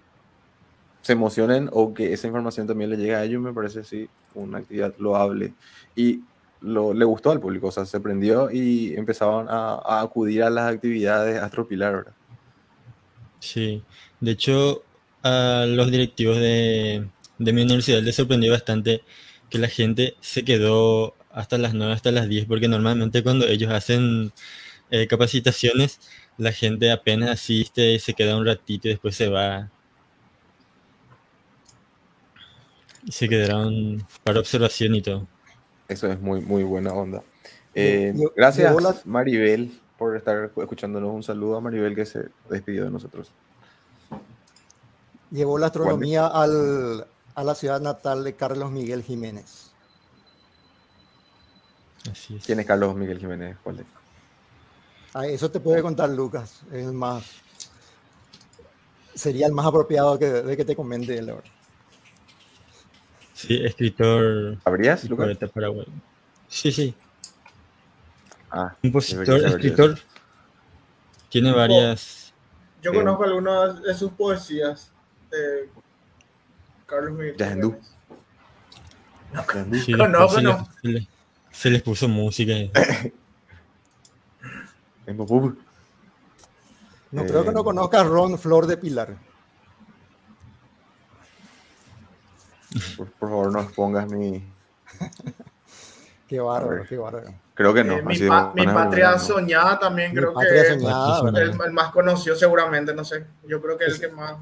se 1.01 1.11
emocionen 1.11 1.69
o 1.73 1.93
que 1.93 2.13
esa 2.13 2.27
información 2.27 2.67
también 2.67 2.89
le 2.89 2.95
llegue 2.95 3.15
a 3.15 3.25
ellos, 3.25 3.41
me 3.41 3.53
parece 3.53 3.83
sí 3.83 4.07
una 4.33 4.59
actividad 4.59 4.93
loable 4.97 5.53
y 5.93 6.21
lo, 6.61 6.93
le 6.93 7.03
gustó 7.03 7.31
al 7.31 7.41
público, 7.41 7.67
o 7.67 7.71
sea, 7.71 7.85
se 7.85 7.99
prendió 7.99 8.49
y 8.49 8.95
empezaban 8.95 9.47
a, 9.49 9.75
a 9.75 9.99
acudir 9.99 10.43
a 10.43 10.49
las 10.49 10.73
actividades 10.73 11.41
astropilar, 11.41 11.97
¿verdad? 11.97 12.13
Sí, 13.41 13.83
de 14.21 14.31
hecho 14.31 14.83
a 15.21 15.65
los 15.67 15.91
directivos 15.91 16.37
de, 16.37 17.05
de 17.39 17.53
mi 17.53 17.63
universidad 17.63 18.01
les 18.01 18.15
sorprendió 18.15 18.53
bastante 18.53 19.01
que 19.49 19.57
la 19.57 19.67
gente 19.67 20.15
se 20.21 20.43
quedó 20.43 21.13
hasta 21.31 21.57
las 21.57 21.73
9, 21.73 21.93
hasta 21.93 22.11
las 22.11 22.27
10, 22.27 22.45
porque 22.45 22.67
normalmente 22.67 23.23
cuando 23.23 23.45
ellos 23.47 23.71
hacen 23.71 24.31
eh, 24.91 25.07
capacitaciones, 25.07 25.99
la 26.37 26.51
gente 26.51 26.91
apenas 26.91 27.29
asiste 27.31 27.93
y 27.93 27.99
se 27.99 28.13
queda 28.13 28.37
un 28.37 28.45
ratito 28.45 28.87
y 28.87 28.91
después 28.91 29.15
se 29.15 29.27
va. 29.27 29.69
Y 33.05 33.11
se 33.11 33.29
quedaron 33.29 34.05
para 34.23 34.39
observación 34.39 34.95
y 34.95 35.01
todo. 35.01 35.27
Eso 35.87 36.11
es 36.11 36.19
muy, 36.19 36.41
muy 36.41 36.63
buena 36.63 36.93
onda. 36.93 37.23
Eh, 37.73 38.13
Yo- 38.15 38.31
gracias, 38.35 38.71
yo 38.73 38.93
Maribel, 39.05 39.71
por 39.97 40.15
estar 40.15 40.51
escuchándonos. 40.57 41.13
Un 41.13 41.23
saludo 41.23 41.57
a 41.57 41.61
Maribel 41.61 41.95
que 41.95 42.05
se 42.05 42.25
despidió 42.49 42.85
de 42.85 42.91
nosotros. 42.91 43.31
Llevó 45.31 45.57
la 45.59 45.67
astronomía 45.67 46.25
al, 46.27 47.05
a 47.39 47.43
la 47.45 47.55
ciudad 47.55 47.79
natal 47.79 48.25
de 48.25 48.35
Carlos 48.35 48.69
Miguel 48.69 49.01
Jiménez. 49.01 49.71
Así 52.11 52.35
es. 52.35 52.45
¿Quién 52.45 52.59
es 52.59 52.65
Carlos 52.65 52.93
Miguel 52.97 53.17
Jiménez? 53.17 53.55
¿Cuál 53.63 53.79
es? 53.79 53.85
Ah, 55.13 55.25
eso 55.25 55.49
te 55.49 55.61
puede 55.61 55.81
contar 55.81 56.09
Lucas. 56.09 56.59
Es 56.69 56.85
el 56.85 56.91
más. 56.91 57.23
Sería 59.15 59.47
el 59.47 59.53
más 59.53 59.65
apropiado 59.65 60.19
que, 60.19 60.25
de 60.25 60.57
que 60.57 60.65
te 60.65 60.75
comente 60.75 61.17
él 61.17 61.29
ahora. 61.29 61.49
Sí, 63.33 63.55
escritor 63.63 64.57
paraguayo. 65.53 65.91
Sí, 66.49 66.73
sí. 66.73 66.93
Ah, 68.51 68.75
Compositor, 68.81 69.45
escritor. 69.45 69.97
Tiene 71.29 71.53
varias. 71.53 72.33
Yo 72.81 72.93
conozco 72.93 73.23
algunas 73.23 73.81
de 73.81 73.93
sus 73.93 74.11
poesías. 74.11 74.91
de 75.31 75.69
Carlos 76.89 77.11
Miguel. 77.13 77.35
Ya, 77.37 77.51
hindú. 77.51 77.77
Jiménez. 79.47 79.83
Sí, 79.85 79.93
Conozco, 79.93 80.35
después 80.35 80.35
se, 80.35 80.41
no. 80.41 80.57
les, 80.57 80.67
se 80.81 80.87
les- 80.87 81.07
se 81.51 81.69
les 81.69 81.81
puso 81.83 82.07
música. 82.07 82.53
No 87.11 87.25
creo 87.25 87.43
que 87.43 87.49
Eh, 87.49 87.53
no 87.53 87.63
conozcas 87.63 88.05
Ron 88.05 88.37
Flor 88.37 88.67
de 88.67 88.77
Pilar. 88.77 89.17
Por, 92.97 93.07
por 93.13 93.29
favor, 93.29 93.51
no 93.51 93.61
expongas 93.61 94.07
mi. 94.11 94.43
Qué 96.27 96.39
bárbaro, 96.39 96.83
qué 96.87 96.97
bárbaro. 96.97 97.33
Creo 97.55 97.73
que 97.73 97.83
no. 97.83 97.93
Eh, 97.97 98.03
mi, 98.03 98.13
así 98.15 98.27
pa- 98.27 98.51
de 98.55 98.61
mi 98.61 98.71
patria 98.71 99.11
no. 99.13 99.19
soñada 99.19 99.79
también 99.79 100.11
Mi 100.11 100.17
creo 100.17 100.33
patria 100.33 100.61
que 100.63 100.69
soñada, 100.79 101.29
el, 101.41 101.59
el 101.61 101.71
más 101.73 101.91
conocido 101.91 102.35
seguramente, 102.35 102.93
no 102.93 103.03
sé. 103.03 103.25
Yo 103.47 103.59
creo 103.61 103.77
que 103.77 103.85
es 103.85 103.95
el 103.95 103.99
que 104.01 104.15
más... 104.15 104.35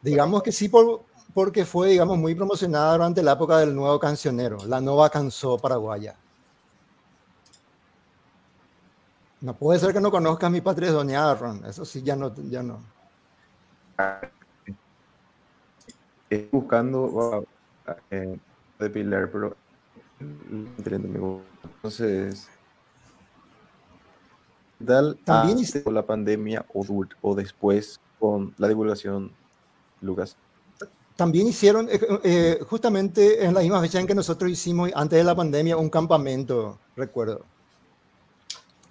Digamos 0.00 0.42
que 0.44 0.52
sí, 0.52 0.68
por, 0.68 1.02
porque 1.34 1.64
fue, 1.64 1.88
digamos, 1.90 2.18
muy 2.18 2.34
promocionada 2.34 2.92
durante 2.92 3.22
la 3.22 3.32
época 3.32 3.58
del 3.58 3.74
nuevo 3.74 3.98
cancionero, 3.98 4.58
la 4.66 4.80
Nova 4.80 5.08
Canzó 5.10 5.58
Paraguaya. 5.58 6.16
No 9.40 9.54
puede 9.56 9.80
ser 9.80 9.92
que 9.92 10.00
no 10.00 10.10
conozcas 10.10 10.50
mi 10.50 10.60
patria 10.60 10.90
soñada, 10.92 11.34
Ron. 11.34 11.64
Eso 11.64 11.84
sí, 11.84 12.02
ya 12.02 12.14
no, 12.14 12.32
ya 12.48 12.62
no. 12.62 12.78
Estoy 16.30 16.48
buscando 16.52 17.44
eh, 18.10 18.38
de 18.78 18.90
Pilar, 18.90 19.30
pero. 19.32 19.56
Entiendo, 20.20 21.08
amigo. 21.08 21.42
Entonces. 21.64 22.48
¿qué 24.78 24.84
tal 24.84 25.18
También 25.24 25.58
hice- 25.58 25.82
con 25.82 25.94
la 25.94 26.06
pandemia 26.06 26.64
o 26.72 27.34
después 27.34 28.00
con 28.20 28.54
la 28.58 28.68
divulgación, 28.68 29.32
Lucas? 30.00 30.36
También 31.16 31.46
hicieron, 31.48 31.88
eh, 31.90 32.00
eh, 32.24 32.58
justamente 32.66 33.44
en 33.44 33.54
la 33.54 33.60
misma 33.60 33.80
fecha 33.80 34.00
en 34.00 34.06
que 34.06 34.14
nosotros 34.14 34.50
hicimos, 34.50 34.90
antes 34.94 35.18
de 35.18 35.24
la 35.24 35.34
pandemia, 35.34 35.76
un 35.76 35.90
campamento, 35.90 36.78
recuerdo. 36.96 37.44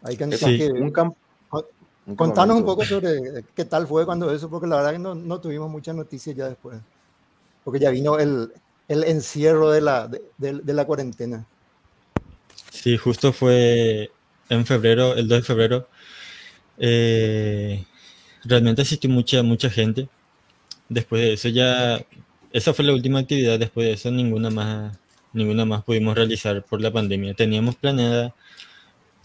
Hay 0.04 0.16
que, 0.18 0.38
Sí. 0.38 0.58
que- 0.58 0.72
un 0.72 0.92
camp- 0.92 1.16
con- 1.50 1.66
un 2.06 2.16
contanos 2.16 2.58
un 2.58 2.66
poco 2.66 2.84
sobre 2.86 3.44
qué 3.56 3.66
tal 3.66 3.88
fue 3.88 4.06
cuando 4.06 4.32
eso, 4.34 4.50
porque 4.50 4.68
la 4.68 4.78
verdad 4.78 4.92
que 4.94 5.00
no, 5.00 5.16
no 5.16 5.40
tuvimos 5.40 5.70
muchas 5.70 5.96
noticias 5.96 6.36
ya 6.36 6.48
después. 6.48 6.78
Porque 7.64 7.80
ya 7.80 7.90
vino 7.92 8.18
el, 8.18 8.52
el 8.88 9.04
encierro 9.04 9.70
de 9.72 9.82
la, 9.82 10.08
de, 10.08 10.22
de- 10.38 10.62
de 10.62 10.74
la 10.74 10.86
cuarentena. 10.86 11.46
Sí, 12.72 12.98
justo 12.98 13.32
fue 13.34 14.12
en 14.50 14.66
febrero, 14.66 15.14
el 15.16 15.28
2 15.28 15.40
de 15.40 15.44
febrero. 15.44 15.88
eh, 16.84 17.86
realmente 18.44 18.82
asistió 18.82 19.08
mucha, 19.10 19.44
mucha 19.44 19.70
gente. 19.70 20.10
Después 20.92 21.22
de 21.22 21.34
eso 21.34 21.48
ya, 21.48 22.06
esa 22.52 22.74
fue 22.74 22.84
la 22.84 22.94
última 22.94 23.20
actividad. 23.20 23.58
Después 23.58 23.88
de 23.88 23.94
eso 23.94 24.12
ninguna 24.12 24.50
más, 24.50 24.98
ninguna 25.32 25.64
más 25.64 25.86
pudimos 25.86 26.16
realizar 26.16 26.66
por 26.66 26.82
la 26.82 26.92
pandemia. 26.92 27.34
Teníamos 27.34 27.78
planeada 27.78 28.36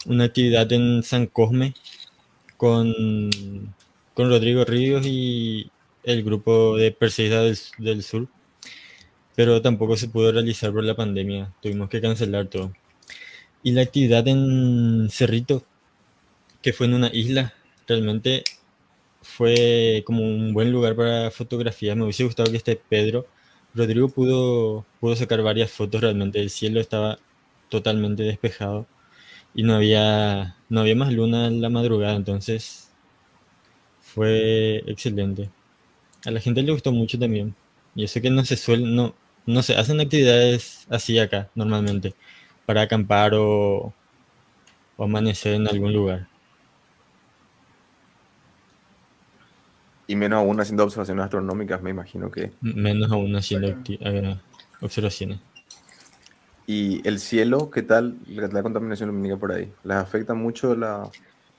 una 0.07 0.25
actividad 0.25 0.71
en 0.73 1.03
San 1.03 1.27
Cosme 1.27 1.75
con, 2.57 3.75
con 4.15 4.29
Rodrigo 4.29 4.65
Ríos 4.65 5.05
y 5.07 5.69
el 6.05 6.23
grupo 6.23 6.77
de 6.77 6.93
Perseida 6.93 7.43
del, 7.43 7.59
del 7.79 8.05
Sur, 8.05 8.29
pero 9.35 9.61
tampoco 9.61 9.97
se 9.97 10.09
pudo 10.09 10.31
realizar 10.31 10.73
por 10.73 10.85
la 10.85 10.95
pandemia. 10.95 11.53
Tuvimos 11.61 11.89
que 11.89 12.01
cancelar 12.01 12.47
todo. 12.47 12.73
Y 13.65 13.73
la 13.73 13.83
actividad 13.83 14.29
en 14.29 15.09
Cerrito, 15.11 15.65
que 16.63 16.73
fue 16.73 16.87
en 16.87 16.95
una 16.95 17.11
isla, 17.13 17.55
realmente 17.89 18.45
fue 19.27 20.03
como 20.07 20.23
un 20.23 20.55
buen 20.55 20.73
lugar 20.73 20.97
para 20.97 21.31
fotografía. 21.31 21.95
Me 21.95 22.05
hubiese 22.05 22.25
gustado 22.25 22.51
que 22.51 22.57
esté 22.57 22.77
Pedro. 22.77 23.27
Rodrigo 23.75 24.09
pudo, 24.09 24.87
pudo 25.01 25.17
sacar 25.17 25.43
varias 25.43 25.71
fotos 25.71 26.01
realmente. 26.01 26.41
El 26.41 26.51
cielo 26.51 26.81
estaba 26.81 27.19
totalmente 27.69 28.23
despejado 28.23 28.87
y 29.55 29.63
no 29.65 29.75
había, 29.75 30.57
no 30.69 30.81
había 30.81 30.97
más 30.97 31.13
luna 31.13 31.47
en 31.49 31.61
la 31.63 31.71
madrugada, 31.71 32.17
entonces 32.17 32.91
fue 34.01 34.83
excelente. 34.87 35.51
A 36.27 36.31
la 36.31 36.41
gente 36.41 36.63
le 36.63 36.73
gustó 36.73 36.93
mucho 36.93 37.19
también. 37.19 37.55
Y 37.95 38.05
eso 38.05 38.21
que 38.21 38.31
no 38.31 38.45
se 38.45 38.57
suelen, 38.57 38.95
no, 38.97 39.15
no 39.47 39.63
se 39.63 39.77
hacen 39.77 40.01
actividades 40.01 40.87
así 40.91 41.19
acá 41.19 41.51
normalmente, 41.55 42.15
para 42.67 42.83
acampar 42.83 43.35
o, 43.35 43.93
o 44.97 45.05
amanecer 45.05 45.55
en 45.55 45.69
algún 45.69 45.93
lugar. 45.93 46.29
Y 50.07 50.17
menos 50.17 50.39
aún 50.39 50.61
haciendo 50.61 50.85
observaciones 50.85 51.25
astronómicas, 51.25 51.83
me 51.83 51.91
imagino 51.91 52.31
que. 52.31 52.53
Menos 52.61 53.11
aún 53.11 53.35
haciendo 53.35 53.69
eh, 53.89 54.37
observaciones. 54.81 55.41
¿Y 56.67 57.07
el 57.07 57.21
cielo, 57.21 57.71
qué 57.71 57.83
tal 57.83 58.17
la, 58.27 58.63
contaminación 58.63 59.09
lumínica 59.09 59.37
por 59.37 59.53
ahí? 59.53 59.73
¿Les 59.85 59.97
afecta 59.97 60.35
mucho 60.35 60.75
la, 60.75 61.09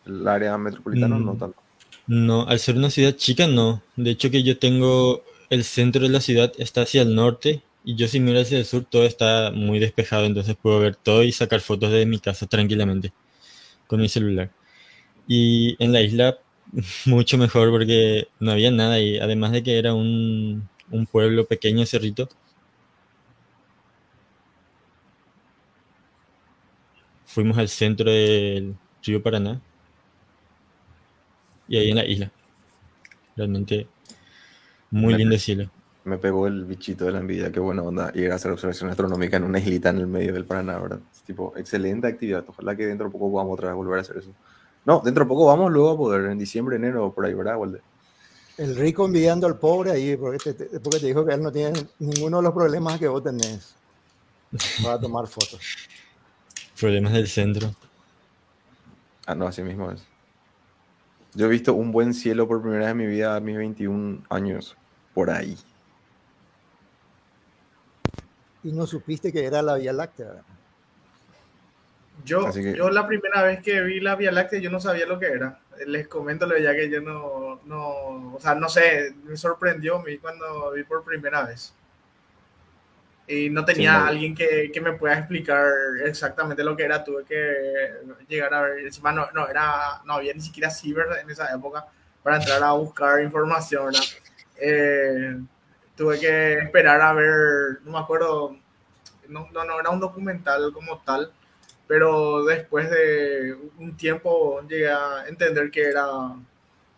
el 0.06 0.28
área 0.28 0.58
metropolitana 0.58 1.16
o 1.16 1.20
no 1.20 1.34
Mm, 1.34 1.40
tanto? 1.40 1.62
No, 2.08 2.48
al 2.48 2.60
ser 2.60 2.76
una 2.76 2.90
ciudad 2.90 3.16
chica, 3.16 3.48
no. 3.48 3.82
De 3.96 4.12
hecho 4.12 4.30
que 4.32 4.44
yo 4.44 4.58
tengo 4.60 5.24
el 5.50 5.64
centro 5.64 6.02
de 6.02 6.10
la 6.10 6.22
ciudad 6.22 6.52
está 6.58 6.82
hacia 6.82 7.04
el 7.04 7.16
norte 7.16 7.64
y 7.86 7.96
yo 7.96 8.08
si 8.08 8.20
miro 8.20 8.40
hacia 8.42 8.58
el 8.58 8.66
sur 8.66 8.84
todo 8.84 9.06
está 9.06 9.52
muy 9.52 9.80
despejado, 9.80 10.26
entonces 10.26 10.58
puedo 10.62 10.80
ver 10.80 10.96
todo 10.96 11.24
y 11.24 11.32
sacar 11.32 11.62
fotos 11.62 11.92
de 11.92 12.06
mi 12.06 12.20
casa 12.20 12.46
tranquilamente 12.46 13.14
con 13.88 14.02
mi 14.02 14.10
celular. 14.10 14.52
Y 15.28 15.76
en 15.84 15.94
la 15.94 16.02
isla 16.02 16.38
mucho 17.06 17.38
mejor 17.38 17.70
porque 17.72 18.28
no 18.40 18.52
había 18.52 18.72
nada 18.72 19.00
y 19.00 19.18
además 19.18 19.52
de 19.52 19.64
que 19.64 19.78
era 19.80 19.94
un, 19.94 20.70
un 20.92 21.06
pueblo 21.08 21.48
pequeño, 21.48 21.86
cerrito, 21.86 22.30
fuimos 27.26 27.58
al 27.58 27.70
centro 27.70 28.10
del 28.12 28.80
río 29.04 29.22
Paraná 29.22 29.64
y 31.68 31.78
ahí 31.78 31.90
en 31.90 31.96
la 31.98 32.06
isla. 32.06 32.34
Realmente 33.38 33.94
muy 34.90 35.14
Me- 35.14 35.18
lindo 35.18 35.36
el 35.36 35.40
cielo. 35.42 35.72
Me 36.06 36.18
pegó 36.20 36.48
el 36.48 36.66
bichito 36.66 37.06
de 37.06 37.12
la 37.14 37.20
envidia, 37.20 37.52
qué 37.52 37.60
buena 37.60 37.84
onda 37.84 38.12
ir 38.16 38.32
a 38.32 38.36
hacer 38.36 38.52
observación 38.52 38.90
astronómica 38.90 39.38
en 39.38 39.44
una 39.46 39.60
islita 39.60 39.90
en 39.92 39.98
el 40.00 40.08
medio 40.08 40.34
del 40.34 40.46
Paraná, 40.46 40.80
¿verdad? 40.80 41.02
Es 41.12 41.24
tipo, 41.24 41.54
excelente 41.58 42.08
actividad. 42.08 42.46
Ojalá 42.48 42.76
que 42.78 42.86
dentro 42.88 43.08
de 43.08 43.12
poco 43.14 43.32
podamos 43.32 43.54
otra 43.56 43.70
vez 43.70 43.76
volver 43.78 44.00
a 44.00 44.02
hacer 44.02 44.18
eso. 44.18 44.36
No, 44.88 45.02
dentro 45.04 45.26
de 45.26 45.28
poco 45.28 45.48
vamos 45.48 45.70
luego 45.70 45.92
a 45.92 45.98
poder, 45.98 46.32
en 46.32 46.40
diciembre, 46.40 46.78
enero, 46.78 47.12
por 47.12 47.26
ahí, 47.26 47.34
¿verdad, 47.34 47.58
Walde? 47.58 47.82
El 48.58 48.74
rico 48.78 49.06
envidiando 49.06 49.46
al 49.46 49.60
pobre 49.60 49.92
ahí, 49.92 50.16
porque 50.16 50.38
te, 50.40 50.54
te- 50.54 50.80
porque 50.80 51.00
te 51.00 51.08
dijo 51.08 51.26
que 51.26 51.34
él 51.34 51.42
no 51.44 51.52
tiene 51.52 51.78
ninguno 52.00 52.38
de 52.38 52.44
los 52.44 52.54
problemas 52.54 52.98
que 52.98 53.10
vos 53.10 53.22
tenés 53.22 53.76
para 54.82 54.98
tomar 54.98 55.28
fotos. 55.28 55.60
Problemas 56.80 57.12
del 57.12 57.28
centro. 57.28 57.70
Ah, 59.26 59.36
no, 59.36 59.46
así 59.46 59.62
mismo 59.62 59.92
es. 59.92 60.02
Yo 61.34 61.48
he 61.48 61.50
visto 61.50 61.74
un 61.74 61.92
buen 61.92 62.14
cielo 62.14 62.48
por 62.48 62.62
primera 62.62 62.86
vez 62.86 62.92
en 62.92 62.98
mi 62.98 63.08
vida 63.08 63.36
a 63.36 63.42
mis 63.42 63.58
21 63.58 64.24
años, 64.30 64.78
por 65.14 65.30
ahí. 65.30 65.58
Y 68.64 68.72
no 68.72 68.88
supiste 68.88 69.34
que 69.34 69.44
era 69.44 69.62
la 69.62 69.76
Vía 69.76 69.92
Láctea. 69.92 70.44
Yo, 72.26 72.52
que- 72.52 72.74
yo 72.76 72.90
la 72.90 73.08
primera 73.08 73.44
vez 73.44 73.62
que 73.62 73.82
vi 73.82 74.00
la 74.00 74.16
Vía 74.16 74.32
Láctea, 74.32 74.60
yo 74.60 74.70
no 74.70 74.80
sabía 74.80 75.06
lo 75.06 75.20
que 75.20 75.28
era. 75.28 75.60
Les 75.86 76.08
comento 76.08 76.46
lo 76.48 76.58
ya 76.58 76.74
que 76.74 76.90
yo 76.90 77.02
no, 77.02 77.62
no, 77.66 78.34
o 78.36 78.40
sea, 78.40 78.56
no 78.56 78.68
sé, 78.70 79.14
me 79.24 79.38
sorprendió 79.38 79.98
a 79.98 80.04
mí 80.04 80.18
cuando 80.18 80.72
vi 80.72 80.84
por 80.84 81.04
primera 81.04 81.44
vez. 81.44 81.74
Y 83.30 83.50
no 83.50 83.66
tenía 83.66 83.92
Sí, 83.94 84.00
no. 84.00 84.06
alguien 84.06 84.36
que, 84.36 84.72
que 84.72 84.80
me 84.80 84.94
pueda 84.94 85.18
explicar 85.18 85.66
exactamente 86.06 86.64
lo 86.64 86.78
que 86.78 86.84
era. 86.84 87.04
Tuve 87.04 87.26
que 87.26 87.92
llegar 88.28 88.54
a 88.54 88.62
ver, 88.62 88.80
encima 88.86 89.12
no, 89.12 89.28
no, 89.34 89.48
era, 89.48 90.02
no 90.06 90.14
había 90.14 90.34
ni 90.34 90.40
siquiera 90.42 90.70
ciber 90.70 91.08
en 91.22 91.30
esa 91.30 91.54
época 91.54 91.86
para 92.24 92.38
entrar 92.38 92.64
a 92.64 92.72
buscar 92.72 93.22
información. 93.22 93.94
Eh, 94.56 95.38
tuve 95.96 96.20
que 96.20 96.54
esperar 96.60 97.02
a 97.02 97.14
ver, 97.14 97.82
no 97.84 97.92
me 97.92 98.00
acuerdo, 98.00 98.56
no, 99.28 99.50
no, 99.52 99.66
no 99.66 99.80
era 99.80 99.90
un 99.90 100.00
documental 100.00 100.72
como 100.74 101.00
tal, 101.04 101.32
pero 101.88 102.44
después 102.44 102.90
de 102.90 103.56
un 103.78 103.96
tiempo 103.96 104.62
llegué 104.68 104.90
a 104.90 105.26
entender 105.28 105.72
que 105.72 105.84
era, 105.84 106.06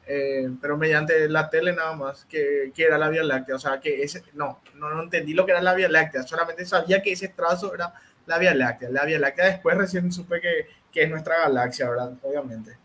eh, 0.08 0.50
pero 0.60 0.78
mediante 0.78 1.30
la 1.30 1.50
tele 1.50 1.74
nada 1.74 1.96
más, 1.96 2.26
que, 2.26 2.72
que 2.74 2.84
era 2.84 2.98
la 2.98 3.10
Vía 3.10 3.24
Láctea. 3.24 3.56
O 3.56 3.60
sea, 3.60 3.80
que 3.80 4.02
ese, 4.02 4.24
no, 4.34 4.62
no, 4.76 4.90
no 4.90 5.04
entendí 5.04 5.34
lo 5.34 5.46
que 5.46 5.52
era 5.52 5.62
la 5.62 5.76
Vía 5.76 5.90
Láctea, 5.90 6.24
solamente 6.24 6.66
sabía 6.66 7.02
que 7.02 7.12
ese 7.12 7.30
trazo 7.30 7.74
era 7.74 7.94
la 8.26 8.40
Vía 8.40 8.56
Láctea. 8.56 8.90
La 8.90 9.06
Vía 9.06 9.20
Láctea 9.20 9.46
después 9.46 9.78
recién 9.78 10.12
supe 10.12 10.42
que, 10.42 10.68
que 10.92 11.04
es 11.04 11.10
nuestra 11.10 11.40
galaxia. 11.40 11.90
Obviamente. 12.24 12.76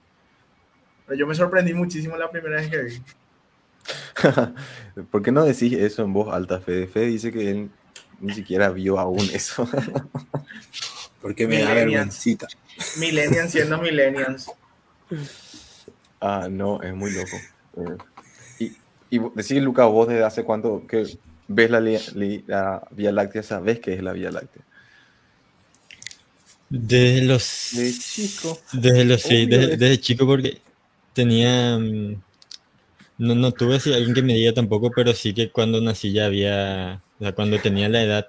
Pero 1.07 1.19
yo 1.19 1.27
me 1.27 1.35
sorprendí 1.35 1.73
muchísimo 1.73 2.17
la 2.17 2.31
primera 2.31 2.57
vez 2.57 2.69
que 2.69 2.83
vi. 2.83 3.03
¿Por 5.11 5.23
qué 5.23 5.33
no 5.33 5.45
decís 5.45 5.73
eso 5.73 6.03
en 6.03 6.13
voz 6.13 6.33
alta, 6.33 6.61
Fede? 6.61 6.87
Fede 6.87 7.07
dice 7.07 7.33
que 7.33 7.51
él 7.51 7.71
ni 8.21 8.33
siquiera 8.33 8.71
vio 8.71 8.99
aún 8.99 9.29
eso. 9.33 9.69
Porque 11.25 11.49
me 11.49 11.63
da 11.63 11.73
vergüencita. 11.73 12.47
Millennials 12.99 13.51
siendo 13.51 13.79
millennials. 13.79 14.45
ah, 16.21 16.49
no, 16.51 16.83
es 16.83 16.95
muy 16.95 17.13
loco. 17.13 17.39
Eh, 17.79 17.97
y, 18.59 19.17
y 19.17 19.19
decís, 19.35 19.63
Luca, 19.63 19.87
vos 19.87 20.07
desde 20.07 20.23
hace 20.23 20.45
cuánto 20.45 20.87
que 20.87 21.07
ves 21.49 21.71
la, 21.71 22.83
Vía 22.91 23.11
Láctea, 23.11 23.43
sabes 23.43 23.81
que 23.81 23.95
es 23.95 24.03
la 24.03 24.13
Vía 24.13 24.31
Láctea. 24.31 24.63
Desde 26.69 27.23
los... 27.23 27.71
De 27.73 27.91
chico. 27.99 28.59
Desde 28.75 29.05
los, 29.07 29.23
sí, 29.23 29.47
desde, 29.47 29.73
es- 29.73 29.79
desde 29.79 30.01
chico 30.01 30.27
porque 30.27 30.61
tenía... 31.15 31.79
mm, 31.79 32.21
No, 33.17 33.35
no 33.35 33.51
tuve 33.53 33.77
así 33.77 33.95
alguien 33.95 34.13
que 34.13 34.21
me 34.23 34.35
diga 34.35 34.53
tampoco, 34.53 34.91
pero 34.95 35.15
sí 35.15 35.33
que 35.33 35.51
cuando 35.51 35.81
nací 35.81 36.13
ya 36.13 36.27
había... 36.27 37.01
O 37.19 37.23
sea, 37.25 37.33
cuando 37.33 37.59
tenía 37.63 37.89
la 37.89 38.03
edad 38.03 38.27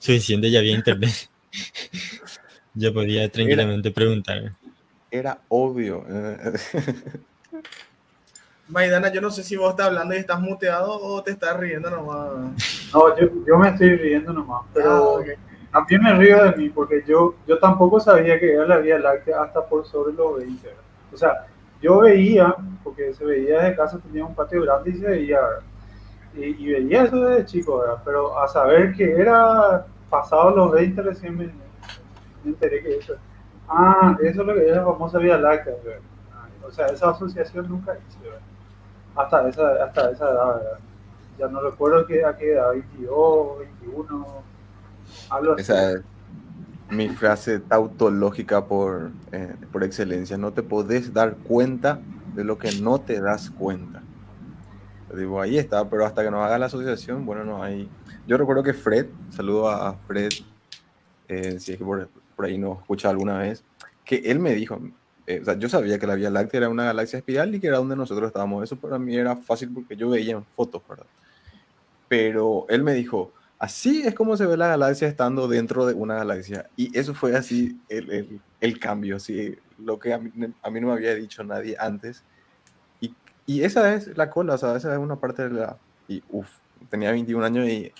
suficiente 0.00 0.50
ya 0.50 0.58
había 0.58 0.74
internet. 0.74 1.14
ya 2.74 2.92
podía 2.92 3.30
tranquilamente 3.30 3.90
preguntar. 3.90 4.52
Era 5.10 5.38
obvio. 5.48 6.04
Maidana, 8.68 9.12
yo 9.12 9.20
no 9.20 9.30
sé 9.30 9.42
si 9.42 9.56
vos 9.56 9.70
estás 9.70 9.88
hablando 9.88 10.14
y 10.14 10.18
estás 10.18 10.40
muteado 10.40 10.98
o 10.98 11.22
te 11.22 11.32
estás 11.32 11.56
riendo 11.58 11.90
nomás. 11.90 12.30
No, 12.94 13.18
yo, 13.18 13.28
yo 13.46 13.58
me 13.58 13.68
estoy 13.68 13.96
riendo 13.96 14.32
nomás, 14.32 14.62
pero 14.72 14.90
Ah, 14.90 15.00
ok. 15.02 15.26
también 15.72 16.02
me 16.02 16.14
río 16.14 16.42
de 16.44 16.52
mí 16.56 16.70
porque 16.70 17.04
yo, 17.06 17.34
yo 17.46 17.58
tampoco 17.58 18.00
sabía 18.00 18.38
que 18.40 18.52
era 18.54 18.66
la 18.66 18.78
Vía 18.78 18.98
Láctea 18.98 19.42
hasta 19.42 19.66
por 19.66 19.86
sobre 19.86 20.14
los 20.14 20.38
20. 20.38 20.66
¿verdad? 20.66 20.82
O 21.12 21.16
sea, 21.16 21.46
yo 21.82 21.98
veía, 21.98 22.54
porque 22.82 23.12
se 23.12 23.24
veía 23.24 23.58
desde 23.60 23.76
casa, 23.76 23.98
tenía 23.98 24.24
un 24.24 24.34
patio 24.34 24.62
grande 24.62 24.90
y 24.90 24.94
se 24.94 25.06
veía, 25.06 25.40
y 26.34 26.72
veía 26.72 27.02
eso 27.04 27.20
desde 27.26 27.44
chico, 27.44 27.80
¿verdad? 27.80 28.00
Pero 28.04 28.38
a 28.38 28.48
saber 28.48 28.94
que 28.94 29.12
era 29.12 29.84
pasado 30.08 30.56
los 30.56 30.72
20 30.72 31.02
recién 31.02 31.36
me, 31.36 31.50
me 32.44 32.50
enteré 32.50 32.82
que 32.82 32.98
eso. 32.98 33.14
Ah, 33.68 34.16
eso 34.22 34.40
es 34.42 34.46
lo 34.46 34.54
que 34.54 34.68
es 34.68 34.76
la 34.76 34.84
famosa 34.84 35.18
Vía 35.18 35.38
Láctea. 35.38 35.74
Ah, 36.32 36.46
O 36.66 36.70
sea, 36.70 36.86
esa 36.86 37.10
asociación 37.10 37.68
nunca 37.68 37.94
hice. 37.94 38.18
Hasta 39.14 39.48
esa, 39.48 39.84
hasta 39.84 40.10
esa 40.10 40.30
edad, 40.30 40.56
¿verdad? 40.56 40.78
Ya 41.38 41.48
no 41.48 41.60
recuerdo 41.60 42.06
que 42.06 42.24
a 42.24 42.36
qué 42.36 42.52
edad, 42.52 42.70
22, 42.70 43.58
21, 43.82 44.26
algo 45.30 45.52
así. 45.52 45.62
Esa 45.62 45.92
es 45.92 46.02
mi 46.90 47.08
frase 47.08 47.58
tautológica 47.58 48.66
por, 48.66 49.10
eh, 49.32 49.54
por 49.72 49.82
excelencia. 49.82 50.36
No 50.36 50.52
te 50.52 50.62
podés 50.62 51.12
dar 51.12 51.36
cuenta 51.36 52.00
de 52.34 52.44
lo 52.44 52.58
que 52.58 52.72
no 52.80 53.00
te 53.00 53.20
das 53.20 53.50
cuenta. 53.50 54.02
Digo, 55.14 55.40
ahí 55.40 55.58
está, 55.58 55.88
pero 55.88 56.06
hasta 56.06 56.22
que 56.22 56.30
nos 56.30 56.44
haga 56.44 56.58
la 56.58 56.66
asociación, 56.66 57.26
bueno, 57.26 57.44
no 57.44 57.62
hay. 57.62 57.88
Yo 58.26 58.38
recuerdo 58.38 58.62
que 58.62 58.72
Fred, 58.72 59.06
saludo 59.30 59.68
a 59.68 59.94
Fred, 60.06 60.30
eh, 61.28 61.58
si 61.58 61.72
es 61.72 61.78
que 61.78 61.84
por, 61.84 62.08
por 62.42 62.50
ahí 62.50 62.58
nos 62.58 62.80
escucha 62.80 63.08
alguna 63.08 63.38
vez, 63.38 63.62
que 64.04 64.16
él 64.16 64.40
me 64.40 64.52
dijo, 64.52 64.80
eh, 65.28 65.38
o 65.40 65.44
sea, 65.44 65.56
yo 65.56 65.68
sabía 65.68 65.96
que 66.00 66.08
la 66.08 66.16
Vía 66.16 66.28
Láctea 66.28 66.58
era 66.58 66.68
una 66.68 66.84
galaxia 66.86 67.18
espiral 67.18 67.54
y 67.54 67.60
que 67.60 67.68
era 67.68 67.76
donde 67.78 67.94
nosotros 67.94 68.26
estábamos. 68.26 68.64
Eso 68.64 68.74
para 68.76 68.98
mí 68.98 69.16
era 69.16 69.36
fácil 69.36 69.70
porque 69.72 69.94
yo 69.96 70.10
veía 70.10 70.32
en 70.34 70.44
fotos, 70.44 70.82
¿verdad? 70.88 71.06
Pero 72.08 72.66
él 72.68 72.82
me 72.82 72.94
dijo, 72.94 73.32
así 73.60 74.02
es 74.04 74.14
como 74.14 74.36
se 74.36 74.44
ve 74.46 74.56
la 74.56 74.66
galaxia 74.68 75.06
estando 75.06 75.46
dentro 75.46 75.86
de 75.86 75.94
una 75.94 76.16
galaxia. 76.16 76.68
Y 76.76 76.96
eso 76.98 77.14
fue 77.14 77.36
así 77.36 77.78
el, 77.88 78.10
el- 78.10 78.40
el 78.60 78.78
cambio, 78.80 79.16
así, 79.16 79.56
lo 79.78 79.98
que 80.00 80.12
a 80.12 80.18
mí, 80.18 80.30
a 80.62 80.70
mí 80.70 80.80
no 80.80 80.88
me 80.88 80.92
había 80.94 81.14
dicho 81.14 81.42
nadie 81.44 81.76
antes. 81.78 82.24
Y, 83.00 83.14
y 83.46 83.62
esa 83.62 83.94
es 83.94 84.16
la 84.16 84.28
cola, 84.30 84.54
o 84.54 84.58
sea, 84.58 84.76
esa 84.76 84.92
es 84.92 84.98
una 84.98 85.16
parte 85.16 85.48
de 85.48 85.50
la... 85.60 85.76
Y 86.08 86.22
uff, 86.30 86.48
tenía 86.90 87.12
21 87.12 87.44
años 87.44 87.68
y 87.68 87.92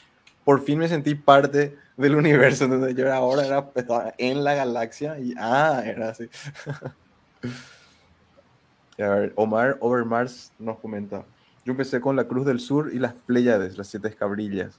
por 0.44 0.62
fin 0.64 0.78
me 0.80 0.88
sentí 0.88 1.14
parte 1.14 1.76
del 1.96 2.14
universo, 2.14 2.68
donde 2.68 2.94
yo 2.94 3.12
ahora 3.12 3.46
era, 3.46 3.70
en 4.18 4.44
la 4.44 4.54
galaxia 4.54 5.18
y 5.18 5.34
ah, 5.38 5.82
era 5.84 6.10
así. 6.10 6.28
A 8.98 9.08
ver, 9.08 9.32
Omar 9.36 9.78
Overmars 9.80 10.52
nos 10.58 10.78
comenta. 10.78 11.24
Yo 11.64 11.72
empecé 11.72 12.00
con 12.00 12.14
la 12.14 12.24
Cruz 12.24 12.44
del 12.46 12.60
Sur 12.60 12.90
y 12.92 12.98
las 12.98 13.14
Pléyades, 13.14 13.78
las 13.78 13.88
siete 13.88 14.08
escabrillas. 14.08 14.78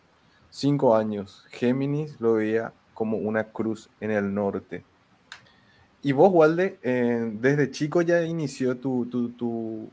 Cinco 0.50 0.96
años. 0.96 1.46
Géminis 1.50 2.20
lo 2.22 2.36
veía 2.36 2.74
como 2.94 3.18
una 3.18 3.46
cruz 3.46 3.90
en 4.00 4.12
el 4.12 4.34
norte. 4.34 4.86
Y 6.02 6.12
vos, 6.12 6.32
Walde, 6.32 6.78
eh, 6.84 7.32
desde 7.40 7.72
chico 7.72 8.02
ya 8.02 8.22
inició 8.24 8.78
tu, 8.78 9.06
tu, 9.08 9.30
tu 9.30 9.90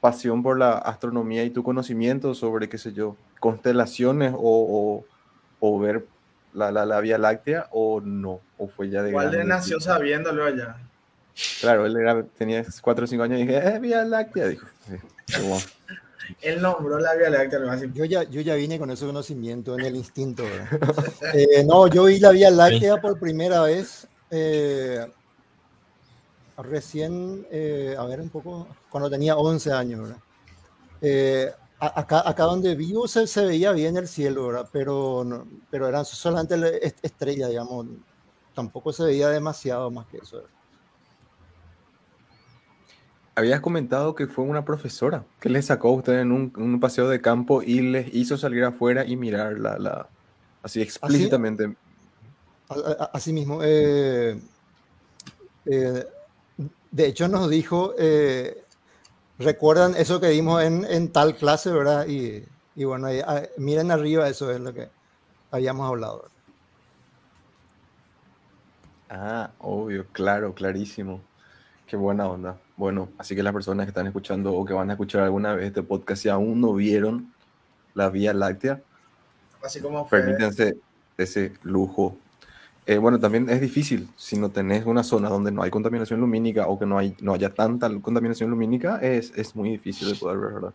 pasión 0.00 0.42
por 0.42 0.58
la 0.58 0.72
astronomía 0.72 1.44
y 1.44 1.50
tu 1.50 1.62
conocimiento 1.62 2.34
sobre, 2.34 2.68
qué 2.68 2.78
sé 2.78 2.92
yo, 2.92 3.16
constelaciones 3.40 4.34
o, 4.34 4.38
o, 4.40 5.04
o 5.60 5.78
ver 5.78 6.06
la, 6.54 6.70
la, 6.70 6.86
la, 6.86 7.00
Vía 7.00 7.18
Láctea 7.18 7.68
o 7.72 8.00
no, 8.00 8.40
o 8.58 8.68
fue 8.68 8.88
ya 8.88 9.02
de 9.02 9.12
Walde 9.12 9.44
nació 9.44 9.80
sabiéndolo 9.80 10.44
allá. 10.44 10.76
Claro, 11.60 11.84
él 11.84 11.96
era, 11.96 12.22
tenía 12.22 12.64
4 12.80 13.04
o 13.04 13.06
5 13.06 13.22
años 13.24 13.40
y 13.40 13.46
dije, 13.46 13.58
eh, 13.58 13.78
Vía 13.80 14.04
Láctea, 14.04 14.46
dijo. 14.46 14.66
Sí. 14.86 15.34
Él 16.40 16.62
nombró 16.62 16.98
la 16.98 17.14
Vía 17.14 17.30
Láctea. 17.30 17.60
Yo 17.92 18.04
ya, 18.04 18.22
yo 18.22 18.40
ya 18.40 18.54
vine 18.54 18.78
con 18.78 18.90
ese 18.90 19.04
conocimiento 19.04 19.78
en 19.78 19.84
el 19.84 19.96
instinto. 19.96 20.44
eh, 21.34 21.64
no, 21.66 21.86
yo 21.88 22.04
vi 22.04 22.18
la 22.18 22.30
Vía 22.30 22.50
Láctea 22.50 23.00
por 23.00 23.18
primera 23.18 23.62
vez 23.62 24.06
eh, 24.30 25.06
recién, 26.56 27.46
eh, 27.50 27.94
a 27.98 28.04
ver 28.04 28.20
un 28.20 28.30
poco, 28.30 28.66
cuando 28.88 29.10
tenía 29.10 29.36
11 29.36 29.72
años. 29.72 30.00
¿verdad? 30.02 31.56
Acá, 31.78 32.22
acá 32.26 32.44
donde 32.44 32.74
vivo 32.76 33.06
se, 33.08 33.26
se, 33.26 33.44
veía 33.44 33.72
bien 33.72 33.96
el 33.96 34.08
cielo, 34.08 34.46
¿verdad? 34.46 34.68
Pero, 34.72 35.22
no, 35.24 35.46
pero 35.70 35.88
eran 35.88 36.04
solamente 36.04 36.56
estrellas, 37.02 37.50
digamos. 37.50 37.86
Tampoco 38.54 38.92
se 38.92 39.04
veía 39.04 39.28
demasiado 39.28 39.90
más 39.90 40.06
que 40.06 40.18
eso. 40.18 40.36
¿verdad? 40.36 40.50
Habías 43.36 43.60
comentado 43.60 44.14
que 44.14 44.28
fue 44.28 44.44
una 44.44 44.64
profesora 44.64 45.24
que 45.40 45.48
les 45.48 45.66
sacó 45.66 45.88
a 45.88 45.92
ustedes 45.92 46.22
en 46.22 46.30
un, 46.30 46.52
un, 46.56 46.78
paseo 46.78 47.08
de 47.08 47.20
campo 47.20 47.62
y 47.62 47.80
les 47.80 48.14
hizo 48.14 48.36
salir 48.36 48.62
afuera 48.62 49.04
y 49.04 49.16
mirar 49.16 49.58
la, 49.58 49.76
la 49.76 50.08
así 50.62 50.80
explícitamente. 50.80 51.74
Así, 52.68 52.82
así 53.12 53.32
mismo. 53.32 53.58
Eh, 53.62 54.38
eh, 55.66 56.06
de 56.92 57.06
hecho, 57.06 57.26
nos 57.26 57.50
dijo, 57.50 57.94
eh, 57.98 58.63
recuerdan 59.38 59.94
eso 59.96 60.20
que 60.20 60.30
vimos 60.30 60.62
en, 60.62 60.84
en 60.84 61.12
tal 61.12 61.36
clase, 61.36 61.70
¿verdad? 61.70 62.06
Y, 62.06 62.44
y 62.76 62.84
bueno, 62.84 63.06
ahí, 63.06 63.20
ahí, 63.26 63.46
miren 63.56 63.90
arriba, 63.90 64.28
eso 64.28 64.50
es 64.50 64.60
lo 64.60 64.72
que 64.72 64.88
habíamos 65.50 65.88
hablado. 65.88 66.28
Ah, 69.08 69.50
obvio, 69.58 70.06
claro, 70.12 70.54
clarísimo. 70.54 71.20
Qué 71.86 71.96
buena 71.96 72.26
onda. 72.26 72.58
Bueno, 72.76 73.10
así 73.18 73.36
que 73.36 73.42
las 73.42 73.52
personas 73.52 73.86
que 73.86 73.90
están 73.90 74.06
escuchando 74.06 74.52
o 74.52 74.64
que 74.64 74.72
van 74.72 74.90
a 74.90 74.94
escuchar 74.94 75.22
alguna 75.22 75.54
vez 75.54 75.66
este 75.66 75.82
podcast, 75.82 76.22
si 76.22 76.28
aún 76.28 76.60
no 76.60 76.74
vieron 76.74 77.32
la 77.94 78.10
Vía 78.10 78.32
Láctea, 78.34 78.82
así 79.62 79.80
como 79.80 80.04
fue. 80.06 80.20
permítanse 80.20 80.76
ese 81.16 81.52
lujo. 81.62 82.16
Eh, 82.86 82.98
bueno, 82.98 83.18
también 83.18 83.48
es 83.48 83.60
difícil 83.62 84.08
si 84.14 84.36
no 84.36 84.50
tenés 84.50 84.84
una 84.84 85.02
zona 85.02 85.30
donde 85.30 85.50
no 85.50 85.62
hay 85.62 85.70
contaminación 85.70 86.20
lumínica 86.20 86.66
o 86.68 86.78
que 86.78 86.84
no, 86.84 86.98
hay, 86.98 87.16
no 87.20 87.32
haya 87.32 87.48
tanta 87.48 87.88
contaminación 88.00 88.50
lumínica, 88.50 88.98
es, 88.98 89.32
es 89.36 89.56
muy 89.56 89.70
difícil 89.70 90.12
de 90.12 90.16
poder 90.16 90.38
ver, 90.38 90.52
¿verdad? 90.52 90.74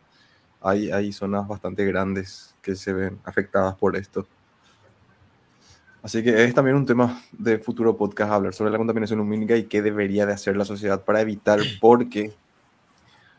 Hay, 0.61 0.89
hay 0.89 1.11
zonas 1.11 1.47
bastante 1.47 1.85
grandes 1.85 2.55
que 2.63 2.75
se 2.75 2.93
ven 2.93 3.19
afectadas 3.23 3.75
por 3.75 3.95
esto. 3.95 4.27
Así 6.01 6.23
que 6.23 6.45
es 6.45 6.53
también 6.53 6.77
un 6.77 6.85
tema 6.85 7.21
de 7.31 7.59
futuro 7.59 7.95
podcast 7.95 8.31
hablar 8.31 8.53
sobre 8.53 8.71
la 8.71 8.77
contaminación 8.77 9.19
lumínica 9.19 9.55
y 9.55 9.65
qué 9.65 9.81
debería 9.81 10.25
de 10.25 10.33
hacer 10.33 10.57
la 10.57 10.65
sociedad 10.65 11.03
para 11.03 11.21
evitar, 11.21 11.59
porque 11.79 12.33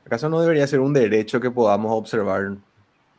¿acaso 0.06 0.28
no 0.28 0.40
debería 0.40 0.66
ser 0.66 0.80
un 0.80 0.92
derecho 0.92 1.40
que 1.40 1.50
podamos 1.50 1.90
observar 1.92 2.56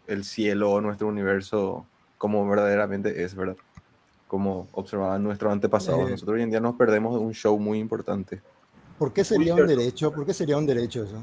el 0.08 0.24
cielo 0.24 0.72
o 0.72 0.82
nuestro 0.82 1.08
universo 1.08 1.86
como 2.18 2.48
verdaderamente 2.48 3.24
es, 3.24 3.36
verdad? 3.36 3.58
Como 4.32 4.70
observaban 4.72 5.22
nuestros 5.22 5.52
antepasados. 5.52 6.08
Eh, 6.08 6.12
Nosotros 6.12 6.36
hoy 6.36 6.44
en 6.44 6.52
día 6.52 6.62
nos 6.62 6.76
perdemos 6.76 7.14
de 7.16 7.20
un 7.20 7.34
show 7.34 7.60
muy 7.60 7.80
importante. 7.80 8.42
¿Por 8.98 9.12
qué 9.12 9.26
sería 9.26 9.54
un 9.54 9.68
derecho? 9.68 10.10
¿Por 10.14 10.26
qué 10.26 10.34
sería 10.34 10.56
un 10.56 10.66
derecho 10.66 11.04
eso? 11.04 11.22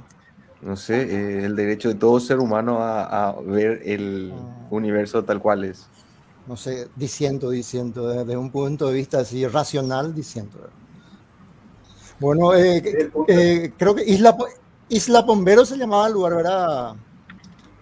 No 0.61 0.77
sé, 0.77 1.03
eh, 1.03 1.45
el 1.47 1.57
derecho 1.57 1.89
de 1.89 1.95
todo 1.95 2.21
ser 2.21 2.39
humano 2.39 2.83
a, 2.83 3.31
a 3.31 3.41
ver 3.41 3.81
el 3.87 4.35
ah. 4.35 4.67
universo 4.71 5.25
tal 5.25 5.41
cual 5.41 5.65
es 5.65 5.89
no 6.49 6.57
sé, 6.57 6.89
diciendo, 6.97 7.51
diciendo, 7.51 8.09
desde 8.09 8.37
un 8.37 8.51
punto 8.51 8.89
de 8.89 8.95
vista 8.95 9.21
así 9.21 9.47
racional, 9.47 10.15
diciendo. 10.15 10.59
Bueno, 12.19 12.55
eh, 12.55 13.11
eh, 13.29 13.73
creo 13.77 13.95
que 13.95 14.03
Isla, 14.05 14.35
Isla 14.89 15.23
Bombero 15.23 15.67
se 15.67 15.77
llamaba 15.77 16.07
el 16.07 16.15
lugar, 16.15 16.35
¿verdad? 16.35 16.97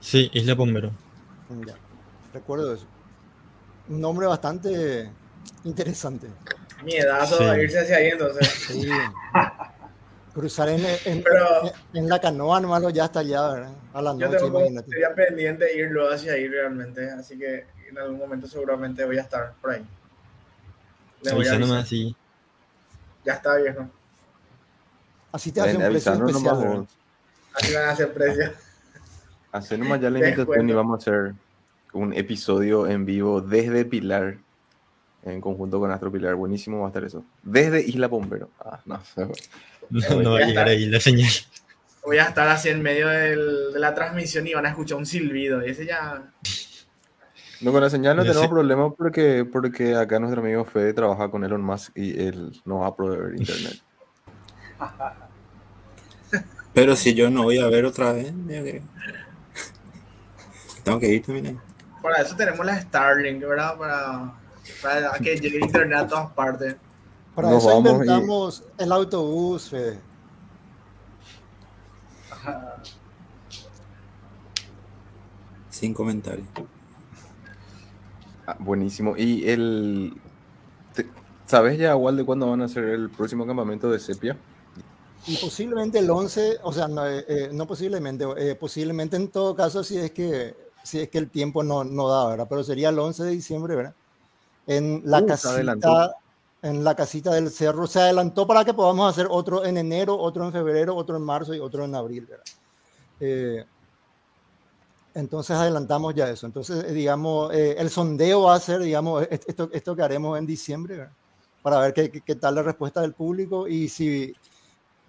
Sí, 0.00 0.28
Isla 0.34 0.54
Bombero. 0.54 0.90
Ya, 1.64 1.76
recuerdo 2.34 2.74
eso. 2.74 2.86
Un 3.88 4.00
nombre 4.00 4.26
bastante 4.26 5.10
interesante. 5.64 6.28
Miedazo 6.84 7.38
sí. 7.38 7.60
irse 7.60 7.80
hacia 7.80 7.96
ahí 7.96 8.08
entonces. 8.08 8.48
Sí. 8.48 8.88
Cruzar 10.34 10.68
en, 10.68 10.84
en, 11.06 11.22
Pero, 11.22 11.64
en, 11.64 11.72
en, 11.94 12.08
la 12.10 12.20
canoa 12.20 12.60
nomás 12.60 12.92
ya 12.92 13.04
hasta 13.04 13.20
allá, 13.20 13.52
¿verdad? 13.52 13.72
A 13.94 14.02
la 14.02 14.12
noche, 14.12 14.32
yo 14.32 14.52
tengo, 14.52 14.82
Sería 14.82 15.14
pendiente 15.14 15.74
irlo 15.74 16.10
hacia 16.10 16.34
ahí 16.34 16.46
realmente, 16.46 17.10
así 17.10 17.38
que 17.38 17.66
en 17.88 17.98
algún 17.98 18.18
momento 18.18 18.46
seguramente 18.46 19.02
voy 19.06 19.16
a 19.16 19.22
estar 19.22 19.54
por 19.62 19.70
ahí. 19.70 19.86
Le 21.22 21.32
voy 21.32 21.48
a 21.48 21.58
nomás, 21.58 21.88
sí. 21.88 22.14
Ya 23.24 23.34
está, 23.34 23.56
viejo. 23.56 23.88
Así 25.32 25.52
te 25.52 25.60
hace 25.62 25.76
un 25.76 25.84
precio 25.84 26.12
especial. 26.12 26.60
Nomás, 26.60 26.88
Así 27.54 27.74
van 27.74 27.84
a 27.84 27.90
hacer 27.92 28.12
precio. 28.12 28.52
Hacer 29.52 29.78
nomás 29.78 30.00
ya 30.00 30.10
la 30.10 30.18
invitación 30.18 30.68
y 30.68 30.72
vamos 30.74 30.94
a 30.94 31.02
hacer 31.02 31.34
un 31.96 32.12
episodio 32.12 32.86
en 32.86 33.04
vivo 33.04 33.40
desde 33.40 33.84
Pilar, 33.84 34.38
en 35.24 35.40
conjunto 35.40 35.80
con 35.80 35.90
Astro 35.90 36.12
Pilar. 36.12 36.34
Buenísimo 36.34 36.80
va 36.80 36.86
a 36.86 36.88
estar 36.88 37.04
eso. 37.04 37.24
Desde 37.42 37.80
Isla 37.82 38.06
Bombero. 38.08 38.50
Ah, 38.60 38.80
no, 38.84 39.00
no, 39.90 40.22
no 40.22 40.32
va 40.32 40.38
a 40.38 40.46
llegar 40.46 40.68
ahí 40.68 40.86
la 40.86 41.00
señal. 41.00 41.30
Voy 42.04 42.18
a 42.18 42.24
estar 42.24 42.46
así 42.48 42.68
en 42.68 42.82
medio 42.82 43.08
del, 43.08 43.72
de 43.72 43.80
la 43.80 43.94
transmisión 43.94 44.46
y 44.46 44.54
van 44.54 44.66
a 44.66 44.68
escuchar 44.68 44.98
un 44.98 45.06
silbido. 45.06 45.66
Y 45.66 45.70
ese 45.70 45.86
ya. 45.86 46.30
No, 47.60 47.72
con 47.72 47.80
la 47.80 47.90
señal 47.90 48.16
no 48.16 48.22
tenemos 48.22 48.42
sí. 48.42 48.48
problema 48.48 48.94
porque, 48.94 49.44
porque 49.50 49.96
acá 49.96 50.20
nuestro 50.20 50.42
amigo 50.42 50.64
Fede 50.64 50.92
trabaja 50.92 51.30
con 51.30 51.42
Elon 51.42 51.62
Musk 51.62 51.96
y 51.96 52.20
él 52.20 52.52
no 52.64 52.80
va 52.80 52.88
a 52.88 52.96
proveer 52.96 53.34
internet. 53.36 53.80
Pero 56.74 56.94
si 56.94 57.14
yo 57.14 57.30
no 57.30 57.44
voy 57.44 57.58
a 57.58 57.66
ver 57.68 57.86
otra 57.86 58.12
vez, 58.12 58.34
tengo 60.84 61.00
que 61.00 61.08
ir 61.14 61.22
también. 61.22 61.58
Para 62.06 62.22
eso 62.22 62.36
tenemos 62.36 62.64
la 62.64 62.80
Starlink, 62.80 63.40
¿verdad? 63.40 63.76
Para, 63.76 64.32
para 64.80 65.18
que 65.18 65.40
llegue 65.40 65.58
internet 65.58 65.98
a 65.98 66.06
todas 66.06 66.32
partes. 66.34 66.76
Para 67.34 67.50
Nos 67.50 67.64
eso 67.64 67.78
inventamos 67.78 68.62
y... 68.78 68.82
el 68.84 68.92
autobús, 68.92 69.70
Fede. 69.70 69.98
Sin 75.68 75.92
comentarios. 75.92 76.46
Ah, 78.46 78.56
buenísimo. 78.60 79.16
¿Y 79.16 79.48
el... 79.50 80.16
Te, 80.94 81.10
¿Sabes 81.46 81.76
ya 81.76 81.90
igual 81.90 82.16
de 82.16 82.24
cuándo 82.24 82.48
van 82.48 82.62
a 82.62 82.66
hacer 82.66 82.84
el 82.84 83.10
próximo 83.10 83.44
campamento 83.44 83.90
de 83.90 83.98
Sepia? 83.98 84.36
Y 85.26 85.36
posiblemente 85.38 85.98
el 85.98 86.08
11, 86.08 86.58
o 86.62 86.72
sea, 86.72 86.86
no, 86.86 87.04
eh, 87.04 87.50
no 87.52 87.66
posiblemente, 87.66 88.24
eh, 88.36 88.54
posiblemente 88.54 89.16
en 89.16 89.26
todo 89.26 89.56
caso 89.56 89.82
si 89.82 89.98
es 89.98 90.12
que, 90.12 90.65
si 90.86 91.00
es 91.00 91.10
que 91.10 91.18
el 91.18 91.28
tiempo 91.28 91.62
no, 91.62 91.84
no 91.84 92.08
da, 92.08 92.28
¿verdad? 92.28 92.46
Pero 92.48 92.64
sería 92.64 92.88
el 92.90 92.98
11 92.98 93.24
de 93.24 93.30
diciembre, 93.30 93.76
¿verdad? 93.76 93.94
En 94.66 95.02
la 95.04 95.20
uh, 95.20 95.26
casita, 95.26 96.14
en 96.62 96.84
la 96.84 96.94
casita 96.94 97.34
del 97.34 97.50
cerro, 97.50 97.86
se 97.86 98.00
adelantó 98.00 98.46
para 98.46 98.64
que 98.64 98.74
podamos 98.74 99.10
hacer 99.10 99.26
otro 99.30 99.64
en 99.64 99.76
enero, 99.76 100.16
otro 100.16 100.44
en 100.44 100.52
febrero, 100.52 100.94
otro 100.96 101.16
en 101.16 101.22
marzo 101.22 101.54
y 101.54 101.60
otro 101.60 101.84
en 101.84 101.94
abril, 101.94 102.26
¿verdad? 102.26 102.44
Eh, 103.20 103.64
entonces 105.14 105.56
adelantamos 105.56 106.14
ya 106.14 106.28
eso. 106.28 106.46
Entonces, 106.46 106.84
eh, 106.84 106.92
digamos, 106.92 107.52
eh, 107.54 107.74
el 107.78 107.90
sondeo 107.90 108.42
va 108.42 108.54
a 108.54 108.60
ser, 108.60 108.80
digamos, 108.80 109.26
esto, 109.30 109.68
esto 109.72 109.96
que 109.96 110.02
haremos 110.02 110.38
en 110.38 110.46
diciembre, 110.46 110.96
¿verdad? 110.96 111.12
para 111.62 111.80
ver 111.80 111.94
qué, 111.94 112.10
qué, 112.10 112.34
tal 112.36 112.54
la 112.54 112.62
respuesta 112.62 113.00
del 113.00 113.12
público 113.12 113.66
y 113.66 113.88
si, 113.88 114.32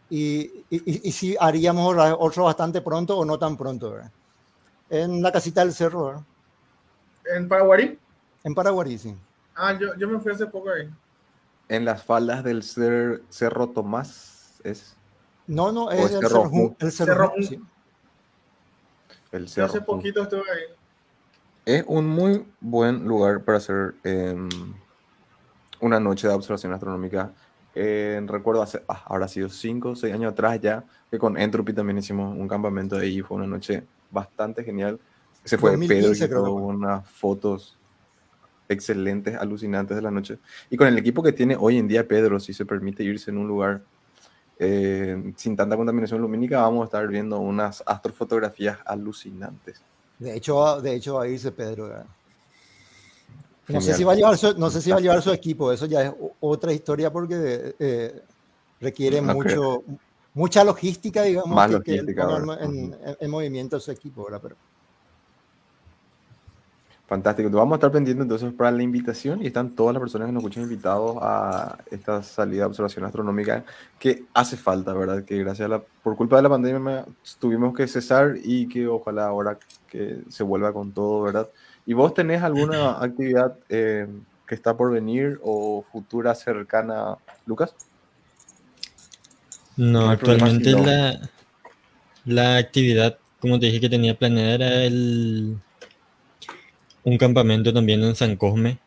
y, 0.10 0.40
y, 0.72 1.08
y, 1.08 1.12
si 1.12 1.36
haríamos 1.40 1.96
otro 2.18 2.46
bastante 2.46 2.82
pronto 2.82 3.16
o 3.16 3.24
no 3.24 3.38
tan 3.38 3.56
pronto. 3.56 3.92
¿verdad? 3.92 4.12
En 4.90 5.22
la 5.22 5.32
casita 5.32 5.62
del 5.62 5.74
cerro. 5.74 6.06
¿verdad? 6.06 6.24
¿En 7.36 7.48
Paraguarí? 7.48 8.00
En 8.44 8.56
Paraguarí, 8.56 8.98
sí. 8.98 9.16
Ah, 9.56 9.74
yo, 9.74 9.96
yo 9.96 10.08
me 10.08 10.20
fui 10.20 10.32
hace 10.32 10.46
poco 10.46 10.70
ahí. 10.70 10.90
En 11.70 11.84
las 11.84 12.04
faldas 12.04 12.44
del 12.44 12.64
cer 12.64 13.22
Cerro 13.30 13.68
Tomás, 13.70 14.60
¿es? 14.64 14.96
No, 15.48 15.72
no, 15.72 15.92
es 15.92 16.12
el 16.12 16.20
Cerro, 16.22 16.50
Cerro, 16.50 16.76
el 16.80 16.92
Cerro, 16.92 17.14
cerro 17.14 17.34
sí. 17.42 17.62
El 19.32 19.50
cerro. 19.50 19.68
Hace 19.68 19.82
poquito 19.82 20.24
estuve 20.24 20.42
ahí. 20.42 20.76
Es 21.66 21.84
un 21.88 22.08
muy 22.08 22.46
buen 22.62 23.06
lugar 23.06 23.44
para 23.44 23.58
hacer 23.58 23.96
eh, 24.06 24.36
una 25.82 26.00
noche 26.00 26.28
de 26.28 26.34
observación 26.34 26.72
astronómica. 26.74 27.34
eh, 27.76 28.22
recuerdo 28.26 28.62
hace, 28.62 28.84
ah, 28.88 29.04
habrá 29.06 29.28
sido 29.28 29.50
5 29.50 29.90
o 29.90 29.96
6 29.96 30.14
años 30.14 30.32
atrás 30.32 30.60
ya, 30.62 30.84
que 31.12 31.20
con 31.20 31.38
Entropy 31.38 31.74
también 31.74 31.98
hicimos 31.98 32.36
un 32.38 32.48
campamento 32.48 32.96
ahí, 32.98 33.22
fue 33.22 33.38
una 33.38 33.48
noche 33.48 33.84
bastante 34.12 34.64
genial. 34.64 35.00
Ese 35.44 35.58
fue 35.58 35.72
2015, 35.72 36.28
Pedro, 36.28 36.44
tuvo 36.44 36.66
unas 36.68 37.08
fotos 37.10 37.78
excelentes, 38.70 39.36
alucinantes 39.36 39.96
de 39.96 40.02
la 40.02 40.12
noche. 40.12 40.40
Y 40.70 40.78
con 40.78 40.88
el 40.88 40.98
equipo 40.98 41.24
que 41.24 41.32
tiene 41.32 41.56
hoy 41.58 41.78
en 41.78 41.88
día 41.88 42.08
Pedro, 42.08 42.40
si 42.40 42.54
se 42.54 42.66
permite 42.66 43.04
irse 43.04 43.32
en 43.32 43.38
un 43.38 43.48
lugar 43.48 43.82
eh, 44.60 45.34
sin 45.36 45.56
tanta 45.56 45.78
contaminación 45.78 46.22
lumínica, 46.22 46.62
vamos 46.62 46.82
a 46.82 46.86
estar 46.86 47.08
viendo 47.08 47.40
unas 47.40 47.84
astrofotografías 47.86 48.80
alucinantes. 48.86 49.82
De 50.20 50.36
hecho, 50.36 50.82
de 50.82 50.96
hecho 50.96 51.16
va 51.16 51.24
a 51.24 51.28
irse 51.28 51.52
Pedro. 51.52 52.04
No 53.68 53.82
sé, 53.82 53.94
si 53.94 54.04
va 54.04 54.14
a 54.14 54.16
llevar 54.16 54.38
su, 54.38 54.58
no 54.58 54.70
sé 54.70 54.82
si 54.82 54.92
va 54.92 54.98
a 54.98 55.02
llevar 55.02 55.22
su 55.22 55.32
equipo, 55.32 55.72
eso 55.74 55.86
ya 55.86 56.04
es 56.04 56.14
otra 56.40 56.72
historia 56.72 57.12
porque 57.12 57.76
eh, 57.78 58.22
requiere 58.80 59.22
mucho, 59.22 59.84
mucha 60.38 60.64
logística, 60.64 61.24
digamos, 61.24 61.56
Más 61.56 61.72
logística, 61.72 62.28
en, 62.62 62.96
en, 63.20 63.32
movimiento 63.32 63.80
su 63.80 63.92
equipo, 63.92 64.24
¿verdad? 64.24 64.40
Pero, 64.42 64.56
Fantástico. 67.08 67.50
Vamos 67.50 67.72
a 67.72 67.76
estar 67.78 67.92
pendientes 67.92 68.24
entonces 68.24 68.52
para 68.52 68.70
la 68.70 68.84
invitación 68.84 69.42
y 69.42 69.48
están 69.48 69.74
todas 69.74 69.94
las 69.94 70.02
personas 70.02 70.28
que 70.28 70.34
nos 70.34 70.42
escuchan 70.42 70.64
invitados 70.64 71.18
a 71.22 71.78
esta 71.90 72.22
salida 72.22 72.64
de 72.64 72.68
observación 72.68 73.06
astronómica 73.06 73.64
que 73.98 74.26
hace 74.34 74.58
falta, 74.58 74.94
¿verdad? 74.94 75.24
Que 75.24 75.38
gracias 75.38 75.68
a 75.68 75.70
la, 75.70 75.82
por 76.04 76.18
culpa 76.18 76.36
de 76.36 76.42
la 76.42 76.50
pandemia 76.50 77.06
tuvimos 77.40 77.74
que 77.74 77.88
cesar 77.88 78.36
y 78.44 78.68
que 78.68 78.90
ojalá 78.90 79.26
ahora 79.26 79.58
que 79.88 80.22
se 80.28 80.44
vuelva 80.44 80.74
con 80.74 80.92
todo, 80.92 81.22
¿verdad? 81.22 81.48
¿Y 81.86 81.94
vos 81.94 82.14
tenés 82.14 82.44
alguna 82.44 82.98
actividad 83.02 83.58
eh, 83.70 84.06
que 84.46 84.56
está 84.56 84.76
por 84.76 84.92
venir 84.92 85.40
o 85.42 85.86
futura 85.90 86.36
cercana, 86.36 87.18
Lucas? 87.46 87.74
No, 89.78 90.10
actualmente 90.10 90.72
la, 90.72 91.30
la 92.26 92.58
actividad, 92.58 93.18
como 93.40 93.60
te 93.60 93.68
dije 93.68 93.80
que 93.80 93.90
tenía 93.90 94.18
planeada, 94.18 94.56
era 94.56 94.84
el 94.84 95.58
un 97.08 97.18
campamento 97.18 97.74
también 97.74 98.04
en 98.04 98.16
San 98.16 98.36
Cosme, 98.36 98.80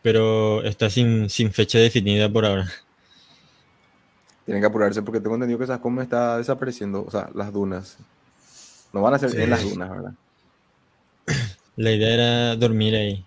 pero 0.00 0.62
está 0.62 0.88
sin, 0.88 1.28
sin 1.28 1.52
fecha 1.52 1.78
definida 1.78 2.32
por 2.32 2.44
ahora. 2.44 2.70
Tienen 4.44 4.62
que 4.62 4.66
apurarse 4.68 5.02
porque 5.02 5.20
tengo 5.20 5.34
entendido 5.34 5.58
que 5.58 5.66
San 5.66 5.80
Cosme 5.80 6.04
está 6.04 6.38
desapareciendo, 6.38 7.04
o 7.04 7.10
sea, 7.10 7.30
las 7.34 7.52
dunas. 7.52 7.96
No 8.92 9.02
van 9.02 9.14
a 9.14 9.18
ser 9.18 9.34
en 9.40 9.50
las 9.50 9.64
dunas, 9.64 9.90
¿verdad? 9.90 10.12
La 11.76 11.90
idea 11.90 12.14
era 12.14 12.56
dormir 12.56 12.94
ahí. 12.94 13.26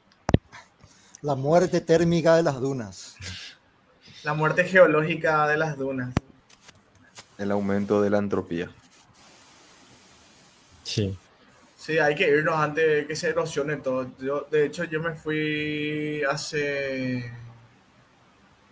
La 1.22 1.36
muerte 1.36 1.82
térmica 1.82 2.38
de 2.38 2.44
las 2.44 2.62
dunas. 2.62 3.18
La 4.24 4.34
muerte 4.34 4.64
geológica 4.64 5.46
de 5.48 5.58
las 5.58 5.78
dunas. 5.78 6.14
El 7.38 7.52
aumento 7.52 8.02
de 8.02 8.10
la 8.10 8.18
entropía. 8.18 8.70
Sí. 10.84 11.18
Sí, 11.76 12.00
hay 12.00 12.16
que 12.16 12.28
irnos 12.28 12.56
antes 12.56 12.86
de 12.88 13.08
que 13.08 13.16
se 13.16 13.30
erosione 13.30 13.78
todo. 13.78 14.10
Yo, 14.20 14.48
de 14.50 14.66
hecho, 14.66 14.84
yo 14.86 15.02
me 15.02 15.14
fui 15.16 16.24
hace 16.24 17.32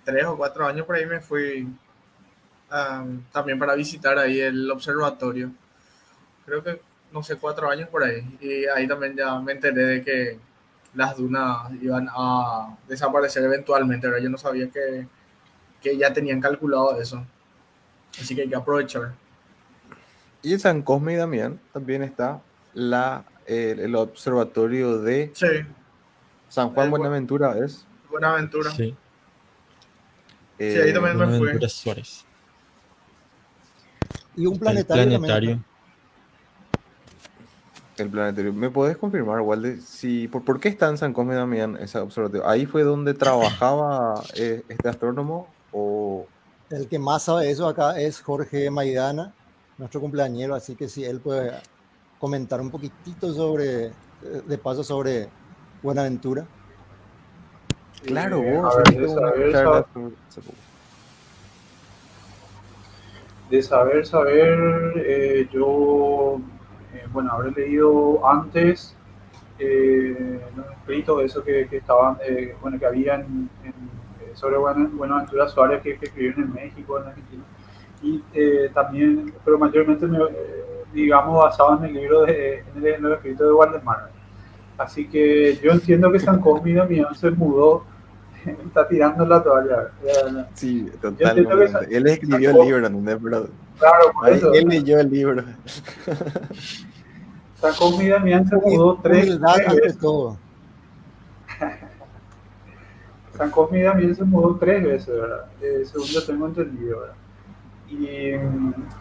tres 0.04 0.26
o 0.26 0.36
cuatro 0.38 0.66
años 0.66 0.86
por 0.86 0.96
ahí, 0.96 1.06
me 1.06 1.22
fui 1.22 1.68
también 3.32 3.60
para 3.60 3.76
visitar 3.76 4.18
ahí 4.18 4.40
el 4.40 4.70
observatorio. 4.72 5.52
Creo 6.46 6.64
que, 6.64 6.82
no 7.12 7.24
sé, 7.24 7.38
cuatro 7.38 7.70
años 7.70 7.90
por 7.90 8.04
ahí. 8.04 8.38
Y 8.42 8.66
ahí 8.66 8.88
también 8.88 9.16
ya 9.16 9.40
me 9.40 9.54
enteré 9.54 9.86
de 9.86 10.02
que 10.04 10.40
las 10.94 11.16
dunas 11.18 11.72
iban 11.82 12.08
a 12.12 12.76
desaparecer 12.88 13.44
eventualmente. 13.44 14.08
Yo 14.22 14.30
no 14.30 14.38
sabía 14.38 14.70
que, 14.70 15.08
que 15.82 15.98
ya 15.98 16.12
tenían 16.14 16.42
calculado 16.42 17.00
eso. 17.00 17.26
Así 18.20 18.36
que 18.36 18.42
hay 18.42 18.50
que 18.50 18.56
aprovechar. 18.56 19.14
Y 20.42 20.54
en 20.54 20.60
San 20.60 20.82
Cosme 20.82 21.14
y 21.14 21.16
Damián 21.16 21.60
también 21.74 22.04
está 22.04 22.42
la, 22.74 23.26
el 23.48 23.96
observatorio 23.96 25.00
de 25.00 25.34
San 26.50 26.70
Juan 26.70 26.92
Buenaventura, 26.92 27.58
¿es? 27.58 27.86
Buenaventura. 28.10 28.72
Sí. 28.72 28.96
Eh, 30.60 30.72
sí, 30.72 30.80
ahí 30.80 30.94
también 30.94 31.18
me 31.18 31.38
fui. 31.38 31.70
Suárez. 31.70 32.26
Y 34.36 34.46
un 34.46 34.60
planetario. 34.60 35.04
El 35.04 35.10
planetario. 35.10 35.64
El 37.98 38.10
planetario. 38.10 38.54
¿Me 38.54 38.70
podés 38.70 38.98
confirmar, 38.98 39.42
Walde, 39.42 39.82
si, 39.82 40.28
por, 40.28 40.44
por 40.44 40.60
qué 40.60 40.70
está 40.70 40.90
en 40.90 40.98
San 40.98 41.14
Cosme 41.14 41.36
Damián 41.36 41.78
ese 41.82 41.98
observatorio? 41.98 42.48
¿Ahí 42.48 42.66
fue 42.66 42.84
donde 42.84 43.14
trabajaba 43.14 44.22
eh, 44.36 44.64
este 44.70 44.90
astrónomo? 44.90 45.48
O... 45.72 46.28
El 46.70 46.88
que 46.88 46.98
más 46.98 47.24
sabe 47.24 47.50
eso 47.52 47.68
acá 47.68 48.00
es 48.00 48.22
Jorge 48.22 48.72
Maidana, 48.72 49.34
nuestro 49.78 50.02
cumpleañero, 50.02 50.56
así 50.56 50.76
que 50.76 50.90
si 50.90 51.06
él 51.06 51.20
puede 51.20 51.54
comentar 52.20 52.60
un 52.60 52.72
poquitito 52.72 53.32
sobre, 53.34 53.92
de 54.22 54.58
paso, 54.58 54.84
sobre 54.84 55.30
Buenaventura. 55.84 56.46
Claro, 58.04 58.42
vos. 58.42 58.76
de, 63.50 63.62
saber, 63.62 64.06
saber, 64.06 64.94
eh, 64.98 65.48
yo, 65.52 66.40
eh, 66.94 67.06
bueno, 67.12 67.32
habré 67.32 67.52
leído 67.52 68.28
antes 68.28 68.96
eh, 69.60 70.42
los 70.56 70.66
escritos, 70.72 71.24
eso 71.24 71.44
que, 71.44 71.68
que 71.68 71.78
estaban, 71.78 72.18
bueno, 72.62 72.80
que 72.80 72.86
había 72.88 73.16
en, 73.16 73.50
sobre 74.36 74.58
Buenaventura 74.58 75.48
Suárez 75.48 75.82
que, 75.82 75.98
que 75.98 76.06
escribieron 76.06 76.44
en 76.44 76.54
México, 76.54 77.00
en 77.00 77.08
Argentina. 77.08 77.44
Y 78.02 78.22
también, 78.74 79.34
pero 79.44 79.58
mayormente 79.58 80.06
me, 80.06 80.20
digamos, 80.96 81.44
basado 81.44 81.78
en 81.78 81.86
el 81.86 81.94
libro 81.94 82.22
de, 82.22 82.64
en 82.76 83.06
el, 83.06 83.14
escrito 83.14 83.46
de 83.46 83.54
Waldemar. 83.54 84.10
Así 84.78 85.08
que 85.08 85.58
yo 85.62 85.72
entiendo 85.72 86.12
que 86.12 86.20
San 86.20 86.40
Cosme 86.40 86.74
Damián 86.74 87.14
se 87.16 87.32
mudó, 87.32 87.86
está 88.66 88.88
tirando 88.88 89.26
la 89.26 89.44
toalla. 89.44 89.92
Sí, 90.54 90.90
totalmente. 91.02 91.96
él 91.96 92.08
escribió 92.08 92.50
el 92.52 92.68
libro, 92.68 92.90
¿no? 92.90 93.02
Pero, 93.06 93.48
claro, 93.78 94.12
por 94.14 94.30
eso. 94.30 94.54
Él 94.54 94.68
leyó 94.68 95.00
el 95.00 95.10
libro. 95.10 95.44
San 97.56 97.74
Cosme 97.76 98.10
Damián 98.10 98.48
se 98.48 98.56
mudó 98.56 99.00
tres, 99.02 99.40
veces. 99.40 99.98
Todo. 100.00 100.38
San 103.38 103.52
Cosme 103.52 103.84
Damián 103.84 104.16
se 104.16 104.24
mudó 104.24 104.56
tres 104.56 104.84
veces, 104.84 105.08
¿verdad? 105.08 105.46
Eh, 105.62 105.84
según 105.86 106.08
yo 106.08 106.26
tengo 106.26 106.48
entendido, 106.48 107.02
¿verdad? 107.02 107.16
y 107.90 108.08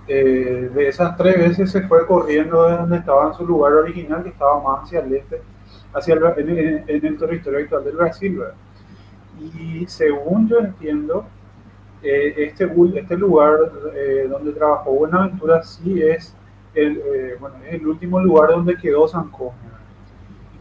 eh, 0.09 0.71
de 0.75 0.89
esas 0.89 1.17
tres 1.17 1.39
veces 1.39 1.71
se 1.71 1.83
fue 1.83 2.07
corriendo 2.07 2.69
de 2.69 2.77
donde 2.77 2.99
estaba 2.99 3.29
en 3.29 3.35
su 3.35 3.47
lugar 3.47 3.73
original, 3.73 4.23
que 4.23 4.29
estaba 4.31 4.63
más 4.63 4.85
hacia 4.85 5.01
el 5.01 5.15
este, 5.15 5.43
hacia 5.95 6.15
el, 6.15 6.25
en, 6.49 7.07
el 7.07 7.19
territorio 7.19 7.61
actual 7.61 7.85
del 7.85 7.97
Brasil. 7.97 8.41
Y 9.41 9.87
según 9.87 10.49
yo 10.49 10.59
entiendo, 10.59 11.27
eh, 12.03 12.35
este, 12.37 12.71
este 12.95 13.17
lugar 13.17 13.59
eh, 13.95 14.27
donde 14.29 14.53
trabajó 14.53 14.93
Buenaventura 14.93 15.63
sí 15.63 16.03
es 16.03 16.37
el, 16.75 17.37
bueno, 17.41 17.57
es 17.67 17.75
el 17.75 17.87
último 17.87 18.21
lugar 18.21 18.51
donde 18.51 18.77
quedó 18.77 19.09
San 19.09 19.31
Cosme. 19.31 19.74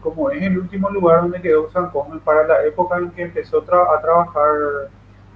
Como 0.04 0.30
es 0.30 0.42
el 0.42 0.58
último 0.58 0.90
lugar 0.90 1.22
donde 1.22 1.40
quedó 1.40 1.70
San 1.70 1.88
Cosme 1.88 2.20
para 2.22 2.46
la 2.46 2.62
época 2.66 2.98
en 2.98 3.10
que 3.12 3.22
empezó 3.22 3.60
a 3.60 4.00
trabajar 4.02 4.90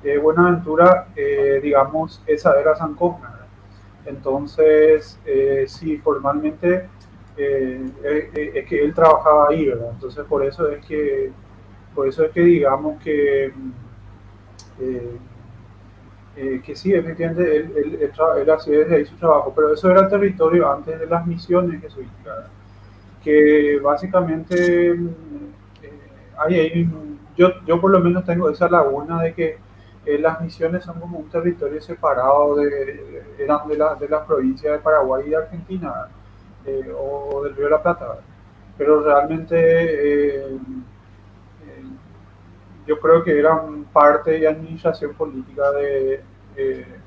eh, 0.04 0.18
Buenaventura, 0.18 1.08
eh, 1.16 1.58
digamos, 1.62 2.22
esa 2.26 2.52
era 2.60 2.76
San 2.76 2.92
Cosme. 2.94 3.26
Entonces, 4.04 5.18
eh, 5.24 5.64
sí, 5.66 5.96
formalmente 5.96 6.86
es 7.34 8.66
que 8.66 8.84
él 8.84 8.92
trabajaba 8.92 9.48
ahí, 9.48 9.68
¿verdad? 9.68 9.88
Entonces, 9.94 10.22
por 10.26 10.44
eso 10.44 10.68
es 10.68 10.84
que, 10.84 11.32
por 11.94 12.06
eso 12.06 12.24
es 12.24 12.32
que 12.32 12.42
digamos 12.42 13.02
que, 13.02 13.50
que 16.36 16.76
sí, 16.76 16.92
efectivamente, 16.92 17.56
él, 17.56 17.72
él, 17.74 18.10
él, 18.36 18.50
hacía 18.50 18.78
desde 18.80 18.96
ahí 18.96 19.06
su 19.06 19.16
trabajo, 19.16 19.50
pero 19.56 19.72
eso 19.72 19.90
era 19.90 20.00
el 20.00 20.10
territorio 20.10 20.70
antes 20.70 21.00
de 21.00 21.06
las 21.06 21.26
misiones 21.26 21.80
jesuíticas, 21.80 22.50
que 23.22 23.78
básicamente, 23.82 24.98
hay, 26.36 26.88
yo, 27.36 27.48
yo 27.66 27.80
por 27.80 27.90
lo 27.90 28.00
menos 28.00 28.24
tengo 28.24 28.50
esa 28.50 28.68
laguna 28.68 29.22
de 29.22 29.34
que 29.34 29.58
las 30.16 30.40
misiones 30.40 30.84
son 30.84 30.98
como 31.00 31.18
un 31.18 31.28
territorio 31.28 31.80
separado 31.80 32.56
de, 32.56 33.22
eran 33.38 33.68
de, 33.68 33.76
la, 33.76 33.94
de 33.94 34.08
las 34.08 34.26
provincias 34.26 34.72
de 34.72 34.78
Paraguay 34.78 35.24
y 35.26 35.30
de 35.30 35.36
Argentina 35.36 36.08
eh, 36.64 36.92
o 36.96 37.42
del 37.44 37.54
Río 37.54 37.66
de 37.66 37.70
la 37.70 37.82
Plata. 37.82 38.18
Pero 38.76 39.02
realmente 39.02 39.56
eh, 39.56 40.58
eh, 41.66 41.84
yo 42.86 42.98
creo 43.00 43.22
que 43.22 43.38
eran 43.38 43.84
parte 43.92 44.32
de 44.32 44.48
administración 44.48 45.14
política 45.14 45.70
de 45.72 46.22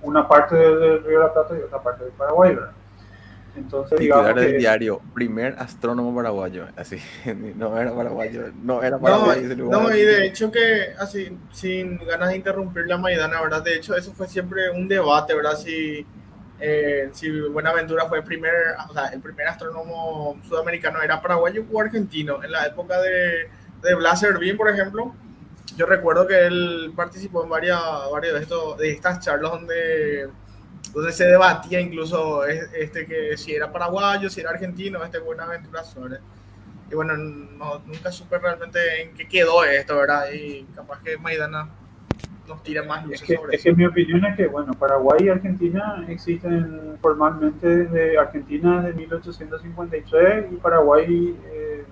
una 0.02 0.28
parte 0.28 0.56
del, 0.56 1.04
Río 1.04 1.20
de 1.20 1.26
la 1.26 1.34
Plata 1.34 1.58
y 1.58 1.62
otra 1.62 1.82
parte 1.82 2.06
de 2.06 2.12
Paraguay. 2.12 2.58
Entonces, 3.56 3.98
Titular 3.98 4.34
del 4.34 4.54
que 4.54 4.58
diario, 4.58 5.02
primer 5.14 5.56
astrónomo 5.60 6.16
paraguayo. 6.16 6.68
Así, 6.78 6.98
no 7.56 7.78
era 7.78 7.94
paraguayo, 7.94 8.52
no 8.64 8.82
era 8.82 8.98
No, 8.98 9.02
paraguayo 9.02 9.42
ese 9.42 9.56
lugar. 9.56 9.82
no, 9.82 9.96
y 9.96 10.02
de 10.02 10.26
hecho 10.26 10.52
que, 10.52 10.94
así, 10.98 11.38
sin 11.52 11.98
ganas 12.06 12.30
de 12.30 12.38
interrumpir 12.38 12.88
la 12.88 12.98
Maidana, 12.98 13.42
¿verdad? 13.42 13.62
De 13.64 13.76
hecho, 13.76 13.96
eso 13.96 14.14
fue 14.14 14.28
siempre 14.28 14.70
un 14.72 14.88
debate, 14.88 15.36
¿verdad? 15.36 15.58
Si, 15.58 16.06
eh, 16.60 17.10
si 17.14 17.30
Buenaventura 17.42 18.08
fue 18.08 18.20
el 18.20 18.24
primer, 18.24 18.54
o 18.90 18.94
sea, 18.94 19.08
el 19.08 19.20
primer 19.22 19.48
astrónomo 19.48 20.40
sudamericano, 20.48 21.02
¿era 21.02 21.22
paraguayo 21.22 21.66
o 21.72 21.82
argentino? 21.82 22.44
En 22.44 22.52
la 22.52 22.68
época 22.68 23.02
de, 23.02 23.50
de 23.82 23.96
Blas 23.96 24.24
por 24.58 24.70
ejemplo, 24.70 25.14
yo 25.76 25.86
recuerdo 25.86 26.28
que 26.28 26.46
él 26.46 26.94
participó 26.96 27.44
en 27.44 27.50
varias, 27.50 27.82
varias 28.12 28.34
de, 28.36 28.40
estos, 28.42 28.78
de 28.78 28.92
estas 28.92 29.20
charlas 29.20 29.52
donde, 29.52 30.30
donde 30.94 31.12
se 31.12 31.26
debatía 31.26 31.80
incluso 31.80 32.46
es- 32.46 32.70
este 32.74 33.06
que 33.06 33.38
si 33.38 33.54
era 33.56 33.72
paraguayo, 33.72 34.30
si 34.30 34.42
era 34.42 34.50
argentino, 34.52 35.04
este 35.04 35.20
Buenaventura 35.20 35.84
Suárez. 35.84 36.20
Y 36.92 36.96
bueno, 36.96 37.16
no, 37.16 37.80
nunca 37.86 38.12
supe 38.12 38.38
realmente 38.38 39.02
en 39.02 39.14
qué 39.14 39.28
quedó 39.28 39.64
esto, 39.64 39.96
¿verdad? 39.96 40.26
Y 40.34 40.64
capaz 40.76 41.02
que 41.02 41.18
Maidana 41.18 41.70
nos 42.48 42.62
tira 42.64 42.84
más 42.84 43.04
Es 43.04 43.08
luces 43.08 43.22
que, 43.28 43.36
sobre 43.38 43.56
es 43.56 43.64
que 43.64 43.70
eso. 43.70 43.78
mi 43.78 43.86
opinión 43.86 44.26
es 44.26 44.36
que, 44.36 44.48
bueno, 44.48 44.74
Paraguay 44.74 45.20
y 45.24 45.30
Argentina 45.30 46.04
existen 46.10 46.98
formalmente 47.02 47.66
desde 47.86 48.18
Argentina 48.18 48.82
desde 48.82 48.98
1853 49.00 50.52
y 50.52 50.56
Paraguay 50.58 51.40
eh, 51.46 51.86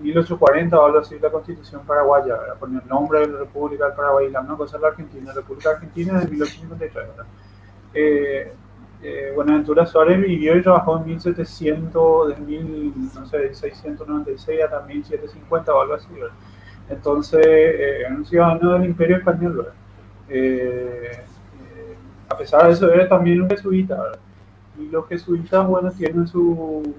1840 0.00 0.78
o 0.78 0.86
algo 0.86 0.98
así, 1.00 1.18
la 1.18 1.30
constitución 1.30 1.82
paraguaya, 1.84 2.36
¿verdad? 2.36 2.58
con 2.60 2.76
el 2.76 2.86
nombre 2.86 3.20
de 3.20 3.28
la 3.28 3.38
República 3.40 3.86
del 3.86 3.94
Paraguay, 3.94 4.30
la 4.30 4.42
misma 4.42 4.56
cosa 4.56 4.76
es 4.76 4.82
la 4.82 4.88
Argentina, 4.88 5.24
la 5.26 5.32
República 5.34 5.70
Argentina 5.70 6.14
desde 6.20 6.30
1853. 6.30 7.08
¿verdad? 7.08 7.24
Eh, 7.94 8.52
eh, 9.02 9.32
Buenaventura 9.34 9.86
Suárez 9.86 10.20
vivió 10.20 10.56
y 10.56 10.62
trabajó 10.62 10.98
en 10.98 11.06
1700, 11.06 12.28
desde 12.28 12.42
1696 12.42 14.62
hasta 14.62 14.82
1750 14.82 15.74
o 15.74 15.80
algo 15.80 15.94
así. 15.94 16.08
¿verdad? 16.12 16.34
Entonces, 16.88 17.46
eh, 17.46 18.00
era 18.00 18.14
un 18.14 18.26
ciudadano 18.26 18.72
del 18.72 18.86
Imperio 18.86 19.18
Español. 19.18 19.68
a 22.30 22.36
pesar 22.36 22.66
de 22.66 22.72
eso, 22.72 22.92
era 22.92 23.08
también 23.08 23.42
un 23.42 23.48
jesuita. 23.48 24.00
¿verdad? 24.00 24.18
Y 24.78 24.88
los 24.88 25.08
jesuitas, 25.08 25.66
bueno, 25.66 25.90
tienen 25.90 26.26
su, 26.26 26.94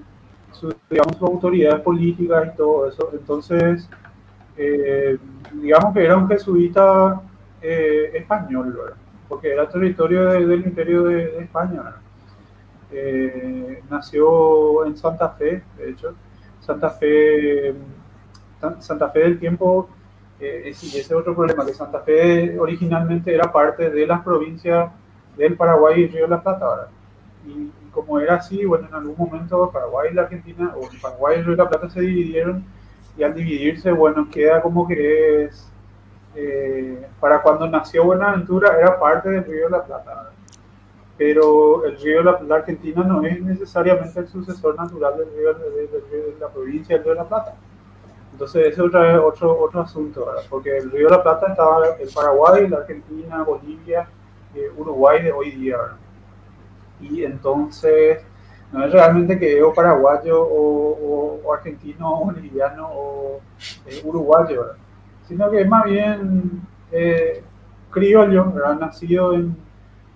digamos, 0.90 1.16
su 1.16 1.26
autoridad 1.26 1.82
política 1.82 2.52
y 2.52 2.56
todo 2.56 2.88
eso. 2.88 3.10
Entonces, 3.12 3.88
digamos 5.52 5.94
que 5.94 6.04
era 6.04 6.16
un 6.16 6.28
jesuita 6.28 7.20
español, 7.62 8.72
¿verdad? 8.72 8.96
Porque 9.30 9.52
era 9.52 9.68
territorio 9.68 10.24
de- 10.26 10.44
del 10.46 10.66
Imperio 10.66 11.04
de, 11.04 11.38
España. 11.38 11.82
Eh, 12.92 13.82
nació 13.88 14.84
en 14.86 14.96
Santa 14.96 15.30
Fe, 15.30 15.62
de 15.78 15.90
hecho. 15.90 16.14
Santa 16.60 16.90
Fe, 16.90 17.72
San- 18.60 18.82
Santa 18.82 19.08
Fe 19.10 19.20
del 19.20 19.38
tiempo, 19.38 19.88
eh, 20.40 20.62
ese 20.66 20.98
es 21.00 21.12
otro 21.12 21.34
problema, 21.34 21.64
que 21.64 21.72
Santa 21.74 22.00
Fe 22.00 22.58
originalmente 22.58 23.32
era 23.34 23.50
parte 23.52 23.88
de 23.90 24.06
las 24.06 24.22
provincias 24.22 24.90
del 25.36 25.56
Paraguay 25.56 26.02
y 26.02 26.06
Río 26.08 26.24
de 26.24 26.28
la 26.30 26.42
Plata. 26.42 26.88
Y, 27.46 27.50
y 27.52 27.90
como 27.92 28.18
era 28.18 28.34
así, 28.36 28.64
bueno, 28.64 28.88
en 28.88 28.94
algún 28.94 29.16
momento 29.16 29.70
Paraguay 29.72 30.10
y 30.10 30.14
la 30.14 30.22
Argentina, 30.22 30.74
o 30.76 30.88
Paraguay 31.00 31.38
y 31.38 31.42
Río 31.42 31.52
de 31.52 31.62
la 31.62 31.68
Plata 31.68 31.88
se 31.90 32.00
dividieron, 32.00 32.64
y 33.16 33.22
al 33.22 33.34
dividirse, 33.34 33.92
bueno, 33.92 34.28
queda 34.30 34.60
como 34.62 34.86
que 34.88 35.44
es, 35.44 35.69
eh, 36.34 37.06
para 37.18 37.42
cuando 37.42 37.66
nació 37.66 38.04
Buenaventura 38.04 38.78
era 38.78 38.98
parte 38.98 39.28
del 39.28 39.44
Río 39.44 39.64
de 39.64 39.70
la 39.70 39.84
Plata, 39.84 40.30
pero 41.18 41.84
el 41.84 41.98
río 41.98 42.18
de 42.18 42.24
la, 42.24 42.40
la 42.42 42.54
Argentina 42.56 43.02
no 43.02 43.24
es 43.26 43.40
necesariamente 43.42 44.20
el 44.20 44.28
sucesor 44.28 44.76
natural 44.76 45.18
del 45.18 45.28
río, 45.34 45.54
de, 45.54 46.36
la 46.38 46.48
provincia 46.48 46.96
del 46.96 47.04
Río 47.04 47.14
de 47.14 47.20
la 47.20 47.28
Plata. 47.28 47.56
Entonces 48.32 48.62
ese 48.62 48.72
es 48.72 48.78
otra, 48.78 49.20
otro, 49.20 49.60
otro 49.60 49.80
asunto, 49.80 50.24
¿verdad? 50.24 50.42
porque 50.48 50.78
el 50.78 50.90
Río 50.90 51.08
de 51.08 51.16
la 51.16 51.22
Plata 51.22 51.48
estaba 51.48 51.84
el 51.98 52.08
Paraguay, 52.14 52.68
la 52.68 52.78
Argentina, 52.78 53.42
Bolivia, 53.42 54.08
eh, 54.54 54.70
Uruguay 54.76 55.22
de 55.22 55.32
hoy 55.32 55.50
día. 55.50 55.76
¿verdad? 55.76 55.96
Y 57.00 57.24
entonces 57.24 58.22
no 58.72 58.84
es 58.84 58.92
realmente 58.92 59.38
que 59.38 59.58
yo 59.58 59.74
paraguayo 59.74 60.40
o 60.42 61.52
argentino 61.52 62.08
o 62.08 62.24
boliviano 62.26 62.88
o 62.88 63.40
eh, 63.86 64.00
uruguayo, 64.04 64.60
¿verdad? 64.60 64.76
Sino 65.30 65.48
que 65.48 65.60
es 65.60 65.68
más 65.68 65.84
bien 65.84 66.60
eh, 66.90 67.40
criollo, 67.90 68.50
¿verdad? 68.50 68.80
nacido 68.80 69.32
en 69.32 69.56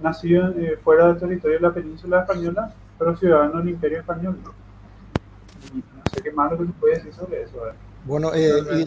nacido 0.00 0.48
eh, 0.58 0.76
fuera 0.82 1.06
del 1.06 1.18
territorio 1.18 1.56
de 1.58 1.62
la 1.62 1.72
península 1.72 2.20
española, 2.22 2.74
pero 2.98 3.16
ciudadano 3.16 3.58
del 3.58 3.68
imperio 3.70 4.00
español. 4.00 4.36
¿no? 4.42 4.50
Sé 6.12 6.20
qué 6.20 6.32
más 6.32 6.50
lo 6.50 6.58
que 6.58 6.66
se 6.66 6.72
puede 6.72 6.94
decir 6.96 7.14
sobre 7.14 7.42
eso. 7.42 7.60
¿verdad? 7.60 7.76
Bueno, 8.04 8.32
eh, 8.34 8.86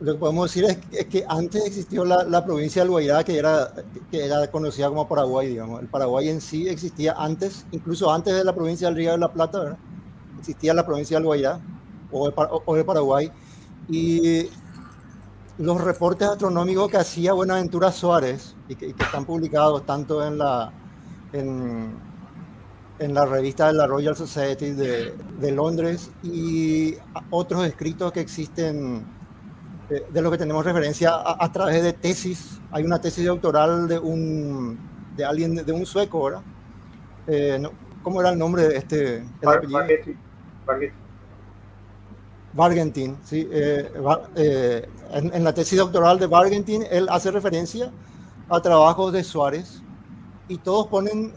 lo 0.00 0.12
que 0.12 0.18
podemos 0.18 0.52
decir 0.52 0.64
es, 0.68 0.78
es 0.90 1.06
que 1.06 1.24
antes 1.28 1.64
existió 1.64 2.04
la, 2.04 2.24
la 2.24 2.44
provincia 2.44 2.82
del 2.82 2.90
Guairá, 2.90 3.22
que 3.22 3.38
era, 3.38 3.72
que 4.10 4.26
era 4.26 4.50
conocida 4.50 4.88
como 4.88 5.06
Paraguay, 5.06 5.46
digamos. 5.46 5.82
El 5.82 5.86
Paraguay 5.86 6.30
en 6.30 6.40
sí 6.40 6.68
existía 6.68 7.14
antes, 7.16 7.64
incluso 7.70 8.12
antes 8.12 8.34
de 8.34 8.42
la 8.42 8.52
provincia 8.52 8.88
del 8.88 8.96
Río 8.96 9.12
de 9.12 9.18
la 9.18 9.32
Plata, 9.32 9.60
¿verdad? 9.60 9.78
Existía 10.40 10.74
la 10.74 10.84
provincia 10.84 11.16
del 11.16 11.26
Guairá 11.26 11.60
o 12.10 12.76
el 12.76 12.84
Paraguay. 12.84 13.30
Y 13.88 14.48
los 15.60 15.80
reportes 15.80 16.26
astronómicos 16.26 16.90
que 16.90 16.96
hacía 16.96 17.34
Buenaventura 17.34 17.92
Suárez 17.92 18.56
y 18.68 18.74
que, 18.74 18.88
y 18.88 18.92
que 18.94 19.02
están 19.02 19.26
publicados 19.26 19.84
tanto 19.84 20.26
en 20.26 20.38
la, 20.38 20.72
en, 21.34 21.92
en 22.98 23.14
la 23.14 23.26
revista 23.26 23.66
de 23.66 23.74
la 23.74 23.86
Royal 23.86 24.16
Society 24.16 24.70
de, 24.70 25.14
de 25.38 25.52
Londres 25.52 26.10
y 26.22 26.96
otros 27.28 27.66
escritos 27.66 28.10
que 28.10 28.20
existen 28.20 29.04
eh, 29.90 30.06
de 30.10 30.22
lo 30.22 30.30
que 30.30 30.38
tenemos 30.38 30.64
referencia 30.64 31.10
a, 31.10 31.44
a 31.44 31.52
través 31.52 31.82
de 31.82 31.92
tesis. 31.92 32.58
Hay 32.70 32.84
una 32.84 32.98
tesis 32.98 33.26
doctoral 33.26 33.86
de 33.86 33.98
un 33.98 34.78
de 35.14 35.24
alguien 35.26 35.54
de, 35.56 35.64
de 35.64 35.72
un 35.72 35.84
sueco, 35.84 36.24
¿verdad? 36.24 36.42
Eh, 37.26 37.58
no, 37.60 37.70
¿Cómo 38.02 38.20
era 38.22 38.30
el 38.30 38.38
nombre 38.38 38.66
de 38.66 38.76
este? 38.78 39.24
Bar-. 39.42 39.60
Bargentin, 42.52 43.18
sí. 43.22 43.48
eh, 43.50 43.90
eh, 44.36 44.88
en, 45.12 45.34
en 45.34 45.44
la 45.44 45.54
tesis 45.54 45.78
doctoral 45.78 46.18
de 46.18 46.26
Bargentin, 46.26 46.84
él 46.90 47.06
hace 47.10 47.30
referencia 47.30 47.92
a 48.48 48.60
trabajos 48.60 49.12
de 49.12 49.22
Suárez 49.24 49.84
y 50.48 50.58
todos 50.58 50.88
ponen 50.88 51.32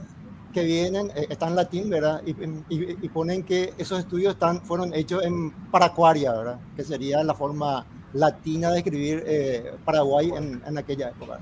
que 0.52 0.64
vienen, 0.64 1.12
eh, 1.16 1.28
está 1.30 1.48
en 1.48 1.56
latín, 1.56 1.90
¿verdad? 1.90 2.22
Y, 2.26 2.32
y- 2.32 2.98
y 3.02 3.10
ponen 3.10 3.44
que 3.46 3.74
esos 3.78 4.00
estudios 4.00 4.34
están, 4.34 4.62
fueron 4.66 4.94
hechos 4.94 5.24
en 5.24 5.52
Paracuaria, 5.72 6.34
¿verdad? 6.34 6.60
Que 6.76 6.84
sería 6.84 7.24
la 7.24 7.36
forma 7.36 7.86
latina 8.14 8.72
de 8.72 8.80
escribir 8.80 9.24
eh, 9.26 9.78
Paraguay 9.86 10.32
en, 10.36 10.62
en 10.66 10.78
aquella 10.78 11.10
época. 11.10 11.40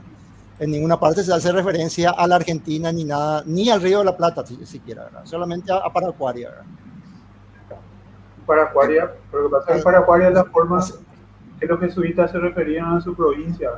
En 0.60 0.72
ninguna 0.72 1.00
parte 1.00 1.24
se 1.24 1.34
hace 1.34 1.52
referencia 1.52 2.12
a 2.12 2.28
la 2.28 2.36
Argentina 2.38 2.92
ni 2.92 3.04
nada, 3.06 3.44
ni 3.46 3.70
al 3.70 3.82
Río 3.82 4.00
de 4.00 4.06
la 4.06 4.18
Plata 4.18 4.46
si- 4.46 4.66
siquiera, 4.66 5.04
¿verdad? 5.06 5.26
Solamente 5.26 5.72
a, 5.74 5.78
a 5.78 5.92
Paracuaria, 5.94 6.50
¿verdad? 6.50 6.66
Paraguaria, 8.56 9.12
pero 9.32 9.44
lo 9.44 9.50
que 9.50 9.56
pasa 9.56 9.72
es 9.72 9.78
que 9.78 9.84
Paraguaria 9.84 10.28
es 10.28 10.34
la 10.34 10.44
forma 10.46 10.86
que 11.60 11.66
los 11.68 11.80
jesuitas 11.80 12.32
se 12.32 12.38
referían 12.40 12.98
a 12.98 13.02
su 13.02 13.16
provincia. 13.16 13.70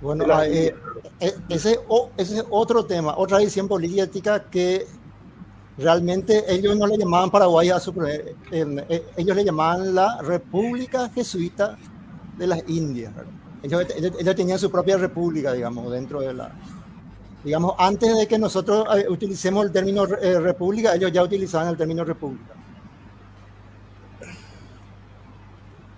Bueno, 0.00 0.24
ah, 0.32 0.46
eh, 0.46 0.74
eh, 1.20 1.34
ese, 1.48 1.78
o- 1.88 2.10
ese 2.16 2.38
es 2.38 2.44
otro 2.50 2.84
tema, 2.84 3.14
otra 3.16 3.38
visión 3.38 3.66
política 3.68 4.44
que 4.50 4.86
realmente 5.78 6.44
ellos 6.52 6.76
no 6.76 6.86
le 6.86 6.96
llamaban 6.98 7.30
Paraguay 7.30 7.70
a 7.70 7.80
su 7.80 7.90
eh, 8.04 8.34
eh, 8.52 9.04
ellos 9.16 9.36
le 9.36 9.44
llamaban 9.44 9.94
la 9.94 10.20
República 10.22 11.08
Jesuita 11.08 11.76
de 12.38 12.46
las 12.46 12.62
Indias. 12.68 13.12
Ellos, 13.62 13.86
ellos- 13.96 14.12
ellos 14.18 14.34
tenían 14.36 14.58
su 14.58 14.70
propia 14.70 14.96
república, 14.98 15.52
digamos, 15.52 15.90
dentro 15.92 16.20
de 16.20 16.34
la... 16.34 16.52
Digamos, 17.44 17.74
antes 17.78 18.16
de 18.16 18.26
que 18.28 18.38
nosotros 18.38 18.86
eh, 18.96 19.06
utilicemos 19.08 19.64
el 19.66 19.72
término 19.72 20.04
eh, 20.04 20.38
república, 20.38 20.94
ellos 20.94 21.10
ya 21.12 21.22
utilizaban 21.24 21.68
el 21.68 21.76
término 21.76 22.04
república. 22.04 22.54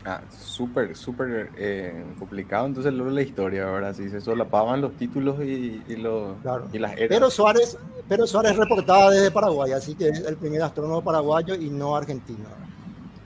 Ah, 0.06 0.20
súper, 0.30 0.94
súper 0.94 1.50
eh, 1.56 2.04
complicado. 2.18 2.66
Entonces, 2.66 2.92
luego 2.92 3.10
la 3.10 3.22
historia, 3.22 3.64
¿verdad? 3.64 3.94
Si 3.94 4.10
se 4.10 4.20
solapaban 4.20 4.82
los 4.82 4.92
títulos 4.96 5.36
y, 5.42 5.82
y, 5.88 5.96
los, 5.96 6.36
Claro. 6.42 6.68
y 6.72 6.78
las 6.78 6.92
eras. 6.92 7.08
Pero 7.08 7.30
Suárez, 7.30 7.78
pero 8.06 8.26
Suárez 8.26 8.54
reportaba 8.56 9.10
desde 9.10 9.30
Paraguay, 9.30 9.72
así 9.72 9.94
que 9.94 10.08
es 10.08 10.20
el 10.26 10.36
primer 10.36 10.60
astrónomo 10.62 11.02
paraguayo 11.02 11.54
y 11.54 11.70
no 11.70 11.96
argentino. 11.96 12.44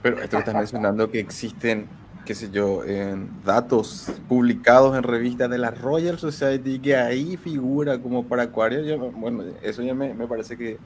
Pero 0.01 0.21
esto 0.21 0.37
que 0.37 0.39
estás 0.39 0.55
mencionando 0.55 1.11
que 1.11 1.19
existen, 1.19 1.89
qué 2.25 2.33
sé 2.33 2.49
yo, 2.49 2.85
en 2.85 3.29
datos 3.43 4.07
publicados 4.29 4.95
en 4.95 5.03
revistas 5.03 5.49
de 5.49 5.57
la 5.57 5.71
Royal 5.71 6.17
Society 6.17 6.79
que 6.79 6.95
ahí 6.95 7.35
figura 7.35 8.01
como 8.01 8.23
para 8.23 8.43
Acuario, 8.43 8.79
ya 8.83 8.95
me- 8.97 9.09
bueno, 9.09 9.43
eso 9.61 9.81
ya 9.81 9.93
me, 9.93 10.13
me 10.13 10.27
parece 10.27 10.55
que 10.57 10.77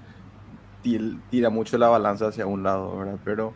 tira 1.29 1.49
mucho 1.49 1.77
la 1.77 1.87
balanza 1.89 2.27
hacia 2.27 2.45
un 2.45 2.63
lado, 2.63 2.97
¿verdad? 2.97 3.19
Pero 3.23 3.53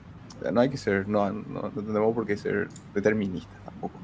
no 0.52 0.62
hay 0.62 0.70
que 0.70 0.78
ser, 0.78 1.08
no, 1.08 1.30
no, 1.32 1.72
no 1.74 1.84
tenemos 1.84 2.14
por 2.14 2.26
qué 2.26 2.38
ser 2.38 2.68
deterministas 2.94 3.58
tampoco. 3.66 4.00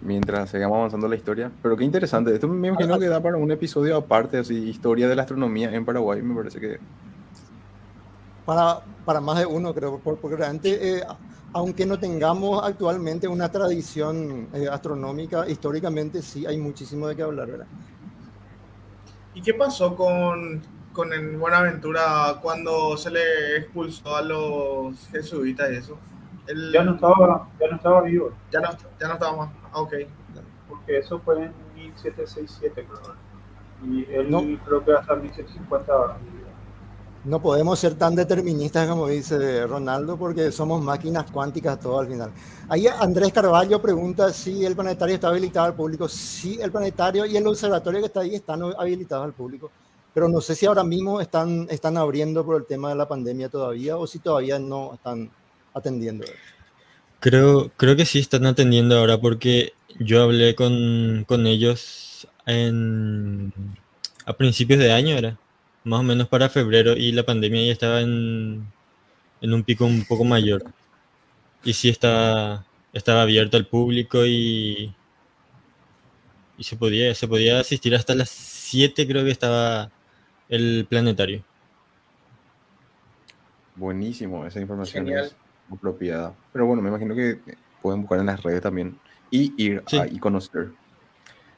mientras 0.00 0.50
sigamos 0.50 0.76
avanzando 0.78 1.08
la 1.08 1.14
historia. 1.16 1.50
Pero 1.62 1.76
qué 1.76 1.84
interesante. 1.84 2.34
Esto 2.34 2.48
me 2.48 2.68
imagino 2.68 2.98
que 2.98 3.08
da 3.08 3.20
para 3.22 3.36
un 3.36 3.50
episodio 3.52 3.96
aparte, 3.96 4.38
así, 4.38 4.68
historia 4.68 5.08
de 5.08 5.14
la 5.14 5.22
astronomía 5.22 5.72
en 5.74 5.84
Paraguay. 5.84 6.20
Me 6.22 6.34
parece 6.34 6.58
que. 6.60 6.78
Para, 8.44 8.80
para 9.04 9.20
más 9.20 9.38
de 9.38 9.46
uno, 9.46 9.72
creo, 9.74 10.00
por- 10.00 10.18
porque 10.18 10.36
realmente, 10.36 10.98
eh, 10.98 11.04
aunque 11.52 11.86
no 11.86 11.98
tengamos 11.98 12.64
actualmente 12.64 13.28
una 13.28 13.50
tradición 13.50 14.48
eh, 14.52 14.68
astronómica, 14.70 15.48
históricamente 15.48 16.22
sí 16.22 16.44
hay 16.46 16.58
muchísimo 16.58 17.06
de 17.06 17.14
qué 17.16 17.22
hablar, 17.22 17.48
¿verdad? 17.50 17.66
¿Y 19.34 19.42
qué 19.42 19.54
pasó 19.54 19.94
con, 19.94 20.62
con 20.92 21.12
en 21.12 21.38
Buenaventura 21.40 22.38
cuando 22.42 22.96
se 22.96 23.10
le 23.10 23.56
expulsó 23.58 24.16
a 24.16 24.22
los 24.22 24.96
jesuitas 25.08 25.70
y 25.72 25.76
eso? 25.76 25.98
Él 26.46 26.70
Ya 26.72 26.82
no 26.82 26.94
estaba, 26.94 27.48
ya 27.60 27.68
no 27.68 27.76
estaba 27.76 28.02
vivo, 28.02 28.32
ya 28.50 28.60
no, 28.60 28.68
ya 29.00 29.08
no 29.08 29.14
estaba 29.14 29.36
más. 29.36 29.50
Ah, 29.72 29.80
ok. 29.80 29.94
porque 30.68 30.98
eso 30.98 31.20
fue 31.20 31.44
en 31.44 31.52
1767, 31.74 32.86
creo. 32.86 33.14
Y 33.84 34.04
él 34.12 34.30
No. 34.30 34.42
creo 34.64 34.84
que 34.84 34.92
hasta 34.92 35.14
1750 35.16 35.92
vivió. 36.22 36.42
No 37.24 37.40
podemos 37.40 37.78
ser 37.78 37.94
tan 37.94 38.16
deterministas 38.16 38.88
como 38.88 39.06
dice 39.06 39.64
Ronaldo, 39.66 40.16
porque 40.16 40.50
somos 40.50 40.82
máquinas 40.82 41.30
cuánticas 41.30 41.78
todo 41.78 42.00
al 42.00 42.08
final. 42.08 42.30
Ahí 42.68 42.86
Andrés 42.88 43.32
Carballo 43.32 43.80
pregunta 43.80 44.32
si 44.32 44.64
el 44.64 44.74
planetario 44.74 45.14
está 45.14 45.28
habilitado 45.28 45.66
al 45.66 45.74
público. 45.74 46.08
Sí, 46.08 46.58
el 46.60 46.72
planetario 46.72 47.24
y 47.26 47.36
el 47.36 47.46
observatorio 47.46 48.00
que 48.00 48.06
está 48.06 48.20
ahí 48.20 48.34
están 48.34 48.60
habilitados 48.76 49.24
al 49.24 49.32
público, 49.34 49.70
pero 50.14 50.28
no 50.28 50.40
sé 50.40 50.54
si 50.54 50.66
ahora 50.66 50.84
mismo 50.84 51.20
están, 51.20 51.66
están 51.70 51.96
abriendo 51.96 52.44
por 52.44 52.56
el 52.56 52.66
tema 52.66 52.90
de 52.90 52.96
la 52.96 53.08
pandemia 53.08 53.48
todavía 53.48 53.96
o 53.96 54.06
si 54.06 54.18
todavía 54.18 54.58
no 54.58 54.94
están 54.94 55.30
atendiendo. 55.74 56.26
Creo, 57.20 57.70
creo 57.76 57.96
que 57.96 58.04
sí 58.04 58.18
están 58.18 58.46
atendiendo 58.46 58.98
ahora 58.98 59.18
porque 59.20 59.72
yo 59.98 60.22
hablé 60.22 60.54
con, 60.54 61.24
con 61.26 61.46
ellos 61.46 62.26
en, 62.46 63.52
a 64.26 64.32
principios 64.34 64.80
de 64.80 64.92
año, 64.92 65.16
era 65.16 65.38
más 65.84 66.00
o 66.00 66.02
menos 66.02 66.28
para 66.28 66.48
febrero 66.48 66.96
y 66.96 67.12
la 67.12 67.24
pandemia 67.24 67.64
ya 67.66 67.72
estaba 67.72 68.00
en, 68.00 68.66
en 69.40 69.54
un 69.54 69.64
pico 69.64 69.84
un 69.84 70.04
poco 70.04 70.24
mayor. 70.24 70.64
Y 71.64 71.72
sí 71.72 71.88
estaba, 71.88 72.64
estaba 72.92 73.22
abierto 73.22 73.56
al 73.56 73.66
público 73.66 74.26
y, 74.26 74.94
y 76.58 76.64
se 76.64 76.76
podía, 76.76 77.14
se 77.14 77.28
podía 77.28 77.60
asistir 77.60 77.94
hasta 77.94 78.14
las 78.14 78.30
7 78.30 79.06
creo 79.06 79.24
que 79.24 79.30
estaba 79.30 79.90
el 80.52 80.86
planetario. 80.88 81.42
Buenísimo, 83.76 84.44
esa 84.46 84.60
información 84.60 85.06
Genial. 85.06 85.24
es 85.26 85.36
apropiada. 85.72 86.34
Pero 86.52 86.66
bueno, 86.66 86.82
me 86.82 86.90
imagino 86.90 87.14
que 87.14 87.40
pueden 87.80 88.02
buscar 88.02 88.20
en 88.20 88.26
las 88.26 88.42
redes 88.42 88.60
también 88.60 88.98
y 89.30 89.54
ir 89.62 89.82
Sí. 89.86 89.98
a, 89.98 90.06
y 90.06 90.18
conocer. 90.18 90.70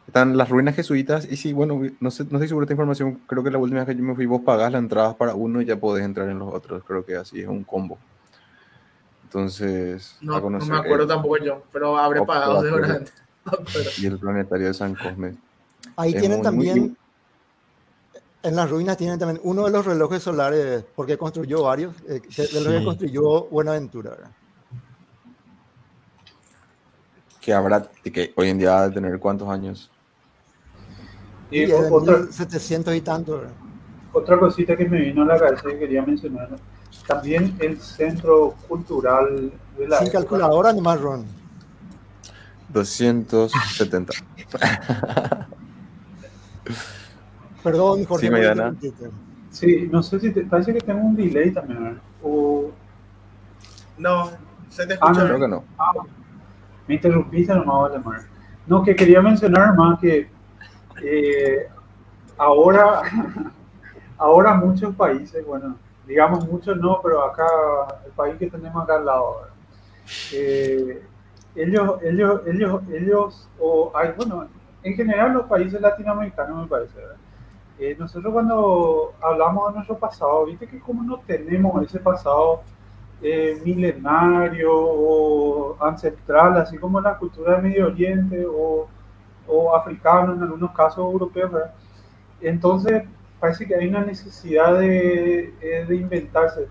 Están 0.07 0.37
las 0.37 0.49
ruinas 0.49 0.77
jesuitas 0.77 1.27
y 1.31 1.37
sí, 1.37 1.53
bueno, 1.53 1.81
no 1.99 2.11
sé, 2.11 2.25
no 2.25 2.37
estoy 2.37 2.49
seguro 2.49 2.65
de 2.67 2.67
esta 2.67 2.75
información. 2.75 3.21
Creo 3.27 3.43
que 3.43 3.51
la 3.51 3.59
última 3.59 3.81
vez 3.81 3.89
que 3.89 3.97
yo 4.01 4.05
me 4.07 4.15
fui, 4.15 4.27
vos 4.27 4.43
pagás 4.43 4.71
la 4.71 4.79
entrada 4.79 5.17
para 5.17 5.35
uno 5.35 5.61
y 5.61 5.65
ya 5.65 5.77
podés 5.77 6.05
entrar 6.05 6.29
en 6.29 6.39
los 6.39 6.53
otros. 6.55 6.85
Creo 6.85 7.05
que 7.05 7.17
así 7.17 7.41
es 7.41 7.49
un 7.49 7.65
combo. 7.65 7.99
Entonces, 9.25 10.17
No, 10.21 10.39
no 10.41 10.51
me 10.61 10.77
acuerdo 10.77 11.03
el- 11.03 11.09
tampoco 11.09 11.39
yo, 11.39 11.65
pero 11.73 11.99
habré 11.99 12.23
pagado 12.23 12.63
seguramente. 12.63 13.11
Y 13.99 14.07
el 14.07 14.19
planetario 14.19 14.69
de 14.69 14.75
San 14.75 14.95
Cosme. 14.95 15.35
Ahí 15.97 16.13
Es 16.15 16.21
tienen 16.21 16.39
muy- 16.41 16.51
muy- 16.57 16.67
también, 16.67 16.97
en 18.45 18.55
las 18.55 18.71
ruinas 18.71 18.97
tienen 18.97 19.19
también 19.19 19.41
uno 19.43 19.65
de 19.65 19.71
los 19.71 19.85
relojes 19.85 20.23
solares, 20.23 20.85
porque 20.95 21.17
construyó 21.19 21.63
varios, 21.63 21.95
eh, 22.09 22.21
de 22.37 22.61
los 22.61 22.73
que 22.75 22.85
construyó 22.85 23.45
Buenaventura. 23.47 24.11
¿verdad? 24.11 24.31
Que 27.41 27.53
habrá, 27.53 27.89
que 28.03 28.33
hoy 28.37 28.51
en 28.51 28.59
día 28.59 28.79
ha 28.79 28.89
de 28.89 28.95
tener 28.95 29.19
cuántos 29.19 29.49
años. 29.49 29.91
Y 31.51 31.61
Y 31.61 31.63
es 31.65 31.69
de 31.71 31.91
otra, 31.91 32.19
1700 32.19 32.95
y 32.95 33.01
tanto. 33.01 33.39
¿verdad? 33.39 33.53
otra 34.13 34.39
cosita 34.39 34.77
que 34.77 34.89
me 34.89 35.01
vino 35.01 35.23
a 35.23 35.27
la 35.27 35.39
cabeza 35.39 35.63
que 35.69 35.79
quería 35.79 36.03
mencionar, 36.03 36.49
también 37.07 37.57
el 37.59 37.81
centro 37.81 38.55
cultural 38.69 39.53
de 39.77 39.89
la 39.89 39.99
Sin 39.99 40.07
época. 40.07 40.21
calculadora 40.21 40.73
ni 40.73 40.81
más, 40.81 41.01
Ron. 41.01 41.25
270. 42.69 44.13
Perdón, 47.65 48.05
Jorge. 48.05 48.27
Sí. 48.81 48.93
Sí, 49.51 49.89
no 49.91 50.03
sé 50.03 50.21
si 50.21 50.33
te 50.33 50.43
parece 50.45 50.73
que 50.75 50.81
tengo 50.81 51.01
un 51.01 51.17
delay 51.17 51.51
también. 51.53 52.01
O 52.23 52.71
No, 53.99 54.31
se 54.69 54.87
te 54.87 54.95
Ah, 54.95 55.11
escucha. 55.13 55.21
no, 55.23 55.27
Creo 55.27 55.41
que 55.41 55.49
no. 55.49 55.65
me 56.87 56.95
interrumpiste 56.95 57.55
nomás, 57.55 57.91
Valdemar. 57.93 58.21
No, 58.67 58.83
que 58.83 58.95
quería 58.95 59.21
mencionar 59.23 59.75
más 59.77 59.99
que 60.01 60.29
eh, 61.03 61.69
ahora, 62.37 63.03
ahora 64.19 64.55
muchos 64.55 64.95
países, 64.95 65.45
bueno, 65.47 65.77
digamos 66.07 66.47
muchos 66.49 66.77
no, 66.77 67.01
pero 67.03 67.25
acá, 67.25 67.45
el 68.07 68.13
país 68.13 68.37
que 68.39 68.51
tenemos 68.51 68.83
acá 68.83 68.97
al 68.97 69.07
lado, 69.07 69.37
¿verdad? 69.41 69.55
Eh, 70.33 71.03
ellos, 71.57 71.99
ellos, 72.03 72.41
ellos, 72.47 72.83
ellos, 72.93 73.49
o 73.61 73.93
hay, 73.95 74.11
bueno, 74.17 74.49
en 74.83 74.95
general 74.95 75.33
los 75.33 75.47
países 75.47 75.81
latinoamericanos 75.81 76.63
me 76.63 76.67
parece, 76.67 76.95
¿verdad? 76.97 77.17
Eh, 77.79 77.97
nosotros 77.99 78.33
cuando 78.33 79.15
hablamos 79.21 79.69
de 79.69 79.75
nuestro 79.75 79.99
pasado, 79.99 80.47
viste 80.47 80.67
que 80.69 80.79
como 80.79 81.03
no 81.03 81.19
tenemos 81.27 81.83
ese 81.83 81.99
pasado 81.99 82.63
eh, 83.21 83.61
milenario 83.65 84.71
o 84.73 85.77
ancestral, 85.85 86.57
así 86.59 86.79
como 86.79 87.01
la 87.01 87.19
cultura 87.19 87.55
del 87.55 87.63
Medio 87.63 87.87
Oriente 87.87 88.45
o, 88.47 88.87
o 89.49 89.75
africano, 89.75 90.35
en 90.35 90.43
algunos 90.43 90.71
casos 90.73 90.99
europeos. 90.99 91.51
Entonces, 92.41 93.05
parece 93.41 93.67
que 93.67 93.75
hay 93.75 93.89
una 93.89 94.05
necesidad 94.05 94.79
de, 94.79 95.55
eh, 95.61 95.87
inventarse. 95.91 96.69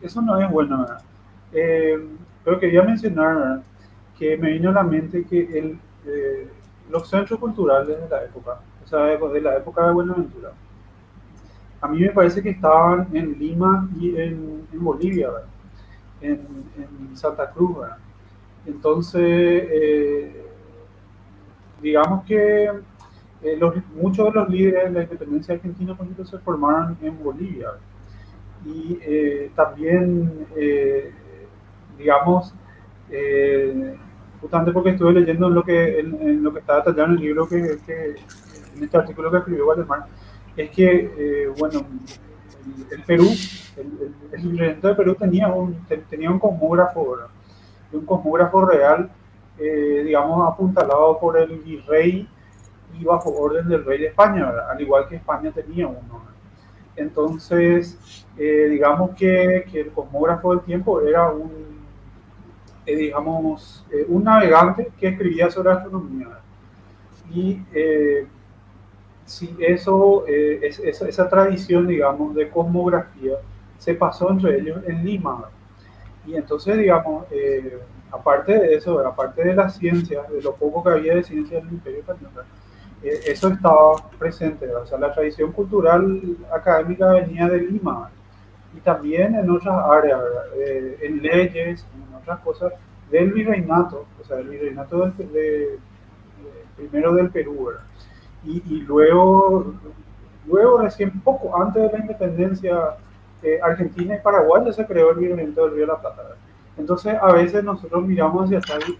Eso 0.00 0.20
no 0.22 0.40
es 0.40 0.50
bueno, 0.50 0.86
pero 1.52 2.58
quería 2.58 2.82
mencionar 2.82 3.62
que 4.18 4.36
me 4.36 4.52
vino 4.52 4.70
a 4.70 4.72
la 4.72 4.82
mente 4.82 5.24
que 5.24 5.76
los 6.90 7.08
centros 7.08 7.38
culturales 7.38 8.00
de 8.00 8.08
la 8.08 8.24
época, 8.24 8.60
de, 8.96 9.40
la 9.40 9.56
época 9.56 9.86
de 9.86 9.92
Buenaventura, 9.92 10.52
a 11.80 11.88
mí 11.88 12.00
me 12.00 12.10
parece 12.10 12.42
que 12.42 12.50
estaban 12.50 13.08
en 13.12 13.38
Lima 13.38 13.88
y 13.98 14.16
en, 14.16 14.66
Bolivia. 14.72 15.30
En, 16.20 16.40
Santa 17.14 17.50
Cruz. 17.50 17.78
Entonces, 18.66 19.22
eh, 19.22 20.46
digamos 21.82 22.24
que 22.24 22.70
eh, 23.42 23.60
muchos 23.94 24.26
de 24.26 24.40
los 24.40 24.48
líderes 24.48 24.84
de 24.84 24.90
la 24.90 25.02
independencia 25.02 25.54
argentina 25.54 25.96
por 25.96 26.04
ejemplo, 26.04 26.24
se 26.24 26.38
formaron 26.38 26.96
en 27.02 27.22
Bolivia. 27.22 27.70
Y 28.64 28.98
eh, 29.00 29.50
también, 29.56 30.46
digamos, 31.96 32.54
justamente 34.40 34.72
porque 34.72 34.90
estuve 34.90 35.12
leyendo 35.14 35.48
en 35.48 35.54
lo 35.54 35.62
que, 35.64 36.00
en, 36.00 36.42
lo 36.42 36.52
que 36.52 36.60
está 36.60 36.76
detallado 36.76 37.06
en 37.06 37.12
el 37.12 37.20
libro 37.20 37.48
que 37.48 37.78
en 38.80 38.84
este 38.84 38.96
artículo 38.96 39.30
que 39.30 39.38
escribió 39.38 39.66
Valdemar, 39.66 40.06
es 40.56 40.70
que, 40.70 41.12
eh, 41.16 41.52
bueno, 41.58 41.80
el, 42.90 42.98
el 42.98 43.02
Perú, 43.04 43.28
el, 43.76 44.14
el, 44.32 44.60
el 44.60 44.80
de 44.80 44.94
Perú 44.94 45.14
tenía 45.14 45.48
un, 45.48 45.74
te- 45.86 45.98
tenía 45.98 46.30
un 46.30 46.38
cosmógrafo, 46.38 47.10
¿verdad? 47.12 47.28
Un 47.92 48.04
cosmógrafo 48.06 48.64
real, 48.66 49.10
eh, 49.58 50.02
digamos, 50.04 50.50
apuntalado 50.52 51.18
por 51.18 51.38
el 51.38 51.58
virrey 51.58 52.28
y 52.98 53.04
bajo 53.04 53.30
orden 53.32 53.68
del 53.68 53.84
rey 53.84 54.00
de 54.00 54.06
España, 54.08 54.46
¿verdad? 54.46 54.70
Al 54.70 54.80
igual 54.80 55.08
que 55.08 55.16
España 55.16 55.50
tenía 55.52 55.86
uno. 55.86 56.00
¿verdad? 56.00 56.34
Entonces, 56.96 58.26
eh, 58.36 58.66
digamos 58.70 59.10
que, 59.16 59.64
que 59.70 59.80
el 59.82 59.90
cosmógrafo 59.92 60.50
del 60.54 60.60
tiempo 60.64 61.00
era 61.00 61.28
un, 61.30 61.52
eh, 62.86 62.96
digamos, 62.96 63.84
eh, 63.90 64.04
un 64.08 64.24
navegante 64.24 64.90
que 64.98 65.08
escribía 65.08 65.50
sobre 65.50 65.72
astronomía. 65.72 66.28
Y 67.32 67.62
si 69.30 69.56
eso, 69.60 70.24
eh, 70.26 70.60
es, 70.62 70.78
esa, 70.80 71.08
esa 71.08 71.28
tradición, 71.28 71.86
digamos, 71.86 72.34
de 72.34 72.48
cosmografía 72.50 73.34
se 73.78 73.94
pasó 73.94 74.30
entre 74.30 74.58
ellos 74.60 74.78
en 74.86 75.04
Lima. 75.04 75.50
Y 76.26 76.36
entonces, 76.36 76.78
digamos, 76.78 77.26
eh, 77.30 77.78
aparte 78.10 78.52
de 78.58 78.74
eso, 78.74 79.00
aparte 79.06 79.44
de 79.44 79.54
la 79.54 79.68
ciencia, 79.70 80.22
de 80.24 80.42
lo 80.42 80.54
poco 80.54 80.82
que 80.84 80.90
había 80.90 81.14
de 81.16 81.22
ciencia 81.24 81.58
en 81.58 81.68
el 81.68 81.74
Imperio 81.74 82.00
Español, 82.00 82.30
eh, 83.02 83.20
eso 83.26 83.48
estaba 83.48 83.96
presente. 84.18 84.66
¿verdad? 84.66 84.82
O 84.82 84.86
sea, 84.86 84.98
la 84.98 85.14
tradición 85.14 85.52
cultural 85.52 86.20
académica 86.52 87.08
venía 87.12 87.48
de 87.48 87.60
Lima 87.60 88.10
y 88.76 88.80
también 88.80 89.34
en 89.34 89.50
otras 89.50 89.76
áreas. 89.86 90.20
Eh, 90.56 90.98
en 91.02 91.22
leyes, 91.22 91.86
en 91.94 92.14
otras 92.16 92.40
cosas 92.40 92.72
del 93.10 93.32
virreinato, 93.32 94.06
o 94.20 94.24
sea, 94.24 94.38
el 94.38 94.48
virreinato 94.48 95.06
del, 95.10 95.32
de- 95.32 95.40
de- 95.40 95.78
primero 96.76 97.14
del 97.14 97.30
Perú, 97.30 97.66
¿verdad? 97.66 97.84
Y, 98.44 98.62
y 98.66 98.80
luego, 98.82 99.74
luego 100.46 100.78
recién 100.78 101.20
poco 101.20 101.60
antes 101.60 101.82
de 101.82 101.92
la 101.92 101.98
independencia 101.98 102.96
eh, 103.42 103.58
Argentina 103.62 104.16
y 104.16 104.20
Paraguay 104.20 104.62
ya 104.66 104.72
se 104.72 104.86
creó 104.86 105.10
el 105.10 105.18
virreinato 105.18 105.62
del 105.62 105.74
Río 105.74 105.80
de 105.82 105.92
la 105.92 106.00
Plata. 106.00 106.22
¿verdad? 106.22 106.36
Entonces 106.76 107.14
a 107.20 107.32
veces 107.32 107.64
nosotros 107.64 108.04
miramos 108.04 108.44
hacia 108.44 108.58
atrás 108.58 108.80
y 108.88 108.98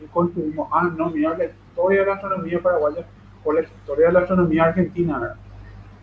ah, 0.73 0.91
no, 0.97 1.11
mira 1.11 1.37
la 1.37 1.45
historia 1.45 2.01
de 2.01 2.07
la 2.07 2.15
astronomía 2.15 2.61
paraguaya 2.61 3.07
o 3.45 3.53
la 3.53 3.61
historia 3.63 4.07
de 4.09 4.13
la 4.13 4.21
astronomía 4.21 4.65
argentina. 4.65 5.19
¿verdad? 5.19 5.37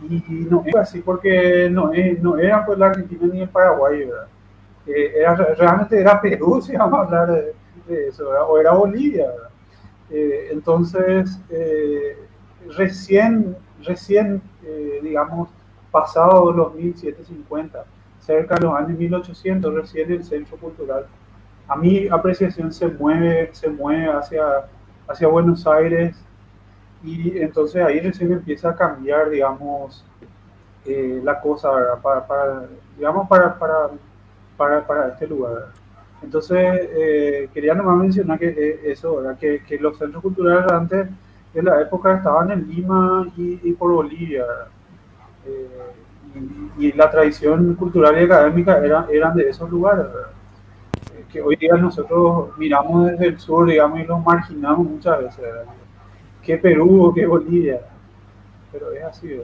Y, 0.09 0.47
no 0.49 0.63
es 0.65 0.75
así 0.75 1.01
porque 1.01 1.69
no, 1.71 1.91
no 2.21 2.37
era 2.37 2.65
pues 2.65 2.77
la 2.77 2.87
Argentina 2.87 3.27
ni 3.31 3.41
el 3.41 3.49
Paraguay, 3.49 4.05
¿verdad? 4.05 4.27
Eh, 4.85 5.13
era, 5.17 5.35
realmente 5.35 5.99
era 5.99 6.21
Perú, 6.21 6.61
si 6.65 6.75
vamos 6.75 6.99
a 6.99 7.03
hablar 7.03 7.53
de, 7.87 8.07
eso, 8.07 8.29
o 8.29 8.59
era 8.59 8.73
Bolivia. 8.73 9.27
Eh, 10.09 10.49
entonces, 10.51 11.39
eh, 11.49 12.26
recién, 12.75 13.55
recién 13.83 14.41
digamos, 15.01 15.49
pasado 15.91 16.51
los 16.51 16.73
1750, 16.75 17.85
cerca 18.19 18.55
de 18.55 18.61
los 18.61 18.75
años 18.75 18.97
1800, 18.97 19.73
recién 19.73 20.11
el 20.11 20.23
centro 20.23 20.57
cultural, 20.57 21.05
a 21.67 21.75
mi 21.75 22.07
apreciación 22.07 22.71
se 22.73 22.87
mueve, 22.87 23.49
se 23.53 23.69
mueve 23.69 24.11
hacia, 24.11 24.43
hacia 25.07 25.27
Buenos 25.27 25.65
Aires. 25.67 26.15
Y 27.03 27.37
entonces 27.37 27.83
ahí 27.83 27.99
recién 27.99 28.31
empieza 28.31 28.69
a 28.69 28.75
cambiar, 28.75 29.29
digamos, 29.29 30.03
la 30.85 31.39
cosa, 31.41 31.69
Para, 32.01 32.25
para, 32.25 32.65
digamos, 32.97 33.27
para, 33.27 33.57
para 33.57 33.89
para, 34.57 34.85
para 34.85 35.09
este 35.09 35.27
lugar. 35.27 35.67
Entonces, 36.21 36.57
eh, 36.57 37.49
quería 37.53 37.75
nomás 37.75 37.97
mencionar 37.97 38.39
que 38.39 38.47
eh, 38.49 38.91
eso, 38.91 39.23
Que, 39.39 39.63
que, 39.63 39.77
los 39.77 39.97
centros 39.97 40.23
culturales 40.23 40.69
antes 40.71 41.07
de 41.53 41.63
la 41.63 41.81
época 41.81 42.15
estaban 42.15 42.51
en 42.51 42.67
Lima 42.67 43.27
y, 43.35 43.71
por 43.73 43.91
Bolivia. 43.91 44.45
Eh, 45.45 45.67
y, 46.77 46.91
la 46.93 47.09
tradición 47.09 47.75
cultural 47.75 48.19
y 48.19 48.25
académica 48.25 48.77
eran, 48.83 49.05
eran 49.11 49.35
de 49.35 49.49
esos 49.49 49.69
lugares. 49.69 50.05
Que 51.31 51.41
hoy 51.41 51.55
día 51.55 51.73
nosotros 51.75 52.57
miramos 52.57 53.07
desde 53.07 53.27
el 53.27 53.39
sur, 53.39 53.67
digamos, 53.67 53.99
y 53.99 54.03
los 54.03 54.23
marginamos 54.23 54.87
muchas 54.87 55.19
veces. 55.19 55.43
Que 56.41 56.57
Perú 56.57 57.05
o 57.05 57.13
que 57.13 57.25
Bolivia. 57.25 57.81
Pero 58.71 58.91
es 58.91 59.03
así, 59.03 59.41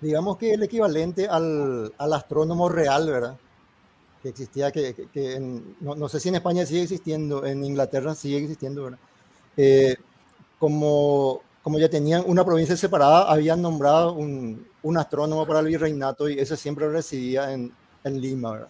Digamos 0.00 0.38
que 0.38 0.54
el 0.54 0.62
equivalente 0.62 1.28
al, 1.28 1.92
al 1.98 2.12
astrónomo 2.14 2.70
real, 2.70 3.10
¿verdad? 3.10 3.36
que 4.22 4.28
existía, 4.28 4.70
que, 4.70 4.94
que, 5.12 5.40
no, 5.80 5.94
no, 5.94 6.08
sé 6.08 6.20
si 6.20 6.28
en 6.28 6.34
España 6.36 6.66
sigue 6.66 6.82
existiendo, 6.82 7.44
en 7.46 7.64
Inglaterra 7.64 8.14
sigue 8.14 8.38
existiendo, 8.38 8.90
eh, 9.56 9.96
como, 10.60 11.40
como 11.62 11.80
ya 11.80 11.88
tenían 11.88 12.22
una 12.26 12.44
provincia 12.44 12.76
separada, 12.76 13.28
habían 13.32 13.60
nombrado 13.60 14.12
un, 14.12 14.64
un 14.84 14.96
astrónomo 14.96 15.44
para 15.44 15.58
el 15.58 15.66
virreinato 15.66 16.28
y 16.28 16.38
ese 16.38 16.56
siempre 16.56 16.88
residía 16.88 17.52
en, 17.52 17.72
en 18.04 18.20
Lima, 18.20 18.52
¿verdad? 18.52 18.68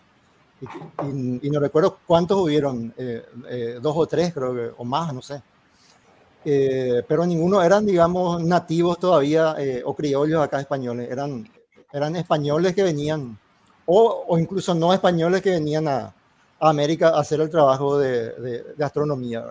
Y, 1.03 1.47
y, 1.47 1.51
no 1.51 1.61
recuerdo 1.61 1.99
cuántos 2.07 2.39
hubieron, 2.39 2.95
eh, 2.97 3.23
eh, 3.49 3.79
dos 3.83 3.95
o 3.97 4.07
tres 4.07 4.33
creo 4.33 4.55
que, 4.55 4.71
o 4.77 4.85
más, 4.85 5.13
no 5.13 5.21
sé. 5.21 5.43
pero 6.45 7.27
ninguno 7.27 7.63
eran, 7.63 7.85
digamos, 7.85 8.43
nativos 8.43 8.99
todavía 8.99 9.57
o 9.85 9.95
criollos 9.95 10.43
acá 10.43 10.61
españoles, 10.61 11.11
eran, 11.11 11.47
eran 11.93 12.17
españoles 12.17 12.75
que 12.75 12.83
venían 12.83 13.39
o, 13.93 14.39
incluso 14.39 14.75
no 14.75 14.93
españoles 14.93 15.43
que 15.43 15.51
venían 15.51 15.89
a, 15.89 16.15
América 16.61 17.09
a 17.09 17.21
hacer 17.21 17.41
el 17.41 17.49
trabajo 17.49 17.99
de, 17.99 18.65
astronomía. 18.81 19.47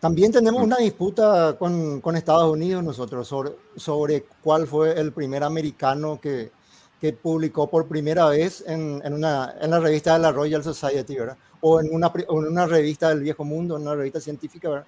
También 0.00 0.32
tenemos 0.32 0.62
una 0.62 0.78
disputa 0.78 1.56
con, 1.58 2.00
Estados 2.16 2.50
Unidos 2.50 2.82
nosotros 2.82 3.28
sobre, 3.28 3.52
sobre, 3.76 4.24
cuál 4.42 4.66
fue 4.66 4.98
el 4.98 5.12
primer 5.12 5.44
americano 5.44 6.18
que, 6.18 6.50
que 6.98 7.12
publicó 7.12 7.68
por 7.68 7.86
primera 7.86 8.26
vez 8.28 8.64
en, 8.66 9.02
en, 9.04 9.12
una, 9.12 9.54
en, 9.60 9.70
la 9.70 9.78
revista 9.78 10.14
de 10.14 10.20
la 10.20 10.32
Royal 10.32 10.64
Society, 10.64 11.16
¿verdad? 11.16 11.36
O 11.60 11.80
en 11.80 11.94
una, 11.94 12.10
en 12.14 12.34
una 12.34 12.66
revista 12.66 13.10
del 13.10 13.20
Viejo 13.20 13.44
Mundo, 13.44 13.76
en 13.76 13.82
una 13.82 13.94
revista 13.94 14.20
científica, 14.20 14.70
¿verdad? 14.70 14.86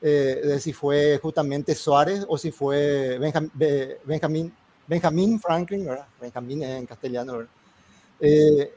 Eh, 0.00 0.40
de 0.44 0.60
si 0.60 0.72
fue 0.72 1.18
justamente 1.22 1.74
Suárez 1.74 2.24
o 2.28 2.36
si 2.36 2.50
fue 2.50 3.18
Benjamín, 3.18 4.52
Benjamín 4.86 5.40
Franklin, 5.40 5.86
¿verdad? 5.86 6.06
Benjamín 6.20 6.62
en 6.62 6.86
castellano, 6.86 7.32
¿verdad? 7.32 7.50
Eh, 8.20 8.72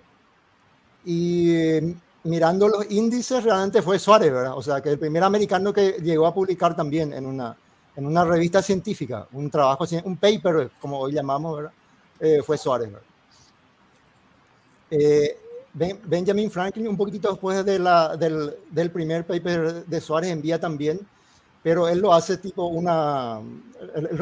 y 1.06 1.80
mirando 2.24 2.68
los 2.68 2.90
índices, 2.92 3.44
realmente 3.44 3.82
fue 3.82 4.00
Suárez, 4.00 4.32
¿verdad? 4.32 4.58
O 4.58 4.62
sea, 4.62 4.82
que 4.82 4.90
el 4.90 5.00
primer 5.00 5.24
americano 5.24 5.74
que 5.74 5.94
llegó 6.02 6.28
a 6.28 6.34
publicar 6.34 6.76
también 6.76 7.14
en 7.14 7.26
una, 7.26 7.56
en 7.96 8.06
una 8.06 8.26
revista 8.26 8.62
científica, 8.62 9.28
un 9.32 9.50
trabajo, 9.50 9.86
un 10.04 10.18
paper, 10.18 10.72
como 10.80 11.00
hoy 11.00 11.14
llamamos. 11.14 11.66
Eh, 12.20 12.42
fue 12.46 12.58
Suárez, 12.58 12.92
¿verdad? 12.92 13.06
Benjamin 15.74 16.50
Franklin, 16.50 16.88
un 16.88 16.98
poquitito 16.98 17.30
después 17.30 17.64
de 17.64 17.80
la, 17.80 18.18
del, 18.18 18.56
del, 18.72 18.92
primer 18.92 19.26
paper 19.26 19.86
de 19.86 20.02
Suárez, 20.02 20.32
envía 20.32 20.60
también, 20.60 21.00
pero 21.62 21.88
él 21.88 22.00
lo 22.00 22.14
hace 22.14 22.38
tipo 22.38 22.66
una, 22.66 23.40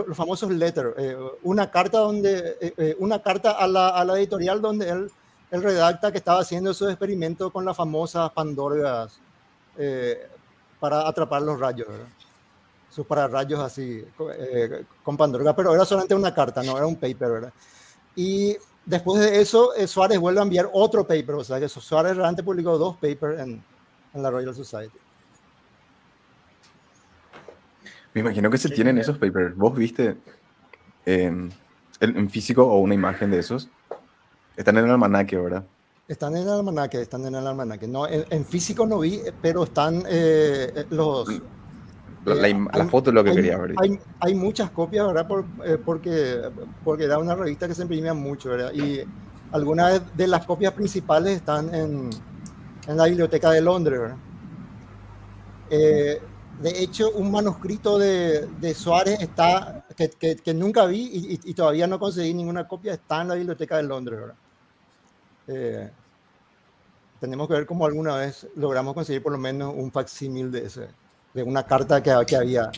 los 0.05 0.17
famosos 0.17 0.51
letters, 0.51 0.93
eh, 0.97 1.17
una 1.43 1.71
carta, 1.71 1.99
donde, 1.99 2.57
eh, 2.59 2.73
eh, 2.77 2.95
una 2.99 3.21
carta 3.21 3.51
a 3.51 3.67
la, 3.67 3.89
a 3.89 4.03
la, 4.03 4.17
editorial 4.17 4.61
donde 4.61 4.89
él, 4.89 5.11
él 5.51 5.63
redacta 5.63 6.11
que 6.11 6.17
estaba 6.17 6.41
haciendo 6.41 6.73
su 6.73 6.87
experimento 6.87 7.51
con 7.51 7.65
las 7.65 7.75
famosas 7.75 8.29
pandorgas 8.31 9.19
para 10.79 11.07
atrapar 11.07 11.41
los 11.41 11.59
rayos, 11.59 11.87
¿verdad? 11.87 12.07
sus 12.97 13.05
pararrayos 13.05 13.59
así, 13.59 14.03
con 15.03 15.15
pandorgas, 15.15 15.53
pero 15.53 15.71
era 15.71 15.85
solamente 15.85 16.15
una 16.15 16.33
carta, 16.33 16.63
no 16.63 16.75
era 16.77 16.87
un 16.87 16.95
paper, 16.95 17.29
¿verdad? 17.29 17.53
Y 18.15 18.57
después 18.83 19.21
de 19.21 19.39
eso, 19.39 19.75
eh, 19.75 19.85
Suárez 19.85 20.17
vuelve 20.17 20.39
a 20.39 20.43
enviar 20.43 20.67
otro 20.73 21.05
paper, 21.05 21.35
o 21.35 21.43
sea 21.43 21.59
que 21.59 21.69
Suárez 21.69 22.15
realmente 22.15 22.41
publicó 22.41 22.75
dos 22.75 22.95
papers 22.95 23.39
en, 23.39 23.63
en 24.15 24.23
la 24.23 24.31
Royal 24.31 24.55
Society. 24.55 24.97
Me 28.15 28.21
imagino 28.21 28.49
que 28.49 28.57
se 28.57 28.69
tienen 28.69 28.97
esos 28.97 29.19
papers. 29.19 29.55
¿Vos 29.55 29.75
viste 29.75 30.17
en 31.05 31.51
físico 32.31 32.65
o 32.65 32.79
una 32.79 32.95
imagen 32.95 33.29
de 33.29 33.37
esos? 33.37 33.69
Están 34.57 34.77
en 34.77 34.85
el 34.85 34.91
almanaque, 34.91 35.37
¿verdad? 35.37 35.63
Están 36.07 36.35
en 36.35 36.43
el 36.43 36.49
almanaque, 36.49 37.01
están 37.01 37.25
en 37.25 37.35
el 37.35 37.47
almanaque. 37.47 37.87
No, 37.87 38.07
en, 38.07 38.45
físico 38.45 38.85
no 38.85 38.99
vi, 38.99 39.21
pero 39.41 39.63
están 39.63 40.03
eh, 40.09 40.71
eh, 40.75 40.85
los, 40.89 41.29
la, 42.25 42.85
foto 42.85 43.09
es 43.09 43.13
lo 43.13 43.23
que 43.23 43.33
quería 43.33 43.57
ver. 43.57 43.75
Hay, 43.77 43.99
hay, 44.19 44.35
muchas 44.35 44.71
copias, 44.71 45.07
¿verdad? 45.07 45.27
Eh, 45.65 45.77
porque, 45.83 46.41
porque 46.83 47.03
era 47.05 47.19
una 47.19 47.35
revista 47.35 47.67
que 47.67 47.75
se 47.75 47.83
imprimía 47.83 48.13
mucho, 48.13 48.49
¿verdad? 48.49 48.73
Y 48.73 49.01
algunas 49.51 50.15
de 50.15 50.27
las 50.27 50.45
copias 50.45 50.73
principales 50.73 51.37
están 51.37 51.73
en, 51.73 52.09
en 52.87 52.97
la 52.97 53.05
biblioteca 53.05 53.51
de 53.51 53.61
Londres, 53.61 53.99
¿verdad? 53.99 54.17
Eh, 55.69 56.21
de 56.61 56.81
hecho, 56.81 57.11
un 57.11 57.31
manuscrito 57.31 57.99
de, 57.99 58.47
de 58.59 58.73
Suárez 58.73 59.19
está, 59.21 59.85
que, 59.95 60.35
que, 60.37 60.53
nunca 60.53 60.85
vi 60.85 61.01
y, 61.01 61.39
y, 61.43 61.53
todavía 61.53 61.85
no 61.85 61.99
conseguí 61.99 62.33
ninguna 62.33 62.67
copia, 62.67 62.93
está 62.93 63.21
en 63.21 63.27
la 63.27 63.35
biblioteca 63.35 63.77
de 63.77 63.83
Londres, 63.83 64.19
¿verdad? 64.19 64.35
Eh, 65.47 65.89
tenemos 67.19 67.47
que 67.47 67.53
ver 67.53 67.65
cómo 67.65 67.85
alguna 67.85 68.15
vez 68.15 68.47
logramos 68.55 68.93
conseguir 68.93 69.23
por 69.23 69.31
lo 69.31 69.37
menos 69.37 69.73
un 69.75 69.91
facsímil 69.91 70.51
de 70.51 70.65
ese 70.65 70.87
de 71.33 71.43
una 71.43 71.63
carta 71.63 72.01
que, 72.01 72.11
que 72.25 72.35
había, 72.35 72.71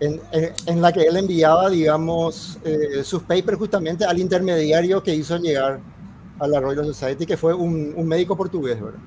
en, 0.00 0.20
en, 0.66 0.80
la 0.80 0.92
que 0.92 1.02
él 1.02 1.16
enviaba, 1.16 1.68
digamos, 1.68 2.58
eh, 2.64 3.02
sus 3.02 3.22
papers 3.24 3.58
justamente 3.58 4.04
al 4.04 4.18
intermediario 4.18 5.02
que 5.02 5.14
hizo 5.14 5.36
llegar 5.38 5.80
a 6.38 6.46
la 6.46 6.60
Royal 6.60 6.86
Society, 6.86 7.26
que 7.26 7.36
fue 7.36 7.52
un, 7.54 7.92
un 7.96 8.06
médico 8.06 8.36
portugués, 8.36 8.80
¿verdad? 8.80 9.00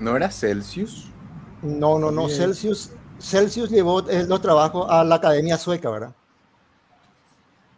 ¿No 0.00 0.16
era 0.16 0.30
Celsius? 0.30 1.08
No, 1.62 1.98
no, 1.98 2.10
no, 2.10 2.28
Celsius, 2.28 2.90
Celsius 3.18 3.70
llevó 3.70 4.08
eh, 4.08 4.24
los 4.26 4.40
trabajos 4.40 4.86
a 4.88 5.04
la 5.04 5.16
Academia 5.16 5.58
Sueca, 5.58 5.90
¿verdad? 5.90 6.14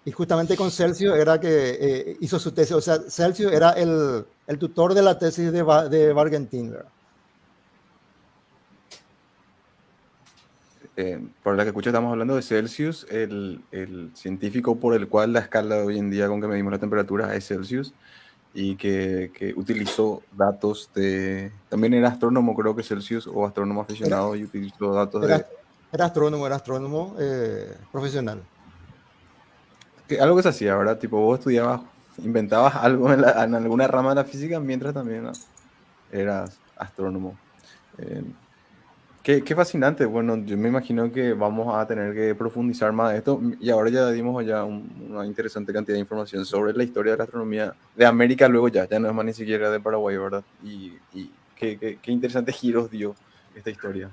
Y 0.06 0.12
justamente 0.12 0.56
con 0.56 0.70
Celsius 0.70 1.16
era 1.16 1.40
que 1.40 1.48
eh, 1.80 2.16
hizo 2.20 2.38
su 2.38 2.52
tesis, 2.52 2.76
o 2.76 2.80
sea, 2.80 3.00
Celsius 3.10 3.52
era 3.52 3.72
el, 3.72 4.24
el 4.46 4.56
tutor 4.56 4.94
de 4.94 5.02
la 5.02 5.18
tesis 5.18 5.50
de, 5.50 5.64
de 5.90 6.12
Bargentin, 6.12 6.70
¿verdad? 6.70 6.88
Eh, 10.96 11.20
por 11.42 11.56
la 11.56 11.64
que 11.64 11.70
escucha 11.70 11.90
estamos 11.90 12.12
hablando 12.12 12.36
de 12.36 12.42
Celsius, 12.42 13.04
el, 13.10 13.60
el, 13.72 14.12
científico 14.14 14.76
por 14.76 14.94
el 14.94 15.08
cual 15.08 15.32
la 15.32 15.40
escala 15.40 15.74
de 15.74 15.82
hoy 15.82 15.98
en 15.98 16.08
día 16.08 16.28
con 16.28 16.40
que 16.40 16.46
medimos 16.46 16.72
la 16.72 16.78
temperatura 16.78 17.34
es 17.34 17.48
Celsius 17.48 17.92
y 18.54 18.76
que, 18.76 19.32
que, 19.34 19.54
utilizó 19.54 20.22
datos 20.30 20.88
de... 20.94 21.50
También 21.68 21.94
era 21.94 22.10
astrónomo, 22.10 22.54
creo 22.54 22.76
que 22.76 22.84
Celsius, 22.84 23.26
o 23.26 23.44
astrónomo 23.44 23.80
aficionado 23.80 24.36
y 24.36 24.44
utilizó 24.44 24.94
datos 24.94 25.24
era, 25.24 25.38
de... 25.38 25.46
Era 25.92 26.04
astrónomo, 26.04 26.46
era 26.46 26.54
astrónomo 26.54 27.16
eh, 27.18 27.76
profesional. 27.90 28.40
Que, 30.08 30.20
algo 30.20 30.36
que 30.36 30.42
se 30.42 30.48
hacía, 30.50 30.76
¿verdad? 30.76 30.98
Tipo, 30.98 31.20
vos 31.20 31.38
estudiabas, 31.38 31.80
inventabas 32.18 32.74
algo 32.82 33.12
en, 33.12 33.24
en 33.24 33.54
alguna 33.54 33.86
rama 33.86 34.10
de 34.10 34.16
la 34.16 34.24
física 34.24 34.60
mientras 34.60 34.94
también 34.94 35.30
eras 36.12 36.58
astrónomo. 36.76 37.36
Eh, 37.98 38.22
Qué, 39.26 39.42
qué, 39.42 39.56
fascinante. 39.56 40.06
Bueno, 40.06 40.36
yo 40.36 40.56
me 40.56 40.68
imagino 40.68 41.10
que 41.10 41.32
vamos 41.32 41.74
a 41.74 41.84
tener 41.84 42.14
que 42.14 42.32
profundizar 42.36 42.92
más 42.92 43.10
de 43.10 43.18
esto. 43.18 43.40
Y 43.58 43.70
ahora 43.70 43.90
ya 43.90 44.08
dimos 44.12 44.46
ya 44.46 44.62
una 44.62 45.26
interesante 45.26 45.72
cantidad 45.72 45.96
de 45.96 46.00
información 46.00 46.46
sobre 46.46 46.72
la 46.74 46.84
historia 46.84 47.10
de 47.10 47.18
la 47.18 47.24
astronomía 47.24 47.74
de 47.96 48.06
América, 48.06 48.46
luego 48.46 48.68
ya, 48.68 48.88
ya 48.88 49.00
no 49.00 49.08
es 49.08 49.14
más 49.14 49.24
ni 49.24 49.32
siquiera 49.32 49.68
de 49.68 49.80
Paraguay, 49.80 50.16
¿verdad? 50.16 50.44
Y, 50.62 50.92
y 51.12 51.28
qué, 51.56 51.76
qué, 51.76 51.98
qué 52.00 52.12
interesantes 52.12 52.54
giros 52.54 52.88
dio 52.88 53.16
esta 53.56 53.68
historia. 53.68 54.10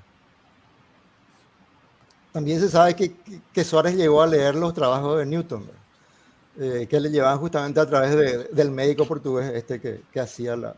También 2.32 2.58
se 2.58 2.68
sabe 2.68 2.96
que, 2.96 3.14
que 3.52 3.62
Suárez 3.62 3.94
llegó 3.94 4.20
a 4.20 4.26
leer 4.26 4.56
los 4.56 4.74
trabajos 4.74 5.16
de 5.20 5.26
Newton, 5.26 5.64
eh, 6.58 6.86
que 6.88 7.00
le 7.00 7.10
llevaban 7.10 7.38
justamente 7.38 7.80
a 7.80 7.86
través 7.86 8.14
de, 8.14 8.44
del 8.44 8.70
médico 8.70 9.06
portugués 9.06 9.52
este 9.54 9.80
que, 9.80 10.02
que 10.12 10.20
hacía 10.20 10.56
las... 10.56 10.76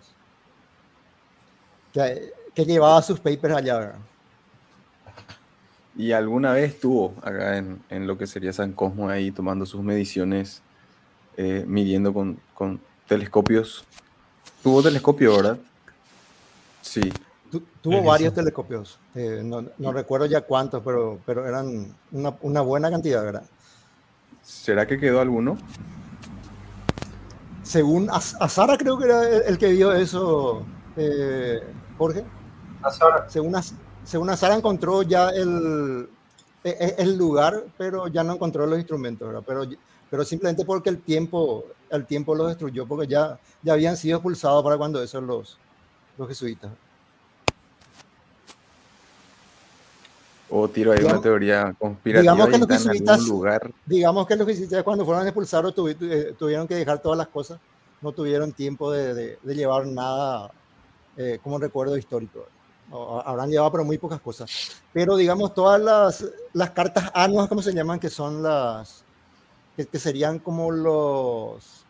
Que, 1.93 2.33
que, 2.55 2.65
llevaba 2.65 3.01
sus 3.03 3.21
papers 3.21 3.57
allá, 3.57 3.79
¿verdad? 3.79 3.99
Y 5.97 6.13
alguna 6.13 6.53
vez 6.53 6.75
estuvo 6.75 7.15
acá 7.23 7.57
en, 7.57 7.83
en, 7.89 8.07
lo 8.07 8.19
que 8.19 8.27
sería 8.27 8.53
San 8.53 8.73
Cosmo 8.73 9.09
ahí 9.09 9.31
tomando 9.31 9.65
sus 9.65 9.83
mediciones, 9.83 10.61
eh, 11.39 11.65
midiendo 11.67 12.13
con, 12.13 12.39
con 12.53 12.81
telescopios. 13.07 13.85
Tuvo 14.63 14.83
telescopio, 14.83 15.37
¿verdad? 15.37 15.59
Sí. 16.83 17.13
Tu, 17.51 17.61
tuvo 17.81 18.03
varios 18.03 18.35
telescopios. 18.35 18.99
Eh, 19.15 19.41
no, 19.43 19.65
no, 19.79 19.93
recuerdo 19.93 20.27
ya 20.27 20.43
cuántos, 20.43 20.83
pero, 20.83 21.19
pero 21.25 21.47
eran 21.47 21.95
una, 22.13 22.35
una, 22.43 22.61
buena 22.61 22.91
cantidad, 22.91 23.25
¿verdad? 23.25 23.45
¿Será 24.47 24.87
que 24.87 24.97
quedó 24.97 25.21
alguno? 25.21 25.59
Según 27.65 28.09
Azara, 28.11 28.79
creo 28.79 28.97
que 28.97 29.07
era 29.07 29.29
el, 29.29 29.43
el 29.43 29.59
que 29.59 29.73
vio 29.73 29.93
eso, 29.93 30.65
eh, 30.97 31.61
Jorge. 31.99 32.25
Azara. 32.81 33.29
Según, 33.29 33.57
según 34.05 34.31
Azara 34.31 34.55
encontró 34.55 35.03
ya 35.03 35.31
el, 35.31 36.09
el, 36.63 36.95
el, 36.97 37.19
lugar, 37.19 37.65
pero 37.77 38.07
ya 38.07 38.23
no 38.23 38.35
encontró 38.35 38.67
los 38.67 38.79
instrumentos, 38.79 39.27
¿verdad? 39.27 39.43
Pero, 39.45 39.65
pero 40.09 40.25
simplemente 40.25 40.65
porque 40.65 40.91
el 40.91 41.01
tiempo, 41.03 41.65
el 41.91 42.07
tiempo 42.07 42.33
los 42.37 42.47
destruyó, 42.47 42.87
porque 42.87 43.09
ya, 43.09 43.41
ya 43.65 43.73
habían 43.73 43.97
sido 43.97 44.19
expulsados 44.19 44.63
para 44.63 44.79
cuando 44.79 45.03
eso 45.03 45.21
los, 45.21 45.59
los 46.17 46.29
jesuitas. 46.29 46.71
O 50.49 50.69
tiro 50.69 50.93
ahí 50.93 50.99
digamos, 50.99 51.19
una 51.19 51.23
teoría 51.23 51.75
conspirativa 51.79 52.33
digamos 52.35 52.69
que 52.69 53.29
lugar. 53.29 53.71
Digamos 53.85 54.27
que 54.27 54.37
los 54.37 54.47
jesuitas 54.47 54.83
cuando 54.85 55.05
fueron 55.05 55.27
expulsados 55.27 55.75
tuvieron 55.75 56.69
que 56.69 56.77
dejar 56.77 57.01
todas 57.01 57.19
las 57.19 57.29
cosas, 57.29 57.59
no 58.01 58.13
tuvieron 58.13 58.53
tiempo 58.53 58.93
de, 58.93 59.15
de, 59.15 59.39
de 59.43 59.55
llevar 59.55 59.87
nada 59.87 60.53
eh, 61.17 61.39
como 61.43 61.59
recuerdo 61.59 61.97
histórico. 61.97 62.47
O, 62.91 63.21
habrán 63.25 63.51
llevado 63.51 63.73
pero 63.73 63.85
muy 63.85 63.99
pocas 63.99 64.21
cosas. 64.21 64.81
Pero 64.93 65.17
digamos 65.17 65.55
todas 65.55 65.81
las, 65.81 66.25
las 66.53 66.71
cartas 66.71 67.11
anuas, 67.15 67.49
¿cómo 67.49 67.63
se 67.63 67.73
llaman? 67.73 67.99
Que 67.99 68.11
son 68.11 68.43
las, 68.43 69.03
que, 69.77 69.87
que 69.87 69.99
serían 69.99 70.39
como 70.39 70.71
los, 70.71 71.85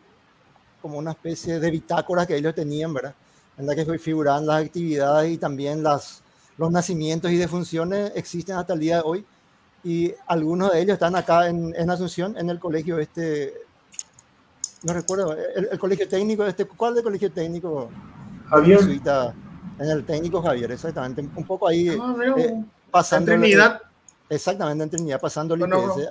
como 0.81 0.97
una 0.97 1.11
especie 1.11 1.59
de 1.59 1.71
bitácoras 1.71 2.25
que 2.25 2.35
ellos 2.35 2.55
tenían, 2.55 2.93
¿verdad? 2.93 3.13
En 3.57 3.67
la 3.67 3.75
que 3.75 3.85
figuraban 3.99 4.45
las 4.45 4.63
actividades 4.63 5.31
y 5.31 5.37
también 5.37 5.83
las, 5.83 6.23
los 6.57 6.71
nacimientos 6.71 7.31
y 7.31 7.37
defunciones 7.37 8.11
existen 8.15 8.55
hasta 8.55 8.73
el 8.73 8.79
día 8.79 8.97
de 8.97 9.03
hoy 9.05 9.25
y 9.83 10.13
algunos 10.25 10.71
de 10.71 10.81
ellos 10.81 10.93
están 10.93 11.15
acá 11.15 11.47
en, 11.47 11.73
en 11.75 11.89
Asunción, 11.89 12.37
en 12.37 12.49
el 12.49 12.59
colegio 12.59 12.97
este, 12.99 13.53
no 14.83 14.93
recuerdo, 14.93 15.33
el, 15.33 15.69
el, 15.71 15.79
colegio 15.79 16.07
técnico, 16.07 16.45
este, 16.45 16.65
¿cuál 16.65 16.95
de 16.95 17.03
colegio 17.03 17.31
técnico? 17.31 17.89
Javier. 18.49 18.79
Jesuita, 18.79 19.33
en 19.79 19.89
el 19.89 20.05
técnico 20.05 20.41
Javier, 20.41 20.71
exactamente, 20.71 21.21
un 21.21 21.45
poco 21.45 21.67
ahí 21.67 21.89
Ah, 21.89 22.15
eh, 22.37 22.63
pasando. 22.89 23.31
En 23.31 23.41
Trinidad. 23.41 23.81
Exactamente, 24.29 24.83
en 24.83 24.89
Trinidad, 24.89 25.21
pasando 25.21 25.53
el 25.53 25.61
Bueno, 25.61 25.93
IPS. 25.97 26.09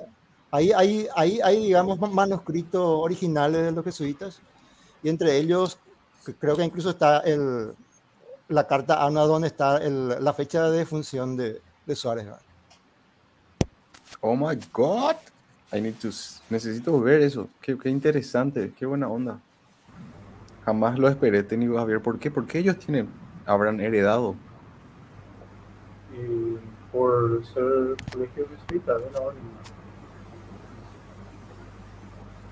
Ahí 0.52 0.72
hay, 0.72 1.08
ahí, 1.16 1.40
hay, 1.42 1.66
digamos, 1.66 1.98
manuscritos 1.98 2.82
originales 2.82 3.64
de 3.64 3.72
los 3.72 3.84
jesuitas 3.84 4.38
y 5.02 5.08
entre 5.08 5.36
ellos 5.36 5.76
creo 6.38 6.56
que 6.56 6.64
incluso 6.64 6.90
está 6.90 7.18
el, 7.18 7.72
la 8.48 8.66
carta 8.66 9.04
ANA 9.04 9.22
donde 9.22 9.48
está 9.48 9.78
el, 9.78 10.22
la 10.22 10.32
fecha 10.32 10.70
de 10.70 10.78
defunción 10.78 11.36
de, 11.36 11.60
de 11.84 11.96
Suárez. 11.96 12.26
¿verdad? 12.26 12.40
Oh 14.20 14.36
my 14.36 14.58
God. 14.72 15.16
I 15.72 15.80
need 15.80 15.94
to, 16.00 16.08
necesito 16.48 17.00
ver 17.00 17.22
eso. 17.22 17.48
Qué, 17.60 17.76
qué, 17.76 17.90
interesante, 17.90 18.72
qué 18.78 18.86
buena 18.86 19.08
onda. 19.08 19.40
Jamás 20.64 20.98
lo 20.98 21.08
esperé, 21.08 21.42
técnico 21.42 21.76
Javier. 21.76 22.00
¿Por 22.00 22.18
qué? 22.18 22.30
Porque 22.30 22.58
ellos 22.58 22.78
tienen, 22.78 23.08
habrán 23.44 23.80
heredado. 23.80 24.36
Y 26.12 26.56
por 26.92 27.44
ser 27.46 27.96
colegio 28.12 28.46
jesuita 28.48 28.96
de 28.96 29.10
la 29.10 29.20
orden. 29.20 29.42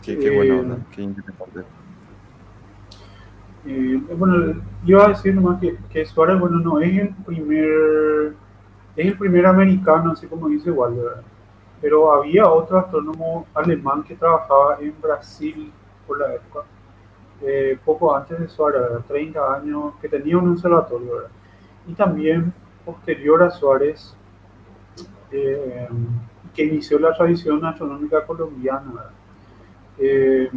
Qué, 0.02 0.18
qué 0.18 0.30
buena 0.30 0.54
onda, 0.56 0.78
qué 0.90 1.02
interesante. 1.02 1.64
Eh, 3.66 4.00
bueno, 4.16 4.60
iba 4.84 5.06
a 5.06 5.08
decir 5.08 5.34
nomás 5.34 5.60
que, 5.60 5.76
que, 5.90 6.04
Suárez, 6.04 6.38
bueno, 6.38 6.58
no 6.58 6.80
es 6.80 6.98
el 6.98 7.14
primer, 7.24 8.34
es 8.96 9.06
el 9.06 9.16
primer 9.16 9.46
americano, 9.46 10.12
así 10.12 10.26
como 10.26 10.48
dice 10.48 10.70
Walter, 10.70 11.22
pero 11.80 12.12
había 12.12 12.46
otro 12.48 12.78
astrónomo 12.78 13.46
alemán 13.54 14.02
que 14.02 14.14
trabajaba 14.16 14.78
en 14.80 14.94
Brasil 15.00 15.72
por 16.06 16.18
la 16.18 16.34
época, 16.34 16.66
eh, 17.42 17.78
poco 17.84 18.14
antes 18.14 18.38
de 18.38 18.48
Suárez, 18.48 18.82
30 19.08 19.54
años, 19.54 19.94
que 20.00 20.08
tenía 20.08 20.36
un 20.36 20.52
observatorio, 20.52 21.14
¿verdad? 21.14 21.30
y 21.86 21.94
también 21.94 22.52
posterior 22.84 23.42
a 23.42 23.50
Suárez, 23.50 24.14
eh, 25.30 25.88
que 26.54 26.64
inició 26.64 26.98
la 26.98 27.14
tradición 27.14 27.64
astronómica 27.64 28.24
colombiana, 28.24 29.10
eh, 29.98 30.50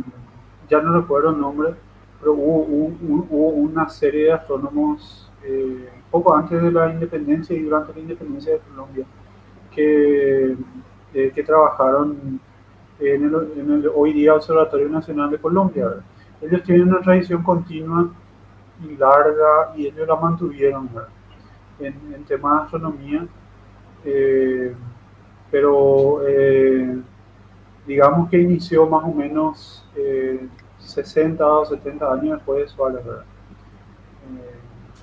ya 0.69 0.81
no 0.81 0.99
recuerdo 1.01 1.31
el 1.31 1.39
nombre, 1.39 1.73
pero 2.19 2.33
hubo, 2.33 2.63
hubo, 2.63 3.27
hubo, 3.29 3.47
una 3.49 3.89
serie 3.89 4.25
de 4.25 4.33
astrónomos 4.33 5.31
eh, 5.43 5.89
poco 6.09 6.35
antes 6.35 6.61
de 6.61 6.71
la 6.71 6.91
independencia 6.91 7.55
y 7.55 7.61
durante 7.61 7.93
la 7.93 7.99
independencia 7.99 8.53
de 8.53 8.59
Colombia 8.59 9.05
que, 9.71 10.55
eh, 11.13 11.31
que 11.33 11.43
trabajaron 11.43 12.39
en 12.99 13.23
el, 13.23 13.51
en 13.57 13.71
el, 13.71 13.91
hoy 13.93 14.13
día 14.13 14.33
Observatorio 14.33 14.89
Nacional 14.89 15.29
de 15.29 15.37
Colombia. 15.37 15.87
Ellos 16.41 16.63
tienen 16.63 16.87
una 16.89 17.01
tradición 17.01 17.43
continua 17.43 18.09
y 18.83 18.95
larga 18.95 19.73
y 19.75 19.87
ellos 19.87 20.07
la 20.07 20.15
mantuvieron 20.15 20.89
en, 21.79 21.93
en, 22.13 22.23
temas 22.25 22.53
de 22.53 22.63
astronomía, 22.65 23.27
eh, 24.03 24.75
pero 25.51 26.21
eh, 26.27 26.99
digamos 27.85 28.29
que 28.29 28.39
inició 28.39 28.87
más 28.87 29.03
o 29.03 29.13
menos 29.13 29.83
60 31.03 31.45
o 31.45 31.65
70 31.65 32.11
años 32.11 32.37
después 32.37 32.61
de 32.61 32.67
Suárez, 32.67 33.05
¿verdad? 33.05 33.23
Eh, 33.23 34.55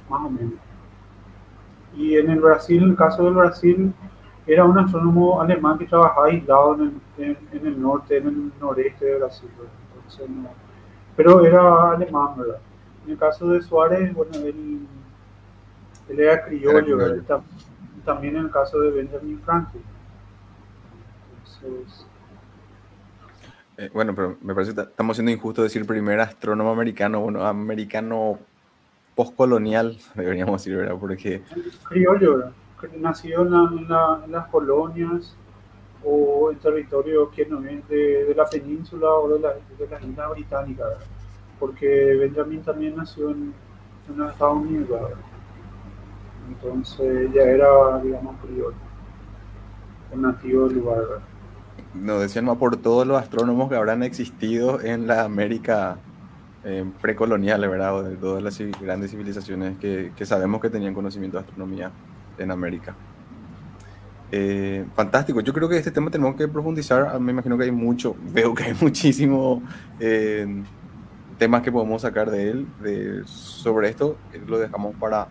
más 0.09 0.27
o 0.27 0.31
menos. 0.31 0.55
Y 1.97 2.17
en 2.17 2.31
el 2.31 2.41
Brasil, 2.41 2.83
en 2.83 2.91
el 2.91 2.97
caso 2.97 3.25
del 3.25 3.35
Brasil, 3.35 3.93
era 4.47 4.65
un 4.65 4.79
astrónomo 4.79 5.41
alemán 5.41 5.79
que 5.79 5.87
trabajaba 5.87 6.27
aislado 6.27 6.75
en 6.75 7.01
el, 7.17 7.25
en, 7.25 7.39
en 7.53 7.67
el 7.67 7.81
norte, 7.81 8.17
en 8.17 8.27
el 8.27 8.53
noreste 8.61 9.05
de 9.05 9.19
Brasil, 9.19 9.49
Entonces, 9.95 10.29
no, 10.29 10.51
pero 11.17 11.45
era 11.45 11.93
alemán, 11.93 12.37
¿verdad? 12.37 12.59
En 13.05 13.13
el 13.13 13.19
caso 13.19 13.49
de 13.49 13.63
Suárez, 13.63 14.13
bueno, 14.13 14.33
él, 14.35 14.87
él 16.09 16.21
era 16.21 16.45
criollo, 16.45 16.83
criollo. 16.83 17.23
También 18.05 18.37
en 18.37 18.47
el 18.47 18.51
caso 18.51 18.81
de 18.81 18.91
Benjamin 18.91 19.41
Franklin. 19.43 19.83
Entonces, 21.63 22.07
eh, 23.77 23.91
bueno, 23.93 24.15
pero 24.15 24.37
me 24.41 24.55
parece 24.55 24.75
que 24.75 24.83
estamos 24.83 25.17
siendo 25.17 25.33
injusto 25.33 25.63
decir 25.63 25.85
primer 25.87 26.21
astrónomo 26.21 26.71
americano, 26.71 27.21
bueno, 27.21 27.45
americano 27.45 28.39
postcolonial, 29.15 29.99
deberíamos 30.15 30.63
decir, 30.63 30.77
¿verdad? 30.77 30.97
Porque... 30.99 31.43
Criollo, 31.89 32.39
¿verdad? 32.39 32.53
Nacido 32.99 33.43
en, 33.43 33.51
la, 33.51 33.59
en, 33.65 33.89
la, 33.89 34.21
en, 34.25 34.33
las 34.33 34.47
colonias 34.49 35.35
o 36.05 36.51
en 36.53 36.59
territorio 36.59 37.31
que 37.31 37.47
no 37.47 37.65
es 37.65 37.89
de, 37.89 38.35
la 38.37 38.45
península 38.45 39.11
o 39.11 39.29
de 39.31 39.41
la, 39.41 39.55
de 39.55 39.89
la 39.89 40.01
isla 40.03 40.29
británica, 40.29 40.85
¿verdad? 40.85 41.07
Porque 41.59 41.87
Benjamin 42.21 42.63
también 42.63 42.97
nació 42.97 43.31
en, 43.31 43.55
en 44.09 44.23
Estados 44.23 44.57
Unidos, 44.59 44.89
¿verdad? 44.91 45.17
Entonces 46.49 47.33
ya 47.33 47.43
era, 47.43 47.99
digamos, 48.03 48.37
criollo, 48.43 48.75
un 50.13 50.23
nativo 50.23 50.69
del 50.69 50.79
lugar, 50.79 50.99
¿verdad? 50.99 51.34
Nos 51.95 52.21
decían 52.21 52.45
más 52.45 52.57
por 52.59 52.77
todos 52.77 53.07
los 53.07 53.21
astrónomos 53.21 53.69
que 53.69 53.77
habrán 53.77 54.03
existido 54.03 54.81
en 54.81 55.07
la 55.07 55.25
América 55.25 55.99
eh, 56.65 56.85
precolonial, 57.01 57.61
¿verdad? 57.69 57.95
O 57.97 58.03
de 58.03 58.17
todas 58.17 58.43
las 58.43 58.59
grandes 58.81 59.11
civilizaciones 59.11 59.77
que, 59.79 60.13
que, 60.17 60.27
sabemos 60.27 60.61
que 60.61 60.71
tenían 60.71 60.95
conocimiento 60.95 61.37
de 61.37 61.45
astronomía 61.45 61.91
en 62.39 62.51
América. 62.51 62.95
Eh, 64.33 64.85
fantástico, 64.97 65.41
yo 65.41 65.53
creo 65.53 65.69
que 65.69 65.77
este 65.77 65.91
tema 65.91 66.11
tenemos 66.11 66.35
que 66.35 66.49
profundizar, 66.49 67.21
me 67.21 67.33
imagino 67.33 67.57
que 67.57 67.65
hay 67.65 67.71
mucho, 67.71 68.17
veo 68.33 68.55
que 68.55 68.65
hay 68.65 68.75
muchísimos 68.81 69.63
eh, 70.01 70.63
temas 71.39 71.63
que 71.63 71.71
podemos 71.71 72.03
sacar 72.03 72.31
de 72.31 72.51
él, 72.51 72.67
de, 72.83 73.23
sobre 73.27 73.91
esto, 73.91 74.17
lo 74.47 74.59
dejamos 74.59 74.97
para 74.97 75.29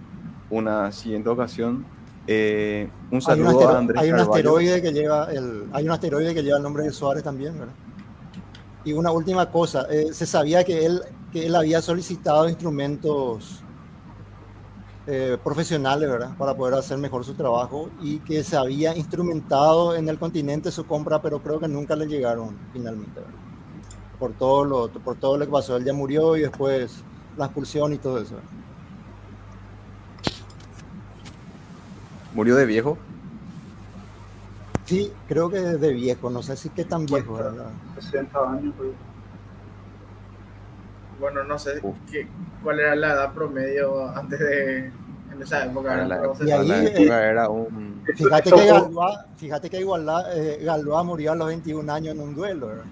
una 0.49 0.91
siguiente 0.91 1.29
ocasión. 1.29 1.85
Eh, 2.27 2.89
un 3.11 3.21
saludo 3.21 3.67
a 3.67 3.77
Andrés 3.79 4.01
hay 4.01 4.11
un 4.11 4.17
Carvalho. 4.17 4.33
asteroide 4.33 4.81
que 4.81 4.93
lleva 4.93 5.25
el 5.31 5.65
hay 5.73 5.83
un 5.85 5.91
asteroide 5.91 6.33
que 6.33 6.41
lleva 6.41 6.55
el 6.55 6.63
nombre 6.63 6.83
de 6.83 6.91
Suárez 6.93 7.21
también 7.21 7.59
¿verdad? 7.59 7.73
y 8.85 8.93
una 8.93 9.11
última 9.11 9.51
cosa 9.51 9.87
eh, 9.89 10.13
se 10.13 10.25
sabía 10.25 10.63
que 10.63 10.85
él 10.85 11.01
que 11.33 11.47
él 11.47 11.55
había 11.55 11.81
solicitado 11.81 12.47
instrumentos 12.47 13.63
eh, 15.05 15.37
profesionales, 15.43 16.09
¿verdad? 16.09 16.37
Para 16.37 16.55
poder 16.55 16.75
hacer 16.75 16.97
mejor 16.97 17.25
su 17.25 17.33
trabajo 17.33 17.89
y 18.01 18.19
que 18.19 18.41
se 18.41 18.55
había 18.55 18.95
instrumentado 18.95 19.95
en 19.95 20.07
el 20.07 20.17
continente 20.17 20.71
su 20.71 20.85
compra, 20.85 21.21
pero 21.21 21.41
creo 21.41 21.59
que 21.59 21.67
nunca 21.67 21.93
le 21.97 22.05
llegaron 22.05 22.57
finalmente, 22.71 23.19
¿verdad? 23.19 23.35
Por 24.17 24.31
todo 24.31 24.63
lo, 24.63 24.89
por 24.89 25.17
todo 25.17 25.37
lo 25.37 25.45
que 25.45 25.51
pasó. 25.51 25.75
Él 25.75 25.83
ya 25.83 25.91
murió 25.91 26.37
y 26.37 26.41
después 26.43 27.03
la 27.35 27.45
expulsión 27.45 27.91
y 27.91 27.97
todo 27.97 28.19
eso. 28.19 28.35
¿verdad? 28.35 28.49
¿Murió 32.33 32.55
de 32.55 32.65
viejo? 32.65 32.97
Sí, 34.85 35.11
creo 35.27 35.49
que 35.49 35.59
de 35.59 35.93
viejo, 35.93 36.29
no 36.29 36.43
sé 36.43 36.55
si 36.57 36.69
qué 36.69 36.83
tan 36.83 37.05
viejo, 37.05 37.35
¿verdad? 37.35 37.67
60 37.99 38.51
años, 38.51 38.73
pues. 38.77 38.89
Bueno, 41.19 41.43
no 41.43 41.57
sé 41.57 41.81
qué, 42.11 42.27
cuál 42.63 42.79
era 42.79 42.95
la 42.95 43.13
edad 43.13 43.33
promedio 43.33 44.07
antes 44.09 44.39
de. 44.39 44.91
En 45.31 45.41
esa 45.41 45.65
época. 45.65 45.95
¿no? 45.97 46.07
la, 46.09 46.33
Y 46.45 46.51
ahí, 46.51 46.67
la 46.67 46.75
sabe. 46.75 46.87
eh, 46.87 47.01
época 47.01 47.29
era 47.29 47.49
un... 47.49 48.03
Fíjate 48.15 48.51
que 48.51 48.65
Galois, 48.67 49.17
fíjate 49.37 49.69
que 49.69 49.79
Igualá- 49.79 50.25
eh, 50.35 50.59
Galois 50.63 51.05
murió 51.05 51.31
a 51.31 51.35
los 51.35 51.47
21 51.47 51.91
años 51.91 52.13
en 52.13 52.21
un 52.21 52.35
duelo, 52.35 52.67
¿verdad? 52.67 52.83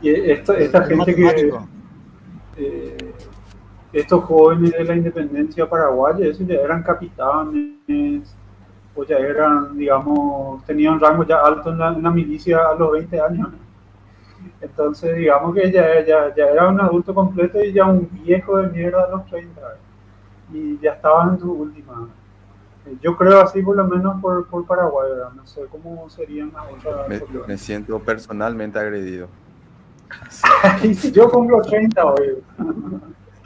Y 0.00 0.10
esto- 0.10 0.54
esta 0.54 0.78
Es 0.78 0.88
gente 0.88 1.14
que, 1.14 1.22
matemático. 1.22 1.68
eh, 2.56 3.14
estos 3.92 4.24
jóvenes 4.24 4.72
de 4.72 4.84
la 4.84 4.96
independencia 4.96 5.68
paraguaya, 5.68 6.26
esos 6.26 6.46
ya 6.46 6.56
eran 6.56 6.82
capitanes, 6.82 8.34
o 8.94 9.04
ya 9.04 9.16
eran, 9.16 9.76
digamos, 9.78 10.64
tenían 10.64 10.98
rango 10.98 11.24
ya 11.24 11.38
alto 11.38 11.70
en 11.70 11.78
la, 11.78 11.88
en 11.92 12.02
la 12.02 12.10
milicia 12.10 12.68
a 12.68 12.74
los 12.74 12.92
20 12.92 13.20
años. 13.20 13.48
Entonces, 14.60 15.16
digamos 15.16 15.54
que 15.54 15.70
ya, 15.70 16.04
ya, 16.04 16.34
ya 16.34 16.46
era 16.46 16.68
un 16.68 16.80
adulto 16.80 17.14
completo 17.14 17.62
y 17.62 17.72
ya 17.72 17.86
un 17.86 18.08
viejo 18.24 18.58
de 18.58 18.68
mierda 18.68 19.04
a 19.04 19.10
los 19.10 19.26
30. 19.26 19.60
Y 20.52 20.78
ya 20.80 20.92
estaban 20.92 21.34
en 21.34 21.40
su 21.40 21.52
última. 21.52 22.08
Yo 23.02 23.16
creo 23.16 23.40
así, 23.40 23.62
por 23.62 23.76
lo 23.76 23.84
menos 23.84 24.20
por, 24.20 24.46
por 24.48 24.66
Paraguay, 24.66 25.10
¿verdad? 25.10 25.30
No 25.32 25.46
sé 25.46 25.62
cómo 25.70 26.08
serían 26.08 26.52
las 26.52 26.64
otras. 26.72 27.08
Me, 27.08 27.20
me 27.46 27.58
siento 27.58 27.98
personalmente 28.00 28.78
agredido. 28.78 29.28
Yo 31.12 31.30
cumplo 31.30 31.60
30 31.62 32.04
hoy. 32.04 32.38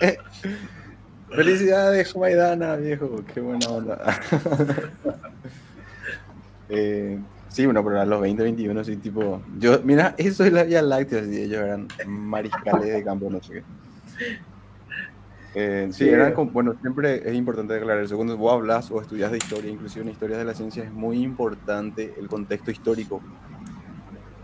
Felicidades, 1.34 2.14
Maidana, 2.16 2.76
viejo. 2.76 3.16
Qué 3.32 3.40
buena 3.40 3.66
onda. 3.68 4.20
Eh, 6.74 7.18
sí, 7.48 7.66
bueno, 7.66 7.84
pero 7.84 8.00
a 8.00 8.06
los 8.06 8.20
20, 8.22 8.42
21, 8.42 8.82
sí, 8.84 8.96
tipo. 8.96 9.42
Yo, 9.58 9.80
mira, 9.84 10.14
eso 10.18 10.42
es 10.44 10.52
la 10.52 10.64
Vía 10.64 10.80
Láctea, 10.80 11.22
sí, 11.24 11.38
ellos 11.42 11.62
eran 11.62 11.86
mariscales 12.06 12.90
de 12.94 13.04
campo, 13.04 13.28
no 13.28 13.42
sé 13.42 13.52
qué. 13.54 13.62
Eh, 15.54 15.88
sí, 15.92 16.04
Sí. 16.04 16.08
eran, 16.08 16.32
como- 16.32 16.50
bueno, 16.50 16.74
siempre 16.80 17.28
es 17.28 17.34
importante 17.34 17.74
aclarar 17.74 18.02
eso. 18.04 18.16
Cuando 18.16 18.38
vos 18.38 18.54
hablas 18.54 18.90
o 18.90 19.02
estudias 19.02 19.30
de 19.32 19.36
historia, 19.36 19.70
inclusive 19.70 20.02
en 20.02 20.12
historias 20.12 20.38
de 20.38 20.46
la 20.46 20.54
ciencia, 20.54 20.82
es 20.82 20.90
muy 20.92 21.22
importante 21.22 22.14
el 22.18 22.26
contexto 22.28 22.70
histórico. 22.70 23.20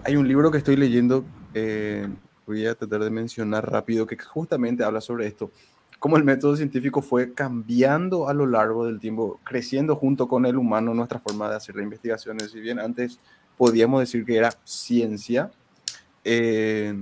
Hay 0.05 0.17
un 0.17 0.29
libro 0.29 0.51
que 0.51 0.59
estoy 0.59 0.77
leyendo, 0.77 1.25
eh, 1.55 2.07
voy 2.49 2.67
a 2.67 2.75
tratar 2.75 3.05
de 3.05 3.11
mencionar 3.11 3.71
rápido, 3.71 4.07
que 4.07 4.17
justamente 4.19 4.83
habla 4.85 5.01
sobre 5.01 5.27
esto 5.27 5.53
cómo 5.99 6.17
el 6.17 6.25
método 6.25 6.57
científico 6.57 7.03
fue 7.03 7.35
cambiando 7.35 8.29
a 8.29 8.35
lo 8.35 8.47
largo 8.47 8.87
del 8.87 9.01
tiempo, 9.01 9.41
creciendo 9.45 9.97
junto 9.97 10.29
con 10.29 10.47
el 10.47 10.57
humano 10.57 10.95
nuestra 10.95 11.19
forma 11.19 11.51
de 11.51 11.57
hacer 11.57 11.75
las 11.75 11.85
investigaciones. 11.85 12.53
Si 12.53 12.61
bien 12.61 12.79
antes 12.79 13.19
podíamos 13.57 14.01
decir 14.01 14.25
que 14.25 14.37
era 14.37 14.55
ciencia, 14.65 15.51
eh, 16.25 16.95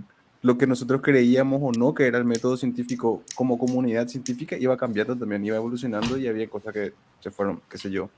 lo 0.42 0.56
que 0.56 0.66
nosotros 0.66 1.00
creíamos 1.02 1.60
o 1.62 1.72
no 1.78 1.92
que 1.94 2.06
era 2.06 2.18
el 2.18 2.24
método 2.24 2.56
científico 2.56 3.22
como 3.34 3.58
comunidad 3.58 4.08
científica 4.08 4.56
iba 4.56 4.76
cambiando 4.76 5.16
también, 5.16 5.44
iba 5.44 5.56
evolucionando 5.56 6.16
y 6.16 6.28
había 6.28 6.48
cosas 6.48 6.72
que 6.72 6.94
se 7.20 7.30
fueron, 7.30 7.60
qué 7.68 7.76
sé 7.78 7.90
yo, 7.90 8.08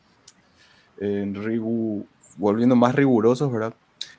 en 1.01 1.35
rigu- 1.35 2.07
volviendo 2.37 2.77
más 2.77 2.95
rigurosos, 2.95 3.51
¿verdad? 3.51 3.75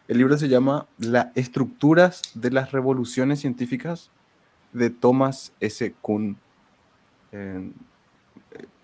El 0.10 0.18
libro 0.18 0.36
se 0.40 0.50
llama 0.50 0.88
Las 0.98 1.28
estructuras 1.36 2.24
de 2.34 2.50
las 2.50 2.72
revoluciones 2.72 3.42
científicas 3.42 4.10
de 4.74 4.90
Thomas 4.90 5.54
S. 5.60 5.94
Kuhn. 6.02 6.36
Eh, 7.32 7.72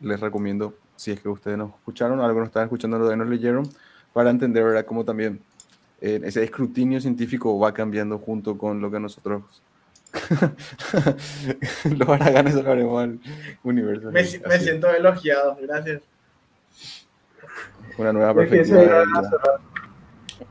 les 0.01 0.19
recomiendo, 0.19 0.75
si 0.95 1.13
es 1.13 1.19
que 1.19 1.27
ustedes 1.27 1.57
nos 1.57 1.71
escucharon, 1.71 2.21
algo 2.21 2.41
nos 2.41 2.49
estaban 2.49 2.67
escuchando, 2.67 2.99
lo 2.99 3.07
de 3.07 3.17
nos 3.17 3.27
leyeron, 3.27 3.67
para 4.13 4.29
entender 4.29 4.63
¿verdad? 4.63 4.85
cómo 4.85 5.03
también 5.03 5.39
eh, 5.99 6.21
ese 6.23 6.43
escrutinio 6.43 7.01
científico 7.01 7.57
va 7.57 7.73
cambiando 7.73 8.19
junto 8.19 8.55
con 8.55 8.79
lo 8.79 8.91
que 8.91 8.99
nosotros, 8.99 9.41
los 11.97 12.07
haraganes 12.07 12.53
salvaremos 12.53 13.01
al 13.03 13.19
universo. 13.63 14.11
Me, 14.11 14.23
siento 14.23 14.91
elogiado, 14.91 15.57
gracias. 15.59 16.03
Una 17.97 18.13
nueva 18.13 18.35
perspectiva. 18.35 19.03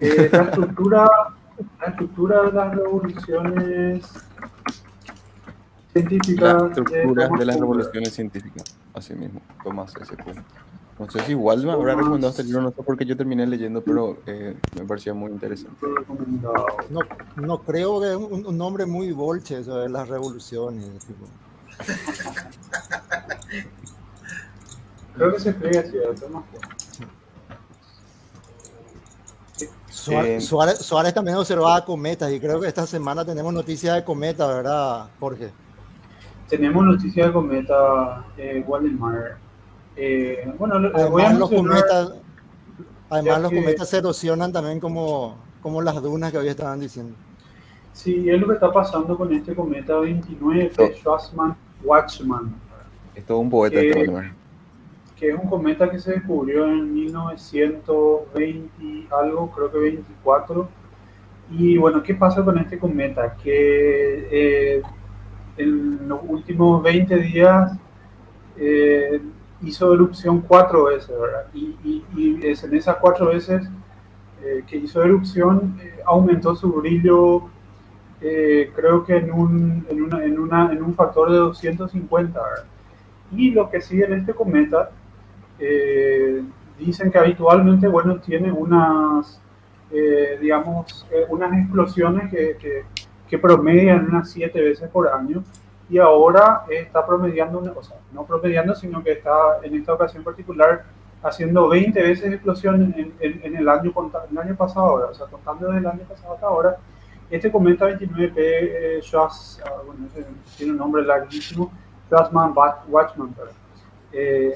Eh, 0.01 0.29
la 0.33 0.43
estructura, 0.43 1.11
la 1.81 1.87
estructura 1.87 2.43
de 2.43 2.53
las 2.53 2.75
revoluciones 2.75 4.07
científicas. 5.93 6.53
Las 6.53 6.63
de 6.63 6.69
estructuras 6.69 7.27
Thomas 7.27 7.41
de 7.41 7.47
las 7.47 7.57
revoluciones 7.57 8.13
científicas. 8.13 8.77
Así 8.93 9.15
mismo, 9.15 9.41
Tomás 9.63 9.95
S. 9.97 10.15
No 10.99 11.11
sé 11.11 11.21
si 11.21 11.33
igual 11.33 11.65
me 11.65 11.73
habrá 11.73 11.97
recomendado 11.97 12.31
este 12.31 12.45
libro, 12.45 12.63
no 12.63 12.71
sé 12.71 12.83
por 12.83 12.97
qué 12.97 13.05
yo 13.05 13.17
terminé 13.17 13.45
leyendo, 13.47 13.83
pero 13.83 14.19
eh, 14.27 14.57
me 14.77 14.85
parecía 14.85 15.13
muy 15.13 15.33
interesante. 15.33 15.85
No, 16.91 17.01
no 17.35 17.59
creo 17.63 18.01
que 18.01 18.11
es 18.11 18.17
un, 18.17 18.47
un 18.47 18.57
nombre 18.57 18.87
muy 18.87 19.11
bolche 19.11 19.59
eso 19.59 19.79
de 19.79 19.89
las 19.89 20.09
revoluciones. 20.09 20.87
tipo. 21.05 21.27
Creo 25.15 25.33
que 25.33 25.41
se 25.41 25.51
escribe 25.51 25.79
así, 25.79 25.99
a 25.99 26.15
Thomas 26.15 26.45
Kuhn. 26.51 26.61
Suárez, 30.05 30.45
Eh, 30.45 30.47
Suárez- 30.47 30.79
Suárez 30.81 31.15
también 31.15 31.37
observaba 31.37 31.83
cometas 31.85 32.31
y 32.31 32.39
creo 32.39 32.61
que 32.61 32.69
esta 32.69 32.87
semana 32.87 33.25
tenemos 33.25 33.53
noticias 33.55 33.95
de 33.97 34.05
cometas, 34.05 34.47
¿verdad, 34.49 35.07
Jorge? 35.19 35.51
Tenemos 36.49 36.85
noticias 36.85 37.27
de 37.29 37.33
cometa 37.33 38.25
eh, 38.37 38.63
Wallenmeyer. 38.67 39.37
Eh, 39.97 40.53
bueno, 40.59 40.79
le- 40.79 40.91
les 40.91 41.11
voy 41.11 41.23
a 41.23 41.27
Además, 41.29 41.39
los 41.41 41.51
cometas, 41.51 42.13
además 43.09 43.41
los 43.43 43.51
que- 43.51 43.57
cometas 43.63 43.89
se 43.89 43.97
erosionan 43.99 44.53
también 44.53 44.79
como, 44.79 45.37
como 45.63 45.81
las 45.81 46.01
dunas 46.03 46.31
que 46.33 46.39
hoy 46.39 46.49
estaban 46.49 46.81
diciendo. 46.81 47.15
Sí, 47.95 48.29
es 48.29 48.39
lo 48.41 48.49
que 48.49 48.55
está 48.55 48.71
pasando 48.73 49.17
con 49.17 49.33
este 49.33 49.55
cometa 49.55 49.97
29 49.99 50.71
No. 50.77 50.85
Schwarzman-Waxman. 50.87 52.53
Es 53.15 53.25
todo 53.25 53.39
un 53.39 53.49
poeta 53.49 53.77
Eh, 53.79 53.87
este 53.89 53.99
Valdemar. 54.01 54.33
Que 55.17 55.29
es 55.31 55.35
un 55.39 55.49
cometa 55.49 55.91
que 55.91 55.99
se 55.99 56.13
descubrió 56.13 56.67
en 56.67 56.93
1920 56.93 58.71
y 58.85 59.07
algo, 59.11 59.51
creo 59.51 59.71
que 59.71 59.79
24. 59.79 60.69
Y 61.51 61.77
bueno, 61.79 62.03
¿qué 62.03 62.15
pasa 62.15 62.45
con 62.45 62.59
este 62.59 62.79
cometa? 62.79 63.37
Que 63.37 64.29
eh, 64.79 64.83
en 65.57 66.09
los 66.09 66.21
últimos 66.27 66.83
20 66.83 67.17
días 67.19 67.73
eh, 68.57 69.21
hizo 69.63 69.93
erupción 69.95 70.41
cuatro 70.43 70.85
veces, 70.85 71.11
¿verdad? 71.19 71.47
Y, 71.55 71.77
y- 71.85 72.05
y 72.17 72.47
es 72.47 72.65
en 72.65 72.75
esas 72.75 72.97
cuatro 72.97 73.27
veces 73.27 73.69
eh, 74.43 74.65
que 74.67 74.77
hizo 74.77 75.03
erupción 75.03 75.77
eh, 75.83 76.01
aumentó 76.07 76.55
su 76.57 76.73
brillo, 76.73 77.45
eh, 78.21 78.71
creo 78.75 79.05
que 79.05 79.17
en 79.17 79.33
un, 79.33 79.87
en, 79.89 80.03
una, 80.03 80.25
en, 80.25 80.39
una, 80.39 80.73
en 80.73 80.83
un 80.83 80.95
factor 80.95 81.31
de 81.31 81.39
250, 81.39 82.41
¿verdad? 82.43 82.65
Y 83.33 83.51
lo 83.51 83.71
que 83.71 83.81
sigue 83.81 84.05
en 84.05 84.15
este 84.15 84.35
cometa, 84.35 84.91
eh, 85.59 86.43
dicen 86.79 87.11
que 87.11 87.19
habitualmente, 87.19 87.87
bueno, 87.89 88.19
tiene 88.21 88.51
unas, 88.53 89.41
eh, 89.91 90.39
digamos, 90.41 91.07
eh, 91.11 91.27
unas 91.29 91.53
explosiones 91.59 92.31
que, 92.31 92.57
que, 92.59 92.85
que 93.29 93.39
promedian 93.39 94.07
unas 94.09 94.31
siete 94.31 94.61
veces 94.61 94.89
por 94.91 95.09
año 95.09 95.43
y 95.89 95.99
ahora 95.99 96.65
está 96.71 97.07
promediando, 97.07 97.59
una, 97.59 97.73
o 97.73 97.83
sea, 97.83 97.97
no 98.13 98.25
promediando, 98.25 98.75
sino 98.75 99.03
que 99.03 99.13
está 99.13 99.59
en 99.63 99.75
esta 99.77 99.93
ocasión 99.95 100.25
particular 100.25 100.85
haciendo 101.23 101.69
20 101.69 102.03
veces 102.03 102.33
explosión 102.33 102.83
en, 102.97 103.15
en- 103.21 103.41
en 103.45 103.57
el, 103.57 103.69
año, 103.69 103.93
el 104.31 104.39
año 104.39 104.57
pasado, 104.57 104.87
ahora, 104.87 105.07
o 105.07 105.15
sea, 105.15 105.27
contando 105.27 105.67
desde 105.69 105.81
el 105.81 105.87
año 105.87 106.03
pasado 106.09 106.35
hasta 106.35 106.47
ahora. 106.47 106.77
Este 107.31 107.51
cometa 107.51 107.87
29P, 107.89 108.35
eh, 108.37 109.01
ah, 109.17 109.29
bueno, 109.87 110.07
tiene 110.57 110.73
un 110.73 110.79
nombre 110.79 111.03
larguísimo, 111.05 111.73
Schwarzman-Watchman, 112.11 113.33
perdón. 113.35 113.55
Eh, 114.13 114.55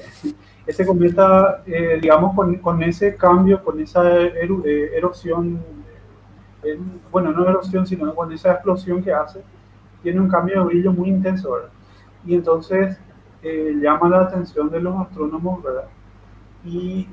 este 0.69 0.85
cometa, 0.85 1.63
eh, 1.65 1.97
digamos, 1.99 2.35
con, 2.35 2.55
con 2.59 2.83
ese 2.83 3.15
cambio, 3.15 3.63
con 3.63 3.79
esa 3.79 4.03
eru- 4.03 4.63
eh, 4.65 4.91
erupción, 4.95 5.59
eh, 6.63 6.79
bueno, 7.11 7.31
no 7.31 7.49
erupción, 7.49 7.87
sino 7.87 8.13
con 8.13 8.31
esa 8.31 8.51
explosión 8.53 9.01
que 9.03 9.11
hace, 9.11 9.41
tiene 10.03 10.19
un 10.21 10.29
cambio 10.29 10.59
de 10.59 10.65
brillo 10.65 10.93
muy 10.93 11.09
intenso, 11.09 11.51
¿verdad? 11.53 11.69
Y 12.23 12.35
entonces 12.35 12.99
eh, 13.41 13.75
llama 13.81 14.09
la 14.09 14.21
atención 14.21 14.69
de 14.69 14.79
los 14.79 14.95
astrónomos, 15.01 15.63
¿verdad? 15.63 15.85
Y 16.63 17.07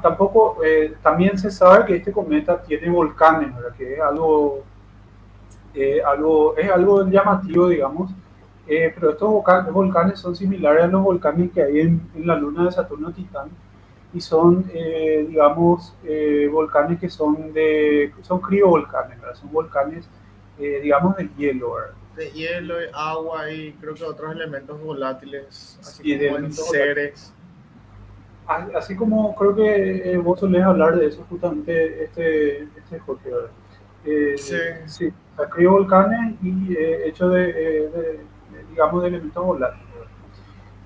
tampoco, 0.00 0.56
también 1.02 1.36
se 1.36 1.50
sabe 1.50 1.84
que 1.84 1.96
este 1.96 2.12
cometa 2.12 2.62
tiene 2.62 2.88
volcanes, 2.88 3.54
¿verdad? 3.54 3.74
Que 3.76 3.94
es 3.94 4.00
algo, 4.00 4.62
algo, 6.06 6.56
es 6.56 6.70
algo 6.70 7.04
llamativo, 7.06 7.68
digamos, 7.68 8.10
Eh, 8.68 8.92
pero 8.94 9.10
estos 9.12 9.28
volcanes, 9.30 9.72
volcanes 9.72 10.20
son 10.20 10.36
similares 10.36 10.84
a 10.84 10.88
los 10.88 11.02
volcanes 11.02 11.50
que 11.52 11.62
hay 11.62 11.80
en, 11.80 12.02
en 12.14 12.26
la 12.26 12.36
luna 12.36 12.66
de 12.66 12.72
Saturno 12.72 13.12
Titán 13.12 13.48
y 14.12 14.20
son, 14.20 14.64
eh, 14.72 15.26
digamos, 15.28 15.94
eh, 16.04 16.48
volcanes 16.52 16.98
que 17.00 17.08
son 17.08 17.52
de, 17.52 18.12
son 18.22 18.40
criovolcanes, 18.40 19.20
¿verdad? 19.20 19.34
son 19.36 19.50
volcanes, 19.52 20.08
eh, 20.58 20.80
digamos, 20.82 21.16
de 21.16 21.28
hielo, 21.36 21.74
¿verdad? 21.74 21.94
De 22.16 22.30
hielo, 22.32 22.74
agua 22.94 23.50
y 23.50 23.72
creo 23.74 23.94
que 23.94 24.04
otros 24.04 24.32
elementos 24.32 24.80
volátiles, 24.82 25.78
así 25.80 26.02
Sí, 26.02 26.14
de 26.14 26.26
como 26.26 26.36
elementos 26.38 26.66
seres. 26.68 27.32
Así 28.74 28.96
como 28.96 29.34
creo 29.36 29.54
que 29.54 30.12
eh, 30.12 30.16
vos 30.16 30.40
solés 30.40 30.62
hablar 30.62 30.96
de 30.96 31.06
eso 31.06 31.24
justamente, 31.28 32.04
este, 32.04 32.62
este 32.62 32.98
Jorge, 32.98 33.30
¿verdad? 33.30 33.50
Eh, 34.04 34.34
Sí. 34.38 34.56
sí, 34.86 35.06
o 35.34 35.36
sea, 35.36 35.50
criovolcanes 35.50 36.36
y 36.42 36.72
de, 36.74 37.08
eh, 37.08 37.12
de- 37.12 37.88
de, 37.90 38.20
digamos, 38.78 39.02
de 39.02 39.08
elementos 39.08 39.44
volátiles. 39.44 39.86
¿verdad? 39.92 40.08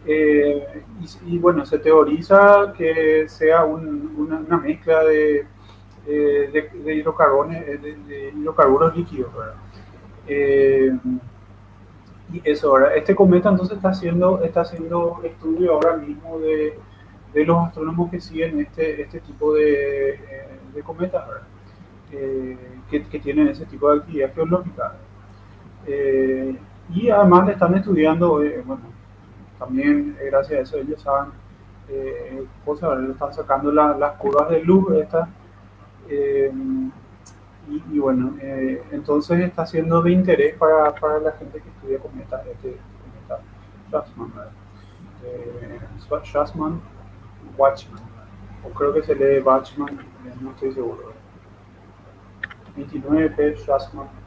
Eh, 0.07 0.83
y, 1.27 1.35
y, 1.35 1.39
bueno, 1.39 1.67
se 1.67 1.79
teoriza 1.79 2.73
que 2.77 3.29
sea 3.29 3.65
un- 3.65 4.15
una, 4.49 4.57
mezcla 4.57 5.05
de, 5.05 5.47
eh, 6.07 6.71
hidrocarbones, 6.87 7.63
eh, 7.69 8.33
hidrocarburos 8.35 8.97
líquidos, 8.97 9.31
¿verdad? 9.35 9.55
Eh, 10.27 10.91
y 12.33 12.41
eso, 12.45 12.71
ahora, 12.71 12.95
este 12.95 13.15
cometa 13.15 13.51
entonces 13.51 13.77
está 13.77 13.91
haciendo, 13.91 14.43
está 14.43 14.63
haciendo 14.63 15.21
estudio 15.23 15.75
ahora 15.75 15.97
mismo 15.99 16.39
de, 16.39 16.79
los 17.35 17.59
astrónomos 17.67 18.11
que 18.11 18.21
siguen 18.21 18.61
este, 18.61 19.03
este 19.03 19.21
tipo 19.21 19.53
de, 19.55 20.19
cometas, 20.85 21.29
¿verdad? 21.29 21.47
Que 22.91 23.19
tienen 23.21 23.49
ese 23.49 23.67
tipo 23.67 23.91
de 23.91 23.99
actividad 24.01 24.35
geológica. 24.35 24.97
Y 26.93 27.09
además 27.11 27.47
le 27.47 27.53
están 27.53 27.75
estudiando, 27.75 28.43
eh, 28.43 28.63
bueno, 28.67 28.83
también 29.59 30.17
eh, 30.21 30.27
gracias 30.31 30.59
a 30.59 30.63
eso 30.63 30.77
ellos 30.79 31.01
saben 31.01 31.33
eh, 31.89 32.45
cosas, 32.65 32.99
le 33.01 33.13
están 33.13 33.33
sacando 33.35 33.71
la- 33.73 33.97
las 33.97 34.13
curvas 34.13 34.49
de 34.51 34.63
luz 34.63 34.93
estas. 34.97 35.29
eh, 36.09 36.53
y, 37.69 37.83
y 37.93 37.99
bueno, 38.01 38.35
eh, 38.41 38.83
entonces 38.91 39.41
está 39.41 39.65
siendo 39.65 40.03
de 40.03 40.11
interés 40.13 40.57
para, 40.57 40.93
para 40.95 41.19
la 41.21 41.33
gente 41.33 41.61
que 41.61 41.69
estudia 41.69 41.99
este 42.51 42.77
¿verdad? 44.35 44.51
Eh, 45.25 45.79
Schwa- 46.01 46.23
Schwarzman, 46.25 46.81
Watchman, 47.57 48.01
o 48.65 48.71
creo 48.71 48.93
que 48.93 49.03
se 49.03 49.15
lee 49.15 49.41
Watchman, 49.41 50.01
eh, 50.01 50.35
no 50.41 50.51
estoy 50.51 50.73
seguro. 50.73 51.13
29P 52.77 53.57
Schwarzman, 53.59 54.07
Watchman. 54.07 54.22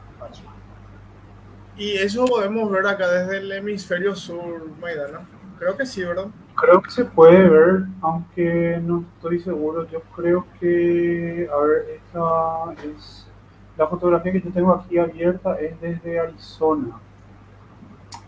Y 1.76 1.92
eso 1.98 2.24
podemos 2.24 2.70
ver 2.70 2.86
acá 2.86 3.06
desde 3.08 3.38
el 3.38 3.52
hemisferio 3.52 4.14
sur, 4.14 4.66
Maidana. 4.80 5.28
Creo 5.58 5.76
que 5.76 5.84
sí, 5.84 6.02
¿verdad? 6.02 6.28
Creo 6.54 6.80
que 6.80 6.90
se 6.90 7.04
puede 7.04 7.48
ver, 7.48 7.84
aunque 8.00 8.80
no 8.82 9.04
estoy 9.14 9.40
seguro. 9.40 9.86
Yo 9.88 10.00
creo 10.14 10.46
que, 10.58 11.48
a 11.52 11.56
ver, 11.58 11.86
esta 11.96 12.82
es 12.82 13.26
la 13.76 13.86
fotografía 13.86 14.32
que 14.32 14.40
yo 14.40 14.50
tengo 14.50 14.72
aquí 14.72 14.98
abierta 14.98 15.60
es 15.60 15.78
desde 15.80 16.18
Arizona. 16.18 16.98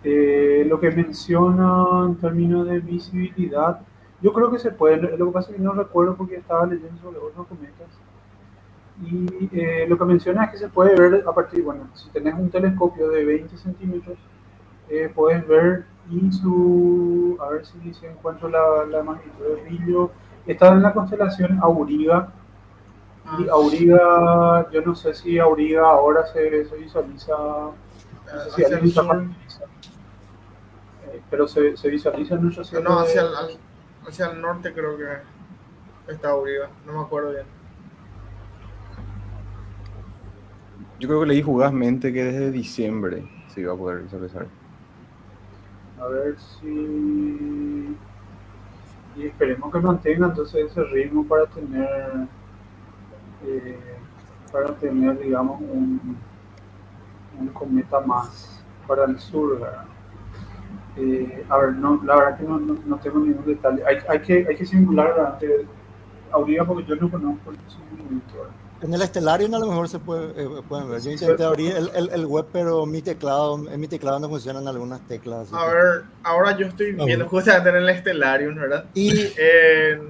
Eh, 0.05 0.65
lo 0.68 0.78
que 0.78 0.91
menciona 0.91 2.05
en 2.07 2.17
términos 2.17 2.67
de 2.67 2.81
visibilidad, 2.81 3.81
yo 4.20 4.33
creo 4.35 4.51
que 4.51 4.59
se 4.59 4.70
puede. 4.70 5.17
Lo 5.17 5.27
que 5.27 5.33
pasa 5.33 5.51
es 5.51 5.57
que 5.57 5.62
no 5.62 5.73
recuerdo 5.73 6.17
porque 6.17 6.36
estaba 6.36 6.67
leyendo 6.67 7.01
sobre 7.01 7.18
otros 7.18 7.47
cometas. 7.47 7.89
Y 9.01 9.49
eh, 9.52 9.86
lo 9.89 9.97
que 9.97 10.05
menciona 10.05 10.44
es 10.44 10.51
que 10.51 10.59
se 10.59 10.68
puede 10.68 10.94
ver 10.99 11.25
a 11.27 11.33
partir, 11.33 11.62
bueno, 11.62 11.89
si 11.94 12.10
tenés 12.10 12.35
un 12.35 12.51
telescopio 12.51 13.09
de 13.10 13.25
20 13.25 13.57
centímetros, 13.57 14.18
eh, 14.89 15.10
puedes 15.15 15.47
ver 15.47 15.85
y 16.10 16.33
su, 16.33 17.36
a 17.41 17.49
ver 17.51 17.65
si 17.67 17.93
se 17.94 18.10
encuentro 18.10 18.49
la, 18.49 18.85
la 18.91 19.02
magnitud 19.02 19.44
de 19.44 19.62
brillo, 19.62 20.10
está 20.47 20.68
en 20.68 20.83
la 20.83 20.93
constelación 20.93 21.59
Auriga, 21.62 22.33
y 23.39 23.47
Auriga, 23.49 24.70
yo 24.70 24.81
no 24.81 24.94
sé 24.94 25.12
si 25.15 25.39
Auriga 25.39 25.83
ahora 25.86 26.27
se, 26.27 26.65
se 26.65 26.77
visualiza, 26.77 27.35
no 27.36 28.41
sé 28.41 28.51
si 28.51 28.65
Hacia 28.65 28.78
el 28.78 28.91
sur. 28.91 29.25
eh, 31.12 31.20
pero 31.31 31.47
se, 31.47 31.77
se 31.77 31.89
visualiza 31.89 32.35
en 32.36 32.43
nuestro 32.43 32.65
cielo 32.65 32.89
No, 32.89 33.01
hacia 33.01 33.20
el, 33.20 33.28
hacia 34.07 34.27
el 34.31 34.41
norte 34.41 34.73
creo 34.73 34.97
que 34.97 36.12
está 36.12 36.35
Uribe, 36.35 36.68
no 36.86 36.94
me 36.94 37.01
acuerdo 37.01 37.33
bien. 37.33 37.58
Yo 40.99 41.09
creo 41.09 41.20
que 41.20 41.27
leí 41.27 41.43
fugazmente 41.43 42.12
que 42.12 42.25
desde 42.25 42.51
diciembre 42.51 43.25
se 43.49 43.60
iba 43.62 43.73
a 43.73 43.77
poder 43.77 44.02
visualizar. 44.02 44.47
A 46.01 46.07
ver 46.09 46.36
si. 46.39 47.97
Y 49.17 49.27
esperemos 49.27 49.73
que 49.73 49.81
mantenga 49.81 50.27
entonces 50.27 50.70
ese 50.70 50.85
ritmo 50.85 51.27
para 51.27 51.47
tener. 51.47 52.28
eh, 53.44 53.99
para 54.52 54.75
tener, 54.77 55.18
digamos, 55.18 55.60
un, 55.60 56.17
un 57.39 57.49
cometa 57.49 58.01
más 58.01 58.65
para 58.86 59.05
el 59.05 59.18
sur, 59.18 59.60
¿verdad? 59.60 59.85
Eh, 60.97 61.44
a 61.49 61.59
ver, 61.59 61.75
no, 61.75 62.01
la 62.05 62.17
verdad 62.17 62.39
que 62.39 62.44
no, 62.44 62.59
no, 62.59 62.97
tengo 62.99 63.20
ningún 63.20 63.44
detalle. 63.44 63.85
Hay, 63.86 63.99
hay, 64.09 64.20
que, 64.20 64.47
hay 64.49 64.57
que 64.57 64.67
simular 64.67 65.18
antes. 65.20 65.67
Auriga 66.33 66.65
porque 66.65 66.85
yo 66.85 66.97
no 66.97 67.10
conozco 67.10 67.52
su 67.68 67.78
movimiento. 67.81 68.49
En 68.81 68.94
el 68.94 69.02
Stellarium 69.02 69.52
a 69.55 69.58
lo 69.58 69.66
mejor 69.66 69.89
se 69.89 69.98
puede, 69.98 70.40
eh, 70.40 70.48
pueden 70.68 70.89
ver. 70.89 71.00
Yo 71.02 71.10
intenté 71.10 71.42
abrir 71.44 71.74
el, 71.76 71.90
el, 71.94 72.10
el 72.10 72.26
web, 72.26 72.47
pero 72.52 72.86
mi 72.86 73.02
teclado, 73.02 73.68
en 73.68 73.81
mi 73.81 73.89
teclado 73.89 74.20
no 74.20 74.28
funcionan 74.28 74.68
algunas 74.68 75.00
teclas. 75.08 75.48
A 75.52 75.66
que- 75.66 75.74
ver, 75.74 76.02
ahora 76.23 76.57
yo 76.57 76.66
estoy 76.66 76.97
Ah, 77.00 77.05
viendo 77.05 77.26
justamente 77.28 77.70
en 77.70 77.76
el 77.76 77.98
Stellarium, 77.98 78.55
¿verdad? 78.55 78.84
Y 78.94 79.32
Eh, 79.36 80.00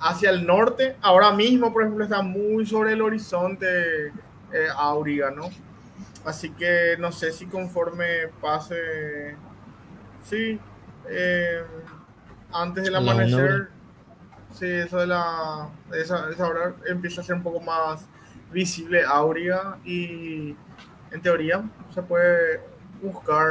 hacia 0.00 0.28
el 0.30 0.46
norte, 0.46 0.96
ahora 1.00 1.32
mismo, 1.32 1.72
por 1.72 1.82
ejemplo, 1.82 2.04
está 2.04 2.20
muy 2.22 2.66
sobre 2.66 2.92
el 2.92 3.00
horizonte 3.00 4.08
eh, 4.08 4.66
Auriga, 4.76 5.30
¿no? 5.30 5.48
Así 6.26 6.50
que 6.50 6.96
no 6.98 7.12
sé 7.12 7.32
si 7.32 7.46
conforme 7.46 8.28
pase, 8.42 9.34
sí, 10.28 10.60
eh, 11.08 11.62
antes 12.52 12.84
del 12.84 12.96
amanecer. 12.96 13.68
Sí, 14.52 14.66
eso 14.66 14.98
de 14.98 15.06
la, 15.06 15.68
esa, 15.94 16.28
esa 16.30 16.46
hora 16.48 16.74
empieza 16.86 17.20
a 17.20 17.24
ser 17.24 17.36
un 17.36 17.42
poco 17.42 17.60
más 17.60 18.06
visible 18.52 19.02
Auriga 19.04 19.78
y 19.84 20.54
en 21.10 21.22
teoría 21.22 21.62
se 21.94 22.02
puede 22.02 22.60
buscar 23.02 23.48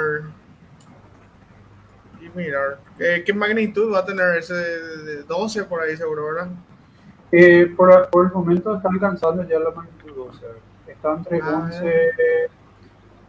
y 2.22 2.30
mirar. 2.38 2.80
¿Qué, 2.98 3.24
qué 3.26 3.34
magnitud 3.34 3.94
va 3.94 4.00
a 4.00 4.06
tener 4.06 4.38
ese 4.38 4.54
de, 4.54 4.98
de 5.04 5.24
12 5.24 5.64
por 5.66 5.82
ahí 5.82 5.98
seguro, 5.98 6.26
verdad? 6.26 6.50
Eh, 7.32 7.74
por, 7.76 8.10
por 8.10 8.26
el 8.28 8.32
momento 8.34 8.76
está 8.76 8.90
alcanzando 8.90 9.44
ya 9.48 9.60
la 9.60 9.72
magnitud 9.72 10.14
12. 10.16 10.46
Está 10.88 11.14
entre 11.14 11.40
Ah, 11.42 11.62
11. 11.66 11.94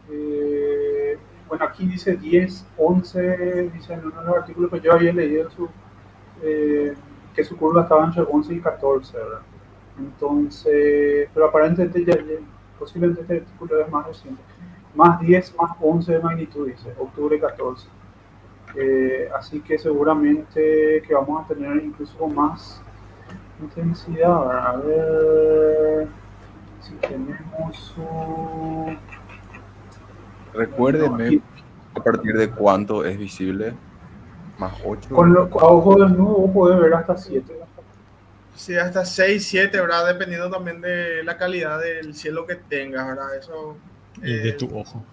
eh, 0.09 1.17
bueno, 1.47 1.65
aquí 1.65 1.85
dice 1.87 2.15
10, 2.17 2.65
11, 2.77 3.69
dice 3.73 3.93
en 3.93 4.05
uno 4.05 4.19
de 4.21 4.27
los 4.27 4.37
artículos 4.37 4.71
que 4.71 4.79
yo 4.81 4.93
había 4.93 5.13
leído 5.13 5.49
su, 5.51 5.69
eh, 6.41 6.93
que 7.33 7.43
su 7.43 7.57
curva 7.57 7.83
estaba 7.83 8.05
entre 8.05 8.21
11 8.23 8.53
y 8.53 8.59
14, 8.61 9.17
¿verdad? 9.17 9.39
Entonces, 9.97 11.29
pero 11.33 11.47
aparentemente 11.47 12.03
ya, 12.05 12.15
ya- 12.15 12.39
posiblemente 12.79 13.21
este 13.21 13.37
artículo 13.37 13.79
es 13.81 13.89
más 13.91 14.05
reciente. 14.07 14.41
Más 14.95 15.19
10, 15.19 15.55
más 15.57 15.71
11 15.81 16.11
de 16.13 16.19
magnitud, 16.19 16.67
dice, 16.67 16.93
octubre 16.99 17.39
14. 17.39 17.87
Eh, 18.75 19.29
así 19.37 19.59
que 19.61 19.77
seguramente 19.77 21.03
que 21.07 21.13
vamos 21.13 21.43
a 21.43 21.47
tener 21.47 21.77
incluso 21.83 22.17
con 22.17 22.33
más 22.35 22.81
intensidad. 23.61 24.67
A 24.67 24.77
ver 24.77 26.07
si 26.81 26.93
tenemos 26.95 27.95
un... 27.97 28.97
Recuérdeme 30.53 31.07
Bueno, 31.09 31.25
aquí- 31.25 31.41
a 31.95 32.03
partir 32.03 32.33
de 32.35 32.49
cuánto 32.49 33.05
es 33.05 33.17
visible. 33.17 33.73
Más 34.57 34.73
8. 34.85 35.09
Con 35.09 35.33
lo, 35.33 35.43
a 35.59 35.65
ojo 35.67 35.99
desnudo 35.99 36.33
vos 36.35 36.51
podés 36.51 36.79
ver 36.79 36.93
hasta 36.93 37.17
7. 37.17 37.59
Sí, 38.55 38.75
hasta 38.77 39.03
6, 39.03 39.45
7, 39.47 39.81
¿verdad? 39.81 40.05
Dependiendo 40.07 40.49
también 40.49 40.79
de 40.79 41.23
la 41.23 41.37
calidad 41.37 41.79
del 41.79 42.13
cielo 42.13 42.45
que 42.45 42.55
tengas, 42.55 43.07
¿verdad? 43.07 43.35
Eso. 43.35 43.75
Y 44.17 44.31
de 44.33 44.49
eh, 44.49 44.53
tu 44.53 44.65
ojo. 44.77 45.03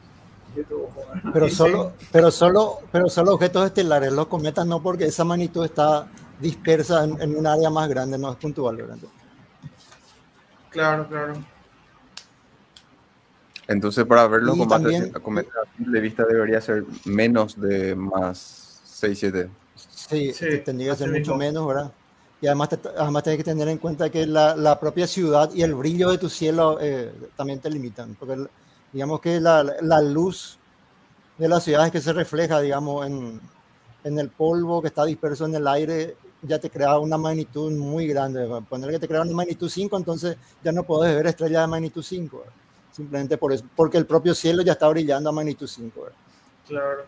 Pero 1.33 1.47
Y 1.47 1.51
solo, 1.51 1.93
pero 2.13 2.31
solo, 2.31 2.81
pero 2.91 3.09
solo 3.09 3.35
objetos 3.35 3.65
estelares, 3.67 4.13
los 4.13 4.27
cometas 4.27 4.67
no, 4.67 4.83
porque 4.83 5.05
esa 5.05 5.25
magnitud 5.25 5.65
está 5.65 6.09
dispersa 6.41 7.05
en, 7.05 7.21
en 7.23 7.37
un 7.37 7.47
área 7.47 7.71
más 7.71 7.89
grande, 7.89 8.19
no 8.19 8.31
es 8.33 8.37
puntual, 8.37 8.77
¿verdad? 8.77 8.97
Claro, 10.71 11.07
claro. 11.09 11.35
Entonces, 13.69 14.05
para 14.05 14.27
ver 14.27 14.43
los 14.43 14.57
Y 14.57 14.59
combates 14.59 14.93
también- 14.93 15.17
a 15.17 15.21
cometas 15.21 15.53
a 15.57 15.77
simple 15.77 16.01
vista 16.01 16.25
debería 16.25 16.61
ser 16.61 16.85
menos 17.05 17.59
de 17.61 17.95
más 17.95 18.60
6, 19.01 19.19
7. 19.19 19.49
Sí, 19.77 20.33
Sí, 20.33 20.41
te- 20.45 20.59
tendría 20.59 20.93
que 20.93 20.99
ser 20.99 21.09
mucho 21.09 21.21
mismo. 21.21 21.37
menos, 21.37 21.67
¿verdad? 21.67 21.93
Y 22.43 22.47
además, 22.47 22.69
te- 22.71 22.89
además 22.99 23.23
tienes 23.23 23.39
que 23.39 23.45
tener 23.51 23.69
en 23.69 23.79
cuenta 23.79 24.11
que 24.11 24.27
la, 24.27 24.55
la 24.57 24.79
propia 24.79 25.07
ciudad 25.07 25.51
y 25.55 25.63
el 25.63 25.75
brillo 25.75 26.11
de 26.11 26.19
tu 26.19 26.29
cielo 26.29 26.79
eh, 26.81 27.13
también 27.37 27.61
te 27.61 27.71
limitan, 27.71 28.15
porque 28.19 28.37
digamos 28.93 29.21
que 29.21 29.41
la, 29.41 29.63
la 29.81 30.01
luz 30.03 30.59
de 31.39 31.49
la 31.49 31.61
ciudad 31.61 31.87
es 31.87 31.93
que 31.93 32.01
se 32.01 32.13
refleja, 32.13 32.61
digamos, 32.61 33.07
en, 33.07 33.41
en 34.05 34.19
el 34.19 34.29
polvo 34.29 34.83
que 34.83 34.89
está 34.89 35.05
disperso 35.05 35.47
en 35.47 35.55
el 35.55 35.67
aire, 35.67 36.17
ya 36.43 36.59
te 36.59 36.69
crea 36.71 36.99
una 36.99 37.17
magnitud 37.19 37.71
muy 37.73 38.07
grande. 38.07 38.47
Poner 38.69 38.91
que 38.91 38.99
te 38.99 39.09
crea 39.09 39.23
una 39.23 39.33
magnitud 39.35 39.69
5, 39.69 39.97
entonces 39.97 40.37
ya 40.63 40.73
no 40.73 40.83
puedes 40.85 41.15
ver 41.15 41.27
estrellas 41.27 41.63
de 41.63 41.67
magnitud 41.69 42.03
5. 42.03 42.45
Simplemente 42.93 43.37
por 43.39 43.53
eso, 43.53 43.65
porque 43.77 43.97
el 43.99 44.07
propio 44.07 44.35
cielo 44.35 44.63
ya 44.63 44.73
está 44.73 44.89
brillando 44.89 45.29
a 45.31 45.33
magnitud 45.33 45.67
5. 45.67 46.09
Claro. 46.67 47.05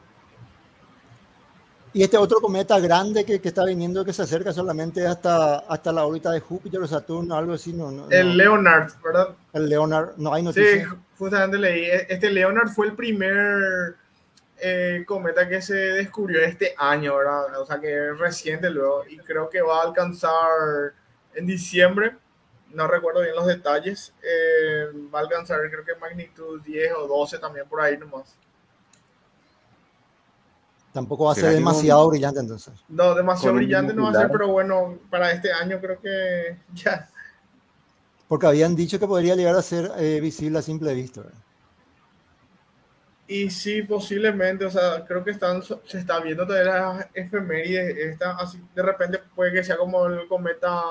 Y 1.95 2.03
este 2.03 2.17
otro 2.17 2.41
cometa 2.41 2.81
grande 2.81 3.25
que, 3.25 3.41
que, 3.41 3.49
está 3.49 3.65
viniendo, 3.65 4.05
que 4.05 4.13
se 4.13 4.23
acerca 4.23 4.53
solamente 4.53 5.07
hasta, 5.07 5.59
hasta 5.59 5.93
la 5.93 6.07
órbita 6.07 6.31
de 6.31 6.41
Júpiter 6.41 6.81
o 6.81 6.87
Saturno, 6.87 7.37
algo 7.37 7.53
así, 7.53 7.73
no. 7.73 7.91
no 7.91 8.11
el 8.11 8.37
Leonard, 8.37 8.93
¿verdad? 9.05 9.35
El 9.53 9.69
Leonard, 9.69 10.17
no 10.17 10.33
hay 10.33 10.43
noticias. 10.43 10.89
Sí, 10.89 10.97
justamente 11.19 11.59
leí. 11.59 11.87
Este 12.09 12.31
Leonard 12.31 12.71
fue 12.71 12.87
el 12.87 12.95
primer 12.95 13.97
eh, 14.59 15.05
cometa 15.07 15.49
que 15.49 15.61
se 15.61 15.75
descubrió 15.75 16.41
este 16.41 16.75
año, 16.79 17.17
¿verdad? 17.17 17.61
O 17.61 17.67
sea, 17.67 17.79
que 17.79 18.11
es 18.11 18.19
reciente 18.19 18.71
luego. 18.71 19.05
Y 19.09 19.19
creo 19.19 19.51
que 19.51 19.61
va 19.61 19.81
a 19.81 19.87
alcanzar 19.87 20.95
en 21.35 21.47
diciembre, 21.47 22.17
no 22.71 22.87
recuerdo 22.87 23.21
bien 23.21 23.35
los 23.35 23.47
detalles, 23.47 24.15
eh, 24.23 24.87
va 25.13 25.19
a 25.19 25.23
alcanzar 25.23 25.61
creo 25.71 25.85
que 25.85 25.95
magnitud 25.97 26.63
10 26.63 26.93
o 26.97 27.07
12 27.07 27.39
también 27.39 27.69
por 27.69 27.81
ahí 27.81 27.99
nomás. 27.99 28.37
Tampoco 30.93 31.25
va 31.25 31.33
a 31.33 31.35
ser 31.35 31.55
demasiado 31.55 32.09
brillante 32.09 32.41
entonces. 32.41 32.75
No, 32.89 33.15
demasiado 33.15 33.57
brillante 33.57 33.95
no 33.95 34.05
va 34.05 34.11
a 34.11 34.15
ser, 34.15 34.31
pero 34.31 34.49
bueno, 34.49 34.99
para 35.11 35.33
este 35.33 35.51
año 35.51 35.81
creo 35.81 36.01
que 36.01 36.59
ya. 36.75 37.09
Porque 38.29 38.47
habían 38.47 38.77
dicho 38.77 38.99
que 38.99 39.07
podría 39.07 39.35
llegar 39.35 39.57
a 39.57 39.63
ser 39.63 39.91
eh, 39.97 40.21
visible 40.21 40.59
a 40.59 40.63
simple 40.63 40.93
vista. 40.95 41.23
¿verdad? 41.23 41.39
Y 43.27 43.49
sí, 43.49 43.83
posiblemente, 43.83 44.67
o 44.67 44.71
sea, 44.71 45.05
creo 45.07 45.25
que 45.25 45.31
están, 45.31 45.63
se 45.63 45.99
está 45.99 46.21
viendo 46.21 46.47
todas 46.47 46.67
las 46.67 47.07
efemérides, 47.15 47.97
esta, 47.97 48.33
así 48.33 48.61
de 48.75 48.83
repente 48.83 49.21
puede 49.35 49.53
que 49.53 49.65
sea 49.65 49.79
como 49.79 50.07
el 50.07 50.29
cometa, 50.29 50.83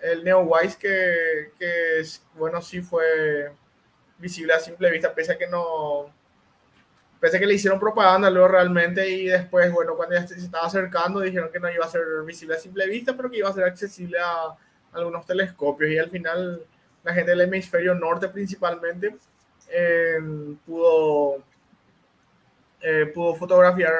el 0.00 0.22
Neowise, 0.22 0.78
que, 0.78 1.50
que 1.58 2.02
bueno, 2.34 2.62
sí 2.62 2.82
fue 2.82 3.52
visible 4.18 4.52
a 4.54 4.60
simple 4.60 4.90
vista, 4.90 5.12
pese 5.12 5.32
a 5.32 5.38
que 5.38 5.48
no, 5.48 6.12
a 7.34 7.38
que 7.38 7.46
le 7.46 7.54
hicieron 7.54 7.80
propaganda 7.80 8.30
luego 8.30 8.48
realmente 8.48 9.08
y 9.08 9.26
después, 9.26 9.72
bueno, 9.72 9.94
cuando 9.96 10.14
ya 10.14 10.26
se 10.26 10.34
estaba 10.34 10.66
acercando 10.66 11.20
dijeron 11.20 11.50
que 11.52 11.60
no 11.60 11.70
iba 11.70 11.84
a 11.84 11.88
ser 11.88 12.02
visible 12.24 12.54
a 12.54 12.58
simple 12.58 12.86
vista, 12.86 13.16
pero 13.16 13.30
que 13.30 13.38
iba 13.38 13.48
a 13.48 13.52
ser 13.52 13.64
accesible 13.64 14.18
a 14.18 14.54
algunos 14.92 15.26
telescopios 15.26 15.90
y 15.90 15.98
al 15.98 16.10
final 16.10 16.62
la 17.02 17.14
gente 17.14 17.30
del 17.30 17.42
hemisferio 17.42 17.94
norte 17.94 18.28
principalmente 18.28 19.16
eh, 19.68 20.18
pudo, 20.64 21.42
eh, 22.80 23.10
pudo 23.14 23.34
fotografiar 23.34 23.94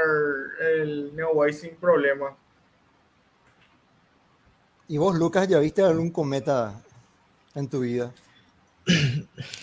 el 0.60 1.14
Neowise 1.14 1.60
sin 1.60 1.76
problema. 1.76 2.36
¿Y 4.88 4.98
vos, 4.98 5.16
Lucas, 5.16 5.48
ya 5.48 5.58
viste 5.58 5.82
algún 5.82 6.10
cometa 6.10 6.80
en 7.54 7.68
tu 7.68 7.80
vida? 7.80 8.12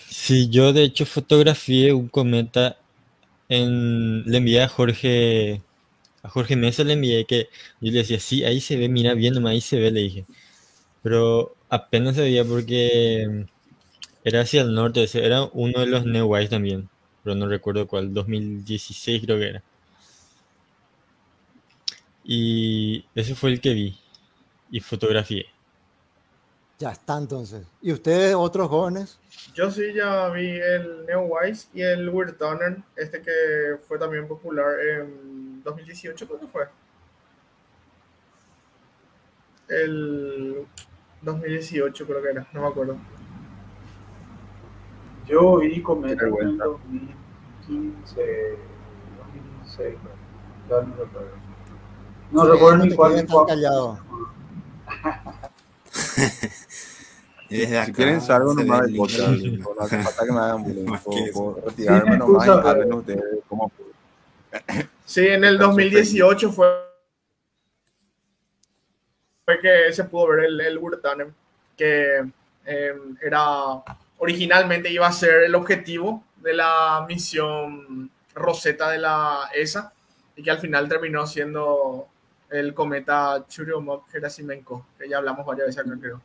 Sí, 0.08 0.48
yo 0.50 0.72
de 0.72 0.82
hecho 0.82 1.06
fotografié 1.06 1.92
un 1.92 2.08
cometa 2.08 2.76
le 3.48 4.36
envié 4.38 4.62
a 4.62 4.68
Jorge, 4.68 5.62
a 6.22 6.28
Jorge 6.28 6.56
Mesa 6.56 6.84
le 6.84 6.94
envié 6.94 7.26
que 7.26 7.48
yo 7.80 7.92
le 7.92 7.98
decía, 8.00 8.20
sí, 8.20 8.44
ahí 8.44 8.60
se 8.60 8.76
ve, 8.76 8.88
mira 8.88 9.14
bien, 9.14 9.46
ahí 9.46 9.60
se 9.60 9.78
ve, 9.80 9.90
le 9.90 10.00
dije. 10.02 10.26
Pero 11.02 11.56
apenas 11.70 12.16
se 12.16 12.22
veía 12.22 12.44
porque 12.44 13.46
era 14.24 14.42
hacia 14.42 14.62
el 14.62 14.74
norte, 14.74 15.06
era 15.14 15.44
uno 15.52 15.80
de 15.80 15.86
los 15.86 16.06
Neowise 16.06 16.50
también, 16.50 16.88
pero 17.24 17.36
no 17.36 17.48
recuerdo 17.48 17.86
cuál, 17.88 18.14
2016 18.14 19.22
creo 19.24 19.38
que 19.38 19.48
era. 19.48 19.64
Y 22.24 23.04
ese 23.14 23.34
fue 23.36 23.50
el 23.50 23.60
que 23.60 23.72
vi 23.74 23.96
y 24.70 24.80
fotografié. 24.80 25.46
Ya 26.78 26.90
está 26.90 27.16
entonces. 27.18 27.64
¿Y 27.80 27.92
ustedes, 27.92 28.34
otros 28.34 28.68
jóvenes? 28.68 29.20
Yo 29.54 29.70
sí 29.70 29.92
ya 29.94 30.28
vi 30.30 30.58
el 30.58 31.06
Neowise 31.06 31.68
y 31.72 31.82
el 31.82 32.08
Weird 32.08 32.36
Donner, 32.36 32.78
este 32.96 33.22
que 33.22 33.76
fue 33.86 33.96
también 33.98 34.26
popular 34.26 34.74
en 34.80 35.62
2018, 35.62 36.26
creo 36.26 36.40
que 36.40 36.46
fue. 36.48 36.68
El 39.68 40.66
2018 41.22 42.06
creo 42.06 42.22
que 42.22 42.30
era, 42.30 42.46
no 42.52 42.62
me 42.62 42.66
acuerdo. 42.68 42.96
Yo 45.26 45.58
vi 45.58 45.80
Cometa 45.82 46.26
en 46.26 46.34
el 46.48 46.58
2015, 46.58 48.58
2016, 49.64 49.94
no, 50.68 50.82
no 50.82 50.96
recuerdo. 50.96 51.30
No 52.30 52.44
Sí, 52.44 52.50
recuerdo 52.50 52.78
no 52.78 52.84
ni 52.84 52.94
cuál. 52.94 53.26
callado. 53.46 53.98
Desde 57.58 57.68
Si 57.68 57.76
acá 57.76 57.92
quieren 57.92 58.20
salgo 58.20 58.54
nomás 58.54 58.86
del 58.86 58.96
podcast, 58.96 59.28
no 59.42 59.80
hace 59.80 60.02
falta 60.02 60.24
que 60.26 60.32
me 60.32 60.38
hagan 60.40 60.62
bullying, 60.64 60.86
puedo- 61.02 61.60
retirarme 61.66 62.12
Sí, 62.12 62.18
nomás 62.18 62.46
y 62.46 62.50
excusa, 62.50 62.70
hablen 62.70 62.84
pero- 62.88 62.98
ustedes 62.98 63.22
como 63.48 63.72
Sí, 65.04 65.26
en 65.26 65.44
el 65.44 65.58
2018 65.58 66.52
fue, 66.52 66.68
fue 69.44 69.58
que 69.60 69.92
se 69.92 70.04
pudo 70.04 70.28
ver 70.28 70.44
el, 70.46 70.60
el 70.60 70.80
que 71.76 72.24
eh, 72.66 72.94
era 73.22 73.82
originalmente 74.18 74.90
iba 74.90 75.06
a 75.06 75.12
ser 75.12 75.42
el 75.44 75.54
objetivo 75.54 76.24
de 76.36 76.54
la 76.54 77.04
misión 77.08 78.10
Rosetta 78.34 78.90
de 78.90 78.98
la 78.98 79.50
ESA 79.54 79.92
y 80.36 80.42
que 80.42 80.50
al 80.50 80.58
final 80.58 80.88
terminó 80.88 81.26
siendo 81.26 82.08
el 82.50 82.72
cometa 82.74 83.44
Churyumov-Gerasimenko, 83.48 84.86
que 84.98 85.08
ya 85.08 85.18
hablamos 85.18 85.44
varias 85.44 85.66
veces 85.68 85.84
acá, 85.84 85.96
creo. 86.00 86.20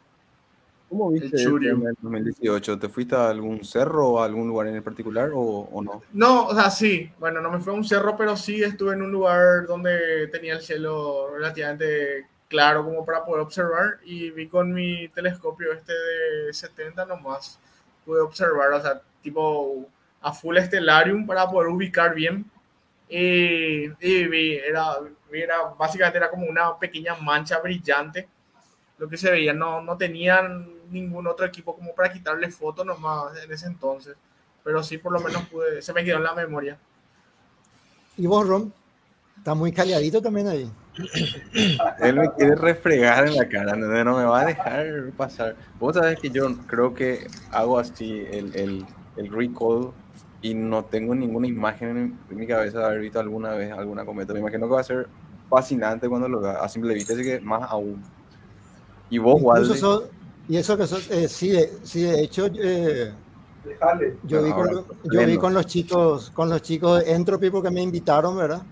¿Cómo 0.90 1.12
viste 1.12 1.42
El 1.42 1.68
en 1.68 1.88
el 1.88 1.98
2018? 2.02 2.80
¿Te 2.80 2.90
fuiste 2.90 3.16
a 3.16 3.30
algún 3.30 3.64
cerro 3.64 4.08
o 4.10 4.20
a 4.20 4.26
algún 4.26 4.48
lugar 4.48 4.68
en 4.68 4.82
particular 4.82 5.30
o, 5.34 5.42
o 5.42 5.84
no? 5.84 6.02
No, 6.14 6.48
o 6.48 6.56
sea, 6.56 6.72
sí. 6.72 7.12
Bueno, 7.20 7.42
no 7.42 7.52
me 7.52 7.60
fue 7.60 7.74
a 7.74 7.76
un 7.76 7.84
cerro, 7.84 8.18
pero 8.18 8.36
sí 8.36 8.64
estuve 8.64 8.94
en 8.94 9.04
un 9.04 9.12
lugar 9.12 9.68
donde 9.68 10.28
tenía 10.32 10.56
el 10.56 10.62
cielo 10.62 11.30
relativamente 11.36 12.28
claro 12.48 12.84
como 12.84 13.06
para 13.06 13.24
poder 13.24 13.42
observar 13.42 14.00
y 14.04 14.32
vi 14.32 14.48
con 14.48 14.74
mi 14.74 15.08
telescopio 15.10 15.72
este 15.72 15.94
de 15.94 16.54
70 16.54 17.06
nomás. 17.06 17.60
Pude 18.04 18.22
observar, 18.22 18.74
o 18.74 18.82
sea, 18.82 19.00
tipo 19.22 19.88
a 20.22 20.34
full 20.34 20.58
estelarium 20.58 21.28
para 21.28 21.48
poder 21.48 21.70
ubicar 21.70 22.16
bien. 22.16 22.50
Y, 23.08 23.86
y 24.00 24.28
vi, 24.28 24.56
era, 24.56 24.98
era, 25.32 25.56
básicamente 25.78 26.18
era 26.18 26.32
como 26.32 26.48
una 26.48 26.78
pequeña 26.80 27.16
mancha 27.16 27.60
brillante. 27.60 28.28
Lo 28.98 29.08
que 29.08 29.18
se 29.18 29.30
veía, 29.32 29.54
no, 29.54 29.82
no 29.82 29.96
tenían 29.96 30.79
ningún 30.92 31.28
otro 31.28 31.46
equipo 31.46 31.76
como 31.76 31.94
para 31.94 32.12
quitarle 32.12 32.50
fotos 32.50 32.86
nomás 32.86 33.38
en 33.44 33.52
ese 33.52 33.68
entonces 33.68 34.16
pero 34.64 34.84
sí 34.84 34.98
por 34.98 35.12
lo 35.12 35.20
menos 35.20 35.44
pude, 35.48 35.82
se 35.82 35.94
me 35.94 36.04
quedó 36.04 36.18
en 36.18 36.24
la 36.24 36.34
memoria. 36.34 36.78
¿Y 38.18 38.28
vos, 38.28 38.48
Ron? 38.48 38.74
Está 39.38 39.56
muy 39.56 39.72
calladito 39.72 40.22
también 40.22 40.48
ahí. 40.48 40.72
Él 42.00 42.16
me 42.16 42.32
quiere 42.34 42.56
refregar 42.56 43.28
en 43.28 43.36
la 43.36 43.48
cara, 43.48 43.76
no, 43.76 43.88
no 44.04 44.18
me 44.18 44.26
va 44.26 44.42
a 44.42 44.46
dejar 44.46 45.12
pasar. 45.16 45.56
Vos 45.80 45.96
sabés 45.96 46.20
que 46.20 46.30
yo 46.30 46.56
creo 46.68 46.94
que 46.94 47.28
hago 47.52 47.80
así 47.80 48.26
el, 48.32 48.54
el, 48.56 48.86
el 49.16 49.32
recall 49.32 49.92
y 50.42 50.54
no 50.54 50.84
tengo 50.86 51.16
ninguna 51.16 51.48
imagen 51.48 51.90
en, 51.98 52.20
en 52.30 52.38
mi 52.38 52.46
cabeza 52.46 52.80
de 52.80 52.86
haber 52.86 53.00
visto 53.00 53.20
alguna 53.20 53.54
vez 53.54 53.72
alguna 53.72 54.06
cometa. 54.06 54.34
Me 54.34 54.40
imagino 54.40 54.68
que 54.68 54.74
va 54.74 54.82
a 54.82 54.84
ser 54.84 55.08
fascinante 55.50 56.08
cuando 56.10 56.28
lo 56.28 56.42
vea 56.42 56.62
a 56.62 56.70
simple 56.70 56.94
vista, 56.94 57.14
así 57.14 57.24
que 57.24 57.40
más 57.40 57.64
aún. 57.72 58.04
Y 59.10 59.18
vos, 59.18 59.36
Incluso 59.42 59.48
Walde, 59.48 59.78
sos- 59.80 60.04
y 60.50 60.58
eso 60.58 60.76
que 60.76 60.88
sos, 60.88 61.10
eh, 61.12 61.28
sí, 61.30 61.50
de, 61.52 61.70
sí, 61.84 62.02
de 62.02 62.22
hecho, 62.24 62.48
eh, 62.48 63.14
yo, 64.24 64.44
vi 64.44 64.50
con, 64.50 64.60
Ahora, 64.60 64.72
lo- 64.74 64.88
yo 65.04 65.20
vi 65.22 65.26
menos. 65.28 65.38
con 65.40 65.54
los 65.54 65.66
chicos, 65.68 66.32
con 66.32 66.50
los 66.50 66.62
chicos 66.62 67.04
de 67.06 67.14
Entropy 67.14 67.50
porque 67.52 67.70
me 67.70 67.82
invitaron, 67.82 68.36
¿verdad? 68.36 68.64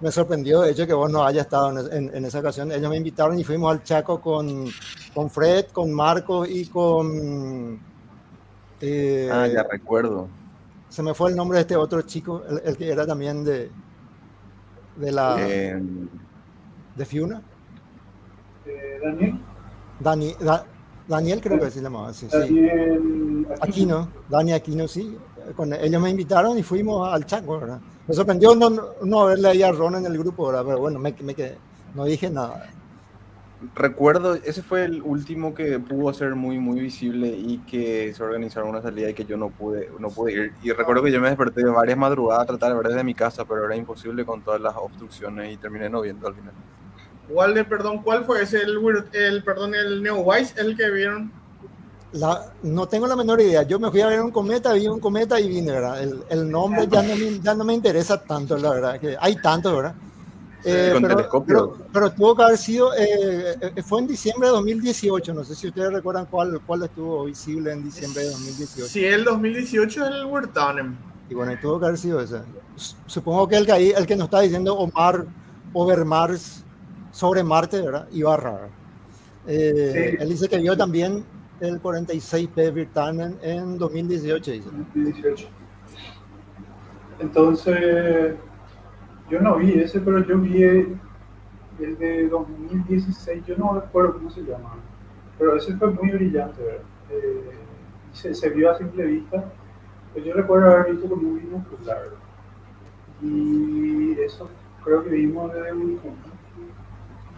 Me 0.00 0.10
sorprendió, 0.10 0.60
de 0.62 0.70
hecho, 0.72 0.86
que 0.86 0.94
vos 0.94 1.10
no 1.10 1.24
hayas 1.24 1.44
estado 1.46 1.78
en, 1.78 1.92
en- 2.08 2.16
en 2.16 2.24
esa 2.24 2.38
ocasión. 2.40 2.70
Ellos 2.72 2.88
me 2.90 2.96
invitaron 2.96 3.38
y 3.38 3.44
fuimos 3.44 3.70
al 3.72 3.82
Chaco 3.82 4.20
con, 4.20 4.66
con 5.14 5.28
Fred, 5.30 5.66
con 5.72 5.92
Marco 5.92 6.44
y 6.46 6.66
con... 6.66 7.78
eh, 8.80 9.28
ah, 9.32 9.46
ya 9.46 9.62
recuerdo. 9.64 10.28
se 10.88 11.02
me 11.02 11.14
fue 11.14 11.30
el 11.30 11.36
nombre 11.36 11.58
de 11.58 11.62
este 11.62 11.76
otro 11.76 12.02
chico, 12.02 12.42
el, 12.48 12.62
el 12.64 12.76
que 12.76 12.90
era 12.90 13.06
también 13.06 13.44
de, 13.44 13.70
de 14.96 15.12
la 15.12 15.36
Eh, 15.40 15.80
de 16.96 17.04
Fiuna. 17.04 17.40
Eh, 18.66 18.98
Daniel. 19.02 19.40
Dani, 20.00 20.34
Da- 20.40 20.64
Daniel 21.12 21.40
creo 21.42 21.60
que 21.60 21.70
se 21.70 21.82
llamaba, 21.82 22.12
sí, 22.14 22.26
sí. 22.30 22.38
Daniel 22.38 23.46
Aquino, 23.60 24.08
Dani 24.30 24.52
Aquino, 24.52 24.88
sí. 24.88 25.16
Con, 25.54 25.72
ellos 25.74 26.00
me 26.00 26.08
invitaron 26.08 26.56
y 26.56 26.62
fuimos 26.62 27.12
al 27.12 27.26
Chaco, 27.26 27.60
¿verdad? 27.60 27.80
Me 28.08 28.14
sorprendió 28.14 28.54
no, 28.54 28.70
no, 29.02 29.26
verle 29.26 29.48
ahí 29.48 29.62
a 29.62 29.72
Ron 29.72 29.96
en 29.96 30.06
el 30.06 30.16
grupo, 30.16 30.46
¿verdad? 30.46 30.64
Pero 30.64 30.80
bueno, 30.80 30.98
me, 30.98 31.14
me 31.22 31.34
quedé, 31.34 31.58
no 31.94 32.06
dije 32.06 32.30
nada. 32.30 32.66
recuerdo, 33.74 34.34
ese 34.36 34.62
fue 34.62 34.84
el 34.84 35.02
último 35.02 35.54
que 35.54 35.78
pudo 35.78 36.12
ser 36.14 36.34
muy, 36.34 36.58
muy 36.58 36.80
visible 36.80 37.28
y 37.28 37.58
que 37.58 38.14
se 38.14 38.22
organizaron 38.22 38.70
una 38.70 38.80
salida 38.80 39.10
y 39.10 39.14
que 39.14 39.26
yo 39.26 39.36
no 39.36 39.50
pude, 39.50 39.90
no 39.98 40.08
pude 40.08 40.32
ir. 40.32 40.52
Y 40.62 40.72
recuerdo 40.72 41.02
que 41.02 41.12
yo 41.12 41.20
me 41.20 41.28
desperté 41.28 41.62
varias 41.64 41.98
madrugadas 41.98 42.44
a 42.44 42.46
tratar 42.46 42.70
de 42.70 42.78
ver 42.78 42.88
desde 42.88 43.04
mi 43.04 43.14
casa, 43.14 43.44
pero 43.44 43.66
era 43.66 43.76
imposible 43.76 44.24
con 44.24 44.40
todas 44.40 44.60
las 44.60 44.74
obstrucciones 44.76 45.52
y 45.52 45.58
terminé 45.58 45.90
no 45.90 46.00
viendo 46.00 46.26
al 46.26 46.34
final. 46.34 46.54
Walde, 47.28 47.64
perdón, 47.64 48.02
¿cuál 48.02 48.24
fue 48.24 48.42
ese? 48.42 48.62
El, 48.62 48.78
el 49.12 49.42
perdón, 49.44 49.74
el 49.74 50.02
Neowise, 50.02 50.54
el 50.60 50.76
que 50.76 50.90
vieron. 50.90 51.32
La, 52.12 52.52
no 52.62 52.86
tengo 52.86 53.06
la 53.06 53.16
menor 53.16 53.40
idea. 53.40 53.62
Yo 53.62 53.78
me 53.78 53.90
fui 53.90 54.02
a 54.02 54.08
ver 54.08 54.20
un 54.20 54.30
cometa, 54.30 54.74
vi 54.74 54.86
un 54.86 55.00
cometa 55.00 55.40
y 55.40 55.48
vine, 55.48 55.72
¿verdad? 55.72 56.02
El, 56.02 56.22
el 56.28 56.50
nombre 56.50 56.86
ya 56.90 57.02
no, 57.02 57.16
me, 57.16 57.40
ya 57.40 57.54
no 57.54 57.64
me 57.64 57.72
interesa 57.72 58.22
tanto, 58.22 58.56
la 58.58 58.70
verdad. 58.70 59.00
Que 59.00 59.16
hay 59.18 59.36
tantos, 59.36 59.74
¿verdad? 59.74 59.94
Eh, 60.64 60.96
pero, 61.00 61.44
pero, 61.44 61.76
pero, 61.92 62.12
tuvo 62.12 62.36
que 62.36 62.42
haber 62.44 62.58
sido, 62.58 62.94
eh, 62.94 63.56
eh, 63.60 63.82
fue 63.82 64.00
en 64.00 64.06
diciembre 64.06 64.46
de 64.46 64.54
2018, 64.54 65.34
no 65.34 65.42
sé 65.42 65.56
si 65.56 65.66
ustedes 65.66 65.92
recuerdan 65.92 66.26
cuál, 66.26 66.60
cuál 66.64 66.84
estuvo 66.84 67.24
visible 67.24 67.72
en 67.72 67.82
diciembre 67.82 68.22
de 68.22 68.30
2018. 68.30 68.88
Sí, 68.88 69.04
el 69.04 69.24
2018 69.24 70.06
es 70.06 70.10
el 70.12 70.24
Wertanem. 70.26 70.96
Y 71.28 71.34
bueno, 71.34 71.52
tuvo 71.60 71.80
que 71.80 71.86
haber 71.86 71.98
sido 71.98 72.20
ese. 72.20 72.42
Supongo 73.06 73.48
que 73.48 73.56
el 73.56 73.66
que, 73.66 73.72
ahí, 73.72 73.90
el 73.96 74.06
que 74.06 74.14
nos 74.14 74.26
está 74.26 74.40
diciendo 74.40 74.76
Omar 74.76 75.26
Overmars 75.72 76.61
sobre 77.12 77.44
Marte, 77.44 77.80
¿verdad? 77.80 78.08
Ibarra. 78.10 78.68
Eh, 79.46 80.10
sí. 80.10 80.16
Él 80.20 80.28
dice 80.28 80.48
que 80.48 80.58
vio 80.58 80.76
también 80.76 81.24
el 81.60 81.80
46P 81.80 82.72
Virtanen 82.72 83.38
en 83.42 83.78
2018. 83.78 84.50
Dice. 84.50 84.68
2018. 84.70 85.48
Entonces 87.20 88.34
yo 89.30 89.40
no 89.40 89.56
vi 89.56 89.72
ese, 89.80 90.00
pero 90.00 90.18
yo 90.26 90.38
vi 90.38 90.62
el, 90.62 90.98
de 91.78 92.28
2016, 92.28 93.44
yo 93.46 93.56
no 93.56 93.80
recuerdo 93.80 94.14
cómo 94.14 94.30
se 94.30 94.42
llama, 94.42 94.74
pero 95.38 95.56
ese 95.56 95.74
fue 95.76 95.90
muy 95.90 96.10
brillante, 96.10 96.60
eh, 97.10 97.50
se, 98.12 98.34
se, 98.34 98.50
vio 98.50 98.70
a 98.70 98.78
simple 98.78 99.04
vista, 99.04 99.44
pues 100.12 100.24
yo 100.24 100.34
recuerdo 100.34 100.70
haber 100.70 100.92
visto 100.92 101.08
como 101.08 101.28
un 101.28 101.40
binocular, 101.40 102.10
y 103.22 104.12
eso 104.20 104.48
creo 104.84 105.02
que 105.02 105.10
vimos 105.10 105.52
desde 105.54 105.72
un 105.72 105.98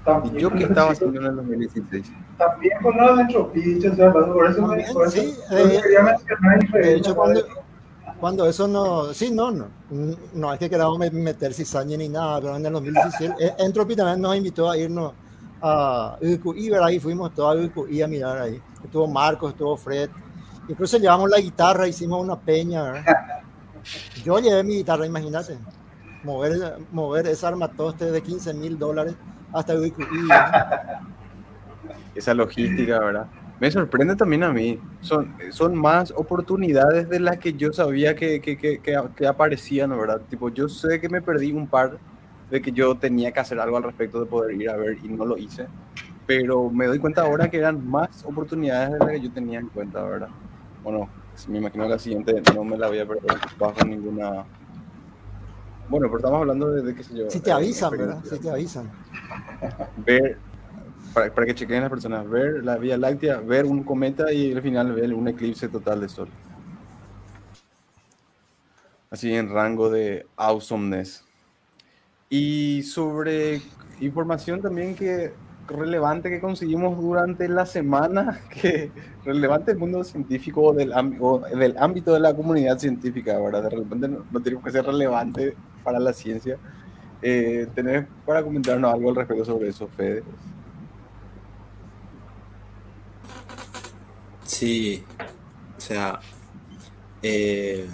también, 0.04 0.36
¿Y 0.36 0.40
yo 0.40 0.50
qué 0.50 0.64
estaba 0.64 0.92
haciendo 0.92 1.20
en 1.20 1.26
el 1.26 1.36
2016? 1.36 2.12
También 2.36 2.78
con 2.82 2.96
la 2.96 3.22
entropía, 3.22 3.90
o 3.90 3.94
sea, 3.94 4.12
por 4.12 4.50
eso, 4.50 4.66
me, 4.66 4.84
por 4.92 5.06
eso, 5.06 5.10
sí, 5.10 5.34
eh, 5.50 5.80
quería 5.82 6.02
mencionar 6.02 6.70
de 6.70 6.94
hecho, 6.94 7.16
cuando, 7.16 7.40
cuando 8.20 8.46
eso 8.46 8.68
no, 8.68 9.14
sí, 9.14 9.30
no, 9.30 9.50
no, 9.50 9.66
no 10.34 10.52
es 10.52 10.58
que 10.58 10.68
queramos 10.68 10.98
meter 10.98 11.54
cizaña 11.54 11.96
ni 11.96 12.08
nada, 12.08 12.40
pero 12.40 12.56
en 12.56 12.66
el 12.66 12.72
2017 12.72 13.34
eh, 13.38 13.54
Entropy 13.58 13.96
también 13.96 14.20
nos 14.20 14.36
invitó 14.36 14.70
a 14.70 14.76
irnos 14.76 15.12
a 15.62 16.18
UQI, 16.20 16.70
¿verdad? 16.70 16.88
Y 16.90 17.00
fuimos 17.00 17.32
todos 17.32 17.56
a 17.56 17.64
UQI 17.64 18.02
a 18.02 18.08
mirar 18.08 18.38
ahí. 18.38 18.60
Estuvo 18.84 19.06
Marcos, 19.06 19.52
estuvo 19.52 19.76
Fred. 19.76 20.10
Incluso 20.68 20.98
llevamos 20.98 21.30
la 21.30 21.38
guitarra, 21.38 21.88
hicimos 21.88 22.22
una 22.22 22.38
peña, 22.38 22.82
¿verdad? 22.82 23.16
Yo 24.22 24.38
llevé 24.38 24.62
mi 24.62 24.76
guitarra, 24.76 25.06
imagínate. 25.06 25.58
Mover, 26.22 26.78
mover 26.92 27.26
ese 27.26 27.46
armatoste 27.46 28.10
de 28.10 28.22
15 28.22 28.54
mil 28.54 28.78
dólares 28.78 29.14
hasta 29.54 29.74
UQI. 29.74 30.04
Esa 32.14 32.34
logística, 32.34 32.98
¿verdad? 32.98 33.26
me 33.60 33.70
sorprende 33.70 34.16
también 34.16 34.42
a 34.42 34.52
mí. 34.52 34.78
Son, 35.00 35.34
son 35.50 35.76
más 35.76 36.12
oportunidades 36.16 37.08
de 37.08 37.20
las 37.20 37.38
que 37.38 37.54
yo 37.54 37.72
sabía 37.72 38.14
que, 38.14 38.40
que, 38.40 38.56
que, 38.56 38.80
que, 38.80 39.26
aparecían, 39.26 39.90
¿verdad? 39.90 40.20
Tipo, 40.28 40.50
yo 40.50 40.68
sé 40.68 41.00
que 41.00 41.08
me 41.08 41.22
perdí 41.22 41.52
un 41.52 41.66
par 41.66 41.98
de 42.50 42.60
que 42.60 42.72
yo 42.72 42.96
tenía 42.96 43.32
que 43.32 43.40
hacer 43.40 43.58
algo 43.58 43.76
al 43.76 43.82
respecto 43.82 44.20
de 44.20 44.26
poder 44.26 44.60
ir 44.60 44.70
a 44.70 44.76
ver 44.76 44.98
y 45.02 45.08
no 45.08 45.24
lo 45.24 45.38
hice. 45.38 45.66
Pero 46.26 46.70
me 46.70 46.86
doy 46.86 46.98
cuenta 46.98 47.22
ahora 47.22 47.50
que 47.50 47.58
eran 47.58 47.86
más 47.88 48.24
oportunidades 48.24 48.92
de 48.92 48.98
las 48.98 49.08
que 49.08 49.20
yo 49.20 49.32
tenía 49.32 49.60
en 49.60 49.68
cuenta, 49.68 50.02
¿verdad? 50.02 50.28
Bueno, 50.82 51.08
me 51.48 51.58
imagino 51.58 51.84
que 51.84 51.90
la 51.90 51.98
siguiente 51.98 52.42
no 52.54 52.64
me 52.64 52.76
la 52.76 52.88
voy 52.88 52.98
a 52.98 53.06
perder 53.06 53.38
bajo 53.58 53.84
ninguna... 53.86 54.44
Bueno, 55.88 56.06
pero 56.06 56.16
estamos 56.16 56.40
hablando 56.40 56.70
de, 56.70 56.82
de 56.82 56.94
qué 56.94 57.02
sé 57.02 57.14
yo. 57.14 57.30
Si 57.30 57.40
te 57.40 57.52
avisan, 57.52 57.90
¿verdad? 57.90 58.24
Si 58.24 58.38
te 58.38 58.50
avisan. 58.50 58.90
Ver 59.98 60.38
para, 61.12 61.32
para, 61.32 61.46
que 61.46 61.54
chequen 61.54 61.80
las 61.80 61.90
personas, 61.90 62.28
ver 62.28 62.64
la 62.64 62.76
Vía 62.76 62.96
Láctea, 62.96 63.38
ver 63.38 63.66
un 63.66 63.84
cometa 63.84 64.32
y 64.32 64.52
al 64.52 64.62
final 64.62 64.92
ver 64.92 65.14
un 65.14 65.28
eclipse 65.28 65.68
total 65.68 66.00
de 66.00 66.08
sol. 66.08 66.28
Así 69.10 69.32
en 69.32 69.48
rango 69.48 69.90
de 69.90 70.26
awesomeness. 70.36 71.24
Y 72.28 72.82
sobre 72.82 73.62
información 74.00 74.60
también 74.60 74.96
que 74.96 75.32
relevante 75.68 76.30
que 76.30 76.40
conseguimos 76.40 77.00
durante 77.00 77.48
la 77.48 77.64
semana, 77.64 78.40
que 78.60 78.90
relevante 79.24 79.70
del 79.70 79.78
mundo 79.78 80.04
científico 80.04 80.62
o 80.62 80.72
del, 80.72 80.92
del 81.58 81.76
ámbito 81.78 82.12
de 82.12 82.20
la 82.20 82.34
comunidad 82.34 82.78
científica, 82.78 83.38
¿verdad? 83.38 83.62
De 83.62 83.70
repente 83.70 84.08
no, 84.08 84.24
no 84.30 84.40
tenemos 84.40 84.64
que 84.64 84.72
ser 84.72 84.84
relevante 84.84 85.56
para 85.82 86.00
la 86.00 86.12
ciencia. 86.12 86.58
Eh, 87.26 87.66
¿Tenés 87.74 88.06
para 88.26 88.42
comentarnos 88.42 88.92
algo 88.92 89.08
al 89.08 89.16
respecto 89.16 89.46
sobre 89.46 89.70
eso, 89.70 89.88
Fede? 89.88 90.22
Sí, 94.44 95.02
o 95.76 95.80
sea, 95.80 96.20
eh, 97.22 97.86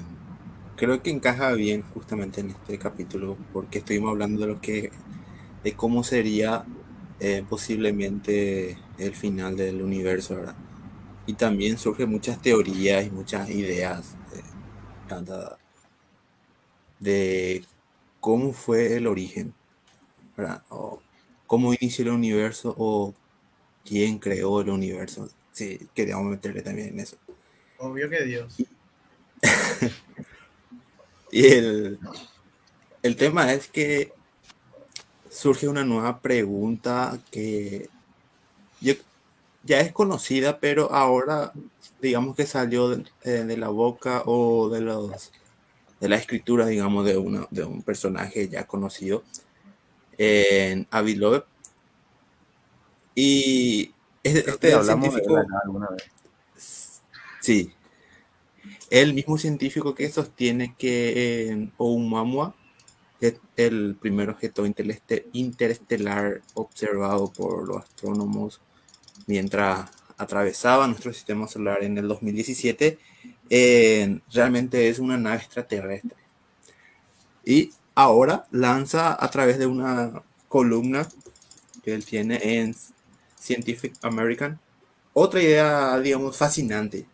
creo 0.77 1.03
que 1.03 1.11
encaja 1.11 1.53
bien 1.53 1.83
justamente 1.95 2.41
en 2.41 2.51
este 2.51 2.79
capítulo 2.79 3.39
porque 3.53 3.79
estuvimos 3.79 4.11
hablando 4.11 4.43
de 4.43 4.49
lo 4.49 4.61
que, 4.61 4.91
de 5.65 5.75
cómo 5.77 6.05
sería 6.05 6.65
eh, 7.21 7.45
posiblemente 7.49 8.79
el 8.99 9.15
final 9.15 9.57
del 9.57 9.83
universo, 9.83 10.37
¿verdad? 10.37 10.57
Y 11.27 11.35
también 11.35 11.79
surgen 11.79 12.11
muchas 12.11 12.41
teorías 12.43 13.07
y 13.07 13.11
muchas 13.11 13.51
ideas 13.51 14.17
eh, 14.35 14.43
de 17.01 17.65
cómo 18.21 18.53
fue 18.53 18.97
el 18.97 19.07
origen, 19.07 19.55
¿verdad? 20.37 20.63
O 20.69 21.01
cómo 21.47 21.75
inició 21.75 22.05
el 22.05 22.11
universo 22.13 22.75
o 22.79 23.15
quién 23.85 24.19
creó 24.19 24.61
el 24.61 24.71
universo 24.71 25.29
sí, 25.53 25.89
queríamos 25.95 26.25
meterle 26.27 26.63
también 26.63 26.89
en 26.89 27.01
eso. 27.01 27.17
Obvio 27.79 28.09
que 28.09 28.25
Dios. 28.25 28.57
y 31.33 31.47
el, 31.47 31.99
el 33.03 33.17
tema 33.17 33.53
es 33.53 33.69
que 33.69 34.13
surge 35.31 35.69
una 35.69 35.85
nueva 35.85 36.21
pregunta 36.21 37.19
que 37.31 37.89
ya 39.63 39.81
es 39.81 39.93
conocida, 39.93 40.59
pero 40.59 40.91
ahora 40.91 41.53
digamos 42.01 42.35
que 42.35 42.47
salió 42.47 42.89
de, 42.89 43.05
eh, 43.25 43.57
la 43.59 43.69
boca 43.69 44.23
o 44.25 44.71
de 44.71 44.81
los 44.81 45.33
de 46.01 46.09
la 46.09 46.17
escritura, 46.17 46.67
digamos, 46.67 47.05
de, 47.05 47.17
una, 47.17 47.47
de 47.51 47.65
un 47.65 47.83
personaje 47.83 48.49
ya 48.49 48.67
conocido 48.67 49.23
en 50.19 50.87
Avilove. 50.91 51.45
Y 53.15 53.93
este 54.23 54.83
científico, 54.83 55.37
alguna 55.63 55.89
vez. 55.89 57.03
Sí. 57.41 57.73
El 58.91 59.15
mismo 59.15 59.39
científico 59.39 59.95
que 59.95 60.11
sostiene 60.11 60.75
que 60.77 61.49
en 61.49 61.73
Oumuamua 61.77 62.55
es 63.21 63.35
el 63.57 63.97
primer 64.01 64.31
objeto 64.31 64.65
interestelar 65.33 66.41
observado 66.55 67.33
por 67.33 67.69
los 67.69 67.85
astrónomos 67.85 68.61
mientras 69.27 69.91
atravesaba 70.17 70.87
nuestro 70.87 71.13
sistema 71.13 71.47
solar 71.47 71.83
en 71.85 71.99
el 71.99 72.09
2017, 72.09 72.99
realmente 73.51 74.89
es 74.89 74.99
una 74.99 75.19
nave 75.19 75.39
extraterrestre. 75.39 76.17
Y 77.45 77.73
ahora 77.95 78.47
lanza 78.51 79.17
a 79.23 79.31
través 79.31 79.59
de 79.59 79.67
una 79.67 80.23
columna 80.49 81.09
que 81.83 81.95
él 81.95 82.05
tiene 82.05 82.39
en 82.59 82.75
Scientific 83.39 83.95
American. 84.03 84.61
Otra 85.13 85.43
idea, 85.43 85.99
digamos, 85.99 86.37
fascinante, 86.37 87.07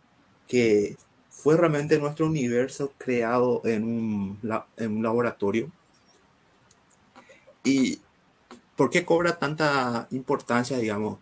que 0.46 0.96
fue 1.30 1.56
realmente 1.56 1.98
nuestro 1.98 2.26
universo 2.26 2.92
creado 2.98 3.62
en 3.64 3.84
un, 3.84 4.38
en 4.76 4.96
un 4.96 5.02
laboratorio. 5.02 5.70
¿Y 7.64 8.00
por 8.76 8.90
qué 8.90 9.04
cobra 9.04 9.38
tanta 9.38 10.06
importancia, 10.10 10.76
digamos, 10.78 11.18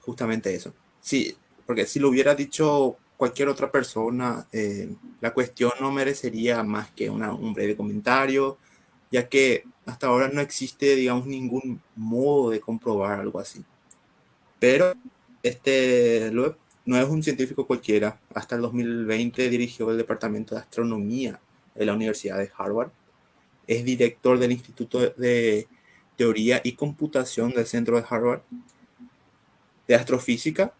justamente 0.00 0.54
eso? 0.54 0.74
Sí, 1.00 1.36
porque 1.66 1.86
si 1.86 2.00
lo 2.00 2.08
hubiera 2.08 2.34
dicho 2.34 2.96
cualquier 3.16 3.48
otra 3.48 3.70
persona, 3.70 4.46
eh, 4.52 4.94
la 5.20 5.32
cuestión 5.32 5.72
no 5.80 5.90
merecería 5.92 6.62
más 6.62 6.90
que 6.90 7.10
una, 7.10 7.32
un 7.32 7.54
breve 7.54 7.76
comentario, 7.76 8.58
ya 9.10 9.28
que 9.28 9.64
hasta 9.86 10.08
ahora 10.08 10.28
no 10.28 10.40
existe, 10.40 10.96
digamos, 10.96 11.26
ningún 11.26 11.80
modo 11.94 12.50
de 12.50 12.60
comprobar 12.60 13.20
algo 13.20 13.38
así. 13.38 13.64
Pero 14.58 14.94
este 15.42 16.30
Loeb 16.32 16.56
no 16.84 16.96
es 16.98 17.08
un 17.08 17.22
científico 17.22 17.66
cualquiera. 17.66 18.20
Hasta 18.34 18.56
el 18.56 18.62
2020 18.62 19.48
dirigió 19.48 19.90
el 19.90 19.98
Departamento 19.98 20.54
de 20.54 20.60
Astronomía 20.62 21.40
de 21.74 21.86
la 21.86 21.94
Universidad 21.94 22.38
de 22.38 22.50
Harvard. 22.56 22.90
Es 23.66 23.84
director 23.84 24.38
del 24.38 24.52
Instituto 24.52 25.00
de 25.00 25.68
Teoría 26.16 26.60
y 26.64 26.72
Computación 26.72 27.50
del 27.52 27.66
Centro 27.66 27.96
de 27.96 28.06
Harvard. 28.08 28.42
de 29.88 29.94
astrofísica 29.94 30.72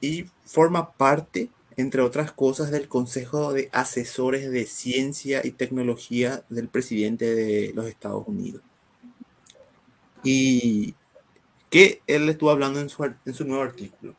y 0.00 0.26
forma 0.44 0.92
parte, 0.92 1.48
entre 1.78 2.02
otras 2.02 2.32
cosas, 2.32 2.70
del 2.70 2.88
Consejo 2.88 3.54
de 3.54 3.70
Asesores 3.72 4.50
de 4.50 4.66
Ciencia 4.66 5.40
y 5.44 5.52
Tecnología 5.52 6.44
del 6.50 6.68
presidente 6.68 7.34
de 7.34 7.72
los 7.72 7.86
Estados 7.86 8.26
Unidos. 8.26 8.62
Y 10.22 10.96
que 11.70 12.02
él 12.06 12.28
estuvo 12.28 12.50
hablando 12.50 12.80
en 12.80 12.88
su, 12.88 13.04
en 13.04 13.32
su 13.32 13.44
nuevo 13.44 13.62
artículo. 13.62 14.16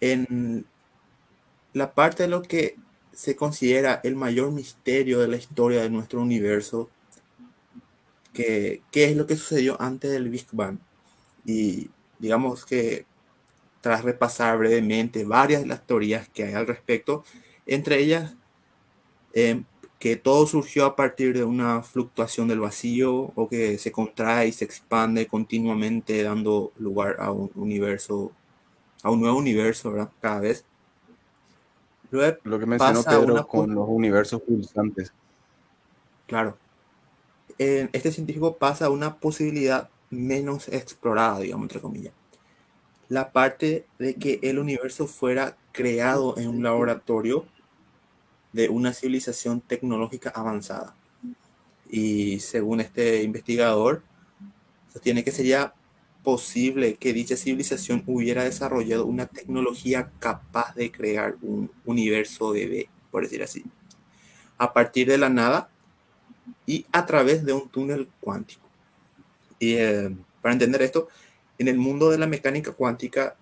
En 0.00 0.64
la 1.72 1.92
parte 1.92 2.22
de 2.22 2.28
lo 2.28 2.40
que 2.42 2.76
se 3.12 3.34
considera 3.34 4.00
el 4.04 4.14
mayor 4.14 4.52
misterio 4.52 5.18
de 5.18 5.28
la 5.28 5.36
historia 5.36 5.82
de 5.82 5.90
nuestro 5.90 6.22
universo, 6.22 6.88
que, 8.32 8.82
es 8.92 9.16
lo 9.16 9.26
que 9.26 9.36
sucedió 9.36 9.80
antes 9.82 10.12
del 10.12 10.30
Big 10.30 10.46
Bang. 10.52 10.78
Y 11.44 11.90
digamos 12.20 12.64
que 12.64 13.06
tras 13.84 14.02
repasar 14.02 14.56
brevemente 14.56 15.26
varias 15.26 15.60
de 15.60 15.66
las 15.66 15.86
teorías 15.86 16.26
que 16.30 16.42
hay 16.42 16.54
al 16.54 16.66
respecto, 16.66 17.22
entre 17.66 17.98
ellas 17.98 18.34
em, 19.34 19.64
que 19.98 20.16
todo 20.16 20.46
surgió 20.46 20.86
a 20.86 20.96
partir 20.96 21.36
de 21.36 21.44
una 21.44 21.82
fluctuación 21.82 22.48
del 22.48 22.60
vacío 22.60 23.30
o 23.34 23.46
que 23.46 23.76
se 23.76 23.92
contrae 23.92 24.48
y 24.48 24.52
se 24.52 24.64
expande 24.64 25.26
continuamente 25.26 26.22
dando 26.22 26.72
lugar 26.78 27.16
a 27.18 27.30
un 27.30 27.50
universo, 27.56 28.32
a 29.02 29.10
un 29.10 29.20
nuevo 29.20 29.36
universo, 29.36 29.92
¿verdad? 29.92 30.08
Cada 30.22 30.40
vez. 30.40 30.64
Lo 32.10 32.58
que 32.58 32.64
mencionó 32.64 33.02
Pedro 33.02 33.46
con 33.46 33.74
los 33.74 33.86
universos 33.86 34.40
pulsantes. 34.40 35.12
Claro. 36.26 36.56
este 37.58 38.10
científico 38.10 38.56
pasa 38.56 38.86
a 38.86 38.90
una 38.90 39.16
posibilidad 39.16 39.90
menos 40.08 40.68
explorada, 40.68 41.40
digamos, 41.40 41.64
entre 41.64 41.82
comillas. 41.82 42.14
La 43.08 43.32
parte 43.32 43.86
de 43.98 44.14
que 44.14 44.40
el 44.42 44.58
universo 44.58 45.06
fuera 45.06 45.56
creado 45.72 46.38
en 46.38 46.48
un 46.48 46.62
laboratorio 46.62 47.46
de 48.52 48.68
una 48.68 48.92
civilización 48.92 49.60
tecnológica 49.60 50.30
avanzada. 50.30 50.94
Y 51.90 52.40
según 52.40 52.80
este 52.80 53.22
investigador, 53.22 54.02
sostiene 54.92 55.24
que 55.24 55.32
sería 55.32 55.74
posible 56.22 56.94
que 56.94 57.12
dicha 57.12 57.36
civilización 57.36 58.02
hubiera 58.06 58.44
desarrollado 58.44 59.04
una 59.04 59.26
tecnología 59.26 60.10
capaz 60.20 60.74
de 60.74 60.90
crear 60.90 61.36
un 61.42 61.70
universo 61.84 62.50
bebé, 62.50 62.88
por 63.10 63.24
decir 63.24 63.42
así, 63.42 63.64
a 64.56 64.72
partir 64.72 65.08
de 65.08 65.18
la 65.18 65.28
nada 65.28 65.68
y 66.64 66.86
a 66.92 67.04
través 67.06 67.44
de 67.44 67.52
un 67.52 67.68
túnel 67.68 68.08
cuántico. 68.20 68.66
Y 69.58 69.74
eh, 69.74 70.16
para 70.40 70.54
entender 70.54 70.80
esto, 70.82 71.08
en 71.58 71.68
el 71.68 71.78
mundo 71.78 72.10
de 72.10 72.18
la 72.18 72.26
mecánica 72.26 72.72
cuántica, 72.72 73.36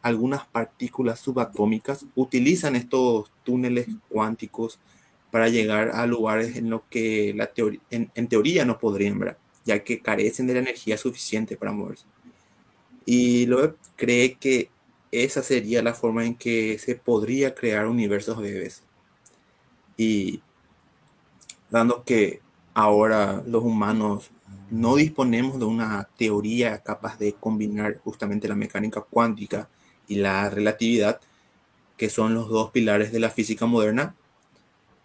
algunas 0.00 0.46
partículas 0.46 1.20
subatómicas 1.20 2.06
utilizan 2.14 2.76
estos 2.76 3.30
túneles 3.44 3.88
cuánticos 4.08 4.78
para 5.30 5.48
llegar 5.48 5.90
a 5.90 6.06
lugares 6.06 6.56
en 6.56 6.70
los 6.70 6.82
que 6.88 7.34
la 7.34 7.50
en, 7.90 8.10
en 8.14 8.28
teoría 8.28 8.64
no 8.64 8.78
podrían, 8.78 9.18
¿verdad? 9.18 9.36
ya 9.64 9.82
que 9.82 10.00
carecen 10.00 10.46
de 10.46 10.54
la 10.54 10.60
energía 10.60 10.96
suficiente 10.98 11.56
para 11.56 11.72
moverse. 11.72 12.04
Y 13.04 13.46
luego 13.46 13.76
cree 13.96 14.34
que 14.34 14.70
esa 15.10 15.42
sería 15.42 15.82
la 15.82 15.94
forma 15.94 16.24
en 16.24 16.34
que 16.34 16.78
se 16.78 16.94
podría 16.94 17.54
crear 17.54 17.86
universos 17.86 18.38
bebés. 18.38 18.82
Y 19.96 20.40
dando 21.70 22.04
que 22.04 22.40
ahora 22.74 23.42
los 23.46 23.62
humanos 23.62 24.30
no 24.72 24.96
disponemos 24.96 25.58
de 25.58 25.66
una 25.66 26.08
teoría 26.16 26.78
capaz 26.78 27.18
de 27.18 27.34
combinar 27.34 27.98
justamente 27.98 28.48
la 28.48 28.54
mecánica 28.54 29.02
cuántica 29.02 29.68
y 30.08 30.14
la 30.16 30.48
relatividad, 30.48 31.20
que 31.98 32.08
son 32.08 32.32
los 32.34 32.48
dos 32.48 32.70
pilares 32.70 33.12
de 33.12 33.20
la 33.20 33.28
física 33.28 33.66
moderna, 33.66 34.14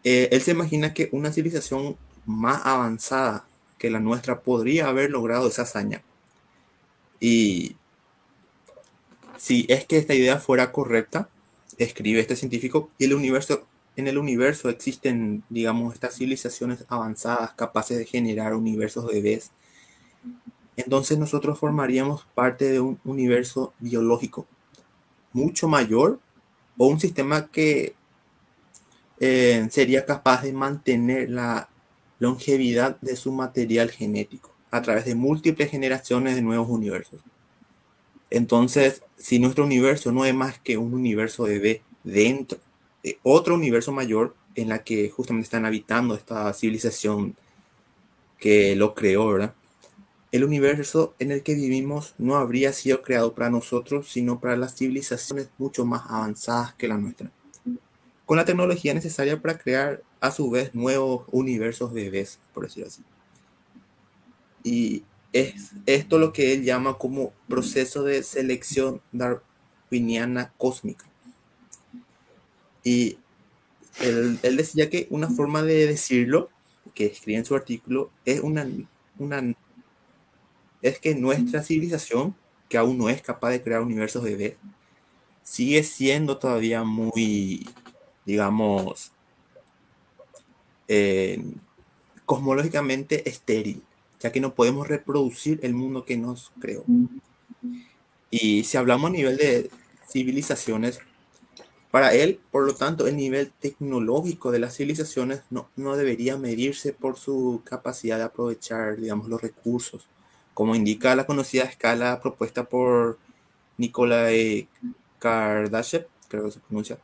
eh, 0.06 0.30
él 0.32 0.42
se 0.42 0.52
imagina 0.52 0.94
que 0.94 1.10
una 1.12 1.34
civilización 1.34 1.98
más 2.26 2.66
avanzada 2.66 3.46
que 3.78 3.90
la 3.90 4.00
nuestra 4.00 4.40
podría 4.42 4.88
haber 4.88 5.12
logrado 5.12 5.50
esa 5.50 5.64
hazaña. 5.64 6.02
Y 7.20 7.76
si 9.38 9.66
es 9.68 9.86
que 9.86 9.98
esta 9.98 10.14
idea 10.14 10.38
fuera 10.38 10.72
correcta, 10.72 11.28
escribe 11.78 12.22
este 12.22 12.38
científico, 12.38 12.90
y 12.98 13.04
el 13.04 13.14
universo, 13.14 13.68
en 13.98 14.08
el 14.08 14.18
universo 14.18 14.70
existen, 14.70 15.44
digamos, 15.50 15.94
estas 15.94 16.16
civilizaciones 16.16 16.86
avanzadas 16.88 17.52
capaces 17.54 17.98
de 17.98 18.06
generar 18.06 18.54
universos 18.54 19.06
bebés, 19.08 19.52
entonces 20.76 21.18
nosotros 21.18 21.58
formaríamos 21.60 22.26
parte 22.36 22.70
de 22.70 22.80
un 22.80 23.00
universo 23.04 23.74
biológico 23.80 24.48
mucho 25.34 25.68
mayor 25.68 26.20
o 26.78 26.88
un 26.88 27.00
sistema 27.00 27.48
que 27.48 27.96
eh, 29.20 29.68
sería 29.72 30.06
capaz 30.06 30.44
de 30.44 30.54
mantener 30.54 31.30
la 31.30 31.70
longevidad 32.20 33.00
de 33.02 33.16
su 33.16 33.32
material 33.32 33.92
genético 33.92 34.54
a 34.72 34.82
través 34.82 35.06
de 35.06 35.16
múltiples 35.16 35.72
generaciones 35.72 36.36
de 36.36 36.42
nuevos 36.42 36.70
universos. 36.70 37.22
Entonces, 38.30 39.04
si 39.16 39.40
nuestro 39.40 39.64
universo 39.64 40.12
no 40.12 40.26
es 40.26 40.34
más 40.34 40.60
que 40.60 40.78
un 40.78 40.94
universo 40.94 41.46
de 41.46 41.82
dentro 42.04 42.60
de 43.04 43.20
otro 43.24 43.56
universo 43.56 43.92
mayor 43.92 44.36
en 44.56 44.70
la 44.70 44.84
que 44.84 45.10
justamente 45.10 45.46
están 45.46 45.66
habitando 45.66 46.16
esta 46.16 46.52
civilización 46.54 47.36
que 48.40 48.76
lo 48.76 48.94
creó, 48.94 49.28
¿verdad? 49.28 49.54
El 50.32 50.44
universo 50.44 51.16
en 51.20 51.32
el 51.32 51.44
que 51.44 51.56
vivimos 51.56 52.14
no 52.18 52.36
habría 52.36 52.74
sido 52.74 53.02
creado 53.02 53.34
para 53.34 53.50
nosotros, 53.50 54.10
sino 54.12 54.40
para 54.40 54.58
las 54.58 54.76
civilizaciones 54.76 55.50
mucho 55.58 55.86
más 55.86 56.04
avanzadas 56.10 56.74
que 56.76 56.88
la 56.88 56.98
nuestra 56.98 57.32
con 58.28 58.36
la 58.36 58.44
tecnología 58.44 58.94
necesaria 58.94 59.42
para 59.42 59.58
crear 59.58 60.04
a 60.20 60.32
su 60.32 60.50
vez 60.50 60.76
nuevos 60.76 61.26
universos 61.32 61.94
bebés, 61.94 62.40
por 62.54 62.66
decirlo 62.66 62.90
así. 62.90 63.02
Y 64.64 65.04
es 65.32 65.72
esto 65.86 66.20
lo 66.20 66.34
que 66.34 66.54
él 66.54 66.66
llama 66.66 66.98
como 66.98 67.32
proceso 67.48 68.04
de 68.04 68.22
selección 68.24 69.02
darwiniana 69.14 70.52
cósmica. 70.58 71.06
Y 72.84 73.18
él, 74.02 74.40
decía 74.58 74.90
que 74.90 75.08
una 75.10 75.30
forma 75.30 75.64
de 75.64 75.88
decirlo, 75.88 76.50
que 76.94 77.06
escribe 77.06 77.40
en 77.40 77.46
su 77.46 77.56
artículo, 77.56 78.12
es 78.26 78.42
una, 78.42 78.68
una 79.20 79.56
es 80.82 81.00
que 81.00 81.16
nuestra 81.16 81.64
civilización, 81.64 82.36
que 82.70 82.78
aún 82.78 82.98
no 82.98 83.10
es 83.10 83.22
capaz 83.22 83.52
de 83.52 83.62
crear 83.62 83.82
universos 83.82 84.24
bebés, 84.24 84.56
sigue 85.44 85.84
siendo 85.84 86.38
todavía 86.38 86.84
muy 86.84 87.66
digamos, 88.28 89.14
eh, 90.90 91.42
cosmológicamente 92.26 93.28
estéril, 93.28 93.82
ya 94.20 94.34
que 94.34 94.42
no 94.42 94.54
podemos 94.54 94.86
reproducir 94.86 95.62
el 95.64 95.74
mundo 95.74 96.04
que 96.04 96.18
nos 96.18 96.52
creó. 96.60 96.84
Y 98.30 98.66
si 98.66 98.76
hablamos 98.76 99.10
a 99.10 99.14
nivel 99.14 99.38
de 99.38 99.72
civilizaciones, 100.12 101.00
para 101.90 102.14
él, 102.14 102.42
por 102.52 102.66
lo 102.66 102.76
tanto, 102.76 103.08
el 103.08 103.16
nivel 103.16 103.54
tecnológico 103.62 104.52
de 104.52 104.60
las 104.60 104.76
civilizaciones 104.76 105.44
no, 105.50 105.70
no 105.78 105.96
debería 105.96 106.36
medirse 106.36 106.92
por 106.92 107.18
su 107.18 107.62
capacidad 107.64 108.18
de 108.18 108.26
aprovechar, 108.26 108.98
digamos, 108.98 109.30
los 109.30 109.42
recursos, 109.42 110.06
como 110.58 110.74
indica 110.74 111.16
la 111.16 111.28
conocida 111.28 111.66
escala 111.66 112.20
propuesta 112.20 112.64
por 112.64 113.20
Nikolai 113.78 114.68
Kardashev, 115.20 116.08
creo 116.28 116.46
que 116.46 116.52
se 116.52 116.60
pronuncia, 116.62 116.98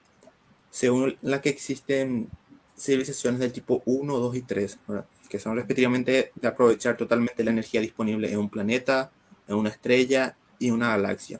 según 0.71 1.15
la 1.21 1.39
que 1.39 1.49
existen 1.49 2.31
civilizaciones 2.75 3.39
del 3.39 3.53
tipo 3.53 3.83
1, 3.85 4.17
2 4.17 4.35
y 4.37 4.41
3, 4.41 4.79
que 5.29 5.37
son 5.37 5.55
respectivamente 5.55 6.31
de 6.33 6.47
aprovechar 6.47 6.97
totalmente 6.97 7.43
la 7.43 7.51
energía 7.51 7.79
disponible 7.79 8.31
en 8.31 8.39
un 8.39 8.49
planeta, 8.49 9.11
en 9.47 9.53
una 9.53 9.69
estrella 9.69 10.35
y 10.57 10.71
una 10.71 10.87
galaxia. 10.87 11.39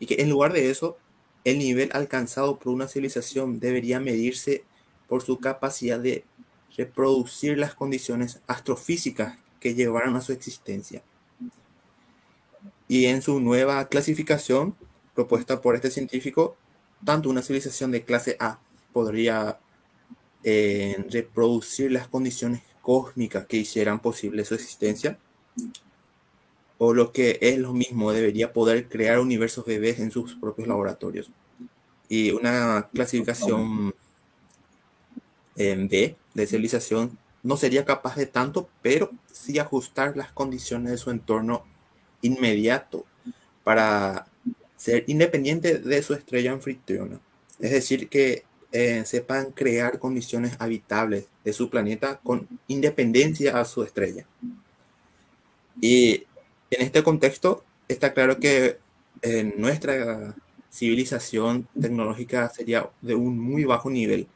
Y 0.00 0.06
que 0.06 0.22
en 0.22 0.30
lugar 0.30 0.54
de 0.54 0.70
eso, 0.70 0.96
el 1.44 1.58
nivel 1.58 1.90
alcanzado 1.92 2.58
por 2.58 2.72
una 2.72 2.88
civilización 2.88 3.60
debería 3.60 4.00
medirse 4.00 4.64
por 5.08 5.22
su 5.22 5.40
capacidad 5.40 6.00
de 6.00 6.24
reproducir 6.74 7.58
las 7.58 7.74
condiciones 7.74 8.40
astrofísicas 8.46 9.41
que 9.62 9.74
llevaron 9.74 10.16
a 10.16 10.20
su 10.20 10.32
existencia. 10.32 11.02
Y 12.88 13.06
en 13.06 13.22
su 13.22 13.38
nueva 13.38 13.86
clasificación, 13.86 14.74
propuesta 15.14 15.60
por 15.60 15.76
este 15.76 15.90
científico, 15.90 16.56
tanto 17.04 17.30
una 17.30 17.42
civilización 17.42 17.92
de 17.92 18.02
clase 18.02 18.36
A 18.40 18.58
podría 18.92 19.60
eh, 20.42 21.06
reproducir 21.10 21.92
las 21.92 22.08
condiciones 22.08 22.62
cósmicas 22.82 23.46
que 23.46 23.58
hicieran 23.58 24.00
posible 24.00 24.44
su 24.44 24.54
existencia, 24.54 25.18
o 26.78 26.92
lo 26.92 27.12
que 27.12 27.38
es 27.40 27.58
lo 27.58 27.72
mismo, 27.72 28.12
debería 28.12 28.52
poder 28.52 28.88
crear 28.88 29.20
universos 29.20 29.64
bebés 29.64 30.00
en 30.00 30.10
sus 30.10 30.34
propios 30.34 30.66
laboratorios. 30.66 31.30
Y 32.08 32.32
una 32.32 32.88
clasificación 32.92 33.94
en 35.54 35.88
B 35.88 36.16
de 36.34 36.46
civilización 36.46 37.16
no 37.42 37.56
sería 37.56 37.84
capaz 37.84 38.16
de 38.16 38.26
tanto, 38.26 38.68
pero 38.82 39.10
sí 39.32 39.58
ajustar 39.58 40.16
las 40.16 40.32
condiciones 40.32 40.92
de 40.92 40.98
su 40.98 41.10
entorno 41.10 41.64
inmediato 42.20 43.04
para 43.64 44.26
ser 44.76 45.04
independiente 45.06 45.78
de 45.78 46.02
su 46.02 46.14
estrella 46.14 46.52
anfitriona. 46.52 47.20
Es 47.58 47.70
decir, 47.70 48.08
que 48.08 48.44
eh, 48.72 49.02
sepan 49.04 49.52
crear 49.52 49.98
condiciones 49.98 50.56
habitables 50.58 51.26
de 51.44 51.52
su 51.52 51.68
planeta 51.68 52.20
con 52.22 52.48
independencia 52.68 53.60
a 53.60 53.64
su 53.64 53.82
estrella. 53.82 54.26
Y 55.80 56.24
en 56.70 56.82
este 56.82 57.02
contexto 57.02 57.64
está 57.88 58.12
claro 58.12 58.38
que 58.38 58.78
eh, 59.22 59.52
nuestra 59.56 60.34
civilización 60.70 61.68
tecnológica 61.78 62.48
sería 62.48 62.88
de 63.02 63.14
un 63.14 63.38
muy 63.38 63.64
bajo 63.64 63.90
nivel 63.90 64.26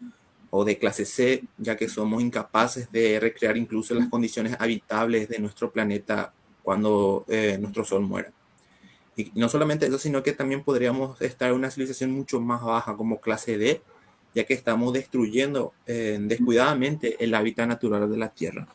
o 0.56 0.64
de 0.64 0.78
clase 0.78 1.04
C, 1.04 1.44
ya 1.58 1.76
que 1.76 1.88
somos 1.88 2.22
incapaces 2.22 2.90
de 2.90 3.20
recrear 3.20 3.56
incluso 3.56 3.94
las 3.94 4.08
condiciones 4.08 4.56
habitables 4.58 5.28
de 5.28 5.38
nuestro 5.38 5.70
planeta 5.70 6.32
cuando 6.62 7.24
eh, 7.28 7.58
nuestro 7.60 7.84
Sol 7.84 8.02
muera. 8.02 8.32
Y 9.16 9.32
no 9.34 9.48
solamente 9.48 9.86
eso, 9.86 9.98
sino 9.98 10.22
que 10.22 10.32
también 10.32 10.64
podríamos 10.64 11.20
estar 11.20 11.50
en 11.50 11.56
una 11.56 11.70
civilización 11.70 12.10
mucho 12.10 12.40
más 12.40 12.62
baja 12.62 12.96
como 12.96 13.20
clase 13.20 13.58
D, 13.58 13.82
ya 14.34 14.44
que 14.44 14.54
estamos 14.54 14.92
destruyendo 14.92 15.74
eh, 15.86 16.18
descuidadamente 16.20 17.22
el 17.22 17.34
hábitat 17.34 17.68
natural 17.68 18.10
de 18.10 18.16
la 18.16 18.30
Tierra. 18.30 18.68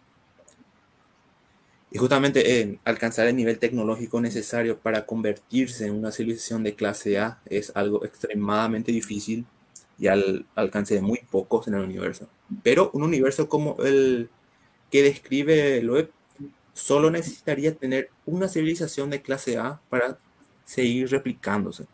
Y 1.91 1.97
justamente 1.97 2.61
en 2.61 2.79
alcanzar 2.85 3.27
el 3.27 3.35
nivel 3.35 3.59
tecnológico 3.59 4.21
necesario 4.21 4.77
para 4.77 5.05
convertirse 5.05 5.87
en 5.87 5.93
una 5.93 6.11
civilización 6.11 6.63
de 6.63 6.75
clase 6.75 7.19
A 7.19 7.41
es 7.45 7.71
algo 7.75 8.05
extremadamente 8.05 8.91
difícil 8.91 9.45
y 10.01 10.07
al 10.07 10.45
alcance 10.55 10.95
de 10.95 11.01
muy 11.01 11.21
pocos 11.29 11.67
en 11.67 11.75
el 11.75 11.81
universo. 11.81 12.27
Pero 12.63 12.89
un 12.93 13.03
universo 13.03 13.47
como 13.47 13.77
el 13.83 14.29
que 14.89 15.03
describe 15.03 15.81
Loeb 15.83 16.09
solo 16.73 17.11
necesitaría 17.11 17.75
tener 17.75 18.09
una 18.25 18.47
civilización 18.47 19.11
de 19.11 19.21
clase 19.21 19.57
A 19.57 19.79
para 19.89 20.17
seguir 20.65 21.09
replicándose. 21.11 21.85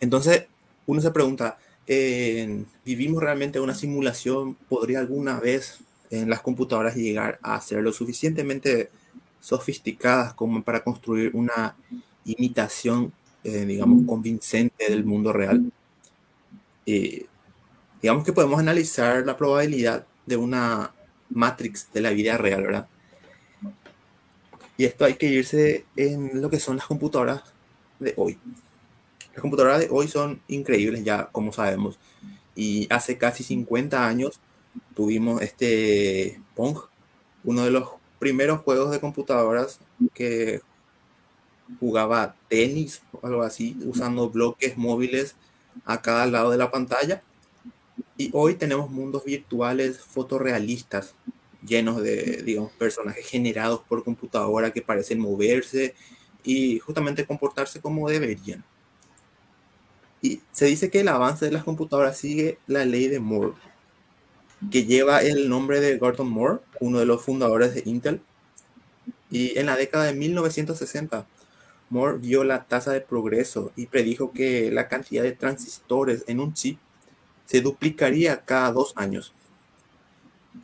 Entonces, 0.00 0.46
uno 0.86 1.00
se 1.00 1.10
pregunta, 1.10 1.58
¿vivimos 2.84 3.22
realmente 3.22 3.58
una 3.58 3.74
simulación? 3.74 4.54
¿Podría 4.68 5.00
alguna 5.00 5.40
vez 5.40 5.80
en 6.10 6.30
las 6.30 6.42
computadoras 6.42 6.94
llegar 6.94 7.40
a 7.42 7.60
ser 7.60 7.82
lo 7.82 7.92
suficientemente 7.92 8.90
sofisticadas 9.40 10.32
como 10.34 10.62
para 10.62 10.84
construir 10.84 11.34
una 11.34 11.74
imitación, 12.24 13.12
eh, 13.42 13.64
digamos, 13.64 14.06
convincente 14.06 14.88
del 14.88 15.04
mundo 15.04 15.32
real. 15.32 15.72
Eh, 16.86 17.26
digamos 18.00 18.24
que 18.24 18.32
podemos 18.32 18.58
analizar 18.58 19.24
la 19.24 19.36
probabilidad 19.36 20.06
de 20.26 20.36
una 20.36 20.92
matrix 21.30 21.88
de 21.92 22.00
la 22.00 22.10
vida 22.10 22.36
real, 22.36 22.62
¿verdad? 22.62 22.88
Y 24.76 24.84
esto 24.84 25.04
hay 25.04 25.14
que 25.14 25.26
irse 25.26 25.84
en 25.96 26.40
lo 26.40 26.50
que 26.50 26.58
son 26.58 26.76
las 26.76 26.86
computadoras 26.86 27.42
de 28.00 28.14
hoy. 28.16 28.38
Las 29.32 29.40
computadoras 29.40 29.80
de 29.80 29.88
hoy 29.90 30.08
son 30.08 30.40
increíbles 30.48 31.04
ya, 31.04 31.26
como 31.30 31.52
sabemos. 31.52 31.98
Y 32.54 32.86
hace 32.90 33.16
casi 33.16 33.44
50 33.44 34.06
años 34.06 34.40
tuvimos 34.94 35.40
este 35.42 36.40
Pong, 36.54 36.78
uno 37.44 37.64
de 37.64 37.70
los 37.70 37.88
primeros 38.18 38.60
juegos 38.60 38.90
de 38.90 39.00
computadoras 39.00 39.78
que 40.14 40.60
jugaba 41.80 42.34
tenis 42.48 43.02
o 43.12 43.26
algo 43.26 43.42
así, 43.42 43.76
usando 43.86 44.30
bloques 44.30 44.76
móviles 44.76 45.34
a 45.84 46.02
cada 46.02 46.26
lado 46.26 46.50
de 46.50 46.58
la 46.58 46.70
pantalla. 46.70 47.22
Y 48.16 48.30
hoy 48.32 48.54
tenemos 48.54 48.90
mundos 48.90 49.24
virtuales 49.24 49.98
fotorrealistas, 49.98 51.14
llenos 51.64 52.02
de, 52.02 52.42
digamos, 52.42 52.72
personajes 52.72 53.26
generados 53.26 53.80
por 53.88 54.04
computadora 54.04 54.72
que 54.72 54.82
parecen 54.82 55.18
moverse 55.18 55.94
y 56.44 56.78
justamente 56.78 57.26
comportarse 57.26 57.80
como 57.80 58.08
deberían. 58.08 58.64
Y 60.20 60.40
se 60.52 60.66
dice 60.66 60.90
que 60.90 61.00
el 61.00 61.08
avance 61.08 61.44
de 61.44 61.52
las 61.52 61.64
computadoras 61.64 62.16
sigue 62.16 62.58
la 62.66 62.84
ley 62.84 63.08
de 63.08 63.18
Moore, 63.18 63.54
que 64.70 64.84
lleva 64.84 65.22
el 65.22 65.48
nombre 65.48 65.80
de 65.80 65.98
Gordon 65.98 66.28
Moore, 66.28 66.60
uno 66.80 67.00
de 67.00 67.06
los 67.06 67.22
fundadores 67.24 67.74
de 67.74 67.82
Intel. 67.86 68.20
Y 69.30 69.58
en 69.58 69.66
la 69.66 69.76
década 69.76 70.04
de 70.04 70.12
1960, 70.12 71.26
Moore 71.92 72.18
vio 72.18 72.42
la 72.42 72.64
tasa 72.64 72.92
de 72.92 73.02
progreso 73.02 73.70
y 73.76 73.84
predijo 73.84 74.32
que 74.32 74.70
la 74.70 74.88
cantidad 74.88 75.22
de 75.22 75.32
transistores 75.32 76.24
en 76.26 76.40
un 76.40 76.54
chip 76.54 76.78
se 77.44 77.60
duplicaría 77.60 78.46
cada 78.46 78.72
dos 78.72 78.94
años. 78.96 79.34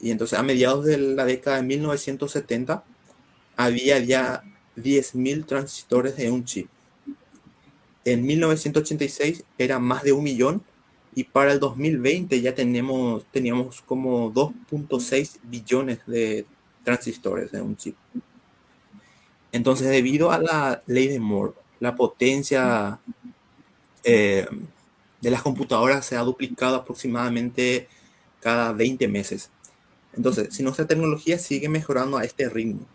Y 0.00 0.10
entonces 0.10 0.38
a 0.38 0.42
mediados 0.42 0.86
de 0.86 0.96
la 0.96 1.26
década 1.26 1.58
de 1.58 1.64
1970 1.64 2.82
había 3.56 3.98
ya 3.98 4.42
10.000 4.76 5.44
transistores 5.44 6.18
en 6.18 6.32
un 6.32 6.44
chip. 6.46 6.68
En 8.06 8.24
1986 8.24 9.44
era 9.58 9.78
más 9.78 10.04
de 10.04 10.12
un 10.12 10.24
millón 10.24 10.62
y 11.14 11.24
para 11.24 11.52
el 11.52 11.60
2020 11.60 12.40
ya 12.40 12.54
tenemos, 12.54 13.26
teníamos 13.32 13.82
como 13.82 14.32
2.6 14.32 15.40
billones 15.42 15.98
de 16.06 16.46
transistores 16.84 17.52
en 17.52 17.62
un 17.62 17.76
chip. 17.76 17.96
Entonces, 19.52 19.88
debido 19.88 20.30
a 20.30 20.38
la 20.38 20.82
ley 20.86 21.08
de 21.08 21.20
Moore, 21.20 21.54
la 21.80 21.94
potencia 21.94 23.00
eh, 24.04 24.46
de 25.20 25.30
las 25.30 25.42
computadoras 25.42 26.04
se 26.04 26.16
ha 26.16 26.20
duplicado 26.20 26.76
aproximadamente 26.76 27.88
cada 28.40 28.72
20 28.72 29.08
meses. 29.08 29.50
Entonces, 30.14 30.54
si 30.54 30.62
nuestra 30.62 30.86
tecnología 30.86 31.38
sigue 31.38 31.68
mejorando 31.68 32.18
a 32.18 32.24
este 32.24 32.48
ritmo, 32.48 32.86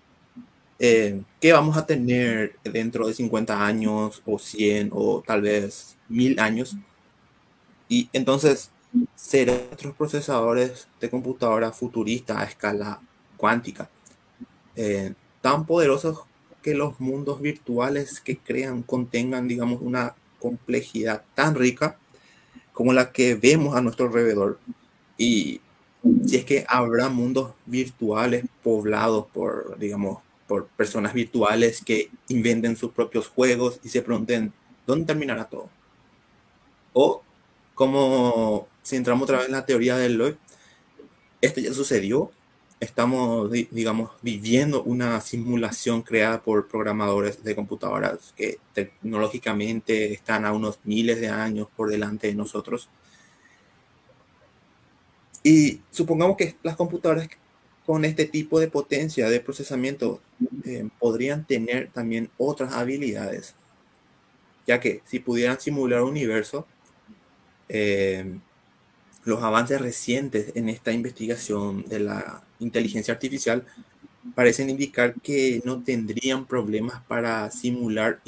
eh, 0.79 1.21
¿qué 1.39 1.53
vamos 1.53 1.77
a 1.77 1.85
tener 1.85 2.57
dentro 2.63 3.07
de 3.07 3.13
50 3.13 3.65
años 3.65 4.21
o 4.25 4.39
100 4.39 4.89
o 4.91 5.23
tal 5.25 5.41
vez 5.41 5.97
1000 6.09 6.39
años? 6.39 6.75
Y 7.87 8.09
entonces, 8.13 8.71
serán 9.15 9.61
otros 9.71 9.95
procesadores 9.95 10.87
de 10.99 11.09
computadora 11.09 11.71
futurista 11.71 12.39
a 12.39 12.43
escala 12.43 13.01
cuántica 13.37 13.89
eh, 14.75 15.13
tan 15.41 15.65
poderosos 15.65 16.21
que 16.63 16.73
los 16.73 16.99
mundos 16.99 17.41
virtuales 17.41 18.19
que 18.19 18.37
crean 18.37 18.81
contengan, 18.81 19.47
digamos, 19.47 19.81
una 19.81 20.15
complejidad 20.39 21.23
tan 21.35 21.53
rica 21.53 21.99
como 22.71 22.91
la 22.91 23.11
que 23.11 23.35
vemos 23.35 23.75
a 23.75 23.81
nuestro 23.81 24.07
alrededor. 24.07 24.59
Y 25.17 25.61
si 26.25 26.37
es 26.37 26.45
que 26.45 26.65
habrá 26.67 27.09
mundos 27.09 27.53
virtuales 27.65 28.45
poblados 28.63 29.27
por, 29.31 29.77
digamos, 29.77 30.23
por 30.47 30.67
personas 30.67 31.13
virtuales 31.13 31.83
que 31.83 32.09
inventen 32.29 32.75
sus 32.75 32.91
propios 32.91 33.27
juegos 33.27 33.79
y 33.83 33.89
se 33.89 34.01
pregunten, 34.01 34.51
¿dónde 34.87 35.05
terminará 35.05 35.45
todo? 35.45 35.69
O 36.93 37.21
como 37.75 38.67
si 38.81 38.95
entramos 38.95 39.23
otra 39.23 39.37
vez 39.37 39.47
en 39.47 39.53
la 39.53 39.65
teoría 39.65 39.97
del 39.97 40.17
Lloyd, 40.17 40.35
esto 41.41 41.59
ya 41.59 41.73
sucedió, 41.73 42.31
estamos, 42.83 43.49
digamos, 43.51 44.11
viviendo 44.21 44.83
una 44.83 45.19
simulación 45.21 46.01
creada 46.01 46.41
por 46.41 46.67
programadores 46.67 47.43
de 47.43 47.55
computadoras 47.55 48.33
que 48.35 48.59
tecnológicamente 48.73 50.13
están 50.13 50.45
a 50.45 50.53
unos 50.53 50.79
miles 50.83 51.19
de 51.19 51.29
años 51.29 51.67
por 51.75 51.89
delante 51.89 52.27
de 52.27 52.35
nosotros. 52.35 52.89
Y 55.43 55.81
supongamos 55.91 56.37
que 56.37 56.55
las 56.63 56.75
computadoras 56.75 57.27
con 57.85 58.05
este 58.05 58.25
tipo 58.25 58.59
de 58.59 58.69
potencia 58.69 59.29
de 59.29 59.39
procesamiento 59.39 60.21
eh, 60.65 60.87
podrían 60.99 61.45
tener 61.45 61.89
también 61.91 62.29
otras 62.37 62.73
habilidades, 62.73 63.55
ya 64.65 64.79
que 64.79 65.01
si 65.05 65.19
pudieran 65.19 65.59
simular 65.59 66.01
un 66.01 66.11
universo, 66.11 66.65
eh, 67.67 68.39
los 69.25 69.41
avances 69.41 69.79
recientes 69.79 70.51
en 70.55 70.69
esta 70.69 70.91
investigación 70.91 71.83
de 71.87 71.99
la 71.99 72.43
inteligencia 72.59 73.13
artificial 73.13 73.65
parecen 74.35 74.69
indicar 74.69 75.15
que 75.21 75.61
no 75.65 75.83
tendrían 75.83 76.45
problemas 76.45 77.01
para 77.07 77.49
simular 77.51 78.21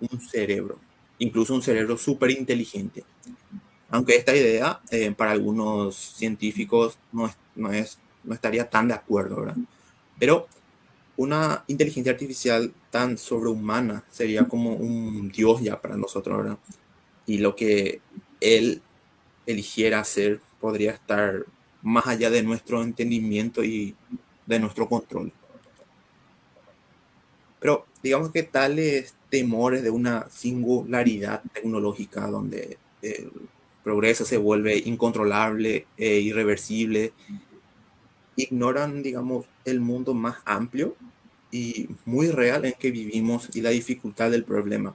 un 0.00 0.20
cerebro, 0.20 0.78
incluso 1.18 1.54
un 1.54 1.62
cerebro 1.62 1.96
súper 1.96 2.30
inteligente. 2.30 3.04
Aunque 3.90 4.16
esta 4.16 4.36
idea 4.36 4.80
eh, 4.90 5.12
para 5.12 5.30
algunos 5.30 5.96
científicos 5.96 6.98
no, 7.12 7.30
no, 7.56 7.72
es, 7.72 7.98
no 8.24 8.34
estaría 8.34 8.68
tan 8.68 8.88
de 8.88 8.94
acuerdo, 8.94 9.36
¿verdad? 9.36 9.56
Pero 10.18 10.48
una 11.16 11.64
inteligencia 11.66 12.12
artificial 12.12 12.72
tan 12.90 13.16
sobrehumana 13.16 14.04
sería 14.10 14.46
como 14.46 14.74
un 14.74 15.30
dios 15.30 15.62
ya 15.62 15.80
para 15.80 15.96
nosotros, 15.96 16.36
¿verdad? 16.36 16.58
Y 17.26 17.38
lo 17.38 17.56
que 17.56 18.00
él 18.40 18.82
eligiera 19.48 20.00
hacer 20.00 20.40
podría 20.60 20.92
estar 20.92 21.46
más 21.82 22.06
allá 22.06 22.30
de 22.30 22.42
nuestro 22.42 22.82
entendimiento 22.82 23.64
y 23.64 23.96
de 24.46 24.60
nuestro 24.60 24.88
control. 24.88 25.32
Pero 27.58 27.86
digamos 28.02 28.30
que 28.30 28.42
tales 28.42 29.14
temores 29.30 29.82
de 29.82 29.90
una 29.90 30.28
singularidad 30.30 31.42
tecnológica 31.52 32.26
donde 32.26 32.78
el 33.02 33.32
progreso 33.82 34.24
se 34.24 34.36
vuelve 34.36 34.76
incontrolable 34.76 35.86
e 35.96 36.20
irreversible, 36.20 37.12
ignoran, 38.36 39.02
digamos, 39.02 39.46
el 39.64 39.80
mundo 39.80 40.14
más 40.14 40.36
amplio 40.44 40.94
y 41.50 41.88
muy 42.04 42.30
real 42.30 42.66
en 42.66 42.74
que 42.74 42.90
vivimos 42.90 43.48
y 43.54 43.62
la 43.62 43.70
dificultad 43.70 44.30
del 44.30 44.44
problema, 44.44 44.94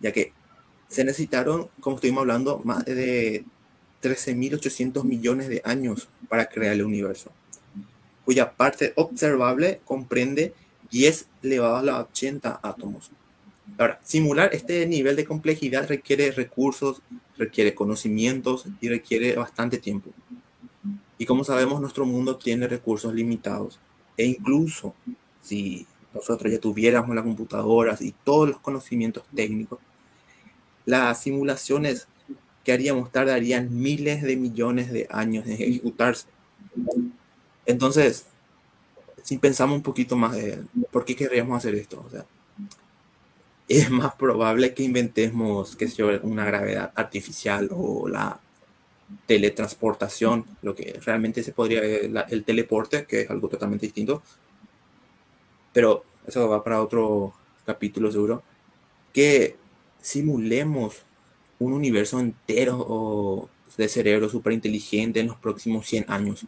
ya 0.00 0.12
que 0.12 0.32
se 0.88 1.04
necesitaron, 1.04 1.68
como 1.80 1.96
estuvimos 1.96 2.20
hablando, 2.20 2.60
más 2.64 2.84
de 2.84 3.44
13.800 4.02 5.04
millones 5.04 5.48
de 5.48 5.62
años 5.64 6.08
para 6.28 6.46
crear 6.46 6.74
el 6.74 6.84
universo, 6.84 7.30
cuya 8.24 8.52
parte 8.52 8.92
observable 8.96 9.80
comprende 9.84 10.54
10 10.90 11.26
elevado 11.42 11.76
a 11.76 11.82
la 11.82 12.00
80 12.00 12.60
átomos. 12.62 13.10
Ahora, 13.78 14.00
simular 14.04 14.54
este 14.54 14.86
nivel 14.86 15.16
de 15.16 15.24
complejidad 15.24 15.88
requiere 15.88 16.30
recursos, 16.32 17.00
requiere 17.38 17.74
conocimientos 17.74 18.66
y 18.80 18.88
requiere 18.88 19.34
bastante 19.36 19.78
tiempo. 19.78 20.10
Y 21.16 21.24
como 21.24 21.44
sabemos, 21.44 21.80
nuestro 21.80 22.04
mundo 22.04 22.36
tiene 22.36 22.66
recursos 22.66 23.14
limitados. 23.14 23.78
E 24.16 24.26
incluso 24.26 24.94
si 25.40 25.86
nosotros 26.12 26.52
ya 26.52 26.58
tuviéramos 26.58 27.14
las 27.14 27.24
computadoras 27.24 28.02
y 28.02 28.12
todos 28.24 28.48
los 28.48 28.60
conocimientos 28.60 29.22
técnicos, 29.34 29.78
las 30.84 31.22
simulaciones 31.22 32.08
que 32.64 32.72
haríamos 32.72 33.10
tardarían 33.10 33.76
miles 33.76 34.22
de 34.22 34.36
millones 34.36 34.92
de 34.92 35.06
años 35.10 35.46
en 35.46 35.52
ejecutarse. 35.52 36.26
Entonces, 37.66 38.26
si 39.22 39.38
pensamos 39.38 39.76
un 39.76 39.82
poquito 39.82 40.16
más 40.16 40.34
de 40.36 40.62
por 40.90 41.04
qué 41.04 41.16
querríamos 41.16 41.56
hacer 41.58 41.74
esto, 41.74 42.04
o 42.06 42.10
sea, 42.10 42.24
es 43.68 43.90
más 43.90 44.14
probable 44.14 44.74
que 44.74 44.82
inventemos 44.82 45.76
que 45.76 45.88
sea 45.88 46.20
una 46.22 46.44
gravedad 46.44 46.92
artificial 46.94 47.68
o 47.72 48.08
la 48.08 48.40
teletransportación, 49.26 50.44
lo 50.62 50.74
que 50.74 50.98
realmente 51.04 51.42
se 51.42 51.52
podría 51.52 51.82
el 51.82 52.44
teleporte, 52.44 53.06
que 53.06 53.22
es 53.22 53.30
algo 53.30 53.48
totalmente 53.48 53.86
distinto. 53.86 54.22
Pero 55.72 56.04
eso 56.26 56.48
va 56.48 56.62
para 56.62 56.82
otro 56.82 57.34
capítulo 57.64 58.10
seguro. 58.10 58.42
Que 59.12 59.56
simulemos 60.00 61.02
un 61.62 61.72
universo 61.72 62.20
entero 62.20 63.48
de 63.76 63.88
cerebro 63.88 64.28
súper 64.28 64.52
inteligente 64.52 65.20
en 65.20 65.28
los 65.28 65.36
próximos 65.36 65.86
100 65.86 66.06
años. 66.08 66.46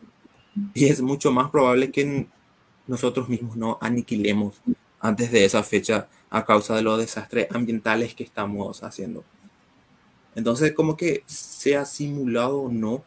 Y 0.74 0.86
es 0.86 1.00
mucho 1.00 1.32
más 1.32 1.50
probable 1.50 1.90
que 1.90 2.26
nosotros 2.86 3.28
mismos 3.28 3.56
no 3.56 3.78
aniquilemos 3.80 4.60
antes 5.00 5.30
de 5.32 5.44
esa 5.44 5.62
fecha 5.62 6.08
a 6.30 6.44
causa 6.44 6.76
de 6.76 6.82
los 6.82 6.98
desastres 6.98 7.48
ambientales 7.50 8.14
que 8.14 8.24
estamos 8.24 8.82
haciendo. 8.82 9.24
Entonces, 10.34 10.72
como 10.72 10.96
que 10.96 11.22
sea 11.26 11.84
simulado 11.84 12.62
o 12.62 12.68
no, 12.68 13.04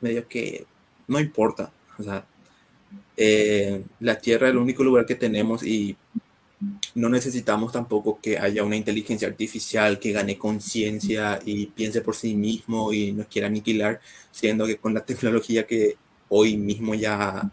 medio 0.00 0.26
que 0.28 0.66
no 1.08 1.18
importa. 1.18 1.72
Eh, 3.16 3.84
la 3.98 4.18
Tierra 4.18 4.46
es 4.46 4.52
el 4.52 4.58
único 4.58 4.82
lugar 4.84 5.04
que 5.04 5.14
tenemos 5.14 5.62
y 5.62 5.96
no 6.94 7.08
necesitamos 7.08 7.72
tampoco 7.72 8.20
que 8.20 8.38
haya 8.38 8.64
una 8.64 8.76
inteligencia 8.76 9.28
artificial 9.28 9.98
que 9.98 10.12
gane 10.12 10.36
conciencia 10.36 11.40
y 11.44 11.66
piense 11.66 12.02
por 12.02 12.14
sí 12.14 12.34
mismo 12.34 12.92
y 12.92 13.12
nos 13.12 13.26
quiera 13.26 13.46
aniquilar, 13.48 14.00
siendo 14.30 14.66
que 14.66 14.76
con 14.76 14.92
la 14.92 15.04
tecnología 15.04 15.66
que 15.66 15.96
hoy 16.28 16.56
mismo 16.56 16.94
ya 16.94 17.50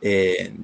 eh, 0.00 0.54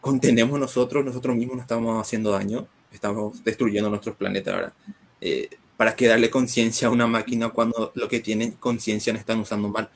contenemos 0.00 0.60
nosotros, 0.60 1.04
nosotros 1.04 1.36
mismos 1.36 1.56
nos 1.56 1.64
estamos 1.64 2.00
haciendo 2.00 2.30
daño, 2.30 2.68
estamos 2.92 3.42
destruyendo 3.42 3.90
nuestros 3.90 4.14
planetas 4.16 4.54
ahora. 4.54 4.74
Eh, 5.20 5.50
¿Para 5.76 5.96
qué 5.96 6.06
darle 6.06 6.30
conciencia 6.30 6.88
a 6.88 6.90
una 6.90 7.06
máquina 7.06 7.50
cuando 7.50 7.92
lo 7.94 8.08
que 8.08 8.20
tienen 8.20 8.52
conciencia 8.52 9.12
no 9.12 9.18
están 9.18 9.40
usando 9.40 9.68
mal? 9.68 9.90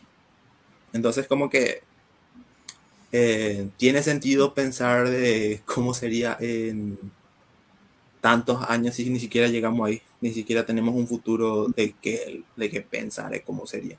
Entonces, 0.93 1.27
como 1.27 1.49
que 1.49 1.83
eh, 3.13 3.69
tiene 3.77 4.03
sentido 4.03 4.55
pensar 4.55 5.09
de 5.09 5.63
cómo 5.65 5.95
sería 5.95 6.37
en 6.41 6.99
tantos 8.21 8.63
años 8.69 8.95
si 8.95 9.09
ni 9.11 9.19
siquiera 9.19 9.49
llegamos 9.49 9.89
ahí, 9.89 10.03
ni 10.21 10.33
siquiera 10.33 10.65
tenemos 10.65 10.95
un 10.95 11.09
futuro 11.09 11.69
de 11.69 11.95
que, 12.01 12.45
de 12.57 12.71
que 12.71 12.81
pensar 12.83 13.31
de 13.31 13.43
cómo 13.43 13.67
sería. 13.67 13.99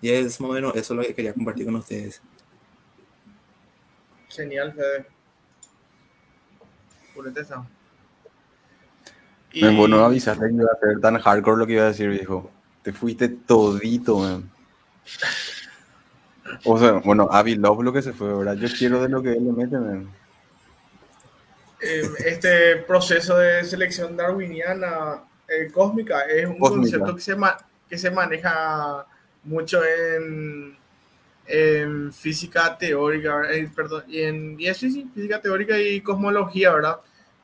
Y 0.00 0.10
es 0.10 0.40
más 0.40 0.50
o 0.50 0.54
menos 0.54 0.74
eso 0.74 0.94
lo 0.94 1.02
que 1.02 1.14
quería 1.14 1.32
compartir 1.32 1.64
con 1.64 1.76
ustedes. 1.76 2.20
Genial, 4.28 4.72
Fede. 4.72 5.06
Purete 7.14 7.42
Y... 9.52 9.62
Me 9.62 9.76
bueno 9.76 10.04
avisaste 10.04 10.48
que 10.48 10.54
iba 10.54 10.70
a 10.72 10.80
ser 10.80 11.00
tan 11.00 11.18
hardcore 11.18 11.58
lo 11.58 11.66
que 11.66 11.74
iba 11.74 11.84
a 11.84 11.88
decir, 11.88 12.08
viejo. 12.08 12.50
Te 12.82 12.92
fuiste 12.92 13.28
todito, 13.28 14.18
man. 14.18 14.50
O 16.64 16.78
sea, 16.78 16.92
bueno, 17.04 17.28
Avi 17.30 17.56
Love 17.56 17.82
lo 17.82 17.92
que 17.92 18.02
se 18.02 18.12
fue, 18.12 18.32
¿verdad? 18.32 18.54
Yo 18.54 18.68
quiero 18.76 19.02
de 19.02 19.08
lo 19.08 19.22
que 19.22 19.32
él 19.32 19.44
le 19.44 19.52
mete. 19.52 19.76
Eh, 21.80 22.08
este 22.26 22.76
proceso 22.76 23.36
de 23.36 23.64
selección 23.64 24.16
darwiniana 24.16 25.24
eh, 25.48 25.70
cósmica 25.72 26.22
es 26.22 26.46
un 26.46 26.58
concepto 26.58 27.14
que 27.14 27.20
se, 27.20 27.36
que 27.88 27.98
se 27.98 28.10
maneja 28.10 29.04
mucho 29.44 29.80
en 29.84 30.76
en 31.46 32.12
física 32.12 32.76
teórica, 32.78 33.52
eh, 33.52 33.68
perdón, 33.74 34.04
y 34.08 34.22
en 34.22 34.56
y 34.58 34.72
sí, 34.74 35.10
física 35.14 35.40
teórica 35.40 35.78
y 35.78 36.00
cosmología, 36.00 36.72
¿verdad? 36.72 36.98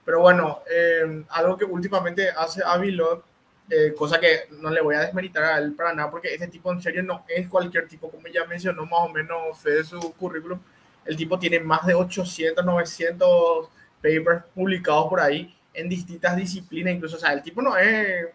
Pero 0.04 0.20
bueno, 0.20 0.60
em, 0.70 1.24
algo 1.28 1.56
que 1.58 1.64
últimamente 1.64 2.30
hace 2.30 2.62
Avilog, 2.64 3.22
eh, 3.70 3.94
cosa 3.97 4.18
que 4.18 4.48
no 4.60 4.70
le 4.70 4.80
voy 4.80 4.94
a 4.94 5.00
desmeritar 5.00 5.44
a 5.44 5.58
él 5.58 5.74
para 5.74 5.92
nada, 5.92 6.10
porque 6.10 6.34
ese 6.34 6.48
tipo 6.48 6.72
en 6.72 6.80
serio 6.80 7.02
no 7.02 7.24
es 7.28 7.48
cualquier 7.48 7.86
tipo, 7.86 8.10
como 8.10 8.26
ya 8.28 8.44
mencionó 8.47 8.84
más 8.84 9.00
o 9.00 9.08
menos 9.10 9.62
de 9.62 9.84
su 9.84 10.12
currículum, 10.14 10.58
el 11.05 11.16
tipo 11.16 11.38
tiene 11.38 11.60
más 11.60 11.86
de 11.86 11.94
800, 11.94 12.64
900 12.64 13.68
papers 14.02 14.44
publicados 14.55 15.08
por 15.08 15.20
ahí 15.20 15.55
en 15.74 15.88
distintas 15.88 16.36
disciplinas, 16.36 16.94
incluso, 16.94 17.16
o 17.16 17.20
sea, 17.20 17.32
el 17.32 17.42
tipo 17.42 17.62
no 17.62 17.76
es, 17.76 18.26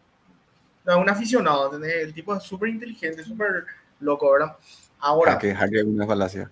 no 0.85 0.93
es 0.93 0.97
un 0.97 1.09
aficionado, 1.09 1.83
El 1.83 2.13
tipo 2.13 2.35
es 2.35 2.43
súper 2.43 2.69
inteligente, 2.69 3.23
súper 3.23 3.65
loco, 3.99 4.31
¿verdad? 4.31 4.55
Ahora. 4.99 5.37
Que 5.37 5.55
una 5.85 6.05
falacia. 6.05 6.49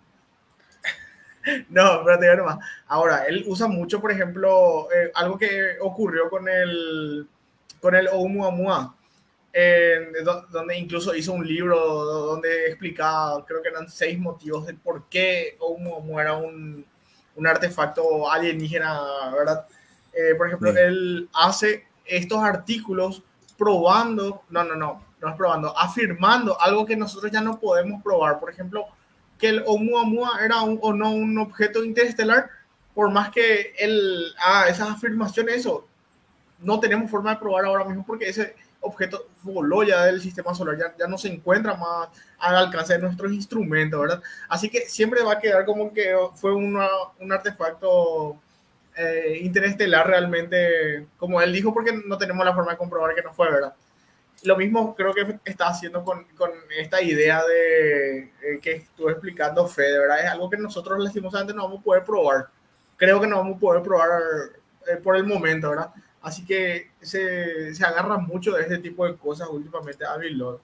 no, 1.69 2.00
espérate, 2.00 2.35
nomás. 2.35 2.60
Ahora, 2.88 3.26
él 3.26 3.43
usa 3.48 3.68
mucho, 3.68 4.01
por 4.01 4.11
ejemplo, 4.11 4.88
eh, 4.92 5.11
algo 5.16 5.38
que 5.38 5.77
ocurrió 5.80 6.30
con 6.30 6.50
el, 6.50 7.27
con 7.82 7.95
el 7.95 8.08
Oumuamua, 8.08 8.95
eh, 9.51 10.14
donde 10.50 10.77
incluso 10.77 11.14
hizo 11.14 11.34
un 11.34 11.45
libro 11.45 11.77
donde 11.77 12.68
explicaba, 12.68 13.43
creo 13.45 13.61
que 13.61 13.69
eran 13.69 13.90
seis 13.90 14.18
motivos 14.18 14.66
de 14.68 14.76
por 14.76 15.10
qué 15.10 15.58
Oumuamua 15.60 16.22
era 16.22 16.34
un, 16.35 16.85
un 17.35 17.48
artefacto 17.48 18.32
alienígena, 18.32 19.32
¿verdad? 19.35 19.66
Eh, 20.14 20.35
por 20.35 20.48
ejemplo, 20.48 20.77
él 20.77 21.30
hace 21.34 21.88
estos 22.06 22.40
artículos 22.40 23.24
probando, 23.58 24.43
no, 24.50 24.64
no, 24.64 24.76
no, 24.76 25.03
no 25.19 25.30
es 25.30 25.35
probando, 25.35 25.77
afirmando 25.77 26.60
algo 26.61 26.85
que 26.85 26.95
nosotros 26.95 27.32
ya 27.32 27.42
no 27.42 27.60
podemos 27.60 28.01
probar. 28.03 28.40
Por 28.40 28.51
ejemplo, 28.51 28.85
que 29.38 29.50
el 29.50 29.64
Oumuamua 29.66 30.40
era 30.43 30.61
un, 30.61 30.80
o 30.82 30.93
no 30.93 31.11
un 31.11 31.38
objeto 31.40 31.84
interestelar, 31.84 32.50
por 32.93 33.10
más 33.10 33.32
que 33.32 33.74
él 33.80 34.34
haga 34.43 34.69
esas 34.69 34.90
afirmaciones, 34.90 35.58
eso 35.58 35.88
no 36.62 36.80
tenemos 36.80 37.10
forma 37.10 37.32
de 37.32 37.40
probar 37.40 37.66
ahora 37.66 37.86
mismo 37.86 38.06
porque 38.06 38.30
ese 38.30 38.56
objeto 38.80 39.28
voló 39.44 39.84
ya 39.84 40.06
del 40.06 40.22
sistema 40.22 40.56
solar, 40.56 40.78
ya, 40.78 40.96
ya 40.98 41.08
no 41.08 41.18
se 41.18 41.28
encuentra 41.28 41.76
más 41.76 42.10
al 42.40 42.56
alcance 42.56 42.94
de 42.94 43.00
nuestros 43.00 43.32
instrumentos, 43.32 44.00
¿verdad? 44.00 44.22
Así 44.50 44.70
que 44.70 44.82
siempre 44.82 45.24
va 45.24 45.34
a 45.34 45.40
quedar 45.40 45.66
como 45.66 45.94
que 45.94 46.16
fue 46.36 46.54
una, 46.54 46.88
un 47.20 47.32
artefacto 47.32 48.38
eh, 48.96 49.40
interestelar 49.42 50.08
realmente, 50.08 51.08
como 51.18 51.42
él 51.42 51.54
dijo, 51.54 51.74
porque 51.74 51.94
no 52.06 52.18
tenemos 52.18 52.46
la 52.46 52.56
forma 52.56 52.72
de 52.72 52.78
comprobar 52.78 53.14
que 53.14 53.22
no 53.22 53.34
fue, 53.34 53.52
¿verdad? 53.52 53.74
lo 54.44 54.58
mismo 54.58 54.96
creo 54.96 55.14
que 55.14 55.40
está 55.46 55.68
haciendo 55.68 56.04
con, 56.04 56.24
con 56.36 56.52
esta 56.78 57.02
idea 57.02 57.44
de 57.46 58.20
eh, 58.20 58.60
que 58.62 58.74
estuve 58.74 59.12
explicando 59.12 59.68
Fede, 59.68 60.00
¿verdad? 60.00 60.20
Es 60.20 60.26
algo 60.32 60.50
que 60.50 60.58
nosotros 60.58 61.00
lastimosamente 61.00 61.54
no 61.54 61.64
vamos 61.64 61.80
a 61.80 61.84
poder 61.84 62.04
probar. 62.04 62.48
Creo 62.98 63.20
que 63.20 63.28
no 63.28 63.38
vamos 63.38 63.58
a 63.58 63.60
poder 63.60 63.84
probar 63.84 64.10
eh, 64.88 64.96
por 64.98 65.16
el 65.16 65.26
momento, 65.26 65.70
¿verdad? 65.70 65.92
Así 66.22 66.45
que 66.45 66.91
se, 67.01 67.74
se, 67.74 67.83
agarra 67.83 68.17
mucho 68.17 68.51
de 68.51 68.61
este 68.61 68.77
tipo 68.77 69.06
de 69.06 69.16
cosas 69.16 69.50
últimamente 69.50 70.06
a 70.06 70.17
Bill 70.17 70.38
Lord. 70.38 70.59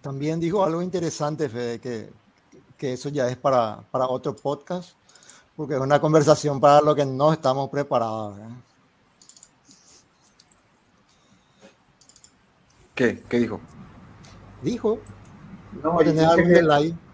También 0.00 0.40
dijo 0.40 0.64
algo 0.64 0.80
interesante, 0.80 1.48
Fede, 1.48 1.80
que, 1.80 2.10
que 2.78 2.94
eso 2.94 3.10
ya 3.10 3.28
es 3.28 3.36
para, 3.36 3.82
para 3.90 4.08
otro 4.08 4.34
podcast, 4.34 4.92
porque 5.54 5.74
es 5.74 5.80
una 5.80 6.00
conversación 6.00 6.60
para 6.60 6.80
lo 6.80 6.94
que 6.94 7.04
no 7.04 7.32
estamos 7.32 7.68
preparados. 7.68 8.36
¿verdad? 8.36 8.56
¿Qué? 12.94 13.22
¿Qué 13.28 13.38
dijo? 13.38 13.60
Dijo. 14.62 14.98
No, 15.82 15.98
tener 15.98 16.24
algo 16.24 16.48
que... 16.48 16.62
like. 16.62 17.07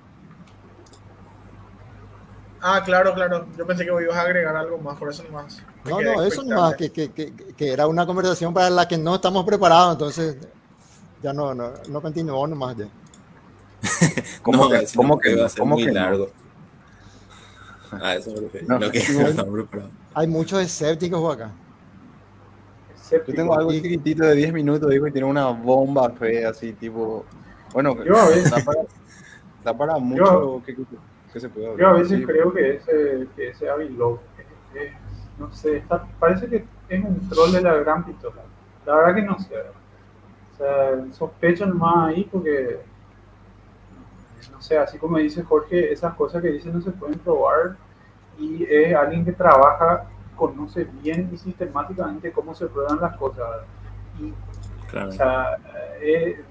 Ah, 2.67 2.83
claro, 2.83 3.13
claro. 3.13 3.47
Yo 3.59 3.67
pensé 3.67 3.85
que 3.85 3.91
ibas 3.91 4.17
a 4.17 4.23
agregar 4.23 4.57
algo 4.57 4.79
más, 4.79 4.97
por 4.97 5.11
eso 5.11 5.23
nomás. 5.25 5.63
No, 5.85 6.01
no, 6.01 6.23
eso 6.23 6.43
nomás, 6.43 6.75
que, 6.77 6.91
que, 6.91 7.13
que, 7.13 7.31
que, 7.31 7.71
era 7.71 7.87
una 7.87 8.07
conversación 8.07 8.55
para 8.55 8.71
la 8.71 8.89
que 8.89 8.97
no 8.97 9.17
estamos 9.17 9.45
preparados, 9.45 9.93
entonces 9.93 10.39
ya 11.23 11.35
no, 11.35 11.53
no, 11.55 11.75
no 11.91 12.01
continuó 12.01 12.47
nomás 12.47 12.75
ya. 12.79 12.89
¿Cómo 14.43 14.65
no, 14.65 14.71
que, 14.71 14.87
¿cómo 14.97 15.19
que, 15.19 15.37
va 15.37 15.45
a 15.45 15.49
ser 15.51 15.63
muy 15.67 15.85
largo? 15.85 16.31
Ah, 17.93 18.15
eso 18.15 18.31
es 18.31 18.41
lo 18.41 18.91
que, 18.91 19.83
Hay 20.15 20.27
muchos 20.27 20.63
escépticos 20.63 21.35
acá. 21.35 21.51
Yo 23.11 23.35
tengo 23.35 23.55
algo 23.59 23.73
chiquitito 23.73 24.25
de 24.25 24.37
10 24.37 24.55
minutos, 24.55 24.89
digo, 24.89 25.07
y 25.07 25.13
tiene 25.13 25.27
una 25.27 25.49
bomba 25.49 26.09
fea, 26.13 26.49
así, 26.49 26.73
tipo. 26.73 27.27
Bueno, 27.75 28.03
yo 28.03 28.15
da, 29.65 29.77
para, 29.77 29.99
mucho 29.99 30.63
que, 30.65 30.75
que, 31.35 31.41
se 31.41 31.49
puede 31.51 31.77
Yo 31.77 31.89
a 31.89 31.93
veces 31.93 32.25
creo 32.25 32.53
que 32.53 32.77
ese, 32.77 33.27
que 33.37 33.49
ese 33.49 33.69
Avilog, 33.69 34.21
no 35.39 35.53
sé, 35.53 35.77
está, 35.77 36.07
parece 36.19 36.49
que 36.49 36.65
es 36.89 37.05
un 37.05 37.29
troll 37.29 37.53
de 37.53 37.61
la 37.61 37.75
gran 37.75 38.05
pistola. 38.05 38.43
La 38.87 38.97
verdad 38.97 39.15
que 39.17 39.23
no 39.23 39.39
sé. 39.39 39.55
O 40.53 40.57
sea, 40.57 41.13
sospecho 41.13 41.67
nomás 41.67 42.09
ahí 42.09 42.29
porque, 42.31 42.81
no 44.53 44.63
sé, 44.63 44.79
así 44.79 44.97
como 44.97 45.19
dice 45.19 45.43
Jorge, 45.43 45.93
esas 45.93 46.15
cosas 46.15 46.41
que 46.41 46.53
dice 46.53 46.71
no 46.71 46.81
se 46.81 46.93
pueden 46.93 47.19
probar 47.19 47.77
y 48.39 48.65
es 48.65 48.95
alguien 48.95 49.25
que 49.25 49.33
trabaja 49.33 50.07
conoce 50.37 50.85
bien 51.03 51.31
y 51.33 51.37
sistemáticamente 51.37 52.33
cómo 52.33 52.55
se 52.55 52.67
prueban 52.67 53.01
las 53.01 53.17
cosas. 53.17 53.63
Y, 54.21 54.33
claro. 54.89 55.09
O 55.09 55.13
sea, 55.13 55.59
eh, 56.01 56.43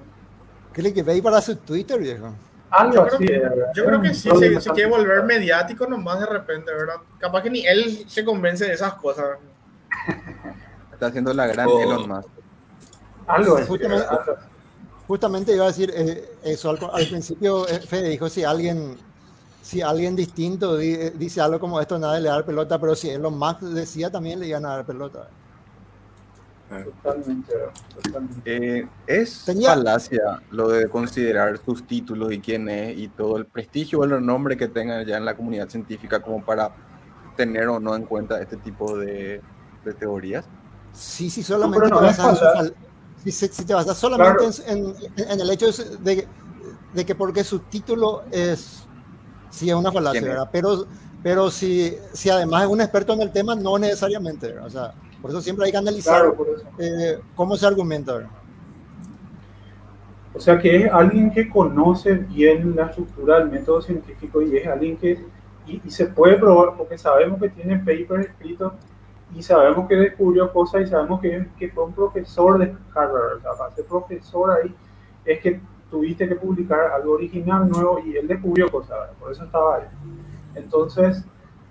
¿Qué 0.73 0.81
le 0.81 0.93
que 0.93 1.21
para 1.21 1.41
su 1.41 1.55
Twitter, 1.55 1.99
viejo? 1.99 2.33
Algo 2.73 2.93
yo 2.93 3.03
así. 3.03 3.17
Creo 3.17 3.53
que, 3.53 3.59
yo 3.75 3.85
creo 3.85 4.01
que 4.01 4.13
sí, 4.13 4.29
se, 4.39 4.61
se, 4.61 4.69
quiere 4.71 4.89
volver 4.89 5.23
mediático 5.23 5.85
nomás 5.85 6.19
de 6.19 6.25
repente, 6.25 6.71
¿verdad? 6.71 6.95
Capaz 7.19 7.43
que 7.43 7.51
ni 7.51 7.65
él 7.65 8.03
se 8.07 8.25
convence 8.25 8.65
de 8.65 8.73
esas 8.73 8.95
cosas. 8.95 9.37
Está 10.91 11.07
haciendo 11.07 11.33
la 11.33 11.45
gran 11.47 11.67
oh. 11.67 11.79
Elon 11.79 12.09
Musk. 12.09 12.29
Algo 13.27 13.57
así. 13.57 13.67
Justamente, 13.67 14.05
justamente 15.07 15.55
iba 15.55 15.65
a 15.65 15.67
decir 15.67 15.93
eh, 15.95 16.31
eso 16.43 16.71
al, 16.71 16.79
al 16.91 17.07
principio, 17.07 17.67
eh, 17.67 17.79
Fede 17.79 18.09
dijo 18.09 18.27
si 18.27 18.43
alguien 18.43 18.97
si 19.61 19.81
alguien 19.81 20.15
distinto 20.15 20.75
dice 20.75 21.39
algo 21.39 21.59
como 21.59 21.79
esto, 21.79 21.97
nada 21.97 22.19
le 22.19 22.27
dar 22.27 22.43
pelota, 22.43 22.77
pero 22.79 22.95
si 22.95 23.09
Elon 23.09 23.37
Musk 23.37 23.61
decía 23.61 24.11
también 24.11 24.39
le 24.39 24.47
iban 24.47 24.65
a 24.65 24.75
dar 24.75 24.85
pelota. 24.85 25.29
Totalmente. 26.69 27.53
Eh, 28.45 28.87
es 29.05 29.45
falacia 29.45 30.41
lo 30.49 30.69
de 30.69 30.89
considerar 30.89 31.59
sus 31.63 31.85
títulos 31.85 32.31
y 32.31 32.39
quién 32.39 32.67
es 32.69 32.97
y 32.97 33.09
todo 33.09 33.37
el 33.37 33.45
prestigio 33.45 33.99
o 33.99 34.03
el 34.05 34.25
nombre 34.25 34.57
que 34.57 34.67
tengan 34.67 35.05
ya 35.05 35.17
en 35.17 35.25
la 35.25 35.35
comunidad 35.35 35.69
científica 35.69 36.21
como 36.21 36.43
para 36.43 36.73
tener 37.35 37.67
o 37.67 37.79
no 37.79 37.95
en 37.95 38.03
cuenta 38.03 38.41
este 38.41 38.57
tipo 38.57 38.97
de, 38.97 39.41
teorías. 39.99 40.45
Sí, 40.93 41.29
sí, 41.29 41.43
solamente 41.43 41.87
te 41.87 41.93
basas, 41.93 42.73
si, 43.23 43.31
si, 43.31 43.65
te 43.65 43.73
basas 43.73 43.97
solamente 43.97 44.45
en, 44.67 44.93
en, 45.17 45.39
el 45.39 45.49
hecho 45.49 45.67
de, 45.99 46.27
de 46.93 47.05
que 47.05 47.15
porque 47.15 47.43
su 47.43 47.59
título 47.59 48.23
es 48.31 48.83
Sí, 49.53 49.69
es 49.69 49.75
una 49.75 49.91
falacia, 49.91 50.21
¿verdad? 50.21 50.49
Pero, 50.51 50.87
pero 51.21 51.51
si, 51.51 51.95
si 52.11 52.29
además 52.31 52.63
es 52.63 52.69
un 52.69 52.81
experto 52.81 53.13
en 53.13 53.21
el 53.21 53.31
tema, 53.31 53.53
no 53.53 53.77
necesariamente, 53.77 54.57
O 54.57 54.69
sea, 54.69 54.95
por 55.23 55.31
eso 55.31 55.41
siempre 55.41 55.65
hay 55.65 55.71
que 55.71 55.77
analizar 55.77 56.35
eh, 56.77 57.17
cómo 57.33 57.55
se 57.55 57.65
argumenta, 57.65 58.15
¿verdad? 58.15 58.29
O 60.33 60.39
sea, 60.41 60.59
que 60.59 60.75
es 60.75 60.91
alguien 60.91 61.31
que 61.31 61.49
conoce 61.49 62.15
bien 62.15 62.75
la 62.75 62.87
estructura 62.87 63.39
del 63.39 63.49
método 63.49 63.81
científico 63.81 64.41
y 64.41 64.57
es 64.57 64.67
alguien 64.67 64.97
que, 64.97 65.23
y, 65.65 65.79
se 65.89 66.07
puede 66.07 66.35
probar, 66.35 66.75
porque 66.75 66.97
sabemos 66.97 67.39
que 67.39 67.47
tiene 67.47 67.77
papers 67.77 68.27
escritos 68.31 68.73
y 69.33 69.41
sabemos 69.41 69.87
que 69.87 69.95
descubrió 69.95 70.51
cosas 70.51 70.81
y 70.81 70.87
sabemos 70.87 71.21
que, 71.21 71.47
que 71.57 71.69
fue 71.69 71.85
un 71.85 71.93
profesor 71.93 72.59
de 72.59 72.75
Harvard, 72.93 73.37
o 73.37 73.41
sea, 73.41 73.51
para 73.57 73.73
ser 73.73 73.85
profesor 73.85 74.51
ahí, 74.51 74.75
es 75.23 75.39
que 75.39 75.61
tuviste 75.89 76.27
que 76.27 76.35
publicar 76.35 76.91
algo 76.91 77.13
original 77.13 77.69
nuevo 77.69 78.01
y 78.05 78.17
él 78.17 78.27
descubrió 78.27 78.69
cosas, 78.69 78.97
por 79.21 79.31
eso 79.31 79.45
estaba 79.45 79.77
ahí. 79.77 79.83
Entonces, 80.55 81.23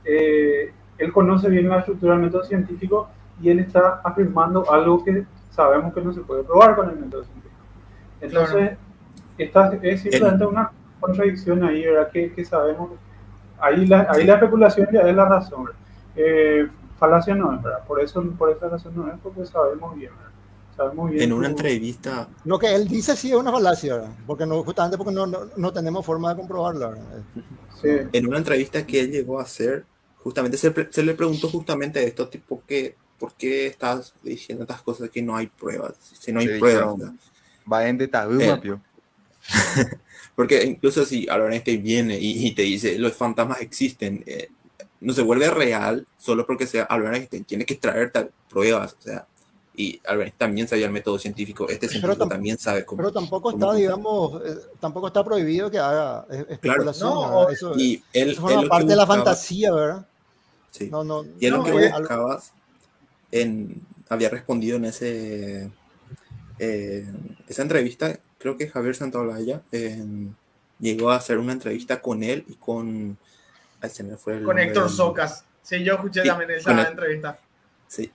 eh, 0.06 0.72
él 0.96 1.12
conoce 1.12 1.50
bien 1.50 1.68
la 1.68 1.80
estructura 1.80 2.14
del 2.14 2.22
método 2.22 2.44
científico 2.44 3.10
y 3.40 3.50
él 3.50 3.60
está 3.60 4.00
afirmando 4.04 4.70
algo 4.70 5.04
que 5.04 5.24
sabemos 5.50 5.92
que 5.94 6.00
no 6.00 6.12
se 6.12 6.20
puede 6.20 6.44
probar 6.44 6.76
con 6.76 6.90
el 6.90 6.96
método 6.96 7.24
científico. 7.24 7.54
Entonces, 8.20 8.78
esta 9.38 9.72
es 9.82 10.02
simplemente 10.02 10.46
una 10.46 10.70
contradicción 11.00 11.64
ahí, 11.64 11.84
¿verdad? 11.84 12.10
Que, 12.10 12.32
que 12.32 12.44
sabemos, 12.44 12.92
ahí 13.58 13.86
la, 13.86 14.06
ahí 14.10 14.24
la 14.24 14.34
especulación 14.34 14.88
ya 14.92 15.00
es 15.00 15.14
la 15.14 15.24
razón. 15.24 15.70
Eh, 16.14 16.68
falacia 16.98 17.34
no 17.34 17.54
es, 17.54 17.62
¿verdad? 17.62 17.84
Por, 17.86 18.00
eso, 18.00 18.22
por 18.38 18.50
esa 18.50 18.68
razón 18.68 18.92
no 18.94 19.08
es, 19.08 19.14
porque 19.22 19.44
sabemos 19.46 19.94
bien, 19.96 20.12
¿verdad? 20.16 20.32
en 21.12 21.32
una 21.32 21.48
entrevista. 21.48 22.28
Lo 22.44 22.58
que 22.58 22.74
él 22.74 22.88
dice 22.88 23.14
sí 23.16 23.30
es 23.30 23.36
una 23.36 23.52
falacia, 23.52 24.02
porque 24.26 24.46
no, 24.46 24.62
justamente 24.64 24.96
porque 24.96 25.12
no, 25.12 25.26
no, 25.26 25.72
tenemos 25.72 26.04
forma 26.04 26.30
de 26.30 26.36
comprobarlo. 26.36 26.94
En 27.84 28.26
una 28.26 28.38
entrevista 28.38 28.86
que 28.86 29.00
él 29.00 29.10
llegó 29.10 29.38
a 29.38 29.42
hacer, 29.42 29.84
justamente 30.18 30.56
se, 30.56 30.72
se 30.90 31.02
le 31.02 31.14
preguntó 31.14 31.48
justamente 31.48 32.02
esto, 32.04 32.28
tipo, 32.28 32.62
que, 32.66 32.96
¿por 33.22 33.34
qué 33.34 33.68
estás 33.68 34.14
diciendo 34.20 34.64
estas 34.64 34.82
cosas 34.82 35.08
que 35.08 35.22
no 35.22 35.36
hay 35.36 35.46
pruebas? 35.46 35.94
Si 36.18 36.32
no 36.32 36.40
hay 36.40 36.58
pruebas. 36.58 36.96
Va 37.72 37.86
en 37.86 37.96
detalle, 37.96 38.80
porque 40.34 40.64
incluso 40.64 41.04
si 41.04 41.28
Albert 41.28 41.52
Einstein 41.52 41.82
viene 41.84 42.18
y, 42.20 42.50
te 42.52 42.62
dice, 42.62 42.98
los 42.98 43.12
fantasmas 43.12 43.60
existen, 43.60 44.24
eh, 44.26 44.48
no 45.00 45.12
se 45.12 45.22
vuelve 45.22 45.48
real 45.50 46.04
solo 46.18 46.44
porque 46.44 46.66
sea 46.66 46.82
Albert 46.82 47.14
Einstein, 47.14 47.44
tiene 47.44 47.64
que 47.64 47.76
traer 47.76 48.10
pruebas, 48.50 48.96
o 48.98 49.02
sea, 49.02 49.24
y 49.76 50.00
Albert 50.04 50.34
también 50.36 50.66
sabía 50.66 50.86
el 50.86 50.92
método 50.92 51.16
científico, 51.16 51.68
este 51.68 51.88
científico 51.88 52.26
también 52.26 52.58
sabe 52.58 52.84
cómo. 52.84 52.96
Pero 52.98 53.12
tampoco 53.12 53.52
está, 53.52 53.72
digamos, 53.74 54.42
eh, 54.44 54.56
tampoco 54.80 55.06
está 55.06 55.22
prohibido 55.22 55.70
que 55.70 55.78
haga 55.78 56.26
especulación. 56.28 57.12
Claro, 57.12 57.30
no, 57.30 57.48
eso, 57.48 57.78
y 57.78 58.02
él, 58.12 58.30
eso 58.30 58.62
es 58.62 58.68
parte 58.68 58.86
de 58.86 58.96
la 58.96 59.06
fantasía, 59.06 59.72
¿verdad? 59.72 60.06
Sí. 60.72 60.88
No, 60.90 61.04
no, 61.04 61.24
y 61.38 61.46
él 61.46 61.52
lo 61.52 61.62
que 61.62 61.70
buscabas 61.70 62.52
en, 63.32 63.82
había 64.08 64.28
respondido 64.28 64.76
en 64.76 64.84
ese 64.84 65.70
eh, 66.58 67.04
esa 67.48 67.62
entrevista, 67.62 68.20
creo 68.38 68.56
que 68.56 68.68
Javier 68.68 68.94
Santaolalla 68.94 69.62
eh, 69.72 70.04
llegó 70.78 71.10
a 71.10 71.16
hacer 71.16 71.38
una 71.38 71.52
entrevista 71.52 72.00
con 72.00 72.22
él 72.22 72.44
y 72.48 72.54
con. 72.54 73.18
Ay, 73.80 73.90
se 73.90 74.04
me 74.04 74.16
fue 74.16 74.34
el 74.36 74.44
con 74.44 74.58
Héctor 74.60 74.88
Socas. 74.88 75.44
Sí, 75.62 75.82
yo 75.82 75.94
escuché 75.94 76.22
también 76.22 76.50
esa 76.52 76.88
entrevista 76.88 77.38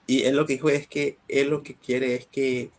y 0.06 0.24
él 0.24 0.36
lo 0.36 0.46
que 0.46 0.54
dijo 0.54 0.70
es 0.70 0.86
que 0.86 1.18
él 1.28 1.50
lo 1.50 1.62
que 1.62 1.74
quiere 1.74 2.14
es 2.14 2.26
que 2.26 2.70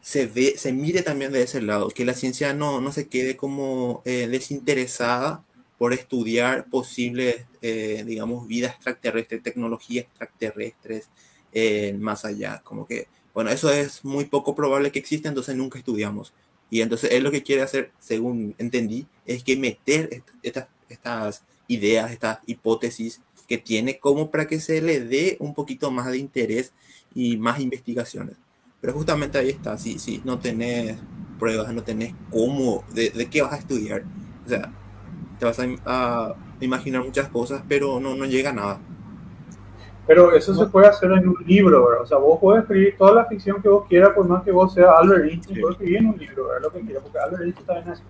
se 0.00 0.26
ve, 0.26 0.54
se 0.56 0.72
mire 0.72 1.02
también 1.02 1.32
de 1.32 1.42
ese 1.42 1.60
lado, 1.60 1.88
que 1.88 2.04
la 2.04 2.14
ciencia 2.14 2.54
no, 2.54 2.80
no 2.80 2.92
se 2.92 3.08
quede 3.08 3.36
como 3.36 4.02
eh, 4.04 4.28
desinteresada 4.28 5.44
por 5.76 5.92
estudiar 5.92 6.66
posibles, 6.66 7.46
eh, 7.62 8.04
digamos, 8.06 8.46
vida 8.46 8.68
extraterrestre, 8.68 9.38
tecnologías 9.38 10.06
extraterrestres 10.06 11.08
eh, 11.52 11.96
más 11.98 12.24
allá. 12.24 12.60
Como 12.64 12.86
que, 12.86 13.08
bueno, 13.34 13.50
eso 13.50 13.70
es 13.70 14.04
muy 14.04 14.24
poco 14.26 14.54
probable 14.54 14.92
que 14.92 14.98
exista, 14.98 15.28
entonces 15.28 15.56
nunca 15.56 15.78
estudiamos. 15.78 16.32
Y 16.70 16.82
entonces 16.82 17.10
él 17.12 17.24
lo 17.24 17.30
que 17.30 17.42
quiere 17.42 17.62
hacer, 17.62 17.90
según 17.98 18.54
entendí, 18.58 19.06
es 19.26 19.42
que 19.42 19.56
meter 19.56 20.22
estas, 20.42 20.68
estas 20.88 21.42
ideas, 21.66 22.12
estas 22.12 22.38
hipótesis 22.46 23.20
que 23.48 23.58
tiene 23.58 23.98
como 23.98 24.30
para 24.30 24.46
que 24.46 24.60
se 24.60 24.80
le 24.80 25.00
dé 25.00 25.36
un 25.40 25.54
poquito 25.54 25.90
más 25.90 26.06
de 26.06 26.18
interés 26.18 26.72
y 27.14 27.36
más 27.36 27.58
investigaciones. 27.58 28.36
Pero 28.80 28.92
justamente 28.92 29.38
ahí 29.38 29.50
está, 29.50 29.76
si, 29.76 29.98
si 29.98 30.22
no 30.24 30.38
tenés 30.38 30.98
pruebas, 31.38 31.74
no 31.74 31.82
tenés 31.82 32.14
cómo, 32.30 32.84
de, 32.94 33.10
de, 33.10 33.28
qué 33.28 33.42
vas 33.42 33.52
a 33.52 33.56
estudiar. 33.56 34.04
O 34.46 34.48
sea, 34.48 34.72
te 35.40 35.44
vas 35.46 35.58
a, 35.86 36.36
imaginar 36.60 37.02
muchas 37.02 37.28
cosas, 37.28 37.62
pero 37.68 37.98
no, 37.98 38.14
no 38.14 38.26
llega 38.26 38.50
a 38.50 38.52
nada. 38.52 38.80
Pero 40.10 40.32
eso 40.32 40.52
se 40.52 40.66
puede 40.66 40.88
hacer 40.88 41.08
en 41.12 41.28
un 41.28 41.36
libro, 41.46 41.86
¿verdad? 41.86 42.02
O 42.02 42.06
sea, 42.06 42.18
vos 42.18 42.40
puedes 42.40 42.62
escribir 42.64 42.96
toda 42.98 43.14
la 43.14 43.26
ficción 43.26 43.62
que 43.62 43.68
vos 43.68 43.86
quieras, 43.86 44.10
por 44.10 44.26
más 44.26 44.42
que 44.42 44.50
vos 44.50 44.74
seas 44.74 44.92
Albert 44.98 45.22
Einstein, 45.26 45.54
sí. 45.54 45.60
puedes 45.60 45.76
escribir 45.76 45.98
en 45.98 46.06
un 46.08 46.18
libro, 46.18 46.48
¿verdad? 46.48 46.62
Lo 46.62 46.72
que 46.72 46.80
quieras, 46.80 47.02
porque 47.04 47.18
Albert 47.20 47.42
Einstein 47.42 47.60
está 47.60 47.78
en 47.78 47.92
ese 47.92 48.02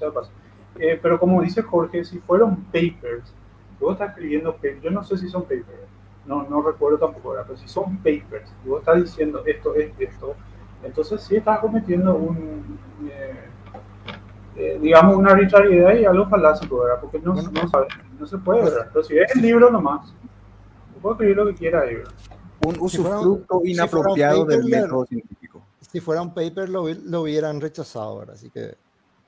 Entonces, 0.00 0.32
eh, 0.78 0.98
pero 1.02 1.20
como 1.20 1.42
dice 1.42 1.60
Jorge, 1.60 2.02
si 2.02 2.18
fueron 2.20 2.56
papers, 2.72 3.34
vos 3.78 3.92
estás 3.92 4.08
escribiendo 4.08 4.54
papers, 4.54 4.80
yo 4.80 4.90
no 4.90 5.04
sé 5.04 5.18
si 5.18 5.28
son 5.28 5.42
papers, 5.42 5.66
no, 6.24 6.44
no 6.44 6.62
recuerdo 6.62 6.96
tampoco, 6.96 7.34
pero 7.46 7.58
si 7.58 7.68
son 7.68 7.98
papers, 7.98 8.50
vos 8.64 8.78
estás 8.78 8.96
diciendo 8.96 9.42
esto 9.44 9.74
es 9.74 9.92
esto, 9.98 10.34
entonces 10.82 11.20
sí 11.20 11.36
estás 11.36 11.58
cometiendo 11.58 12.14
un, 12.14 12.78
eh, 13.06 13.50
eh, 14.56 14.78
digamos, 14.80 15.14
una 15.14 15.32
arbitrariedad 15.32 15.94
y 15.94 16.06
algo 16.06 16.26
falácico, 16.26 16.78
¿verdad? 16.84 17.02
Porque 17.02 17.18
no, 17.18 17.34
no, 17.34 17.42
no 18.18 18.26
se 18.26 18.38
puede, 18.38 18.62
¿verdad? 18.62 18.88
Pero 18.90 19.04
si 19.04 19.18
es 19.18 19.36
el 19.36 19.42
libro 19.42 19.70
nomás, 19.70 20.14
puedo 20.98 21.14
escribir 21.14 21.36
lo 21.36 21.46
que 21.46 21.54
quiera 21.54 21.80
ahí. 21.82 21.96
Un 22.66 22.76
usufructo 22.80 23.60
si 23.64 23.72
inapropiado 23.72 24.44
del 24.44 24.64
método 24.64 25.06
científico. 25.06 25.62
Si 25.90 26.00
fuera 26.00 26.20
un 26.22 26.34
paper 26.34 26.68
lo, 26.68 26.88
lo 26.88 27.22
hubieran 27.22 27.60
rechazado, 27.60 28.18
¿verdad? 28.18 28.34
Así 28.34 28.50
que 28.50 28.74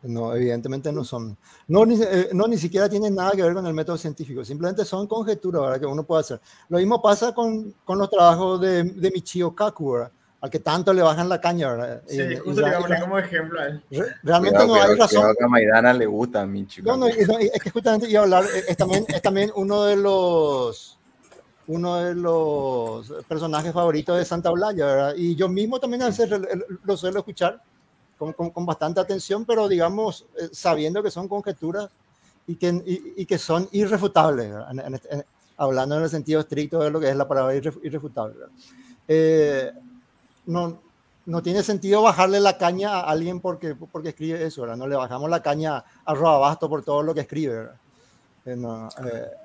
no, 0.03 0.35
evidentemente 0.35 0.93
no 0.93 1.05
son. 1.05 1.37
No 1.69 1.87
ni, 1.87 2.01
eh, 2.03 2.31
no, 2.33 2.47
ni 2.49 2.59
siquiera 2.59 2.89
tienen 2.89 3.15
nada 3.15 3.33
que 3.33 3.43
ver 3.43 3.55
con 3.55 3.67
el 3.67 3.75
método 3.75 3.97
científico, 3.97 4.45
simplemente 4.45 4.85
son 4.85 5.07
conjeturas 5.07 5.63
¿verdad? 5.63 5.81
que 5.81 5.87
uno 5.87 6.03
puede 6.05 6.21
hacer. 6.21 6.41
Lo 6.69 6.79
mismo 6.79 7.01
pasa 7.01 7.33
con, 7.35 7.75
con 7.85 7.99
los 7.99 8.11
trabajos 8.11 8.61
de, 8.61 8.83
de 8.85 9.11
Michio 9.11 9.55
Kaku. 9.55 9.93
¿verdad? 9.93 10.13
al 10.43 10.49
que 10.49 10.59
tanto 10.59 10.95
le 10.95 11.03
bajan 11.03 11.29
la 11.29 11.39
caña, 11.39 11.69
¿verdad? 11.71 12.03
Sí, 12.07 12.17
Y- 12.23 12.37
justo 12.37 12.53
y- 12.53 12.55
le 12.55 12.63
voy 12.63 12.71
a 12.73 12.79
y- 12.79 12.83
poner 12.83 13.01
como 13.03 13.19
ejemplo 13.19 13.61
a 13.61 13.67
él. 13.67 13.85
re- 13.91 14.07
realmente 14.23 14.57
Cuidado, 14.57 14.67
no 14.69 14.75
hay 14.75 14.81
cuidado, 14.81 14.97
razón. 14.97 15.19
cuidado 15.19 15.35
que 15.39 15.45
a 15.45 15.49
Maidana 15.49 15.93
le 15.93 16.07
gusta 16.07 16.41
a 16.41 16.47
mi 16.47 16.67
chico. 16.67 16.91
No, 16.91 16.97
no, 16.97 17.09
y 17.11 17.13
es 17.53 17.63
que 17.63 17.69
justamente 17.71 18.09
iba 18.09 18.21
a 18.21 18.25
hablar, 18.25 18.45
es 18.67 18.75
también, 18.79 19.05
es 19.09 19.21
también 19.21 19.53
uno 19.55 19.85
de 19.85 19.97
los 19.97 20.99
uno 21.73 21.97
de 21.97 22.15
los 22.17 23.13
personajes 23.29 23.73
favoritos 23.73 24.19
de 24.19 24.25
Santa 24.25 24.51
¿verdad? 24.87 25.15
Y 25.17 25.37
yo 25.37 25.49
mismo 25.49 25.79
también 25.79 26.03
a 26.03 26.07
veces 26.07 26.29
lo 26.85 26.97
suelo 26.97 27.21
escuchar 27.21 27.63
con, 28.19 28.33
con- 28.33 28.67
bastante 28.67 29.01
atención, 29.01 29.45
pero 29.45 29.69
digamos, 29.69 30.27
eh, 30.39 30.49
sabiendo 30.53 31.03
que 31.03 31.11
son 31.11 31.29
conjeturas 31.29 31.89
y 32.47 32.57
que, 32.57 32.83
y, 33.17 33.25
que 33.25 33.39
son 33.39 33.69
irrefutables, 33.71 34.53
este- 34.95 35.25
hablando 35.57 35.97
en 35.97 36.03
el 36.03 36.11
sentido 36.11 36.41
estricto 36.41 36.81
de 36.81 36.91
lo 36.91 36.99
que 36.99 37.09
es 37.09 37.17
la 37.17 37.29
palabra 37.29 37.55
irref- 37.55 37.79
irrefutable. 37.85 38.35
Eh, 39.07 39.71
no, 40.47 40.81
no 41.27 41.43
tiene 41.43 41.63
sentido 41.63 42.03
bajarle 42.03 42.41
la 42.41 42.59
caña 42.59 42.95
a 42.99 43.01
alguien 43.03 43.41
porque, 43.41 43.77
porque 43.77 44.09
escribe 44.09 44.45
eso. 44.45 44.67
No 44.75 44.89
le 44.89 44.97
bajamos 44.97 45.31
la 45.31 45.41
caña 45.43 45.85
a 46.05 46.15
Robabasto 46.15 46.69
por 46.69 46.83
todo 46.83 47.03
lo 47.03 47.15
que 47.15 47.21
escribe, 47.21 47.69
eh, 48.47 48.57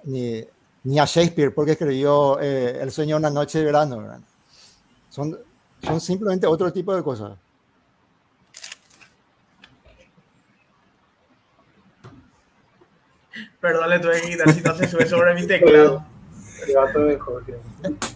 ni, 0.06 0.44
ni 0.86 1.00
a 1.00 1.06
Shakespeare 1.06 1.54
porque 1.54 1.74
escribió 1.74 2.40
eh, 2.40 2.80
El 2.82 2.92
sueño 2.92 3.16
de 3.16 3.20
una 3.20 3.30
noche 3.30 3.60
de 3.60 3.66
verano, 3.66 3.98
¿verdad? 3.98 4.20
Son, 5.10 5.38
son 5.84 6.00
simplemente 6.00 6.48
otro 6.48 6.72
tipo 6.72 6.96
de 6.96 7.04
cosas. 7.04 7.34
Perdón, 13.60 13.90
le 13.90 14.00
tuve 14.00 14.22
que 14.22 14.30
quitar 14.30 14.54
si 14.54 14.62
no 14.62 14.76
se 14.76 14.88
sube 14.88 15.06
sobre 15.08 15.34
mi 15.34 15.46
teclado. 15.48 16.06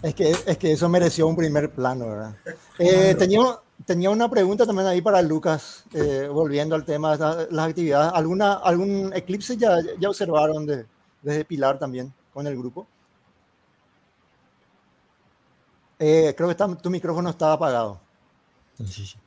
Es 0.01 0.15
que, 0.15 0.31
es 0.31 0.57
que 0.57 0.71
eso 0.71 0.87
mereció 0.89 1.27
un 1.27 1.35
primer 1.35 1.69
plano, 1.71 2.07
¿verdad? 2.07 2.35
Eh, 2.77 3.15
tenía, 3.15 3.41
tenía 3.85 4.09
una 4.09 4.29
pregunta 4.29 4.65
también 4.65 4.87
ahí 4.87 5.01
para 5.01 5.21
Lucas, 5.21 5.83
eh, 5.93 6.27
volviendo 6.31 6.75
al 6.75 6.85
tema 6.85 7.17
de 7.17 7.19
la- 7.23 7.47
las 7.49 7.69
actividades. 7.69 8.11
¿Alguna, 8.13 8.53
¿Algún 8.53 9.11
eclipse 9.13 9.57
ya, 9.57 9.77
ya 9.99 10.09
observaron 10.09 10.65
de, 10.65 10.85
desde 11.21 11.43
Pilar 11.45 11.77
también 11.77 12.13
con 12.39 12.47
el 12.47 12.57
grupo? 12.57 12.87
Eh, 15.99 16.33
creo 16.37 16.47
que 16.47 16.53
está- 16.53 16.73
tu 16.77 16.89
micrófono 16.89 17.29
estaba 17.29 17.51
apagado. 17.51 17.99
Sí, 18.77 19.05
sí. 19.05 19.17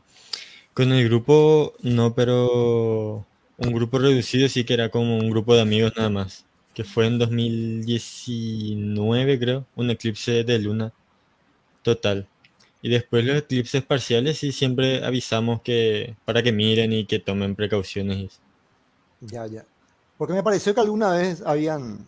Con 0.72 0.92
el 0.92 1.06
grupo, 1.06 1.74
no, 1.82 2.14
pero 2.14 3.26
un 3.58 3.72
grupo 3.74 3.98
reducido 3.98 4.48
sí 4.48 4.64
que 4.64 4.72
era 4.72 4.88
como 4.88 5.18
un 5.18 5.28
grupo 5.28 5.54
de 5.54 5.60
amigos 5.60 5.92
nada 5.94 6.08
más, 6.08 6.46
que 6.72 6.84
fue 6.84 7.06
en 7.06 7.18
2019 7.18 9.38
creo, 9.38 9.66
un 9.76 9.90
eclipse 9.90 10.42
de 10.42 10.58
luna 10.58 10.90
total. 11.82 12.26
Y 12.80 12.88
después 12.88 13.26
los 13.26 13.36
eclipses 13.36 13.84
parciales 13.84 14.38
sí 14.38 14.52
siempre 14.52 15.04
avisamos 15.04 15.60
que 15.60 16.16
para 16.24 16.42
que 16.42 16.52
miren 16.52 16.94
y 16.94 17.04
que 17.04 17.18
tomen 17.18 17.56
precauciones. 17.56 18.40
Ya, 19.20 19.46
ya. 19.46 19.66
Porque 20.16 20.32
me 20.32 20.42
pareció 20.42 20.74
que 20.74 20.80
alguna 20.80 21.12
vez 21.12 21.42
habían, 21.44 22.06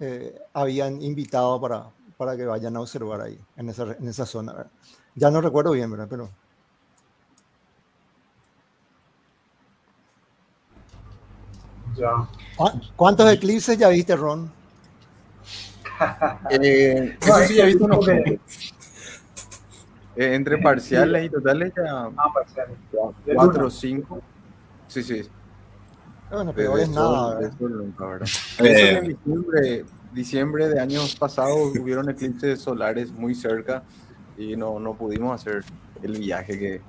eh, 0.00 0.38
habían 0.52 1.00
invitado 1.02 1.60
para, 1.60 1.86
para 2.16 2.36
que 2.36 2.44
vayan 2.44 2.76
a 2.76 2.80
observar 2.80 3.20
ahí, 3.20 3.38
en 3.56 3.68
esa, 3.70 3.84
en 3.92 4.08
esa 4.08 4.26
zona. 4.26 4.52
¿verdad? 4.52 4.70
Ya 5.14 5.30
no 5.30 5.40
recuerdo 5.40 5.72
bien, 5.72 5.90
¿verdad? 5.90 6.06
Pero 6.10 6.28
Ya. 11.96 12.10
¿cu- 12.56 12.80
¿cuántos 12.96 13.30
eclipses 13.32 13.78
ya 13.78 13.88
viste, 13.88 14.16
Ron? 14.16 14.50
Eh, 16.50 17.16
No, 17.26 17.38
sí, 17.46 17.56
ya 17.56 17.66
unos. 17.80 18.06
Eh, 18.08 18.38
entre 20.16 20.58
parciales 20.58 21.24
y 21.26 21.30
totales 21.30 21.72
ya 21.76 22.04
Ah, 22.16 22.32
parciales. 22.32 22.76
Cuatro 23.34 23.66
o 23.66 23.70
cinco. 23.70 24.22
Sí, 24.88 25.02
sí. 25.02 25.22
Bueno, 26.30 26.52
peor 26.52 26.80
es 26.80 26.88
nada, 26.88 27.40
sol 27.58 27.76
nunca, 27.76 28.06
¿verdad? 28.06 28.28
Eh. 28.60 28.72
Eso 28.72 28.98
en 28.98 29.08
diciembre, 29.08 29.84
diciembre 30.12 30.68
de 30.68 30.80
años 30.80 31.14
pasados 31.16 31.76
hubieron 31.80 32.08
eclipses 32.08 32.60
solares 32.60 33.12
muy 33.12 33.34
cerca 33.34 33.82
y 34.36 34.56
no, 34.56 34.80
no 34.80 34.94
pudimos 34.94 35.40
hacer 35.40 35.64
el 36.02 36.18
viaje 36.18 36.58
que 36.58 36.80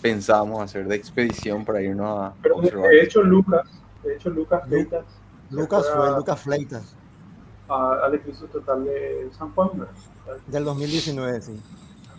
pensábamos 0.00 0.62
hacer 0.62 0.86
de 0.88 0.96
expedición 0.96 1.64
para 1.64 1.82
irnos 1.82 2.18
a 2.20 2.32
Pero 2.42 2.54
de- 2.56 2.60
observar. 2.68 2.90
de 2.90 3.02
hecho, 3.02 3.22
Lucas, 3.22 3.66
de 4.02 4.14
hecho, 4.16 4.30
Lucas 4.30 4.62
Fleitas 4.66 5.04
Lucas 5.50 5.86
fue 5.94 6.10
Lucas 6.16 6.40
Fleitas, 6.40 6.94
al 7.68 8.14
eclipse 8.14 8.46
total 8.46 8.84
de 8.84 9.28
San 9.36 9.52
Juan, 9.52 9.68
¿verdad? 9.74 9.92
del 10.46 10.64
2019, 10.64 11.40
sí. 11.42 11.60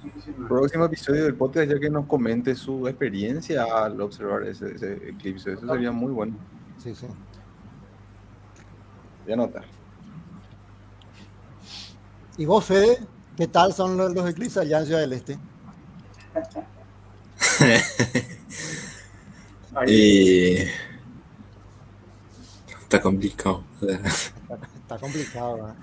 2019. 0.03 0.47
Próximo 0.47 0.85
episodio 0.85 1.23
del 1.23 1.35
podcast 1.35 1.69
ya 1.71 1.79
que 1.79 1.89
nos 1.89 2.05
comente 2.05 2.55
su 2.55 2.87
experiencia 2.87 3.63
al 3.63 3.99
observar 4.01 4.43
ese, 4.43 4.73
ese 4.75 4.93
eclipse. 5.09 5.53
Eso 5.53 5.67
sería 5.67 5.91
muy 5.91 6.11
bueno. 6.11 6.35
Sí, 6.77 6.95
sí. 6.95 7.07
Voy 9.23 9.31
a 9.31 9.33
anotar. 9.33 9.65
¿Y 12.37 12.45
vos, 12.45 12.65
Fede? 12.65 12.99
¿Qué 13.37 13.47
tal 13.47 13.73
son 13.73 13.97
los, 13.97 14.13
los 14.13 14.29
eclipses 14.29 14.57
allá 14.57 14.79
en 14.79 14.85
Ciudad 14.85 15.01
del 15.01 15.13
Este? 15.13 15.37
Y 19.87 20.57
está 22.81 23.01
complicado. 23.01 23.63
Está, 23.81 24.59
está 24.75 24.97
complicado, 24.99 25.55
¿verdad? 25.55 25.75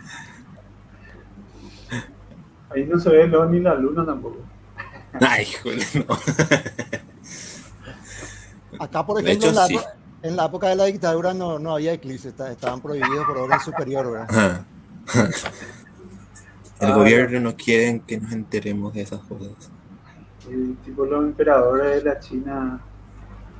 Ahí 2.70 2.84
no 2.84 2.98
se 2.98 3.10
ve 3.10 3.22
el 3.22 3.50
ni 3.50 3.60
la 3.60 3.74
luna 3.74 4.04
tampoco. 4.04 4.38
Ay, 5.20 5.46
joder, 5.62 5.78
no. 6.06 6.16
Acá, 8.84 9.04
por 9.04 9.20
ejemplo, 9.20 9.48
hecho, 9.48 9.48
en, 9.48 9.54
la, 9.56 9.66
sí. 9.66 9.74
época- 9.74 9.94
en 10.22 10.36
la 10.36 10.44
época 10.46 10.68
de 10.68 10.76
la 10.76 10.84
dictadura 10.84 11.34
no, 11.34 11.58
no 11.58 11.74
había 11.74 11.92
eclipses, 11.92 12.26
está- 12.32 12.52
estaban 12.52 12.80
prohibidos 12.80 13.26
por 13.26 13.38
orden 13.38 13.60
superior, 13.60 14.10
¿verdad? 14.12 14.26
Ajá. 14.30 14.64
El 16.80 16.92
Ah, 16.92 16.94
gobierno 16.94 17.40
no 17.40 17.56
quiere 17.56 18.00
que 18.06 18.20
nos 18.20 18.30
enteremos 18.30 18.94
de 18.94 19.00
esas 19.02 19.20
cosas. 19.22 19.48
Y, 20.48 20.74
tipo 20.84 21.04
los 21.04 21.24
emperadores 21.24 22.04
de 22.04 22.08
la 22.10 22.20
China 22.20 22.80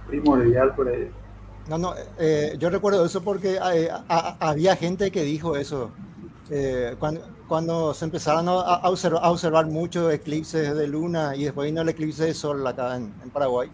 primordial 0.07 0.73
por 0.77 0.89
ahí. 0.89 1.11
No, 1.69 1.79
no, 1.79 1.95
eh, 2.19 2.55
yo 2.61 2.71
recuerdo 2.71 3.05
eso 3.05 3.21
porque 3.23 3.57
eh, 3.57 3.91
a- 3.91 4.05
a- 4.09 4.37
había 4.51 4.77
gente 4.77 5.11
que 5.11 5.23
dijo 5.23 5.57
eso. 5.57 5.91
eh, 6.51 6.95
cuando, 7.01 7.21
cuando 7.49 7.95
se 7.95 8.05
empezaron 8.05 8.49
a, 8.49 8.53
a 8.53 8.89
observar, 8.91 9.25
a 9.25 9.31
observar 9.31 9.67
muchos 9.67 10.13
eclipses 10.13 10.75
de 10.77 10.87
luna 10.87 11.35
y 11.35 11.45
después 11.45 11.67
vino 11.67 11.81
el 11.83 11.89
eclipse 11.89 12.27
de 12.27 12.35
sol 12.35 12.67
acá 12.67 12.97
en, 12.97 13.13
en 13.23 13.31
Paraguay, 13.31 13.71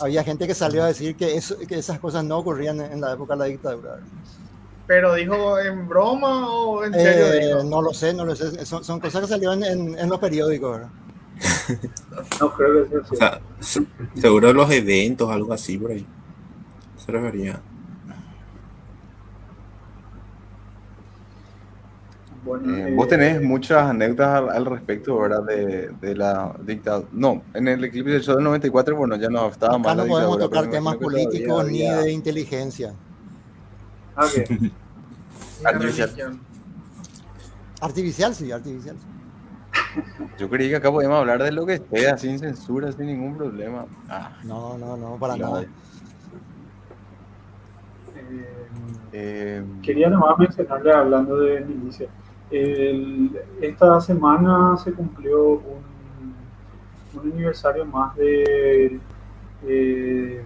había 0.00 0.22
gente 0.24 0.46
que 0.46 0.54
salió 0.54 0.84
a 0.84 0.86
decir 0.86 1.16
que, 1.16 1.36
eso, 1.36 1.56
que 1.58 1.78
esas 1.78 1.98
cosas 1.98 2.24
no 2.24 2.38
ocurrían 2.38 2.80
en, 2.80 2.92
en 2.92 3.00
la 3.00 3.12
época 3.14 3.34
de 3.34 3.38
la 3.40 3.44
dictadura. 3.46 3.98
Pero 4.86 5.14
dijo 5.14 5.58
en 5.58 5.86
broma 5.88 6.48
o 6.50 6.82
en 6.84 6.94
serio 6.94 7.26
Eh, 7.34 7.46
dijo. 7.48 7.64
no 7.64 7.82
lo 7.82 7.92
sé, 7.92 8.14
no 8.14 8.24
lo 8.24 8.34
sé. 8.34 8.64
Son, 8.64 8.82
son 8.82 9.00
cosas 9.00 9.20
que 9.22 9.26
salieron 9.28 9.62
en, 9.62 9.98
en 9.98 10.08
los 10.08 10.18
periódicos. 10.18 10.78
¿verdad? 10.78 10.88
No 12.40 12.52
creo 12.54 12.84
que 12.84 12.90
sea 12.90 12.98
O 12.98 13.02
así. 13.02 13.16
sea, 13.16 13.40
se- 13.60 13.86
seguro 14.20 14.52
los 14.52 14.70
eventos, 14.70 15.30
algo 15.30 15.52
así 15.52 15.76
por 15.76 15.90
ahí. 15.90 16.06
Se 17.04 17.12
refería. 17.12 17.60
Bueno, 22.48 22.74
Eh, 22.76 22.88
eh, 22.88 22.94
vos 22.94 23.06
tenés 23.08 23.42
muchas 23.42 23.82
anécdotas 23.90 24.28
al, 24.28 24.48
al 24.50 24.64
respecto, 24.64 25.18
¿verdad? 25.18 25.42
De, 25.44 25.90
de 26.00 26.14
la 26.16 26.54
dictadura. 26.64 27.06
No, 27.12 27.42
en 27.52 27.68
el 27.68 27.84
eclipse 27.84 28.10
del 28.12 28.22
sol 28.22 28.36
del 28.36 28.44
94, 28.44 28.96
bueno, 28.96 29.16
ya 29.16 29.28
no 29.28 29.48
estaba 29.48 29.74
Acá 29.74 29.82
mal 29.82 29.96
la 29.98 30.02
no 30.04 30.08
podemos 30.08 30.38
tocar 30.38 30.70
temas 30.70 30.96
políticos 30.96 31.46
todavía 31.46 31.72
ni 31.72 31.86
había- 31.88 32.00
de 32.04 32.12
inteligencia. 32.12 32.92
Ah. 34.16 34.26
Una 35.60 35.70
artificial. 35.70 36.38
Artificial, 37.80 38.34
sí, 38.34 38.50
artificial. 38.50 38.96
Yo 40.38 40.48
creí 40.48 40.68
que 40.70 40.76
acá 40.76 40.90
podíamos 40.90 41.18
hablar 41.18 41.42
de 41.42 41.52
lo 41.52 41.66
que 41.66 41.78
sea, 41.92 42.16
sin 42.16 42.38
censura, 42.38 42.90
sin 42.92 43.06
ningún 43.06 43.36
problema. 43.36 43.84
Ah, 44.08 44.32
No, 44.44 44.76
no, 44.78 44.96
no, 44.96 45.16
para 45.18 45.36
nada. 45.36 45.62
Eh, 45.62 45.68
Eh, 49.12 49.62
Quería 49.82 50.10
nomás 50.10 50.38
mencionarle, 50.38 50.92
hablando 50.92 51.36
de 51.38 51.60
milicia, 51.60 52.08
esta 53.60 54.00
semana 54.00 54.76
se 54.76 54.92
cumplió 54.92 55.44
un, 55.50 55.82
un 57.14 57.32
aniversario 57.32 57.84
más 57.86 58.14
de, 58.16 58.98
de, 59.62 60.44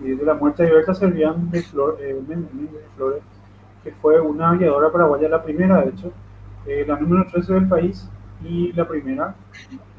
de 0.00 0.24
la 0.24 0.34
muerte 0.34 0.62
de 0.64 0.72
Berta 0.72 0.94
Servián 0.94 1.50
de, 1.50 1.62
Flor- 1.62 1.98
eh, 2.00 2.14
de 2.26 2.80
Flores, 2.96 3.22
que 3.82 3.92
fue 3.92 4.20
una 4.20 4.50
aviadora 4.50 4.90
paraguaya, 4.90 5.28
la 5.28 5.42
primera 5.42 5.82
de 5.82 5.90
hecho, 5.90 6.12
eh, 6.66 6.84
la 6.86 6.96
número 6.98 7.26
13 7.30 7.52
del 7.54 7.68
país 7.68 8.08
y 8.42 8.72
la 8.72 8.86
primera. 8.88 9.34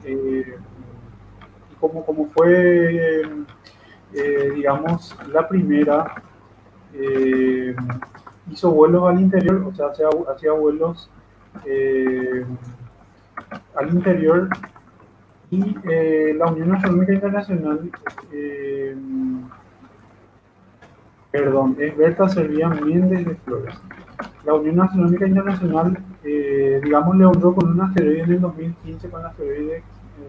eh, 0.04 0.56
como, 1.80 2.06
como 2.06 2.28
fue, 2.30 3.22
eh, 4.14 4.52
digamos, 4.56 5.16
la 5.32 5.48
primera 5.48 6.16
eh, 6.94 7.76
hizo 8.52 8.72
vuelos 8.72 9.04
al 9.08 9.20
interior, 9.20 9.64
o 9.68 9.74
sea, 9.74 9.88
hacía, 9.88 10.08
hacía 10.34 10.52
vuelos 10.52 11.10
eh, 11.66 12.46
al 13.76 13.90
interior 13.94 14.50
Y 15.52 15.76
eh, 15.90 16.34
la 16.38 16.48
Unión 16.48 16.74
Astronómica 16.74 17.14
Internacional, 17.14 17.90
eh, 18.32 18.96
perdón, 21.32 21.78
es 21.80 21.96
Berta 21.96 22.28
Servian 22.28 22.84
Méndez 22.84 23.26
de 23.26 23.36
Flores. 23.36 23.76
La 24.44 24.54
Unión 24.54 24.82
Astronómica 24.82 25.28
Internacional, 25.28 25.98
eh, 26.24 26.80
digamos, 26.84 27.16
le 27.16 27.26
honró 27.26 27.54
con 27.54 27.72
un 27.72 27.82
asteroide 27.82 28.24
en 28.24 28.32
el 28.34 28.42
2015 28.42 29.10
con 29.10 29.22
el 29.22 29.28
asteroide 29.28 29.84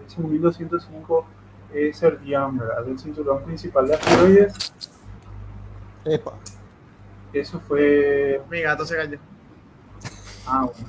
5205 0.06 1.26
eh, 1.72 1.92
¿verdad? 2.00 2.84
Del 2.86 2.98
cinturón 2.98 3.42
principal 3.44 3.86
de 3.86 3.94
asteroides. 3.94 4.72
Epa. 6.04 6.32
Eso 7.40 7.60
fue. 7.60 8.40
Mi 8.50 8.62
gato 8.62 8.84
se 8.86 8.96
cayó. 8.96 9.18
Ah, 10.46 10.64
bueno. 10.64 10.88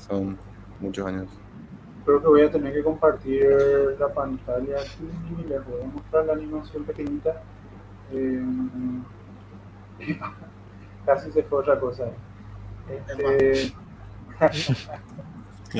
son 0.09 0.39
muchos 0.81 1.07
años. 1.07 1.29
creo 2.05 2.21
que 2.21 2.27
voy 2.29 2.43
a 2.43 2.51
tener 2.51 2.73
que 2.75 2.83
compartir 2.85 3.47
la 3.99 4.09
pantalla 4.13 4.77
aquí 4.79 5.09
y 5.39 5.43
les 5.49 5.67
voy 5.67 5.81
a 5.83 5.87
mostrar 5.87 6.27
la 6.27 6.35
animación 6.35 6.85
pequeñita. 6.85 7.43
Eh, 8.13 8.43
casi 11.07 11.31
se 11.33 11.43
fue 11.45 11.61
otra 11.61 11.79
cosa. 11.79 12.05
Este, 12.89 13.73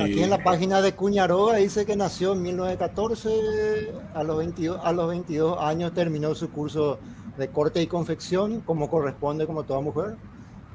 Aquí 0.01 0.23
en 0.23 0.29
la 0.29 0.43
página 0.43 0.81
de 0.81 0.93
Cuñaroa 0.93 1.55
dice 1.55 1.85
que 1.85 1.95
nació 1.95 2.33
en 2.33 2.41
1914, 2.41 3.93
a 4.13 4.23
los 4.23 4.37
22, 4.37 4.79
a 4.83 4.91
los 4.91 5.07
22 5.07 5.57
años 5.59 5.93
terminó 5.93 6.35
su 6.35 6.49
curso 6.49 6.99
de 7.37 7.47
corte 7.47 7.81
y 7.81 7.87
confección, 7.87 8.59
como 8.61 8.89
corresponde 8.89 9.47
como 9.47 9.63
toda 9.63 9.79
mujer, 9.79 10.17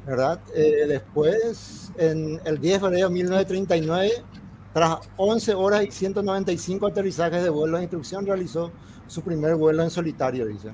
¿verdad? 0.07 0.41
Eh, 0.55 0.87
después, 0.89 1.93
en 1.99 2.41
el 2.45 2.59
10 2.61 2.75
de 2.75 2.81
febrero 2.81 3.09
de 3.09 3.15
1939, 3.15 4.11
tras 4.73 4.99
11 5.19 5.55
horas 5.55 5.85
y 5.85 5.91
195 5.91 6.87
aterrizajes 6.87 7.43
de 7.43 7.51
vuelo 7.51 7.77
de 7.77 7.85
instrucción, 7.85 8.25
realizó 8.25 8.71
su 9.07 9.21
primer 9.21 9.55
vuelo 9.55 9.83
en 9.83 9.91
solitario, 9.91 10.47
dice. 10.47 10.71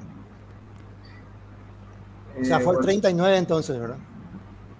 O 2.40 2.44
sea, 2.44 2.60
eh, 2.60 2.60
fue 2.60 2.72
el 2.74 2.78
bueno, 2.78 2.80
39 2.80 3.36
entonces, 3.38 3.78
¿verdad? 3.78 4.00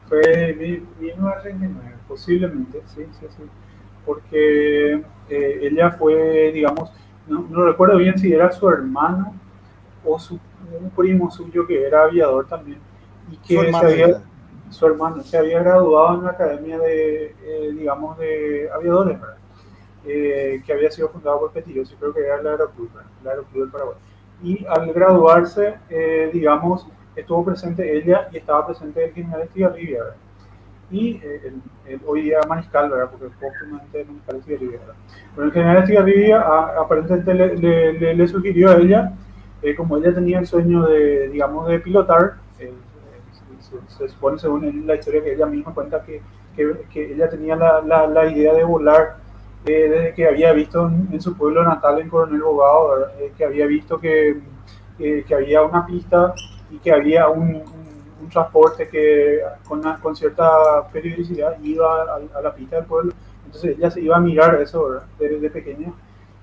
Fue 0.08 0.54
mil- 0.58 0.88
1939, 0.98 1.96
posiblemente, 2.06 2.82
sí, 2.86 3.04
sí, 3.18 3.26
sí. 3.36 3.42
Porque 4.04 5.04
eh, 5.28 5.58
ella 5.62 5.90
fue, 5.92 6.52
digamos, 6.52 6.92
no, 7.26 7.46
no 7.50 7.66
recuerdo 7.66 7.96
bien 7.98 8.16
si 8.18 8.32
era 8.32 8.52
su 8.52 8.68
hermano 8.68 9.34
o 10.04 10.18
su, 10.18 10.40
un 10.80 10.90
primo 10.90 11.30
suyo 11.30 11.66
que 11.66 11.84
era 11.86 12.04
aviador 12.04 12.46
también. 12.48 12.80
Y 13.26 13.38
que 13.38 13.54
Su 13.54 13.58
se 13.58 13.60
hermano, 13.60 13.86
había, 13.86 14.06
¿verdad? 14.06 14.22
su 14.70 14.86
hermano 14.86 15.24
se 15.24 15.38
había 15.38 15.60
graduado 15.62 16.18
en 16.18 16.24
la 16.24 16.30
academia 16.32 16.78
de, 16.78 17.36
eh, 17.42 17.72
digamos, 17.76 18.18
de 18.18 18.70
aviadores, 18.74 19.20
¿verdad? 19.20 19.38
Eh, 20.04 20.62
que 20.64 20.72
había 20.72 20.90
sido 20.90 21.08
fundado 21.10 21.40
por 21.40 21.52
Petillos, 21.52 21.90
y 21.92 21.96
creo 21.96 22.14
que 22.14 22.20
era 22.20 22.40
el 22.40 22.46
Aeroclub, 22.46 22.90
el 23.22 23.28
Aeroclub 23.28 23.62
del 23.62 23.70
Paraguay. 23.72 23.96
Y 24.42 24.64
al 24.66 24.92
graduarse, 24.92 25.80
eh, 25.88 26.30
digamos, 26.32 26.86
estuvo 27.16 27.44
presente 27.44 27.96
ella 27.96 28.28
y 28.32 28.36
estaba 28.38 28.66
presente 28.66 29.04
el 29.04 29.12
general 29.12 29.42
Estigarribia, 29.42 29.98
¿verdad? 30.04 30.16
Y 30.90 31.16
eh, 31.16 31.40
el, 31.46 31.92
el 31.94 32.00
hoy 32.06 32.22
día 32.22 32.38
mariscal, 32.48 32.90
¿verdad? 32.90 33.10
Porque 33.10 33.34
póstumamente 33.40 34.00
el 34.02 34.06
mariscal 34.08 34.36
Estigarribia. 34.36 34.78
Bueno, 35.34 35.48
el 35.48 35.52
general 35.52 35.78
Estigarribia 35.82 36.40
aparentemente 36.80 37.34
le, 37.34 37.56
le- 37.56 37.92
le- 37.94 38.14
le 38.14 38.28
sugirió 38.28 38.70
a 38.70 38.76
ella, 38.76 39.12
eh, 39.62 39.74
como 39.74 39.96
ella 39.96 40.14
tenía 40.14 40.38
el 40.38 40.46
sueño 40.46 40.86
de, 40.86 41.28
digamos, 41.28 41.66
de 41.68 41.80
pilotar, 41.80 42.34
eh, 42.60 42.72
se, 43.60 43.96
se- 43.98 44.08
supone 44.08 44.38
según 44.38 44.86
la 44.86 44.94
historia 44.94 45.22
que 45.24 45.32
ella 45.32 45.46
misma 45.46 45.74
cuenta 45.74 46.02
que, 46.04 46.20
que, 46.54 46.82
que 46.92 47.12
ella 47.12 47.28
tenía 47.28 47.56
la, 47.56 47.80
la, 47.82 48.06
la 48.06 48.26
idea 48.30 48.52
de 48.54 48.62
volar 48.64 49.16
eh, 49.64 49.88
desde 49.90 50.14
que 50.14 50.28
había 50.28 50.52
visto 50.52 50.86
en, 50.86 51.08
en 51.10 51.20
su 51.20 51.36
pueblo 51.36 51.64
natal, 51.64 51.98
en 52.00 52.08
Coronel 52.08 52.42
Bogado. 52.42 53.08
Eh, 53.18 53.32
que 53.36 53.44
había 53.44 53.66
visto 53.66 53.98
que, 53.98 54.38
que, 54.96 55.24
que 55.24 55.34
había 55.34 55.62
una 55.62 55.84
pista 55.84 56.32
y 56.70 56.78
que 56.78 56.92
había 56.92 57.28
un, 57.28 57.56
un, 57.56 57.64
un 58.22 58.28
transporte 58.30 58.88
que 58.88 59.40
con, 59.68 59.80
una- 59.80 59.98
con 60.00 60.16
cierta 60.16 60.88
periodicidad 60.92 61.56
iba 61.62 62.02
a, 62.02 62.38
a 62.38 62.42
la 62.42 62.54
pista 62.54 62.76
del 62.76 62.84
pueblo. 62.86 63.12
Entonces 63.44 63.76
ella 63.78 63.90
se 63.90 64.00
iba 64.00 64.16
a 64.16 64.20
mirar 64.20 64.60
eso 64.60 64.88
¿verdad? 64.88 65.06
desde 65.18 65.50
pequeña 65.50 65.92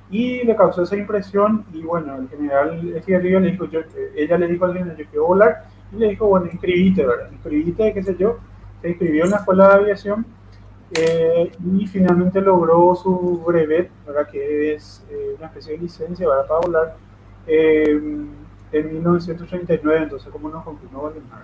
y 0.10 0.44
le 0.44 0.56
causó 0.56 0.84
esa 0.84 0.96
impresión 0.96 1.66
y 1.74 1.82
bueno, 1.82 2.16
el 2.18 2.30
general 2.30 2.94
Estigarribia 2.96 3.40
le 3.40 3.52
dijo, 3.52 3.66
yo, 3.66 3.80
ella 4.16 4.38
le 4.38 4.48
dijo 4.48 4.66
al 4.66 4.74
general, 4.74 4.98
yo 4.98 5.06
quiero 5.10 5.28
volar 5.28 5.64
y 5.92 5.96
le 5.98 6.10
dijo, 6.10 6.28
bueno, 6.28 6.48
inscribite, 6.52 7.06
¿verdad? 7.06 7.32
Inscribite, 7.32 7.94
qué 7.94 8.04
sé 8.04 8.16
yo. 8.18 8.38
Se 8.82 8.90
inscribió 8.90 9.24
en 9.26 9.32
la 9.32 9.38
escuela 9.38 9.70
de 9.70 9.74
aviación 9.76 10.26
eh, 10.96 11.52
y 11.80 11.88
finalmente 11.88 12.42
logró 12.42 12.94
su 12.96 13.44
brevet, 13.46 13.90
¿verdad? 14.06 14.28
Que 14.30 14.74
es 14.76 15.04
eh, 15.10 15.36
una 15.38 15.48
especie 15.48 15.74
de 15.74 15.80
licencia, 15.80 16.28
¿verdad? 16.28 16.48
Para 16.48 16.60
volar 16.60 16.96
eh, 17.48 18.00
en 18.74 18.92
1939, 18.94 20.04
entonces 20.04 20.30
como 20.32 20.50
nos 20.50 20.64
confirmó 20.64 21.04
Valdemar. 21.04 21.44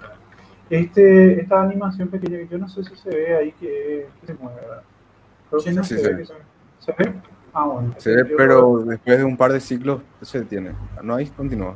Este, 0.69 1.41
esta 1.41 1.61
animación 1.63 2.09
pequeña 2.09 2.37
que 2.39 2.47
yo 2.47 2.57
no 2.59 2.67
sé 2.69 2.83
si 2.83 2.95
se 2.95 3.09
ve 3.09 3.35
ahí 3.35 3.51
que, 3.53 4.07
que 4.21 4.27
se 4.27 4.33
mueve, 4.35 4.59
¿verdad? 4.61 4.83
Creo 5.49 5.61
que 5.63 5.71
no 5.71 5.83
Sí, 5.83 5.97
se, 5.97 6.09
ve. 6.13 6.17
que 6.19 6.25
se, 6.25 6.33
¿Se 6.79 6.91
ve? 6.97 7.13
Ah, 7.53 7.65
bueno. 7.65 7.93
Se 7.97 8.15
ve, 8.15 8.25
pero 8.37 8.77
después 8.85 9.17
de 9.17 9.23
un 9.23 9.35
par 9.35 9.51
de 9.51 9.59
ciclos 9.59 10.01
se 10.21 10.39
detiene. 10.41 10.71
No 11.01 11.15
hay, 11.15 11.25
continúa. 11.27 11.75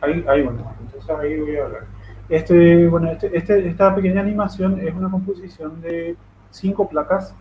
Ahí, 0.00 0.24
ahí, 0.28 0.42
bueno, 0.42 0.72
entonces 0.80 1.10
ahí 1.10 1.40
voy 1.40 1.56
a 1.56 1.64
hablar. 1.64 1.82
Este, 2.28 2.86
bueno, 2.86 3.10
este, 3.10 3.36
este- 3.36 3.66
esta 3.68 3.92
pequeña 3.94 4.20
animación 4.20 4.78
es 4.80 4.94
una 4.94 5.10
composición 5.10 5.80
de 5.82 6.14
cinco 6.52 6.88
placas 6.88 7.34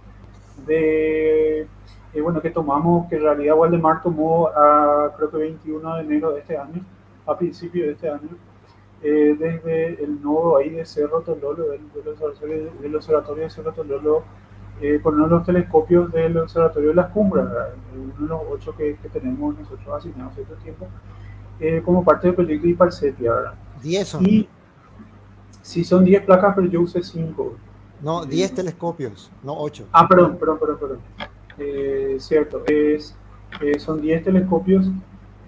de, 0.66 1.62
eh, 1.62 2.22
bueno, 2.22 2.42
que 2.42 2.50
tomamos, 2.50 3.08
que 3.08 3.16
en 3.18 3.22
realidad 3.24 3.56
Waldemar 3.56 4.02
tomó 4.02 4.48
a, 4.48 5.14
creo 5.16 5.30
que 5.30 5.38
21 5.38 5.96
de 5.96 6.02
enero 6.02 6.32
de 6.32 6.40
este 6.40 6.58
año, 6.58 6.82
a 7.30 7.38
principio 7.38 7.86
de 7.86 7.92
este 7.92 8.10
año, 8.10 8.30
eh, 9.02 9.36
desde 9.38 10.04
el 10.04 10.22
nodo 10.22 10.58
ahí 10.58 10.72
de 10.72 10.86
Cerro 10.86 11.22
Tololo, 11.22 11.70
del, 11.70 11.82
del 12.82 12.96
observatorio, 12.96 13.44
de 13.44 13.50
Cerro 13.50 13.72
Tololo, 13.72 14.24
eh, 14.82 15.00
con 15.02 15.16
uno 15.16 15.26
de 15.26 15.30
los 15.32 15.46
telescopios 15.46 16.12
del 16.12 16.38
observatorio 16.38 16.90
de 16.90 16.96
las 16.96 17.12
cumbres, 17.12 17.46
uno 17.96 18.14
de 18.20 18.28
los 18.28 18.42
ocho 18.50 18.76
que, 18.76 18.98
que 19.02 19.10
tenemos 19.10 19.58
nosotros 19.58 19.88
asignados 19.90 20.38
este 20.38 20.56
tiempo 20.56 20.88
eh, 21.60 21.82
como 21.84 22.04
parte 22.04 22.28
del 22.28 22.36
proyecto 22.36 22.68
Iparcetia, 22.68 23.34
¿verdad? 23.34 23.54
10 23.82 24.08
son. 24.08 24.26
Y 24.26 24.48
si 25.62 25.84
son 25.84 26.06
10 26.06 26.24
placas, 26.24 26.54
pero 26.56 26.68
yo 26.68 26.82
usé 26.82 27.04
5. 27.04 27.56
No, 28.02 28.26
10 28.26 28.56
telescopios, 28.56 29.30
no 29.44 29.60
8. 29.60 29.88
Ah, 29.92 30.08
perdón, 30.08 30.38
perdón, 30.38 30.60
perdón, 30.60 30.78
perdón. 30.80 31.00
Eh, 31.58 32.16
cierto, 32.20 32.64
es, 32.66 33.16
eh, 33.60 33.78
son 33.78 34.02
10 34.02 34.24
telescopios 34.24 34.90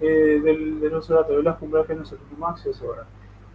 eh, 0.02 0.40
del, 0.42 0.80
del 0.80 0.94
observatorio 0.94 1.38
de 1.38 1.44
las 1.44 1.56
cumbres 1.56 1.86
que 1.86 1.94
nosotros 1.94 2.28
tenemos 2.28 2.50
acceso 2.50 2.86
ahora. 2.86 3.06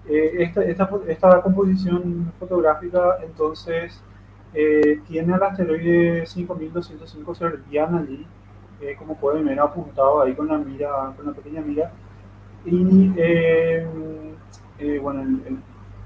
Eh, 0.07 0.37
esta, 0.39 0.63
esta, 0.63 0.89
esta 1.07 1.41
composición 1.41 2.31
fotográfica, 2.39 3.17
entonces, 3.23 4.01
eh, 4.53 5.01
tiene 5.07 5.33
al 5.33 5.43
asteroide 5.43 6.25
5205 6.25 7.35
Servian 7.35 7.95
allí, 7.95 8.25
como 8.97 9.17
pueden 9.17 9.45
ver 9.45 9.59
apuntado 9.59 10.21
ahí 10.21 10.33
con 10.33 10.47
la 10.47 10.57
mira, 10.57 11.13
con 11.15 11.25
la 11.25 11.33
pequeña 11.33 11.61
mira. 11.61 11.91
Y 12.65 13.11
eh, 13.17 13.85
eh, 14.79 14.99
bueno, 15.01 15.21
el, 15.21 15.57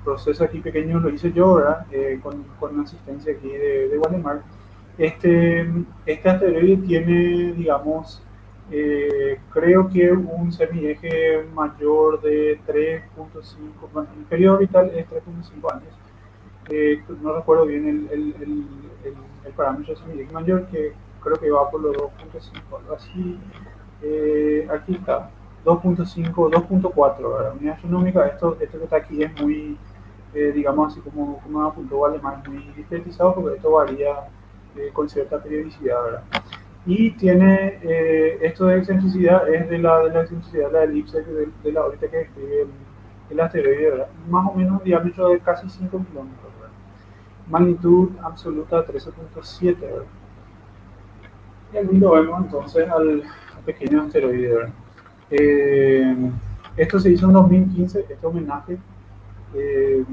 proceso 0.03 0.43
aquí 0.43 0.59
pequeño 0.61 0.99
lo 0.99 1.11
hice 1.11 1.31
yo, 1.31 1.55
¿verdad? 1.55 1.85
Eh, 1.91 2.19
con, 2.23 2.43
con 2.59 2.79
asistencia 2.79 3.33
aquí 3.33 3.47
de, 3.49 3.87
de 3.87 3.97
Guatemala. 3.97 4.41
Este, 4.97 5.71
este 6.07 6.29
asteroide 6.29 6.77
tiene, 6.77 7.53
digamos, 7.53 8.23
eh, 8.73 9.37
creo 9.49 9.89
que 9.89 10.09
un 10.13 10.49
semieje 10.53 11.43
mayor 11.53 12.21
de 12.21 12.57
3.5, 12.65 13.57
bueno, 13.91 14.07
el 14.17 14.23
periodo 14.23 14.55
orbital 14.55 14.89
es 14.95 15.05
3.5 15.09 15.73
años. 15.73 15.93
Eh, 16.69 17.03
no 17.21 17.35
recuerdo 17.35 17.65
bien 17.65 17.85
el, 17.85 18.09
el, 18.09 18.35
el, 18.41 18.65
el, 19.45 19.53
parámetro 19.53 19.93
semieje 19.97 20.31
mayor, 20.31 20.67
que 20.67 20.93
creo 21.21 21.35
que 21.35 21.51
va 21.51 21.69
por 21.69 21.81
los 21.81 21.97
2.5, 21.97 22.79
algo 22.79 22.95
así. 22.95 23.37
Eh, 24.01 24.65
aquí 24.71 24.95
está, 24.95 25.29
2.5, 25.65 26.33
2.4, 26.33 27.37
¿verdad? 27.37 27.53
Unidad 27.57 27.75
astronómica, 27.75 28.25
esto, 28.25 28.57
esto 28.61 28.77
que 28.77 28.83
está 28.85 28.95
aquí 28.95 29.21
es 29.21 29.41
muy, 29.41 29.77
digamos 30.33 30.93
así 30.93 31.01
como, 31.01 31.39
como 31.39 31.61
apuntó 31.63 32.05
Alemán, 32.05 32.41
muy 32.47 32.59
discretizado 32.73 33.35
porque 33.35 33.57
esto 33.57 33.69
varía 33.69 34.15
con 34.93 35.09
cierta 35.09 35.43
periodicidad, 35.43 36.01
¿verdad? 36.05 36.23
Y 36.85 37.11
tiene 37.11 37.79
eh, 37.83 38.39
esto 38.41 38.65
de 38.65 38.79
excentricidad 38.79 39.47
es 39.53 39.69
de 39.69 39.77
la, 39.77 39.99
de 39.99 40.09
la 40.09 40.21
excentricidad 40.21 40.67
de 40.67 40.73
la 40.73 40.83
elipse 40.83 41.21
de, 41.21 41.49
de 41.63 41.71
la 41.71 41.85
órbita 41.85 42.07
que 42.07 42.17
describe 42.17 42.61
el, 42.61 42.69
el, 43.29 43.39
asteroide, 43.39 43.89
¿verdad? 43.91 44.07
más 44.27 44.47
o 44.47 44.53
menos 44.53 44.79
un 44.79 44.83
diámetro 44.83 45.29
de 45.29 45.39
casi 45.39 45.69
5 45.69 45.89
kilómetros, 46.09 46.51
magnitud 47.47 48.09
absoluta 48.23 48.85
13.7. 48.85 49.75
Y 51.73 51.77
aquí 51.77 51.97
lo 51.97 52.11
vemos 52.11 52.45
entonces 52.45 52.89
al, 52.89 53.23
pequeño 53.65 54.01
asteroide. 54.01 54.71
Eh, 55.29 56.31
esto 56.75 56.99
se 56.99 57.11
hizo 57.11 57.27
en 57.27 57.33
2015, 57.33 58.05
este 58.09 58.25
homenaje. 58.25 58.79
Eh, 59.53 60.03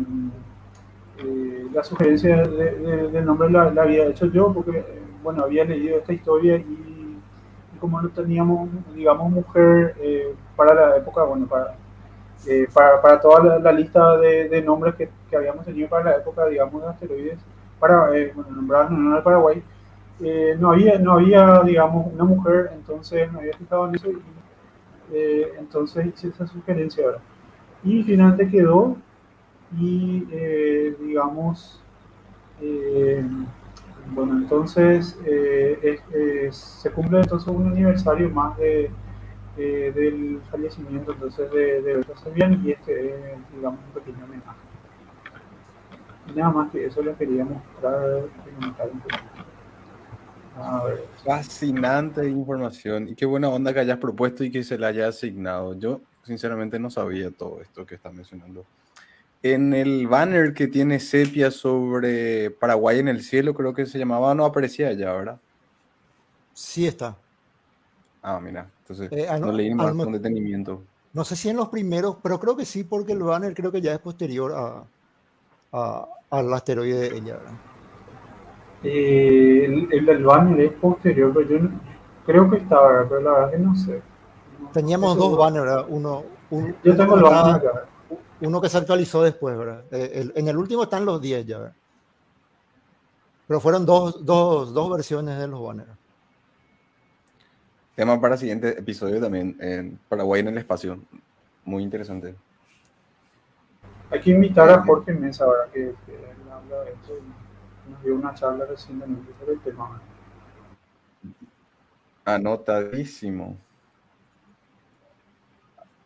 eh, 1.19 1.67
la 1.73 1.83
sugerencia 1.83 2.43
de, 2.43 2.73
de, 2.73 3.09
del 3.09 3.25
nombre 3.25 3.51
la, 3.51 3.71
la, 3.71 3.83
había 3.83 4.07
hecho 4.07 4.27
yo 4.27 4.53
porque 4.53 4.85
bueno, 5.29 5.45
había 5.45 5.63
leído 5.63 5.99
esta 5.99 6.15
historia 6.15 6.57
y, 6.57 7.19
como 7.79 8.01
no 8.01 8.09
teníamos, 8.09 8.71
digamos, 8.95 9.31
mujer 9.31 9.95
eh, 10.01 10.35
para 10.57 10.75
la 10.75 10.97
época, 10.97 11.23
bueno, 11.25 11.47
para, 11.47 11.75
eh, 12.47 12.67
para, 12.73 13.03
para, 13.03 13.21
toda 13.21 13.59
la, 13.59 13.73
lista 13.73 14.17
de, 14.17 14.49
de 14.49 14.63
nombres 14.63 14.95
que, 14.95 15.11
que, 15.29 15.37
habíamos 15.37 15.67
tenido 15.67 15.87
para 15.87 16.05
la 16.05 16.17
época, 16.17 16.47
digamos, 16.47 16.81
de 16.81 16.89
asteroides, 16.89 17.39
para, 17.79 18.17
eh, 18.17 18.33
bueno, 18.35 18.53
nombrar 18.53 18.91
en 18.91 19.15
el 19.15 19.23
Paraguay, 19.23 19.63
eh, 20.21 20.57
no, 20.59 20.71
había, 20.71 20.99
no 20.99 21.13
había, 21.13 21.61
digamos, 21.61 22.11
una 22.11 22.25
mujer, 22.25 22.71
entonces 22.73 23.31
me 23.31 23.41
había 23.41 23.53
fijado 23.53 23.87
en 23.87 23.97
eso 23.97 24.09
y 24.11 24.23
eh, 25.13 25.53
entonces 25.59 26.07
hice 26.07 26.29
esa 26.29 26.47
sugerencia 26.47 27.05
ahora. 27.05 27.19
Y 27.85 28.03
finalmente 28.03 28.49
quedó 28.49 28.97
y, 29.79 30.21
digamos, 30.99 31.83
bueno, 34.11 34.39
entonces 34.39 35.19
eh, 35.25 36.49
se 36.51 36.91
cumple 36.91 37.21
entonces 37.21 37.49
un 37.49 37.69
aniversario 37.69 38.31
más 38.31 38.57
de, 38.59 38.91
eh, 39.57 39.93
del 39.95 40.41
fallecimiento 40.51 41.13
entonces 41.13 41.51
de, 41.51 41.83
de 41.83 41.95
Berta 41.97 42.17
Sabian 42.17 42.65
y 42.65 42.71
este 42.71 43.09
es, 43.09 43.15
digamos, 43.55 43.81
un 43.87 44.01
pequeño 44.01 44.25
homenaje. 44.25 44.59
Nada 46.35 46.51
más 46.51 46.71
que 46.71 46.87
eso 46.87 47.03
les 47.03 47.17
quería 47.17 47.45
mostrar, 47.45 48.29
A 50.57 50.85
ver. 50.85 51.05
Fascinante 51.25 52.29
información 52.29 53.09
y 53.09 53.15
qué 53.15 53.27
buena 53.27 53.49
onda 53.49 53.73
que 53.73 53.81
hayas 53.81 53.99
propuesto 53.99 54.45
y 54.45 54.51
que 54.51 54.63
se 54.63 54.79
la 54.79 54.89
haya 54.89 55.09
asignado. 55.09 55.75
Yo 55.75 56.03
sinceramente 56.23 56.79
no 56.79 56.91
sabía 56.91 57.31
todo 57.31 57.61
esto 57.61 57.85
que 57.87 57.97
estás 57.97 58.13
mencionando. 58.13 58.65
En 59.43 59.73
el 59.73 60.09
banner 60.09 60.53
que 60.53 60.67
tiene 60.67 60.99
sepia 60.99 61.51
sobre 61.51 62.51
Paraguay 62.51 62.99
en 62.99 63.09
el 63.09 63.23
cielo, 63.23 63.55
creo 63.55 63.73
que 63.73 63.87
se 63.87 63.99
llamaba, 63.99 64.35
no 64.35 64.45
aparecía 64.45 64.93
ya, 64.93 65.13
¿verdad? 65.13 65.41
Sí 66.55 66.87
está. 66.89 67.17
Ah, 68.21 68.41
mira, 68.41 68.69
entonces 68.81 69.09
eh, 69.13 69.29
no, 69.39 69.47
no, 69.47 69.53
leí 69.53 69.73
más 69.73 69.95
con 69.95 70.13
detenimiento. 70.13 70.83
No 71.13 71.25
sé 71.25 71.37
si 71.37 71.49
en 71.49 71.57
los 71.57 71.69
primeros, 71.69 72.17
pero 72.21 72.41
creo 72.41 72.57
que 72.57 72.65
sí, 72.65 72.83
porque 72.83 73.13
el 73.13 73.23
banner 73.23 73.55
creo 73.55 73.71
que 73.71 73.81
ya 73.81 73.93
es 73.93 74.01
posterior 74.01 74.53
a, 74.55 74.85
a 75.73 76.09
al 76.31 76.53
asteroide 76.53 76.99
de 76.99 77.17
ella, 77.17 77.37
¿verdad? 77.37 77.53
Eh, 78.83 79.65
el, 79.91 80.09
el, 80.09 80.25
banner 80.25 80.61
es 80.61 80.73
posterior, 80.73 81.33
pero 81.33 81.49
yo 81.49 81.59
no, 81.61 81.81
creo 82.27 82.51
que 82.51 82.59
está, 82.59 82.77
pero 83.09 83.21
la 83.21 83.33
verdad 83.33 83.51
que 83.53 83.59
no 83.59 83.75
sé. 83.77 84.03
Teníamos 84.73 85.17
Eso, 85.17 85.29
dos 85.29 85.39
banners, 85.39 85.65
¿verdad? 85.65 85.87
Uno, 85.89 86.25
un, 86.51 86.75
yo 86.83 86.97
tengo 86.97 87.17
el 87.17 87.23
banner 87.23 87.55
acá 87.55 87.89
uno 88.47 88.61
que 88.61 88.69
se 88.69 88.79
actualizó 88.79 89.23
después, 89.23 89.57
¿verdad? 89.57 89.85
Eh, 89.91 90.13
el, 90.15 90.33
en 90.37 90.49
el 90.49 90.57
último 90.57 90.85
están 90.85 91.05
los 91.05 91.21
10 91.21 91.47
ya, 91.47 91.59
¿verdad? 91.59 91.75
Pero 93.47 93.61
fueron 93.61 93.87
dos, 93.87 94.25
dos, 94.25 94.73
dos 94.73 94.91
versiones 94.91 95.39
de 95.39 95.49
los 95.49 95.63
banners. 95.63 95.91
Tema 97.97 98.21
para 98.21 98.35
el 98.35 98.41
siguiente 98.41 98.79
episodio 98.79 99.21
también, 99.21 99.57
en 99.61 99.99
Paraguay 100.09 100.41
en 100.41 100.49
el 100.49 100.59
espacio. 100.59 101.01
Muy 101.65 101.83
interesante. 101.83 102.35
Hay 104.11 104.21
que 104.21 104.31
invitar 104.31 104.71
a 104.71 104.85
Jorge 104.85 105.13
Mesa 105.13 105.45
ahora 105.45 105.67
que, 105.73 105.95
que 106.07 106.19
habla 106.53 106.85
de 106.85 106.93
esto 106.93 107.15
y 107.19 107.91
nos 107.91 108.03
dio 108.03 108.15
una 108.15 108.35
charla 108.35 108.67
recientemente 108.67 109.33
sobre 109.41 109.55
el 109.55 109.61
tema. 109.61 110.01
Anotadísimo 112.25 113.57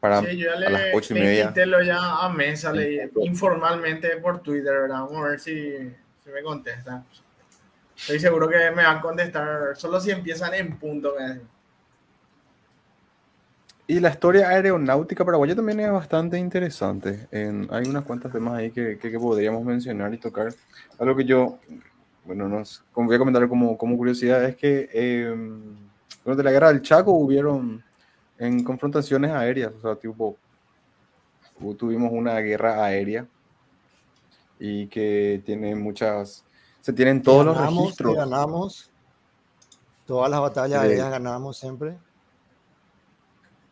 para 0.02 0.20
sí, 0.20 0.36
yo 0.36 0.50
ya 0.50 0.56
le, 0.56 0.66
a 0.66 0.70
las 0.70 0.82
ocho 0.94 1.16
y 1.16 1.20
media. 1.20 1.54
ya 1.54 2.16
a 2.16 2.28
mesa, 2.28 2.72
le, 2.72 3.08
informalmente 3.22 4.16
por 4.16 4.40
Twitter, 4.40 4.72
¿verdad? 4.72 5.02
Vamos 5.02 5.24
a 5.24 5.28
ver 5.28 5.38
si, 5.38 5.70
si, 6.24 6.30
me 6.34 6.42
contesta. 6.42 7.04
Estoy 7.96 8.18
seguro 8.18 8.48
que 8.48 8.56
me 8.72 8.82
van 8.82 8.96
a 8.96 9.00
contestar 9.00 9.76
solo 9.76 10.00
si 10.00 10.10
empiezan 10.10 10.54
en 10.54 10.76
punto. 10.76 11.14
Y 13.86 14.00
la 14.00 14.08
historia 14.08 14.48
aeronáutica 14.48 15.24
paraguaya 15.24 15.54
también 15.54 15.78
es 15.78 15.92
bastante 15.92 16.36
interesante. 16.36 17.28
En, 17.30 17.68
hay 17.70 17.86
unas 17.86 18.02
cuantas 18.02 18.32
temas 18.32 18.54
ahí 18.54 18.72
que, 18.72 18.98
que, 18.98 19.08
que, 19.08 19.18
podríamos 19.20 19.64
mencionar 19.64 20.12
y 20.12 20.18
tocar. 20.18 20.52
Algo 20.98 21.14
que 21.14 21.24
yo, 21.24 21.60
bueno, 22.24 22.48
nos 22.48 22.82
voy 22.92 23.14
a 23.14 23.18
comentar 23.20 23.46
como, 23.46 23.78
como 23.78 23.96
curiosidad 23.96 24.42
es 24.42 24.56
que 24.56 24.90
eh, 24.92 25.32
durante 26.24 26.42
la 26.42 26.50
guerra 26.50 26.72
del 26.72 26.82
Chaco 26.82 27.12
hubieron 27.12 27.84
en 28.42 28.64
confrontaciones 28.64 29.30
aéreas, 29.30 29.72
o 29.78 29.80
sea, 29.80 29.94
tipo, 29.94 30.36
tuvimos 31.78 32.10
una 32.12 32.38
guerra 32.40 32.84
aérea 32.84 33.24
y 34.58 34.88
que 34.88 35.40
tiene 35.46 35.76
muchas, 35.76 36.44
se 36.80 36.92
tienen 36.92 37.22
todos 37.22 37.46
ganamos, 37.46 37.72
los 37.72 37.82
registros. 37.82 38.16
Ganamos, 38.16 38.90
todas 40.06 40.28
las 40.28 40.40
batallas 40.40 40.82
aéreas 40.82 41.10
ganamos 41.10 41.56
siempre. 41.56 41.96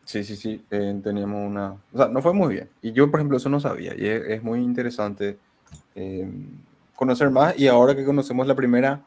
Sí, 0.04 0.22
sí, 0.22 0.36
sí, 0.36 0.64
eh, 0.70 1.00
teníamos 1.02 1.48
una, 1.50 1.72
o 1.92 1.96
sea, 1.96 2.06
no 2.06 2.22
fue 2.22 2.32
muy 2.32 2.54
bien. 2.54 2.70
Y 2.80 2.92
yo, 2.92 3.10
por 3.10 3.18
ejemplo, 3.18 3.38
eso 3.38 3.48
no 3.48 3.58
sabía 3.58 3.92
y 3.96 4.06
es, 4.06 4.22
es 4.24 4.42
muy 4.42 4.60
interesante 4.60 5.36
eh, 5.96 6.30
conocer 6.94 7.28
más 7.30 7.58
y 7.58 7.66
ahora 7.66 7.96
que 7.96 8.04
conocemos 8.04 8.46
la 8.46 8.54
primera 8.54 9.00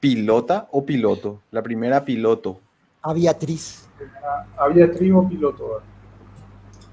pilota 0.00 0.66
o 0.72 0.86
piloto, 0.86 1.42
la 1.50 1.62
primera 1.62 2.06
piloto. 2.06 2.58
Aviatriz 3.02 3.87
aviatriz 4.56 5.12
o 5.14 5.28
piloto. 5.28 5.82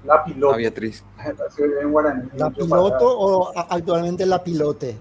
La 0.04 0.24
piloto. 0.24 0.58
En 0.58 1.90
guaraní, 1.90 2.28
¿La 2.36 2.50
piloto 2.50 3.18
o 3.18 3.52
actualmente 3.56 4.24
la 4.24 4.42
pilote? 4.42 4.98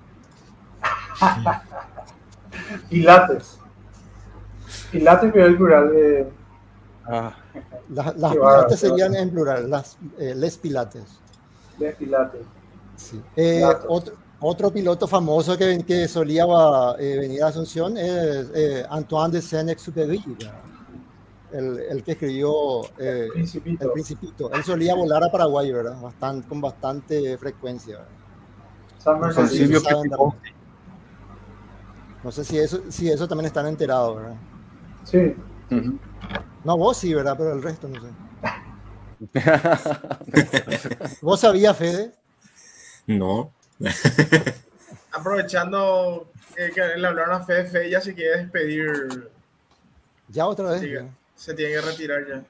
Pilates. 2.90 3.60
Pilates 4.92 5.36
es 5.36 5.46
el 5.46 5.58
plural 5.58 5.92
de. 5.92 6.32
Ah. 7.08 7.36
las 7.90 8.18
las 8.18 8.34
pilates 8.34 8.80
serían 8.80 9.16
en 9.16 9.30
plural, 9.30 9.70
las, 9.70 9.98
eh, 10.18 10.34
les 10.36 10.58
pilates. 10.58 11.20
Les 11.78 11.96
pilates. 11.96 12.42
Sí. 12.96 13.22
Eh, 13.36 13.64
otro, 13.88 14.16
otro 14.40 14.72
piloto 14.72 15.08
famoso 15.08 15.58
que, 15.58 15.84
que 15.86 16.08
solía 16.08 16.46
eh, 17.00 17.18
venir 17.20 17.44
a 17.44 17.48
Asunción 17.48 17.98
es 17.98 18.48
eh, 18.54 18.86
Antoine 18.90 19.34
de 19.34 19.42
Saint-Exupéry 19.42 20.24
el, 21.56 21.80
el 21.80 22.04
que 22.04 22.12
escribió 22.14 22.84
eh, 22.98 23.30
Principito. 23.34 23.86
El 23.86 23.92
Principito. 23.92 24.52
Él 24.52 24.64
solía 24.64 24.94
volar 24.96 25.24
a 25.24 25.32
Paraguay, 25.32 25.72
¿verdad? 25.72 26.00
Bastante, 26.02 26.48
con 26.48 26.62
bastante 26.62 27.38
frecuencia. 27.38 28.06
No 29.06 29.32
sé, 29.32 29.48
si 29.48 29.68
no 32.24 32.32
sé 32.32 32.44
si 32.44 32.58
eso, 32.58 32.82
si 32.90 33.10
eso 33.10 33.28
también 33.28 33.46
están 33.46 33.68
enterados, 33.68 34.18
¿verdad? 34.18 34.36
Sí. 35.04 35.36
Uh 35.70 35.76
-huh. 35.76 36.00
No, 36.64 36.76
vos 36.78 36.98
sí, 36.98 37.14
¿verdad? 37.14 37.36
Pero 37.38 37.54
el 37.54 37.62
resto 37.62 37.88
no 37.88 38.02
sé. 38.02 38.08
¿Vos 41.22 41.40
sabías, 41.40 41.78
Fede? 41.78 42.14
No. 43.06 43.52
Aprovechando 45.12 46.32
que, 46.56 46.72
que, 46.72 46.82
le 46.98 47.08
hablaron 47.08 47.36
a 47.36 47.44
Fede, 47.44 47.66
Fede 47.66 47.90
ya 47.92 48.02
se 48.02 48.16
quiere 48.16 48.40
despedir. 48.40 49.30
Ya 50.30 50.48
otra 50.48 50.72
vez. 50.72 50.82
Sí, 50.82 50.96
se 51.36 51.54
tiene 51.54 51.74
que 51.74 51.82
retirar 51.82 52.28
ya. 52.28 52.44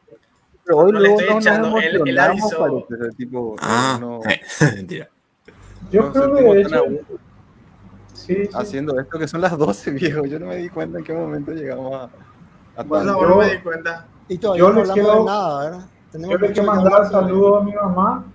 Pero 0.64 0.78
hoy 0.78 0.92
No 0.92 1.00
le 1.00 1.10
estoy 1.10 1.30
no 1.30 1.40
echando, 1.40 1.72
parece, 1.74 2.96
ese 3.00 3.10
tipo, 3.18 3.56
Ah, 3.62 3.98
no- 4.00 4.20
mentira. 4.76 5.10
Yo 5.92 6.12
creo 6.12 6.34
que 6.36 6.42
de 6.44 6.62
hecho, 6.62 6.86
sí, 8.14 8.50
haciendo 8.54 9.00
esto 9.00 9.20
que 9.20 9.28
son 9.28 9.42
las 9.42 9.58
12, 9.58 9.92
viejo. 9.92 10.26
Yo 10.26 10.40
no 10.40 10.48
me 10.48 10.56
di 10.58 10.70
cuenta 10.70 10.98
en 11.00 11.04
qué 11.04 11.14
momento 11.14 11.52
llegamos 11.52 11.94
a, 11.94 12.04
a 12.78 12.84
Pues 12.84 13.06
tanto. 13.06 13.22
yo- 13.22 13.36
me 13.38 13.52
di 13.52 13.60
cuenta. 13.60 14.08
Y 14.28 14.38
todavía 14.40 14.60
Yo 14.64 14.74
no 14.74 14.80
les 14.82 14.92
quiero- 14.92 15.20
de 15.20 15.26
nada, 15.26 15.64
¿verdad? 15.70 15.86
Tenemos 16.12 16.32
Yo 16.32 16.38
le 16.40 16.48
mucho 16.48 16.62
quiero 16.62 16.72
que 16.72 16.78
mandar 16.84 17.12
saludos 17.12 17.62
a 17.62 17.66
mi 17.66 17.74
mamá. 17.74 18.26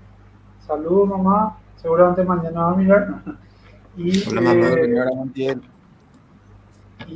Saludos, 0.66 1.08
mamá. 1.08 1.56
Seguramente 1.76 2.22
mañana 2.24 2.60
va 2.66 2.70
a 2.72 2.76
mirar. 2.76 3.22
Y, 3.96 4.28
Hola, 4.28 4.40
mamá, 4.42 4.66
eh, 4.68 4.74
Señora 4.84 5.10
Montiel. 5.14 5.62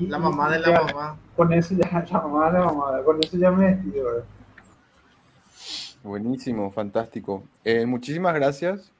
La 0.08 0.18
mamá 0.18 0.50
de 0.50 0.60
ya, 0.62 0.68
la 0.70 0.82
mamá. 0.82 1.16
Con 1.36 1.52
eso 1.52 1.74
ya, 1.74 1.90
la 2.12 2.20
mamá 2.20 2.46
de 2.50 2.58
la 2.58 2.64
mamá. 2.66 3.02
Con 3.04 3.22
eso 3.22 3.36
ya 3.36 3.50
me 3.50 3.74
despido. 3.74 4.24
Buenísimo, 6.02 6.70
fantástico. 6.70 7.44
Eh, 7.64 7.86
muchísimas 7.86 8.34
gracias 8.34 8.90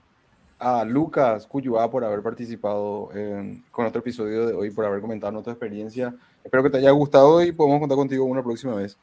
a 0.59 0.85
Lucas 0.85 1.47
Cuyuá 1.47 1.91
por 1.91 2.05
haber 2.05 2.23
participado 2.23 3.11
en- 3.15 3.63
con 3.71 3.85
otro 3.87 4.01
episodio 4.01 4.47
de 4.47 4.55
hoy, 4.55 4.71
por 4.71 4.87
haber 4.87 5.01
comentado 5.01 5.33
nuestra 5.33 5.53
experiencia. 5.53 6.15
Espero 6.43 6.63
que 6.63 6.71
te 6.71 6.79
haya 6.79 6.91
gustado 6.93 7.43
y 7.43 7.53
podemos 7.53 7.81
contar 7.81 7.97
contigo 7.97 8.25
una 8.25 8.43
próxima 8.43 8.75
vez. 8.75 8.97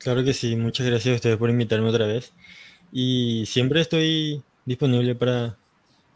Claro 0.00 0.22
que 0.22 0.34
sí, 0.34 0.54
muchas 0.56 0.86
gracias 0.86 1.12
a 1.12 1.16
ustedes 1.16 1.36
por 1.36 1.48
invitarme 1.50 1.88
otra 1.88 2.06
vez. 2.06 2.32
Y 2.92 3.44
siempre 3.46 3.80
estoy 3.80 4.42
disponible 4.64 5.14
para, 5.14 5.56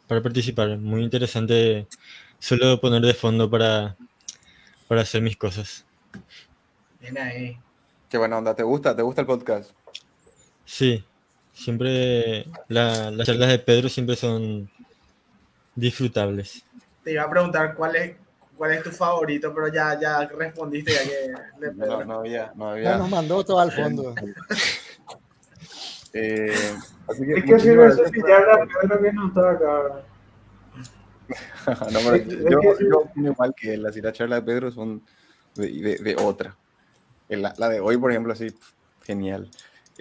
para 0.06 0.22
participar. 0.22 0.76
Muy 0.78 1.02
interesante 1.02 1.86
solo 2.38 2.80
poner 2.80 3.02
de 3.02 3.14
fondo 3.14 3.50
para, 3.50 3.96
para 4.90 5.02
hacer 5.02 5.22
mis 5.22 5.36
cosas. 5.36 5.84
Ven 7.00 7.16
ahí. 7.16 7.56
Qué 8.08 8.18
buena 8.18 8.38
onda, 8.38 8.56
¿te 8.56 8.64
gusta? 8.64 8.96
¿Te 8.96 9.02
gusta 9.02 9.20
el 9.20 9.26
podcast? 9.28 9.70
Sí, 10.64 11.04
siempre 11.52 12.46
la- 12.66 13.12
las 13.12 13.24
charlas 13.24 13.50
de 13.50 13.60
Pedro 13.60 13.88
siempre 13.88 14.16
son 14.16 14.68
disfrutables. 15.76 16.64
Te 17.04 17.12
iba 17.12 17.22
a 17.22 17.30
preguntar 17.30 17.76
cuál 17.76 17.94
es, 17.94 18.16
cuál 18.56 18.72
es 18.72 18.82
tu 18.82 18.90
favorito, 18.90 19.54
pero 19.54 19.68
ya, 19.68 19.96
ya 20.00 20.26
respondiste 20.26 20.92
ya 20.92 21.04
que 21.04 21.66
de 21.66 21.72
No, 21.72 21.84
Pedro. 21.84 22.04
no 22.04 22.14
había, 22.18 22.52
no 22.56 22.64
Ya 22.64 22.72
había. 22.72 22.96
nos 22.98 23.10
mandó 23.10 23.44
todo 23.44 23.60
al 23.60 23.70
fondo. 23.70 24.12
Eh, 26.12 26.52
así 27.08 27.24
que 27.24 27.34
Es 27.34 27.44
que 27.44 27.60
sirve 27.60 27.88
por- 27.94 28.04
cepillar 28.06 28.40
la 28.44 28.66
Pedro 28.66 29.00
que 29.00 29.12
no 29.12 29.28
está 29.28 29.50
acá. 29.52 30.04
no, 31.67 31.99
pero 32.05 32.17
yo, 32.17 32.59
sí. 32.78 32.84
yo 32.91 32.99
opino 33.00 33.33
igual 33.33 33.55
que 33.57 33.75
él, 33.75 33.86
así 33.86 34.00
las 34.00 34.12
charlas 34.12 34.41
de 34.41 34.47
Pedro 34.47 34.70
son 34.70 35.02
de, 35.55 35.68
de- 35.70 35.99
de 35.99 36.17
otra. 36.17 36.57
En 37.28 37.42
La, 37.42 37.55
la 37.59 37.68
de 37.68 37.81
hoy, 37.81 37.97
por 37.97 38.10
ejemplo, 38.10 38.33
así, 38.33 38.49
genial. 39.02 39.50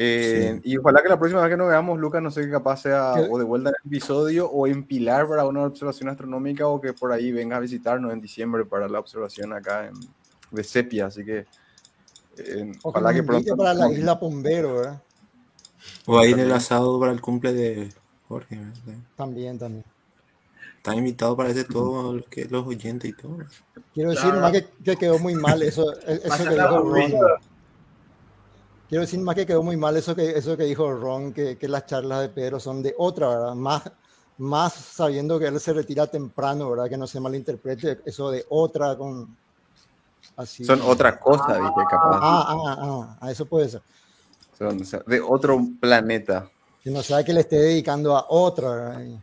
Eh, 0.01 0.59
Y 0.63 0.77
ojalá 0.77 1.03
que 1.03 1.09
la 1.09 1.19
próxima 1.19 1.41
vez 1.41 1.49
que 1.51 1.57
nos 1.57 1.67
veamos, 1.67 1.99
Lucas, 1.99 2.21
no 2.21 2.31
sé 2.31 2.41
qué 2.41 2.51
capaz 2.51 2.77
sea 2.83 3.13
¿Qué? 3.15 3.27
o 3.29 3.37
de 3.37 3.43
vuelta 3.43 3.69
en 3.69 3.75
el 3.83 3.87
episodio 3.87 4.49
o 4.49 4.65
en 4.65 4.85
Pilar 4.85 5.27
para 5.27 5.45
una 5.45 5.63
observación 5.65 6.07
astronómica 6.09 6.67
o 6.67 6.79
que 6.79 6.93
por 6.93 7.11
ahí 7.11 7.31
venga 7.33 7.57
a 7.57 7.59
visitarnos 7.59 8.13
en 8.13 8.21
diciembre 8.21 8.63
para 8.65 8.87
la 8.87 8.99
observación 8.99 9.51
acá 9.51 9.87
en, 9.87 9.93
de 10.51 10.63
Sepia. 10.63 11.07
Así 11.07 11.25
que 11.25 11.45
eh, 12.37 12.71
ojalá 12.81 13.13
que 13.13 13.23
pronto. 13.23 13.57
para 13.57 13.73
la 13.73 13.91
isla 13.91 14.17
Pombero, 14.17 14.75
¿verdad? 14.75 15.03
O 16.05 16.17
a 16.17 16.25
ir 16.25 16.39
el 16.39 16.51
asado 16.51 16.99
para 16.99 17.11
el 17.11 17.19
cumple 17.21 17.51
de 17.53 17.93
Jorge. 18.27 18.55
¿verdad? 18.57 19.01
También, 19.15 19.59
también. 19.59 19.83
Están 20.79 20.97
invitados, 20.97 21.35
parece, 21.35 21.65
todos 21.65 22.15
los, 22.15 22.25
que, 22.27 22.45
los 22.45 22.65
oyentes 22.65 23.09
y 23.09 23.13
todo. 23.13 23.39
Quiero 23.93 24.11
decir 24.11 24.29
Claro. 24.29 24.39
más 24.39 24.51
que, 24.53 24.65
que 24.81 24.95
quedó 24.95 25.19
muy 25.19 25.35
mal 25.35 25.61
eso, 25.61 25.91
eso 26.07 26.43
que 26.45 26.51
dijo. 26.51 26.79
Ron. 26.79 27.13
Quiero 28.87 29.01
decir 29.01 29.19
más 29.19 29.35
que 29.35 29.45
quedó 29.45 29.61
muy 29.61 29.75
mal 29.75 29.97
eso 29.97 30.15
que, 30.15 30.29
eso 30.37 30.55
que 30.55 30.63
dijo 30.63 30.89
Ron, 30.89 31.33
que, 31.33 31.57
que 31.57 31.67
las 31.67 31.85
charlas 31.85 32.21
de 32.21 32.29
Pedro 32.29 32.61
son 32.61 32.81
de 32.81 32.95
otra, 32.97 33.27
¿verdad? 33.27 33.55
Más, 33.55 33.91
más 34.37 34.73
sabiendo 34.73 35.37
que 35.37 35.47
él 35.47 35.59
se 35.59 35.73
retira 35.73 36.07
temprano, 36.07 36.69
¿verdad? 36.69 36.87
Que 36.87 36.97
no 36.97 37.05
se 37.07 37.19
malinterprete 37.19 37.99
eso 38.05 38.31
de 38.31 38.45
otra 38.47 38.97
con... 38.97 39.35
Así. 40.37 40.63
Son 40.63 40.81
otra 40.83 41.19
cosa, 41.19 41.55
dije, 41.55 41.83
capaz. 41.89 42.19
Ah, 42.21 42.45
ah, 42.47 42.77
ah, 42.79 43.17
ah, 43.19 43.31
eso 43.31 43.45
puede 43.45 43.67
ser. 43.67 43.81
Son 44.57 44.81
o 44.81 44.85
sea, 44.85 45.03
de 45.05 45.19
otro 45.19 45.59
planeta. 45.81 46.49
Que 46.81 46.89
no 46.89 47.03
sea 47.03 47.21
que 47.25 47.33
le 47.33 47.41
esté 47.41 47.57
dedicando 47.57 48.15
a 48.15 48.27
otra, 48.29 48.69
¿verdad? 48.71 49.21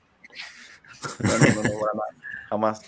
No, 1.21 1.63
no, 1.63 1.63
no, 1.63 2.03
jamás. 2.49 2.83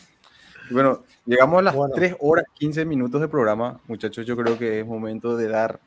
Y 0.71 0.75
bueno, 0.75 1.03
llegamos 1.25 1.59
a 1.61 1.63
las 1.63 1.75
Bueno. 1.75 1.95
3 1.95 2.17
horas 2.21 2.45
15 2.55 2.85
minutos 2.85 3.21
de 3.21 3.29
programa. 3.29 3.81
Muchachos, 3.87 4.27
yo 4.27 4.37
creo 4.37 4.59
que 4.59 4.81
es 4.81 4.87
momento 4.87 5.37
de 5.37 5.49
dar 5.49 5.81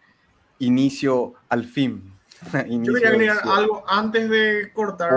inicio 0.59 1.33
al 1.49 1.65
fin. 1.65 2.13
Yo 2.53 2.59
Inicio 2.65 2.93
quería 2.95 3.09
agregar 3.09 3.39
al- 3.43 3.49
algo 3.59 3.83
antes 3.87 4.27
de 4.29 4.71
cortar. 4.73 5.11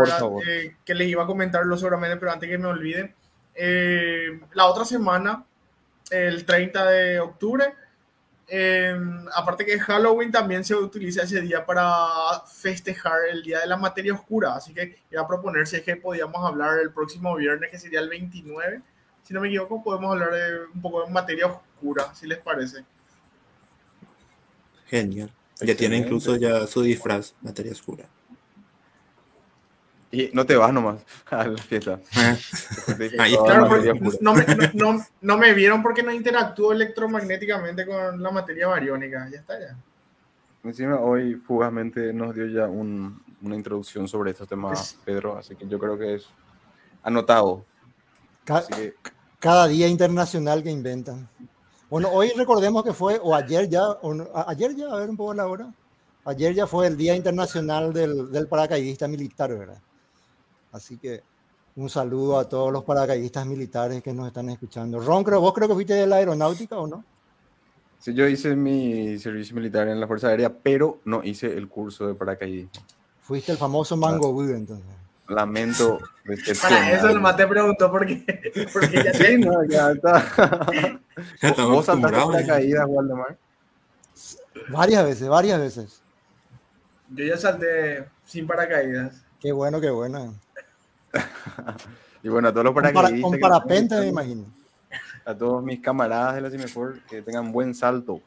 Eh, 0.46 0.76
que 0.84 0.94
les 0.94 1.08
iba 1.08 1.22
a 1.22 1.26
comentarlo 1.26 1.76
seguramente, 1.78 2.18
pero 2.18 2.32
antes 2.32 2.48
que 2.50 2.58
me 2.58 2.66
olvide. 2.66 3.14
Eh, 3.54 4.40
la 4.52 4.66
otra 4.66 4.84
semana, 4.84 5.44
el 6.10 6.44
30 6.44 6.84
de 6.84 7.20
octubre, 7.20 7.72
eh, 8.46 8.94
aparte 9.34 9.64
que 9.64 9.78
Halloween 9.78 10.30
también 10.30 10.64
se 10.64 10.74
utiliza 10.74 11.22
ese 11.22 11.40
día 11.40 11.64
para 11.64 12.40
festejar 12.46 13.20
el 13.30 13.42
Día 13.42 13.60
de 13.60 13.66
la 13.66 13.76
Materia 13.76 14.14
Oscura. 14.14 14.54
Así 14.54 14.74
que 14.74 14.98
iba 15.10 15.22
a 15.22 15.26
proponer 15.26 15.66
si 15.66 15.76
es 15.76 15.82
que 15.82 15.96
podíamos 15.96 16.44
hablar 16.44 16.78
el 16.78 16.92
próximo 16.92 17.34
viernes, 17.36 17.70
que 17.70 17.78
sería 17.78 18.00
el 18.00 18.08
29. 18.08 18.82
Si 19.22 19.32
no 19.32 19.40
me 19.40 19.48
equivoco, 19.48 19.82
podemos 19.82 20.12
hablar 20.12 20.32
de 20.32 20.66
un 20.66 20.82
poco 20.82 21.04
de 21.04 21.10
materia 21.10 21.46
oscura, 21.46 22.14
si 22.14 22.26
les 22.26 22.38
parece. 22.38 22.84
Genial. 24.86 25.30
Ya 25.60 25.76
tiene 25.76 25.96
incluso 25.96 26.36
ya 26.36 26.66
su 26.66 26.82
disfraz, 26.82 27.34
materia 27.40 27.72
oscura. 27.72 28.04
Y 30.14 30.30
no 30.32 30.46
te 30.46 30.56
vas 30.56 30.72
nomás 30.72 31.02
a 31.30 31.46
la 31.48 31.58
fiesta. 31.58 32.00
Ahí 33.18 33.36
Claro, 33.36 33.68
porque 33.68 33.92
materia 33.92 33.94
pura. 33.94 34.16
no 34.20 34.34
me, 34.34 34.44
no, 34.74 34.92
no- 34.92 35.06
no 35.20 35.38
me 35.38 35.52
vieron 35.54 35.82
porque 35.82 36.02
no 36.02 36.12
interactúo 36.12 36.72
electromagnéticamente 36.72 37.86
con 37.86 38.22
la 38.22 38.30
materia 38.30 38.68
bariónica. 38.68 39.28
Ya 39.30 39.38
está, 39.38 39.58
ya. 39.58 39.76
Encima 40.62 40.98
hoy 41.00 41.34
fugazmente 41.34 42.12
nos 42.12 42.34
dio 42.34 42.46
ya 42.46 42.66
un- 42.66 43.22
una 43.42 43.54
introducción 43.56 44.08
sobre 44.08 44.30
estos 44.30 44.48
temas, 44.48 44.92
Es- 44.92 44.98
Pedro, 45.04 45.36
así 45.36 45.54
que 45.56 45.66
yo 45.68 45.78
creo 45.78 45.98
que 45.98 46.14
es 46.14 46.26
anotado. 47.02 47.64
Ca- 48.44 48.58
Así 48.58 48.72
que 48.72 48.94
cada 49.38 49.66
día 49.68 49.88
internacional 49.88 50.62
que 50.62 50.70
inventan. 50.70 51.28
Bueno, 51.90 52.08
hoy 52.10 52.30
recordemos 52.36 52.82
que 52.82 52.92
fue, 52.94 53.20
o 53.22 53.34
ayer 53.34 53.68
ya, 53.68 53.82
o 53.84 54.14
ayer 54.48 54.74
ya, 54.74 54.86
a 54.88 54.96
ver 54.96 55.10
un 55.10 55.16
poco 55.16 55.34
la 55.34 55.46
hora. 55.46 55.72
Ayer 56.24 56.54
ya 56.54 56.66
fue 56.66 56.86
el 56.86 56.96
Día 56.96 57.14
Internacional 57.14 57.92
del, 57.92 58.32
del 58.32 58.46
Paracaidista 58.48 59.06
Militar, 59.06 59.50
¿verdad? 59.56 59.78
Así 60.74 60.98
que 60.98 61.22
un 61.76 61.88
saludo 61.88 62.36
a 62.36 62.48
todos 62.48 62.72
los 62.72 62.82
paracaidistas 62.82 63.46
militares 63.46 64.02
que 64.02 64.12
nos 64.12 64.26
están 64.26 64.50
escuchando. 64.50 64.98
Ron, 64.98 65.22
creo, 65.22 65.40
vos 65.40 65.54
creo 65.54 65.68
que 65.68 65.74
fuiste 65.74 65.94
de 65.94 66.06
la 66.06 66.16
aeronáutica 66.16 66.76
o 66.76 66.88
no? 66.88 67.04
sí, 68.00 68.12
yo 68.12 68.26
hice 68.26 68.56
mi 68.56 69.16
servicio 69.18 69.54
militar 69.54 69.86
en 69.86 70.00
la 70.00 70.08
Fuerza 70.08 70.28
Aérea, 70.28 70.52
pero 70.52 70.98
no 71.04 71.22
hice 71.22 71.46
el 71.46 71.68
curso 71.68 72.08
de 72.08 72.14
paracaidismo. 72.14 72.72
Fuiste 73.22 73.52
el 73.52 73.58
famoso 73.58 73.96
Mango 73.96 74.32
Boo, 74.32 74.50
entonces. 74.50 74.84
Lamento 75.28 76.00
Para 76.62 76.92
eso 76.92 77.08
nomás 77.14 77.36
te 77.36 77.46
pregunto 77.46 77.90
porque, 77.90 78.24
porque 78.72 79.04
ya 79.04 79.14
Sí, 79.14 79.38
no, 79.38 79.64
ya 79.64 79.92
está. 79.92 81.00
Ya 81.40 81.52
¿Vos 81.64 81.86
saltaste 81.86 82.18
paracaídas, 82.18 82.84
Waldemar? 82.88 83.38
Varias 84.70 85.04
veces, 85.04 85.28
varias 85.28 85.60
veces. 85.60 86.02
Yo 87.10 87.24
ya 87.24 87.36
salté 87.36 88.08
sin 88.24 88.44
paracaídas. 88.44 89.24
Qué 89.40 89.52
bueno, 89.52 89.80
qué 89.80 89.90
bueno. 89.90 90.34
Y 92.22 92.28
bueno, 92.30 92.48
a 92.48 92.52
todos 92.52 92.64
los 92.64 92.72
Con, 92.72 92.82
para- 92.82 92.92
paracaidistas. 92.94 93.30
con 93.30 93.38
parapente, 93.40 94.00
me 94.00 94.06
imagino. 94.06 94.44
A 95.26 95.34
todos 95.34 95.62
mis 95.62 95.80
camaradas 95.80 96.34
de 96.36 96.40
la 96.40 96.50
Cinefor 96.50 97.00
que 97.02 97.20
tengan 97.20 97.52
buen 97.52 97.74
salto. 97.74 98.20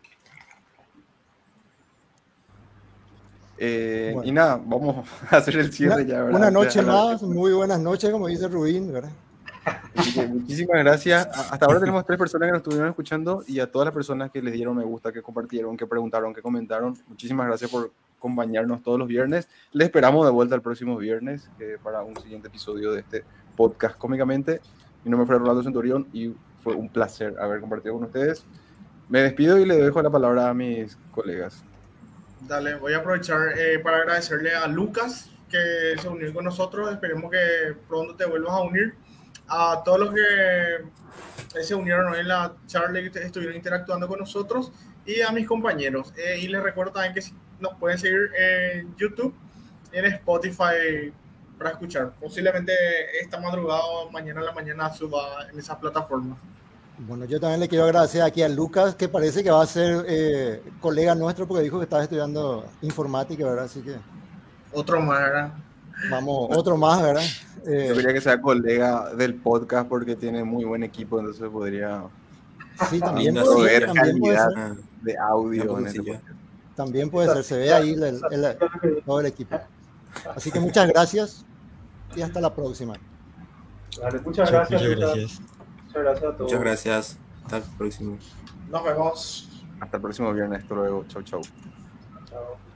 Eh, 3.58 4.12
Bueno. 4.14 4.30
Y 4.30 4.32
nada, 4.32 4.62
vamos 4.64 5.08
a 5.32 5.38
hacer 5.38 5.58
el 5.58 5.74
cierre 5.74 5.96
Una, 5.96 6.04
ya. 6.04 6.24
¿verdad? 6.24 6.40
una 6.40 6.52
noche 6.52 6.82
más, 6.84 7.24
muy 7.24 7.54
buenas 7.54 7.80
noches, 7.80 8.12
como 8.12 8.28
dice 8.28 8.48
Rubín, 8.48 8.92
¿verdad? 8.94 9.12
Que 10.14 10.28
muchísimas 10.28 10.78
gracias. 10.84 11.28
Hasta 11.52 11.66
ahora 11.66 11.80
tenemos 11.80 12.06
tres 12.06 12.18
personas 12.20 12.48
que 12.48 12.52
nos 12.52 12.60
estuvieron 12.60 12.88
escuchando 12.90 13.44
y 13.48 13.60
a 13.60 13.70
todas 13.70 13.88
las 13.88 13.94
personas 13.94 14.32
que 14.32 14.42
les 14.42 14.54
dieron 14.54 14.78
me 14.78 14.84
gusta, 14.86 15.12
que 15.12 15.22
compartieron, 15.22 15.76
que 15.76 15.86
preguntaron, 15.88 16.34
que 16.34 16.42
comentaron. 16.42 16.96
Muchísimas 17.08 17.48
gracias 17.48 17.70
por 17.70 17.92
acompañarnos 18.18 18.82
todos 18.84 19.00
los 19.00 19.08
viernes. 19.08 19.48
Les 19.72 19.88
esperamos 19.88 20.26
de 20.26 20.32
vuelta 20.32 20.56
el 20.56 20.62
próximo 20.62 20.98
viernes 20.98 21.50
eh, 21.60 21.78
para 21.82 22.02
un 22.02 22.16
siguiente 22.18 22.48
episodio 22.48 22.92
de 22.92 23.02
este 23.02 23.24
podcast 23.56 23.98
cómicamente. 23.98 24.60
Mi 25.04 25.12
nombre 25.12 25.28
fue 25.28 25.38
Rolando 25.38 25.64
Centurión 25.64 26.08
y 26.12 26.34
fue 26.64 26.76
un 26.76 26.90
placer 26.90 27.36
haber 27.40 27.62
compartido 27.62 27.94
con 27.96 28.04
ustedes. 28.06 28.46
Me 29.10 29.22
despido 29.22 29.58
y 29.58 29.66
le 29.66 29.78
dejo 29.78 30.02
la 30.02 30.10
palabra 30.10 30.50
a 30.50 30.54
mis 30.54 30.98
colegas. 31.12 31.64
Dale, 32.42 32.76
voy 32.76 32.94
a 32.94 32.98
aprovechar 32.98 33.58
eh, 33.58 33.80
para 33.80 33.98
agradecerle 33.98 34.54
a 34.54 34.68
Lucas 34.68 35.30
que 35.50 35.96
se 36.00 36.08
unió 36.08 36.34
con 36.34 36.46
nosotros. 36.46 36.92
Esperemos 36.92 37.32
que 37.32 37.76
pronto 37.88 38.16
te 38.16 38.26
vuelvas 38.26 38.54
a 38.54 38.62
unir. 38.62 38.96
A 39.48 39.82
todos 39.86 40.00
los 40.00 40.14
que 40.14 40.22
eh, 41.56 41.64
se 41.64 41.74
unieron 41.74 42.12
hoy 42.12 42.20
en 42.20 42.28
la 42.28 42.54
charla 42.66 43.00
y 43.00 43.06
estuvieron 43.08 43.56
interactuando 43.56 44.08
con 44.08 44.20
nosotros 44.20 44.74
y 45.06 45.22
a 45.22 45.32
mis 45.32 45.48
compañeros. 45.48 46.14
Eh, 46.18 46.40
y 46.42 46.48
les 46.50 46.62
recuerdo 46.62 46.92
también 46.92 47.14
que 47.14 47.22
si 47.22 47.34
nos 47.60 47.74
pueden 47.76 47.98
seguir 47.98 48.30
en 48.40 48.95
YouTube 48.98 49.34
y 49.92 49.98
en 49.98 50.06
Spotify 50.06 51.14
para 51.58 51.72
escuchar. 51.72 52.11
Posiblemente 52.19 52.74
esta 53.22 53.40
madrugada 53.40 53.82
o 53.86 54.11
mañana 54.11 54.40
en 54.40 54.45
la 54.45 54.52
mañana 54.52 54.94
suba 54.94 55.48
en 55.52 55.60
esas 55.60 55.77
plataformas. 55.77 56.38
Bueno, 57.00 57.26
yo 57.26 57.40
también 57.40 57.60
le 57.60 57.68
quiero 57.68 57.86
agradecer 57.86 58.24
aquí 58.24 58.42
a 58.42 58.50
Lucas, 58.50 58.95
que 58.95 59.08
parece 59.08 59.44
que 59.44 59.52
va 59.52 59.61
a 59.61 59.68
ser 59.68 60.03
eh, 60.08 60.64
colega 60.82 61.14
nuestro, 61.14 61.48
porque 61.48 61.64
dijo 61.64 61.77
que 61.77 61.84
estaba 61.84 62.03
estudiando 62.03 62.66
informática, 62.82 63.45
¿verdad? 63.45 63.66
Así 63.66 63.82
que. 63.82 63.95
Otro 64.72 65.00
más, 65.00 65.19
¿verdad? 65.19 65.53
Vamos, 66.10 66.50
otro 66.56 66.76
más, 66.76 67.02
¿verdad? 67.02 67.24
Eh, 67.68 67.88
yo 67.90 67.95
quería 67.95 68.14
que 68.14 68.22
sea 68.22 68.42
colega 68.42 69.14
del 69.14 69.36
podcast 69.36 69.88
porque 69.88 70.16
tiene 70.16 70.44
muy 70.44 70.64
buen 70.64 70.84
equipo, 70.84 71.19
entonces 71.19 71.48
podría. 71.50 72.03
Sí, 72.90 73.00
también 73.00 73.36
puede, 73.36 73.69
ser, 73.69 73.86
también 73.86 74.19
puede 74.19 74.38
ser. 74.38 74.76
de 75.02 75.18
audio. 75.18 75.77
También 76.78 77.10
puede 77.10 77.34
ser, 77.34 77.44
se 77.44 77.58
ve 77.58 77.74
ahí 77.74 77.94
el, 77.94 78.22
todo 79.04 79.20
el 79.20 79.26
equipo. 79.26 79.60
Así 80.36 80.52
que 80.52 80.60
muchas 80.60 80.88
gracias 80.88 81.44
y 82.16 82.22
hasta 82.22 82.40
la 82.40 82.54
próxima. 82.54 82.94
Vale, 84.00 84.22
muchas 84.22 84.52
gracias. 84.52 84.82
Muchas 84.82 84.98
gracias. 85.00 85.42
Muchas 85.88 86.04
gracias 86.04 86.24
a 86.24 86.38
todos. 86.38 86.52
Muchas 86.52 86.60
gracias. 86.60 87.18
Hasta 87.44 87.58
el 87.58 87.64
próximo. 87.78 88.18
Nos 88.70 88.84
vemos. 88.84 89.50
Hasta 89.80 89.98
el 89.98 90.04
próximo 90.04 90.32
viernes. 90.34 90.62
Hasta 90.62 90.76
luego. 90.76 91.06
Chau, 91.08 91.24
chau. 91.24 91.42
Chao. 92.30 92.67